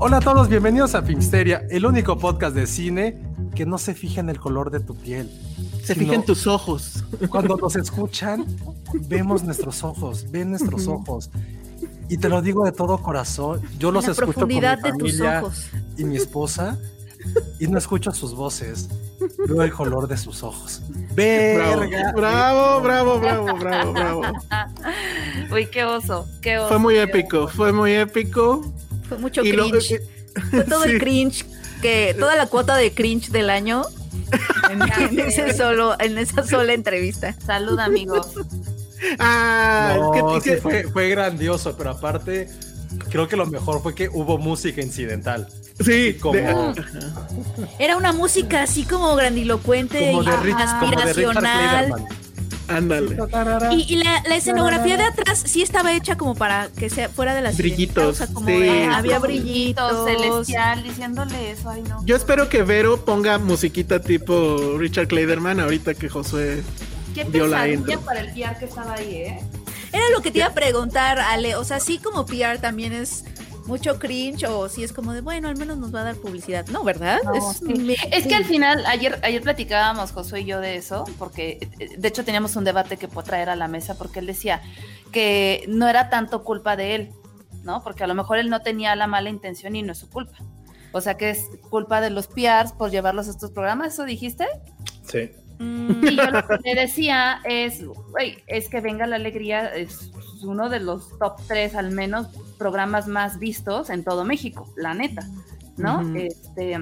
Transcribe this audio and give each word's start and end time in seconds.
Hola 0.00 0.18
a 0.18 0.20
todos, 0.20 0.48
bienvenidos 0.48 0.94
a 0.94 1.02
Filmsteria, 1.02 1.66
el 1.70 1.84
único 1.84 2.16
podcast 2.18 2.54
de 2.54 2.68
cine 2.68 3.20
que 3.56 3.66
no 3.66 3.78
se 3.78 3.94
fija 3.94 4.20
en 4.20 4.30
el 4.30 4.38
color 4.38 4.70
de 4.70 4.78
tu 4.78 4.94
piel. 4.94 5.28
Se 5.82 5.96
fija 5.96 6.14
en 6.14 6.24
tus 6.24 6.46
ojos. 6.46 7.04
Cuando 7.28 7.56
nos 7.60 7.74
escuchan, 7.74 8.46
vemos 9.08 9.42
nuestros 9.42 9.82
ojos, 9.82 10.30
ven 10.30 10.50
nuestros 10.50 10.86
ojos. 10.86 11.30
Y 12.08 12.18
te 12.18 12.28
lo 12.28 12.40
digo 12.42 12.64
de 12.64 12.70
todo 12.70 12.98
corazón, 12.98 13.60
yo 13.80 13.90
los 13.90 14.06
la 14.06 14.12
escucho 14.12 14.34
con 14.34 14.46
mi 14.48 14.60
profundidad 14.60 14.78
de 14.78 14.92
tus 14.92 15.18
familia 15.18 15.42
ojos. 15.42 15.66
y 15.96 16.04
mi 16.04 16.16
esposa 16.16 16.78
y 17.58 17.66
no 17.66 17.76
escucho 17.76 18.12
sus 18.12 18.36
voces, 18.36 18.88
veo 19.48 19.62
el 19.62 19.72
color 19.72 20.06
de 20.06 20.16
sus 20.16 20.44
ojos. 20.44 20.80
Bravo, 20.88 21.80
Verga. 21.80 22.12
bravo, 22.12 22.80
bravo, 22.80 23.18
bravo, 23.18 23.58
bravo, 23.58 23.92
bravo. 23.92 24.22
Uy, 25.52 25.66
qué 25.66 25.84
oso, 25.84 26.28
qué 26.40 26.58
oso. 26.58 26.68
Fue 26.68 26.78
muy 26.78 26.96
épico, 26.98 27.48
fue 27.48 27.72
muy 27.72 27.92
épico. 27.92 28.62
Fue 29.08 29.18
mucho 29.18 29.42
Y 29.42 29.52
lo- 29.52 29.68
cringe. 29.68 29.92
eh, 29.92 30.02
Fue 30.50 30.64
todo 30.64 30.84
sí. 30.84 30.90
el 30.90 30.98
cringe 31.00 31.44
que 31.82 32.14
toda 32.18 32.36
la 32.36 32.46
cuota 32.46 32.76
de 32.76 32.92
cringe 32.92 33.28
del 33.30 33.50
año 33.50 33.84
en, 34.70 34.82
en 34.82 35.20
ese 35.20 35.54
solo 35.56 35.96
en 36.00 36.18
esa 36.18 36.46
sola 36.46 36.72
entrevista. 36.74 37.34
Salud, 37.44 37.78
amigos. 37.78 38.28
Ah, 39.18 39.94
No, 39.96 40.10
¿qué- 40.12 40.40
sí 40.42 40.50
qué- 40.50 40.56
fue, 40.60 40.82
fue 40.84 41.08
grandioso, 41.08 41.76
pero 41.76 41.90
aparte 41.90 42.48
creo 43.10 43.28
que 43.28 43.36
lo 43.36 43.46
mejor 43.46 43.80
fue 43.82 43.94
que 43.94 44.08
hubo 44.08 44.38
música 44.38 44.82
incidental. 44.82 45.48
sí, 45.84 46.14
como- 46.14 46.72
de- 46.72 46.82
Era 47.78 47.96
una 47.96 48.12
música 48.12 48.62
así 48.62 48.84
como 48.84 49.14
grandilocuente 49.14 50.10
Como 50.10 50.24
de, 50.24 50.30
y 50.30 50.52
Rich- 50.52 50.80
como 50.80 51.00
de 51.00 51.12
Richard. 51.12 51.90
Ándale. 52.68 53.16
Y, 53.72 53.94
y 53.94 53.96
la, 53.96 54.22
la 54.28 54.36
escenografía 54.36 54.96
de 54.96 55.04
atrás 55.04 55.42
sí 55.46 55.62
estaba 55.62 55.92
hecha 55.94 56.16
como 56.16 56.34
para 56.34 56.68
que 56.68 56.88
sea 56.90 57.08
fuera 57.08 57.34
de 57.34 57.42
las 57.42 57.56
Brillitos, 57.56 58.20
como 58.32 58.46
sí. 58.46 58.52
de- 58.56 58.84
Ah, 58.86 58.98
había 58.98 59.16
Como 59.16 59.26
brillitos. 59.28 60.04
celestial 60.08 60.82
diciéndole 60.82 61.50
eso. 61.50 61.70
Ay, 61.70 61.82
no. 61.82 62.04
Yo 62.04 62.16
espero 62.16 62.48
que 62.48 62.62
Vero 62.62 63.04
ponga 63.04 63.38
musiquita 63.38 64.00
tipo 64.00 64.76
Richard 64.78 65.08
Clayderman 65.08 65.60
ahorita 65.60 65.94
que 65.94 66.08
Josué. 66.08 66.62
Qué 67.14 67.24
dio 67.24 67.46
la 67.46 67.68
intro. 67.68 68.00
para 68.02 68.20
el 68.20 68.28
PR 68.32 68.56
que 68.58 68.66
estaba 68.66 68.94
ahí, 68.94 69.14
¿eh? 69.14 69.40
Era 69.92 70.04
lo 70.14 70.20
que 70.20 70.30
te 70.30 70.38
iba 70.38 70.46
a 70.48 70.52
preguntar, 70.54 71.18
Ale. 71.18 71.56
O 71.56 71.64
sea, 71.64 71.80
sí 71.80 71.98
como 71.98 72.26
PR 72.26 72.58
también 72.60 72.92
es 72.92 73.24
mucho 73.68 73.98
cringe 73.98 74.44
o 74.44 74.68
si 74.68 74.82
es 74.82 74.92
como 74.92 75.12
de, 75.12 75.20
bueno, 75.20 75.48
al 75.48 75.56
menos 75.56 75.76
nos 75.76 75.94
va 75.94 76.00
a 76.00 76.04
dar 76.04 76.16
publicidad. 76.16 76.66
No, 76.68 76.82
¿verdad? 76.82 77.20
No, 77.22 77.34
es, 77.34 77.58
sí. 77.58 77.94
Es 78.10 78.26
que 78.26 78.34
al 78.34 78.44
final, 78.44 78.84
ayer, 78.86 79.20
ayer 79.22 79.42
platicábamos 79.42 80.10
Josué 80.10 80.40
y 80.40 80.44
yo 80.46 80.60
de 80.60 80.76
eso, 80.76 81.04
porque 81.18 81.58
eh, 81.78 81.96
de 81.96 82.08
hecho 82.08 82.24
teníamos 82.24 82.56
un 82.56 82.64
debate 82.64 82.96
que 82.96 83.06
puedo 83.06 83.24
traer 83.24 83.50
a 83.50 83.56
la 83.56 83.68
mesa, 83.68 83.96
porque 83.96 84.18
él 84.18 84.26
decía 84.26 84.62
que 85.12 85.64
no 85.68 85.88
era 85.88 86.08
tanto 86.08 86.42
culpa 86.42 86.76
de 86.76 86.94
él, 86.94 87.10
¿no? 87.62 87.84
Porque 87.84 88.02
a 88.02 88.06
lo 88.06 88.14
mejor 88.14 88.38
él 88.38 88.50
no 88.50 88.62
tenía 88.62 88.96
la 88.96 89.06
mala 89.06 89.28
intención 89.28 89.76
y 89.76 89.82
no 89.82 89.92
es 89.92 89.98
su 89.98 90.08
culpa. 90.08 90.38
O 90.92 91.00
sea 91.00 91.18
que 91.18 91.30
es 91.30 91.44
culpa 91.68 92.00
de 92.00 92.10
los 92.10 92.26
PRs 92.26 92.72
por 92.72 92.90
llevarlos 92.90 93.28
a 93.28 93.30
estos 93.30 93.50
programas, 93.50 93.92
¿eso 93.92 94.04
dijiste? 94.04 94.46
Sí. 95.06 95.30
Mm, 95.58 96.06
Y 96.06 96.16
yo 96.16 96.30
lo 96.30 96.46
que 96.46 96.58
le 96.64 96.80
decía 96.80 97.40
es, 97.44 97.84
güey, 97.84 98.42
es 98.46 98.68
que 98.68 98.80
Venga 98.80 99.06
la 99.06 99.16
Alegría 99.16 99.74
es 99.74 100.10
uno 100.42 100.68
de 100.68 100.80
los 100.80 101.18
top 101.18 101.40
tres, 101.46 101.74
al 101.74 101.90
menos, 101.90 102.28
programas 102.58 103.08
más 103.08 103.38
vistos 103.38 103.90
en 103.90 104.04
todo 104.04 104.24
México, 104.24 104.72
la 104.76 104.94
neta, 104.94 105.26
¿no? 105.76 106.00
Este, 106.16 106.78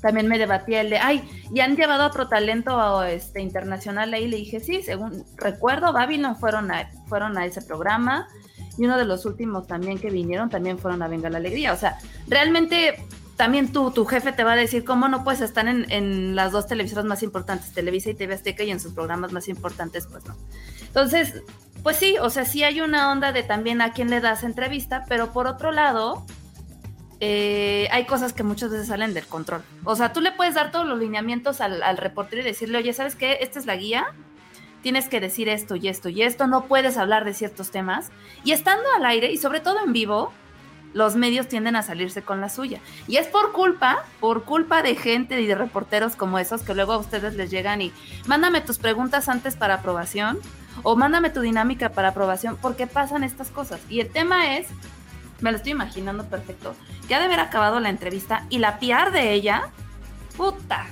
también 0.00 0.28
me 0.28 0.38
debatía 0.38 0.80
el 0.80 0.90
de, 0.90 0.98
ay, 0.98 1.22
¿y 1.52 1.60
han 1.60 1.76
llevado 1.76 2.04
a 2.04 2.06
otro 2.06 2.28
talento 2.28 3.02
este, 3.04 3.40
internacional 3.40 4.12
ahí? 4.14 4.26
Le 4.28 4.38
dije, 4.38 4.60
sí, 4.60 4.82
según 4.82 5.24
recuerdo, 5.36 5.92
Babylon 5.92 6.36
fueron 6.36 6.70
a, 6.70 6.90
fueron 7.06 7.36
a 7.38 7.44
ese 7.44 7.62
programa 7.62 8.26
y 8.78 8.84
uno 8.86 8.96
de 8.96 9.04
los 9.04 9.26
últimos 9.26 9.66
también 9.66 9.98
que 9.98 10.10
vinieron 10.10 10.48
también 10.48 10.78
fueron 10.78 11.02
a 11.02 11.08
Venga 11.08 11.28
la 11.28 11.38
Alegría. 11.38 11.72
O 11.72 11.76
sea, 11.76 11.98
realmente 12.28 12.94
también 13.40 13.72
tú, 13.72 13.90
tu 13.90 14.04
jefe 14.04 14.32
te 14.32 14.44
va 14.44 14.52
a 14.52 14.56
decir 14.56 14.84
cómo 14.84 15.08
no 15.08 15.24
puedes 15.24 15.40
estar 15.40 15.66
en, 15.66 16.36
las 16.36 16.52
dos 16.52 16.66
televisoras 16.66 17.06
más 17.06 17.22
importantes, 17.22 17.72
Televisa 17.72 18.10
y 18.10 18.14
TV 18.14 18.34
Azteca, 18.34 18.64
y 18.64 18.70
en 18.70 18.78
sus 18.78 18.92
programas 18.92 19.32
más 19.32 19.48
importantes, 19.48 20.06
pues 20.06 20.26
no. 20.26 20.36
Entonces, 20.82 21.42
pues 21.82 21.96
sí, 21.96 22.16
o 22.20 22.28
sea, 22.28 22.44
sí 22.44 22.64
hay 22.64 22.82
una 22.82 23.10
onda 23.10 23.32
de 23.32 23.42
también 23.42 23.80
a 23.80 23.94
quién 23.94 24.10
le 24.10 24.20
das 24.20 24.44
entrevista, 24.44 25.06
pero 25.08 25.32
por 25.32 25.46
otro 25.46 25.72
lado, 25.72 26.26
eh, 27.20 27.88
hay 27.92 28.04
cosas 28.04 28.34
que 28.34 28.42
muchas 28.42 28.72
veces 28.72 28.88
salen 28.88 29.14
del 29.14 29.24
control. 29.24 29.62
O 29.84 29.96
sea, 29.96 30.12
tú 30.12 30.20
le 30.20 30.32
puedes 30.32 30.54
dar 30.54 30.70
todos 30.70 30.86
los 30.86 30.98
lineamientos 30.98 31.62
al, 31.62 31.82
al 31.82 31.96
reportero 31.96 32.42
y 32.42 32.44
decirle, 32.44 32.76
oye, 32.76 32.92
¿sabes 32.92 33.16
qué? 33.16 33.38
Esta 33.40 33.58
es 33.58 33.64
la 33.64 33.76
guía, 33.76 34.08
tienes 34.82 35.08
que 35.08 35.18
decir 35.18 35.48
esto 35.48 35.76
y 35.76 35.88
esto 35.88 36.10
y 36.10 36.20
esto, 36.20 36.46
no 36.46 36.66
puedes 36.66 36.98
hablar 36.98 37.24
de 37.24 37.32
ciertos 37.32 37.70
temas. 37.70 38.10
Y 38.44 38.52
estando 38.52 38.84
al 38.94 39.06
aire, 39.06 39.32
y 39.32 39.38
sobre 39.38 39.60
todo 39.60 39.82
en 39.82 39.94
vivo, 39.94 40.30
los 40.92 41.16
medios 41.16 41.48
tienden 41.48 41.76
a 41.76 41.82
salirse 41.82 42.22
con 42.22 42.40
la 42.40 42.48
suya. 42.48 42.80
Y 43.06 43.16
es 43.16 43.26
por 43.26 43.52
culpa, 43.52 44.04
por 44.18 44.44
culpa 44.44 44.82
de 44.82 44.96
gente 44.96 45.40
y 45.40 45.46
de 45.46 45.54
reporteros 45.54 46.16
como 46.16 46.38
esos 46.38 46.62
que 46.62 46.74
luego 46.74 46.92
a 46.92 46.98
ustedes 46.98 47.34
les 47.34 47.50
llegan 47.50 47.82
y 47.82 47.92
mándame 48.26 48.60
tus 48.60 48.78
preguntas 48.78 49.28
antes 49.28 49.56
para 49.56 49.74
aprobación 49.74 50.38
o 50.82 50.96
mándame 50.96 51.30
tu 51.30 51.40
dinámica 51.40 51.90
para 51.90 52.08
aprobación, 52.08 52.56
porque 52.60 52.86
pasan 52.86 53.24
estas 53.24 53.50
cosas. 53.50 53.80
Y 53.88 54.00
el 54.00 54.10
tema 54.10 54.56
es, 54.56 54.68
me 55.40 55.50
lo 55.50 55.56
estoy 55.56 55.72
imaginando 55.72 56.24
perfecto, 56.24 56.74
que 57.06 57.14
ha 57.14 57.18
de 57.18 57.26
haber 57.26 57.40
acabado 57.40 57.80
la 57.80 57.90
entrevista 57.90 58.46
y 58.50 58.58
la 58.58 58.78
PR 58.78 59.10
de 59.10 59.32
ella, 59.32 59.68
puta, 60.36 60.86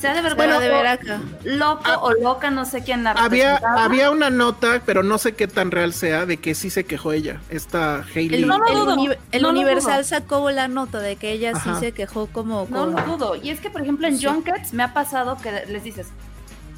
se 0.00 0.08
ha 0.08 0.12
de 0.14 0.18
haber 0.20 0.34
bueno, 0.34 0.58
de 0.60 0.68
ver 0.68 0.86
acá. 0.86 1.20
loco 1.44 1.90
o 2.00 2.12
loca, 2.14 2.50
no 2.50 2.64
sé 2.64 2.82
quién 2.82 3.04
la 3.04 3.10
Había, 3.12 3.56
había 3.56 4.10
una 4.10 4.30
nota, 4.30 4.80
pero 4.86 5.02
no 5.02 5.18
sé 5.18 5.34
qué 5.34 5.46
tan 5.46 5.70
real 5.70 5.92
sea, 5.92 6.24
de 6.26 6.38
que 6.38 6.54
sí 6.54 6.70
se 6.70 6.84
quejó 6.84 7.12
ella, 7.12 7.40
esta 7.50 8.04
Hailey. 8.14 8.42
El, 8.42 8.48
No 8.48 8.58
lo 8.58 8.66
el 8.68 8.74
dudo, 8.74 8.94
uni- 8.94 9.16
el 9.32 9.42
no 9.42 9.52
lo 9.52 9.60
Universal 9.60 9.98
dudo. 10.02 10.04
sacó 10.08 10.50
la 10.50 10.68
nota 10.68 10.98
de 11.00 11.16
que 11.16 11.32
ella 11.32 11.52
Ajá. 11.54 11.74
sí 11.74 11.80
se 11.80 11.92
quejó 11.92 12.26
como 12.28 12.66
No 12.70 12.86
lo 12.86 13.02
dudo. 13.02 13.36
Y 13.36 13.50
es 13.50 13.60
que, 13.60 13.70
por 13.70 13.82
ejemplo, 13.82 14.06
en 14.06 14.18
Sí. 14.18 14.26
Junkets 14.26 14.72
me 14.72 14.82
ha 14.82 14.94
pasado 14.94 15.36
que 15.36 15.52
les 15.66 15.84
dices, 15.84 16.08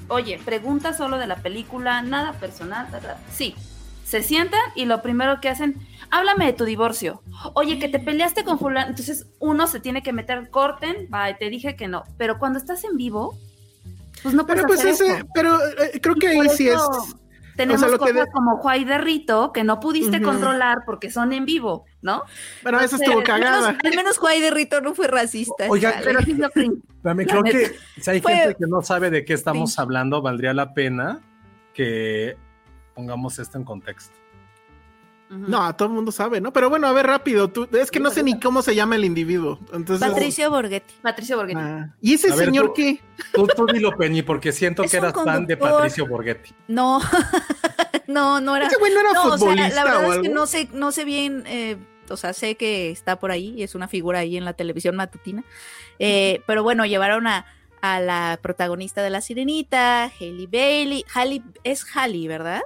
oye, 0.08 0.40
pregunta 0.44 0.92
solo 0.92 1.18
de 1.18 1.26
la 1.26 1.36
película, 1.36 2.02
nada 2.02 2.32
personal. 2.32 2.88
ta". 2.90 3.16
Sí, 3.32 3.54
se 4.12 4.22
sientan 4.22 4.60
y 4.76 4.84
lo 4.84 5.00
primero 5.02 5.40
que 5.40 5.48
hacen, 5.48 5.76
háblame 6.10 6.46
de 6.46 6.52
tu 6.52 6.64
divorcio. 6.66 7.22
Oye, 7.54 7.78
que 7.78 7.88
te 7.88 7.98
peleaste 7.98 8.44
con 8.44 8.58
fulano. 8.58 8.90
Entonces 8.90 9.26
uno 9.40 9.66
se 9.66 9.80
tiene 9.80 10.02
que 10.02 10.12
meter, 10.12 10.50
corten, 10.50 11.08
bye, 11.10 11.34
te 11.38 11.48
dije 11.48 11.76
que 11.76 11.88
no. 11.88 12.04
Pero 12.18 12.38
cuando 12.38 12.58
estás 12.58 12.84
en 12.84 12.96
vivo, 12.98 13.36
pues 14.22 14.34
no 14.34 14.46
puedes 14.46 14.62
Pero 14.62 14.68
pues 14.68 14.80
hacer 14.80 14.92
ese, 14.92 15.16
eso. 15.16 15.26
pero 15.34 15.58
eh, 15.66 15.98
creo 16.00 16.14
que 16.14 16.28
ahí 16.28 16.48
sí 16.50 16.68
es. 16.68 16.74
eso 16.74 17.18
Tenemos 17.56 17.82
o 17.82 17.84
sea, 17.86 17.92
lo 17.92 17.98
que 17.98 18.12
cosas 18.12 18.26
de- 18.26 18.32
como 18.32 18.56
Juay 18.58 18.84
de 18.84 18.98
Rito 18.98 19.50
que 19.52 19.64
no 19.64 19.80
pudiste 19.80 20.20
controlar 20.22 20.78
porque 20.86 21.10
son 21.10 21.32
en 21.32 21.44
vivo, 21.46 21.84
¿no? 22.02 22.22
Bueno, 22.62 22.80
esa 22.80 22.98
sé, 22.98 23.04
estuvo 23.04 23.18
al 23.20 23.24
cagada. 23.24 23.76
Al 23.82 23.96
menos 23.96 24.18
Juay 24.18 24.40
de 24.42 24.50
Rito 24.50 24.80
no 24.82 24.94
fue 24.94 25.06
racista. 25.08 25.66
Chale. 25.68 25.96
Pero 26.04 26.20
sí 26.20 26.36
cringe. 26.52 26.78
También 27.02 27.28
creo 27.28 27.42
neta. 27.42 27.58
que 27.58 27.76
si 28.02 28.10
hay 28.10 28.20
Fue- 28.20 28.34
gente 28.36 28.54
que 28.56 28.66
no 28.68 28.82
sabe 28.82 29.10
de 29.10 29.24
qué 29.24 29.32
estamos 29.32 29.72
Sí. 29.74 29.80
hablando, 29.80 30.20
valdría 30.22 30.52
la 30.54 30.72
pena 30.74 31.20
que 31.74 32.36
pongamos 32.94 33.38
esto 33.38 33.58
en 33.58 33.64
contexto. 33.64 34.14
No, 35.30 35.74
todo 35.76 35.88
el 35.88 35.94
mundo 35.94 36.12
sabe, 36.12 36.42
¿no? 36.42 36.52
Pero 36.52 36.68
bueno, 36.68 36.86
a 36.86 36.92
ver, 36.92 37.06
rápido. 37.06 37.48
Tú, 37.48 37.66
es 37.72 37.90
que 37.90 37.98
no 38.00 38.10
sé 38.10 38.22
ni 38.22 38.38
cómo 38.38 38.60
se 38.60 38.74
llama 38.74 38.96
el 38.96 39.04
individuo. 39.06 39.58
Entonces, 39.72 40.06
Patricio 40.06 40.50
Borghetti. 40.50 40.94
Patricio 41.00 41.38
Borghetti. 41.38 41.58
Ah, 41.58 41.94
¿Y 42.02 42.12
ese 42.14 42.30
A 42.30 42.36
ver, 42.36 42.44
señor 42.46 42.66
tú- 42.66 42.74
qué? 42.74 43.00
Tú, 43.32 43.46
tú 43.46 43.64
dilo, 43.64 43.96
Penny, 43.96 44.20
porque 44.20 44.52
siento 44.52 44.82
Es 44.84 44.90
que 44.90 44.98
eras 44.98 45.14
fan 45.14 45.46
de. 45.46 45.56
Patricio 45.56 46.06
Borghetti. 46.06 46.50
No, 46.68 47.00
no, 48.08 48.42
no 48.42 48.56
era. 48.56 48.66
Ese 48.66 48.76
güey 48.76 48.92
no 48.92 49.00
era 49.00 49.12
No, 49.14 49.24
o 49.24 49.38
sea, 49.38 49.54
la- 49.54 49.84
verdad 49.84 50.06
o 50.06 50.12
es 50.12 50.18
que 50.20 50.28
no 50.28 50.46
sé, 50.46 50.68
no 50.74 50.92
sé 50.92 51.06
bien, 51.06 51.44
eh, 51.46 51.78
o 52.10 52.16
sea, 52.18 52.34
sé 52.34 52.56
que 52.56 52.90
está 52.90 53.18
por 53.18 53.30
ahí, 53.30 53.54
y 53.56 53.62
es 53.62 53.74
una 53.74 53.88
figura 53.88 54.18
ahí 54.18 54.36
en 54.36 54.44
la 54.44 54.52
televisión 54.52 54.96
matutina. 54.96 55.44
Eh, 55.98 56.42
pero 56.46 56.62
bueno, 56.62 56.84
llevaron 56.84 57.26
a, 57.26 57.46
a 57.80 58.00
la 58.00 58.38
protagonista 58.42 59.02
de 59.02 59.08
La 59.08 59.22
Sirenita, 59.22 60.10
Hailey 60.20 60.46
Bailey. 60.46 61.04
Halle, 61.14 61.42
es 61.64 61.86
Halle, 61.96 62.28
¿verdad? 62.28 62.60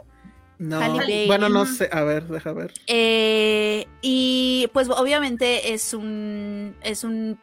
No. 0.58 0.80
Bueno, 1.26 1.48
no 1.48 1.66
sé. 1.66 1.88
A 1.92 2.02
ver, 2.02 2.26
deja 2.28 2.52
ver. 2.52 2.72
Eh, 2.86 3.86
y 4.00 4.68
pues 4.72 4.88
obviamente 4.88 5.74
es 5.74 5.92
un, 5.92 6.74
es 6.82 7.04
un, 7.04 7.38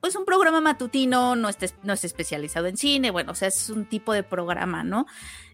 pues 0.00 0.16
un 0.16 0.24
programa 0.24 0.60
matutino, 0.60 1.34
no 1.34 1.48
está, 1.48 1.66
no 1.82 1.92
es 1.92 2.04
especializado 2.04 2.66
en 2.66 2.76
cine, 2.76 3.10
bueno, 3.10 3.32
o 3.32 3.34
sea, 3.34 3.48
es 3.48 3.70
un 3.70 3.86
tipo 3.86 4.12
de 4.12 4.22
programa, 4.22 4.84
¿no? 4.84 5.06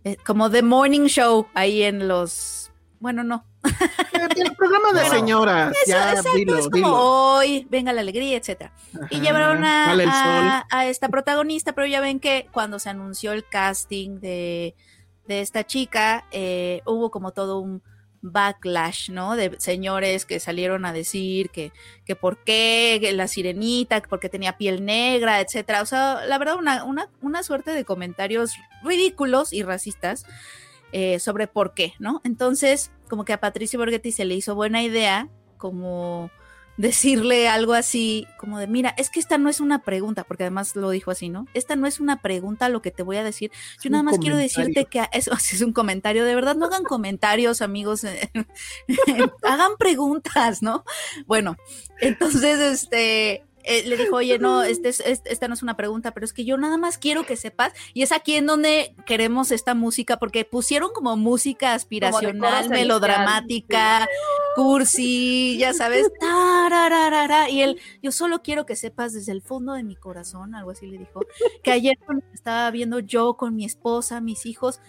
Eh, 0.04 0.16
como 0.24 0.50
The 0.50 0.62
Morning 0.62 1.06
Show 1.06 1.46
ahí 1.54 1.82
en 1.82 2.08
los, 2.08 2.72
bueno, 2.98 3.22
no. 3.22 3.44
El 4.36 4.56
programa 4.56 4.92
de 4.92 5.00
Bueno, 5.08 5.14
señoras. 5.14 5.72
Eso, 5.84 5.92
ya, 5.92 6.10
exacto, 6.10 6.32
dilo, 6.34 6.58
es 6.58 6.68
como 6.68 6.76
dilo. 6.76 6.96
hoy, 6.96 7.66
venga 7.70 7.92
la 7.92 8.00
alegría, 8.00 8.36
etcétera. 8.36 8.72
Y 9.10 9.20
llevaron 9.20 9.64
a, 9.64 10.66
a 10.70 10.86
esta 10.86 11.08
protagonista, 11.08 11.72
pero 11.72 11.86
ya 11.86 12.00
ven 12.00 12.18
que 12.18 12.48
cuando 12.50 12.78
se 12.78 12.88
anunció 12.88 13.32
el 13.32 13.46
casting 13.46 14.20
de, 14.20 14.74
de 15.28 15.40
esta 15.40 15.64
chica, 15.64 16.26
eh, 16.32 16.80
hubo 16.86 17.10
como 17.10 17.32
todo 17.32 17.60
un 17.60 17.82
backlash, 18.20 19.10
¿no? 19.10 19.36
De 19.36 19.54
señores 19.60 20.24
que 20.24 20.40
salieron 20.40 20.84
a 20.84 20.92
decir 20.92 21.50
que, 21.50 21.72
que 22.04 22.16
por 22.16 22.42
qué 22.42 23.12
la 23.14 23.28
sirenita, 23.28 24.00
que 24.00 24.08
porque 24.08 24.28
tenía 24.28 24.58
piel 24.58 24.84
negra, 24.84 25.40
etcétera. 25.40 25.82
O 25.82 25.86
sea, 25.86 26.24
la 26.26 26.38
verdad, 26.38 26.56
una, 26.56 26.82
una, 26.84 27.10
una 27.20 27.42
suerte 27.42 27.70
de 27.70 27.84
comentarios 27.84 28.54
ridículos 28.82 29.52
y 29.52 29.62
racistas 29.62 30.24
eh, 30.90 31.20
sobre 31.20 31.46
por 31.46 31.74
qué, 31.74 31.92
¿no? 31.98 32.20
Entonces, 32.24 32.90
como 33.08 33.24
que 33.24 33.34
a 33.34 33.40
Patricio 33.40 33.78
Borghetti 33.78 34.10
se 34.10 34.24
le 34.24 34.34
hizo 34.34 34.54
buena 34.54 34.82
idea, 34.82 35.28
como 35.58 36.30
decirle 36.78 37.48
algo 37.48 37.74
así, 37.74 38.26
como 38.38 38.58
de, 38.58 38.68
mira, 38.68 38.94
es 38.96 39.10
que 39.10 39.18
esta 39.18 39.36
no 39.36 39.50
es 39.50 39.60
una 39.60 39.82
pregunta, 39.82 40.22
porque 40.24 40.44
además 40.44 40.76
lo 40.76 40.88
dijo 40.90 41.10
así, 41.10 41.28
¿no? 41.28 41.46
Esta 41.52 41.74
no 41.74 41.88
es 41.88 41.98
una 41.98 42.22
pregunta 42.22 42.68
lo 42.68 42.80
que 42.80 42.92
te 42.92 43.02
voy 43.02 43.16
a 43.16 43.24
decir. 43.24 43.50
Yo 43.82 43.90
nada 43.90 44.04
más 44.04 44.18
quiero 44.18 44.36
decirte 44.36 44.86
que 44.86 45.02
eso 45.12 45.32
es 45.34 45.60
un 45.60 45.72
comentario, 45.72 46.24
de 46.24 46.34
verdad, 46.36 46.54
no 46.54 46.66
hagan 46.66 46.84
comentarios, 46.84 47.60
amigos, 47.62 48.04
hagan 49.42 49.72
preguntas, 49.76 50.62
¿no? 50.62 50.84
Bueno, 51.26 51.56
entonces, 52.00 52.60
este, 52.60 53.44
eh, 53.64 53.82
le 53.86 53.96
dijo, 53.96 54.16
oye, 54.16 54.38
no, 54.38 54.62
este 54.62 54.88
es- 54.88 55.00
este- 55.00 55.32
esta 55.32 55.48
no 55.48 55.54
es 55.54 55.62
una 55.62 55.76
pregunta, 55.76 56.12
pero 56.12 56.24
es 56.24 56.32
que 56.32 56.44
yo 56.44 56.56
nada 56.56 56.76
más 56.78 56.98
quiero 56.98 57.24
que 57.26 57.36
sepas, 57.36 57.72
y 57.94 58.02
es 58.02 58.12
aquí 58.12 58.34
en 58.36 58.46
donde 58.46 58.94
queremos 59.06 59.50
esta 59.50 59.74
música, 59.74 60.18
porque 60.18 60.44
pusieron 60.44 60.90
como 60.92 61.16
música 61.16 61.74
aspiracional, 61.74 62.64
melodramática, 62.70 64.08
cursi, 64.56 65.56
ya 65.58 65.72
sabes, 65.74 66.08
y 67.50 67.62
él, 67.62 67.80
yo 68.02 68.12
solo 68.12 68.42
quiero 68.42 68.66
que 68.66 68.76
sepas 68.76 69.12
desde 69.12 69.32
el 69.32 69.42
fondo 69.42 69.72
de 69.74 69.82
mi 69.84 69.96
corazón, 69.96 70.54
algo 70.54 70.70
así 70.72 70.86
le 70.86 70.98
dijo, 70.98 71.20
que 71.62 71.70
ayer 71.72 71.96
cuando 72.04 72.24
estaba 72.34 72.70
viendo 72.70 72.98
yo 73.00 73.34
con 73.34 73.54
mi 73.54 73.64
esposa, 73.64 74.20
mis 74.20 74.46
hijos, 74.46 74.80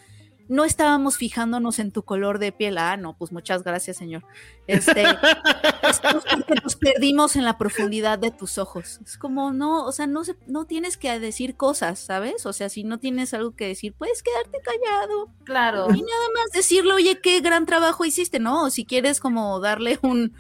no 0.50 0.66
estábamos 0.66 1.16
fijándonos 1.18 1.80
en 1.80 1.92
tu 1.92 2.04
color 2.04 2.40
de 2.40 2.52
piel. 2.52 2.78
Ah, 2.78 2.98
no, 2.98 3.16
pues 3.18 3.32
muchas 3.32 3.64
gracias, 3.64 3.96
señor. 3.98 4.26
Este, 4.68 5.04
es 5.84 6.00
porque 6.02 6.56
nos 6.64 6.76
perdimos 6.76 7.36
en 7.36 7.46
la 7.46 7.58
profundidad 7.58 8.20
de 8.20 8.32
tus 8.32 8.58
ojos. 8.58 9.00
Es 9.06 9.18
como, 9.18 9.54
no, 9.54 9.86
o 9.86 9.92
sea, 9.92 10.08
no, 10.08 10.24
se, 10.26 10.36
no 10.48 10.66
tienes 10.66 10.98
que 10.98 11.18
decir 11.20 11.56
cosas, 11.56 12.00
¿sabes? 12.00 12.46
O 12.46 12.52
sea, 12.54 12.68
si 12.70 12.84
no 12.84 13.00
tienes 13.00 13.34
algo 13.34 13.56
que 13.56 13.68
decir, 13.68 13.94
puedes 13.94 14.22
quedarte 14.24 14.60
callado 14.62 15.30
Claro. 15.46 15.86
y 15.94 16.02
nada 16.02 16.28
más 16.36 16.52
decirle, 16.54 16.94
oye, 16.94 17.20
qué 17.22 17.40
gran 17.42 17.66
trabajo 17.66 18.04
hiciste, 18.04 18.40
¿no? 18.40 18.64
O 18.64 18.70
si 18.70 18.86
quieres 18.86 19.20
como 19.20 19.60
darle 19.60 20.00
un, 20.02 20.34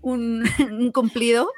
un, 0.00 0.44
un 0.70 0.92
cumplido. 0.92 1.50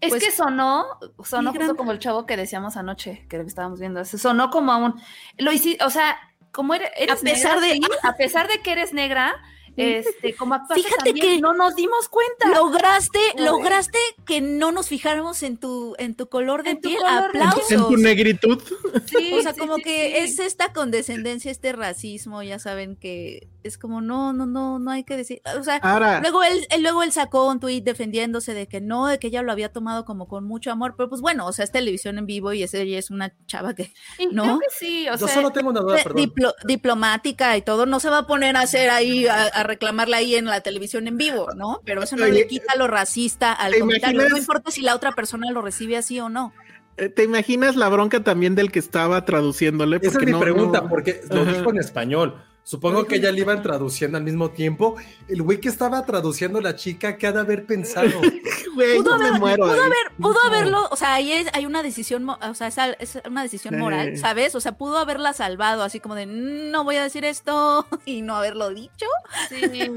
Es 0.00 0.08
Pues, 0.10 0.24
que 0.24 0.30
sonó, 0.32 0.84
sonó 1.22 1.50
justo 1.50 1.64
gran- 1.66 1.76
como 1.76 1.92
el 1.92 2.00
chavo 2.00 2.26
que 2.26 2.36
decíamos 2.36 2.76
anoche, 2.76 3.24
que 3.28 3.36
estábamos 3.42 3.78
viendo. 3.78 4.04
Sonó 4.04 4.50
como 4.50 4.72
a 4.72 4.76
un. 4.78 5.00
Lo 5.38 5.52
hiciste, 5.52 5.84
o 5.84 5.90
sea, 5.90 6.16
como 6.52 6.74
eres, 6.74 6.90
eres 6.96 7.18
A 7.18 7.20
pesar 7.24 7.60
negra, 7.60 7.66
de- 7.68 7.72
sí, 7.74 7.80
a 8.02 8.12
pesar 8.16 8.46
de 8.48 8.60
que 8.60 8.72
eres 8.72 8.92
negra, 8.92 9.34
este, 9.76 10.34
como 10.34 10.54
actuaste 10.54 10.82
Fíjate 10.84 11.04
también, 11.10 11.26
que- 11.36 11.40
no 11.40 11.54
nos 11.54 11.74
dimos 11.76 12.08
cuenta. 12.08 12.48
Lograste, 12.48 13.18
Joder. 13.32 13.46
lograste 13.50 13.98
que 14.26 14.40
no 14.40 14.70
nos 14.72 14.88
fijáramos 14.88 15.42
en 15.42 15.56
tu, 15.56 15.94
en 15.98 16.14
tu 16.14 16.28
color 16.28 16.62
de 16.62 16.70
En 16.70 16.80
tu 16.80 16.88
piel. 16.88 17.00
color. 17.00 17.24
Aplausos. 17.28 17.70
En 17.72 17.78
tu 17.80 17.96
negritud. 17.96 18.62
Sí, 19.06 19.32
O 19.38 19.42
sea, 19.42 19.54
sí, 19.54 19.60
como 19.60 19.76
sí, 19.76 19.82
que 19.82 20.08
sí. 20.08 20.16
es 20.16 20.38
esta 20.38 20.72
condescendencia, 20.72 21.50
este 21.50 21.72
racismo, 21.72 22.42
ya 22.42 22.58
saben 22.58 22.96
que 22.96 23.48
es 23.62 23.78
como 23.78 24.00
no, 24.00 24.32
no, 24.32 24.44
no, 24.44 24.78
no 24.78 24.90
hay 24.90 25.04
que 25.04 25.16
decir. 25.16 25.40
O 25.58 25.62
sea, 25.62 25.76
Ahora, 25.76 26.20
luego 26.20 26.42
él, 26.42 26.66
él- 26.70 26.82
luego 26.82 27.02
él 27.02 27.12
sacó 27.12 27.48
un 27.48 27.60
tuit 27.60 27.84
defendiéndose 27.84 28.54
de 28.54 28.66
que 28.66 28.80
no, 28.80 29.06
de 29.06 29.18
que 29.18 29.28
ella 29.28 29.42
lo 29.42 29.52
había 29.52 29.72
tomado 29.72 30.04
como 30.04 30.26
con 30.28 30.44
mucho 30.44 30.70
amor, 30.72 30.94
pero 30.96 31.08
pues 31.08 31.20
bueno, 31.20 31.46
o 31.46 31.52
sea, 31.52 31.64
es 31.64 31.70
televisión 31.72 32.18
en 32.18 32.26
vivo 32.26 32.52
y 32.52 32.62
es, 32.64 32.74
ella 32.74 32.98
es 32.98 33.10
una 33.10 33.32
chava 33.46 33.74
que 33.74 33.92
Y 34.18 34.26
¿no? 34.26 34.42
Creo 34.42 34.58
que 34.58 34.66
sí, 34.78 35.08
o 35.08 35.12
Yo 35.16 35.26
sea, 35.26 35.34
solo 35.36 35.50
tengo 35.50 35.70
una 35.70 35.80
duda, 35.80 35.96
de- 35.96 36.02
perdón. 36.02 36.18
diplo- 36.24 36.54
diplomática 36.64 37.56
y 37.56 37.62
todo, 37.62 37.86
no 37.86 38.00
se 38.00 38.10
va 38.10 38.18
a 38.18 38.26
poner 38.26 38.56
a 38.56 38.60
hacer 38.62 38.90
ahí, 38.90 39.26
a, 39.28 39.44
a 39.44 39.61
reclamarla 39.62 40.18
ahí 40.18 40.34
en 40.34 40.44
la 40.46 40.60
televisión 40.60 41.06
en 41.08 41.16
vivo, 41.16 41.48
¿no? 41.56 41.80
Pero 41.84 42.02
eso 42.02 42.16
no 42.16 42.24
Oye, 42.24 42.32
le 42.32 42.46
quita 42.46 42.74
lo 42.76 42.86
racista 42.86 43.52
al 43.52 43.72
¿te 43.72 43.80
comentario, 43.80 44.28
no 44.28 44.36
importa 44.36 44.70
si 44.70 44.82
la 44.82 44.94
otra 44.94 45.12
persona 45.12 45.50
lo 45.50 45.62
recibe 45.62 45.96
así 45.96 46.18
o 46.20 46.28
no. 46.28 46.52
eh, 46.96 47.08
¿te 47.08 47.24
imaginas 47.24 47.74
la 47.76 47.88
bronca 47.88 48.22
también 48.22 48.54
del 48.54 48.70
que 48.70 48.78
estaba 48.78 49.24
traduciéndole? 49.24 49.98
Esa 50.02 50.18
es 50.18 50.24
mi 50.26 50.32
no- 50.32 50.40
pregunta, 50.40 50.80
no- 50.82 50.88
porque 50.88 51.22
lo 51.30 51.42
Ajá. 51.42 51.52
dijo 51.52 51.70
en 51.70 51.78
español. 51.78 52.42
Supongo 52.64 53.06
que 53.06 53.16
ella 53.16 53.32
le 53.32 53.40
iban 53.40 53.60
traduciendo 53.60 54.18
al 54.18 54.22
mismo 54.24 54.50
tiempo. 54.52 54.94
El 55.26 55.42
güey 55.42 55.58
que 55.58 55.68
estaba 55.68 56.06
traduciendo 56.06 56.60
a 56.60 56.62
la 56.62 56.76
chica, 56.76 57.16
¿qué 57.18 57.26
ha 57.26 57.32
de 57.32 57.40
haber 57.40 57.66
pensado? 57.66 58.10
Güey, 58.74 58.96
Pudo 58.98 59.10
yo 59.12 59.18
me 59.18 59.28
haber- 59.28 59.40
muero. 59.40 59.64
pudo 59.64 59.72
ahí. 59.74 59.80
haber, 59.80 60.16
pudo 60.18 60.38
haberlo, 60.46 60.88
o 60.90 60.96
sea, 60.96 61.14
ahí 61.14 61.32
es- 61.32 61.48
hay 61.52 61.66
una 61.66 61.82
decisión, 61.82 62.28
o 62.28 62.54
sea, 62.54 62.68
es, 62.98 63.18
una 63.28 63.42
decisión 63.42 63.74
Sí. 63.74 63.80
moral, 63.80 64.16
¿sabes? 64.16 64.54
O 64.54 64.60
sea, 64.60 64.72
pudo 64.78 64.98
haberla 64.98 65.32
salvado, 65.32 65.82
así 65.82 66.00
como 66.00 66.14
de, 66.14 66.26
"Mm, 66.26 66.70
no 66.70 66.84
voy 66.84 66.96
a 66.96 67.02
decir 67.02 67.24
esto 67.24 67.86
y 68.06 68.22
no 68.22 68.36
haberlo 68.36 68.70
dicho. 68.70 69.06
sí. 69.48 69.94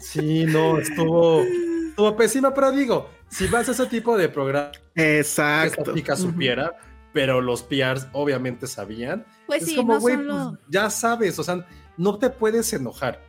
Sí, 0.00 0.44
no, 0.46 0.78
estuvo, 0.78 1.42
estuvo 1.42 2.16
pésima, 2.16 2.54
pero 2.54 2.72
digo, 2.72 3.10
si 3.28 3.46
vas 3.48 3.68
a 3.68 3.72
ese 3.72 3.86
tipo 3.86 4.16
de 4.16 4.28
programa, 4.28 4.70
que 4.94 5.18
esta 5.20 5.64
Exacto. 5.66 5.94
chica 5.94 6.14
Ujú. 6.14 6.22
supiera, 6.22 6.78
pero 7.12 7.40
los 7.40 7.62
PRs 7.62 8.06
obviamente 8.12 8.66
sabían. 8.66 9.26
Pues 9.46 9.62
es 9.62 9.68
sí, 9.70 9.76
como, 9.76 9.94
no 9.94 10.00
güey, 10.00 10.14
solo... 10.16 10.50
pues, 10.56 10.60
ya 10.68 10.88
sabes, 10.90 11.38
o 11.38 11.44
sea, 11.44 11.66
no 11.96 12.18
te 12.18 12.30
puedes 12.30 12.72
enojar. 12.72 13.20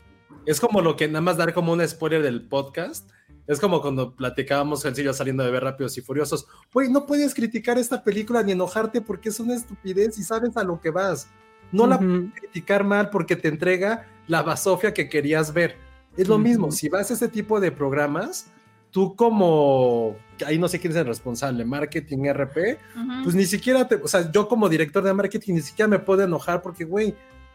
Es 0.46 0.60
como 0.62 0.82
lo 0.82 0.96
que 0.96 1.08
nada 1.08 1.22
más 1.22 1.38
dar 1.38 1.54
como 1.54 1.74
un 1.74 1.86
spoiler 1.88 2.24
del 2.24 2.48
podcast. 2.48 3.10
Es 3.52 3.60
como 3.60 3.82
cuando 3.82 4.14
platicábamos 4.16 4.80
Silvio 4.80 5.12
saliendo 5.14 5.44
de 5.44 5.52
ver 5.52 5.62
Rápidos 5.62 5.98
y 5.98 6.02
Furiosos. 6.02 6.48
Güey, 6.74 6.90
no 6.90 7.06
puedes 7.06 7.34
criticar 7.36 7.78
esta 7.78 8.02
película 8.02 8.42
ni 8.44 8.54
enojarte 8.54 9.02
porque 9.02 9.28
es 9.28 9.42
una 9.42 9.54
estupidez 9.56 10.18
y 10.18 10.24
sabes 10.24 10.56
a 10.56 10.64
lo 10.64 10.80
que 10.80 10.90
vas. 10.90 11.28
No 11.70 11.86
la 11.86 11.98
Ujú. 11.98 12.06
puedes 12.06 12.34
criticar 12.40 12.86
mal 12.86 13.10
porque 13.10 13.36
te 13.36 13.50
entrega 13.50 14.08
la 14.28 14.42
basofia 14.42 14.94
que 14.94 15.10
querías 15.10 15.52
ver. 15.52 15.76
Es 16.16 16.30
lo 16.30 16.36
Ujú. 16.36 16.44
mismo, 16.46 16.72
si 16.72 16.88
vas 16.88 17.12
a 17.12 17.14
este 17.14 17.28
tipo 17.28 17.60
de 17.60 17.74
programas, 17.74 18.48
tú 18.90 19.18
como, 19.18 20.16
ahí 20.46 20.58
no 20.58 20.70
sé 20.70 20.80
quién 20.80 20.92
es 20.94 20.98
el 21.00 21.06
responsable, 21.08 21.66
marketing, 21.66 22.28
RP, 22.32 22.78
Ujú. 22.96 23.24
pues 23.24 23.36
ni 23.36 23.46
siquiera, 23.46 23.86
te, 23.86 23.96
o 23.96 24.08
sea, 24.08 24.32
yo 24.32 24.48
como 24.48 24.70
director 24.70 25.04
de 25.04 25.14
marketing 25.14 25.56
ni 25.56 25.62
siquiera 25.62 25.90
me 25.90 26.00
puedo 26.00 26.24
enojar 26.24 26.62
porque, 26.62 26.86
güey, 26.86 27.14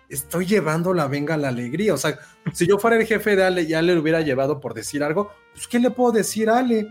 estoy 0.08 0.46
llevando 0.46 0.94
la 0.94 1.06
venga 1.08 1.34
a 1.34 1.38
la 1.38 1.48
alegría. 1.48 1.94
O 1.94 1.96
sea, 1.96 2.18
si 2.52 2.66
yo 2.66 2.78
fuera 2.78 2.96
el 2.96 3.06
jefe 3.06 3.36
de 3.36 3.44
Ale 3.44 3.62
y 3.62 3.74
Ale 3.74 3.94
le 3.94 4.00
hubiera 4.00 4.20
llevado 4.20 4.60
por 4.60 4.74
decir 4.74 5.02
algo, 5.02 5.32
pues, 5.52 5.66
¿qué 5.68 5.78
le 5.78 5.90
puedo 5.90 6.12
decir 6.12 6.48
a 6.50 6.58
Ale? 6.58 6.88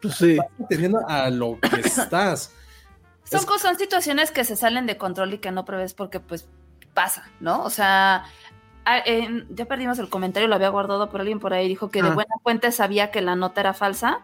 Pues 0.00 0.14
sí. 0.16 0.38
Atendiendo 0.64 1.00
a 1.08 1.28
lo 1.30 1.58
que 1.60 1.80
estás. 1.84 2.52
Son, 3.24 3.40
Es- 3.40 3.46
cosas- 3.46 3.62
son 3.62 3.78
situaciones 3.78 4.30
que 4.30 4.44
se 4.44 4.56
salen 4.56 4.86
de 4.86 4.96
control 4.96 5.34
y 5.34 5.38
que 5.38 5.50
no 5.50 5.64
prevés 5.64 5.92
porque 5.94 6.20
pues 6.20 6.48
pasa, 6.94 7.28
¿no? 7.40 7.62
O 7.64 7.70
sea, 7.70 8.24
a- 8.84 8.98
en- 9.04 9.46
ya 9.54 9.66
perdimos 9.66 9.98
el 9.98 10.08
comentario, 10.08 10.48
lo 10.48 10.54
había 10.54 10.68
guardado 10.70 11.10
por 11.10 11.20
alguien 11.20 11.40
por 11.40 11.52
ahí, 11.52 11.68
dijo 11.68 11.90
que 11.90 12.02
de 12.02 12.08
Ah. 12.08 12.14
buena 12.14 12.34
fuente 12.42 12.72
sabía 12.72 13.10
que 13.10 13.20
la 13.20 13.34
nota 13.36 13.60
era 13.60 13.74
falsa. 13.74 14.20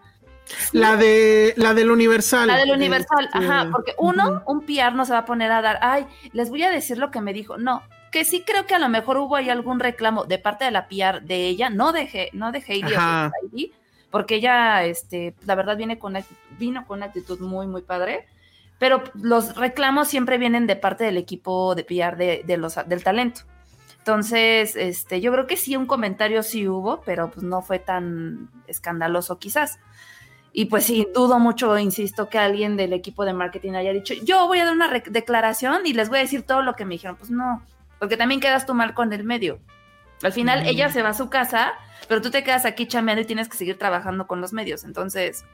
La 0.72 0.96
de 0.96 1.54
la 1.56 1.74
del 1.74 1.90
Universal. 1.90 2.48
La 2.48 2.58
del 2.58 2.70
Universal, 2.72 3.24
Este, 3.26 3.38
ajá, 3.38 3.68
porque 3.72 3.94
uno, 3.98 4.42
un 4.46 4.64
PR 4.66 4.94
no 4.94 5.04
se 5.04 5.12
va 5.12 5.20
a 5.20 5.24
poner 5.24 5.50
a 5.50 5.62
dar, 5.62 5.78
ay, 5.82 6.06
les 6.32 6.50
voy 6.50 6.62
a 6.62 6.70
decir 6.70 6.98
lo 6.98 7.10
que 7.10 7.20
me 7.20 7.32
dijo. 7.32 7.56
No, 7.56 7.82
que 8.10 8.24
sí 8.24 8.44
creo 8.46 8.66
que 8.66 8.74
a 8.74 8.78
lo 8.78 8.88
mejor 8.88 9.16
hubo 9.16 9.36
ahí 9.36 9.50
algún 9.50 9.80
reclamo 9.80 10.24
de 10.24 10.38
parte 10.38 10.64
de 10.64 10.70
la 10.70 10.88
PR 10.88 11.22
de 11.22 11.48
ella, 11.48 11.70
no 11.70 11.92
de, 11.92 12.30
no 12.32 12.52
de 12.52 12.62
Heidi, 12.66 12.92
o 12.92 12.96
Ajá. 12.96 13.32
de 13.42 13.48
Heidi, 13.48 13.72
porque 14.10 14.36
ella, 14.36 14.84
este, 14.84 15.34
la 15.44 15.54
verdad 15.54 15.76
viene 15.76 15.98
con 15.98 16.14
actitud, 16.16 16.36
vino 16.58 16.86
con 16.86 16.98
una 16.98 17.06
actitud 17.06 17.40
muy, 17.40 17.66
muy 17.66 17.82
padre. 17.82 18.26
Pero 18.78 19.04
los 19.14 19.54
reclamos 19.56 20.08
siempre 20.08 20.36
vienen 20.36 20.66
de 20.66 20.76
parte 20.76 21.04
del 21.04 21.16
equipo 21.16 21.74
de 21.74 21.84
PR 21.84 22.16
de, 22.16 22.42
de 22.44 22.56
los, 22.56 22.76
del 22.86 23.02
talento. 23.02 23.42
Entonces, 23.98 24.76
este, 24.76 25.22
yo 25.22 25.32
creo 25.32 25.46
que 25.46 25.56
sí, 25.56 25.76
un 25.76 25.86
comentario 25.86 26.42
sí 26.42 26.68
hubo, 26.68 27.00
pero 27.02 27.30
pues 27.30 27.42
no 27.42 27.62
fue 27.62 27.78
tan 27.78 28.50
escandaloso 28.66 29.38
quizás. 29.38 29.78
Y 30.56 30.66
pues 30.66 30.84
sí, 30.84 31.06
dudo 31.12 31.40
mucho, 31.40 31.76
insisto, 31.78 32.28
que 32.28 32.38
alguien 32.38 32.76
del 32.76 32.92
equipo 32.92 33.24
de 33.24 33.32
marketing 33.34 33.72
haya 33.72 33.92
dicho, 33.92 34.14
yo 34.22 34.46
voy 34.46 34.60
a 34.60 34.64
dar 34.64 34.72
una 34.74 34.88
declaración 34.88 35.84
y 35.84 35.94
les 35.94 36.08
voy 36.08 36.18
a 36.18 36.22
decir 36.22 36.42
todo 36.42 36.62
lo 36.62 36.74
que 36.76 36.84
me 36.84 36.94
dijeron. 36.94 37.16
Pues 37.16 37.30
no, 37.32 37.60
porque 37.98 38.16
también 38.16 38.40
quedas 38.40 38.64
tú 38.64 38.72
mal 38.72 38.94
con 38.94 39.12
el 39.12 39.24
medio. 39.24 39.58
Al 40.22 40.32
final 40.32 40.64
ella 40.66 40.90
se 40.92 41.02
va 41.02 41.08
a 41.08 41.14
su 41.14 41.28
casa, 41.28 41.72
pero 42.06 42.22
tú 42.22 42.30
te 42.30 42.44
quedas 42.44 42.64
aquí 42.66 42.86
chameando 42.86 43.20
y 43.22 43.24
tienes 43.26 43.48
que 43.48 43.56
seguir 43.56 43.78
trabajando 43.78 44.28
con 44.28 44.40
los 44.40 44.52
medios. 44.52 44.84
Entonces, 44.84 45.44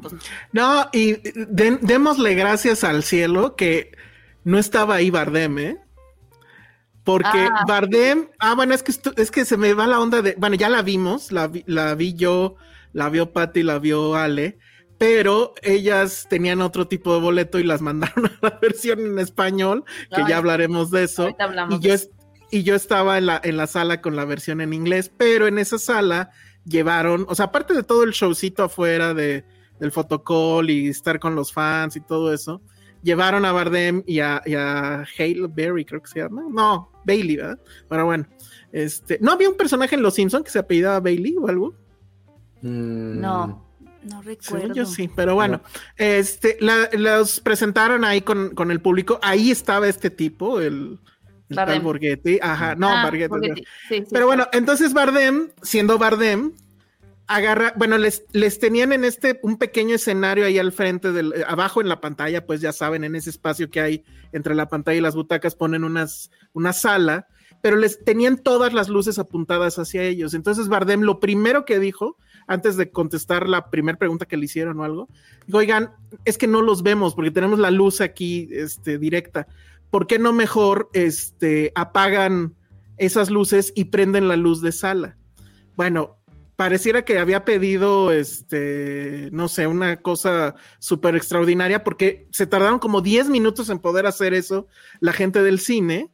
pues 0.00 0.14
No, 0.52 0.88
y 0.92 1.14
den- 1.48 1.80
démosle 1.82 2.34
gracias 2.36 2.84
al 2.84 3.02
cielo 3.02 3.56
que 3.56 3.90
no 4.44 4.58
estaba 4.58 4.94
ahí 4.94 5.10
Bardem, 5.10 5.58
¿eh? 5.58 5.76
Porque 7.02 7.48
Ah. 7.50 7.64
Bardem, 7.66 8.28
ah, 8.38 8.54
bueno, 8.54 8.74
es 8.74 8.82
que, 8.84 8.92
es 9.20 9.30
que 9.32 9.44
se 9.44 9.56
me 9.56 9.74
va 9.74 9.86
la 9.88 9.98
onda 9.98 10.22
de, 10.22 10.36
bueno, 10.38 10.54
ya 10.56 10.68
la 10.68 10.82
vimos, 10.82 11.32
la, 11.32 11.50
la 11.66 11.94
vi 11.96 12.14
yo, 12.14 12.54
la 12.94 13.10
vio 13.10 13.32
Patty, 13.32 13.62
la 13.62 13.78
vio 13.78 14.14
Ale, 14.14 14.56
pero 14.96 15.52
ellas 15.62 16.26
tenían 16.30 16.62
otro 16.62 16.88
tipo 16.88 17.12
de 17.12 17.20
boleto 17.20 17.58
y 17.58 17.64
las 17.64 17.82
mandaron 17.82 18.26
a 18.26 18.38
la 18.40 18.58
versión 18.62 19.00
en 19.00 19.18
español, 19.18 19.84
que 20.08 20.22
Ay, 20.22 20.28
ya 20.30 20.38
hablaremos 20.38 20.90
de 20.90 21.04
eso. 21.04 21.36
hablamos 21.38 21.74
Y 21.74 21.80
yo, 21.80 21.94
y 22.50 22.62
yo 22.62 22.74
estaba 22.74 23.18
en 23.18 23.26
la, 23.26 23.40
en 23.44 23.58
la 23.58 23.66
sala 23.66 24.00
con 24.00 24.16
la 24.16 24.24
versión 24.24 24.62
en 24.62 24.72
inglés, 24.72 25.12
pero 25.14 25.46
en 25.46 25.58
esa 25.58 25.78
sala 25.78 26.30
llevaron, 26.64 27.26
o 27.28 27.34
sea, 27.34 27.46
aparte 27.46 27.74
de 27.74 27.82
todo 27.82 28.04
el 28.04 28.12
showcito 28.12 28.62
afuera 28.62 29.12
de, 29.12 29.44
del 29.78 29.92
fotocall 29.92 30.70
y 30.70 30.88
estar 30.88 31.18
con 31.18 31.34
los 31.34 31.52
fans 31.52 31.96
y 31.96 32.00
todo 32.00 32.32
eso, 32.32 32.62
llevaron 33.02 33.44
a 33.44 33.52
Bardem 33.52 34.02
y 34.06 34.20
a, 34.20 34.40
y 34.46 34.54
a 34.54 35.04
Hale 35.18 35.48
Berry, 35.48 35.84
creo 35.84 36.00
que 36.00 36.08
se 36.08 36.20
llama. 36.20 36.44
No, 36.48 36.90
Bailey, 37.04 37.36
¿verdad? 37.36 37.58
Pero 37.88 38.06
bueno, 38.06 38.26
este, 38.72 39.18
¿no 39.20 39.32
había 39.32 39.50
un 39.50 39.56
personaje 39.56 39.94
en 39.94 40.02
Los 40.02 40.14
Simpsons 40.14 40.44
que 40.44 40.50
se 40.50 40.58
apellidaba 40.58 41.00
Bailey 41.00 41.36
o 41.36 41.48
algo? 41.48 41.74
Mm, 42.68 43.20
no, 43.20 43.62
no 44.04 44.22
recuerdo. 44.22 44.74
yo 44.74 44.86
sí, 44.86 45.08
pero 45.14 45.34
bueno, 45.34 45.60
este, 45.96 46.56
la- 46.60 46.88
los 46.92 47.40
presentaron 47.40 48.04
ahí 48.04 48.22
con, 48.22 48.54
con 48.54 48.70
el 48.70 48.80
público. 48.80 49.18
Ahí 49.22 49.50
estaba 49.50 49.86
este 49.88 50.08
tipo, 50.10 50.60
el, 50.60 50.98
el 51.50 51.56
tal. 51.56 51.80
Borghetti. 51.80 52.38
Ajá, 52.40 52.74
no, 52.74 52.88
Ah, 52.88 53.04
Borghetti, 53.04 53.34
no. 53.48 53.54
sí, 53.54 53.62
sí, 53.88 53.94
sí, 53.96 54.04
Pero 54.10 54.24
sí. 54.24 54.26
bueno, 54.26 54.46
entonces 54.52 54.94
Bardem, 54.94 55.50
siendo 55.62 55.98
Bardem, 55.98 56.52
agarra, 57.26 57.72
bueno, 57.76 57.98
les, 57.98 58.24
les 58.32 58.58
tenían 58.58 58.92
en 58.92 59.04
este 59.04 59.40
un 59.42 59.56
pequeño 59.58 59.94
escenario 59.94 60.46
ahí 60.46 60.58
al 60.58 60.72
frente 60.72 61.12
del, 61.12 61.32
eh, 61.34 61.44
abajo 61.46 61.80
en 61.82 61.88
la 61.88 62.00
pantalla, 62.00 62.46
pues 62.46 62.60
ya 62.62 62.72
saben, 62.72 63.04
en 63.04 63.14
ese 63.16 63.28
espacio 63.30 63.70
que 63.70 63.80
hay 63.80 64.04
entre 64.32 64.54
la 64.54 64.68
pantalla 64.68 64.98
y 64.98 65.02
las 65.02 65.14
butacas 65.14 65.54
ponen 65.54 65.84
unas, 65.84 66.30
una 66.54 66.72
sala, 66.72 67.26
pero 67.62 67.76
les 67.76 68.04
tenían 68.04 68.36
todas 68.38 68.74
las 68.74 68.88
luces 68.90 69.18
apuntadas 69.18 69.78
hacia 69.78 70.02
ellos. 70.02 70.34
Entonces 70.34 70.68
Bardem 70.68 71.00
lo 71.00 71.18
primero 71.20 71.64
que 71.64 71.78
dijo, 71.78 72.18
antes 72.46 72.76
de 72.76 72.90
contestar 72.90 73.48
la 73.48 73.70
primera 73.70 73.98
pregunta 73.98 74.26
que 74.26 74.36
le 74.36 74.44
hicieron 74.44 74.80
o 74.80 74.84
algo, 74.84 75.08
dijo, 75.46 75.58
oigan, 75.58 75.90
es 76.24 76.38
que 76.38 76.46
no 76.46 76.62
los 76.62 76.82
vemos 76.82 77.14
porque 77.14 77.30
tenemos 77.30 77.58
la 77.58 77.70
luz 77.70 78.00
aquí, 78.00 78.48
este, 78.52 78.98
directa. 78.98 79.46
¿Por 79.90 80.06
qué 80.06 80.18
no 80.18 80.32
mejor, 80.32 80.88
este, 80.92 81.72
apagan 81.74 82.54
esas 82.96 83.30
luces 83.30 83.72
y 83.76 83.84
prenden 83.84 84.28
la 84.28 84.36
luz 84.36 84.60
de 84.60 84.72
sala? 84.72 85.16
Bueno, 85.76 86.16
pareciera 86.56 87.04
que 87.04 87.18
había 87.18 87.44
pedido, 87.44 88.12
este, 88.12 89.28
no 89.32 89.48
sé, 89.48 89.66
una 89.66 89.96
cosa 89.96 90.54
súper 90.78 91.16
extraordinaria 91.16 91.82
porque 91.84 92.28
se 92.30 92.46
tardaron 92.46 92.78
como 92.78 93.00
10 93.00 93.28
minutos 93.28 93.70
en 93.70 93.78
poder 93.78 94.06
hacer 94.06 94.34
eso 94.34 94.66
la 95.00 95.12
gente 95.12 95.42
del 95.42 95.58
cine. 95.58 96.10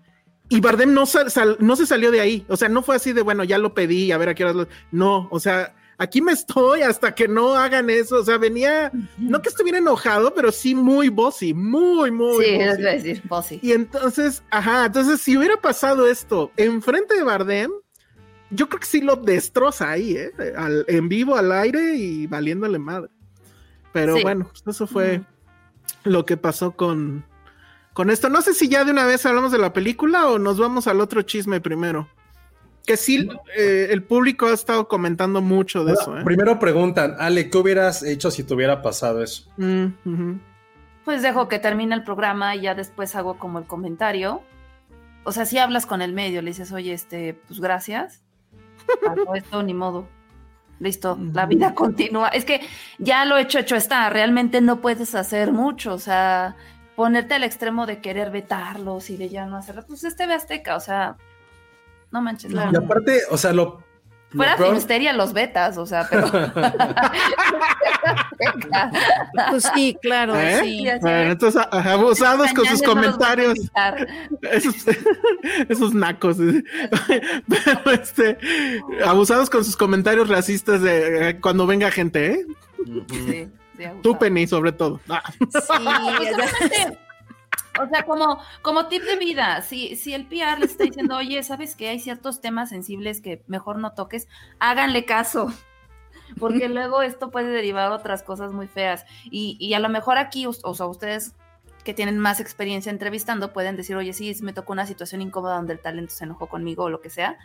Y 0.49 0.61
Bardem 0.61 0.93
no, 0.93 1.07
sal- 1.07 1.57
no 1.61 1.77
se 1.77 1.87
salió 1.87 2.11
de 2.11 2.21
ahí. 2.21 2.45
O 2.49 2.57
sea, 2.57 2.69
no 2.69 2.83
fue 2.83 2.97
así 2.97 3.13
de, 3.13 3.23
bueno, 3.23 3.45
ya 3.45 3.57
lo 3.59 3.73
pedí, 3.73 4.11
a 4.13 4.19
ver 4.19 4.31
a 4.31 4.35
qué 4.35 4.45
horas 4.45 4.57
lo... 4.57 4.69
No, 4.91 5.29
o 5.31 5.39
sea, 5.39 5.77
aquí 6.01 6.21
me 6.23 6.33
estoy 6.33 6.81
hasta 6.83 7.15
que 7.15 7.29
no 7.29 7.55
hagan 7.55 7.91
eso. 7.91 8.17
O 8.17 8.25
sea, 8.25 8.39
venía, 8.39 8.91
no 9.19 9.41
que 9.43 9.51
estuviera 9.51 9.79
enojado, 9.79 10.35
pero 10.35 10.51
sí 10.51 10.75
muy 10.75 11.11
bossy, 11.11 11.53
muy, 11.55 12.11
muy. 12.11 12.45
Sí, 12.45 12.53
bossy. 12.57 12.63
es 12.63 12.79
decir, 12.79 13.23
sí. 13.47 13.61
Y 13.63 13.73
entonces, 13.73 14.43
ajá, 14.51 14.87
entonces 14.87 15.21
si 15.21 15.37
hubiera 15.37 15.57
pasado 15.59 16.07
esto 16.09 16.51
enfrente 16.57 17.15
de 17.15 17.23
Bardem, 17.23 17.71
yo 18.51 18.69
creo 18.69 18.81
que 18.81 18.87
sí 18.87 19.01
lo 19.03 19.17
destroza 19.17 19.91
ahí, 19.91 20.17
¿eh? 20.17 20.33
Al- 20.57 20.85
en 20.89 21.09
vivo, 21.09 21.37
al 21.37 21.53
aire 21.53 21.95
y 21.97 22.27
valiéndole 22.27 22.79
madre. 22.79 23.11
Pero 23.93 24.17
Sí. 24.17 24.23
bueno, 24.23 24.49
pues 24.51 24.75
eso 24.75 24.87
fue 24.87 25.21
lo 26.05 26.25
que 26.25 26.37
pasó 26.37 26.73
con, 26.73 27.25
con 27.93 28.09
esto. 28.11 28.29
No 28.31 28.41
sé 28.43 28.55
si 28.55 28.69
ya 28.69 28.85
de 28.85 28.91
una 28.93 29.05
vez 29.05 29.27
hablamos 29.27 29.53
de 29.53 29.59
la 29.59 29.73
película 29.73 30.29
o 30.29 30.39
nos 30.39 30.59
vamos 30.59 30.87
al 30.87 31.01
otro 31.01 31.23
chisme 31.23 31.61
primero. 31.61 32.09
Que 32.91 32.97
sí, 32.97 33.29
eh, 33.57 33.87
el 33.91 34.03
público 34.03 34.47
ha 34.47 34.53
estado 34.53 34.89
comentando 34.89 35.41
mucho 35.41 35.85
de 35.85 35.93
eso, 35.93 36.19
¿eh? 36.19 36.25
Primero 36.25 36.59
preguntan, 36.59 37.15
Ale, 37.21 37.49
¿qué 37.49 37.57
hubieras 37.57 38.03
hecho 38.03 38.33
si 38.33 38.43
te 38.43 38.53
hubiera 38.53 38.83
pasado 38.83 39.23
eso? 39.23 39.49
Mm. 39.59 40.41
Pues 41.05 41.23
dejo 41.23 41.47
que 41.47 41.61
termine 41.61 41.95
el 41.95 42.03
programa 42.03 42.57
y 42.57 42.63
ya 42.63 42.75
después 42.75 43.15
hago 43.15 43.39
como 43.39 43.61
el 43.61 43.67
comentario. 43.67 44.43
O 45.23 45.31
sea, 45.31 45.47
si 45.47 45.57
hablas 45.59 45.87
con 45.87 46.03
el 46.03 46.13
medio, 46.13 46.43
le 46.43 46.51
dices, 46.51 46.73
oye, 46.73 46.93
este, 46.93 47.35
pues 47.47 47.61
gracias. 47.61 48.25
Pasó 49.07 49.37
esto, 49.37 49.63
ni 49.63 49.73
modo. 49.73 50.09
Listo, 50.81 51.17
la 51.33 51.47
vida 51.47 51.77
continúa. 51.77 52.31
Es 52.31 52.45
que 52.45 52.61
ya 52.99 53.25
lo 53.25 53.39
hecho, 53.39 53.61
hecho 53.61 53.77
está. 53.77 54.11
Realmente 54.11 54.61
no 54.61 54.81
puedes 54.81 55.15
hacer 55.15 55.53
mucho. 55.53 55.95
O 55.95 56.01
sea, 56.01 56.57
ponerte 56.97 57.35
al 57.35 57.45
extremo 57.45 57.87
de 57.87 58.01
querer 58.01 58.33
vetarlos 58.33 59.11
y 59.11 59.17
de 59.17 59.29
ya 59.29 59.47
no 59.47 59.59
hacerlo. 59.59 59.85
Pues 59.87 60.03
este 60.03 60.27
ve 60.27 60.35
Azteca, 60.35 60.75
o 60.75 60.81
sea, 60.81 61.17
no 62.13 62.21
manches. 62.23 62.53
la- 62.53 62.71
Y 62.73 62.77
aparte, 62.77 63.21
o 63.31 63.37
sea, 63.37 63.53
lo. 63.53 63.65
lo 63.65 63.85
Fuera 64.37 64.57
peor- 64.57 64.69
Filmsteria 64.69 65.13
los 65.13 65.33
vetas, 65.33 65.77
o 65.79 65.87
sea, 65.87 66.07
pero. 66.11 66.31
Pues 69.51 69.69
sí, 69.75 69.97
claro, 70.01 70.35
¿Eh? 70.39 70.61
sí. 70.63 70.87
Bueno, 71.01 71.33
entonces, 71.33 71.63
abusados 71.71 72.53
con 72.55 72.65
sus 72.67 72.83
no 72.83 72.89
comentarios. 72.95 73.59
Esos, 74.43 74.75
esos 75.69 75.95
nacos. 75.95 76.37
Pero 76.39 77.91
este, 77.93 78.39
abusados 79.05 79.51
con 79.51 79.65
sus 79.65 79.77
comentarios 79.77 80.29
racistas 80.29 80.81
de 80.83 81.31
eh, 81.31 81.41
cuando 81.41 81.67
venga 81.67 81.91
gente, 81.91 82.33
¿eh? 82.33 82.47
Sí, 82.87 83.49
sí, 83.77 83.85
abusado. 83.85 84.01
Tú, 84.03 84.19
Penny, 84.19 84.47
sobre 84.47 84.73
todo. 84.73 85.01
Ah. 85.09 85.23
Sí, 85.39 85.45
Justamente, 85.53 86.99
O 87.83 87.89
sea, 87.89 88.05
como, 88.05 88.41
como 88.63 88.87
tip 88.89 89.03
de 89.03 89.17
vida, 89.17 89.63
si, 89.63 89.97
si 89.97 90.15
el 90.15 90.27
PR 90.27 90.59
les 90.61 90.73
está 90.73 90.85
diciendo, 90.85 91.17
oye, 91.17 91.43
¿sabes 91.43 91.77
que 91.77 91.89
hay 91.89 92.01
ciertos 92.01 92.41
temas 92.41 92.69
sensibles 92.71 93.21
que 93.21 93.43
mejor 93.47 93.79
no 93.79 93.93
toques? 93.95 94.29
Háganle 94.59 95.05
caso, 95.05 95.53
porque 96.39 96.69
luego 96.69 97.03
esto 97.03 97.31
puede 97.31 97.51
derivar 97.51 97.91
otras 97.93 98.23
cosas 98.23 98.53
muy 98.53 98.69
feas. 98.69 99.05
Y, 99.25 99.57
y 99.61 99.75
a 99.75 99.81
lo 99.81 99.89
mejor 99.89 100.19
aquí, 100.19 100.47
o 100.47 100.75
sea, 100.75 100.87
ustedes 100.87 101.35
que 101.85 101.95
tienen 101.95 102.19
más 102.19 102.41
experiencia 102.41 102.91
entrevistando 102.91 103.53
pueden 103.53 103.77
decir, 103.77 103.97
oye, 103.97 104.13
sí, 104.13 104.35
me 104.43 104.53
tocó 104.53 104.73
una 104.73 104.87
situación 104.87 105.23
incómoda 105.23 105.57
donde 105.57 105.73
el 105.73 105.81
talento 105.81 106.13
se 106.15 106.25
enojó 106.25 106.47
conmigo 106.49 106.85
o 106.85 106.91
lo 106.91 107.01
que 107.01 107.09
sea. 107.11 107.39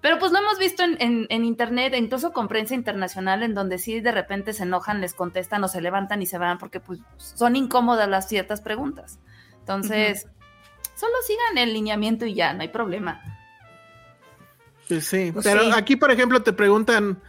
Pero 0.00 0.18
pues 0.20 0.30
lo 0.30 0.38
hemos 0.38 0.58
visto 0.60 0.84
en, 0.84 0.96
en- 1.00 1.26
en 1.28 1.44
internet, 1.44 1.92
incluso 1.96 2.32
con 2.32 2.46
prensa 2.46 2.74
internacional, 2.74 3.42
en 3.42 3.54
donde 3.54 3.78
sí 3.78 3.98
de 4.00 4.12
repente 4.12 4.52
se 4.52 4.62
enojan, 4.62 5.00
les 5.00 5.12
contestan 5.14 5.64
o 5.64 5.68
se 5.68 5.80
levantan 5.80 6.22
y 6.22 6.26
se 6.26 6.38
van 6.38 6.58
porque 6.58 6.78
pues 6.80 7.00
son 7.16 7.56
incómodas 7.56 8.08
las 8.08 8.28
ciertas 8.28 8.60
preguntas. 8.60 9.18
Entonces, 9.68 10.26
solo 10.96 11.12
sigan 11.26 11.58
el 11.58 11.74
lineamiento 11.74 12.24
y 12.24 12.32
ya, 12.32 12.54
no 12.54 12.62
hay 12.62 12.68
problema. 12.68 13.20
Pues 14.88 15.06
sí, 15.06 15.30
Pues 15.30 15.44
pero 15.44 15.64
sí. 15.64 15.70
aquí, 15.74 15.96
por 15.96 16.10
ejemplo, 16.10 16.42
te 16.42 16.54
preguntan, 16.54 17.20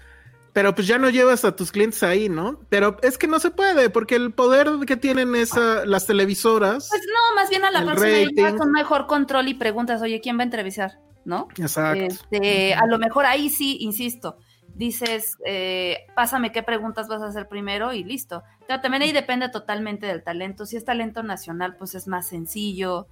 pero 0.53 0.73
pues 0.73 0.87
ya 0.87 0.97
no 0.97 1.09
llevas 1.09 1.43
a 1.43 1.53
tus 1.53 1.73
clientes 1.73 2.01
ahí, 2.01 2.29
¿no? 2.29 2.61
Pero 2.69 2.97
es 3.01 3.17
que 3.17 3.27
no 3.27 3.39
se 3.39 3.51
puede, 3.51 3.89
porque 3.89 4.15
el 4.15 4.31
poder 4.31 4.69
que 4.87 4.95
tienen 4.95 5.35
esa, 5.35 5.85
las 5.85 6.07
televisoras. 6.07 6.87
Pues 6.89 7.01
no, 7.05 7.35
más 7.35 7.49
bien 7.49 7.65
a 7.65 7.71
la 7.71 7.81
llevas 7.81 8.53
un 8.61 8.71
mejor 8.71 9.05
control 9.05 9.49
y 9.49 9.55
preguntas, 9.55 10.01
oye, 10.01 10.21
¿quién 10.21 10.37
va 10.37 10.41
a 10.41 10.45
entrevistar? 10.45 10.99
¿No? 11.25 11.49
Exacto. 11.57 12.05
Este, 12.05 12.73
a 12.73 12.85
lo 12.85 12.97
mejor 12.97 13.25
ahí 13.25 13.49
sí, 13.49 13.77
insisto, 13.81 14.37
dices, 14.79 15.37
eh, 15.45 16.07
pásame 16.15 16.53
qué 16.53 16.63
preguntas 16.63 17.09
vas 17.09 17.21
a 17.21 17.27
hacer 17.27 17.49
primero 17.49 17.91
y 17.91 18.05
listo. 18.05 18.43
Pero 18.65 18.79
también 18.79 19.03
ahí 19.03 19.11
depende 19.11 19.49
totalmente 19.49 20.07
del 20.07 20.23
talento. 20.23 20.65
Si 20.65 20.77
es 20.77 20.85
talento 20.85 21.21
nacional, 21.21 21.75
pues 21.75 21.95
es 21.95 22.07
más 22.07 22.27
sencillo, 22.27 23.07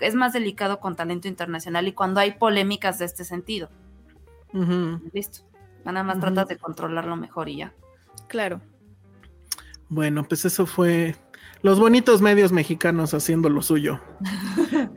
es 0.00 0.16
más 0.16 0.32
delicado 0.32 0.80
con 0.80 0.96
talento 0.96 1.28
internacional 1.28 1.86
y 1.86 1.92
cuando 1.92 2.18
hay 2.18 2.32
polémicas 2.32 2.98
de 2.98 3.04
este 3.04 3.24
sentido. 3.24 3.70
Listo. 5.12 5.44
Nada 5.84 6.02
más 6.02 6.18
tratas 6.18 6.48
de 6.48 6.58
controlarlo 6.58 7.16
mejor 7.16 7.48
y 7.48 7.58
ya. 7.58 7.72
claro. 8.26 8.60
Bueno, 9.88 10.24
pues 10.24 10.46
eso 10.46 10.64
fue 10.64 11.14
los 11.60 11.78
bonitos 11.78 12.22
medios 12.22 12.50
mexicanos 12.50 13.14
haciendo 13.14 13.48
lo 13.48 13.62
suyo. 13.62 14.00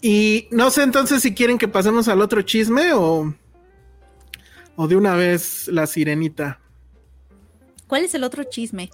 y 0.00 0.46
no 0.52 0.70
sé 0.70 0.84
entonces 0.84 1.22
si 1.22 1.34
quieren 1.34 1.58
que 1.58 1.68
pasemos 1.68 2.06
al 2.06 2.20
otro 2.20 2.42
chisme 2.42 2.92
o, 2.92 3.34
o 4.76 4.86
de 4.86 4.96
una 4.96 5.14
vez 5.14 5.68
la 5.68 5.86
sirenita. 5.86 6.60
¿Cuál 7.86 8.04
es 8.04 8.14
el 8.14 8.24
otro 8.24 8.44
chisme? 8.44 8.90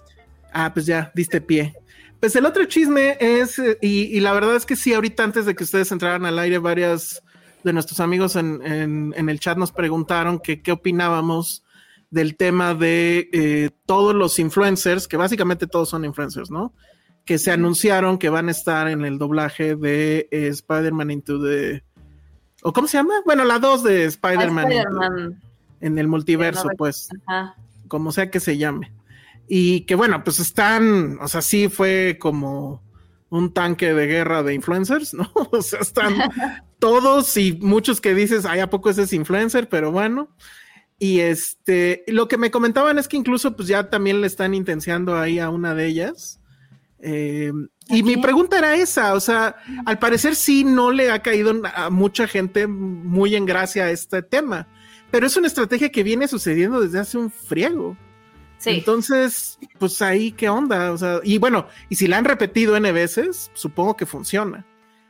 Ah, 0.51 0.71
pues 0.73 0.85
ya, 0.85 1.11
diste 1.15 1.41
pie. 1.41 1.73
Pues 2.19 2.35
el 2.35 2.45
otro 2.45 2.65
chisme 2.65 3.17
es, 3.19 3.59
y, 3.81 4.15
y 4.15 4.19
la 4.21 4.33
verdad 4.33 4.55
es 4.55 4.65
que 4.65 4.75
sí, 4.75 4.93
ahorita 4.93 5.23
antes 5.23 5.45
de 5.45 5.55
que 5.55 5.63
ustedes 5.63 5.91
entraran 5.91 6.25
al 6.25 6.39
aire, 6.39 6.57
varias 6.57 7.21
de 7.63 7.73
nuestros 7.73 7.99
amigos 7.99 8.35
en, 8.35 8.61
en, 8.63 9.13
en 9.17 9.29
el 9.29 9.39
chat 9.39 9.57
nos 9.57 9.71
preguntaron 9.71 10.39
que 10.39 10.61
qué 10.61 10.71
opinábamos 10.71 11.63
del 12.13 12.37
tema 12.37 12.75
de 12.75 13.29
eh, 13.33 13.71
todos 13.87 14.13
los 14.13 14.37
influencers, 14.37 15.07
que 15.07 15.17
básicamente 15.17 15.65
todos 15.65 15.89
son 15.89 16.05
influencers, 16.05 16.51
¿no? 16.51 16.73
Que 17.25 17.39
se 17.39 17.51
anunciaron 17.51 18.19
que 18.19 18.29
van 18.29 18.49
a 18.49 18.51
estar 18.51 18.87
en 18.87 19.03
el 19.03 19.17
doblaje 19.17 19.75
de 19.75 20.27
eh, 20.29 20.47
Spider-Man 20.47 21.09
Into 21.09 21.41
the... 21.41 21.83
¿O 22.61 22.71
cómo 22.71 22.87
se 22.87 22.97
llama? 22.97 23.15
Bueno, 23.25 23.43
la 23.45 23.57
2 23.57 23.83
de 23.83 24.05
Spider-Man. 24.05 24.71
Spider-Man. 24.71 25.41
En 25.83 25.99
el 25.99 26.07
multiverso, 26.07 26.69
no, 26.69 26.75
pues, 26.77 27.09
Ajá. 27.27 27.55
como 27.87 28.11
sea 28.11 28.31
que 28.31 28.39
se 28.39 28.57
llame. 28.57 28.91
Y 29.47 29.81
que 29.81 29.95
bueno, 29.95 30.23
pues 30.23 30.39
están, 30.39 31.19
o 31.21 31.27
sea, 31.27 31.41
sí 31.41 31.67
fue 31.67 32.17
como 32.19 32.81
un 33.29 33.53
tanque 33.53 33.93
de 33.93 34.07
guerra 34.07 34.43
de 34.43 34.53
influencers, 34.53 35.13
¿no? 35.13 35.29
O 35.51 35.61
sea, 35.61 35.81
están 35.81 36.15
todos 36.79 37.35
y 37.37 37.53
muchos 37.61 37.99
que 37.99 38.13
dices, 38.15 38.45
ay, 38.45 38.61
¿a 38.61 38.69
poco 38.69 38.89
ese 38.89 39.03
es 39.03 39.13
influencer? 39.13 39.67
Pero 39.67 39.91
bueno. 39.91 40.29
Y 40.99 41.19
este, 41.19 42.05
lo 42.07 42.29
que 42.29 42.37
me 42.37 42.51
comentaban 42.51 42.97
es 42.97 43.09
que 43.09 43.17
incluso 43.17 43.55
pues 43.57 43.67
ya 43.67 43.89
también 43.89 44.21
le 44.21 44.27
están 44.27 44.53
intenciando 44.53 45.17
ahí 45.17 45.39
a 45.39 45.49
una 45.49 45.75
de 45.75 45.87
ellas. 45.87 46.39
Eh, 46.99 47.51
y 47.89 48.03
mi 48.03 48.15
pregunta 48.15 48.57
era 48.57 48.75
esa, 48.77 49.13
o 49.13 49.19
sea, 49.19 49.57
al 49.85 49.99
parecer 49.99 50.35
sí 50.35 50.63
no 50.63 50.91
le 50.91 51.11
ha 51.11 51.21
caído 51.21 51.53
a 51.75 51.89
mucha 51.89 52.27
gente 52.27 52.67
muy 52.67 53.35
en 53.35 53.45
gracia 53.45 53.91
este 53.91 54.21
tema, 54.21 54.69
pero 55.13 55.27
es 55.27 55.37
una 55.37 55.45
estrategia 55.45 55.91
que 55.91 56.01
viene 56.01 56.27
sucediendo 56.27 56.81
desde 56.81 56.97
hace 56.97 57.19
un 57.19 57.29
friego. 57.29 57.95
Sí. 58.57 58.71
Entonces, 58.71 59.59
pues 59.77 60.01
ahí 60.01 60.31
qué 60.31 60.49
onda, 60.49 60.91
o 60.91 60.97
sea, 60.97 61.19
y 61.23 61.37
bueno, 61.37 61.67
y 61.87 61.97
si 61.97 62.07
la 62.07 62.17
han 62.17 62.25
repetido 62.25 62.75
N 62.75 62.91
veces, 62.91 63.51
supongo 63.53 63.95
que 63.95 64.07
funciona. 64.07 64.65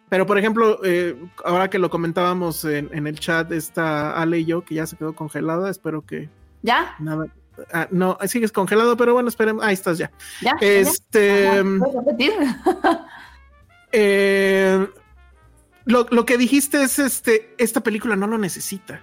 Pero, 0.09 0.25
por 0.25 0.37
ejemplo, 0.37 0.81
eh, 0.83 1.15
ahora 1.45 1.69
que 1.69 1.79
lo 1.79 1.89
comentábamos 1.89 2.65
en, 2.65 2.89
en, 2.91 3.07
el 3.07 3.17
chat, 3.17 3.49
está 3.53 4.11
Ale 4.19 4.39
y 4.39 4.45
yo, 4.45 4.65
que 4.65 4.75
ya 4.75 4.85
se 4.85 4.97
quedó 4.97 5.15
congelada, 5.15 5.69
espero 5.69 6.05
que... 6.05 6.29
¿Ya? 6.63 6.97
Nada. 6.99 7.27
Ah, 7.71 7.87
no, 7.89 8.17
sigues 8.27 8.51
congelado, 8.51 8.97
pero 8.97 9.13
bueno, 9.13 9.29
esperemos. 9.29 9.63
Ahí 9.63 9.73
estás 9.73 9.99
ya. 9.99 10.11
¿Ya? 10.41 10.57
Este. 10.59 11.43
¿Ya? 11.45 11.63
¿Puedes 11.79 11.95
repetir? 11.95 12.33
eh, 13.93 14.85
lo, 15.85 16.07
lo, 16.11 16.25
que 16.25 16.37
dijiste 16.37 16.83
es: 16.83 16.99
este, 16.99 17.55
esta 17.57 17.81
película 17.81 18.17
no 18.17 18.27
lo 18.27 18.37
necesita. 18.37 19.01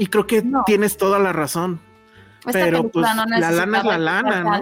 Y 0.00 0.06
creo 0.06 0.26
que 0.26 0.40
no. 0.40 0.62
tienes 0.64 0.96
toda 0.96 1.18
la 1.18 1.30
razón. 1.30 1.78
Esta 2.46 2.52
pero 2.52 2.88
pues 2.88 3.06
no 3.14 3.26
la 3.26 3.50
lana 3.50 3.78
es 3.80 3.84
la 3.84 3.98
lana, 3.98 4.40
¿no? 4.42 4.58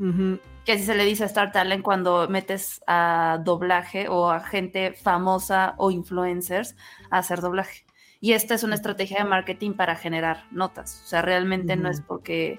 Uh 0.00 0.12
-huh. 0.12 0.40
Que 0.64 0.72
así 0.72 0.82
se 0.82 0.96
le 0.96 1.04
dice 1.04 1.22
a 1.22 1.26
Star 1.26 1.52
Talent 1.52 1.84
cuando 1.84 2.26
metes 2.28 2.82
a 2.88 3.38
doblaje 3.44 4.08
o 4.08 4.28
a 4.28 4.40
gente 4.40 4.92
famosa 4.92 5.74
o 5.76 5.92
influencers 5.92 6.74
a 7.10 7.18
hacer 7.18 7.40
doblaje. 7.40 7.84
Y 8.20 8.32
esta 8.32 8.54
es 8.54 8.64
una 8.64 8.74
estrategia 8.74 9.18
de 9.18 9.30
marketing 9.30 9.74
para 9.74 9.94
generar 9.94 10.46
notas. 10.50 11.00
O 11.04 11.06
sea, 11.06 11.22
realmente 11.22 11.74
uh 11.74 11.76
-huh. 11.76 11.82
no 11.82 11.88
es 11.88 12.00
porque 12.00 12.58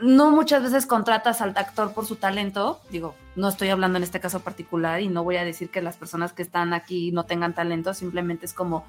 no 0.00 0.30
muchas 0.30 0.62
veces 0.62 0.86
contratas 0.86 1.42
al 1.42 1.50
actor 1.56 1.92
por 1.92 2.06
su 2.06 2.16
talento. 2.16 2.80
Digo, 2.90 3.14
no 3.36 3.50
estoy 3.50 3.68
hablando 3.68 3.98
en 3.98 4.02
este 4.02 4.18
caso 4.18 4.40
particular 4.40 5.02
y 5.02 5.08
no 5.08 5.24
voy 5.24 5.36
a 5.36 5.44
decir 5.44 5.68
que 5.68 5.82
las 5.82 5.98
personas 5.98 6.32
que 6.32 6.40
están 6.40 6.72
aquí 6.72 7.12
no 7.12 7.24
tengan 7.24 7.52
talento, 7.52 7.92
simplemente 7.92 8.46
es 8.46 8.54
como 8.54 8.86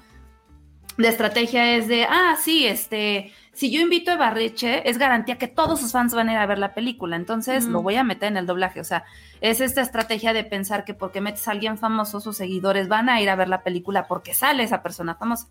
la 0.96 1.08
estrategia 1.08 1.76
es 1.76 1.88
de, 1.88 2.04
ah, 2.04 2.36
sí, 2.42 2.66
este, 2.66 3.32
si 3.52 3.70
yo 3.70 3.80
invito 3.80 4.10
a 4.10 4.16
Barreche, 4.16 4.88
es 4.88 4.98
garantía 4.98 5.38
que 5.38 5.48
todos 5.48 5.80
sus 5.80 5.92
fans 5.92 6.14
van 6.14 6.28
a 6.28 6.32
ir 6.32 6.38
a 6.38 6.46
ver 6.46 6.58
la 6.58 6.74
película, 6.74 7.16
entonces 7.16 7.66
mm. 7.66 7.72
lo 7.72 7.82
voy 7.82 7.96
a 7.96 8.04
meter 8.04 8.28
en 8.28 8.36
el 8.36 8.46
doblaje. 8.46 8.80
O 8.80 8.84
sea, 8.84 9.04
es 9.40 9.60
esta 9.60 9.82
estrategia 9.82 10.32
de 10.32 10.44
pensar 10.44 10.84
que 10.84 10.94
porque 10.94 11.20
metes 11.20 11.46
a 11.48 11.52
alguien 11.52 11.78
famoso, 11.78 12.20
sus 12.20 12.36
seguidores 12.36 12.88
van 12.88 13.08
a 13.08 13.20
ir 13.20 13.28
a 13.30 13.36
ver 13.36 13.48
la 13.48 13.62
película 13.62 14.06
porque 14.06 14.34
sale 14.34 14.62
esa 14.62 14.82
persona 14.82 15.14
famosa. 15.14 15.48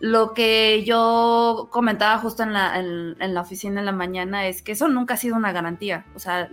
Lo 0.00 0.32
que 0.32 0.84
yo 0.84 1.68
comentaba 1.72 2.18
justo 2.18 2.44
en 2.44 2.52
la, 2.52 2.78
en, 2.78 3.16
en 3.20 3.34
la 3.34 3.40
oficina 3.40 3.80
en 3.80 3.86
la 3.86 3.92
mañana 3.92 4.46
es 4.46 4.62
que 4.62 4.72
eso 4.72 4.88
nunca 4.88 5.14
ha 5.14 5.16
sido 5.16 5.36
una 5.36 5.52
garantía. 5.52 6.06
O 6.14 6.20
sea, 6.20 6.48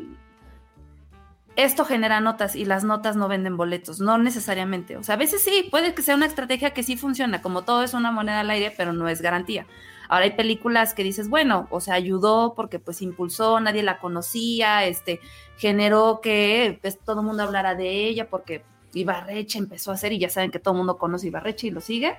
esto 1.56 1.86
genera 1.86 2.20
notas 2.20 2.56
y 2.56 2.66
las 2.66 2.84
notas 2.84 3.16
no 3.16 3.28
venden 3.28 3.58
boletos, 3.58 4.00
no 4.00 4.18
necesariamente. 4.18 4.98
O 4.98 5.04
sea, 5.04 5.16
a 5.16 5.18
veces 5.18 5.42
sí, 5.42 5.68
puede 5.72 5.94
que 5.94 6.02
sea 6.02 6.16
una 6.16 6.26
estrategia 6.26 6.74
que 6.74 6.84
sí 6.84 6.98
funciona, 6.98 7.42
como 7.42 7.64
todo 7.64 7.84
es 7.84 7.94
una 7.94 8.12
moneda 8.12 8.42
al 8.42 8.50
aire, 8.50 8.74
pero 8.76 8.94
no 8.94 9.08
es 9.08 9.22
garantía. 9.22 9.65
Ahora 10.10 10.26
hay 10.26 10.32
películas 10.32 10.94
que 10.94 11.04
dices, 11.04 11.30
bueno, 11.30 11.68
o 11.72 11.80
sea, 11.80 11.96
ayudó 11.96 12.54
porque 12.56 12.80
pues 12.80 13.02
impulsó, 13.02 13.60
nadie 13.60 13.84
la 13.84 14.00
conocía, 14.00 14.86
este, 14.86 15.20
generó 15.58 16.20
que 16.22 16.78
pues, 16.82 17.00
todo 17.00 17.22
el 17.22 17.26
mundo 17.26 17.44
hablara 17.44 17.74
de 17.74 18.08
ella 18.08 18.30
porque 18.30 18.63
Ibarreche 18.94 19.58
empezó 19.58 19.91
a 19.91 19.96
hacer 19.96 20.13
y 20.13 20.20
ya 20.20 20.30
saben 20.30 20.52
que 20.52 20.60
todo 20.60 20.74
el 20.74 20.80
mundo 20.80 20.98
conoce 20.98 21.28
Ibarreche 21.28 21.68
y 21.68 21.72
lo 21.72 21.82
sigue. 21.82 22.18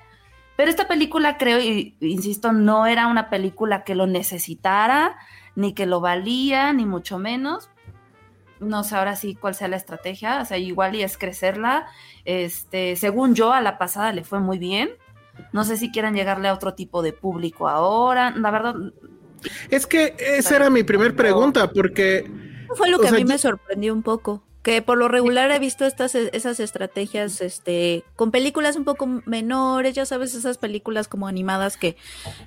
Pero 0.56 0.70
esta 0.70 0.88
película, 0.88 1.36
creo, 1.36 1.60
y 1.60 1.94
insisto, 2.00 2.52
no 2.52 2.86
era 2.86 3.06
una 3.08 3.28
película 3.28 3.84
que 3.84 3.94
lo 3.94 4.06
necesitara, 4.06 5.16
ni 5.54 5.74
que 5.74 5.84
lo 5.84 6.00
valía, 6.00 6.72
ni 6.72 6.86
mucho 6.86 7.18
menos 7.18 7.68
no 8.60 8.84
sé 8.84 8.96
ahora 8.96 9.16
sí 9.16 9.34
cuál 9.34 9.54
sea 9.54 9.68
la 9.68 9.76
estrategia, 9.76 10.40
o 10.40 10.44
sea, 10.44 10.58
igual 10.58 10.94
y 10.94 11.02
es 11.02 11.18
crecerla. 11.18 11.86
Este, 12.24 12.96
según 12.96 13.34
yo, 13.34 13.52
a 13.52 13.60
la 13.60 13.78
pasada 13.78 14.12
le 14.12 14.24
fue 14.24 14.40
muy 14.40 14.58
bien. 14.58 14.90
No 15.52 15.64
sé 15.64 15.76
si 15.76 15.90
quieran 15.90 16.14
llegarle 16.14 16.48
a 16.48 16.54
otro 16.54 16.74
tipo 16.74 17.02
de 17.02 17.12
público 17.12 17.68
ahora, 17.68 18.30
la 18.30 18.50
verdad. 18.50 18.74
Es 19.70 19.86
que 19.86 20.14
esa 20.18 20.56
era 20.56 20.70
mi 20.70 20.82
primer 20.82 21.14
pregunta, 21.14 21.70
porque. 21.70 22.30
Fue 22.74 22.90
lo 22.90 22.98
que 22.98 23.08
a 23.08 23.12
mí 23.12 23.24
me 23.24 23.38
sorprendió 23.38 23.92
un 23.92 24.02
poco. 24.02 24.42
Que 24.66 24.82
por 24.82 24.98
lo 24.98 25.06
regular 25.06 25.52
he 25.52 25.60
visto 25.60 25.84
estas 25.84 26.16
esas 26.16 26.58
estrategias 26.58 27.40
este 27.40 28.02
con 28.16 28.32
películas 28.32 28.74
un 28.74 28.82
poco 28.82 29.06
menores, 29.24 29.94
ya 29.94 30.04
sabes, 30.06 30.34
esas 30.34 30.58
películas 30.58 31.06
como 31.06 31.28
animadas 31.28 31.76
que, 31.76 31.96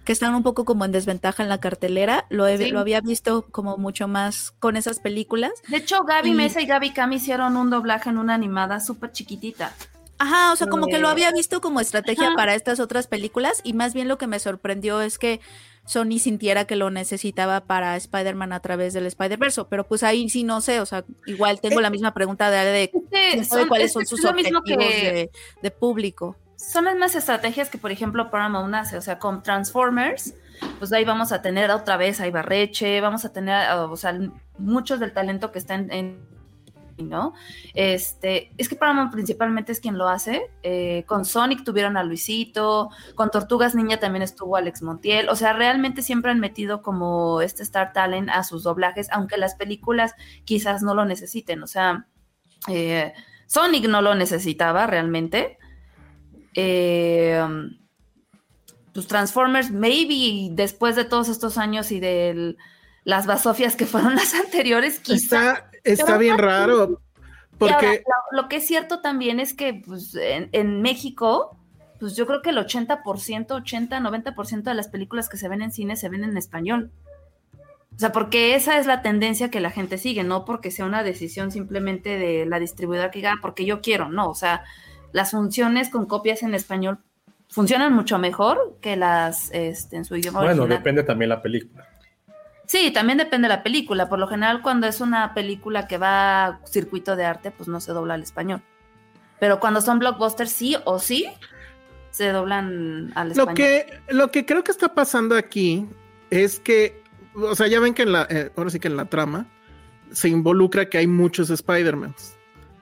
que 0.03 0.11
están 0.11 0.35
un 0.35 0.43
poco 0.43 0.65
como 0.65 0.83
en 0.83 0.91
desventaja 0.91 1.43
en 1.43 1.47
la 1.47 1.61
cartelera. 1.61 2.25
Lo, 2.29 2.45
he, 2.45 2.57
sí. 2.57 2.71
lo 2.71 2.81
había 2.81 2.99
visto 2.99 3.45
como 3.51 3.77
mucho 3.77 4.09
más 4.09 4.51
con 4.59 4.75
esas 4.75 4.99
películas. 4.99 5.53
De 5.69 5.77
hecho, 5.77 6.03
Gaby 6.03 6.31
y... 6.31 6.33
Mesa 6.33 6.59
y 6.59 6.65
Gaby 6.65 6.91
Cam 6.91 7.13
hicieron 7.13 7.55
un 7.55 7.69
doblaje 7.69 8.09
en 8.09 8.17
una 8.17 8.33
animada 8.33 8.81
súper 8.81 9.13
chiquitita. 9.13 9.73
Ajá, 10.17 10.51
o 10.51 10.57
sea, 10.57 10.67
como 10.67 10.87
que 10.87 10.99
lo 10.99 11.07
había 11.07 11.31
visto 11.31 11.61
como 11.61 11.79
estrategia 11.79 12.27
Ajá. 12.27 12.35
para 12.35 12.53
estas 12.53 12.81
otras 12.81 13.07
películas 13.07 13.61
y 13.63 13.71
más 13.71 13.93
bien 13.93 14.09
lo 14.09 14.17
que 14.17 14.27
me 14.27 14.39
sorprendió 14.39 14.99
es 14.99 15.17
que 15.17 15.39
Sony 15.89 16.19
sintiera 16.19 16.65
que 16.65 16.75
lo 16.75 16.91
necesitaba 16.91 17.61
para 17.61 17.95
Spider-Man 17.95 18.53
a 18.53 18.59
través 18.59 18.93
del 18.93 19.07
Spider-Verse, 19.07 19.65
pero 19.71 19.87
pues 19.87 20.03
ahí 20.03 20.29
sí 20.29 20.43
no 20.43 20.61
sé, 20.61 20.81
o 20.81 20.85
sea, 20.85 21.03
igual 21.25 21.59
tengo 21.61 21.79
eh, 21.79 21.81
la 21.81 21.89
misma 21.89 22.13
pregunta 22.13 22.51
de, 22.51 22.63
de, 22.63 22.91
de 23.09 23.43
son, 23.43 23.67
cuáles 23.67 23.91
son 23.91 24.05
sus 24.05 24.23
objetivos 24.23 24.61
que, 24.63 24.77
de, 24.77 25.31
de, 25.63 25.71
público. 25.71 26.35
Son 26.57 26.85
las 26.85 26.93
mismas 26.93 27.15
estrategias 27.15 27.71
que, 27.71 27.79
por 27.79 27.91
ejemplo, 27.91 28.29
Paramount 28.29 28.75
hace, 28.75 28.97
o 28.97 29.01
sea, 29.01 29.17
con 29.17 29.41
Transformers, 29.41 30.35
pues 30.77 30.93
ahí 30.93 31.05
vamos 31.05 31.31
a 31.31 31.41
tener 31.41 31.71
otra 31.71 31.97
vez 31.97 32.21
a 32.21 32.27
Ibarreche, 32.27 33.01
vamos 33.01 33.25
a 33.25 33.33
tener, 33.33 33.71
o 33.71 33.97
sea, 33.97 34.15
muchos 34.59 34.99
del 34.99 35.11
talento 35.11 35.51
que 35.51 35.57
está 35.57 35.73
en, 35.73 35.91
en 35.91 36.19
¿no? 37.03 37.33
Este, 37.73 38.51
es 38.57 38.69
que 38.69 38.75
Paramount 38.75 39.11
principalmente 39.11 39.71
es 39.71 39.79
quien 39.79 39.97
lo 39.97 40.07
hace. 40.07 40.49
Eh, 40.63 41.03
con 41.07 41.25
Sonic 41.25 41.63
tuvieron 41.63 41.97
a 41.97 42.03
Luisito, 42.03 42.89
con 43.15 43.31
Tortugas 43.31 43.75
Niña 43.75 43.99
también 43.99 44.23
estuvo 44.23 44.55
Alex 44.55 44.81
Montiel. 44.81 45.29
O 45.29 45.35
sea, 45.35 45.53
realmente 45.53 46.01
siempre 46.01 46.31
han 46.31 46.39
metido 46.39 46.81
como 46.81 47.41
este 47.41 47.63
Star 47.63 47.93
Talent 47.93 48.29
a 48.29 48.43
sus 48.43 48.63
doblajes, 48.63 49.07
aunque 49.11 49.37
las 49.37 49.55
películas 49.55 50.13
quizás 50.45 50.81
no 50.81 50.93
lo 50.93 51.05
necesiten. 51.05 51.63
O 51.63 51.67
sea, 51.67 52.07
eh, 52.67 53.13
Sonic 53.47 53.87
no 53.87 54.01
lo 54.01 54.15
necesitaba 54.15 54.87
realmente. 54.87 55.57
Eh, 56.55 57.41
pues 58.93 59.07
Transformers, 59.07 59.71
maybe 59.71 60.49
después 60.51 60.95
de 60.95 61.05
todos 61.05 61.29
estos 61.29 61.57
años 61.57 61.91
y 61.91 61.99
de 61.99 62.55
las 63.03 63.25
basofias 63.25 63.75
que 63.75 63.85
fueron 63.85 64.15
las 64.15 64.33
anteriores, 64.33 64.99
quizá. 64.99 65.68
Está, 65.91 66.17
bien 66.17 66.37
raro. 66.37 67.01
Porque... 67.57 67.73
Ahora, 67.73 68.01
lo, 68.31 68.41
lo, 68.41 68.49
que 68.49 68.57
es 68.57 68.67
cierto 68.67 69.01
también 69.01 69.39
es 69.39 69.53
que 69.53 69.81
pues, 69.85 70.15
en, 70.15 70.49
en, 70.51 70.81
México, 70.81 71.57
pues 71.99 72.15
yo 72.15 72.25
creo 72.25 72.41
que 72.41 72.51
el 72.51 72.57
80%, 72.57 73.51
80, 73.51 73.99
90% 73.99 74.63
de 74.63 74.73
las 74.73 74.87
películas 74.87 75.29
que 75.29 75.37
se 75.37 75.49
ven 75.49 75.61
en 75.61 75.71
cine 75.71 75.95
se 75.95 76.09
ven 76.09 76.23
en 76.23 76.37
español. 76.37 76.91
O 77.95 77.99
sea, 77.99 78.13
porque 78.13 78.55
esa 78.55 78.79
es 78.79 78.85
la 78.85 79.01
tendencia 79.01 79.51
que 79.51 79.59
la 79.59 79.71
gente 79.71 79.97
sigue, 79.97 80.23
no 80.23 80.45
porque 80.45 80.71
sea 80.71 80.85
una 80.85 81.03
decisión 81.03 81.51
simplemente 81.51 82.17
de 82.17 82.45
la 82.45 82.57
distribuidora 82.57 83.11
que 83.11 83.19
diga, 83.19 83.33
porque 83.41 83.65
yo 83.65 83.81
quiero, 83.81 84.07
no. 84.07 84.29
O 84.29 84.35
sea, 84.35 84.63
las 85.11 85.31
funciones 85.31 85.89
con 85.89 86.05
copias 86.05 86.41
en 86.41 86.55
español 86.55 86.99
funcionan 87.49 87.91
mucho 87.91 88.17
mejor 88.17 88.77
que 88.79 88.95
las 88.95 89.51
este, 89.51 89.97
en 89.97 90.05
su 90.05 90.15
idioma 90.15 90.39
Bueno, 90.39 90.63
original. 90.63 90.77
depende 90.77 91.03
también 91.03 91.27
la 91.27 91.41
película. 91.41 91.88
Sí, 92.69 92.91
también 92.91 93.17
depende 93.17 93.47
de 93.47 93.55
la 93.55 93.63
película. 93.63 94.09
Por 94.09 94.19
lo 94.19 94.27
general, 94.27 94.61
cuando 94.61 94.85
es 94.85 95.01
una 95.01 95.33
película 95.33 95.87
que 95.87 95.97
va 95.97 96.45
a 96.45 96.59
circuito 96.67 97.15
de 97.15 97.25
arte, 97.25 97.49
pues 97.49 97.67
no 97.67 97.81
se 97.81 97.93
dobla 97.93 98.13
al 98.13 98.21
español. 98.21 98.61
Pero 99.39 99.59
cuando 99.59 99.81
son 99.81 99.97
blockbusters, 99.97 100.51
sí 100.51 100.75
o 100.85 100.99
sí, 100.99 101.25
se 102.11 102.31
doblan 102.31 103.11
al 103.15 103.29
lo 103.29 103.31
español. 103.31 103.55
Que, 103.55 103.99
lo 104.09 104.29
que 104.29 104.45
creo 104.45 104.63
que 104.63 104.69
está 104.69 104.93
pasando 104.93 105.35
aquí 105.35 105.87
es 106.29 106.59
que, 106.59 107.01
o 107.33 107.55
sea, 107.55 107.65
ya 107.65 107.79
ven 107.79 107.95
que 107.95 108.03
en 108.03 108.11
la, 108.11 108.27
eh, 108.29 108.51
ahora 108.55 108.69
sí 108.69 108.79
que 108.79 108.87
en 108.87 108.97
la 108.97 109.05
trama 109.05 109.47
se 110.11 110.29
involucra 110.29 110.89
que 110.89 110.99
hay 110.99 111.07
muchos 111.07 111.49
Spider-Mans. 111.49 112.35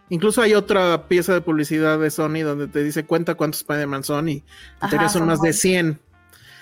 Incluso 0.09 0.41
hay 0.41 0.53
otra 0.53 1.07
pieza 1.07 1.33
de 1.33 1.39
publicidad 1.39 1.97
de 1.97 2.11
Sony 2.11 2.41
donde 2.43 2.67
te 2.67 2.83
dice 2.83 3.05
cuenta 3.05 3.35
cuántos 3.35 3.61
Spider-Man 3.61 4.03
son 4.03 4.27
y 4.27 4.43
en 4.81 4.89
teoría 4.89 5.07
son 5.07 5.27
más 5.27 5.37
de 5.37 5.51
buenos. 5.51 5.61
100. 5.61 6.06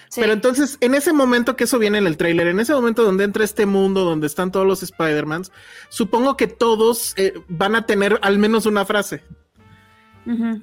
Sí. 0.09 0.21
Pero 0.21 0.33
entonces, 0.33 0.77
en 0.81 0.95
ese 0.95 1.13
momento 1.13 1.55
que 1.55 1.65
eso 1.65 1.79
viene 1.79 1.97
en 1.97 2.07
el 2.07 2.17
tráiler, 2.17 2.47
en 2.47 2.59
ese 2.59 2.73
momento 2.73 3.03
donde 3.03 3.23
entra 3.23 3.43
este 3.43 3.65
mundo 3.65 4.03
donde 4.03 4.27
están 4.27 4.51
todos 4.51 4.65
los 4.65 4.83
Spider-Mans, 4.83 5.51
supongo 5.89 6.37
que 6.37 6.47
todos 6.47 7.13
eh, 7.17 7.33
van 7.47 7.75
a 7.75 7.85
tener 7.85 8.19
al 8.21 8.37
menos 8.37 8.65
una 8.65 8.85
frase. 8.85 9.23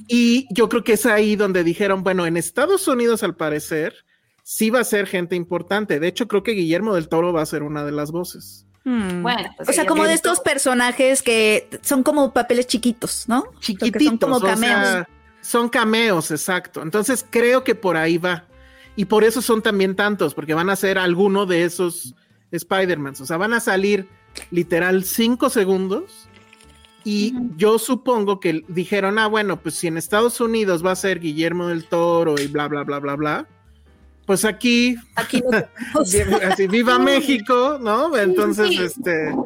Y 0.09 0.49
yo 0.53 0.69
creo 0.69 0.83
que 0.83 0.95
es 0.95 1.07
ahí 1.07 1.37
donde 1.37 1.63
dijeron, 1.63 2.03
bueno, 2.03 2.27
en 2.27 2.37
Estados 2.37 2.89
Unidos 2.89 3.23
al 3.23 3.37
parecer 3.37 3.95
sí 4.43 4.71
va 4.71 4.81
a 4.81 4.85
ser 4.85 5.07
gente 5.07 5.37
importante. 5.37 6.01
De 6.01 6.09
hecho, 6.09 6.29
creo 6.29 6.43
que 6.43 6.53
Guillermo 6.53 6.95
del 6.95 7.09
Toro 7.09 7.33
va 7.33 7.43
a 7.43 7.47
ser 7.47 7.63
una 7.63 7.85
de 7.85 7.93
las 7.93 8.11
voces. 8.11 8.67
Hmm. 8.85 9.23
Bueno, 9.23 9.51
pues 9.57 9.69
o 9.69 9.73
sea, 9.73 9.87
como 9.87 10.05
de 10.05 10.15
estos 10.15 10.39
todo. 10.39 10.45
personajes 10.45 11.23
que 11.23 11.69
son 11.83 12.03
como 12.03 12.33
papeles 12.33 12.67
chiquitos, 12.67 13.29
¿no? 13.29 13.45
Chiquititos, 13.61 14.03
son 14.03 14.19
como 14.19 14.37
o 14.37 14.41
sea, 14.41 14.55
cameos. 14.55 15.07
son 15.41 15.69
cameos, 15.69 16.31
exacto. 16.33 16.83
Entonces 16.83 17.25
creo 17.29 17.63
que 17.63 17.75
por 17.75 17.97
ahí 17.97 18.19
va. 18.19 18.45
Y 18.97 19.07
por 19.07 19.25
eso 19.25 19.41
son 19.41 19.63
también 19.63 19.97
tantos, 19.97 20.35
porque 20.35 20.55
van 20.55 20.71
a 20.71 20.77
ser 20.77 20.99
alguno 20.99 21.47
de 21.47 21.65
esos 21.65 22.15
Spider-Man. 22.51 23.15
O 23.21 23.27
sea, 23.27 23.37
van 23.37 23.55
a 23.55 23.61
salir 23.61 24.07
literal 24.51 25.05
cinco 25.05 25.51
segundos. 25.51 26.29
Y 27.05 27.35
yo 27.57 27.81
supongo 27.81 28.39
que 28.39 28.65
dijeron, 28.69 29.19
ah, 29.19 29.27
bueno, 29.27 29.61
pues 29.61 29.75
si 29.75 29.89
en 29.89 29.97
Estados 29.97 30.41
Unidos 30.41 30.87
va 30.87 30.93
a 30.93 30.97
ser 30.97 31.19
Guillermo 31.19 31.67
del 31.67 31.87
Toro 31.87 32.37
y 32.39 32.47
bla, 32.47 32.69
bla, 32.69 32.85
bla, 32.85 33.01
bla, 33.01 33.17
bla. 33.17 33.49
Pues 34.25 34.45
aquí, 34.45 34.97
Aquí 35.17 35.43
así, 36.49 36.69
viva 36.69 36.99
México, 37.01 37.79
¿no? 37.81 38.17
Entonces, 38.17 38.69
sí. 38.69 38.79
este, 38.81 39.31
No, 39.33 39.45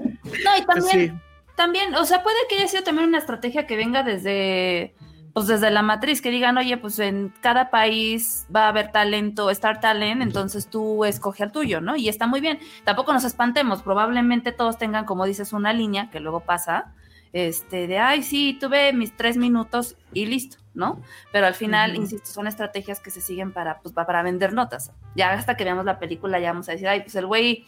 y 0.58 0.62
pues 0.66 0.86
también, 0.86 1.08
sí. 1.08 1.12
también, 1.56 1.94
o 1.94 2.04
sea, 2.04 2.22
puede 2.22 2.36
que 2.50 2.56
haya 2.56 2.68
sido 2.68 2.82
también 2.82 3.08
una 3.08 3.18
estrategia 3.18 3.66
que 3.66 3.76
venga 3.76 4.02
desde, 4.02 4.94
pues 5.36 5.48
desde 5.48 5.70
la 5.70 5.82
matriz, 5.82 6.22
que 6.22 6.30
digan, 6.30 6.56
oye, 6.56 6.78
pues 6.78 6.98
en 6.98 7.30
cada 7.42 7.68
país 7.68 8.46
va 8.56 8.64
a 8.64 8.68
haber 8.68 8.90
talento, 8.90 9.50
Star 9.50 9.80
Talent, 9.80 10.22
entonces 10.22 10.70
tú 10.70 11.04
escoge 11.04 11.42
al 11.42 11.52
tuyo, 11.52 11.82
¿no? 11.82 11.94
Y 11.94 12.08
está 12.08 12.26
muy 12.26 12.40
bien. 12.40 12.58
Tampoco 12.84 13.12
nos 13.12 13.22
espantemos, 13.22 13.82
probablemente 13.82 14.50
todos 14.52 14.78
tengan, 14.78 15.04
como 15.04 15.26
dices, 15.26 15.52
una 15.52 15.74
línea, 15.74 16.08
que 16.08 16.20
luego 16.20 16.40
pasa, 16.40 16.94
este, 17.34 17.86
de, 17.86 17.98
ay, 17.98 18.22
sí, 18.22 18.56
tuve 18.58 18.94
mis 18.94 19.14
tres 19.14 19.36
minutos 19.36 19.96
y 20.14 20.24
listo, 20.24 20.56
¿no? 20.72 21.02
Pero 21.32 21.46
al 21.46 21.52
final, 21.54 21.96
insisto, 21.96 22.30
son 22.30 22.46
estrategias 22.46 23.00
que 23.00 23.10
se 23.10 23.20
siguen 23.20 23.52
para, 23.52 23.80
pues, 23.80 23.94
pa- 23.94 24.06
para 24.06 24.22
vender 24.22 24.54
notas. 24.54 24.90
Ya 25.16 25.32
hasta 25.34 25.54
que 25.54 25.64
veamos 25.64 25.84
la 25.84 25.98
película 25.98 26.40
ya 26.40 26.52
vamos 26.52 26.66
a 26.70 26.72
decir, 26.72 26.88
ay, 26.88 27.02
pues 27.02 27.14
el 27.14 27.26
güey 27.26 27.66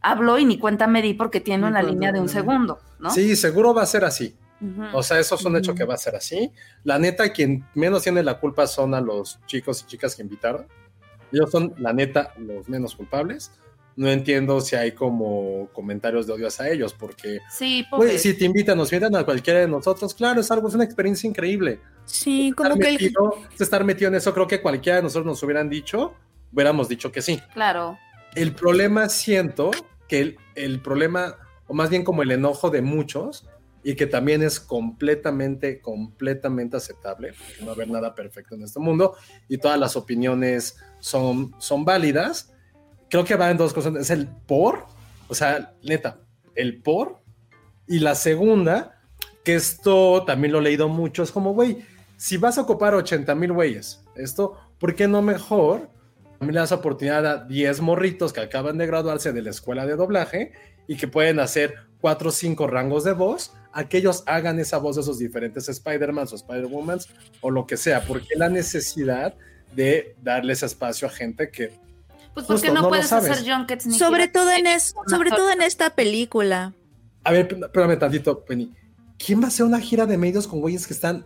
habló 0.00 0.38
y 0.38 0.44
ni 0.44 0.58
cuenta 0.58 0.86
me 0.86 1.02
di 1.02 1.14
porque 1.14 1.40
tiene 1.40 1.64
Ni 1.64 1.70
una 1.70 1.82
línea 1.82 2.12
de 2.12 2.20
un 2.20 2.28
segundo, 2.28 2.78
¿no? 3.00 3.10
Sí, 3.10 3.34
seguro 3.34 3.74
va 3.74 3.82
a 3.82 3.86
ser 3.86 4.04
así. 4.04 4.36
Ujú. 4.60 4.96
O 4.96 5.02
sea, 5.02 5.18
eso 5.18 5.34
es 5.34 5.44
un 5.44 5.56
hecho 5.56 5.74
que 5.74 5.84
va 5.84 5.94
a 5.94 5.98
ser 5.98 6.14
así. 6.16 6.52
La 6.84 6.98
neta, 6.98 7.32
quien 7.32 7.66
menos 7.74 8.02
tiene 8.02 8.22
la 8.22 8.38
culpa 8.38 8.66
son 8.66 8.94
a 8.94 9.00
los 9.00 9.38
chicos 9.46 9.82
y 9.82 9.86
chicas 9.86 10.14
que 10.14 10.22
invitaron. 10.22 10.66
Ellos 11.32 11.50
son, 11.50 11.74
la 11.78 11.92
neta, 11.92 12.34
los 12.38 12.68
menos 12.68 12.94
culpables. 12.94 13.52
No 13.96 14.08
entiendo 14.08 14.60
si 14.60 14.76
hay 14.76 14.92
como 14.92 15.68
comentarios 15.72 16.26
de 16.26 16.32
odio 16.32 16.46
hacia 16.46 16.70
ellos, 16.70 16.94
porque, 16.94 17.40
sí, 17.50 17.84
si 18.18 18.34
te 18.34 18.44
invitan, 18.44 18.78
nos 18.78 18.92
invitan 18.92 19.14
a 19.16 19.24
cualquiera 19.24 19.60
de 19.60 19.68
nosotros, 19.68 20.14
claro, 20.14 20.40
es 20.40 20.50
algo, 20.50 20.68
es 20.68 20.74
una 20.74 20.84
experiencia 20.84 21.28
increíble. 21.28 21.80
Sí, 22.04 22.52
como 22.56 22.70
Estar 22.70 22.82
que 22.82 22.88
el, 22.88 22.94
metido, 22.94 23.34
estar 23.58 23.84
metido 23.84 24.08
en 24.08 24.14
eso, 24.14 24.32
creo 24.32 24.46
que 24.46 24.62
cualquiera 24.62 24.96
de 24.96 25.02
nosotros 25.02 25.26
nos 25.26 25.42
hubieran 25.42 25.68
dicho, 25.68 26.14
hubiéramos 26.52 26.88
dicho 26.88 27.12
que 27.12 27.20
sí. 27.20 27.40
Claro. 27.52 27.98
El 28.34 28.54
problema 28.54 29.08
siento 29.08 29.70
que 30.08 30.20
el, 30.20 30.38
el 30.54 30.80
problema, 30.80 31.36
o 31.66 31.74
más 31.74 31.90
bien 31.90 32.04
como 32.04 32.22
el 32.22 32.30
enojo 32.30 32.70
de 32.70 32.82
muchos, 32.82 33.48
y 33.82 33.94
que 33.94 34.06
también 34.06 34.42
es 34.42 34.60
completamente, 34.60 35.80
completamente 35.80 36.76
aceptable, 36.76 37.32
no 37.60 37.66
va 37.66 37.72
a 37.72 37.74
haber 37.74 37.88
nada 37.88 38.14
perfecto 38.14 38.54
en 38.54 38.62
este 38.62 38.78
mundo, 38.78 39.16
y 39.48 39.58
todas 39.58 39.78
las 39.78 39.96
opiniones 39.96 40.76
son, 40.98 41.54
son 41.58 41.84
válidas. 41.84 42.52
Creo 43.08 43.24
que 43.24 43.36
va 43.36 43.50
en 43.50 43.56
dos 43.56 43.72
cosas. 43.72 43.94
Es 43.96 44.10
el 44.10 44.28
por, 44.28 44.86
o 45.28 45.34
sea, 45.34 45.74
neta, 45.82 46.18
el 46.54 46.82
por, 46.82 47.20
y 47.86 47.98
la 47.98 48.14
segunda, 48.14 49.00
que 49.44 49.54
esto 49.54 50.24
también 50.24 50.52
lo 50.52 50.58
he 50.58 50.62
leído 50.62 50.88
mucho, 50.88 51.22
es 51.22 51.32
como, 51.32 51.54
güey, 51.54 51.84
si 52.16 52.36
vas 52.36 52.58
a 52.58 52.60
ocupar 52.60 52.94
80 52.94 53.34
mil 53.34 53.52
güeyes, 53.52 54.04
esto, 54.14 54.58
¿por 54.78 54.94
qué 54.94 55.08
no 55.08 55.22
mejor? 55.22 55.88
También 56.38 56.54
le 56.54 56.60
das 56.60 56.72
oportunidad 56.72 57.26
a 57.26 57.44
10 57.44 57.80
morritos 57.80 58.32
que 58.32 58.40
acaban 58.40 58.78
de 58.78 58.86
graduarse 58.86 59.32
de 59.32 59.42
la 59.42 59.50
escuela 59.50 59.86
de 59.86 59.96
doblaje 59.96 60.52
y 60.86 60.96
que 60.96 61.08
pueden 61.08 61.40
hacer 61.40 61.74
4 62.00 62.28
o 62.28 62.32
5 62.32 62.66
rangos 62.66 63.04
de 63.04 63.12
voz, 63.12 63.52
a 63.72 63.88
que 63.88 63.98
ellos 63.98 64.22
hagan 64.26 64.58
esa 64.58 64.78
voz 64.78 64.96
de 64.96 65.02
esos 65.02 65.18
diferentes 65.18 65.68
Spider-Mans 65.68 66.32
o 66.32 66.36
Spider-Womans 66.36 67.08
o 67.40 67.50
lo 67.50 67.66
que 67.66 67.76
sea, 67.76 68.02
porque 68.04 68.34
la 68.36 68.48
necesidad 68.48 69.34
de 69.74 70.16
darles 70.22 70.62
espacio 70.62 71.06
a 71.06 71.10
gente 71.10 71.50
que 71.50 71.68
Pues 72.34 72.46
porque 72.46 72.68
Justo, 72.68 72.74
no, 72.82 72.88
puedes 72.88 73.12
hacer 73.12 73.44
junkets 73.48 73.86
ni 73.86 73.98
sobre 73.98 74.28
todo 74.28 74.50
en 74.50 74.66
es, 74.66 74.92
con 74.92 75.08
sobre 75.08 75.30
actores. 75.30 75.36
todo 75.38 75.52
en 75.52 75.62
esta 75.62 75.90
película. 75.94 76.72
A 77.24 77.32
ver, 77.32 77.48
espérame 77.62 77.98
tantito, 77.98 78.44
Penny. 78.44 78.72
¿Quién 79.18 79.40
va 79.40 79.44
a 79.44 79.48
hacer 79.48 79.66
una 79.66 79.78
gira 79.80 80.06
de 80.06 80.16
medios 80.16 80.46
con 80.48 80.60
güeyes 80.60 80.86
que 80.86 80.94
están 80.94 81.24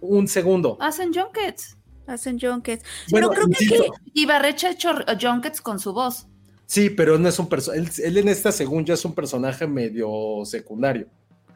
un 0.00 0.28
segundo? 0.28 0.76
Hacen 0.80 1.12
junkets. 1.14 1.76
Hacen 2.06 2.38
junkets. 2.38 2.84
Bueno, 3.10 3.30
Pero 3.30 3.42
creo 3.46 3.56
que 3.56 3.64
insisto, 3.64 3.94
aquí- 3.94 4.10
Y 4.14 4.26
Barrecha 4.26 4.68
ha 4.68 4.70
hecho 4.72 4.90
junkets 5.20 5.60
con 5.60 5.78
su 5.78 5.92
voz. 5.92 6.26
Sí, 6.66 6.90
pero 6.90 7.18
no 7.18 7.28
es 7.28 7.38
un 7.38 7.48
personaje. 7.48 7.80
Él, 7.80 7.90
él 8.04 8.18
en 8.18 8.28
esta, 8.28 8.50
según 8.52 8.84
yo, 8.84 8.94
es 8.94 9.04
un 9.04 9.14
personaje 9.14 9.66
medio 9.66 10.42
secundario. 10.44 11.06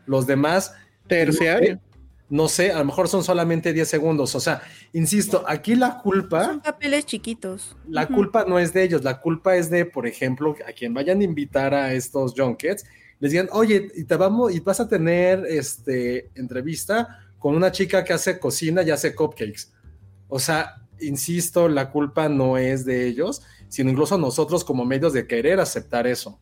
Los 0.07 0.27
demás, 0.27 0.75
terciario. 1.07 1.81
no 2.29 2.49
sé, 2.49 2.73
a 2.73 2.79
lo 2.79 2.85
mejor 2.87 3.09
son 3.09 3.23
solamente 3.23 3.73
10 3.73 3.89
segundos. 3.89 4.35
O 4.35 4.41
sea, 4.41 4.63
insisto, 4.93 5.45
aquí 5.47 5.75
la 5.75 5.99
culpa, 5.99 6.45
son 6.45 6.61
papeles 6.61 7.07
chiquitos. 7.07 7.77
la 7.89 8.07
culpa 8.07 8.45
no 8.47 8.59
es 8.59 8.73
de 8.73 8.83
ellos, 8.83 9.05
la 9.05 9.21
culpa 9.21 9.57
es 9.57 9.71
de, 9.71 9.85
por 9.85 10.07
ejemplo, 10.07 10.57
a 10.67 10.73
quien 10.73 10.95
vayan 10.95 11.21
a 11.21 11.25
invitar 11.25 11.75
a 11.75 11.93
estos 11.93 12.35
junkets, 12.37 12.85
les 13.19 13.31
digan, 13.31 13.49
oye, 13.53 13.89
y 13.95 14.05
te 14.05 14.17
vamos, 14.17 14.55
y 14.55 14.61
vas 14.61 14.81
a 14.81 14.89
tener 14.89 15.45
este 15.47 16.31
entrevista 16.35 17.21
con 17.39 17.55
una 17.55 17.73
chica 17.73 18.05
que 18.05 18.13
hace 18.13 18.39
cocina 18.39 18.83
y 18.83 18.91
hace 18.91 19.15
cupcakes. 19.15 19.73
O 20.29 20.39
sea, 20.39 20.83
insisto, 21.01 21.69
la 21.69 21.91
culpa 21.91 22.29
no 22.29 22.59
es 22.59 22.85
de 22.85 23.07
ellos, 23.07 23.43
sino 23.69 23.91
incluso 23.91 24.19
nosotros 24.19 24.65
como 24.65 24.85
medios 24.85 25.13
de 25.13 25.27
querer 25.27 25.61
aceptar 25.61 26.07
eso. 26.07 26.41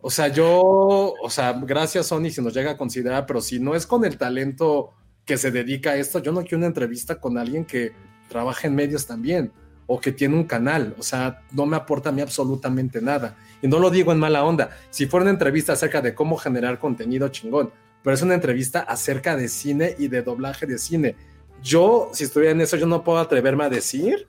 O 0.00 0.10
sea, 0.10 0.28
yo, 0.28 1.14
o 1.22 1.30
sea, 1.30 1.52
gracias 1.52 2.06
Sony 2.06 2.30
si 2.30 2.40
nos 2.40 2.54
llega 2.54 2.72
a 2.72 2.76
considerar, 2.76 3.26
pero 3.26 3.40
si 3.40 3.58
no 3.58 3.74
es 3.74 3.86
con 3.86 4.04
el 4.04 4.16
talento 4.16 4.94
que 5.24 5.36
se 5.36 5.50
dedica 5.50 5.90
a 5.90 5.96
esto, 5.96 6.20
yo 6.20 6.32
no 6.32 6.42
quiero 6.42 6.58
una 6.58 6.66
entrevista 6.66 7.20
con 7.20 7.36
alguien 7.36 7.64
que 7.64 7.92
trabaja 8.28 8.68
en 8.68 8.74
medios 8.74 9.06
también 9.06 9.52
o 9.86 10.00
que 10.00 10.12
tiene 10.12 10.36
un 10.36 10.44
canal, 10.44 10.94
o 10.98 11.02
sea, 11.02 11.40
no 11.50 11.66
me 11.66 11.76
aporta 11.76 12.10
a 12.10 12.12
mí 12.12 12.20
absolutamente 12.20 13.00
nada. 13.00 13.36
Y 13.62 13.68
no 13.68 13.78
lo 13.78 13.90
digo 13.90 14.12
en 14.12 14.18
mala 14.18 14.44
onda, 14.44 14.70
si 14.90 15.06
fuera 15.06 15.24
una 15.24 15.30
entrevista 15.30 15.72
acerca 15.72 16.00
de 16.00 16.14
cómo 16.14 16.36
generar 16.36 16.78
contenido 16.78 17.28
chingón, 17.28 17.72
pero 18.02 18.14
es 18.14 18.22
una 18.22 18.34
entrevista 18.34 18.80
acerca 18.80 19.34
de 19.34 19.48
cine 19.48 19.96
y 19.98 20.08
de 20.08 20.22
doblaje 20.22 20.66
de 20.66 20.78
cine. 20.78 21.16
Yo, 21.62 22.10
si 22.12 22.24
estuviera 22.24 22.52
en 22.52 22.60
eso, 22.60 22.76
yo 22.76 22.86
no 22.86 23.02
puedo 23.02 23.18
atreverme 23.18 23.64
a 23.64 23.68
decir. 23.70 24.28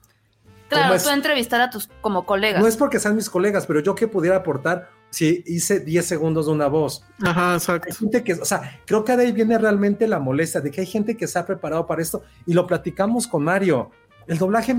Claro, 0.68 1.00
tú 1.00 1.10
entrevistar 1.10 1.60
a 1.60 1.70
tus 1.70 1.88
como 2.00 2.24
colegas. 2.24 2.60
No 2.60 2.66
es 2.66 2.76
porque 2.76 2.98
sean 2.98 3.14
mis 3.14 3.28
colegas, 3.28 3.66
pero 3.66 3.80
yo 3.80 3.94
que 3.94 4.08
pudiera 4.08 4.36
aportar 4.36 4.88
si 5.10 5.42
hice 5.46 5.80
10 5.80 6.04
segundos 6.06 6.46
de 6.46 6.52
una 6.52 6.68
voz. 6.68 7.04
Ajá, 7.22 7.54
exacto. 7.54 7.88
Hay 7.90 7.96
gente 7.96 8.24
que, 8.24 8.34
o 8.34 8.44
sea, 8.44 8.80
creo 8.86 9.04
que 9.04 9.16
de 9.16 9.24
ahí 9.24 9.32
viene 9.32 9.58
realmente 9.58 10.06
la 10.06 10.18
molestia 10.18 10.60
de 10.60 10.70
que 10.70 10.80
hay 10.80 10.86
gente 10.86 11.16
que 11.16 11.26
se 11.26 11.38
ha 11.38 11.46
preparado 11.46 11.86
para 11.86 12.00
esto 12.00 12.22
y 12.46 12.54
lo 12.54 12.66
platicamos 12.66 13.26
con 13.26 13.42
Mario. 13.42 13.90
El 14.26 14.38
doblaje 14.38 14.74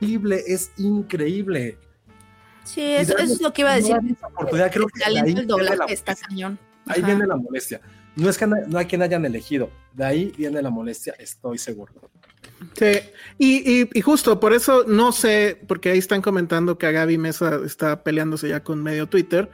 increíble, 0.00 0.42
es 0.46 0.70
increíble. 0.76 1.78
Sí, 2.62 2.80
eso, 2.80 3.18
es 3.18 3.40
lo 3.40 3.52
que 3.52 3.62
iba 3.62 3.72
a 3.72 3.76
decir. 3.76 3.96
oportunidad, 4.22 4.72
creo 4.72 4.86
que 4.86 5.04
el 5.04 5.14
talento 5.16 5.42
doblaje 5.42 5.76
la 5.76 5.84
está 5.86 6.12
molestia. 6.12 6.28
cañón. 6.28 6.58
Ahí 6.86 7.00
Ajá. 7.00 7.06
viene 7.06 7.26
la 7.26 7.36
molestia. 7.36 7.80
No 8.16 8.30
es 8.30 8.38
que 8.38 8.46
no 8.46 8.78
hay 8.78 8.86
quien 8.86 9.02
hayan 9.02 9.24
elegido, 9.24 9.70
de 9.92 10.04
ahí 10.04 10.32
viene 10.38 10.62
la 10.62 10.70
molestia, 10.70 11.14
estoy 11.18 11.58
seguro. 11.58 11.92
Sí, 12.76 12.98
y, 13.38 13.80
y- 13.82 13.90
y 13.92 14.00
justo 14.00 14.40
por 14.40 14.52
eso 14.52 14.84
no 14.86 15.12
sé, 15.12 15.60
porque 15.66 15.90
ahí 15.90 15.98
están 15.98 16.22
comentando 16.22 16.78
que 16.78 16.86
a 16.86 16.90
Gaby 16.92 17.18
Mesa 17.18 17.60
está 17.64 18.02
peleándose 18.02 18.48
ya 18.48 18.62
con 18.62 18.82
medio 18.82 19.06
Twitter. 19.08 19.50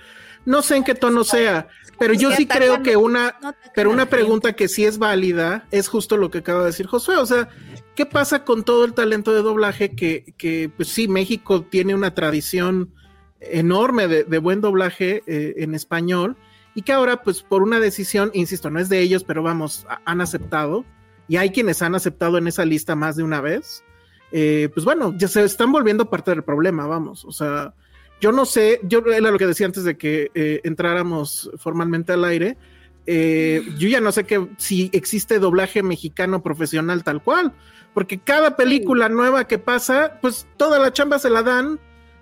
No 0.47 0.63
sé 0.63 0.77
en 0.77 0.85
qué 0.85 0.95
tono 0.95 1.23
sea, 1.23 1.69
pero 1.99 2.15
yo 2.15 2.31
sí 2.33 2.47
creo 2.47 2.83
que 2.83 2.97
una, 2.97 3.37
pero 3.75 3.91
una 3.91 4.07
pregunta 4.07 4.55
que 4.55 4.69
sí 4.69 4.87
es 4.87 4.97
válida 4.99 5.67
es 5.71 5.87
justo 5.89 6.17
lo 6.17 6.31
que 6.31 6.39
acaba 6.39 6.61
de 6.61 6.67
decir 6.67 6.87
Josué. 6.87 7.17
O 7.19 7.27
sea, 7.27 7.51
¿qué 7.95 8.07
pasa 8.07 8.43
con 8.45 8.65
todo 8.65 8.85
el 8.87 8.95
talento 8.95 9.35
de 9.35 9.43
doblaje 9.43 9.95
que, 9.95 10.33
que 10.39 10.71
pues 10.75 10.89
sí, 10.89 11.09
México 11.09 11.63
tiene 11.69 11.95
una 11.95 12.15
tradición 12.15 12.95
enorme 13.41 14.09
de, 14.09 14.25
de 14.25 14.39
buen 14.39 14.61
doblaje 14.63 15.23
eh, 15.27 15.55
en 15.59 15.75
español 15.75 16.37
y 16.75 16.83
que 16.83 16.93
ahora 16.93 17.23
pues 17.23 17.43
por 17.43 17.63
una 17.63 17.79
decisión, 17.81 18.31
insisto, 18.33 18.71
no 18.71 18.79
es 18.81 18.89
de 18.89 19.01
ellos, 19.01 19.25
pero 19.25 19.43
vamos, 19.43 19.85
a- 19.91 20.01
han 20.07 20.21
aceptado 20.23 20.85
y 21.31 21.37
hay 21.37 21.51
quienes 21.51 21.81
han 21.81 21.95
aceptado 21.95 22.39
en 22.39 22.49
esa 22.49 22.65
lista 22.65 22.97
más 22.97 23.15
de 23.15 23.23
una 23.23 23.41
vez, 23.41 23.85
eh, 24.33 24.69
pues 24.75 24.85
bueno, 24.85 25.15
ya 25.17 25.29
se 25.29 25.45
están 25.45 25.71
volviendo 25.71 26.11
parte 26.11 26.33
del 26.33 26.43
problema, 26.43 26.89
vamos, 26.89 27.25
o 27.25 27.31
sea, 27.31 27.73
yo 28.21 28.33
no 28.33 28.45
sé, 28.45 28.81
yo 28.83 28.99
era 29.07 29.31
lo 29.31 29.39
que 29.39 29.47
decía 29.47 29.67
antes 29.67 29.85
de 29.85 29.97
que 29.97 30.33
eh, 30.35 30.61
entráramos 30.65 31.49
formalmente 31.57 32.13
al 32.13 32.25
aire, 32.25 32.59
eh, 33.07 33.63
yo 33.79 33.89
ya 33.89 34.01
no 34.01 34.11
sé 34.11 34.25
que, 34.25 34.45
si 34.57 34.91
existe 34.93 35.39
doblaje 35.39 35.85
mexicano 35.85 36.43
profesional 36.43 37.05
tal 37.05 37.23
cual, 37.23 37.53
porque 37.95 38.19
cada 38.19 38.57
película 38.57 39.09
nueva 39.09 39.47
que 39.47 39.61
pasa, 39.61 40.19
pues 40.21 40.49
toda 40.57 40.81
la 40.81 40.93
chamba 40.93 41.21
se 41.21 41.31
la 41.31 41.45
dan 41.45 41.79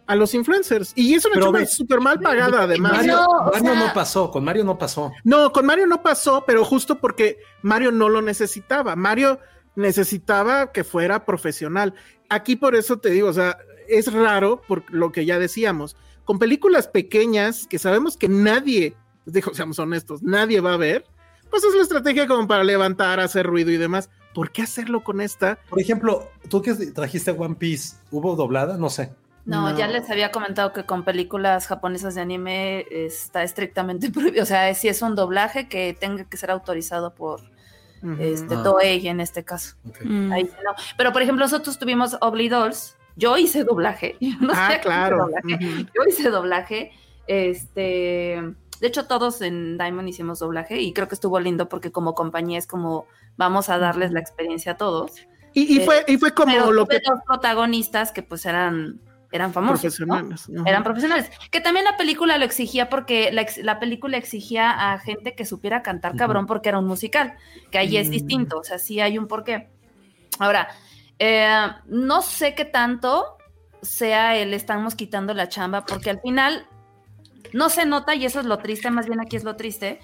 a 0.08 0.16
los 0.16 0.34
influencers. 0.34 0.92
Y 0.96 1.14
es 1.14 1.24
una 1.26 1.34
Pero 1.34 1.46
chamba 1.46 1.66
súper 1.66 2.00
mal 2.00 2.18
pagada, 2.18 2.62
además. 2.62 2.92
Mario, 2.92 3.20
o 3.22 3.44
Mario 3.52 3.72
sea- 3.74 3.86
no 3.86 3.92
pasó, 3.94 4.30
con 4.30 4.42
Mario 4.44 4.64
no 4.64 4.76
pasó. 4.76 5.12
No, 5.22 5.52
con 5.52 5.64
Mario 5.66 5.86
no 5.86 6.02
pasó, 6.02 6.42
pero 6.46 6.64
justo 6.64 6.98
porque 6.98 7.38
Mario 7.62 7.92
no 7.92 8.08
lo 8.08 8.20
necesitaba. 8.22 8.96
Mario 8.96 9.38
necesitaba 9.76 10.72
que 10.72 10.82
fuera 10.84 11.24
profesional. 11.24 11.94
Aquí 12.28 12.56
por 12.56 12.74
eso 12.74 12.98
te 12.98 13.10
digo, 13.10 13.28
o 13.28 13.32
sea, 13.32 13.58
es 13.88 14.12
raro 14.12 14.60
por 14.66 14.82
lo 14.92 15.12
que 15.12 15.24
ya 15.24 15.38
decíamos. 15.38 15.96
Con 16.24 16.38
películas 16.38 16.88
pequeñas 16.88 17.66
que 17.68 17.78
sabemos 17.78 18.16
que 18.16 18.28
nadie, 18.28 18.96
dijo, 19.24 19.54
seamos 19.54 19.78
honestos, 19.78 20.22
nadie 20.22 20.60
va 20.60 20.74
a 20.74 20.76
ver, 20.76 21.04
pues 21.50 21.64
es 21.64 21.74
la 21.74 21.82
estrategia 21.82 22.26
como 22.26 22.46
para 22.46 22.64
levantar, 22.64 23.20
hacer 23.20 23.46
ruido 23.46 23.70
y 23.70 23.76
demás. 23.78 24.10
¿Por 24.34 24.52
qué 24.52 24.62
hacerlo 24.62 25.02
con 25.02 25.20
esta? 25.22 25.58
Por 25.70 25.80
ejemplo, 25.80 26.28
tú 26.50 26.60
que 26.60 26.74
trajiste 26.74 27.30
One 27.30 27.54
Piece, 27.54 27.96
¿hubo 28.10 28.36
doblada? 28.36 28.76
No 28.76 28.90
sé. 28.90 29.14
No, 29.48 29.70
No. 29.70 29.76
ya 29.78 29.88
les 29.88 30.08
había 30.10 30.30
comentado 30.30 30.72
que 30.72 30.84
con 30.84 31.04
películas 31.04 31.66
japonesas 31.66 32.14
de 32.14 32.20
anime 32.20 32.86
está 32.90 33.42
estrictamente 33.42 34.10
prohibido. 34.12 34.42
O 34.42 34.46
sea, 34.46 34.72
si 34.74 34.88
es 34.88 35.00
un 35.02 35.14
doblaje 35.14 35.68
que 35.68 35.96
tenga 35.98 36.24
que 36.24 36.36
ser 36.36 36.50
autorizado 36.50 37.14
por 37.14 37.40
este, 38.20 38.54
Ah. 38.54 38.62
Toei 38.62 39.08
en 39.08 39.20
este 39.20 39.44
caso. 39.44 39.74
Mm. 40.04 40.30
Ahí 40.32 40.44
no. 40.44 40.72
Pero 40.96 41.12
por 41.12 41.22
ejemplo, 41.22 41.44
nosotros 41.44 41.78
tuvimos 41.78 42.16
Ugly 42.22 42.48
Dolls. 42.48 42.96
Yo 43.16 43.36
hice 43.36 43.64
doblaje. 43.64 44.16
Yo 44.20 44.36
no 44.40 44.52
Ah, 44.54 44.68
sé 44.70 44.76
qué 44.76 44.82
claro. 44.82 45.18
doblaje. 45.26 45.54
Ujú. 45.54 45.86
Yo 45.94 46.02
hice 46.06 46.30
doblaje. 46.30 46.92
Este, 47.26 48.42
de 48.80 48.86
hecho, 48.86 49.06
todos 49.06 49.40
en 49.40 49.78
Diamond 49.78 50.08
hicimos 50.08 50.38
doblaje 50.40 50.80
y 50.80 50.92
creo 50.92 51.08
que 51.08 51.14
estuvo 51.14 51.40
lindo 51.40 51.68
porque 51.68 51.90
como 51.90 52.14
compañía 52.14 52.58
es 52.58 52.66
como 52.66 53.06
vamos 53.36 53.68
a 53.70 53.78
darles 53.78 54.12
la 54.12 54.20
experiencia 54.20 54.72
a 54.72 54.76
todos. 54.76 55.12
Y, 55.54 55.62
y 55.74 55.80
Eh, 55.80 55.84
fue, 55.84 56.04
y 56.06 56.18
fue 56.18 56.34
como 56.34 56.52
Pero 56.52 56.72
lo 56.72 56.84
tuve 56.84 57.00
que 57.00 57.10
dos 57.10 57.20
protagonistas 57.26 58.12
que 58.12 58.22
pues 58.22 58.44
eran 58.46 59.00
eran 59.30 59.52
famosos, 59.52 60.00
¿no? 60.00 60.06
profesionales. 60.06 60.48
Ujú. 60.48 60.66
Eran 60.66 60.82
profesionales. 60.84 61.30
Que 61.50 61.60
también 61.60 61.84
la 61.84 61.96
película 61.96 62.38
lo 62.38 62.44
exigía 62.44 62.88
porque 62.88 63.30
la, 63.32 63.42
ex- 63.42 63.58
la 63.58 63.78
película 63.78 64.16
exigía 64.16 64.92
a 64.92 64.98
gente 64.98 65.34
que 65.34 65.44
supiera 65.44 65.82
cantar 65.82 66.16
cabrón 66.16 66.46
porque 66.46 66.68
era 66.70 66.78
un 66.78 66.86
musical, 66.86 67.34
que 67.70 67.78
ahí 67.78 67.96
es 67.96 68.08
Mm. 68.08 68.10
distinto, 68.12 68.58
o 68.58 68.64
sea, 68.64 68.78
sí 68.78 69.00
hay 69.00 69.18
un 69.18 69.28
porqué. 69.28 69.68
Ahora, 70.38 70.68
eh, 71.18 71.66
no 71.86 72.22
sé 72.22 72.54
qué 72.54 72.64
tanto 72.64 73.36
sea 73.82 74.36
el 74.36 74.54
estamos 74.54 74.94
quitando 74.94 75.34
la 75.34 75.48
chamba 75.48 75.84
porque 75.84 76.10
al 76.10 76.20
final 76.20 76.66
no 77.52 77.68
se 77.70 77.86
nota 77.86 78.14
y 78.14 78.24
eso 78.24 78.40
es 78.40 78.46
lo 78.46 78.58
triste, 78.58 78.90
más 78.90 79.06
bien 79.06 79.20
aquí 79.20 79.36
es 79.36 79.44
lo 79.44 79.56
triste, 79.56 80.00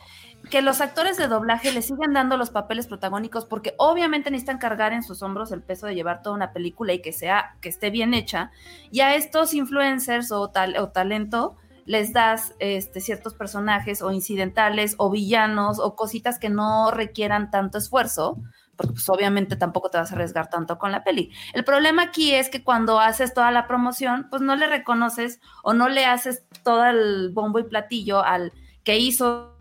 que 0.51 0.63
los 0.63 0.81
actores 0.81 1.17
de 1.17 1.29
doblaje 1.29 1.73
le 1.73 1.83
siguen 1.83 2.13
dando 2.13 2.37
los 2.37 2.51
papeles 2.51 2.87
protagónicos 2.87 3.45
porque 3.45 3.75
obviamente 3.79 4.31
necesitan 4.31 4.59
cargar 4.59 4.93
en 4.93 5.03
sus 5.03 5.23
hombros 5.23 5.53
el 5.53 5.63
peso 5.63 5.87
de 5.87 5.95
llevar 5.95 6.23
toda 6.23 6.37
una 6.37 6.53
película 6.53 6.93
y 6.93 7.01
que 7.01 7.13
sea 7.13 7.57
que 7.61 7.69
esté 7.69 7.91
bien 7.91 8.15
hecha 8.15 8.51
y 8.91 9.01
a 9.01 9.15
estos 9.15 9.55
influencers 9.55 10.33
o, 10.33 10.51
tal, 10.51 10.77
o 10.77 10.91
talento 10.91 11.57
les 11.87 12.13
das 12.13 12.55
este, 12.59 13.01
ciertos 13.01 13.35
personajes 13.35 14.03
o 14.03 14.11
incidentales 14.11 14.95
o 14.99 15.11
villanos 15.11 15.79
o 15.79 15.97
cositas 15.97 16.39
que 16.39 16.49
no 16.49 16.91
requieran 16.91 17.51
tanto 17.51 17.79
esfuerzo, 17.79 18.39
porque 18.77 18.95
pues 18.95 19.09
obviamente 19.09 19.57
tampoco 19.57 19.91
te 19.91 19.99
vas 19.99 20.11
a 20.11 20.15
arriesgar 20.15 20.49
tanto 20.49 20.79
con 20.79 20.93
la 20.93 21.05
peli. 21.05 21.31
El 21.53 21.65
problema 21.65 22.03
aquí 22.03 22.33
es 22.33 22.49
que 22.49 22.65
cuando 22.65 23.01
haces 23.01 23.35
toda 23.35 23.51
la 23.51 23.67
promoción, 23.67 24.29
pues 24.31 24.41
no 24.41 24.57
le 24.57 24.67
reconoces 24.67 25.41
o 25.63 25.75
no 25.75 25.89
le 25.89 26.07
haces 26.07 26.45
todo 26.63 26.87
el 26.87 27.31
bombo 27.33 27.59
y 27.59 27.65
platillo 27.65 28.25
al 28.25 28.53
que 28.83 28.99
hizo 28.99 29.54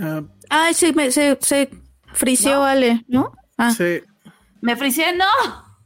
Ah, 0.00 0.22
Ay, 0.50 0.74
sí, 0.74 0.92
me, 0.92 1.10
se, 1.10 1.38
se 1.40 1.70
friseó, 2.12 2.62
Ale, 2.64 3.04
¿no? 3.08 3.32
Ah, 3.58 3.70
sí. 3.70 4.00
me 4.60 4.76
friseé, 4.76 5.16
no, 5.16 5.24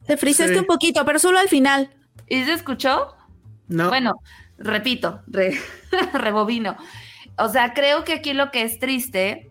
te 0.06 0.16
friseaste 0.16 0.54
Sí. 0.54 0.60
un 0.60 0.66
poquito, 0.66 1.04
pero 1.04 1.18
solo 1.18 1.38
al 1.38 1.48
final. 1.48 1.90
y 2.28 2.44
se 2.44 2.52
escuchó. 2.52 3.14
No. 3.68 3.88
Bueno, 3.88 4.14
repito, 4.58 5.22
re- 5.26 5.58
rebobino. 6.12 6.76
O 7.38 7.48
sea, 7.48 7.72
creo 7.74 8.04
que 8.04 8.14
aquí 8.14 8.32
lo 8.32 8.50
que 8.50 8.62
es 8.62 8.78
triste 8.78 9.50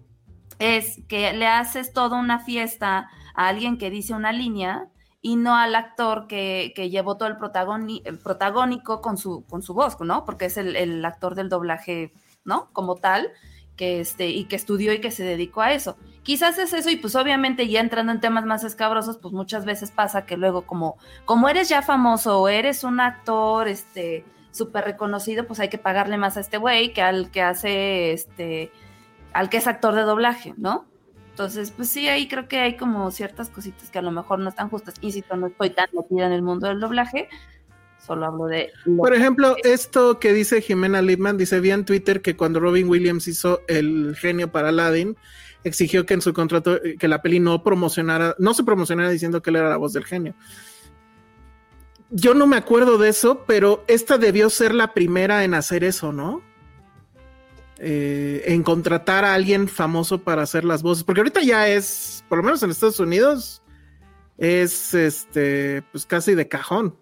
es 0.60 1.02
que 1.08 1.34
le 1.34 1.48
haces 1.48 1.93
toda 1.93 2.17
una 2.19 2.39
fiesta 2.39 3.10
a 3.36 3.48
alguien 3.48 3.78
que 3.78 3.89
dice 3.89 4.13
una 4.13 4.32
línea 4.34 4.88
y 5.22 5.36
no 5.38 5.56
al 5.56 5.76
actor 5.76 6.28
que, 6.28 6.74
que 6.76 6.89
llevó 6.89 7.15
todo 7.17 7.30
el, 7.30 7.36
protagoni- 7.38 8.02
el 8.06 8.17
protagónico 8.19 9.02
con 9.02 9.17
su, 9.17 9.45
con 9.48 9.62
su 9.62 9.74
voz, 9.74 9.98
¿no? 10.02 10.26
Porque 10.26 10.45
es 10.45 10.58
el, 10.58 10.76
el 10.76 11.04
actor 11.06 11.36
del 11.36 11.48
doblaje, 11.50 12.12
¿no? 12.43 12.69
Como 12.74 12.95
tal, 12.95 13.30
que 13.80 14.02
este, 14.02 14.28
y 14.28 14.44
que 14.44 14.58
estudió 14.58 14.92
y 14.92 15.00
que 15.00 15.10
se 15.10 15.24
dedicó 15.24 15.62
a 15.62 15.72
eso. 15.72 15.96
Quizás 16.24 16.58
es 16.58 16.74
eso, 16.74 16.89
y 16.89 16.98
pues 16.98 17.15
obviamente 17.15 17.65
ya 17.70 17.80
entrando 17.80 18.12
en 18.12 18.20
temas 18.20 18.46
más 18.46 18.65
escabrosos, 18.65 19.20
pues 19.20 19.34
muchas 19.34 19.63
veces 19.63 19.89
pasa 19.89 20.26
que 20.26 20.36
luego 20.36 20.63
como, 20.63 20.98
como 21.24 21.48
eres 21.48 21.70
ya 21.70 21.82
famoso 21.82 22.42
o 22.42 22.50
eres 22.50 22.84
un 22.84 23.00
actor, 23.00 23.70
este, 23.70 24.26
súper 24.52 24.84
reconocido, 24.84 25.48
pues 25.48 25.62
hay 25.62 25.70
que 25.70 25.78
pagarle 25.78 26.18
más 26.18 26.36
a 26.36 26.42
este 26.42 26.58
güey 26.58 26.92
que 26.92 27.02
al 27.02 27.32
que 27.32 27.42
hace, 27.42 28.12
este, 28.12 28.70
al 29.32 29.50
que 29.50 29.56
es 29.56 29.68
actor 29.68 29.96
de 29.96 30.02
doblaje, 30.02 30.54
¿no? 30.58 30.86
Entonces, 31.30 31.72
pues 31.72 31.89
sí, 31.89 32.10
ahí 32.10 32.28
creo 32.28 32.50
que 32.50 32.60
hay 32.60 32.76
como 32.76 33.10
ciertas 33.12 33.50
cositas 33.50 33.89
que 33.89 34.00
a 34.00 34.02
lo 34.02 34.12
mejor 34.12 34.39
no 34.39 34.50
están 34.50 34.70
justas. 34.70 34.96
Insisto, 35.00 35.38
no 35.38 35.48
estoy 35.48 35.70
tan 35.70 35.88
metida 35.94 36.26
en 36.26 36.34
el 36.34 36.42
mundo 36.42 36.68
del 36.68 36.82
doblaje, 36.82 37.30
solo 38.10 38.26
hablo 38.26 38.45
de... 38.48 38.72
Por 38.98 39.13
ejemplo, 39.13 39.56
esto 39.63 40.19
que 40.19 40.34
dice 40.34 40.62
Jimena 40.62 41.02
Lipman, 41.02 41.38
dice, 41.38 41.60
vi 41.60 41.69
en 41.69 41.86
Twitter 41.86 42.22
que 42.22 42.36
cuando 42.36 42.60
Robin 42.60 42.89
Williams 42.89 43.28
hizo 43.28 43.62
el 43.67 44.15
genio 44.19 44.52
para 44.52 44.69
Aladdin, 44.69 45.15
exigió 45.63 46.08
que 46.08 46.15
en 46.15 46.22
su 46.22 46.34
contrato, 46.34 46.84
eh, 46.84 46.98
que 46.98 47.08
la 47.08 47.22
peli 47.22 47.39
no 47.39 47.63
promocionara, 47.63 48.36
no 48.39 48.56
se 48.56 48.63
promocionara 48.63 49.12
diciendo 49.12 49.43
que 49.43 49.52
él 49.52 49.58
era 49.58 49.69
la 49.69 49.78
voz 49.78 49.93
del 49.93 50.06
genio. 50.06 50.34
Yo 52.10 52.34
no 52.34 52.48
me 52.48 52.58
acuerdo 52.58 52.98
de 52.98 53.10
eso, 53.10 53.43
pero 53.45 53.84
esta 53.88 54.17
debió 54.17 54.50
ser 54.50 54.74
la 54.74 54.95
primera 54.95 55.43
en 55.43 55.54
hacer 55.54 55.84
eso, 55.84 56.12
¿no? 56.12 56.41
Eh, 57.78 58.41
en 58.48 58.63
contratar 58.63 59.24
a 59.24 59.36
alguien 59.36 59.67
famoso 59.67 60.24
para 60.24 60.41
hacer 60.41 60.65
las 60.65 60.82
voces, 60.82 61.04
porque 61.04 61.22
ahorita 61.22 61.41
ya 61.41 61.67
es, 61.67 62.26
por 62.28 62.39
lo 62.39 62.43
menos 62.43 62.63
en 62.63 62.72
Estados 62.72 63.00
Unidos, 63.00 63.62
es 64.39 64.95
este, 64.95 65.84
pues 65.91 66.08
casi 66.08 66.34
de 66.34 66.48
cajón. 66.48 66.95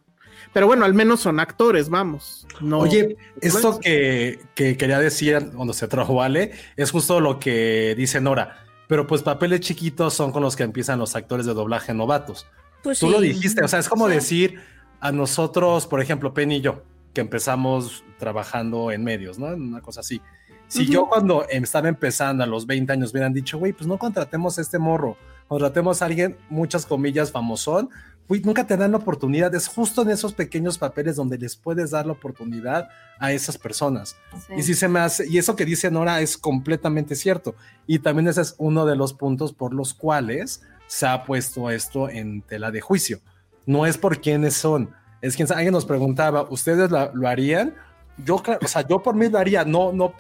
Pero 0.53 0.67
bueno, 0.67 0.86
al 0.86 0.93
menos 0.93 1.19
son 1.19 1.39
actores, 1.39 1.89
vamos. 1.89 2.47
No, 2.62 2.79
Oye, 2.79 3.17
esto 3.41 3.71
Pues- 3.73 3.79
que, 3.83 4.39
que 4.55 4.77
quería 4.77 4.99
decir 4.99 5.51
cuando 5.55 5.73
se 5.73 5.88
trajo 5.88 6.21
Ale 6.21 6.51
es 6.75 6.91
justo 6.91 7.19
lo 7.19 7.39
que 7.39 7.93
dice 7.97 8.21
Nora. 8.21 8.63
Pero 8.88 9.05
pues 9.05 9.21
papeles 9.21 9.60
chiquitos 9.60 10.13
son 10.13 10.31
con 10.31 10.41
los 10.41 10.55
que 10.55 10.63
empiezan 10.63 10.97
los 10.99 11.15
actores 11.15 11.45
de 11.45 11.53
doblaje 11.53 11.93
novatos. 11.93 12.47
Pues 12.83 12.99
Tú 12.99 13.07
sí. 13.07 13.12
lo 13.12 13.19
dijiste, 13.19 13.63
o 13.63 13.67
sea, 13.67 13.79
es 13.79 13.89
como 13.89 14.07
decir 14.07 14.60
a 15.01 15.12
nosotros, 15.12 15.86
por 15.88 16.01
ejemplo, 16.01 16.33
Penny 16.33 16.55
y 16.57 16.62
yo, 16.62 16.83
que 17.13 17.21
empezamos 17.21 18.03
trabajando 18.17 18.91
en 18.91 19.03
medios, 19.03 19.38
¿no? 19.39 19.47
Una 19.47 19.81
cosa 19.81 19.99
así. 19.99 20.21
Si 20.69 20.86
yo 20.86 21.07
cuando 21.07 21.45
estaba 21.49 21.88
empezando 21.88 22.43
a 22.43 22.47
los 22.47 22.65
20 22.65 22.91
años 22.93 23.12
hubieran 23.12 23.33
dicho, 23.33 23.57
güey, 23.57 23.73
pues 23.73 23.88
no 23.88 23.97
contratemos 23.97 24.57
a 24.57 24.62
este 24.62 24.77
morro, 24.79 25.17
contratemos 25.47 26.01
a 26.01 26.05
alguien, 26.05 26.38
muchas 26.49 26.86
comillas, 26.86 27.31
famosón, 27.31 27.89
nunca 28.30 28.68
te 28.68 28.76
dan 28.76 28.92
la 28.92 28.98
oportunidad. 28.98 29.54
Es 29.56 29.68
justo 29.68 30.02
en 30.02 30.10
esos 30.10 30.34
pequeños 30.34 30.78
papeles 30.78 31.16
donde 31.16 31.38
les 31.38 31.56
puedes 31.56 31.92
dar 31.92 32.06
la 32.06 32.12
oportunidad 32.13 32.90
a 33.20 33.32
esas 33.32 33.58
personas. 33.58 34.18
Sí. 34.48 34.54
Y 34.58 34.63
sí 34.63 34.74
se 34.74 34.88
me 34.88 35.00
hace, 35.00 35.26
y 35.28 35.38
eso 35.38 35.56
que 35.56 35.66
dice 35.66 35.90
Nora 35.90 36.20
es 36.22 36.38
completamente 36.38 37.16
cierto. 37.16 37.56
Y 37.86 38.00
también 38.00 38.28
ese 38.28 38.42
es 38.42 38.56
uno 38.58 38.86
de 38.86 38.96
los 38.96 39.13
puntos 39.13 39.54
por 39.54 39.74
los 39.74 39.94
cuales 39.94 40.62
se 40.88 41.06
ha 41.08 41.24
puesto 41.24 41.70
esto 41.70 42.10
en 42.10 42.42
tela 42.42 42.72
de 42.72 42.82
juicio. 42.82 43.20
No 43.66 43.86
es 43.86 43.98
por 43.98 44.20
quiénes 44.22 44.56
son, 44.56 44.92
es 45.22 45.36
quien 45.36 45.52
alguien 45.52 45.74
nos 45.74 45.86
preguntaba, 45.86 46.44
¿ustedes 46.50 46.92
la- 46.92 47.12
lo 47.13 47.28
harían? 47.28 47.76
Yo, 48.18 48.36
o 48.62 48.68
sea, 48.68 48.88
yo 48.88 49.02
por 49.04 49.16
mí 49.16 49.30
lo 49.30 49.38
haría, 49.38 49.63
no, 49.66 49.92
no. 49.92 50.13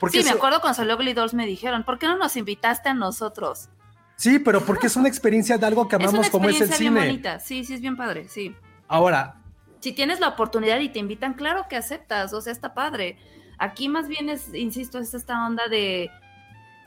Porque 0.00 0.18
Sí, 0.18 0.24
me 0.24 0.30
acuerdo 0.30 0.60
cuando 0.60 0.76
salió 0.76 0.96
Ugly 0.96 1.12
Dolls 1.14 1.34
me 1.34 1.46
dijeron, 1.46 1.84
¿por 1.84 1.98
qué 1.98 2.06
no 2.06 2.16
nos 2.18 2.36
invitaste 2.36 2.88
a 2.88 2.94
nosotros? 2.94 3.68
Sí, 4.24 4.38
pero 4.38 4.62
porque 4.64 4.86
es 4.86 4.96
una 4.96 5.08
experiencia 5.08 5.58
de 5.58 5.66
algo 5.66 5.86
que 5.86 5.96
Es 5.96 6.02
amamos 6.02 6.30
como 6.30 6.48
es 6.48 6.56
el 6.56 6.62
experiencia 6.62 6.78
bien 6.90 6.94
cine. 6.94 7.06
bonita, 7.06 7.40
sí, 7.40 7.62
sí, 7.64 7.74
es 7.74 7.80
bien 7.82 7.94
padre, 7.96 8.26
sí. 8.28 8.54
Ahora, 8.88 9.34
si 9.80 9.92
tienes 9.92 10.18
la 10.18 10.28
oportunidad 10.28 10.80
y 10.80 10.88
te 10.88 10.98
invitan, 10.98 11.34
claro 11.34 11.66
que 11.68 11.76
aceptas, 11.76 12.32
o 12.32 12.40
sea, 12.40 12.52
está 12.52 12.72
padre. 12.72 13.18
Aquí 13.58 13.90
más 13.90 14.08
bien 14.08 14.30
es, 14.30 14.54
insisto, 14.54 14.98
es 14.98 15.12
esta 15.12 15.46
onda 15.46 15.68
de 15.68 16.10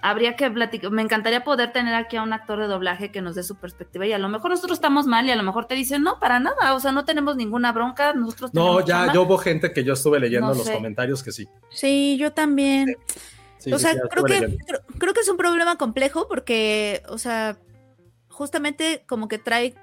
habría 0.01 0.35
que 0.35 0.49
platicar, 0.49 0.91
me 0.91 1.01
encantaría 1.01 1.43
poder 1.43 1.71
tener 1.73 1.93
aquí 1.95 2.17
a 2.17 2.23
un 2.23 2.31
actor 2.33 2.59
de 2.59 2.67
doblaje 2.67 3.11
que 3.11 3.21
nos 3.21 3.35
dé 3.35 3.43
su 3.43 3.55
perspectiva 3.55 4.05
y 4.05 4.13
a 4.13 4.19
lo 4.19 4.29
mejor 4.29 4.51
nosotros 4.51 4.77
estamos 4.77 5.05
mal 5.07 5.25
y 5.27 5.31
a 5.31 5.35
lo 5.35 5.43
mejor 5.43 5.65
te 5.65 5.75
dicen, 5.75 6.03
no, 6.03 6.19
para 6.19 6.39
nada, 6.39 6.73
o 6.75 6.79
sea, 6.79 6.91
no 6.91 7.03
tenemos 7.05 7.35
ninguna 7.35 7.71
bronca, 7.71 8.13
nosotros 8.13 8.53
no, 8.53 8.61
tenemos 8.63 8.85
ya, 8.85 8.95
chamba". 8.97 9.13
yo 9.13 9.21
hubo 9.23 9.37
gente 9.37 9.73
que 9.73 9.83
yo 9.83 9.93
estuve 9.93 10.19
leyendo 10.19 10.47
No 10.47 10.51
en 10.53 10.57
los 10.59 10.67
sé. 10.67 10.73
comentarios 10.73 11.23
que 11.23 11.31
sí. 11.31 11.47
Sí, 11.69 12.17
yo 12.19 12.31
también. 12.31 12.87
Sí, 12.87 13.17
o 13.73 13.79
sea, 13.79 13.93
sí, 13.93 13.99
creo 14.09 14.23
que, 14.23 14.57
creo 14.97 15.13
que 15.13 15.19
es 15.21 15.29
un 15.29 15.37
problema 15.37 15.77
complejo 15.77 16.27
porque, 16.27 17.03
o 17.09 17.17
sea, 17.17 17.57
justamente 18.29 19.03
como 19.07 19.27
que 19.27 19.37
trae, 19.37 19.75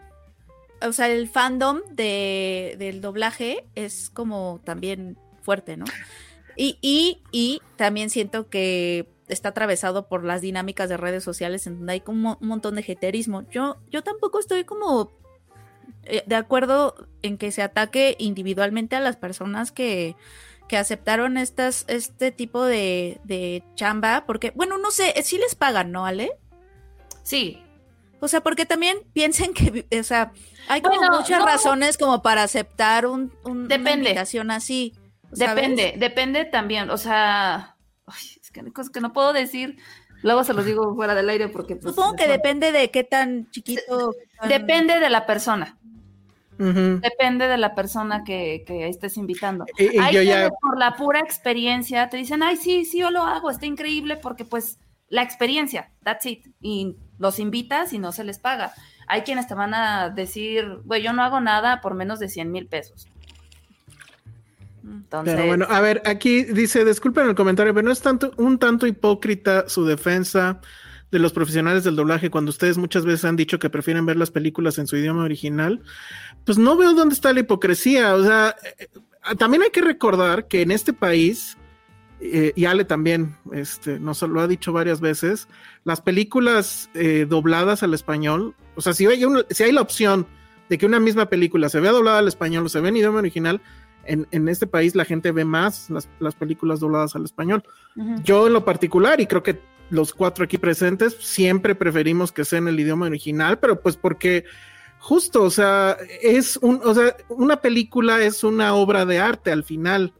o 0.82 0.92
sea, 0.92 1.08
el 1.08 1.28
fandom 1.28 1.80
de, 1.90 2.76
del 2.78 3.00
doblaje 3.00 3.66
es 3.74 4.10
como 4.10 4.60
también 4.64 5.18
fuerte, 5.42 5.76
¿no? 5.76 5.84
Y, 6.56 6.78
y, 6.80 7.22
y 7.32 7.60
también 7.76 8.10
siento 8.10 8.48
que 8.48 9.08
está 9.28 9.50
atravesado 9.50 10.08
por 10.08 10.24
las 10.24 10.40
dinámicas 10.40 10.88
de 10.88 10.96
redes 10.96 11.24
sociales 11.24 11.66
en 11.66 11.78
donde 11.78 11.94
hay 11.94 12.00
como 12.00 12.38
un 12.40 12.48
montón 12.48 12.76
de 12.76 12.82
jeterismo. 12.82 13.42
Yo, 13.50 13.78
yo 13.90 14.02
tampoco 14.02 14.38
estoy 14.38 14.64
como 14.64 15.10
eh, 16.04 16.22
de 16.26 16.34
acuerdo 16.34 16.94
en 17.22 17.38
que 17.38 17.50
se 17.50 17.62
ataque 17.62 18.16
individualmente 18.18 18.96
a 18.96 19.00
las 19.00 19.16
personas 19.16 19.72
que, 19.72 20.16
que 20.68 20.76
aceptaron 20.76 21.36
estas, 21.36 21.84
este 21.88 22.32
tipo 22.32 22.64
de, 22.64 23.20
de 23.24 23.62
chamba, 23.74 24.24
porque, 24.26 24.50
bueno, 24.54 24.78
no 24.78 24.90
sé, 24.90 25.14
sí 25.22 25.38
les 25.38 25.54
pagan, 25.54 25.92
¿no, 25.92 26.06
Ale? 26.06 26.32
Sí. 27.22 27.62
O 28.20 28.28
sea, 28.28 28.40
porque 28.42 28.64
también 28.64 28.98
piensen 29.12 29.52
que, 29.52 29.86
o 29.98 30.02
sea, 30.02 30.32
hay 30.68 30.80
como 30.80 30.96
Bueno, 30.96 31.18
muchas 31.20 31.40
no. 31.40 31.46
razones 31.46 31.98
como 31.98 32.22
para 32.22 32.42
aceptar 32.42 33.06
un, 33.06 33.32
un- 33.44 33.64
una 33.72 33.92
invitación 33.92 34.50
así. 34.50 34.94
¿sabes? 35.32 35.54
Depende, 35.56 35.94
depende 35.98 36.44
también. 36.44 36.90
O 36.90 36.96
sea, 36.96 37.76
ay, 38.06 38.24
es 38.40 38.50
que 38.50 38.60
hay 38.60 38.70
cosas 38.70 38.90
que 38.90 39.00
no 39.00 39.12
puedo 39.12 39.32
decir. 39.32 39.76
Luego 40.22 40.42
se 40.44 40.54
los 40.54 40.64
digo 40.64 40.94
fuera 40.94 41.14
del 41.14 41.28
aire 41.28 41.48
porque. 41.48 41.76
pues, 41.76 41.94
Supongo 41.94 42.16
que 42.16 42.26
depende 42.28 42.72
de 42.72 42.90
qué 42.90 43.04
tan 43.04 43.50
chiquito. 43.50 44.12
tan- 44.40 44.48
Depende 44.48 44.98
de 45.00 45.10
la 45.10 45.26
persona. 45.26 45.76
Depende 46.58 47.48
de 47.48 47.56
la 47.58 47.74
persona 47.74 48.22
que, 48.24 48.64
que 48.66 48.88
estés 48.88 49.16
invitando. 49.16 49.64
Y- 49.78 49.98
y 49.98 50.12
yo 50.12 50.22
ya- 50.22 50.50
por 50.60 50.78
la 50.78 50.94
pura 50.96 51.20
experiencia 51.20 52.08
te 52.08 52.16
dicen, 52.16 52.42
ay, 52.42 52.56
sí, 52.56 52.84
sí, 52.84 52.98
yo 52.98 53.10
lo 53.10 53.22
hago, 53.22 53.50
está 53.50 53.66
increíble 53.66 54.16
porque 54.16 54.44
pues 54.44 54.78
la 55.08 55.22
experiencia, 55.22 55.90
that's 56.02 56.26
it. 56.26 56.46
Y 56.60 56.96
los 57.18 57.38
invitas 57.38 57.92
y 57.92 57.98
no 57.98 58.12
se 58.12 58.24
les 58.24 58.38
paga. 58.38 58.72
Hay 59.06 59.22
quienes 59.22 59.46
te 59.46 59.54
van 59.54 59.74
a 59.74 60.08
decir, 60.10 60.80
güey, 60.84 61.02
yo 61.02 61.12
no 61.12 61.22
hago 61.22 61.40
nada 61.40 61.80
por 61.80 61.94
menos 61.94 62.18
de 62.18 62.28
100 62.28 62.50
mil 62.52 62.66
pesos. 62.66 63.08
Entonces, 64.82 65.34
Pero 65.34 65.46
bueno, 65.46 65.66
a 65.68 65.80
ver, 65.80 66.02
aquí 66.04 66.44
dice, 66.44 66.84
disculpen 66.84 67.26
el 67.28 67.34
comentario, 67.34 67.72
pero 67.72 67.86
no 67.86 67.92
es 67.92 68.02
tanto 68.02 68.32
un 68.36 68.58
tanto 68.58 68.86
hipócrita 68.86 69.68
su 69.68 69.86
defensa 69.86 70.60
de 71.14 71.20
los 71.20 71.32
profesionales 71.32 71.84
del 71.84 71.94
doblaje 71.94 72.28
cuando 72.28 72.50
ustedes 72.50 72.76
muchas 72.76 73.04
veces 73.04 73.24
han 73.24 73.36
dicho 73.36 73.60
que 73.60 73.70
prefieren 73.70 74.04
ver 74.04 74.16
las 74.16 74.32
películas 74.32 74.78
en 74.78 74.88
su 74.88 74.96
idioma 74.96 75.22
original. 75.22 75.80
Pues 76.44 76.58
no 76.58 76.76
veo 76.76 76.92
dónde 76.92 77.14
está 77.14 77.32
la 77.32 77.38
hipocresía. 77.40 78.14
O 78.16 78.24
sea, 78.24 78.56
eh, 78.64 78.88
eh, 79.30 79.36
también 79.38 79.62
hay 79.62 79.70
que 79.70 79.80
recordar 79.80 80.48
que 80.48 80.62
en 80.62 80.72
este 80.72 80.92
país, 80.92 81.56
eh, 82.20 82.52
y 82.56 82.64
Ale 82.64 82.84
también 82.84 83.36
este, 83.52 84.00
nos 84.00 84.22
lo 84.22 84.40
ha 84.40 84.48
dicho 84.48 84.72
varias 84.72 85.00
veces, 85.00 85.46
las 85.84 86.00
películas 86.00 86.90
eh, 86.94 87.26
dobladas 87.28 87.84
al 87.84 87.94
español, 87.94 88.54
o 88.74 88.80
sea, 88.80 88.92
si 88.92 89.06
hay, 89.06 89.24
un- 89.24 89.44
si 89.50 89.62
hay 89.62 89.70
la 89.70 89.82
opción 89.82 90.26
de 90.68 90.78
que 90.78 90.86
una 90.86 90.98
misma 90.98 91.26
película 91.26 91.68
se 91.68 91.78
vea 91.78 91.92
doblada 91.92 92.18
al 92.18 92.26
español 92.26 92.66
o 92.66 92.68
se 92.68 92.80
vea 92.80 92.88
en 92.88 92.96
idioma 92.96 93.20
original, 93.20 93.60
en, 94.04 94.26
en 94.32 94.48
este 94.48 94.66
país 94.66 94.94
la 94.96 95.04
gente 95.04 95.30
ve 95.30 95.44
más 95.44 95.90
las, 95.90 96.08
las 96.18 96.34
películas 96.34 96.80
dobladas 96.80 97.14
al 97.14 97.24
español. 97.24 97.62
Yo 98.24 98.48
en 98.48 98.52
lo 98.52 98.64
particular, 98.64 99.20
y 99.20 99.26
creo 99.26 99.42
que 99.44 99.60
los 99.90 100.12
cuatro 100.14 100.44
aquí 100.44 100.58
presentes, 100.58 101.16
siempre 101.20 101.74
preferimos 101.74 102.32
que 102.32 102.44
sea 102.44 102.58
en 102.58 102.68
el 102.68 102.80
idioma 102.80 103.06
original, 103.06 103.58
pero 103.58 103.80
pues 103.80 103.96
porque 103.96 104.44
justo, 104.98 105.42
o 105.42 105.50
sea, 105.50 105.96
es 106.22 106.56
un, 106.56 106.80
o 106.84 106.94
sea, 106.94 107.16
una 107.28 107.60
película 107.60 108.22
es 108.22 108.42
una 108.42 108.74
obra 108.74 109.04
de 109.04 109.18
arte 109.20 109.52
al 109.52 109.64
final. 109.64 110.14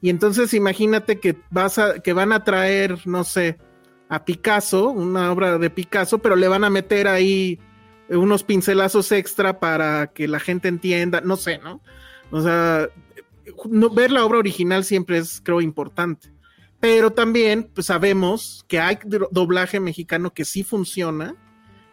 Y 0.00 0.10
entonces 0.10 0.54
imagínate 0.54 1.18
que 1.18 1.36
vas 1.50 1.78
a, 1.78 1.98
que 1.98 2.12
van 2.12 2.32
a 2.32 2.44
traer, 2.44 3.00
no 3.06 3.24
sé, 3.24 3.58
a 4.08 4.24
Picasso, 4.24 4.90
una 4.90 5.32
obra 5.32 5.58
de 5.58 5.70
Picasso, 5.70 6.18
pero 6.20 6.36
le 6.36 6.46
van 6.48 6.62
a 6.64 6.70
meter 6.70 7.08
ahí 7.08 7.58
unos 8.08 8.44
pincelazos 8.44 9.10
extra 9.12 9.58
para 9.58 10.06
que 10.12 10.28
la 10.28 10.38
gente 10.40 10.68
entienda, 10.68 11.20
no 11.20 11.36
sé, 11.36 11.58
¿no? 11.58 11.82
O 12.30 12.40
sea, 12.40 12.88
no- 13.68 13.90
ver 13.90 14.12
la 14.12 14.24
obra 14.24 14.38
original 14.38 14.84
siempre 14.84 15.18
es, 15.18 15.40
creo, 15.44 15.60
importante. 15.60 16.30
Pero 16.80 17.12
también 17.12 17.70
pues, 17.74 17.86
sabemos 17.88 18.64
que 18.68 18.78
hay 18.80 18.98
do- 19.04 19.28
doblaje 19.32 19.80
mexicano 19.80 20.32
que 20.32 20.44
sí 20.44 20.62
funciona. 20.62 21.34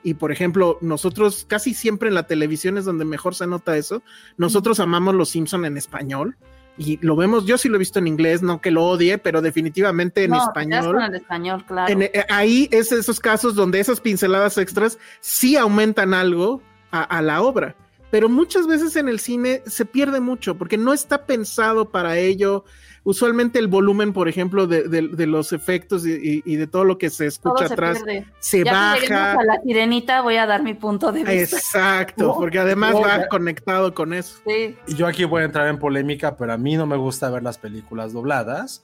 Y 0.04 0.14
por 0.14 0.32
ejemplo, 0.32 0.78
nosotros 0.82 1.46
casi 1.48 1.74
siempre 1.74 2.10
en 2.10 2.14
la 2.16 2.28
televisión 2.28 2.78
es 2.78 2.86
donde 2.86 3.06
mejor 3.06 3.34
se 3.34 3.48
nota 3.48 3.76
eso. 3.76 4.04
Nosotros 4.38 4.80
amamos 4.80 5.16
Los 5.16 5.30
Simpson 5.30 5.66
en 5.66 5.78
español 5.78 6.38
y 6.78 6.98
lo 7.04 7.16
vemos. 7.16 7.48
Yo 7.48 7.58
sí 7.58 7.70
lo 7.70 7.78
he 7.78 7.80
visto 7.80 7.98
en 7.98 8.06
inglés, 8.08 8.44
no 8.44 8.62
que 8.62 8.70
lo 8.70 8.84
odie, 8.84 9.18
pero 9.18 9.42
definitivamente 9.42 10.26
en 10.26 10.32
No, 10.32 10.44
español. 10.44 11.02
el 11.02 11.16
español, 11.16 11.66
claro. 11.66 11.92
En- 11.92 12.04
eh, 12.04 12.24
ahí 12.30 12.70
es 12.72 12.92
esos 12.92 13.20
casos 13.20 13.56
donde 13.56 13.80
esas 13.80 14.00
pinceladas 14.00 14.60
extras 14.60 15.00
sí 15.22 15.58
aumentan 15.58 16.14
algo 16.14 16.62
a, 16.92 17.02
a 17.02 17.24
la 17.24 17.42
obra. 17.42 17.76
Pero 18.12 18.30
muchas 18.30 18.68
veces 18.68 18.96
en 18.98 19.10
el 19.10 19.20
cine 19.20 19.64
se 19.66 19.86
pierde 19.86 20.20
mucho 20.20 20.56
porque 20.56 20.78
no 20.78 20.94
está 20.94 21.26
pensado 21.26 21.90
para 21.90 22.20
ello. 22.20 22.64
Usualmente 23.08 23.60
el 23.60 23.68
volumen, 23.68 24.12
por 24.14 24.28
ejemplo, 24.28 24.66
de, 24.68 24.90
de- 24.90 25.08
de 25.10 25.28
los 25.28 25.54
efectos 25.54 26.06
y, 26.06 26.12
y- 26.14 26.44
y 26.44 26.56
de 26.58 26.66
todo 26.68 26.84
lo 26.84 26.98
que 26.98 27.10
se 27.12 27.28
escucha 27.28 27.68
se 27.68 27.74
atrás 27.74 28.04
pierde. 28.04 28.26
se 28.40 28.64
Ya 28.66 28.96
que 28.96 29.02
lleguemos 29.02 29.22
baja. 29.24 29.40
a 29.40 29.44
la 29.46 29.62
sirenita 29.62 30.22
voy 30.22 30.38
a 30.38 30.46
dar 30.48 30.64
mi 30.64 30.74
punto 30.74 31.12
de 31.12 31.24
vista. 31.24 31.56
Exacto, 31.56 32.34
porque 32.40 32.58
además 32.60 32.96
va 32.96 33.28
conectado 33.28 33.94
con 33.94 34.12
eso. 34.14 34.40
Sí. 34.48 34.76
Y 34.88 34.96
yo 34.96 35.06
aquí 35.08 35.24
voy 35.24 35.44
a 35.44 35.46
entrar 35.46 35.68
en 35.68 35.78
polémica, 35.80 36.36
pero 36.36 36.52
a 36.54 36.58
mí 36.58 36.76
no 36.76 36.86
me 36.88 36.98
gusta 36.98 37.30
ver 37.30 37.44
las 37.44 37.58
películas 37.60 38.12
dobladas. 38.12 38.84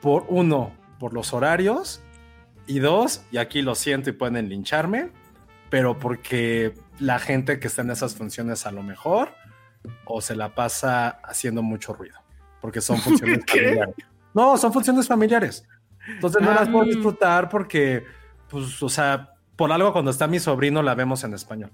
Por 0.00 0.24
uno, 0.28 0.72
por 0.98 1.12
los 1.14 1.32
horarios. 1.32 2.00
Y 2.66 2.78
dos, 2.78 3.22
y 3.30 3.36
aquí 3.36 3.60
lo 3.60 3.74
siento 3.74 4.08
y 4.08 4.14
pueden 4.14 4.48
lincharme, 4.48 5.10
pero 5.68 5.98
porque 5.98 6.72
la 6.98 7.18
gente 7.18 7.58
que 7.60 7.66
está 7.66 7.82
en 7.82 7.90
esas 7.90 8.14
funciones 8.14 8.64
a 8.64 8.70
lo 8.72 8.82
mejor 8.82 9.28
o 10.06 10.22
se 10.22 10.34
la 10.34 10.54
pasa 10.54 11.08
haciendo 11.22 11.62
mucho 11.62 11.92
ruido, 11.92 12.16
porque 12.64 12.80
son 12.80 12.96
funciones 12.96 13.40
¿Qué? 13.46 13.58
familiares. 13.60 13.94
No, 14.32 14.56
son 14.56 14.72
funciones 14.72 15.06
familiares. 15.06 15.68
Entonces 16.08 16.40
no 16.40 16.54
las 16.54 16.66
puedo 16.70 16.84
Ah. 16.84 16.86
disfrutar 16.88 17.50
porque, 17.50 18.04
pues, 18.48 18.82
o 18.82 18.88
sea, 18.88 19.34
por 19.54 19.70
algo 19.70 19.92
cuando 19.92 20.10
está 20.10 20.26
mi 20.26 20.40
sobrino 20.40 20.82
la 20.82 20.94
vemos 20.94 21.24
en 21.24 21.34
español. 21.34 21.70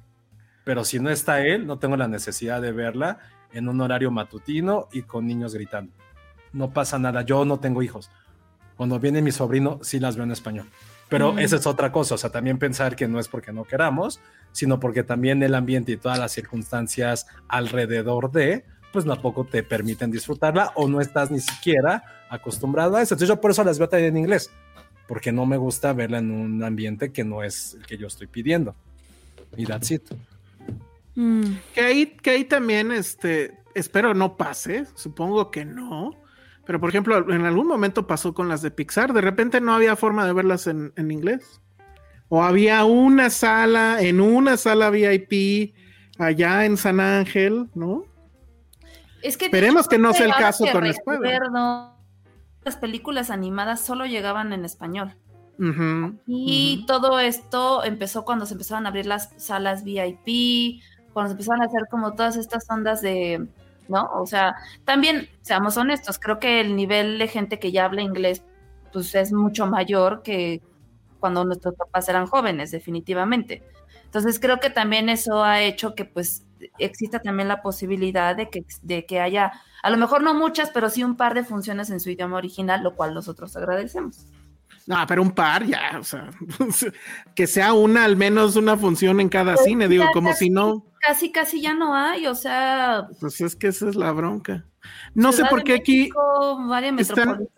Pero 0.64 0.83
si 0.83 0.98
no 0.98 1.09
está 1.09 1.46
él, 1.46 1.64
no 1.64 1.79
tengo 1.79 1.96
la 1.96 2.09
necesidad 2.09 2.61
de 2.61 2.72
verla 2.72 3.20
en 3.53 3.68
un 3.68 3.81
horario 3.81 4.11
matutino 4.11 4.88
y 4.92 5.03
con 5.03 5.29
niños 5.29 5.55
gritando. 5.55 5.92
No 6.53 6.70
pasa 6.72 6.98
nada, 6.98 7.22
yo 7.22 7.44
no 7.44 7.61
tengo 7.61 7.85
hijos. 7.85 8.11
Cuando 8.76 8.98
viene 8.98 9.22
mi 9.22 9.31
sobrino, 9.31 9.79
sí 9.83 10.00
las 10.00 10.16
veo 10.16 10.24
en 10.24 10.33
español. 10.33 10.66
Pero 11.09 11.35
Mm. 11.35 11.38
esa 11.38 11.55
es 11.55 11.66
otra 11.68 11.92
cosa, 11.92 12.16
o 12.16 12.18
sea, 12.18 12.31
también 12.31 12.59
pensar 12.59 12.96
que 12.96 13.07
no 13.07 13.20
es 13.20 13.29
porque 13.29 13.53
no 13.53 13.62
queramos, 13.62 14.20
sino 14.50 14.81
porque 14.81 15.05
también 15.05 15.40
el 15.44 15.55
ambiente 15.55 15.92
y 15.92 15.96
todas 15.98 16.18
las 16.18 16.33
circunstancias 16.33 17.29
alrededor 17.48 18.33
de, 18.33 18.64
pues 18.92 19.05
tampoco 19.05 19.44
te 19.44 19.62
permiten 19.62 20.11
disfrutarla 20.11 20.72
o 20.74 20.88
no 20.88 21.00
estás 21.00 21.31
ni 21.31 21.40
siquiera 21.40 22.03
acostumbrado 22.29 22.96
a 22.96 23.03
eso. 23.03 23.14
Entonces 23.14 23.29
yo 23.29 23.40
por 23.40 23.50
eso 23.50 23.64
las 23.64 23.79
veo 23.79 23.88
también 23.88 24.16
en 24.16 24.22
inglés, 24.22 24.50
porque 25.07 25.33
no 25.33 25.46
me 25.46 25.57
gusta 25.57 25.92
verla 25.92 26.18
en 26.18 26.31
un 26.31 26.62
ambiente 26.62 27.12
que 27.12 27.24
no 27.24 27.42
es 27.42 27.74
el 27.74 27.87
que 27.87 27.96
yo 27.96 28.07
estoy 28.07 28.26
pidiendo. 28.26 28.74
Y 29.57 29.66
that's 29.66 29.90
it. 29.90 30.03
Mm. 31.14 31.44
Que 31.74 31.81
ahí, 31.81 32.07
que 32.07 32.31
ahí 32.31 32.44
también, 32.44 32.92
este, 32.92 33.59
espero 33.74 34.14
no 34.14 34.37
pase, 34.37 34.87
supongo 34.94 35.50
que 35.50 35.64
no. 35.64 36.16
Pero 36.66 36.79
por 36.81 36.90
ejemplo, 36.90 37.33
en 37.33 37.44
algún 37.44 37.66
momento 37.66 38.07
pasó 38.07 38.33
con 38.33 38.48
las 38.48 38.62
de 38.62 38.70
Pixar, 38.70 39.12
de 39.12 39.20
repente 39.20 39.61
no 39.61 39.74
había 39.74 39.96
forma 39.96 40.24
de 40.24 40.33
verlas 40.33 40.66
en, 40.66 40.92
en 40.96 41.11
inglés. 41.11 41.61
O 42.29 42.44
había 42.44 42.85
una 42.85 43.29
sala, 43.29 44.00
en 44.00 44.20
una 44.20 44.57
sala 44.57 44.90
VIP, 44.90 45.74
allá 46.16 46.64
en 46.64 46.76
San 46.76 47.00
Ángel, 47.00 47.68
¿no? 47.74 48.05
Es 49.22 49.37
que 49.37 49.46
Esperemos 49.46 49.88
que 49.88 49.98
no 49.98 50.12
sea 50.12 50.26
el 50.26 50.35
caso 50.35 50.64
con 50.72 50.83
recuerdo, 50.83 51.94
Las 52.64 52.76
películas 52.76 53.30
animadas 53.30 53.80
solo 53.80 54.06
llegaban 54.06 54.52
en 54.52 54.64
español. 54.64 55.16
Y 56.26 56.85
todo 56.87 57.20
esto 57.20 57.85
empezó 57.85 58.24
cuando 58.24 58.46
se 58.46 58.54
empezaron 58.54 58.87
a 58.87 58.88
abrir 58.88 59.04
las 59.04 59.30
salas 59.37 59.85
VIP, 59.85 60.83
cuando 61.12 61.28
se 61.28 61.33
empezaron 61.33 61.62
a 61.62 61.66
hacer 61.66 61.83
como 61.90 62.14
todas 62.14 62.37
estas 62.37 62.64
ondas 62.70 63.02
de, 63.02 63.46
¿no? 63.88 64.09
O 64.14 64.24
sea, 64.24 64.54
también, 64.85 65.28
seamos 65.42 65.76
honestos, 65.76 66.18
creo 66.18 66.38
que 66.38 66.61
el 66.61 66.76
nivel 66.76 67.18
de 67.18 67.28
gente 67.28 67.59
que 67.59 67.72
ya 67.72 67.85
habla 67.85 68.00
inglés, 68.00 68.42
pues 68.92 69.14
es 69.14 69.33
mucho 69.33 69.66
mayor 69.66 70.22
que 70.22 70.62
cuando 71.18 71.44
nuestros 71.44 71.74
papás 71.74 72.09
eran 72.09 72.26
jóvenes, 72.26 72.70
definitivamente. 72.70 73.62
Entonces 74.04 74.40
creo 74.40 74.61
que 74.61 74.70
también 74.70 75.09
eso 75.09 75.44
ha 75.44 75.61
hecho 75.61 75.94
que 75.94 76.04
pues 76.04 76.44
exista 76.80 77.20
también 77.20 77.48
la 77.48 77.62
posibilidad 77.62 78.34
de 78.36 78.50
que, 78.50 78.64
de 78.82 79.06
que 79.06 79.20
haya, 79.20 79.52
a 79.82 79.90
lo 79.90 79.96
mejor 79.96 80.22
no 80.22 80.34
muchas, 80.34 80.70
pero 80.70 80.90
sí 80.90 81.02
un 81.04 81.16
par 81.16 81.35
de 81.35 81.44
funciones 81.44 81.90
en 81.90 82.00
su 82.00 82.10
idioma 82.10 82.37
original, 82.37 82.83
lo 82.83 82.94
cual 82.96 83.14
nosotros 83.14 83.56
agradecemos. 83.56 84.26
No, 84.87 84.96
pero 85.06 85.22
un 85.22 85.31
par 85.33 85.64
ya, 85.66 85.98
o 86.00 86.04
sea, 86.04 86.31
que 87.35 87.46
sea 87.46 87.72
una, 87.74 88.04
al 88.04 88.16
menos 88.16 88.56
una 88.56 88.76
función 88.76 89.20
en 89.20 89.28
cada 89.28 89.54
Pues 89.54 89.66
cine, 89.66 89.88
digo, 89.88 90.04
como 90.12 90.31
casi- 90.31 90.46
si 90.46 90.50
no, 90.50 90.85
Casi, 91.00 91.33
casi 91.33 91.62
ya 91.62 91.72
no 91.74 91.94
hay, 91.94 92.26
o 92.26 92.35
sea, 92.35 93.08
pues 93.20 93.40
es 93.40 93.56
que 93.56 93.68
esa 93.68 93.88
es 93.88 93.94
la 93.96 94.12
bronca. 94.12 94.66
No 95.14 95.33
sé 95.33 95.44
por 95.46 95.64
qué 95.64 95.72
aquí 95.74 96.10
están- 96.98 97.48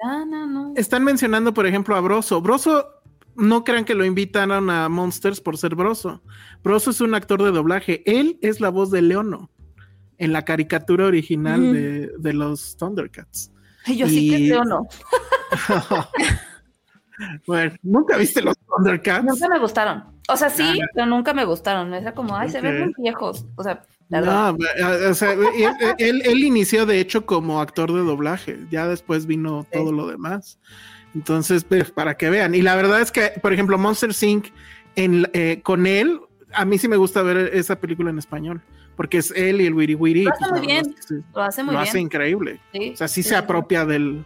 están 0.77 1.05
mencionando, 1.05 1.53
por 1.53 1.67
ejemplo, 1.67 1.97
a 1.97 2.01
Broso. 2.01 2.41
Broso, 2.41 2.87
no 3.37 3.65
crean 3.65 3.85
que 3.85 3.95
lo 3.95 4.05
invitaron 4.05 4.71
a 4.71 4.89
Monsters 4.89 5.41
por 5.41 5.57
ser 5.59 5.75
Broso. 5.75 6.23
Broso 6.63 6.91
es 6.91 7.01
un 7.01 7.15
actor 7.15 7.43
de 7.43 7.51
doblaje. 7.51 8.03
Él 8.07 8.39
es 8.43 8.61
la 8.61 8.69
voz 8.71 8.91
de 8.91 9.03
Leono 9.03 9.51
en 10.19 10.33
la 10.33 10.45
caricatura 10.45 11.07
original 11.07 11.73
de, 11.73 12.13
de 12.19 12.33
los 12.33 12.77
Thundercats. 12.77 13.51
Yo 13.87 14.07
sí 14.07 14.31
que 14.31 14.39
Y- 14.39 14.49
creo 14.51 14.65
no. 14.65 14.87
bueno, 17.47 17.73
¿nunca 17.83 18.17
viste 18.17 18.41
los 18.43 18.57
Thundercats? 18.59 19.25
Nunca 19.25 19.49
me 19.49 19.59
gustaron. 19.59 20.05
O 20.29 20.37
sea, 20.37 20.51
sí, 20.51 20.81
pero 20.95 21.07
nunca 21.07 21.35
me 21.35 21.45
gustaron. 21.45 21.93
Era 21.95 22.15
como, 22.15 22.37
ay, 22.37 22.49
se 22.49 22.61
ven 22.61 22.81
muy 22.81 22.95
viejos. 22.97 23.45
O 23.57 23.63
sea, 23.63 23.83
la 24.09 24.21
verdad. 24.21 24.55
No, 24.55 25.11
o 25.11 25.15
sea, 25.15 25.33
él, 25.57 25.73
él- 25.99 26.23
él 26.25 26.45
inició 26.45 26.87
de 26.87 27.01
hecho 27.01 27.27
como 27.27 27.61
actor 27.61 27.93
de 27.93 28.01
doblaje, 28.01 28.59
ya 28.71 28.87
después 28.87 29.27
vino 29.27 29.63
Sí. 29.65 29.79
todo 29.79 29.93
lo 29.93 30.07
demás. 30.07 30.59
Entonces, 31.15 31.65
pues, 31.65 31.91
para 31.91 32.17
que 32.17 32.31
vean. 32.31 32.55
Y 32.55 32.63
la 32.63 32.75
verdad 32.77 33.01
es 33.01 33.13
que, 33.13 33.33
por 33.43 33.53
ejemplo, 33.53 33.79
Monster 33.79 34.11
Inc. 34.23 34.47
En, 34.95 35.27
eh, 35.33 35.61
con 35.63 35.87
él, 35.87 36.21
a 36.53 36.65
mí 36.67 36.77
sí 36.79 36.87
me 36.89 36.97
gusta 36.97 37.23
ver 37.23 37.51
esa 37.55 37.77
película 37.77 38.11
en 38.11 38.19
español, 38.19 38.61
porque 38.97 39.19
es 39.19 39.31
él 39.35 39.61
y 39.63 39.67
el 39.67 39.73
Wiri 39.75 39.95
Wiri. 39.95 40.25
Lo 40.25 40.31
pues, 40.31 40.43
hace 40.43 40.51
muy 40.53 40.61
la 40.61 40.67
verdad 40.75 40.83
bien. 40.85 40.97
sí, 41.09 41.15
Lo 41.35 41.43
hace 41.43 41.63
muy 41.63 41.73
lo 41.75 41.81
bien. 41.81 41.89
hace 41.89 42.01
increíble. 42.01 42.61
Sí, 42.73 42.91
O 42.93 42.97
sea, 42.97 43.09
sí, 43.09 43.23
sí, 43.23 43.29
se 43.31 43.37
apropia 43.37 43.87
del, 43.87 44.25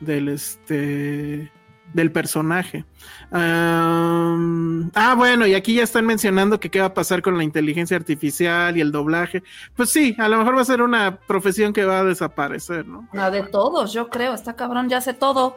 del 0.00 0.28
este 0.28 1.50
del 1.94 2.10
personaje. 2.10 2.84
Ah, 3.32 5.14
bueno, 5.16 5.46
y 5.46 5.54
aquí 5.54 5.74
ya 5.74 5.84
están 5.84 6.06
mencionando 6.06 6.58
que 6.60 6.70
qué 6.70 6.80
va 6.80 6.86
a 6.86 6.94
pasar 6.94 7.22
con 7.22 7.36
la 7.38 7.44
inteligencia 7.44 7.96
artificial 7.96 8.76
y 8.76 8.80
el 8.80 8.90
doblaje. 8.92 9.42
Pues 9.76 9.90
sí, 9.90 10.14
a 10.18 10.28
lo 10.28 10.38
mejor 10.38 10.56
va 10.56 10.62
a 10.62 10.64
ser 10.64 10.82
una 10.82 11.16
profesión 11.16 11.72
que 11.72 11.84
va 11.84 12.00
a 12.00 12.04
desaparecer, 12.04 12.86
¿no? 12.86 13.08
No, 13.12 13.30
de 13.30 13.42
todos, 13.44 13.92
yo 13.92 14.08
creo. 14.08 14.34
Está 14.34 14.54
cabrón, 14.56 14.88
ya 14.88 14.98
hace 14.98 15.14
todo. 15.14 15.54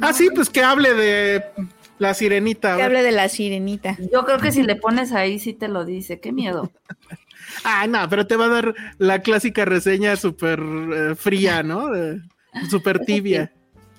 Ah, 0.00 0.12
sí, 0.12 0.28
pues 0.34 0.50
que 0.50 0.62
hable 0.62 0.94
de 0.94 1.44
la 1.98 2.12
sirenita. 2.14 2.76
Que 2.76 2.82
hable 2.82 3.02
de 3.02 3.12
la 3.12 3.28
sirenita. 3.28 3.96
Yo 4.12 4.24
creo 4.24 4.38
que 4.38 4.52
si 4.52 4.62
le 4.62 4.76
pones 4.76 5.12
ahí, 5.12 5.38
sí 5.38 5.52
te 5.52 5.68
lo 5.68 5.84
dice. 5.84 6.20
Qué 6.20 6.32
miedo. 6.32 6.70
Ah, 7.64 7.86
no, 7.88 8.08
pero 8.08 8.28
te 8.28 8.36
va 8.36 8.44
a 8.44 8.48
dar 8.48 8.74
la 8.98 9.22
clásica 9.22 9.64
reseña 9.64 10.14
súper 10.14 10.60
eh, 10.60 11.14
fría, 11.16 11.64
¿no? 11.64 11.92
Eh, 11.96 12.20
Súper 12.68 13.00
tibia. 13.00 13.52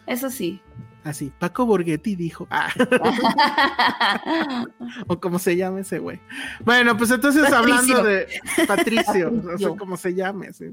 Eso 0.08 0.30
sí. 0.30 0.62
Así, 1.04 1.32
Paco 1.40 1.66
Borghetti 1.66 2.16
dijo. 2.16 2.48
Ah. 2.52 2.70
o 5.08 5.20
como 5.20 5.40
se 5.40 5.56
llame 5.56 5.82
ese 5.82 6.00
güey. 6.00 6.20
Bueno, 6.64 6.96
pues 6.98 7.12
entonces 7.12 7.42
Patricio. 7.50 7.58
hablando 7.98 8.04
de 8.04 8.28
Patricio, 8.68 9.32
no 9.32 9.58
sé 9.58 9.68
cómo 9.78 9.98
se 9.98 10.14
llame. 10.14 10.54
sí. 10.54 10.66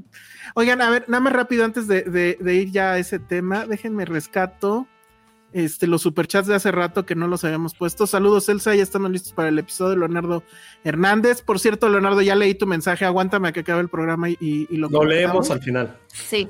Oigan, 0.55 0.83
a 0.83 0.91
ver, 0.91 1.05
nada 1.09 1.21
más 1.21 1.33
rápido 1.33 1.65
antes 1.65 1.87
de, 1.89 2.03
de- 2.03 2.37
de 2.41 2.55
ir 2.55 2.71
ya 2.71 2.93
a 2.93 2.99
ese 2.99 3.19
tema, 3.19 3.67
déjenme 3.67 4.05
rescato 4.05 4.87
este, 5.55 5.87
los 5.87 6.03
superchats 6.03 6.47
de 6.47 6.55
hace 6.55 6.71
rato 6.73 7.07
que 7.07 7.15
no 7.15 7.27
los 7.27 7.43
habíamos 7.45 7.75
puesto. 7.75 8.07
Saludos, 8.07 8.49
Elsa, 8.51 8.75
ya 8.75 8.83
estamos 8.83 9.11
listos 9.11 9.33
para 9.33 9.49
el 9.49 9.59
episodio 9.59 9.93
de 9.93 9.97
Leonardo 9.97 10.43
Hernández. 10.85 11.41
Por 11.41 11.59
cierto, 11.59 11.89
Leonardo, 11.89 12.21
ya 12.21 12.35
leí 12.35 12.55
tu 12.55 12.67
mensaje, 12.67 13.07
aguántame 13.07 13.49
a 13.49 13.53
que 13.53 13.61
acabe 13.61 13.81
el 13.81 13.89
programa 13.89 14.29
y, 14.29 14.37
y- 14.41 14.77
lo 14.77 14.91
Lo 14.91 15.05
leemos 15.05 15.51
al 15.51 15.61
final. 15.63 15.97
Sí. 16.09 16.49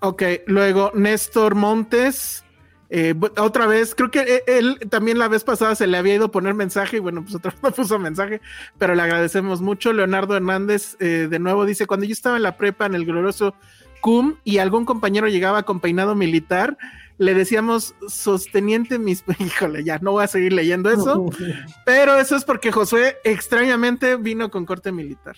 Ok, 0.00 0.22
luego 0.48 0.90
Néstor 0.94 1.54
Montes. 1.54 2.43
Eh, 2.90 3.14
otra 3.38 3.66
vez, 3.66 3.94
creo 3.94 4.10
que 4.10 4.20
eh, 4.20 4.42
él 4.46 4.78
también 4.90 5.18
la 5.18 5.28
vez 5.28 5.42
pasada 5.44 5.74
se 5.74 5.86
le 5.86 5.96
había 5.96 6.14
ido 6.14 6.26
a 6.26 6.30
poner 6.30 6.54
mensaje 6.54 6.98
y 6.98 7.00
bueno, 7.00 7.22
pues 7.22 7.34
otra 7.34 7.50
vez 7.52 7.62
no 7.62 7.70
puso 7.70 7.98
mensaje, 7.98 8.40
pero 8.78 8.94
le 8.94 9.02
agradecemos 9.02 9.60
mucho. 9.60 9.92
Leonardo 9.92 10.36
Hernández, 10.36 10.96
eh, 11.00 11.28
de 11.30 11.38
nuevo, 11.38 11.64
dice: 11.64 11.86
Cuando 11.86 12.06
yo 12.06 12.12
estaba 12.12 12.36
en 12.36 12.42
la 12.42 12.56
prepa 12.56 12.86
en 12.86 12.94
el 12.94 13.06
glorioso 13.06 13.54
CUM 14.00 14.36
y 14.44 14.58
algún 14.58 14.84
compañero 14.84 15.28
llegaba 15.28 15.62
con 15.62 15.80
peinado 15.80 16.14
militar, 16.14 16.76
le 17.18 17.34
decíamos 17.34 17.94
sosteniente 18.08 18.98
mis. 18.98 19.24
Híjole, 19.38 19.84
ya 19.84 19.98
no 19.98 20.12
voy 20.12 20.24
a 20.24 20.28
seguir 20.28 20.52
leyendo 20.52 20.90
eso, 20.90 21.30
pero 21.86 22.18
eso 22.18 22.36
es 22.36 22.44
porque 22.44 22.72
Josué 22.72 23.16
extrañamente 23.24 24.16
vino 24.16 24.50
con 24.50 24.66
corte 24.66 24.92
militar. 24.92 25.36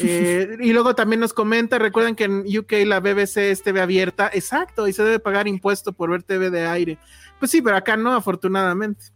Eh, 0.00 0.56
y 0.60 0.72
luego 0.72 0.94
también 0.94 1.20
nos 1.20 1.32
comenta, 1.32 1.78
recuerden 1.78 2.16
que 2.16 2.24
en 2.24 2.40
UK 2.40 2.72
la 2.84 3.00
BBC 3.00 3.50
es 3.50 3.62
TV 3.62 3.80
abierta, 3.80 4.30
exacto, 4.32 4.88
y 4.88 4.92
se 4.92 5.04
debe 5.04 5.18
pagar 5.18 5.48
impuesto 5.48 5.92
por 5.92 6.10
ver 6.10 6.22
TV 6.22 6.50
de 6.50 6.66
aire. 6.66 6.98
Pues 7.38 7.50
sí, 7.50 7.62
pero 7.62 7.76
acá 7.76 7.96
no, 7.96 8.12
afortunadamente. 8.14 9.06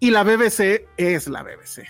Y 0.00 0.10
la 0.10 0.22
BBC 0.22 0.86
es 0.96 1.28
la 1.28 1.42
BBC. 1.42 1.86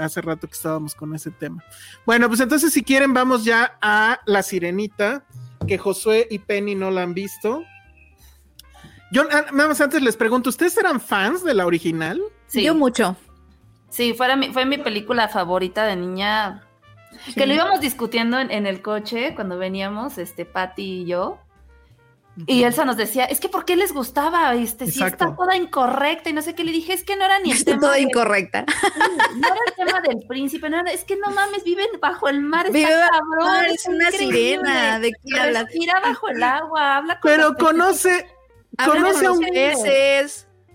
Hace 0.00 0.20
rato 0.20 0.46
que 0.46 0.54
estábamos 0.54 0.94
con 0.94 1.14
ese 1.14 1.30
tema. 1.30 1.64
Bueno, 2.06 2.28
pues 2.28 2.40
entonces 2.40 2.72
si 2.72 2.82
quieren 2.82 3.12
vamos 3.12 3.44
ya 3.44 3.76
a 3.80 4.20
La 4.26 4.42
Sirenita, 4.42 5.24
que 5.66 5.78
Josué 5.78 6.26
y 6.30 6.38
Penny 6.38 6.74
no 6.74 6.90
la 6.90 7.02
han 7.02 7.14
visto. 7.14 7.62
Yo 9.10 9.22
ah, 9.30 9.46
nada 9.52 9.68
más 9.68 9.80
antes 9.80 10.02
les 10.02 10.16
pregunto, 10.16 10.50
¿ustedes 10.50 10.76
eran 10.76 11.00
fans 11.00 11.44
de 11.44 11.54
la 11.54 11.66
original? 11.66 12.20
Sí. 12.46 12.62
Yo 12.62 12.74
mucho. 12.74 13.16
Sí, 13.90 14.12
fuera 14.12 14.34
mi, 14.34 14.52
fue 14.52 14.64
mi 14.64 14.78
película 14.78 15.28
favorita 15.28 15.84
de 15.86 15.96
niña. 15.96 16.62
Que 17.34 17.46
lo 17.46 17.54
íbamos 17.54 17.80
discutiendo 17.80 18.38
en, 18.38 18.50
en 18.50 18.66
el 18.66 18.82
coche 18.82 19.34
cuando 19.34 19.58
veníamos, 19.58 20.18
este, 20.18 20.44
Patty 20.44 21.02
y 21.02 21.04
yo. 21.06 21.38
Y 22.48 22.64
Elsa 22.64 22.84
nos 22.84 22.96
decía, 22.96 23.26
es 23.26 23.38
que 23.38 23.48
¿por 23.48 23.64
qué 23.64 23.76
les 23.76 23.92
gustaba? 23.92 24.52
Este, 24.56 24.88
si 24.90 25.00
está 25.04 25.36
toda 25.36 25.54
incorrecta 25.56 26.30
y 26.30 26.32
no 26.32 26.42
sé 26.42 26.56
qué. 26.56 26.64
Le 26.64 26.72
dije, 26.72 26.92
es 26.92 27.04
que 27.04 27.14
no 27.14 27.24
era 27.24 27.38
ni 27.38 27.52
el 27.52 27.56
Está 27.58 27.70
tema. 27.72 27.80
toda 27.82 27.92
de- 27.94 28.00
incorrecta. 28.02 28.64
no 29.36 29.46
era 29.46 29.56
el 29.68 29.74
tema 29.76 30.00
del 30.00 30.26
príncipe, 30.26 30.68
no 30.68 30.80
era, 30.80 30.90
es 30.90 31.04
que 31.04 31.16
no 31.16 31.30
mames, 31.30 31.62
viven 31.62 31.86
bajo 32.02 32.28
el 32.28 32.40
mar, 32.40 32.66
está 32.66 33.08
cabrón. 33.08 33.46
mar, 33.46 33.66
es 33.66 33.86
una 33.86 34.08
increíble. 34.10 34.36
sirena, 34.36 34.98
¿de 34.98 35.12
qué 35.12 35.38
hablas? 35.40 35.64
Respira 35.66 36.00
bajo 36.00 36.28
el 36.28 36.42
agua, 36.42 36.96
habla 36.96 37.20
con 37.20 37.30
Pero 37.30 37.54
conoce, 37.54 38.26
conoce 38.84 39.14
con 39.14 39.26
a 39.26 39.32
un 39.32 39.40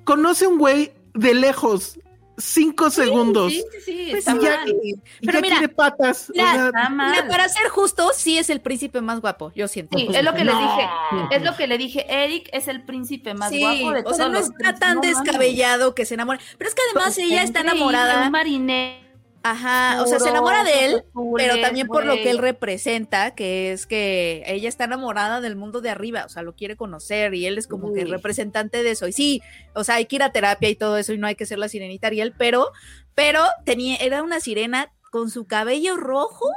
conoce 0.05 0.47
un 0.47 0.57
güey 0.59 0.93
de 1.13 1.33
lejos, 1.33 1.99
cinco 2.43 2.89
segundos. 2.89 3.51
Sí, 3.51 3.63
sí, 3.71 3.79
sí, 3.85 4.07
Pues 4.11 4.27
está 4.27 4.35
y 4.35 4.39
ya- 4.43 4.57
mal. 4.57 4.69
y 4.83 4.95
Pero 5.25 5.33
ya 5.37 5.41
mira, 5.41 5.57
quiere 5.59 5.73
patas. 5.73 6.29
o 6.29 6.33
la- 6.35 6.51
sea, 6.53 6.65
Está 6.67 6.89
mal. 6.89 7.11
Mira, 7.11 7.27
para 7.27 7.49
ser 7.49 7.67
justo, 7.69 8.11
sí 8.15 8.37
es 8.37 8.49
el 8.49 8.61
príncipe 8.61 9.01
más 9.01 9.21
guapo, 9.21 9.51
yo 9.55 9.67
siento. 9.67 9.97
Sí, 9.97 10.07
es 10.13 10.23
lo 10.23 10.33
que 10.33 10.43
le 10.45 10.51
dije. 10.53 10.89
Es 11.31 11.43
lo 11.43 11.55
que 11.55 11.67
le 11.67 11.77
dije. 11.77 12.05
Eric 12.09 12.49
es 12.51 12.67
el 12.67 12.83
príncipe 12.83 13.33
más 13.33 13.49
Sí, 13.49 13.59
guapo 13.59 13.91
de 13.93 13.99
o 13.99 14.03
todos 14.03 14.17
sea, 14.17 14.27
no 14.27 14.33
los 14.33 14.49
está 14.49 14.75
tan 14.75 14.95
No 14.95 15.01
descabellado 15.01 15.95
que 15.95 16.05
se 16.05 16.13
enamore. 16.15 16.39
Pero 16.57 16.69
es 16.69 16.75
que 16.75 16.81
además 16.93 17.17
ella 17.17 17.43
está 17.43 17.61
enamorada. 17.61 18.25
Un 18.25 18.31
marinero. 18.31 19.08
Ajá, 19.41 20.01
o 20.01 20.05
sea, 20.05 20.19
se 20.19 20.29
enamora 20.29 20.63
de 20.65 20.85
él, 20.85 21.03
azules, 21.09 21.47
pero 21.47 21.61
también 21.61 21.87
por 21.87 22.05
lo 22.05 22.15
que 22.15 22.29
él 22.29 22.39
representa, 22.39 23.35
que 23.35 23.71
es 23.71 23.87
que 23.87 24.43
ella 24.45 24.67
está 24.67 24.83
enamorada 24.83 25.39
del 25.39 25.55
mundo 25.55 25.79
de 25.79 25.89
arriba, 25.89 26.25
o 26.25 26.29
sea, 26.29 26.43
lo 26.43 26.55
quiere 26.55 26.75
conocer 26.75 27.33
y 27.33 27.45
él 27.45 27.57
es 27.57 27.65
como 27.65 27.93
que 27.93 28.01
el 28.01 28.09
representante 28.09 28.83
de 28.83 28.91
eso. 28.91 29.07
Y 29.07 29.13
sí, 29.13 29.41
o 29.73 29.85
sea, 29.85 29.95
hay 29.95 30.05
que 30.05 30.17
ir 30.17 30.23
a 30.23 30.33
terapia 30.33 30.69
y 30.69 30.75
todo 30.75 30.97
eso 30.97 31.13
y 31.13 31.17
no 31.17 31.27
hay 31.27 31.35
que 31.35 31.45
ser 31.45 31.57
la 31.57 31.69
sirenita 31.69 32.07
Ariel, 32.07 32.33
pero, 32.37 32.67
pero 33.15 33.43
tenía, 33.63 33.95
era 33.97 34.23
una 34.23 34.41
sirena 34.41 34.91
con 35.09 35.29
su 35.29 35.47
cabello 35.47 35.95
rojo, 35.95 36.49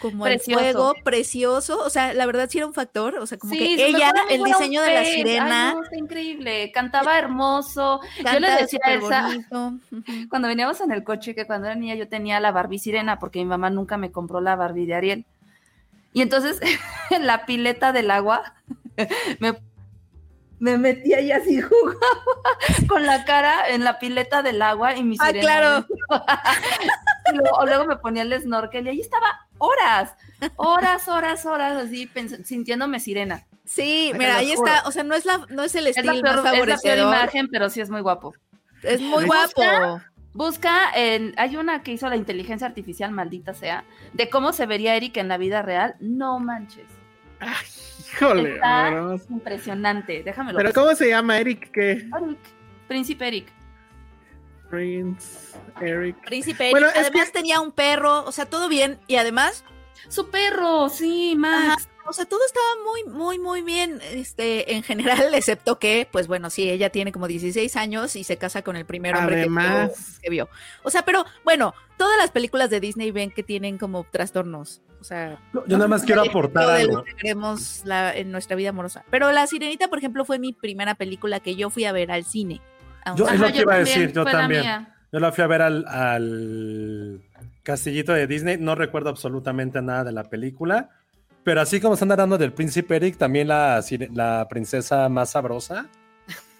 como 0.00 0.24
Precioso. 0.24 0.60
el 0.64 0.72
fuego, 0.72 0.94
precioso, 1.04 1.78
o 1.78 1.88
sea, 1.90 2.12
la 2.14 2.26
verdad 2.26 2.48
sí 2.50 2.58
era 2.58 2.66
un 2.66 2.74
factor, 2.74 3.16
o 3.16 3.26
sea, 3.26 3.38
como 3.38 3.52
Sí, 3.52 3.58
que 3.76 3.86
ella, 3.86 4.12
el 4.30 4.42
diseño 4.42 4.82
de 4.82 4.92
la 4.94 5.00
pez. 5.00 5.08
Ay, 5.08 5.14
sirena, 5.16 5.72
no, 5.74 5.82
está 5.84 5.96
increíble. 5.96 6.72
Cantaba 6.72 7.18
hermoso. 7.18 8.00
Yo 8.18 8.22
le 8.24 8.46
canta 8.48 8.56
decía 8.56 8.80
a 8.84 8.92
Elsa, 8.92 9.28
cuando 10.30 10.48
veníamos 10.48 10.80
en 10.80 10.90
el 10.92 11.04
coche, 11.04 11.34
que 11.34 11.46
cuando 11.46 11.66
era 11.68 11.76
niña 11.76 11.94
yo 11.94 12.08
tenía 12.08 12.40
la 12.40 12.52
Barbie 12.52 12.78
sirena, 12.78 13.18
porque 13.18 13.38
mi 13.38 13.44
mamá 13.46 13.70
nunca 13.70 13.96
me 13.96 14.10
compró 14.12 14.40
la 14.40 14.56
Barbie 14.56 14.86
de 14.86 14.94
Ariel. 14.94 15.26
Y 16.12 16.22
entonces, 16.22 16.60
en 17.10 17.26
la 17.26 17.46
pileta 17.46 17.92
del 17.92 18.10
agua, 18.10 18.54
me, 19.40 19.56
me 20.60 20.78
metía 20.78 21.20
y 21.20 21.32
así 21.32 21.60
jugaba 21.60 21.98
con 22.88 23.04
la 23.06 23.24
cara 23.24 23.68
en 23.70 23.84
la 23.84 23.98
pileta 23.98 24.42
del 24.42 24.62
agua 24.62 24.96
y 24.96 25.02
mi 25.04 25.16
Ah, 25.20 25.26
sirena. 25.26 25.40
claro. 25.42 25.86
Y 27.32 27.36
luego, 27.36 27.56
o 27.56 27.66
luego 27.66 27.86
me 27.86 27.96
ponía 27.96 28.22
el 28.22 28.40
snorkel 28.40 28.86
y 28.86 28.90
ahí 28.90 29.00
estaba 29.00 29.46
horas, 29.58 30.14
horas, 30.56 31.08
horas, 31.08 31.46
horas, 31.46 31.72
así 31.84 32.10
sintiéndome 32.44 33.00
sirena. 33.00 33.46
Sí, 33.64 34.12
mira, 34.14 34.36
ahí 34.36 34.54
juro. 34.54 34.70
está, 34.70 34.88
o 34.88 34.92
sea, 34.92 35.04
no 35.04 35.14
es 35.14 35.24
la, 35.24 35.46
no 35.48 35.62
es 35.62 35.74
el 35.74 35.86
Es 35.86 35.96
la, 35.96 36.12
estilo 36.12 36.22
peor, 36.22 36.42
más 36.42 36.54
es 36.54 36.66
la 36.68 36.76
peor 36.76 36.98
imagen, 36.98 37.48
pero 37.48 37.70
sí 37.70 37.80
es 37.80 37.88
muy 37.88 38.02
guapo. 38.02 38.34
es 38.82 39.00
muy 39.00 39.24
guapo. 39.24 40.00
Busca, 40.34 40.90
en, 40.96 41.32
hay 41.36 41.56
una 41.56 41.82
que 41.82 41.92
hizo 41.92 42.08
la 42.08 42.16
inteligencia 42.16 42.66
artificial, 42.66 43.12
maldita 43.12 43.54
sea, 43.54 43.84
de 44.12 44.28
cómo 44.28 44.52
se 44.52 44.66
vería 44.66 44.96
Eric 44.96 45.16
en 45.16 45.28
la 45.28 45.38
vida 45.38 45.62
real. 45.62 45.94
No 46.00 46.40
manches. 46.40 46.86
híjole. 48.12 48.54
Está 48.54 49.16
impresionante. 49.30 50.22
Déjamelo. 50.24 50.58
Pero 50.58 50.72
¿cómo 50.72 50.94
se 50.96 51.08
llama 51.08 51.38
Eric? 51.38 51.70
¿Qué? 51.70 51.90
Eric, 51.92 52.38
Príncipe 52.88 53.28
Eric. 53.28 53.46
Prince 54.74 55.56
Eric. 55.80 56.16
Príncipe 56.24 56.70
Bueno, 56.70 56.86
Eric, 56.88 57.00
es 57.00 57.06
además 57.08 57.26
que- 57.30 57.32
tenía 57.38 57.60
un 57.60 57.72
perro, 57.72 58.24
o 58.24 58.32
sea, 58.32 58.46
todo 58.46 58.68
bien, 58.68 58.98
y 59.06 59.16
además, 59.16 59.64
Su 60.08 60.28
perro, 60.28 60.88
sí, 60.90 61.30
ajá, 61.42 61.68
Max. 61.68 61.88
o 62.06 62.12
sea, 62.12 62.26
todo 62.26 62.40
estaba 62.44 62.66
muy, 62.84 63.04
muy, 63.14 63.38
muy 63.38 63.62
bien, 63.62 64.00
este, 64.12 64.74
en 64.74 64.82
general, 64.82 64.94
excepto 65.34 65.78
que, 65.78 66.06
pues 66.10 66.26
bueno, 66.26 66.50
sí, 66.50 66.68
ella 66.68 66.90
tiene 66.90 67.10
como 67.12 67.26
16 67.26 67.74
años 67.76 68.14
y 68.16 68.24
se 68.24 68.36
casa 68.36 68.60
con 68.62 68.76
el 68.76 68.84
primer 68.84 69.16
hombre 69.16 69.36
que 69.44 69.48
vio- 69.48 69.58
Además. 69.60 70.18
que 70.22 70.28
vio. 70.30 70.48
O 70.82 70.90
sea, 70.90 71.04
pero 71.06 71.24
bueno, 71.44 71.72
todas 71.96 72.18
las 72.18 72.30
películas 72.32 72.68
de 72.68 72.80
Disney 72.80 73.12
ven 73.12 73.30
que 73.30 73.42
tienen 73.42 73.78
como 73.78 74.04
trastornos, 74.04 74.82
o 75.00 75.04
sea, 75.04 75.40
Yo 75.54 75.62
nada 75.78 75.88
más 75.88 76.02
quiero 76.04 76.20
aportar 76.22 76.64
lo 76.64 76.70
algo. 76.72 77.04
que 77.04 77.14
queremos 77.14 77.82
la- 77.86 78.14
en 78.14 78.30
nuestra 78.30 78.56
vida 78.56 78.70
amorosa. 78.70 79.04
Pero 79.10 79.32
La 79.32 79.46
Sirenita, 79.46 79.88
por 79.88 79.98
ejemplo, 79.98 80.24
fue 80.26 80.38
mi 80.38 80.52
primera 80.52 80.94
película 80.96 81.40
que 81.40 81.56
yo 81.56 81.70
fui 81.70 81.84
a 81.86 81.92
ver 81.92 82.10
al 82.10 82.24
cine. 82.24 82.60
Yo- 83.16 83.28
es 83.28 83.38
lo 83.40 83.52
que 83.52 83.60
iba 83.60 83.74
a 83.74 83.78
decir, 83.78 84.12
yo 84.12 84.24
también. 84.24 84.62
mía. 84.62 84.90
Yo 85.12 85.20
la 85.20 85.30
fui 85.30 85.44
a 85.44 85.46
ver 85.46 85.62
al, 85.62 85.84
al 85.86 87.20
castillito 87.62 88.12
de 88.12 88.26
Disney, 88.26 88.56
no 88.58 88.74
recuerdo 88.74 89.10
absolutamente 89.10 89.80
nada 89.80 90.04
de 90.04 90.12
la 90.12 90.24
película. 90.24 90.90
Pero 91.44 91.60
así 91.60 91.80
como 91.80 91.94
están 91.94 92.10
hablando 92.10 92.38
del 92.38 92.52
príncipe 92.52 92.96
Eric, 92.96 93.16
también 93.18 93.48
la, 93.48 93.82
la 94.14 94.46
princesa 94.48 95.08
más 95.08 95.30
sabrosa. 95.30 95.86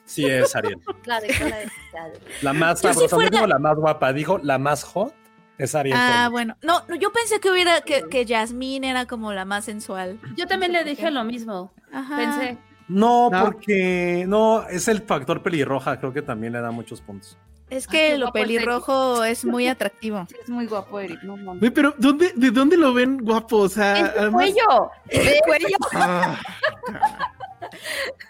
Sí 0.05 0.27
es 0.27 0.55
Ariel. 0.55 0.79
Claro, 1.03 1.27
claro, 1.39 1.57
claro. 1.91 2.13
La 2.43 2.53
más 2.53 2.83
Yo 2.83 2.89
si 2.91 2.95
sabrosa, 2.95 3.17
no 3.17 3.31
digo 3.31 3.47
la 3.47 3.59
más 3.59 3.77
guapa, 3.77 4.13
dijo 4.13 4.39
la 4.43 4.59
más 4.59 4.85
hot 4.85 5.15
es 5.57 5.75
Ariel. 5.75 5.97
Ah, 5.99 6.29
bueno. 6.31 6.57
No, 6.63 6.83
no, 6.89 6.95
yo 6.97 7.11
pensé 7.13 7.41
que 7.41 7.51
hubiera 7.51 7.81
que, 7.81 8.03
que 8.11 8.27
Jasmine 8.27 8.91
era 8.91 9.07
como 9.07 9.33
la 9.33 9.47
más 9.47 9.65
sensual. 9.65 10.19
Yo 10.37 10.47
también 10.47 10.73
le 10.73 10.85
dije 10.85 11.11
lo 11.11 11.25
mismo. 11.25 11.73
Ajá. 11.91 12.17
Pensé. 12.19 12.59
No, 12.89 13.31
No. 13.31 13.45
porque 13.45 14.25
no, 14.29 14.67
es 14.69 14.89
el 14.89 15.03
factor 15.03 15.43
pelirroja, 15.43 15.99
creo 15.99 16.13
que 16.13 16.23
también 16.23 16.53
le 16.53 16.61
da 16.61 16.71
muchos 16.71 17.01
puntos. 17.01 17.39
Es 17.71 17.87
Ay, 17.89 17.93
que 17.93 18.09
qué 18.13 18.19
lo 18.19 18.31
pelirrojo 18.31 19.25
es 19.25 19.45
muy 19.45 19.69
atractivo. 19.69 20.27
Sí, 20.29 20.37
es 20.43 20.49
muy 20.51 20.67
guapo, 20.67 21.01
Eric. 21.01 21.23
No, 21.23 21.37
pero 21.75 21.95
¿dónde, 21.97 22.33
¿de 22.37 22.51
dónde 22.51 22.77
lo 22.77 22.93
ven 22.93 23.19
guapo? 23.19 23.57
O 23.61 23.69
sea, 23.69 23.95
¡Es 23.95 24.01
el 24.15 24.19
además- 24.21 24.33
cuello! 24.33 24.91
El 25.09 25.41
cuello. 25.47 25.77
Ah, 25.95 26.37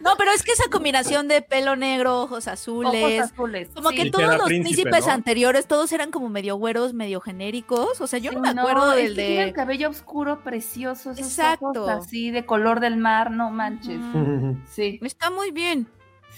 No, 0.01 0.11
pero 0.17 0.31
es 0.33 0.43
que 0.43 0.53
esa 0.53 0.65
combinación 0.71 1.29
de 1.29 1.43
pelo 1.43 1.77
negro, 1.77 2.23
ojos 2.23 2.35
Ojos 2.35 2.49
azules, 2.49 3.21
azules. 3.23 3.69
como 3.75 3.91
sí. 3.91 3.97
que 3.97 4.11
todos 4.11 4.37
los 4.37 4.47
príncipe, 4.47 4.83
príncipes 4.83 5.07
¿no? 5.07 5.13
anteriores, 5.13 5.67
todos 5.67 5.93
eran 5.93 6.11
como 6.11 6.29
medio 6.29 6.57
güeros, 6.57 6.95
medio 6.95 7.21
genéricos. 7.21 8.01
O 8.01 8.07
sea, 8.07 8.19
yo 8.19 8.31
Sí, 8.31 8.37
no 8.37 8.43
me 8.43 8.49
acuerdo 8.61 8.93
es 8.93 8.97
del 9.05 9.17
que 9.17 9.27
tiene 9.27 9.43
el 9.45 9.53
cabello 9.53 9.89
oscuro, 9.91 10.41
precioso. 10.43 11.13
esos 11.13 11.27
Exacto. 11.27 11.67
ojos 11.67 11.89
así 11.91 12.31
de 12.31 12.45
color 12.45 12.81
del 12.81 12.97
mar, 12.97 13.31
no 13.31 13.51
manches. 13.51 14.01
Sí, 14.71 14.99
Está 15.03 15.31
muy 15.31 15.51
bien. 15.51 15.87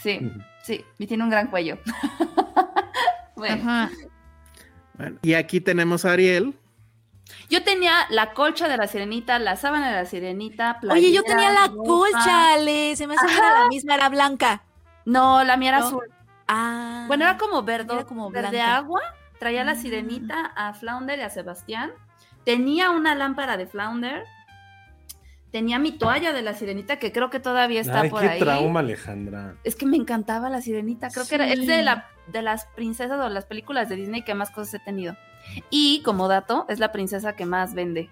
sí, 0.03 0.19
sí. 0.63 0.85
Y 0.99 1.07
tiene 1.07 1.25
un 1.25 1.31
gran 1.31 1.49
cuello. 1.49 1.79
bueno. 3.37 3.55
Ajá. 3.71 3.91
bueno, 4.95 5.19
y 5.23 5.35
aquí 5.35 5.61
tenemos 5.61 6.05
a 6.05 6.13
Ariel. 6.13 6.55
Yo 7.49 7.63
tenía 7.63 7.93
la 8.11 8.33
colcha 8.33 8.67
de 8.69 8.77
la 8.77 8.87
sirenita, 8.89 9.39
la 9.39 9.57
sábana 9.57 9.89
de 9.91 9.95
la 9.97 10.05
sirenita. 10.07 10.81
Oye, 10.91 11.13
yo 11.13 11.23
tenía 11.23 11.51
la 11.53 11.67
roja. 11.69 11.85
colcha, 11.85 12.53
Ale. 12.55 12.97
Se 12.97 13.07
me 13.07 13.15
hace 13.15 13.27
que 13.27 13.35
era 13.37 13.61
la 13.63 13.69
misma, 13.69 13.95
era 13.95 14.09
blanca. 14.09 14.63
No, 15.05 15.45
la 15.45 15.57
mía 15.57 15.69
era 15.71 15.79
¿No? 15.81 15.87
azul. 15.87 16.05
Ah. 16.49 17.05
Bueno, 17.07 17.25
era 17.25 17.37
como 17.39 17.63
verde, 17.63 17.93
Era 17.95 18.05
como 18.05 18.31
verde 18.31 18.51
blanca. 18.51 18.77
agua. 18.77 19.01
Traía 19.39 19.65
la 19.65 19.73
Ah. 19.73 19.77
sirenita, 19.77 20.53
a 20.57 20.75
Flounder 20.75 21.19
y 21.19 21.23
a 21.23 21.31
Sebastián. 21.31 21.93
Tenía 22.45 22.91
una 22.91 23.15
lámpara 23.15 23.57
de 23.57 23.67
Flounder. 23.67 24.25
Tenía 25.53 25.79
mi 25.79 25.93
toalla 25.93 26.33
de 26.33 26.43
la 26.43 26.55
sirenita, 26.55 26.99
que 26.99 27.13
creo 27.13 27.31
que 27.31 27.41
todavía 27.41 27.81
está 27.81 28.01
Ay, 28.03 28.11
por 28.11 28.21
qué 28.21 28.29
ahí. 28.31 28.41
trauma, 28.41 28.81
Alejandra. 28.81 29.55
Es 29.65 29.75
que 29.77 29.87
me 29.87 29.97
encantaba 29.97 30.51
la 30.51 30.61
sirenita. 30.61 31.09
Creo 31.11 31.27
que 31.27 31.35
era, 31.37 31.47
es 31.47 31.67
de, 31.67 31.83
la, 31.83 32.09
de 32.27 32.43
las 32.43 32.67
princesas 32.67 33.19
o 33.21 33.29
las 33.29 33.47
películas 33.47 33.89
de 33.89 33.97
Disney 33.97 34.23
que 34.23 34.35
más 34.35 34.51
cosas 34.51 34.75
he 34.75 34.79
tenido. 34.81 35.17
Y 35.71 36.03
como 36.03 36.29
dato, 36.29 36.67
es 36.69 36.79
la 36.79 36.93
princesa 36.93 37.35
que 37.37 37.47
más 37.47 37.75
vende 37.75 38.11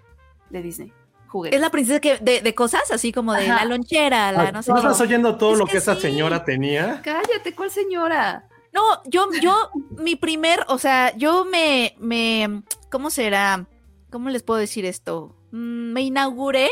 de 0.50 0.62
Disney. 0.62 0.92
Juguetes. 1.28 1.56
Es 1.56 1.60
la 1.60 1.70
princesa 1.70 1.98
que, 2.00 2.16
de, 2.18 2.40
de 2.42 2.54
cosas, 2.54 2.90
así 2.92 3.10
como 3.12 3.32
de 3.32 3.50
Ajá. 3.50 3.64
la 3.64 3.64
lonchera, 3.64 4.30
la 4.32 4.52
no 4.52 4.62
sé 4.62 4.70
¿No 4.70 4.78
estás 4.78 5.00
oyendo 5.00 5.36
todo 5.36 5.54
Es 5.54 5.58
lo 5.58 5.66
que 5.66 5.72
que 5.72 5.78
esa 5.78 5.96
sí. 5.96 6.02
señora 6.02 6.44
tenía? 6.44 7.00
Cállate, 7.02 7.54
¿cuál 7.56 7.70
señora? 7.72 8.46
No, 8.72 8.82
yo, 9.06 9.28
yo, 9.40 9.70
mi 9.98 10.14
primer, 10.16 10.64
o 10.68 10.78
sea, 10.78 11.14
yo 11.16 11.44
me, 11.44 11.94
me, 11.98 12.62
¿cómo 12.90 13.10
será? 13.10 13.66
¿Cómo 14.10 14.30
les 14.30 14.42
puedo 14.44 14.60
decir 14.60 14.84
esto? 14.84 15.34
Mm, 15.50 15.92
Me 15.92 16.02
inauguré 16.02 16.70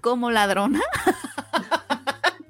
como 0.00 0.30
ladrona. 0.30 0.80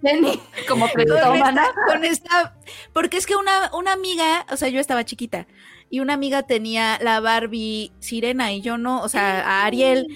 Jenny, 0.03 0.41
como 0.69 0.89
Con 0.91 1.01
esta, 1.01 1.73
con 1.87 2.05
esta- 2.05 2.55
porque 2.93 3.17
es 3.19 3.27
que 3.27 3.37
una, 3.37 3.71
una 3.73 3.93
amiga, 3.93 4.45
o 4.51 4.57
sea, 4.57 4.69
yo 4.69 4.81
estaba 4.81 5.05
chiquita 5.05 5.47
y 5.93 6.01
una 6.01 6.15
amiga 6.15 6.45
tenía 6.45 6.99
la 7.03 7.21
Barbie 7.21 7.93
sirena 7.99 8.51
y 8.51 8.63
yo 8.63 8.79
no, 8.79 9.03
o 9.03 9.11
sea, 9.11 9.43
a 9.47 9.67
Ariel, 9.67 10.07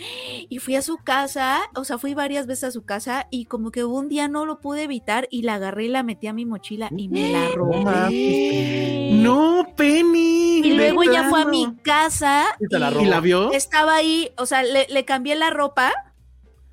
y 0.49 0.59
fui 0.59 0.75
a 0.75 0.81
su 0.81 0.97
casa, 0.97 1.61
o 1.75 1.85
sea, 1.85 1.99
fui 1.99 2.15
varias 2.15 2.47
veces 2.47 2.65
a 2.65 2.71
su 2.71 2.87
casa 2.87 3.27
y 3.31 3.45
como 3.45 3.71
que 3.71 3.85
un 3.85 4.09
día 4.09 4.27
no 4.27 4.47
lo 4.47 4.59
pude 4.59 4.85
evitar 4.85 5.29
y 5.31 5.43
la 5.43 5.57
agarré 5.57 5.85
y 5.85 5.89
la 5.89 6.03
metí 6.03 6.29
a 6.29 6.33
mi 6.33 6.47
mochila 6.47 6.89
y 6.97 7.09
me 7.11 7.31
la 7.31 7.49
robé. 7.49 9.11
No, 9.13 9.67
Penny. 9.77 10.61
Y 10.65 10.73
luego 10.73 11.03
ella 11.03 11.29
fue 11.29 11.43
a 11.43 11.45
mi 11.45 11.77
casa 11.83 12.47
Y 12.59 12.69
te 12.69 12.79
la 12.79 12.89
y 12.89 12.95
robó. 12.95 13.05
¿Y 13.05 13.09
la 13.09 13.21
vio? 13.21 13.53
estaba 13.53 13.97
ahí, 13.97 14.31
o 14.39 14.47
sea, 14.47 14.63
le, 14.63 14.87
le 14.89 15.05
cambié 15.05 15.37
la 15.37 15.51
ropa, 15.51 15.93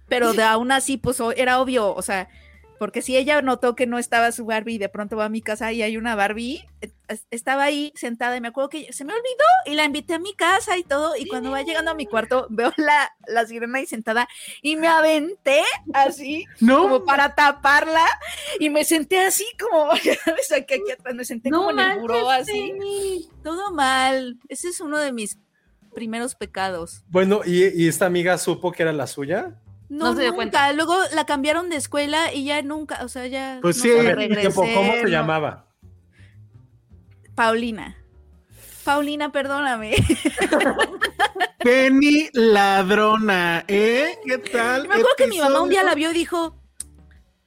pero 0.07 0.31
de 0.31 0.43
aún 0.43 0.71
así, 0.71 0.95
pues 0.95 1.21
era 1.35 1.59
obvio, 1.59 1.93
o 1.93 2.01
sea, 2.01 2.29
porque 2.83 3.01
si 3.01 3.15
ella 3.15 3.41
notó 3.41 3.77
que 3.77 3.87
no 3.87 3.97
estaba 3.97 4.33
su 4.33 4.43
Barbie 4.43 4.73
y 4.73 4.77
de 4.77 4.89
pronto 4.89 5.15
va 5.15 5.23
a 5.23 5.29
mi 5.29 5.41
casa 5.41 5.71
y 5.71 5.81
hay 5.81 5.95
una 5.95 6.15
Barbie, 6.15 6.67
eh, 6.81 6.91
es- 7.07 7.25
estaba 7.31 7.63
ahí 7.63 7.93
sentada 7.95 8.35
y 8.35 8.41
me 8.41 8.49
acuerdo 8.49 8.67
que 8.67 8.91
se 8.91 9.05
me 9.05 9.13
olvidó 9.13 9.45
y 9.65 9.75
la 9.75 9.85
invité 9.85 10.15
a 10.15 10.19
mi 10.19 10.33
casa 10.33 10.77
y 10.77 10.83
todo, 10.83 11.15
y 11.15 11.25
cuando 11.25 11.49
va 11.51 11.61
llegando 11.61 11.91
a 11.91 11.93
mi 11.95 12.05
cuarto 12.05 12.45
veo 12.49 12.73
la, 12.75 13.09
la 13.25 13.45
sirena 13.45 13.77
ahí 13.77 13.85
sentada 13.85 14.27
y 14.61 14.75
me 14.75 14.89
aventé 14.89 15.61
así 15.93 16.43
No. 16.59 16.81
como 16.81 17.05
para 17.05 17.35
taparla 17.35 18.05
y 18.59 18.69
me 18.69 18.83
senté 18.83 19.17
así 19.19 19.45
como, 19.57 19.87
¿sabes? 20.25 20.51
Aquí, 20.51 20.73
aquí 20.73 20.91
atrás, 20.91 21.15
me 21.15 21.23
senté 21.23 21.51
como 21.51 21.71
en 21.71 21.79
el 21.79 21.99
buró 21.99 22.29
así. 22.29 23.29
Todo 23.45 23.71
mal. 23.71 24.37
Ese 24.49 24.67
es 24.67 24.81
uno 24.81 24.97
de 24.97 25.13
mis 25.13 25.37
primeros 25.95 26.35
pecados. 26.35 27.05
Bueno, 27.07 27.43
¿y, 27.45 27.81
y 27.81 27.87
esta 27.87 28.07
amiga 28.07 28.37
supo 28.37 28.73
que 28.73 28.83
era 28.83 28.91
la 28.91 29.07
suya? 29.07 29.55
No, 29.93 30.05
No 30.05 30.13
se 30.15 30.21
dio 30.21 30.31
nunca. 30.31 30.35
cuenta. 30.37 30.73
Luego 30.73 30.95
la 31.13 31.25
cambiaron 31.25 31.69
de 31.69 31.75
escuela 31.75 32.33
y 32.33 32.45
ya 32.45 32.61
nunca, 32.63 33.03
o 33.03 33.07
sea, 33.07 33.27
ya. 33.27 33.59
Pues 33.61 33.77
no 33.77 33.83
sí. 33.83 33.91
regresé, 33.91 34.41
tiempo, 34.41 34.61
¿Cómo 34.73 34.91
se 34.93 35.07
llamaba? 35.07 35.67
Paulina. 37.35 37.95
Paulina, 38.83 39.31
perdóname. 39.31 39.93
Penny 41.59 42.29
ladrona, 42.33 43.63
¿eh? 43.67 44.17
¿Qué 44.25 44.39
tal? 44.39 44.87
Me 44.87 44.95
acuerdo 44.95 45.09
que 45.15 45.27
mi 45.27 45.39
mamá 45.39 45.61
un 45.61 45.69
día 45.69 45.83
la 45.83 45.93
vio 45.93 46.09
y 46.09 46.13
dijo, 46.13 46.57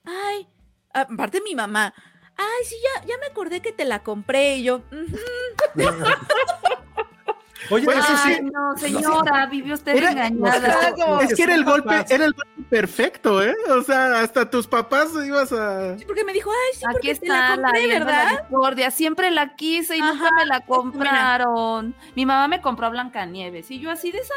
ay, 0.05 0.49
aparte 0.94 1.42
mi 1.42 1.55
mamá, 1.57 1.92
ay, 2.36 2.64
sí, 2.64 2.76
ya, 2.82 3.07
ya 3.07 3.18
me 3.18 3.26
acordé 3.26 3.61
que 3.61 3.72
te 3.72 3.84
la 3.84 4.03
compré 4.05 4.57
y 4.59 4.62
yo. 4.62 4.82
Oye, 7.71 7.85
Pues, 7.85 7.99
eso 7.99 8.17
sí. 8.19 8.33
Ay, 8.35 8.45
no, 8.53 8.77
señora, 8.77 9.47
vivió 9.47 9.75
usted 9.75 9.97
Era- 9.97 10.11
engañada. 10.12 10.95
Es 11.23 11.35
que 11.35 11.43
era 11.43 11.55
el 11.55 11.64
golpe, 11.64 11.89
papás. 11.89 12.11
era 12.11 12.25
el 12.27 12.33
golpe 12.33 12.62
perfecto, 12.69 13.43
¿eh? 13.43 13.55
O 13.71 13.83
sea, 13.83 14.21
hasta 14.21 14.49
tus 14.51 14.67
papás 14.67 15.09
ibas 15.25 15.53
a. 15.53 15.97
Sí, 15.99 16.05
porque 16.05 16.25
me 16.25 16.33
dijo, 16.33 16.51
ay, 16.51 16.79
sí, 16.79 16.85
Aquí 16.85 16.93
porque 16.93 17.14
te 17.14 17.29
la 17.29 17.35
está 17.39 17.57
la, 17.57 17.62
compré, 17.69 17.87
la 17.87 17.99
¿verdad? 18.05 18.31
discordia. 18.31 18.91
Siempre 18.91 19.31
la 19.31 19.55
quise 19.57 19.97
y 19.97 20.01
nunca 20.01 20.27
Ajá. 20.27 20.35
me 20.37 20.47
la 20.47 20.61
compraron. 20.61 21.95
Mi 22.14 22.27
mamá 22.27 22.49
me 22.49 22.61
compró 22.61 22.91
Blancanieves 22.91 23.71
y 23.71 23.81
yo 23.81 23.91
así 23.91 24.11
de 24.12 24.19
esa 24.19 24.35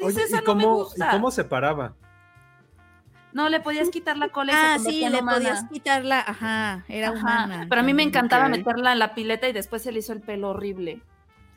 Oye, 0.00 0.14
princesa 0.14 0.38
¿y 0.42 0.44
no 0.46 0.54
me 0.54 0.62
cómo, 0.64 0.76
¿y 0.76 0.82
gusta. 0.82 1.10
cómo 1.10 1.30
se 1.30 1.44
paraba? 1.44 1.94
No, 3.32 3.48
le 3.48 3.60
podías 3.60 3.88
quitar 3.88 4.18
la 4.18 4.28
cola 4.28 4.52
y 4.52 4.54
Ah, 4.56 4.78
se 4.78 4.90
sí, 4.90 5.08
le 5.08 5.20
humana. 5.20 5.38
podías 5.38 5.64
quitarla, 5.72 6.20
ajá, 6.20 6.84
era 6.88 7.08
Ajá, 7.08 7.16
humana. 7.18 7.66
Pero 7.68 7.80
a 7.80 7.84
mí 7.84 7.94
me 7.94 8.02
encantaba 8.02 8.44
Ok. 8.44 8.50
meterla 8.50 8.92
en 8.92 8.98
la 8.98 9.14
pileta 9.14 9.48
y 9.48 9.52
después 9.54 9.82
se 9.82 9.90
le 9.90 10.00
hizo 10.00 10.12
el 10.12 10.20
pelo 10.20 10.50
horrible. 10.50 11.00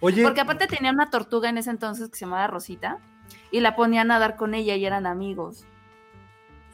Oye, 0.06 0.22
Porque 0.22 0.42
aparte 0.42 0.68
tenía 0.68 0.92
una 0.92 1.10
tortuga 1.10 1.50
en 1.50 1.58
ese 1.58 1.72
entonces 1.72 2.10
que 2.10 2.16
se 2.16 2.26
llamaba 2.26 2.46
Rosita 2.46 3.00
y 3.50 3.60
la 3.60 3.76
ponía 3.76 4.02
a 4.02 4.04
nadar 4.04 4.36
con 4.36 4.54
ella 4.54 4.76
y 4.76 4.86
eran 4.86 5.08
amigos. 5.08 5.66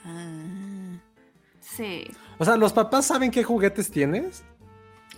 Ah. 0.05 0.97
Sí. 1.61 2.11
o 2.37 2.43
sea, 2.43 2.57
¿los 2.57 2.73
papás 2.73 3.05
saben 3.05 3.31
qué 3.31 3.43
juguetes 3.43 3.89
tienes? 3.89 4.43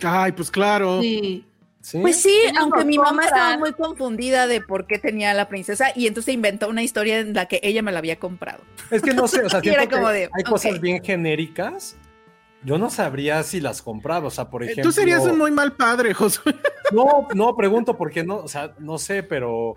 Ay, 0.00 0.30
pues 0.30 0.48
claro. 0.52 1.00
Sí. 1.00 1.44
Sí. 1.80 1.98
Pues 2.00 2.22
sí, 2.22 2.34
aunque 2.58 2.84
mi 2.84 2.98
mamá 2.98 3.24
estaba 3.24 3.58
muy 3.58 3.72
confundida 3.72 4.46
de 4.46 4.60
por 4.60 4.86
qué 4.86 4.98
tenía 4.98 5.32
a 5.32 5.34
la 5.34 5.48
princesa 5.48 5.88
y 5.94 6.06
entonces 6.06 6.32
inventó 6.32 6.68
una 6.68 6.82
historia 6.82 7.18
en 7.18 7.34
la 7.34 7.46
que 7.46 7.60
ella 7.62 7.82
me 7.82 7.90
la 7.90 7.98
había 7.98 8.18
comprado. 8.18 8.62
Es 8.90 9.02
que 9.02 9.12
no 9.12 9.26
sé, 9.26 9.44
o 9.44 9.50
sea, 9.50 9.60
siento 9.60 9.80
que 9.80 9.88
como 9.88 10.08
de, 10.08 10.30
hay 10.32 10.44
cosas 10.44 10.80
bien 10.80 11.02
genéricas. 11.02 11.96
Yo 12.64 12.78
no 12.78 12.88
sabría 12.90 13.42
si 13.42 13.60
las 13.60 13.82
compraba, 13.82 14.28
o 14.28 14.30
sea, 14.30 14.48
por 14.50 14.62
ejemplo. 14.62 14.82
Eh, 14.82 14.84
Tú 14.84 14.92
serías 14.92 15.22
un 15.24 15.38
muy 15.38 15.50
mal 15.50 15.72
padre, 15.72 16.14
Josué. 16.14 16.54
No, 16.92 17.28
no, 17.34 17.54
pregunto 17.56 17.96
porque 17.96 18.24
no, 18.24 18.36
o 18.36 18.48
sea, 18.48 18.74
no 18.78 18.98
sé, 18.98 19.22
pero 19.22 19.74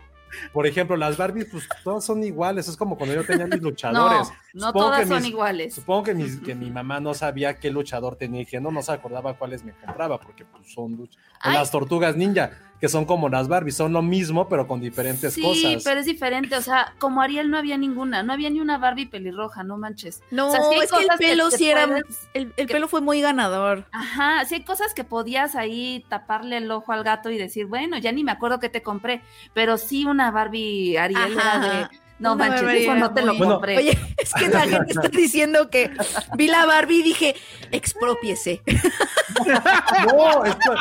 por 0.51 0.67
ejemplo, 0.67 0.97
las 0.97 1.15
Barbies, 1.17 1.47
pues 1.51 1.67
todas 1.83 2.03
son 2.03 2.21
iguales. 2.23 2.67
Es 2.67 2.75
como 2.75 2.97
cuando 2.97 3.15
yo 3.15 3.23
tenía 3.25 3.45
mis 3.47 3.61
No, 3.61 3.69
luchadores. 3.69 4.29
no 4.53 4.67
Supongo 4.67 4.85
todas 4.87 5.07
son 5.07 5.25
iguales. 5.25 5.73
Supongo 5.75 6.03
que, 6.03 6.13
mis- 6.13 6.39
que 6.41 6.53
mi 6.53 6.69
mamá 6.69 6.99
no 6.99 7.13
sabía 7.13 7.57
qué 7.59 7.71
luchador 7.71 8.17
tenía 8.17 8.41
y 8.41 8.45
que 8.45 8.59
no, 8.59 8.69
no 8.71 8.81
se 8.81 8.91
acordaba 8.91 9.33
cuáles 9.37 9.63
me 9.63 9.71
compraba, 9.73 10.19
porque 10.19 10.43
pues 10.45 10.71
son 10.73 10.97
luch- 10.97 11.15
o 11.15 11.19
Ay. 11.41 11.53
las 11.53 11.71
tortugas 11.71 12.15
ninja, 12.17 12.51
que 12.79 12.87
son 12.89 13.05
como 13.05 13.27
las 13.29 13.47
Barbies, 13.47 13.75
son 13.75 13.91
lo 13.93 14.01
mismo, 14.03 14.47
pero 14.47 14.67
con 14.67 14.79
diferentes 14.79 15.33
Sí, 15.33 15.41
cosas. 15.41 15.83
pero 15.83 15.99
es 15.99 16.05
diferente. 16.05 16.55
O 16.55 16.61
sea, 16.61 16.93
como 16.99 17.21
Ariel 17.21 17.49
no 17.49 17.57
había 17.57 17.75
ninguna, 17.77 18.21
no 18.23 18.33
había 18.33 18.49
ni 18.51 18.59
una 18.59 18.77
Barbie 18.77 19.07
pelirroja, 19.07 19.63
no 19.63 19.77
manches. 19.77 20.21
No, 20.29 20.49
O 20.49 20.51
sea, 20.51 20.61
sí 20.69 20.75
es 20.83 20.91
que 20.91 20.97
el 21.03 21.07
que 21.09 21.17
pelo 21.17 21.49
sí 21.51 21.69
era, 21.69 21.87
puedes- 21.87 22.29
el, 22.35 22.53
el 22.55 22.67
que- 22.67 22.73
pelo 22.73 22.87
fue 22.87 23.01
muy 23.01 23.19
ganador. 23.21 23.85
Ajá, 23.91 24.45
sí 24.45 24.55
hay 24.55 24.63
cosas 24.63 24.93
que 24.93 25.03
podías 25.03 25.55
ahí 25.55 26.05
taparle 26.07 26.57
el 26.57 26.69
ojo 26.69 26.91
al 26.91 27.03
gato 27.03 27.31
y 27.31 27.37
decir, 27.37 27.65
bueno, 27.65 27.97
ya 27.97 28.11
ni 28.11 28.23
me 28.23 28.31
acuerdo 28.31 28.59
que 28.59 28.69
te 28.69 28.83
compré, 28.83 29.21
pero 29.55 29.77
sí 29.77 30.05
una 30.05 30.29
Barbie 30.29 30.97
Ariel 30.97 31.33
era 31.33 31.59
de, 31.59 31.87
no 32.19 32.35
manches, 32.35 32.61
Barbie 32.63 32.83
eso 32.83 32.95
no 32.95 33.13
te 33.13 33.21
lo 33.23 33.35
Bueno, 33.35 33.53
compré. 33.55 33.77
Oye, 33.77 33.97
es 34.17 34.33
que 34.35 34.49
la 34.49 34.61
gente 34.61 34.91
está 34.93 35.07
diciendo 35.09 35.69
que 35.71 35.91
vi 36.35 36.47
la 36.47 36.65
Barbie 36.67 36.99
y 36.99 37.03
dije, 37.03 37.35
expropiese. 37.71 38.61
No, 40.15 40.45
esto- 40.45 40.75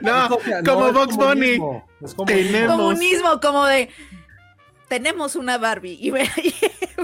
No, 0.00 0.28
como 0.64 0.92
Box 0.92 1.16
Bunny. 1.16 1.58
comunismo, 1.58 1.88
es 2.02 2.14
como- 2.14 2.26
Tenemos. 2.26 2.76
Comunismo, 2.76 3.40
como 3.40 3.64
de, 3.66 3.90
tenemos 4.88 5.36
una 5.36 5.58
Barbie. 5.58 5.98
Y, 6.00 6.10
ve- 6.10 6.30
y 6.42 6.54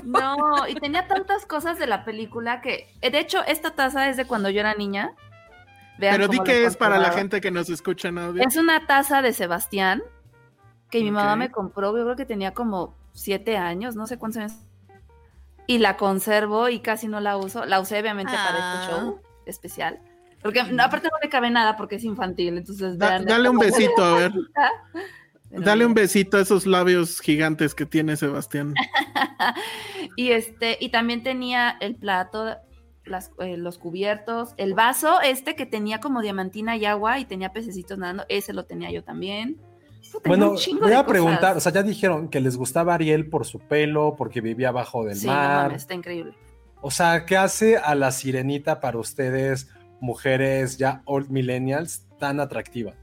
No, 0.05 0.67
y 0.69 0.75
tenía 0.75 1.07
tantas 1.09 1.47
cosas 1.47 1.79
de 1.79 1.87
la 1.87 2.05
película 2.05 2.61
que, 2.61 2.89
de 3.01 3.19
hecho, 3.19 3.43
esta 3.47 3.71
taza 3.75 4.09
es 4.09 4.17
de 4.17 4.25
cuando 4.27 4.51
yo 4.51 4.61
era 4.61 4.75
niña. 4.75 5.13
Vean 5.99 6.15
Pero 6.17 6.29
di 6.29 6.39
que 6.41 6.65
es 6.65 6.77
para 6.77 6.99
la 6.99 7.11
gente 7.13 7.41
que 7.41 7.51
nos 7.51 7.69
escucha 7.69 8.09
en 8.09 8.19
audio. 8.19 8.43
Es 8.47 8.57
una 8.57 8.87
taza 8.87 9.21
de 9.21 9.33
Sebastián 9.33 10.03
que 10.91 11.01
mi 11.03 11.11
mamá 11.11 11.37
me 11.37 11.51
compró, 11.51 11.97
yo 11.97 12.05
creo 12.05 12.17
que 12.17 12.25
tenía 12.27 12.53
como 12.55 12.95
siete 13.13 13.57
años, 13.59 13.97
no 13.97 14.07
sé 14.07 14.19
cuántos 14.19 14.41
años. 14.43 14.53
Y 15.67 15.79
la 15.79 15.97
conservo 15.97 16.69
y 16.69 16.81
casi 16.81 17.07
no 17.07 17.21
la 17.21 17.37
uso. 17.37 17.65
La 17.67 17.81
usé 17.81 18.01
obviamente 18.01 18.33
para 18.33 18.57
Ah. 18.57 18.81
este 18.83 18.93
show 18.93 19.21
especial. 19.47 20.01
Porque 20.43 20.63
no, 20.65 20.83
aparte 20.83 21.09
no 21.13 21.19
le 21.23 21.29
cabe 21.29 21.51
nada 21.51 21.77
porque 21.77 21.97
es 21.97 22.05
infantil, 22.05 22.57
entonces 22.59 22.97
Da- 22.99 23.11
vean. 23.11 23.25
dale 23.27 23.49
un 23.49 23.59
besito, 23.59 24.03
a 24.05 24.15
ver. 24.17 24.33
Pero 25.51 25.63
Dale 25.63 25.85
un 25.85 25.95
besito 25.95 26.37
a 26.37 26.41
esos 26.43 26.65
labios 26.65 27.21
gigantes 27.21 27.75
que 27.75 27.85
tiene 27.85 28.17
Sebastián. 28.17 28.75
y 30.17 30.31
este, 30.31 30.77
y 30.81 30.91
también 30.91 31.23
tenía 31.23 31.77
el 31.81 31.97
plato, 31.97 32.57
las- 33.05 33.33
eh, 33.41 33.57
los 33.57 33.79
cubiertos, 33.79 34.55
el 34.57 34.75
vaso 34.75 35.21
este 35.21 35.57
que 35.57 35.67
tenía 35.67 36.01
como 36.01 36.23
diamantina 36.23 36.77
y 36.77 36.85
agua 36.87 37.19
y 37.19 37.25
tenía 37.25 37.53
pececitos 37.53 37.99
nadando, 37.99 38.25
ese 38.29 38.53
lo 38.53 38.65
tenía 38.65 38.91
yo 38.91 39.03
también. 39.03 39.57
Tenía 40.23 40.23
Bueno, 40.25 40.51
voy 40.53 40.63
de 40.91 40.95
a 40.97 40.99
cosas. 40.99 41.05
preguntar, 41.05 41.57
o 41.57 41.61
sea, 41.61 41.73
ya 41.73 41.83
dijeron 41.83 42.29
que 42.29 42.41
les 42.41 42.57
gustaba 42.57 42.95
Ariel 42.95 43.29
por 43.29 43.45
su 43.47 43.59
pelo, 43.61 44.15
porque 44.17 44.41
vivía 44.41 44.69
abajo 44.71 45.05
del 45.05 45.17
Sí, 45.17 45.27
no 45.27 45.33
mar. 45.33 45.65
mames, 45.67 45.83
está 45.83 45.95
increíble. 45.95 46.33
O 46.81 46.91
sea, 46.91 47.27
¿qué 47.27 47.37
hace 47.37 47.77
a 47.77 47.95
la 47.95 48.11
sirenita 48.11 48.81
para 48.81 48.99
ustedes, 48.99 49.69
mujeres 50.01 50.77
ya 50.79 51.03
old 51.05 51.31
millennials, 51.31 52.05
tan 52.19 52.41
atractiva? 52.41 52.95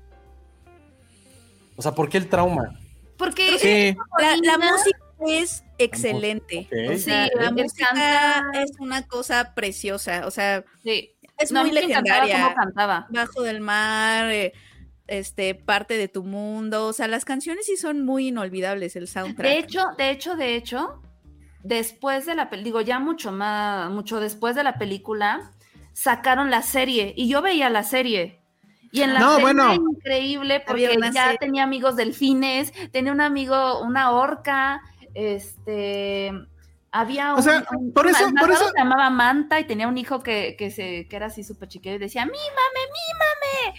O 1.76 1.82
sea, 1.82 1.94
¿por 1.94 2.10
qué 2.10 2.18
el 2.18 2.28
trauma? 2.28 2.80
Porque 3.18 3.58
Sí, 3.60 3.98
La, 4.20 4.58
música 4.58 5.00
es 5.28 5.64
excelente. 5.78 6.68
Ok. 6.72 6.96
O 6.96 6.98
sea, 6.98 7.26
Sí, 7.26 7.32
la 7.40 7.52
música 7.52 7.88
canta. 7.88 8.52
es 8.62 8.72
una 8.80 9.08
cosa 9.08 9.54
preciosa. 9.56 10.26
O 10.28 10.32
sea, 10.32 10.64
sí, 10.84 11.16
es 11.38 11.52
no, 11.52 11.62
muy 11.64 11.72
legendaria. 11.72 12.54
cantaba. 12.56 13.08
Bajo 13.10 13.42
del 13.44 13.62
mar, 13.62 14.32
eh, 14.32 14.54
este, 15.08 15.56
parte 15.56 15.98
de 15.98 16.08
tu 16.08 16.24
mundo. 16.24 16.88
O 16.88 16.94
sea, 16.94 17.08
las 17.08 17.26
canciones 17.26 17.66
sí 17.66 17.78
son 17.78 18.04
muy 18.06 18.28
inolvidables, 18.28 18.96
el 18.96 19.08
soundtrack. 19.08 19.48
De 19.48 19.60
hecho, 19.60 19.86
de 19.98 20.10
hecho, 20.12 20.36
de 20.36 20.56
hecho, 20.56 21.02
después 21.64 22.26
de 22.26 22.36
la 22.36 22.50
película, 22.50 22.64
digo, 22.66 22.82
ya 22.82 23.00
mucho 23.00 23.32
más, 23.32 23.90
mucho 23.92 24.20
después 24.20 24.56
de 24.56 24.64
la 24.64 24.78
película, 24.78 25.52
sacaron 25.98 26.52
la 26.52 26.62
serie 26.62 27.12
y 27.18 27.28
yo 27.28 27.42
veía 27.42 27.72
la 27.72 27.82
serie. 27.82 28.40
Y 28.92 29.02
en 29.02 29.16
la 29.16 29.20
No, 29.20 29.30
serie 29.32 29.42
bueno. 29.42 29.64
era 29.64 29.74
increíble 29.76 30.60
porque 30.66 30.96
ya 31.12 31.24
serie. 31.24 31.38
tenía 31.40 31.64
amigos 31.64 31.96
delfines, 31.96 32.72
tenía 32.92 33.12
un 33.12 33.20
amigo, 33.22 33.82
una 33.82 34.12
orca, 34.12 34.80
este 35.16 36.32
había 37.00 37.36
O 37.36 37.42
sea, 37.42 37.64
por 37.94 38.08
eso- 38.08 38.30
por 38.40 38.52
eso- 38.52 38.68
se 38.70 38.74
llamaba 38.78 39.10
Manta 39.10 39.60
y 39.60 39.66
tenía 39.66 39.88
un 39.88 39.98
hijo 39.98 40.22
que, 40.24 40.56
que 40.58 40.72
se 40.72 41.08
que 41.08 41.16
era 41.16 41.28
así 41.28 41.44
súper 41.44 41.68
chiquito 41.70 41.96
y 41.96 41.98
decía 41.98 42.26
mímame, 42.26 42.42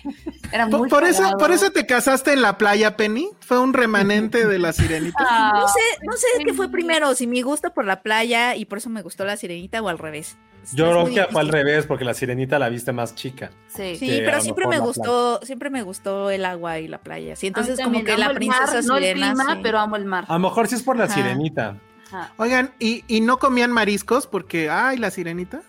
mímame. 0.02 0.38
Era 0.52 0.66
muy 0.66 0.78
por, 0.80 0.88
por 0.88 1.04
eso, 1.04 1.30
por 1.38 1.50
eso 1.50 1.70
te 1.70 1.86
casaste 1.86 2.32
en 2.32 2.42
la 2.42 2.58
playa, 2.58 2.96
Penny. 2.96 3.28
Fue 3.40 3.58
un 3.58 3.72
remanente 3.74 4.46
de 4.46 4.58
la 4.58 4.72
sirenita. 4.72 5.18
Ah, 5.30 5.52
No 5.54 5.68
sé, 5.68 5.80
no 6.04 6.12
sé 6.12 6.26
qué 6.44 6.52
fue 6.54 6.70
primero, 6.70 7.14
si 7.14 7.26
mi 7.26 7.42
gusto 7.42 7.72
por 7.74 7.84
la 7.84 8.02
playa 8.02 8.54
y 8.56 8.64
por 8.64 8.78
eso 8.78 8.88
me 8.90 9.02
gustó 9.02 9.24
la 9.24 9.36
sirenita 9.36 9.80
o 9.82 9.88
al 9.88 9.98
revés. 9.98 10.36
Yo 10.72 10.86
es 10.86 10.90
creo 10.90 11.04
que 11.26 11.32
fue 11.32 11.40
al 11.40 11.46
difícil. 11.46 11.52
revés, 11.66 11.86
porque 11.86 12.04
la 12.04 12.12
sirenita 12.14 12.58
la 12.58 12.68
viste 12.68 12.92
más 12.92 13.14
chica. 13.14 13.50
sí. 13.68 13.96
Sí, 13.96 14.20
pero 14.24 14.40
siempre 14.40 14.66
me 14.66 14.78
gustó, 14.78 15.40
siempre 15.42 15.70
me 15.70 15.82
gustó 15.82 16.30
el 16.30 16.44
agua 16.44 16.78
y 16.78 16.88
la 16.88 16.98
playa. 16.98 17.36
Sí, 17.36 17.46
entonces 17.46 17.80
como 17.80 18.04
que 18.04 18.16
la 18.18 18.30
princesa 18.34 18.74
mar, 18.74 18.84
no 18.84 18.96
el 18.96 19.04
sirena. 19.04 19.32
clima, 19.34 19.54
sí. 19.54 19.60
pero 19.62 19.78
amo 19.78 19.96
el 19.96 20.04
mar. 20.04 20.24
A 20.28 20.34
lo 20.34 20.38
mejor 20.40 20.66
sí 20.68 20.74
es 20.74 20.82
por 20.82 20.96
la 20.96 21.04
Ajá. 21.04 21.14
sirenita. 21.14 21.76
Ajá. 22.08 22.32
Oigan, 22.38 22.72
¿y, 22.78 23.04
y 23.06 23.20
no 23.20 23.38
comían 23.38 23.70
mariscos 23.72 24.26
porque, 24.26 24.68
ay, 24.70 24.96
la 24.98 25.10
sirenita? 25.10 25.62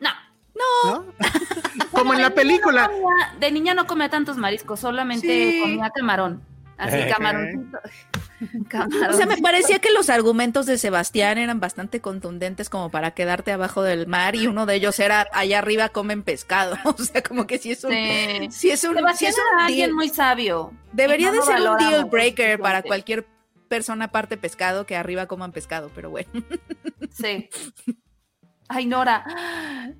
No. 0.00 0.10
¿No? 0.54 1.04
Como 1.90 2.14
en 2.14 2.22
la 2.22 2.30
película. 2.30 2.88
comía- 2.88 3.34
de 3.40 3.50
niña 3.52 3.74
no 3.74 3.86
comía 3.86 4.08
tantos 4.08 4.36
mariscos, 4.36 4.80
solamente 4.80 5.26
Sí. 5.52 5.60
comía 5.60 5.90
camarón. 5.90 6.42
Así, 6.76 6.98
camaroncito. 7.12 7.78
O 8.44 8.68
Camarón. 8.68 9.16
sea, 9.16 9.24
me 9.26 9.38
parecía 9.38 9.78
que 9.78 9.90
los 9.92 10.10
argumentos 10.10 10.66
de 10.66 10.76
Sebastián 10.76 11.38
eran 11.38 11.60
bastante 11.60 12.00
contundentes 12.02 12.68
como 12.68 12.90
para 12.90 13.12
quedarte 13.12 13.52
abajo 13.52 13.82
del 13.82 14.06
mar 14.06 14.34
y 14.34 14.48
uno 14.48 14.66
de 14.66 14.74
ellos 14.74 14.98
era 14.98 15.26
allá 15.32 15.60
arriba 15.60 15.88
comen 15.90 16.22
pescado. 16.22 16.76
O 16.84 17.02
sea, 17.02 17.22
como 17.22 17.46
que 17.46 17.58
sí 17.58 17.70
es 17.70 17.84
un... 17.84 17.92
Sí. 17.92 18.48
Sí 18.50 18.70
es 18.70 18.84
un, 18.84 18.96
Sebastián 18.96 19.30
es 19.30 19.38
un 19.38 19.42
era 19.46 19.56
deal. 19.56 19.66
alguien 19.68 19.92
muy 19.94 20.08
sabio. 20.10 20.72
Debería 20.92 21.28
no 21.30 21.36
de 21.36 21.42
ser 21.42 21.62
un 21.68 21.78
deal 21.78 22.04
breaker 22.06 22.58
para 22.60 22.82
cualquier 22.82 23.24
persona 23.74 24.12
parte 24.12 24.36
pescado 24.36 24.86
que 24.86 24.94
arriba 24.96 25.26
coman 25.26 25.50
pescado, 25.50 25.90
pero 25.94 26.08
bueno. 26.10 26.30
Sí. 27.12 27.48
Ay, 28.68 28.86
Nora. 28.86 29.24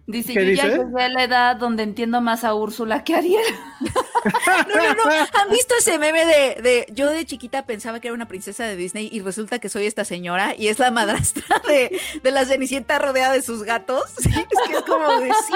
Dice, 0.06 0.32
¿Qué 0.32 0.46
yo 0.46 0.52
ya 0.52 0.64
dice? 0.68 0.78
llegué 0.84 1.02
a 1.02 1.08
la 1.08 1.24
edad 1.24 1.56
donde 1.56 1.82
entiendo 1.82 2.20
más 2.20 2.44
a 2.44 2.54
Úrsula 2.54 3.02
que 3.04 3.14
a 3.14 3.18
Ariel. 3.18 3.42
No, 4.24 4.94
no, 4.94 5.04
no. 5.04 5.10
¿Han 5.10 5.50
visto 5.50 5.74
ese 5.78 5.98
meme 5.98 6.24
de, 6.24 6.62
de 6.62 6.86
yo 6.94 7.10
de 7.10 7.26
chiquita 7.26 7.66
pensaba 7.66 8.00
que 8.00 8.08
era 8.08 8.14
una 8.14 8.26
princesa 8.26 8.64
de 8.64 8.74
Disney 8.74 9.10
y 9.12 9.20
resulta 9.20 9.58
que 9.58 9.68
soy 9.68 9.84
esta 9.84 10.06
señora 10.06 10.54
y 10.56 10.68
es 10.68 10.78
la 10.78 10.90
madrastra 10.90 11.60
de, 11.68 12.00
de 12.22 12.30
la 12.30 12.46
Cenicienta 12.46 12.98
rodeada 12.98 13.34
de 13.34 13.42
sus 13.42 13.64
gatos? 13.64 14.02
Sí, 14.18 14.30
es 14.30 14.46
que 14.66 14.72
es 14.78 14.82
como 14.84 15.20
de 15.20 15.28
sí. 15.28 15.52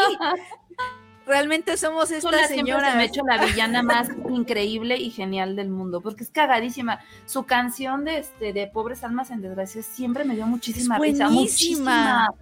Realmente 1.28 1.76
somos 1.76 2.10
esta 2.10 2.30
siempre 2.30 2.56
señora. 2.56 2.90
se 2.90 2.96
me 2.96 3.02
ha 3.02 3.06
hecho 3.06 3.22
la 3.22 3.44
villana 3.44 3.82
más 3.82 4.08
increíble 4.30 4.96
y 4.96 5.10
genial 5.10 5.56
del 5.56 5.68
mundo, 5.68 6.00
porque 6.00 6.24
es 6.24 6.30
cagadísima. 6.30 7.00
Su 7.26 7.44
canción 7.44 8.06
de 8.06 8.18
este 8.18 8.54
de 8.54 8.66
Pobres 8.66 9.04
Almas 9.04 9.30
en 9.30 9.42
Desgracia 9.42 9.82
siempre 9.82 10.24
me 10.24 10.34
dio 10.34 10.46
muchísima 10.46 10.96
Es 10.96 11.02
risa, 11.02 11.28
muchísima. 11.28 12.34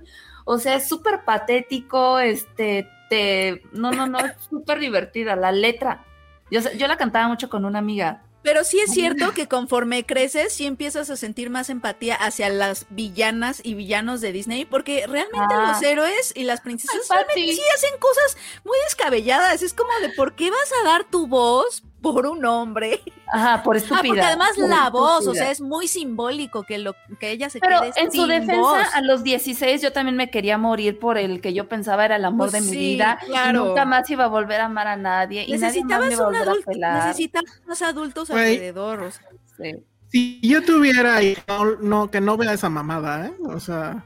O 0.44 0.58
sea, 0.58 0.76
es 0.76 0.88
súper 0.88 1.24
patético, 1.24 2.20
este, 2.20 2.88
te, 3.10 3.62
no, 3.72 3.90
no, 3.90 4.06
no, 4.06 4.20
es 4.20 4.34
súper 4.48 4.78
divertida, 4.78 5.34
la 5.34 5.50
letra. 5.50 6.04
Yo, 6.52 6.60
yo 6.78 6.86
la 6.86 6.96
cantaba 6.96 7.26
mucho 7.26 7.50
con 7.50 7.64
una 7.64 7.80
amiga. 7.80 8.22
Pero 8.46 8.62
sí 8.62 8.78
es 8.78 8.92
cierto 8.92 9.32
que 9.34 9.48
conforme 9.48 10.06
creces, 10.06 10.52
sí 10.52 10.66
empiezas 10.66 11.10
a 11.10 11.16
sentir 11.16 11.50
más 11.50 11.68
empatía 11.68 12.14
hacia 12.14 12.48
las 12.48 12.86
villanas 12.90 13.60
y 13.64 13.74
villanos 13.74 14.20
de 14.20 14.30
Disney, 14.30 14.64
porque 14.64 15.04
realmente 15.08 15.52
Ah. 15.52 15.72
los 15.72 15.82
héroes 15.82 16.32
y 16.36 16.44
las 16.44 16.60
princesas 16.60 16.94
Ay, 17.10 17.24
realmente 17.26 17.54
sí 17.56 17.62
hacen 17.74 17.98
cosas 17.98 18.36
muy 18.62 18.76
descabelladas. 18.84 19.62
Es 19.62 19.74
como 19.74 19.90
de 20.00 20.10
por 20.10 20.36
qué 20.36 20.52
vas 20.52 20.72
a 20.80 20.84
dar 20.84 21.02
tu 21.10 21.26
voz 21.26 21.82
por 22.02 22.26
un 22.26 22.44
hombre. 22.44 23.02
Ajá, 23.32 23.62
por 23.64 23.74
Ah, 23.74 23.78
estúpida. 23.78 24.02
porque 24.06 24.20
además 24.20 24.50
por 24.56 24.68
la 24.68 24.90
voz, 24.90 25.26
o 25.26 25.34
sea, 25.34 25.50
es 25.50 25.60
muy 25.60 25.88
simbólico 25.88 26.62
que 26.62 26.78
lo 26.78 26.94
que 27.18 27.30
ella 27.32 27.50
se 27.50 27.58
Pero 27.58 27.80
quede 27.80 27.92
en 27.96 28.12
su 28.12 28.18
sin 28.18 28.28
defensa, 28.28 28.54
voz. 28.60 28.86
a 28.94 29.00
los 29.00 29.24
16 29.24 29.82
yo 29.82 29.92
también 29.92 30.16
me 30.16 30.30
quería 30.30 30.56
morir 30.58 30.98
por 31.00 31.18
el 31.18 31.40
que 31.40 31.52
yo 31.52 31.68
pensaba 31.68 32.04
era 32.04 32.16
el 32.16 32.24
amor 32.24 32.50
Pues 32.50 32.52
de 32.52 32.60
mi 32.60 32.68
sí, 32.72 32.76
vida. 32.76 33.18
claro. 33.26 33.64
Y 33.64 33.68
nunca 33.68 33.84
más 33.84 34.08
iba 34.10 34.24
a 34.24 34.28
volver 34.28 34.60
a 34.60 34.66
amar 34.66 34.86
a 34.86 34.96
nadie. 34.96 35.44
Y 35.46 35.52
nadie 35.58 35.82
más 35.84 36.00
me 36.00 36.06
Necesitabas 36.10 36.28
un 36.28 36.36
adulto, 36.36 36.70
necesitabas 36.70 37.62
más 37.66 37.82
adultos 37.82 38.30
alrededor. 38.30 39.00
o 39.02 39.10
sea. 39.10 39.28
Sí. 39.60 39.72
Si 40.12 40.40
yo 40.42 40.62
tuviera 40.64 41.18
no, 41.48 41.76
no, 41.80 42.10
que 42.10 42.20
no 42.20 42.36
vea 42.36 42.52
esa 42.52 42.68
mamada, 42.70 43.26
¿eh? 43.26 43.34
O 43.44 43.58
sea, 43.58 44.04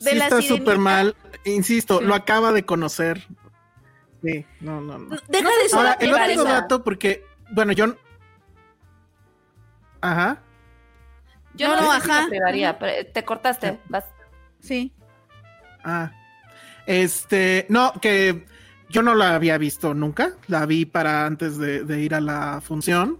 De 0.00 0.12
sí 0.12 0.16
la 0.16 0.24
está 0.24 0.40
súper 0.40 0.78
mal. 0.78 1.14
Insisto, 1.44 1.98
Sí. 1.98 2.04
lo 2.06 2.14
acaba 2.14 2.52
de 2.52 2.64
conocer. 2.64 3.26
Sí, 4.22 4.46
no, 4.60 4.80
no, 4.80 4.98
no. 4.98 5.16
Deja 5.28 5.48
de 5.62 5.68
solo 5.68 5.88
Ahora, 5.88 5.96
el 6.00 6.14
otro 6.38 6.44
dato, 6.44 6.84
porque, 6.84 7.24
bueno, 7.50 7.72
yo. 7.72 7.96
Ajá. 10.00 10.40
Yo 11.54 11.68
No, 11.68 11.82
no, 11.82 11.92
ajá. 11.92 12.26
privaría, 12.28 12.78
pero 12.78 13.06
te 13.12 13.24
cortaste. 13.24 13.78
Vas. 13.88 14.04
Sí. 14.60 14.92
Ah. 15.84 16.12
Este, 16.86 17.66
no, 17.68 17.92
que 18.00 18.46
yo 18.88 19.02
no 19.02 19.14
la 19.14 19.34
había 19.34 19.58
visto 19.58 19.94
nunca. 19.94 20.32
La 20.46 20.66
vi 20.66 20.84
para 20.86 21.26
antes 21.26 21.58
de, 21.58 21.84
de 21.84 22.00
ir 22.00 22.14
a 22.14 22.20
la 22.20 22.60
función. 22.60 23.18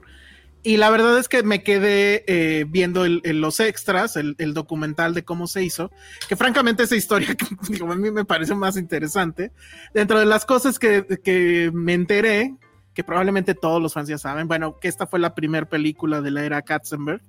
Y 0.65 0.77
la 0.77 0.91
verdad 0.91 1.19
es 1.19 1.29
que 1.29 1.43
me 1.43 1.65
quedé 1.65 2.25
eh, 2.29 2.65
viendo 2.69 3.05
el- 3.05 3.21
el- 3.25 3.41
los 3.41 3.59
extras, 3.59 4.17
el, 4.17 4.37
el 4.39 4.55
documental 4.55 5.13
de 5.13 5.25
cómo 5.25 5.49
se 5.49 5.65
hizo, 5.65 5.91
que 6.29 6.37
francamente 6.37 6.85
esa 6.85 6.95
historia 6.97 7.35
que, 7.37 7.47
digo, 7.69 7.91
a 7.91 7.97
mí 7.97 8.11
me 8.13 8.25
parece 8.25 8.55
más 8.55 8.77
interesante. 8.77 9.51
Dentro 9.93 10.21
de 10.21 10.27
las 10.27 10.45
cosas 10.45 10.79
que, 10.79 11.05
que 11.25 11.71
me 11.75 11.95
enteré, 11.95 12.55
que 12.95 13.03
probablemente 13.03 13.55
todos 13.55 13.83
los 13.83 13.93
fans 13.95 14.09
ya 14.09 14.19
saben, 14.19 14.47
bueno, 14.47 14.79
que 14.79 14.87
esta 14.87 15.07
fue 15.07 15.19
la 15.19 15.35
primera 15.35 15.69
película 15.69 16.21
de 16.21 16.31
la 16.31 16.45
era 16.45 16.63
Katzenberg, 16.63 17.23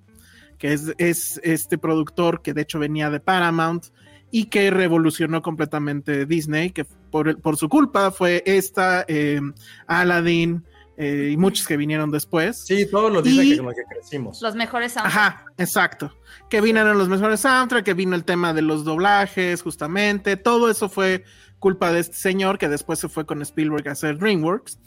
que 0.60 0.74
es, 0.74 0.94
es 1.00 1.40
este 1.44 1.78
productor 1.80 2.42
que 2.44 2.54
de 2.54 2.62
hecho 2.62 2.78
venía 2.78 3.10
de 3.10 3.20
Paramount 3.20 3.86
y 4.30 4.46
que 4.46 4.70
revolucionó 4.70 5.42
completamente 5.42 6.26
Disney, 6.28 6.70
que 6.70 6.86
por, 6.86 7.40
por 7.42 7.58
su 7.58 7.68
culpa 7.70 8.12
fue 8.12 8.44
esta, 8.46 9.06
eh, 9.08 9.42
Aladdin 9.88 10.64
eh, 10.98 11.30
y 11.34 11.38
muchos 11.38 11.66
que 11.68 11.78
vinieron 11.78 12.12
después. 12.12 12.66
Sí, 12.66 12.86
todos 12.90 13.12
los 13.12 13.24
dicen 13.24 13.50
que 13.50 13.58
con 13.58 13.66
lo 13.68 13.72
que 13.74 13.84
crecimos. 13.90 14.42
Los 14.42 14.56
mejores 14.56 14.94
soundtracks. 14.94 15.18
Ajá, 15.18 15.46
exacto. 15.58 16.18
Que 16.50 16.62
vinieron 16.62 16.98
los 16.98 17.10
mejores 17.10 17.40
soundtracks, 17.40 17.84
que 17.86 17.94
vino 17.94 18.16
el 18.16 18.24
tema 18.24 18.54
de 18.54 18.62
los 18.62 18.84
doblajes, 18.84 19.62
justamente. 19.62 20.38
Todo 20.38 20.70
eso 20.70 20.90
fue 20.90 21.24
culpa 21.60 21.92
de 21.94 22.02
este 22.02 22.16
señor 22.18 22.58
que 22.58 22.68
después 22.70 23.00
se 23.00 23.10
fue 23.10 23.26
con 23.26 23.42
Spielberg 23.42 23.88
a 23.90 23.94
hacer 23.94 24.18
DreamWorks. 24.18 24.80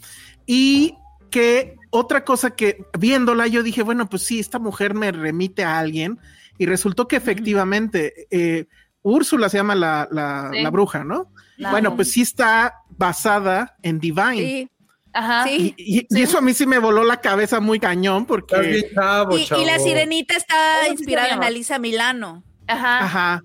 Y 0.45 0.95
que 1.29 1.75
otra 1.89 2.23
cosa 2.23 2.51
que 2.51 2.85
viéndola 2.97 3.47
yo 3.47 3.63
dije, 3.63 3.83
bueno, 3.83 4.09
pues 4.09 4.23
sí, 4.23 4.39
esta 4.39 4.59
mujer 4.59 4.93
me 4.93 5.11
remite 5.11 5.63
a 5.65 5.77
alguien 5.79 6.19
y 6.57 6.65
resultó 6.65 7.07
que 7.07 7.17
efectivamente 7.17 8.27
eh, 8.31 8.67
Úrsula 9.01 9.49
se 9.49 9.57
llama 9.57 9.75
la, 9.75 10.07
la, 10.11 10.49
Sí. 10.53 10.61
la 10.61 10.69
bruja, 10.69 11.03
¿no? 11.03 11.31
La- 11.57 11.71
Bueno, 11.71 11.95
pues 11.95 12.11
sí 12.11 12.21
está 12.21 12.75
basada 12.89 13.75
en 13.81 13.99
Divine. 13.99 14.35
Sí, 14.37 14.69
Ajá. 15.17 15.45
sí. 15.47 15.73
Y, 15.77 15.99
y- 15.99 16.07
y 16.09 16.21
eso 16.21 16.37
a 16.37 16.41
mí 16.41 16.53
sí 16.53 16.65
me 16.67 16.77
voló 16.79 17.03
la 17.03 17.17
cabeza 17.21 17.59
muy 17.59 17.79
cañón 17.79 18.25
porque... 18.25 18.59
bien 18.61 18.85
chavo, 18.93 19.35
Y, 19.37 19.65
la 19.65 19.79
sirenita 19.79 20.35
está 20.35 20.55
¿Cómo 20.75 20.85
se 20.85 20.91
inspirada 20.91 21.29
en? 21.33 21.43
Alisa 21.43 21.79
Milano. 21.79 22.43
Ajá. 22.67 22.99
Ajá, 23.03 23.41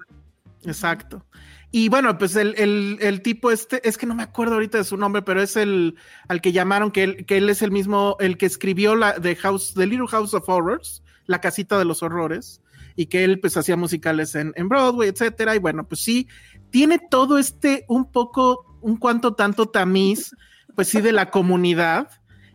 exacto. 0.64 1.24
Y 1.70 1.88
bueno, 1.88 2.18
pues 2.18 2.36
el, 2.36 2.54
el- 2.58 2.98
el 3.00 3.22
tipo 3.22 3.50
este, 3.50 3.86
es 3.88 3.96
que 3.96 4.04
no 4.06 4.14
me 4.14 4.22
acuerdo 4.22 4.54
ahorita 4.54 4.76
de 4.78 4.84
su 4.84 4.96
nombre, 4.98 5.22
pero 5.22 5.40
es 5.40 5.56
el 5.56 5.96
al 6.28 6.42
que 6.42 6.52
llamaron, 6.52 6.90
que 6.90 7.02
él, 7.04 7.24
que 7.26 7.38
él 7.38 7.48
es 7.48 7.62
el 7.62 7.70
mismo, 7.70 8.16
el 8.20 8.36
que 8.36 8.44
escribió 8.46 8.94
la 8.94 9.18
de 9.18 9.34
House, 9.36 9.72
The 9.74 9.86
Little 9.86 10.08
House 10.08 10.34
of 10.34 10.46
Horrors, 10.48 11.02
la 11.26 11.40
casita 11.40 11.78
de 11.78 11.86
los 11.86 12.02
horrores, 12.02 12.60
y 12.94 13.06
que 13.06 13.24
él 13.24 13.40
pues 13.40 13.56
hacía 13.56 13.76
musicales 13.76 14.34
en, 14.34 14.52
en 14.56 14.68
Broadway, 14.68 15.08
etcétera. 15.08 15.56
Y 15.56 15.60
bueno, 15.60 15.88
pues 15.88 16.02
sí, 16.02 16.28
tiene 16.70 16.98
todo 17.10 17.38
este 17.38 17.86
un 17.88 18.12
poco, 18.12 18.76
un 18.82 18.98
cuanto 18.98 19.32
tanto 19.34 19.64
tamiz, 19.66 20.34
pues 20.74 20.88
sí, 20.88 21.00
de 21.00 21.12
la 21.12 21.30
comunidad. 21.30 22.08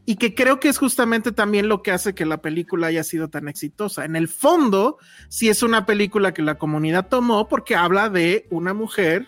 Y 0.05 0.15
que 0.15 0.33
creo 0.33 0.59
que 0.61 0.69
es 0.69 0.77
justamente 0.77 1.33
también 1.33 1.67
lo 1.67 1.83
que 1.83 1.91
hace 1.91 2.15
que 2.15 2.25
la 2.25 2.41
película 2.41 2.87
haya 2.87 3.03
sido 3.03 3.27
tan 3.27 3.49
exitosa. 3.49 4.05
En 4.05 4.15
el 4.15 4.29
fondo, 4.29 4.97
sí 5.27 5.49
es 5.49 5.63
una 5.63 5.85
película 5.85 6.33
que 6.33 6.41
la 6.41 6.55
comunidad 6.55 7.09
tomó 7.09 7.49
porque 7.49 7.75
habla 7.75 8.09
de 8.09 8.47
una 8.49 8.73
mujer 8.73 9.27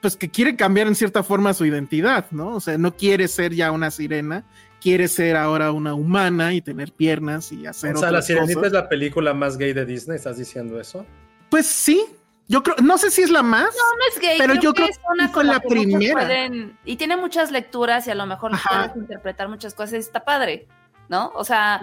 pues 0.00 0.16
que 0.16 0.28
quiere 0.28 0.56
cambiar 0.56 0.86
en 0.86 0.94
cierta 0.94 1.22
forma 1.22 1.54
su 1.54 1.64
identidad, 1.64 2.26
¿no? 2.30 2.56
O 2.56 2.60
sea, 2.60 2.78
no 2.78 2.96
quiere 2.96 3.28
ser 3.28 3.54
ya 3.54 3.72
una 3.72 3.90
sirena, 3.90 4.44
quiere 4.80 5.08
ser 5.08 5.36
ahora 5.36 5.72
una 5.72 5.94
humana 5.94 6.54
y 6.54 6.60
tener 6.60 6.92
piernas 6.92 7.50
y 7.52 7.66
hacer 7.66 7.96
O 7.96 7.98
sea, 7.98 8.10
La 8.10 8.18
otras 8.18 8.26
Sirenita 8.26 8.54
cosas. 8.54 8.66
es 8.68 8.72
la 8.72 8.88
película 8.88 9.34
más 9.34 9.56
gay 9.58 9.72
de 9.72 9.84
Disney, 9.84 10.16
¿estás 10.16 10.38
diciendo 10.38 10.80
eso? 10.80 11.04
Pues 11.50 11.66
sí, 11.66 12.04
yo 12.48 12.62
creo, 12.62 12.76
no 12.82 12.98
sé 12.98 13.10
si 13.10 13.22
es 13.22 13.30
la 13.30 13.42
más, 13.42 13.66
No 13.74 14.06
es 14.12 14.20
gay, 14.20 14.38
Pero 14.38 14.54
yo 14.54 14.72
creo 14.74 14.88
es 14.88 14.98
que 14.98 15.04
una 15.12 15.24
fue 15.28 15.32
con 15.34 15.46
la 15.46 15.60
que 15.60 15.68
primera. 15.68 16.14
pueden- 16.14 16.78
y 16.84 16.96
tiene 16.96 17.16
muchas 17.16 17.50
lecturas 17.50 18.06
y 18.06 18.10
a 18.10 18.14
lo 18.14 18.26
mejor 18.26 18.54
Ajá. 18.54 18.68
puedes 18.92 18.96
interpretar 18.96 19.48
muchas 19.48 19.74
cosas, 19.74 19.92
está 19.94 20.24
padre, 20.24 20.66
¿no? 21.08 21.30
O 21.34 21.44
sea, 21.44 21.80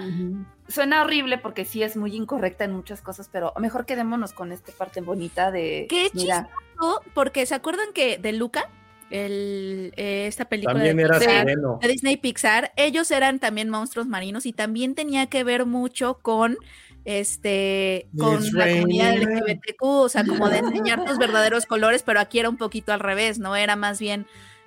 suena 0.68 1.04
horrible 1.04 1.38
porque 1.38 1.66
sí 1.66 1.84
es 1.84 1.96
muy 1.96 2.16
incorrecta 2.16 2.64
en 2.64 2.72
muchas 2.74 3.02
cosas, 3.02 3.30
pero 3.32 3.54
mejor 3.60 3.86
quedémonos 3.86 4.34
con 4.34 4.52
esta 4.52 4.72
parte 4.72 5.02
bonita 5.02 5.52
de... 5.52 5.86
Qué 5.90 6.10
mira, 6.14 6.50
chistoso, 6.50 7.02
porque 7.14 7.46
¿se 7.46 7.56
acuerdan 7.56 7.94
que 7.94 8.18
de 8.18 8.34
Luca? 8.34 8.70
El, 9.12 9.94
eh, 9.98 10.26
esta 10.28 10.46
película 10.46 10.74
También 10.74 10.98
de 10.98 11.04
era 11.04 11.20
Pixar, 11.20 11.46
de 11.46 11.88
Disney 11.88 12.18
Pixar, 12.18 12.72
ellos 12.76 13.12
eran 13.12 13.38
también 13.40 13.70
monstruos 13.70 14.08
marinos 14.08 14.48
y 14.48 14.52
también 14.52 14.96
tenía 14.96 15.28
que 15.28 15.44
ver 15.44 15.68
mucho 15.68 16.18
con 16.24 16.58
este 17.06 18.08
con 18.18 18.44
It's 18.44 18.52
la 18.54 18.68
comunidad. 18.70 19.16
LGBTQ, 19.16 19.84
o 19.84 20.10
sea, 20.10 20.26
como 20.26 20.50
de 20.50 20.58
enseñar 20.58 21.06
tus 21.06 21.18
verdaderos 21.18 21.66
colores, 21.66 22.04
pero 22.04 22.20
aquí 22.20 22.40
era 22.40 22.50
un 22.50 22.58
poquito 22.58 22.92
al 22.92 23.00
revés, 23.00 23.40
¿no? 23.40 23.56
Era 23.56 23.76
más 23.76 24.00
bien 24.00 24.26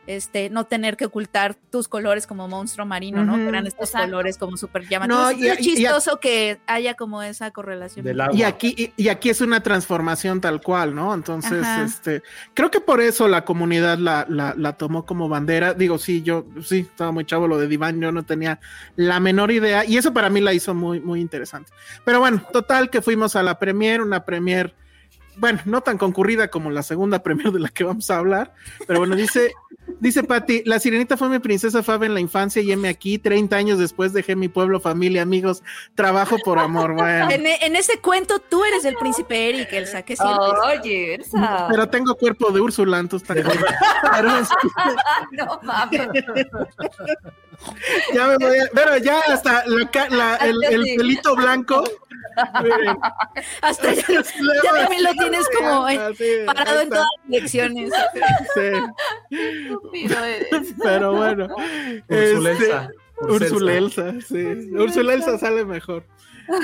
este 0.08 0.48
no 0.48 0.64
tener 0.64 0.96
que 0.96 1.04
ocultar 1.04 1.54
tus 1.54 1.86
colores 1.86 2.26
como 2.26 2.48
monstruo 2.48 2.86
marino, 2.86 3.26
¿no? 3.26 3.36
Que 3.36 3.46
eran 3.46 3.66
estos 3.66 3.90
exacto. 3.90 4.06
colores 4.06 4.38
como 4.38 4.56
súper 4.56 4.88
llamativos. 4.88 5.36
No, 5.36 5.52
Es 5.52 5.58
chistoso 5.58 6.18
que 6.18 6.58
haya 6.66 6.94
como 6.94 7.22
esa 7.22 7.50
correlación. 7.50 8.06
Del 8.06 8.22
agua. 8.22 8.34
y 8.34 8.42
aquí, 8.42 8.74
y, 8.76 9.04
y 9.04 9.08
aquí 9.08 9.28
es 9.28 9.42
una 9.42 9.62
transformación 9.62 10.40
tal 10.40 10.62
cual, 10.62 10.94
¿no? 10.94 11.12
Entonces, 11.12 11.62
Ajá. 11.62 11.84
este, 11.84 12.22
creo 12.54 12.70
que 12.70 12.80
por 12.80 13.02
eso 13.02 13.28
la 13.28 13.44
comunidad 13.44 13.98
la, 13.98 14.24
la, 14.30 14.54
la 14.56 14.72
tomó 14.78 15.04
como 15.04 15.28
bandera. 15.28 15.74
Digo, 15.74 15.98
sí, 15.98 16.22
yo, 16.22 16.46
sí, 16.64 16.86
estaba 16.90 17.12
muy 17.12 17.26
chavo 17.26 17.46
lo 17.46 17.58
de 17.58 17.68
Divine, 17.68 18.00
yo 18.00 18.10
no 18.10 18.22
tenía 18.22 18.60
la 18.96 19.20
menor 19.20 19.50
idea, 19.50 19.84
y 19.84 19.98
eso 19.98 20.14
para 20.14 20.30
mí 20.30 20.40
la 20.40 20.54
hizo 20.54 20.72
muy, 20.72 21.00
muy 21.00 21.20
interesante. 21.20 21.70
Pero 22.06 22.20
bueno, 22.20 22.42
total 22.50 22.88
que 22.88 23.02
fuimos 23.02 23.36
a 23.36 23.42
la 23.42 23.58
premier, 23.58 24.00
una 24.00 24.24
premier, 24.24 24.74
bueno, 25.38 25.60
no 25.64 25.80
tan 25.80 25.98
concurrida 25.98 26.48
como 26.48 26.70
la 26.70 26.82
segunda 26.82 27.22
premier 27.22 27.52
de 27.52 27.60
la 27.60 27.68
que 27.68 27.84
vamos 27.84 28.10
a 28.10 28.18
hablar, 28.18 28.52
pero 28.86 28.98
bueno, 28.98 29.14
dice, 29.16 29.52
dice 30.00 30.22
Patti, 30.24 30.62
la 30.64 30.78
sirenita 30.80 31.16
fue 31.16 31.28
mi 31.28 31.38
princesa 31.38 31.82
Fab 31.82 32.02
en 32.04 32.14
la 32.14 32.20
infancia 32.20 32.60
y 32.62 32.72
heme 32.72 32.88
aquí, 32.88 33.18
30 33.18 33.56
años 33.56 33.78
después 33.78 34.12
dejé 34.12 34.34
mi 34.36 34.48
pueblo, 34.48 34.80
familia, 34.80 35.22
amigos, 35.22 35.62
trabajo 35.94 36.36
por 36.44 36.58
amor, 36.58 36.94
bueno. 36.94 37.30
En, 37.30 37.46
en 37.46 37.76
ese 37.76 37.98
cuento 38.00 38.38
tú 38.40 38.64
eres 38.64 38.84
el 38.84 38.96
príncipe 38.96 39.48
Eric, 39.48 39.72
Elsa, 39.72 40.02
que 40.02 40.16
sientes? 40.16 40.38
Oye, 40.64 41.14
Elsa. 41.14 41.68
Pero 41.70 41.88
tengo 41.88 42.14
cuerpo 42.16 42.50
de 42.50 42.60
Úrsula, 42.60 42.98
entonces 42.98 43.28
no 45.32 45.60
mames. 45.62 46.08
ya 48.14 48.26
me 48.28 48.36
voy 48.38 48.58
a- 48.58 48.68
pero 48.74 48.96
ya 48.98 49.20
hasta 49.28 49.64
la 49.66 49.90
ca- 49.90 50.08
la- 50.10 50.36
el, 50.36 50.58
pelito 50.96 51.34
blanco. 51.36 51.84
Hasta 53.62 53.94
ya, 53.94 54.02
ya 54.64 54.72
también 54.74 55.04
lo 55.04 55.12
tienes 55.14 55.46
como 55.56 55.86
Así, 55.86 56.24
parado 56.46 56.80
en 56.80 56.88
todas 56.88 57.06
las 57.28 57.50
sí, 57.50 57.60
eres. 60.04 60.74
pero 60.82 61.12
bueno. 61.12 61.48
Úrsula 62.08 62.52
este, 62.52 62.64
Elsa. 62.64 62.90
Úrsula 63.20 63.74
Elsa, 63.74 64.14
sí. 64.26 64.70
Úrsula 64.72 65.14
Elsa 65.14 65.38
sale 65.38 65.64
mejor. 65.64 66.04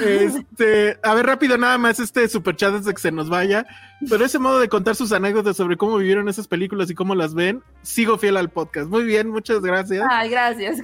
Este, 0.02 0.98
a 1.02 1.14
ver, 1.14 1.26
rápido, 1.26 1.58
nada 1.58 1.76
más 1.76 2.00
este 2.00 2.26
superchat 2.28 2.70
antes 2.70 2.86
de 2.86 2.94
que 2.94 3.00
se 3.00 3.12
nos 3.12 3.28
vaya. 3.28 3.66
Pero 4.08 4.24
ese 4.24 4.38
modo 4.38 4.58
de 4.58 4.68
contar 4.68 4.96
sus 4.96 5.12
anécdotas 5.12 5.56
sobre 5.56 5.76
cómo 5.76 5.98
vivieron 5.98 6.28
esas 6.28 6.48
películas 6.48 6.90
y 6.90 6.94
cómo 6.94 7.14
las 7.14 7.34
ven, 7.34 7.62
sigo 7.82 8.16
fiel 8.18 8.36
al 8.36 8.48
podcast. 8.48 8.88
Muy 8.88 9.04
bien, 9.04 9.28
muchas 9.28 9.60
gracias. 9.60 10.06
Ay, 10.10 10.30
gracias. 10.30 10.80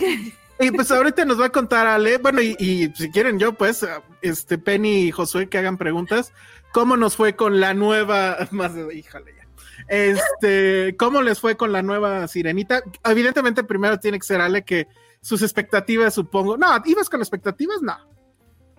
Y 0.60 0.70
pues 0.70 0.90
ahorita 0.90 1.24
nos 1.24 1.40
va 1.40 1.46
a 1.46 1.52
contar 1.52 1.86
Ale, 1.86 2.18
bueno, 2.18 2.42
y, 2.42 2.54
y 2.58 2.92
si 2.94 3.10
quieren 3.10 3.38
yo, 3.38 3.54
pues, 3.54 3.86
este 4.20 4.58
Penny 4.58 5.04
y 5.04 5.10
Josué 5.10 5.48
que 5.48 5.56
hagan 5.56 5.78
preguntas, 5.78 6.32
¿cómo 6.72 6.96
nos 6.98 7.16
fue 7.16 7.34
con 7.34 7.60
la 7.60 7.72
nueva, 7.72 8.36
más 8.50 8.74
de, 8.74 8.94
híjole 8.94 9.34
ya, 9.36 9.48
este, 9.88 10.94
cómo 10.98 11.22
les 11.22 11.40
fue 11.40 11.56
con 11.56 11.72
la 11.72 11.82
nueva 11.82 12.28
sirenita? 12.28 12.82
Evidentemente 13.04 13.64
primero 13.64 13.98
tiene 13.98 14.18
que 14.18 14.26
ser 14.26 14.40
Ale 14.42 14.62
que 14.62 14.86
sus 15.22 15.42
expectativas, 15.42 16.14
supongo, 16.14 16.56
no, 16.56 16.66
¿ibas 16.84 17.08
con 17.08 17.20
expectativas? 17.20 17.80
No. 17.80 17.96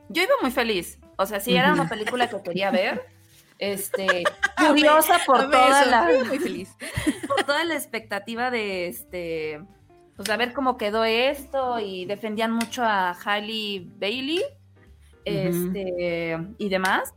Yo 0.09 0.23
iba 0.23 0.34
muy 0.41 0.51
feliz. 0.51 0.99
O 1.17 1.25
sea, 1.25 1.39
sí, 1.39 1.55
era 1.55 1.73
una 1.73 1.88
película 1.88 2.29
que 2.29 2.41
quería 2.41 2.71
ver. 2.71 3.07
Este, 3.59 4.23
curiosa 4.57 5.19
por 5.25 5.49
toda 5.51 5.86
la, 5.86 6.09
Muy 6.27 6.39
feliz. 6.39 6.69
por 7.27 7.43
toda 7.43 7.63
la 7.63 7.75
expectativa 7.75 8.49
de 8.49 8.88
este, 8.88 9.61
pues 10.22 10.30
a 10.30 10.38
ver 10.38 10.53
cómo 10.53 10.78
quedó 10.78 11.03
esto 11.03 11.80
y 11.80 12.05
defendían 12.05 12.51
mucho 12.51 12.84
a 12.84 13.17
Hailey 13.26 13.91
Bailey, 13.99 14.41
este, 15.26 16.38
y 16.57 16.69
demás. 16.69 17.13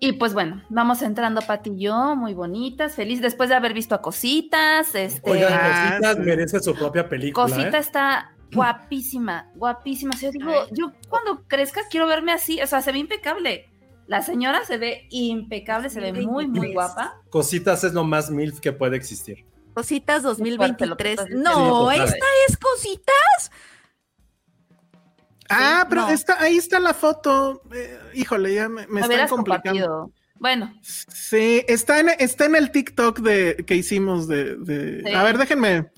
Y 0.00 0.12
pues 0.12 0.32
bueno, 0.32 0.62
vamos 0.70 1.02
entrando 1.02 1.42
Pati 1.42 1.70
y 1.70 1.80
yo, 1.80 2.16
muy 2.16 2.32
bonitas, 2.32 2.94
feliz 2.94 3.20
después 3.20 3.50
de 3.50 3.56
haber 3.56 3.74
visto 3.74 3.94
a 3.94 4.00
Cositas, 4.00 4.94
este, 4.94 5.30
Oigan, 5.30 5.52
Ah, 5.52 5.90
Cositas 5.90 6.16
sí. 6.16 6.22
merece 6.22 6.60
su 6.60 6.74
propia 6.74 7.06
película. 7.08 7.46
Cosita 7.46 7.76
¿eh? 7.76 7.80
está 7.80 8.32
guapísima, 8.52 9.50
guapísima. 9.54 10.12
O 10.14 10.16
sea, 10.16 10.30
yo 10.30 10.38
digo, 10.38 10.52
yo 10.72 10.92
cuando 11.10 11.44
crezca 11.46 11.82
quiero 11.90 12.06
verme 12.06 12.32
así, 12.32 12.62
o 12.62 12.66
sea, 12.66 12.80
se 12.80 12.92
ve 12.92 12.98
impecable. 12.98 13.68
La 14.06 14.22
señora 14.22 14.64
se 14.64 14.78
ve 14.78 15.06
impecable, 15.10 15.90
se 15.90 16.00
ve 16.00 16.12
muy, 16.12 16.46
muy 16.46 16.72
guapa. 16.72 17.20
Cositas 17.28 17.84
es 17.84 17.92
lo 17.92 18.04
más 18.04 18.30
MILF 18.30 18.60
que 18.60 18.72
puede 18.72 18.96
existir. 18.96 19.44
Cositas 19.74 20.22
fuerte 20.22 20.86
lo 20.86 20.96
que 20.96 21.04
2023. 21.04 21.10
estás 21.12 21.26
diciendo. 21.26 21.50
No, 21.50 21.90
Sí, 21.90 21.96
esta 22.00 22.26
es 22.48 22.56
cositas. 22.56 23.50
Ah, 25.48 25.86
pero 25.88 26.02
no. 26.02 26.08
está, 26.10 26.40
ahí 26.40 26.56
está 26.56 26.80
la 26.80 26.94
foto. 26.94 27.62
Eh, 27.74 27.98
híjole, 28.14 28.54
ya 28.54 28.68
me, 28.68 28.86
me 28.86 29.00
están 29.00 29.28
complicando. 29.28 29.86
compartido. 29.86 30.12
Bueno, 30.36 30.74
Sí, 30.82 31.62
está 31.68 32.00
en, 32.00 32.08
está 32.18 32.46
en 32.46 32.56
el 32.56 32.72
TikTok 32.72 33.20
de, 33.20 33.62
que 33.66 33.76
hicimos 33.76 34.26
de, 34.26 34.56
de- 34.56 35.02
Sí. 35.04 35.12
A 35.14 35.22
ver, 35.22 35.38
déjenme. 35.38 35.91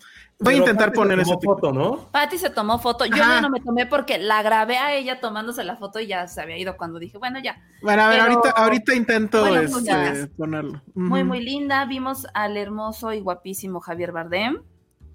Voy 0.45 0.55
a 0.55 0.57
intentar 0.59 0.87
Pati 0.89 0.97
poner 0.97 1.19
TikTok. 1.19 1.45
foto, 1.45 1.73
¿no? 1.73 2.09
Patty 2.11 2.39
se 2.39 2.51
tomó 2.51 2.79
foto. 2.79 3.05
Yo 3.07 3.23
Ajá. 3.23 3.41
no 3.41 3.51
me 3.51 3.61
tomé 3.61 3.87
porque 3.87 4.19
la 4.19 4.43
grabé 4.43 4.77
a 4.79 4.95
ella 4.95 5.21
tomándose 5.21 5.65
la 5.65 5.77
foto 5.77 5.99
y 6.01 6.07
ya 6.07 6.27
se 6.29 6.41
había 6.41 6.57
ido 6.59 6.77
cuando 6.77 6.99
dije, 6.99 7.19
bueno, 7.19 7.39
ya. 7.41 7.61
Bueno, 7.83 8.03
a 8.03 8.09
ver, 8.09 8.21
Pero- 8.21 8.33
ahorita, 8.35 8.51
ahorita 8.51 8.95
intento 8.95 9.41
Bueno, 9.41 9.61
este, 9.61 9.81
pues 9.95 10.29
ponerlo. 10.37 10.83
Muy, 10.95 11.25
muy 11.25 11.41
linda. 11.41 11.85
Vimos 11.87 12.27
al 12.35 12.57
hermoso 12.57 13.13
y 13.13 13.21
guapísimo 13.21 13.81
Javier 13.81 14.13
Bardem. 14.13 14.63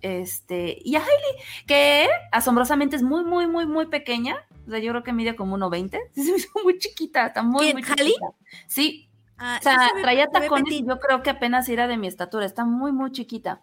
Este, 0.01 0.77
y 0.83 0.95
a 0.95 0.99
Hailey, 0.99 1.43
que 1.67 2.07
asombrosamente 2.31 2.95
es 2.95 3.03
muy, 3.03 3.23
muy, 3.25 3.47
muy, 3.47 3.65
muy 3.65 3.87
pequeña. 3.87 4.37
O 4.65 4.69
sea, 4.71 4.79
yo 4.79 4.91
creo 4.91 5.03
que 5.03 5.11
mide 5.13 5.35
como 5.35 5.57
1,20. 5.57 5.99
Sí, 6.13 6.23
se 6.23 6.31
me 6.31 6.37
hizo 6.37 6.49
muy 6.63 6.77
chiquita, 6.77 7.25
está 7.27 7.43
muy, 7.43 7.65
¿Quién, 7.65 7.77
muy 7.77 7.83
Hailey? 7.85 8.13
chiquita. 8.13 8.27
Sí, 8.67 9.05
Ah, 9.41 9.55
o 9.57 9.63
sea, 9.63 9.89
se 9.95 10.01
traía 10.01 10.27
tacones 10.27 10.69
y 10.73 10.85
yo 10.85 10.99
creo 10.99 11.23
que 11.23 11.29
apenas 11.29 11.69
era 11.69 11.87
de 11.87 11.95
mi 11.95 12.07
estatura. 12.07 12.45
Está 12.45 12.65
muy, 12.65 12.91
muy 12.91 13.09
chiquita. 13.13 13.61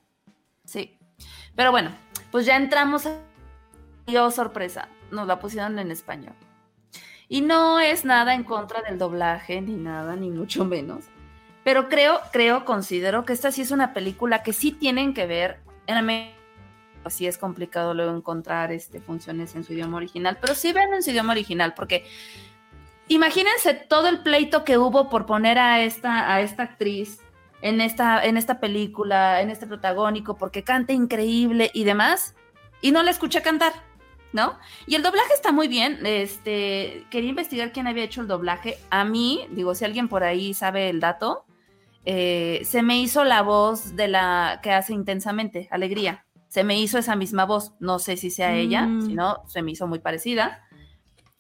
Sí. 0.65 0.96
Pero 1.57 1.71
bueno, 1.73 1.91
pues 2.31 2.47
ya 2.47 2.57
entramos 2.57 3.07
a... 3.07 3.19
Y 4.07 4.17
oh, 4.19 4.31
sorpresa, 4.31 4.89
nos 5.11 5.27
la 5.27 5.41
pusieron 5.41 5.79
en 5.79 5.91
español. 5.91 6.35
Y 7.29 7.41
no 7.41 7.81
es 7.81 8.05
nada 8.05 8.35
en 8.35 8.45
contra 8.45 8.83
del 8.83 8.99
doblaje, 8.99 9.61
ni 9.61 9.75
nada, 9.75 10.15
ni 10.15 10.31
mucho 10.31 10.65
menos. 10.65 11.07
Pero 11.65 11.89
creo, 11.89 12.21
creo, 12.33 12.65
considero 12.65 13.25
que 13.25 13.33
esta 13.33 13.51
sí 13.51 13.63
es 13.63 13.73
una 13.73 13.93
película 13.93 14.45
que 14.45 14.53
sí 14.53 14.71
tienen 14.71 15.15
que 15.15 15.27
ver. 15.27 15.59
En 15.89 15.97
América 15.97 16.37
sí 17.11 17.27
es 17.27 17.39
complicado 17.39 17.95
luego 17.95 18.15
encontrar 18.15 18.71
este, 18.71 19.01
funciones 19.01 19.55
en 19.57 19.65
su 19.65 19.73
idioma 19.73 19.97
original, 19.97 20.39
pero 20.41 20.55
sí 20.55 20.73
ven 20.73 20.93
en 20.95 21.03
su 21.03 21.11
idioma 21.11 21.33
original, 21.33 21.75
porque 21.75 22.07
imagínense 23.09 23.75
todo 23.75 24.09
el 24.09 24.23
pleito 24.23 24.65
que 24.65 24.79
hubo 24.79 25.09
por 25.09 25.27
poner 25.27 25.59
a 25.59 25.83
esta, 25.83 26.33
a 26.33 26.41
esta 26.41 26.65
actriz 26.65 27.21
en 27.63 27.81
esta, 27.81 28.25
en 28.25 28.37
esta 28.37 28.61
película, 28.61 29.41
en 29.41 29.51
este 29.51 29.67
protagónico, 29.67 30.37
porque 30.37 30.63
canta 30.63 30.93
increíble 30.93 31.71
y 31.75 31.85
demás, 31.85 32.35
y 32.83 32.91
no 32.93 33.03
la 33.03 33.11
escuché 33.11 33.43
cantar, 33.43 33.73
¿no? 34.33 34.59
Y 34.87 34.95
el 34.95 35.03
doblaje 35.03 35.33
está 35.35 35.53
muy 35.53 35.67
bien. 35.67 36.05
Este, 36.05 37.05
quería 37.11 37.31
investigar 37.31 37.73
quién 37.73 37.87
había 37.87 38.05
hecho 38.05 38.21
el 38.21 38.29
doblaje. 38.29 38.79
A 38.91 39.05
mí, 39.05 39.47
digo, 39.51 39.75
si 39.75 39.85
alguien 39.85 40.09
por 40.09 40.23
ahí 40.25 40.53
sabe 40.55 40.91
el 40.91 41.01
dato, 41.01 41.47
eh, 42.05 42.61
se 42.65 42.83
me 42.83 42.99
hizo 42.99 43.25
la 43.25 43.43
voz 43.43 43.97
de 43.97 44.09
la 44.09 44.61
que 44.63 44.71
hace 44.73 44.93
intensamente, 44.93 45.69
Alegría. 45.71 46.25
Se 46.49 46.63
me 46.63 46.79
hizo 46.79 46.99
esa 46.99 47.17
misma 47.17 47.45
voz. 47.45 47.73
No 47.81 47.99
sé 47.99 48.17
si 48.17 48.31
sea 48.31 48.55
ella, 48.55 48.83
Mm. 48.83 49.07
si 49.07 49.15
no, 49.15 49.43
se 49.49 49.63
me 49.63 49.73
hizo 49.73 49.87
muy 49.87 49.99
parecida. 49.99 50.63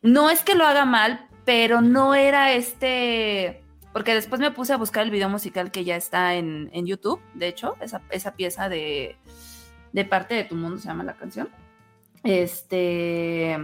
No 0.02 0.28
es 0.30 0.42
que 0.42 0.54
lo 0.54 0.66
haga 0.66 0.84
mal, 0.84 1.28
pero 1.44 1.80
no 1.80 2.14
era 2.14 2.52
este. 2.52 3.62
Porque 3.96 4.12
después 4.12 4.42
me 4.42 4.50
puse 4.50 4.74
a 4.74 4.76
buscar 4.76 5.04
el 5.04 5.10
video 5.10 5.30
musical 5.30 5.70
que 5.70 5.82
ya 5.82 5.96
está 5.96 6.34
en, 6.34 6.68
en 6.74 6.84
YouTube, 6.84 7.18
de 7.32 7.48
hecho, 7.48 7.76
esa, 7.80 8.02
esa 8.10 8.34
pieza 8.34 8.68
de, 8.68 9.16
de 9.94 10.04
parte 10.04 10.34
de 10.34 10.44
tu 10.44 10.54
mundo 10.54 10.76
se 10.76 10.88
llama 10.88 11.02
la 11.02 11.16
canción. 11.16 11.48
Este. 12.22 13.56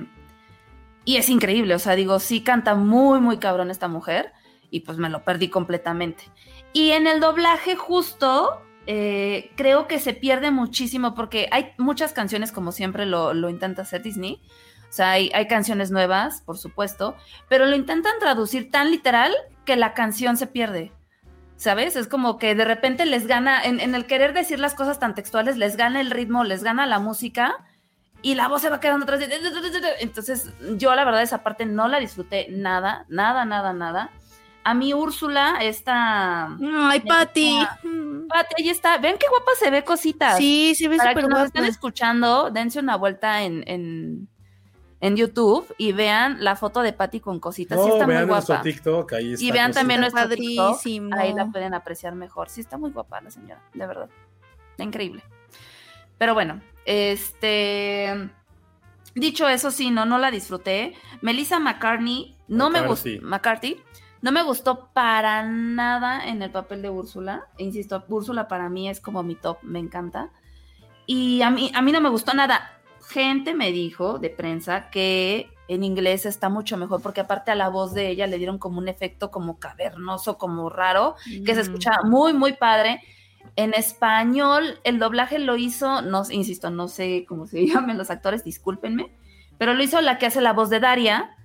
Y 1.05 1.16
es 1.16 1.28
increíble, 1.28 1.74
o 1.74 1.78
sea, 1.78 1.97
digo, 1.97 2.18
sí 2.18 2.41
canta 2.43 2.74
muy, 2.74 3.20
muy 3.20 3.37
cabrón 3.37 3.70
esta 3.70 3.89
mujer, 3.89 4.33
y 4.70 4.80
pues 4.80 4.97
me 4.97 5.11
lo 5.11 5.22
perdí 5.22 5.51
completamente. 5.51 6.24
Y 6.72 6.93
en 6.93 7.07
el 7.07 7.20
doblaje, 7.20 7.76
justo, 7.76 8.62
eh, 8.87 9.51
creo 9.55 9.87
que 9.87 9.99
se 9.99 10.14
pierde 10.14 10.51
muchísimo, 10.51 11.14
porque 11.14 11.51
hay 11.53 11.72
muchas 11.76 12.14
canciones, 12.14 12.53
como 12.53 12.72
siempre 12.72 13.05
lo, 13.05 13.35
lo 13.35 13.51
intenta 13.51 13.83
hacer 13.83 14.03
Disney. 14.03 14.41
O 14.93 14.95
sea, 14.95 15.12
hay, 15.12 15.30
hay 15.32 15.49
canciones 15.49 15.90
nuevas, 15.90 16.43
por 16.43 16.59
supuesto, 16.59 17.16
pero 17.49 17.64
lo 17.64 17.74
intentan 17.74 18.12
traducir 18.20 18.70
tan 18.70 18.90
literal 18.90 19.34
que 19.64 19.74
la 19.76 19.95
canción 19.95 20.36
se 20.36 20.47
pierde. 20.47 20.93
¿Sabes? 21.57 21.97
Es 21.97 22.09
como 22.09 22.36
que 22.36 22.55
de 22.55 22.66
repente 22.66 23.07
les 23.07 23.26
gana, 23.26 23.62
en, 23.64 23.80
en 23.80 23.95
el 23.95 24.05
querer 24.07 24.34
decir 24.34 24.59
las 24.61 24.74
cosas 24.74 24.99
tan 24.99 25.14
textuales, 25.14 25.57
les 25.57 25.76
gana 25.78 26.01
el 26.03 26.11
ritmo, 26.11 26.45
les 26.45 26.62
gana 26.62 26.84
la 26.84 26.99
música 26.99 27.55
y 28.20 28.34
la 28.34 28.49
voz 28.49 28.61
se 28.61 28.68
va 28.68 28.80
quedando 28.80 29.05
atrás. 29.05 29.20
de- 29.20 29.28
Entonces, 30.01 30.51
yo 30.76 30.95
la 30.95 31.05
verdad 31.07 31.22
esa 31.22 31.43
parte 31.43 31.64
no 31.64 31.88
la 31.88 31.99
disfruté 31.99 32.49
nada, 32.51 33.07
nada, 33.09 33.47
nada, 33.47 33.72
nada. 33.72 34.11
A 34.64 34.74
mí 34.74 34.93
Úrsula, 34.93 35.57
esta... 35.62 36.49
Ay, 36.90 37.01
Pati. 37.01 37.59
Pati, 38.28 38.55
ahí 38.62 38.68
está. 38.68 38.99
Ven 38.99 39.16
qué 39.18 39.26
guapa 39.30 39.53
se 39.59 39.70
ve 39.70 39.82
cositas. 39.84 40.36
Sí, 40.36 40.74
se 40.76 40.86
ve 40.88 40.99
Para 40.99 41.11
súper 41.12 41.22
que 41.24 41.28
nos 41.30 41.38
guapa. 41.38 41.47
estén 41.47 41.64
escuchando, 41.64 42.51
dense 42.51 42.78
una 42.78 42.97
vuelta 42.97 43.43
en, 43.43 43.64
en, 43.66 44.28
en 45.03 45.16
YouTube 45.16 45.66
y 45.78 45.90
vean 45.90 46.44
la 46.44 46.55
foto 46.55 46.80
de 46.80 46.92
Patty 46.92 47.18
con 47.18 47.40
cositas. 47.40 47.76
sí 47.82 47.90
está 47.90 48.07
muy 48.07 48.14
vean 48.14 48.28
nuestro 48.28 48.55
guapa. 48.55 48.62
TikTok, 48.62 49.12
ahí 49.14 49.32
está. 49.32 49.44
Y 49.44 49.50
vean 49.50 49.66
cosita. 49.66 49.80
también 49.80 50.05
Está 50.05 50.26
nuestro 50.26 50.36
TikTok. 50.36 51.18
Ahí 51.18 51.34
la 51.34 51.46
pueden 51.50 51.74
apreciar 51.74 52.14
mejor. 52.14 52.48
Sí, 52.48 52.61
está 52.61 52.78
muy 52.78 52.92
guapa 52.92 53.20
la 53.20 53.32
señora, 53.32 53.61
de 53.74 53.84
verdad. 53.84 54.09
Está 54.70 54.84
increíble. 54.84 55.24
Pero 56.18 56.34
bueno, 56.34 56.62
este. 56.84 58.30
Dicho 59.16 59.48
eso, 59.48 59.72
sí, 59.72 59.90
no, 59.90 60.07
no 60.07 60.18
la 60.18 60.30
disfruté. 60.30 60.94
Melissa 61.20 61.59
McCartney, 61.59 62.36
no 62.46 62.70
me 62.70 62.86
gustó. 62.86 63.11
McCarthy. 63.22 63.82
No 64.20 64.30
me 64.30 64.44
gustó 64.44 64.90
para 64.92 65.42
nada 65.42 66.28
en 66.28 66.42
el 66.42 66.53
papel 66.53 66.80
de 66.80 66.90
Úrsula. 66.90 67.48
Insisto, 67.59 68.05
Úrsula 68.07 68.46
para 68.46 68.68
mí 68.68 68.88
es 68.88 69.00
como 69.00 69.24
mi 69.24 69.34
top, 69.34 69.59
me 69.62 69.80
encanta. 69.80 70.30
Y 71.07 71.42
a 71.42 71.50
mí, 71.50 71.72
a 71.74 71.82
mí 71.82 71.90
no 71.90 72.00
me 72.00 72.09
gustó 72.09 72.34
nada. 72.34 72.78
Gente 73.13 73.55
me 73.55 73.73
dijo 73.73 74.19
de 74.19 74.31
prensa 74.31 74.89
que 74.91 75.51
en 75.69 75.85
inglés 75.85 76.27
está 76.27 76.49
mucho 76.49 76.77
mejor 76.77 77.01
porque 77.03 77.21
aparte 77.21 77.51
a 77.51 77.55
la 77.55 77.69
voz 77.69 77.95
de 77.95 78.09
ella 78.09 78.27
le 78.27 78.39
dieron 78.39 78.59
como 78.59 78.79
un 78.79 78.89
efecto 78.89 79.31
como 79.31 79.59
cavernoso, 79.59 80.39
como 80.39 80.69
raro, 80.71 81.17
que 81.45 81.55
se 81.55 81.61
Mm. 81.61 81.65
escucha 81.65 81.91
muy, 82.05 82.33
muy 82.33 82.53
padre. 82.55 83.01
En 83.57 83.75
español, 83.75 84.81
el 84.85 84.99
doblaje 84.99 85.39
lo 85.39 85.57
hizo, 85.57 86.01
no, 86.03 86.23
insisto, 86.31 86.71
no 86.71 86.89
sé 86.89 87.25
cómo 87.29 87.47
se 87.47 87.67
llaman 87.91 87.99
los 87.99 88.11
actores, 88.11 88.45
discúlpenme, 88.45 89.11
pero 89.59 89.75
lo 89.75 89.83
hizo 89.83 90.01
la 90.01 90.19
que 90.19 90.27
hace 90.27 90.41
la 90.41 90.53
voz 90.53 90.71
de 90.71 90.81
Daria. 90.81 91.37